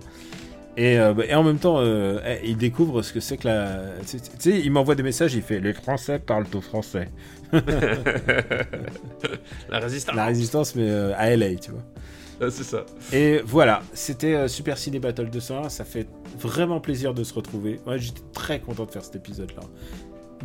Et, 0.80 0.98
euh, 0.98 1.14
bah, 1.14 1.24
et 1.28 1.36
en 1.36 1.44
même 1.44 1.58
temps, 1.58 1.80
euh, 1.80 2.20
il 2.44 2.56
découvre 2.56 3.02
ce 3.02 3.12
que 3.12 3.20
c'est 3.20 3.36
que 3.38 3.48
la. 3.48 3.82
Tu 4.08 4.18
sais, 4.40 4.60
il 4.60 4.72
m'envoie 4.72 4.96
des 4.96 5.04
messages, 5.04 5.34
il 5.34 5.42
fait 5.42 5.60
Les 5.60 5.74
Français 5.74 6.20
parlent 6.20 6.46
au 6.54 6.62
français. 6.62 7.10
La 9.70 9.80
résistance. 9.80 10.16
La 10.16 10.26
résistance, 10.26 10.76
mais 10.76 10.90
euh, 10.90 11.14
à 11.18 11.36
LA, 11.36 11.56
tu 11.56 11.72
vois. 11.72 11.82
Ah, 12.42 12.46
c'est 12.50 12.64
ça. 12.64 12.86
Et 13.12 13.42
voilà, 13.46 13.82
c'était 13.94 14.34
euh, 14.34 14.48
Super 14.48 14.78
Ciné 14.78 15.00
Battle 15.00 15.30
201. 15.30 15.70
Ça 15.70 15.84
fait 15.84 16.08
vraiment 16.38 16.80
plaisir 16.80 17.14
de 17.14 17.24
se 17.24 17.34
retrouver. 17.34 17.80
Moi, 17.86 17.98
j'étais 17.98 18.22
très 18.34 18.60
content 18.60 18.86
de 18.86 18.92
faire 18.92 19.04
cet 19.04 19.16
épisode-là. 19.18 19.62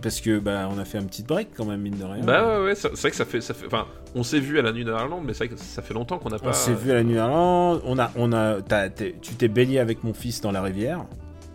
Parce 0.03 0.21
que, 0.21 0.41
bah, 0.41 0.69
on 0.75 0.79
a 0.79 0.85
fait 0.85 0.99
un 0.99 1.05
petit 1.05 1.23
break 1.23 1.51
quand 1.57 1.65
même, 1.67 1.81
mine 1.81 1.97
de 1.97 2.05
rien. 2.05 2.25
Bah 2.25 2.59
ouais, 2.59 2.65
ouais, 2.65 2.75
c'est 2.75 2.89
vrai 2.93 3.11
que 3.11 3.17
ça 3.17 3.25
fait, 3.25 3.41
ça 3.41 3.55
fait. 3.55 3.67
Enfin, 3.67 3.87
on 4.17 4.25
s'est 4.25 4.41
vu 4.41 4.59
à 4.59 4.63
la 4.63 4.73
nuit 4.73 4.85
d'Irlande, 4.85 5.23
mais 5.25 5.35
c'est 5.35 5.47
vrai 5.47 5.55
que 5.55 5.61
ça 5.61 5.83
fait 5.83 5.95
longtemps 5.95 6.19
qu'on 6.19 6.31
n'a 6.31 6.39
pas. 6.41 6.51
On 6.51 6.53
s'est 6.53 6.75
vu 6.75 6.91
à 6.91 6.95
la 6.95 7.05
Nuit 7.05 7.15
Irlande. 7.15 7.81
On 7.85 7.97
a, 8.01 8.11
on 8.17 8.33
a, 8.33 8.61
t'as- 8.61 8.89
tu 8.91 9.35
t'es 9.39 9.47
baigné 9.47 9.79
avec 9.79 10.03
mon 10.03 10.13
fils 10.13 10.41
dans 10.41 10.51
la 10.51 10.63
rivière. 10.63 11.05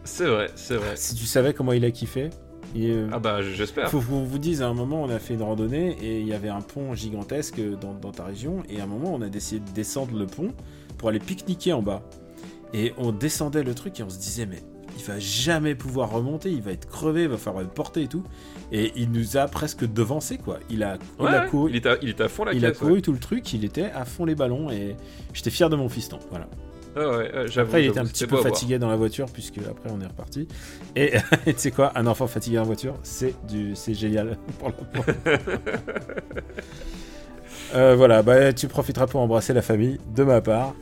C'est 0.05 0.25
vrai, 0.25 0.49
c'est 0.55 0.75
vrai. 0.77 0.95
Si 0.95 1.15
tu 1.15 1.25
savais 1.25 1.53
comment 1.53 1.73
il 1.73 1.83
a 1.83 1.91
kiffé. 1.91 2.29
Euh, 2.77 3.09
Ah 3.11 3.19
bah 3.19 3.41
j'espère. 3.41 3.89
Faut 3.89 4.01
qu'on 4.01 4.23
vous 4.23 4.37
dise, 4.37 4.61
à 4.61 4.67
un 4.67 4.73
moment, 4.73 5.01
on 5.03 5.09
a 5.09 5.19
fait 5.19 5.33
une 5.33 5.41
randonnée 5.43 5.97
et 6.01 6.19
il 6.21 6.27
y 6.27 6.33
avait 6.33 6.49
un 6.49 6.61
pont 6.61 6.93
gigantesque 6.93 7.59
dans, 7.81 7.93
dans 7.93 8.11
ta 8.11 8.23
région. 8.25 8.63
Et 8.69 8.79
à 8.79 8.83
un 8.83 8.87
moment, 8.87 9.13
on 9.13 9.21
a 9.21 9.29
décidé 9.29 9.59
de 9.65 9.71
descendre 9.75 10.17
le 10.17 10.25
pont 10.27 10.53
pour 10.97 11.09
aller 11.09 11.19
pique-niquer 11.19 11.73
en 11.73 11.81
bas. 11.81 12.03
Et 12.73 12.93
on 12.97 13.11
descendait 13.11 13.63
le 13.63 13.73
truc 13.73 13.99
et 13.99 14.03
on 14.03 14.09
se 14.09 14.19
disait, 14.19 14.45
mais 14.45 14.61
il 14.97 15.03
va 15.03 15.17
jamais 15.17 15.75
pouvoir 15.75 16.11
remonter, 16.11 16.51
il 16.51 16.61
va 16.61 16.71
être 16.71 16.87
crevé, 16.87 17.23
il 17.23 17.29
va 17.29 17.37
falloir 17.37 17.63
le 17.63 17.69
porter 17.69 18.03
et 18.03 18.07
tout. 18.07 18.23
Et 18.71 18.91
il 18.95 19.11
nous 19.11 19.37
a 19.37 19.47
presque 19.47 19.91
devancé, 19.91 20.37
quoi. 20.37 20.59
Il 20.69 20.83
a, 20.83 20.97
il 21.19 21.25
Ouais, 21.25 21.31
a 21.31 21.43
ouais, 21.43 21.49
couru, 21.49 21.69
il, 21.71 21.75
était 21.77 21.89
à, 21.89 21.97
il 22.01 22.09
était 22.09 22.23
à 22.23 22.27
fond 22.29 22.43
la 22.43 22.53
il 22.53 22.63
a 22.65 22.71
couru 22.71 22.93
ouais. 22.93 23.01
tout 23.01 23.13
le 23.13 23.17
truc, 23.19 23.51
il 23.53 23.65
était 23.65 23.89
à 23.91 24.05
fond 24.05 24.25
les 24.25 24.35
ballons 24.35 24.69
et 24.69 24.95
j'étais 25.33 25.49
fier 25.49 25.69
de 25.69 25.75
mon 25.75 25.89
fiston. 25.89 26.19
Voilà. 26.29 26.47
Ah 26.95 27.07
ouais, 27.09 27.15
ouais, 27.17 27.47
j'avoue. 27.47 27.69
Après, 27.69 27.83
il 27.83 27.89
était 27.89 27.99
un 27.99 28.05
petit 28.05 28.25
peu 28.25 28.35
voir. 28.35 28.43
fatigué 28.43 28.79
dans 28.79 28.89
la 28.89 28.95
voiture, 28.95 29.27
puisque 29.31 29.59
après 29.59 29.89
on 29.91 30.01
est 30.01 30.07
reparti. 30.07 30.47
Et 30.95 31.11
tu 31.45 31.53
sais 31.57 31.71
quoi, 31.71 31.91
un 31.95 32.07
enfant 32.07 32.27
fatigué 32.27 32.57
en 32.59 32.63
voiture, 32.63 32.95
c'est 33.03 33.33
du, 33.47 33.75
c'est 33.75 33.93
génial 33.93 34.37
pour- 34.59 34.71
Euh, 37.75 37.95
Voilà, 37.95 38.23
bah, 38.23 38.51
tu 38.53 38.67
profiteras 38.67 39.05
pour 39.07 39.21
embrasser 39.21 39.53
la 39.53 39.61
famille 39.61 39.99
de 40.15 40.23
ma 40.23 40.41
part. 40.41 40.73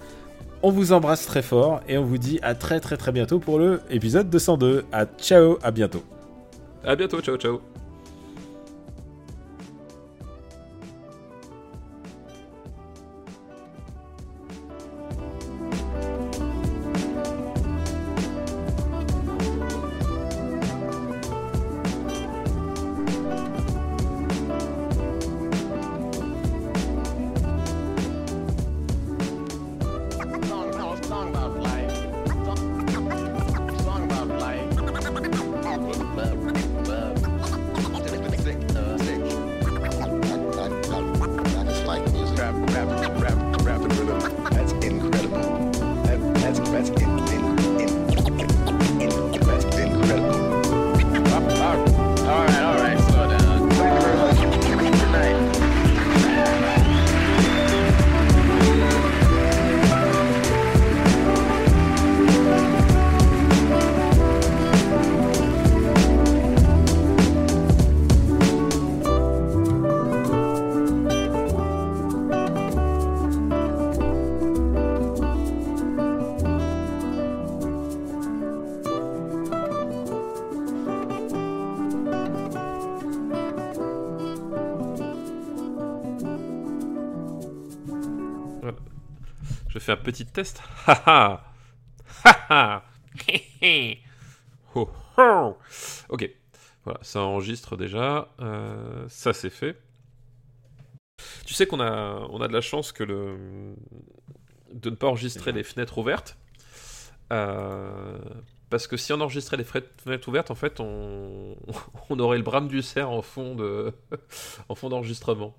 On 0.64 0.72
vous 0.72 0.92
embrasse 0.94 1.26
très 1.26 1.42
fort 1.42 1.82
et 1.88 1.98
on 1.98 2.04
vous 2.06 2.18
dit 2.18 2.40
à 2.42 2.56
très 2.56 2.80
très 2.80 2.98
très 2.98 3.12
bientôt 3.12 3.40
pour 3.40 3.60
le 3.60 3.82
épisode 3.90 4.30
202. 4.30 4.86
À 4.92 5.06
ciao, 5.06 5.58
à 5.62 5.72
bientôt. 5.72 6.04
À 6.84 6.96
bientôt, 6.96 7.20
ciao, 7.22 7.36
ciao. 7.38 7.77
Je 89.88 89.94
fais 89.94 90.00
un 90.02 90.04
petit 90.04 90.26
test. 90.26 90.62
Haha. 90.86 91.46
Haha. 92.26 92.84
Ho, 94.76 94.90
ho. 95.18 95.58
ok. 96.10 96.30
Voilà, 96.84 97.00
ça 97.04 97.22
enregistre 97.22 97.78
déjà. 97.78 98.28
Euh, 98.42 99.06
ça 99.08 99.32
c'est 99.32 99.50
fait. 99.50 99.82
Tu 101.46 101.54
sais 101.54 101.68
qu'on 101.68 101.80
a, 101.80 102.28
on 102.32 102.42
a 102.42 102.50
de 102.50 102.54
la 102.54 102.60
chance 102.60 102.92
que 102.92 103.06
le, 103.06 103.78
de 104.74 104.90
ne 104.90 104.96
pas 104.96 105.08
enregistrer 105.08 105.54
les 105.54 105.64
fenêtres 105.64 105.98
ouvertes. 106.00 106.38
Euh, 107.32 108.20
parce 108.70 108.88
que 108.88 108.98
si 108.98 109.14
on 109.14 109.22
enregistrait 109.22 109.56
les 109.56 109.64
fenêtres 109.64 110.28
ouvertes, 110.28 110.52
en 110.52 110.56
fait, 110.56 110.82
on, 110.82 111.56
on 112.10 112.20
aurait 112.20 112.40
le 112.40 112.44
brame 112.44 112.68
du 112.68 112.82
cerf 112.82 113.10
en 113.10 113.22
fond 113.22 113.56
de, 113.56 113.94
en 114.68 114.76
fond 114.76 114.90
d'enregistrement. 114.90 115.56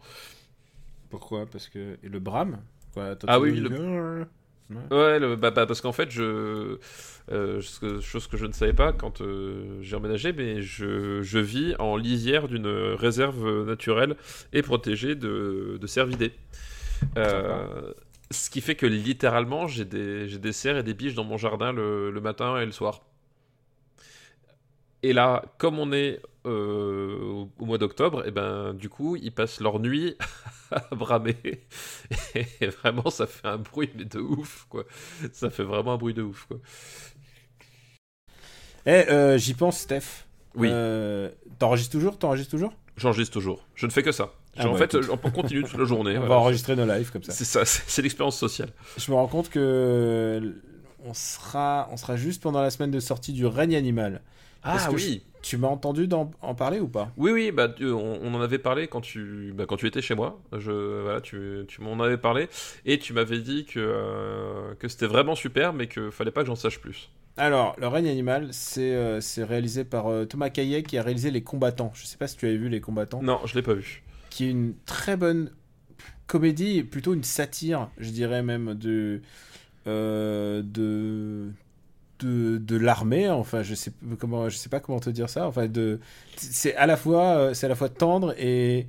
Pourquoi? 1.09 1.47
Parce 1.47 1.71
que 1.71 1.99
et 2.03 2.11
le 2.11 2.19
brame 2.19 2.61
quoi, 2.95 3.15
Ah 3.27 3.39
oui, 3.41 3.61
nous- 3.61 3.71
Ouais, 4.91 5.19
le- 5.19 5.35
bah, 5.37 5.51
bah, 5.51 5.65
parce 5.65 5.81
qu'en 5.81 5.93
fait, 5.93 6.11
je, 6.11 6.77
euh, 7.33 7.61
chose 8.03 8.27
que 8.27 8.37
je 8.37 8.45
ne 8.47 8.53
savais 8.53 8.75
pas 8.75 8.93
quand 8.93 9.23
euh, 9.23 9.79
j'ai 9.81 9.97
emménagé, 9.97 10.33
mais 10.35 10.61
je, 10.61 11.23
je 11.23 11.39
vis 11.39 11.75
en 11.79 11.97
lisière 11.97 12.49
d'une 12.49 12.67
réserve 12.67 13.65
naturelle 13.65 14.15
et 14.53 14.61
protégée 14.63 15.15
de, 15.15 15.79
de 15.81 15.87
cervidés. 15.87 16.33
Euh, 17.17 17.93
Ce 18.31 18.51
qui 18.51 18.61
fait 18.61 18.75
que 18.75 18.85
littéralement, 18.85 19.69
j'ai 19.69 19.87
des, 19.87 20.27
des 20.39 20.53
cerfs 20.53 20.77
et 20.79 20.83
des 20.83 20.93
biches 20.95 21.15
dans 21.15 21.25
mon 21.25 21.39
jardin 21.39 21.73
le, 21.73 22.11
le 22.11 22.21
matin 22.21 22.59
et 22.61 22.67
le 22.67 22.73
soir. 22.73 23.01
Et 25.03 25.13
là, 25.13 25.45
comme 25.59 25.79
on 25.79 25.93
est 25.93 26.21
euh, 26.49 27.47
au, 27.59 27.65
mois 27.65 27.79
d'octobre, 27.79 28.27
et 28.27 28.31
ben 28.31 28.75
du 28.75 28.89
coup, 28.89 29.17
ils 29.17 29.33
passent 29.33 29.61
leur 29.61 29.81
nuit 29.81 30.17
à 30.71 30.95
bramer. 30.95 31.37
Et 32.35 32.67
vraiment, 32.67 33.11
ça 33.11 33.27
fait 33.27 33.47
un 33.47 33.59
bruit 33.59 33.91
mais 33.97 34.05
de 34.05 34.19
ouf, 34.19 34.67
quoi. 34.69 34.85
Ça 35.33 35.51
fait 35.51 35.65
vraiment 35.65 35.95
un 35.95 35.97
bruit 35.99 36.15
de 36.15 36.23
ouf, 36.23 36.47
quoi. 36.47 36.59
Eh, 38.87 39.11
euh, 39.11 39.39
j'y 39.39 39.55
pense, 39.55 39.79
Steph. 39.79 40.25
Oui. 40.55 40.69
Euh, 40.71 41.31
T'enregistres 41.59 41.93
toujours? 41.93 42.19
T'enregistres 42.19 42.51
toujours? 42.51 42.73
J'enregistre 42.97 43.33
toujours. 43.33 43.67
Je 43.75 43.87
ne 43.87 43.91
fais 43.91 44.03
que 44.03 44.13
ça. 44.13 44.33
Ah 44.57 44.69
en 44.69 44.75
fait, 44.75 44.95
écoute. 44.95 45.09
on 45.11 45.31
continue 45.31 45.63
toute 45.63 45.79
la 45.79 45.85
journée. 45.85 46.13
On 46.17 46.21
voilà. 46.21 46.35
va 46.35 46.41
enregistrer 46.41 46.75
nos 46.75 46.87
lives 46.87 47.13
comme 47.13 47.23
ça. 47.23 47.33
C'est 47.33 47.45
ça, 47.45 47.65
c'est 47.65 47.83
c'est 47.87 48.03
l'expérience 48.03 48.37
sociale. 48.37 48.71
Je 48.97 49.11
me 49.11 49.17
rends 49.17 49.29
compte 49.29 49.51
que 49.51 50.55
on 51.05 51.15
sera, 51.15 51.89
on 51.93 51.97
sera 51.97 52.17
juste 52.17 52.43
pendant 52.43 52.61
la 52.61 52.71
semaine 52.71 52.91
de 52.91 53.01
sortie 53.01 53.33
du 53.33 53.47
règne 53.47 53.77
animal. 53.77 54.21
Ah 54.69 54.89
oui. 54.93 55.23
Tu 55.41 55.57
m'as 55.57 55.69
entendu 55.69 56.09
en 56.13 56.55
parler 56.55 56.81
ou 56.81 56.89
pas? 56.89 57.13
Oui, 57.17 57.31
oui, 57.31 57.53
bah, 57.53 57.69
tu- 57.69 57.87
on, 57.91 58.21
on 58.23 58.35
en 58.35 58.41
avait 58.41 58.59
parlé 58.59 58.89
quand 58.89 59.01
tu, 59.01 59.53
bah, 59.57 59.67
quand 59.69 59.77
tu 59.77 59.87
étais 59.87 60.03
chez 60.03 60.15
moi. 60.17 60.41
Je, 60.57 61.03
voilà, 61.03 61.21
tu, 61.21 61.65
tu 61.69 61.81
m'en 61.81 61.99
avais 62.01 62.19
parlé 62.19 62.49
et 62.85 62.99
tu 62.99 63.13
m'avais 63.13 63.39
dit 63.41 63.65
que, 63.65 63.79
euh, 63.79 64.75
que 64.75 64.89
c'était 64.89 65.07
vraiment 65.07 65.37
super, 65.37 65.73
mais 65.73 65.87
que 65.87 66.11
fallait 66.11 66.33
pas 66.33 66.43
que 66.43 66.49
j'en 66.49 66.57
sache 66.57 66.81
plus. 66.81 67.11
Alors, 67.37 67.77
le 67.79 67.87
règne 67.87 68.09
animal, 68.09 68.49
c'est 68.51 68.95
euh, 68.95 69.21
réalisé 69.39 69.85
par 69.85 70.09
euh, 70.09 70.25
Thomas 70.25 70.51
Caillet 70.51 70.83
qui 70.83 70.99
a 70.99 71.03
réalisé 71.03 71.31
Les 71.31 71.43
Combattants. 71.43 71.93
Je 71.95 72.05
sais 72.05 72.17
pas 72.17 72.27
si 72.27 72.37
tu 72.37 72.47
avais 72.47 72.57
vu 72.57 72.69
Les 72.69 72.81
Combattants. 72.81 73.23
Non, 73.23 73.41
je 73.45 73.55
l'ai 73.55 73.63
pas 73.63 73.75
vu. 73.75 74.03
qui 74.31 74.45
est 74.47 74.51
une 74.51 74.75
très 74.87 75.17
bonne 75.17 75.53
comédie, 76.27 76.83
plutôt 76.83 77.15
une 77.15 77.25
satire, 77.25 77.91
je 77.99 78.11
dirais 78.11 78.43
même, 78.43 78.75
de, 78.75 79.23
de, 79.87 81.51
de, 82.21 82.77
l'armée. 82.77 83.29
Enfin, 83.29 83.63
je 83.63 83.75
sais, 83.75 83.93
comment, 84.19 84.49
je 84.49 84.57
sais 84.57 84.69
pas 84.69 84.81
comment 84.81 85.01
te 85.01 85.11
dire 85.11 85.31
ça. 85.31 85.47
Enfin, 85.47 85.67
de, 85.67 86.01
c'est 86.37 86.75
à 86.77 86.87
la 86.87 86.97
fois, 86.97 87.37
euh, 87.37 87.55
c'est 87.55 87.67
à 87.67 87.69
la 87.69 87.75
fois 87.75 87.89
tendre 87.89 88.35
et, 88.39 88.87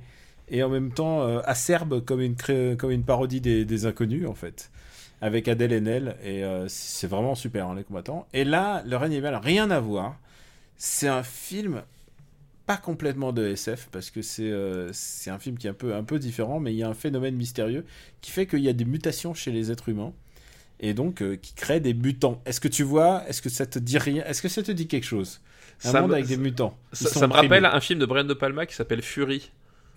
et 0.48 0.62
en 0.62 0.68
même 0.68 0.92
temps 0.92 1.22
euh, 1.22 1.40
acerbe 1.44 2.04
comme 2.04 2.20
une, 2.20 2.36
comme 2.76 2.90
une 2.90 3.04
parodie 3.04 3.40
des, 3.40 3.64
des 3.64 3.86
inconnus, 3.86 4.26
en 4.26 4.34
fait. 4.34 4.70
Avec 5.22 5.48
Adèle 5.48 5.74
Haenel, 5.74 6.16
et 6.24 6.44
euh, 6.44 6.66
c'est 6.68 7.06
vraiment 7.06 7.34
super, 7.34 7.68
hein, 7.68 7.74
les 7.74 7.84
combattants. 7.84 8.26
Et 8.32 8.44
là, 8.44 8.82
le 8.86 8.96
règne 8.96 9.12
animal, 9.12 9.36
rien 9.36 9.70
à 9.70 9.78
voir. 9.78 10.18
C'est 10.78 11.08
un 11.08 11.22
film 11.22 11.82
pas 12.70 12.76
complètement 12.76 13.32
de 13.32 13.48
SF 13.48 13.88
parce 13.90 14.10
que 14.10 14.22
c'est 14.22 14.48
euh, 14.48 14.92
c'est 14.92 15.28
un 15.28 15.40
film 15.40 15.58
qui 15.58 15.66
est 15.66 15.70
un 15.70 15.74
peu, 15.74 15.92
un 15.92 16.04
peu 16.04 16.20
différent, 16.20 16.60
mais 16.60 16.72
il 16.72 16.76
y 16.76 16.84
a 16.84 16.88
un 16.88 16.94
phénomène 16.94 17.34
mystérieux 17.34 17.84
qui 18.20 18.30
fait 18.30 18.46
qu'il 18.46 18.60
y 18.60 18.68
a 18.68 18.72
des 18.72 18.84
mutations 18.84 19.34
chez 19.34 19.50
les 19.50 19.72
êtres 19.72 19.88
humains 19.88 20.12
et 20.80 20.94
donc 20.94 21.22
euh, 21.22 21.36
qui 21.36 21.54
crée 21.54 21.78
des 21.80 21.94
mutants. 21.94 22.40
Est-ce 22.46 22.60
que 22.60 22.68
tu 22.68 22.82
vois 22.82 23.22
Est-ce 23.28 23.40
que 23.42 23.48
ça 23.50 23.66
te 23.66 23.78
dit 23.78 23.98
rien 23.98 24.24
Est-ce 24.24 24.42
que 24.42 24.48
ça 24.48 24.62
te 24.62 24.72
dit 24.72 24.86
quelque 24.88 25.04
chose? 25.06 25.40
Un 25.84 25.92
Ça 25.92 26.00
monde 26.00 26.10
me- 26.10 26.14
avec 26.16 26.26
des 26.26 26.36
mutants. 26.36 26.76
Ça, 26.92 27.26
me 27.26 27.32
rappelle 27.32 27.64
un 27.64 27.80
film 27.80 27.98
de 28.00 28.06
Brian 28.06 28.24
De 28.24 28.34
Palma 28.34 28.66
qui 28.66 28.74
s'appelle 28.74 29.02
Fury. 29.02 29.50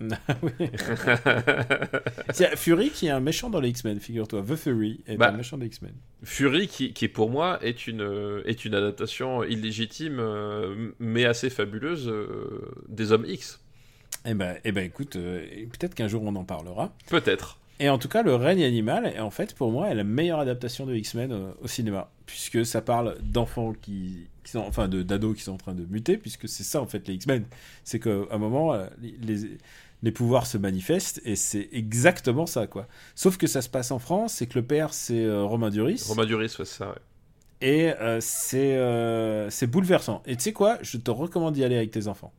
Tiens, 2.32 2.48
Fury 2.56 2.90
qui 2.90 3.06
est 3.06 3.10
un 3.10 3.20
méchant 3.20 3.50
dans 3.50 3.60
les 3.60 3.68
X-Men, 3.70 4.00
figure-toi. 4.00 4.42
The 4.42 4.56
Fury 4.56 5.00
est 5.06 5.16
Bah. 5.16 5.28
un 5.28 5.36
méchant 5.36 5.58
des 5.58 5.66
X-Men. 5.66 5.92
Fury, 6.22 6.68
qui, 6.68 6.92
qui 6.92 7.08
pour 7.08 7.30
moi 7.30 7.58
est 7.62 7.86
une, 7.86 8.00
euh, 8.00 8.42
est 8.46 8.64
une 8.64 8.74
adaptation 8.74 9.44
illégitime, 9.44 10.16
euh, 10.18 10.90
mais 10.98 11.24
assez 11.24 11.50
fabuleuse 11.50 12.12
des 12.88 13.12
Hommes 13.12 13.26
X. 13.26 13.60
Eh 14.26 14.34
ben, 14.34 14.56
eh 14.64 14.72
ben 14.72 14.84
écoute, 14.84 15.16
euh, 15.16 15.44
peut-être 15.78 15.94
qu'un 15.94 16.08
jour 16.08 16.22
on 16.24 16.34
en 16.36 16.44
parlera. 16.44 16.92
Peut-être. 17.08 17.58
Et 17.80 17.88
en 17.88 17.98
tout 17.98 18.08
cas, 18.08 18.22
le 18.22 18.34
règne 18.36 18.62
animal 18.62 19.06
est 19.06 19.18
en 19.20 19.30
fait 19.30 19.54
pour 19.54 19.72
moi 19.72 19.88
est 19.90 19.94
la 19.94 20.04
meilleure 20.04 20.38
adaptation 20.38 20.86
de 20.86 20.94
X-Men 20.94 21.32
euh, 21.32 21.50
au 21.60 21.66
cinéma, 21.66 22.10
puisque 22.26 22.64
ça 22.64 22.80
parle 22.80 23.16
d'enfants 23.22 23.72
qui, 23.72 24.28
qui 24.44 24.52
sont, 24.52 24.60
enfin, 24.60 24.86
de 24.86 25.02
d'ados 25.02 25.36
qui 25.36 25.42
sont 25.42 25.52
en 25.52 25.56
train 25.56 25.74
de 25.74 25.84
muter, 25.84 26.16
puisque 26.16 26.48
c'est 26.48 26.62
ça 26.62 26.80
en 26.80 26.86
fait 26.86 27.08
les 27.08 27.14
X-Men, 27.14 27.44
c'est 27.82 27.98
qu'à 27.98 28.10
un 28.30 28.38
moment 28.38 28.72
euh, 28.74 28.86
les 29.22 29.58
les 30.02 30.12
pouvoirs 30.12 30.46
se 30.46 30.58
manifestent 30.58 31.20
et 31.24 31.34
c'est 31.34 31.68
exactement 31.72 32.46
ça 32.46 32.66
quoi. 32.66 32.86
Sauf 33.14 33.38
que 33.38 33.46
ça 33.46 33.62
se 33.62 33.70
passe 33.70 33.90
en 33.90 33.98
France, 33.98 34.34
c'est 34.34 34.46
que 34.46 34.58
le 34.58 34.64
père 34.64 34.92
c'est 34.94 35.24
euh, 35.24 35.44
Romain 35.44 35.70
Duris 35.70 36.04
Romain 36.06 36.26
Duris, 36.26 36.44
ouais, 36.44 36.48
c'est 36.64 36.64
ça. 36.66 36.88
ouais. 36.90 36.94
et 37.60 37.92
euh, 38.00 38.18
c'est 38.20 38.78
c'est 39.50 39.66
bouleversant. 39.66 40.22
Et 40.26 40.36
tu 40.36 40.42
sais 40.44 40.52
quoi, 40.52 40.78
je 40.82 40.98
te 40.98 41.10
recommande 41.10 41.54
d'y 41.54 41.64
aller 41.64 41.76
avec 41.76 41.90
tes 41.90 42.06
enfants. 42.06 42.32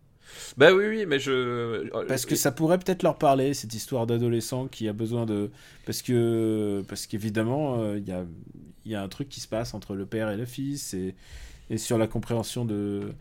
Bah 0.57 0.73
oui, 0.73 0.85
oui, 0.87 1.05
mais 1.05 1.19
je. 1.19 1.89
Parce 2.07 2.25
que 2.25 2.35
ça 2.35 2.51
pourrait 2.51 2.79
peut-être 2.79 3.03
leur 3.03 3.17
parler, 3.17 3.53
cette 3.53 3.73
histoire 3.73 4.07
d'adolescent 4.07 4.67
qui 4.67 4.87
a 4.87 4.93
besoin 4.93 5.25
de... 5.25 5.51
Parce 5.85 6.01
que 6.01 6.83
parce 6.87 7.07
qu'évidemment, 7.07 7.81
euh, 7.81 7.97
il 7.97 8.07
y, 8.07 8.11
a, 8.11 8.25
y 8.85 8.95
a 8.95 9.01
un 9.01 9.07
truc 9.07 9.29
qui 9.29 9.39
se 9.41 9.47
passe 9.47 9.73
entre 9.73 9.95
le 9.95 10.05
père 10.05 10.29
et 10.29 10.37
le 10.37 10.45
fils, 10.45 10.93
et, 10.93 11.15
et 11.69 11.77
sur 11.77 11.97
la 11.97 12.07
compréhension 12.07 12.65
de, 12.65 13.13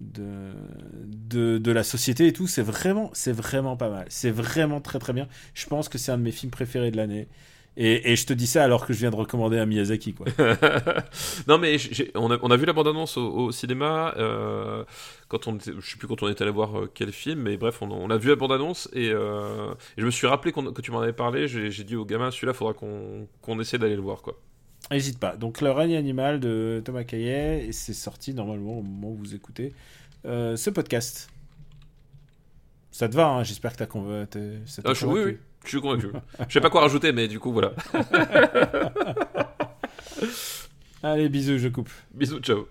de, 0.00 0.52
de, 1.06 1.58
de 1.58 1.72
la 1.72 1.84
société 1.84 2.26
et 2.28 2.32
tout, 2.32 2.46
c'est 2.46 2.62
vraiment, 2.62 3.10
c'est 3.14 3.32
vraiment 3.32 3.76
pas 3.76 3.90
mal. 3.90 4.06
C'est 4.10 4.30
vraiment 4.30 4.80
très 4.80 4.98
très 4.98 5.12
bien. 5.12 5.28
Je 5.54 5.66
pense 5.66 5.88
que 5.88 5.98
c'est 5.98 6.12
un 6.12 6.18
de 6.18 6.22
mes 6.22 6.32
films 6.32 6.52
préférés 6.52 6.90
de 6.90 6.96
l'année. 6.96 7.28
Et, 7.76 8.12
et 8.12 8.16
je 8.16 8.24
te 8.24 8.32
dis 8.32 8.46
ça 8.46 8.62
alors 8.62 8.86
que 8.86 8.92
je 8.92 9.00
viens 9.00 9.10
de 9.10 9.16
recommander 9.16 9.58
un 9.58 9.66
Miyazaki, 9.66 10.14
quoi. 10.14 10.26
non 11.48 11.58
mais 11.58 11.76
on, 12.14 12.30
a, 12.30 12.38
on 12.40 12.50
a 12.50 12.56
vu 12.56 12.66
la 12.66 12.72
bande-annonce 12.72 13.16
au, 13.16 13.28
au 13.28 13.52
cinéma 13.52 14.14
euh, 14.16 14.84
quand 15.28 15.48
on 15.48 15.56
était, 15.56 15.72
je 15.80 15.90
sais 15.90 15.96
plus 15.96 16.06
quand 16.06 16.22
on 16.22 16.28
était 16.28 16.42
allé 16.42 16.52
voir 16.52 16.78
euh, 16.78 16.90
quel 16.94 17.10
film 17.10 17.40
mais 17.42 17.56
bref 17.56 17.82
on, 17.82 17.90
on 17.90 18.10
a 18.10 18.16
vu 18.16 18.28
la 18.28 18.36
bande-annonce 18.36 18.88
et, 18.92 19.10
euh, 19.10 19.72
et 19.96 20.00
je 20.00 20.06
me 20.06 20.12
suis 20.12 20.28
rappelé 20.28 20.52
qu'on- 20.52 20.72
que 20.72 20.82
tu 20.82 20.92
m'en 20.92 21.00
avais 21.00 21.12
parlé 21.12 21.48
j'ai 21.48 21.84
dit 21.84 21.96
au 21.96 22.04
gamin 22.04 22.30
celui-là 22.30 22.52
faudra 22.54 22.74
qu'on 22.74 23.60
essaie 23.60 23.78
d'aller 23.78 23.96
le 23.96 24.02
voir 24.02 24.22
quoi 24.22 24.38
N'hésite 24.90 25.18
pas. 25.18 25.34
Donc, 25.34 25.62
Le 25.62 25.70
règne 25.70 25.96
animal 25.96 26.40
de 26.40 26.82
Thomas 26.84 27.04
Caillet, 27.04 27.64
et 27.66 27.72
c'est 27.72 27.94
sorti 27.94 28.34
normalement 28.34 28.78
au 28.80 28.82
moment 28.82 29.08
où 29.12 29.16
vous 29.16 29.34
écoutez 29.34 29.72
euh, 30.26 30.56
ce 30.56 30.68
podcast. 30.68 31.30
Ça 32.90 33.08
te 33.08 33.16
va, 33.16 33.28
hein 33.28 33.42
J'espère 33.44 33.72
que 33.72 33.78
t'as 33.78 33.86
convaincu. 33.86 34.38
ça 34.66 34.82
t'a 34.82 34.90
Ah, 34.90 34.92
oui 34.92 34.98
convaincu. 35.00 35.24
oui 35.30 35.38
je 35.64 35.68
suis 35.70 35.80
convaincu 35.80 36.08
je 36.48 36.52
sais 36.52 36.60
pas 36.60 36.70
quoi 36.70 36.82
rajouter 36.82 37.12
mais 37.12 37.26
du 37.28 37.38
coup 37.40 37.52
voilà 37.52 37.72
Allez, 41.02 41.28
bisous, 41.28 41.58
je 41.58 41.68
coupe. 41.68 41.90
bisous 42.14 42.38
ciao 42.40 42.66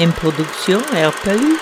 Une 0.00 0.10
production 0.12 0.78
RPU. 0.78 1.58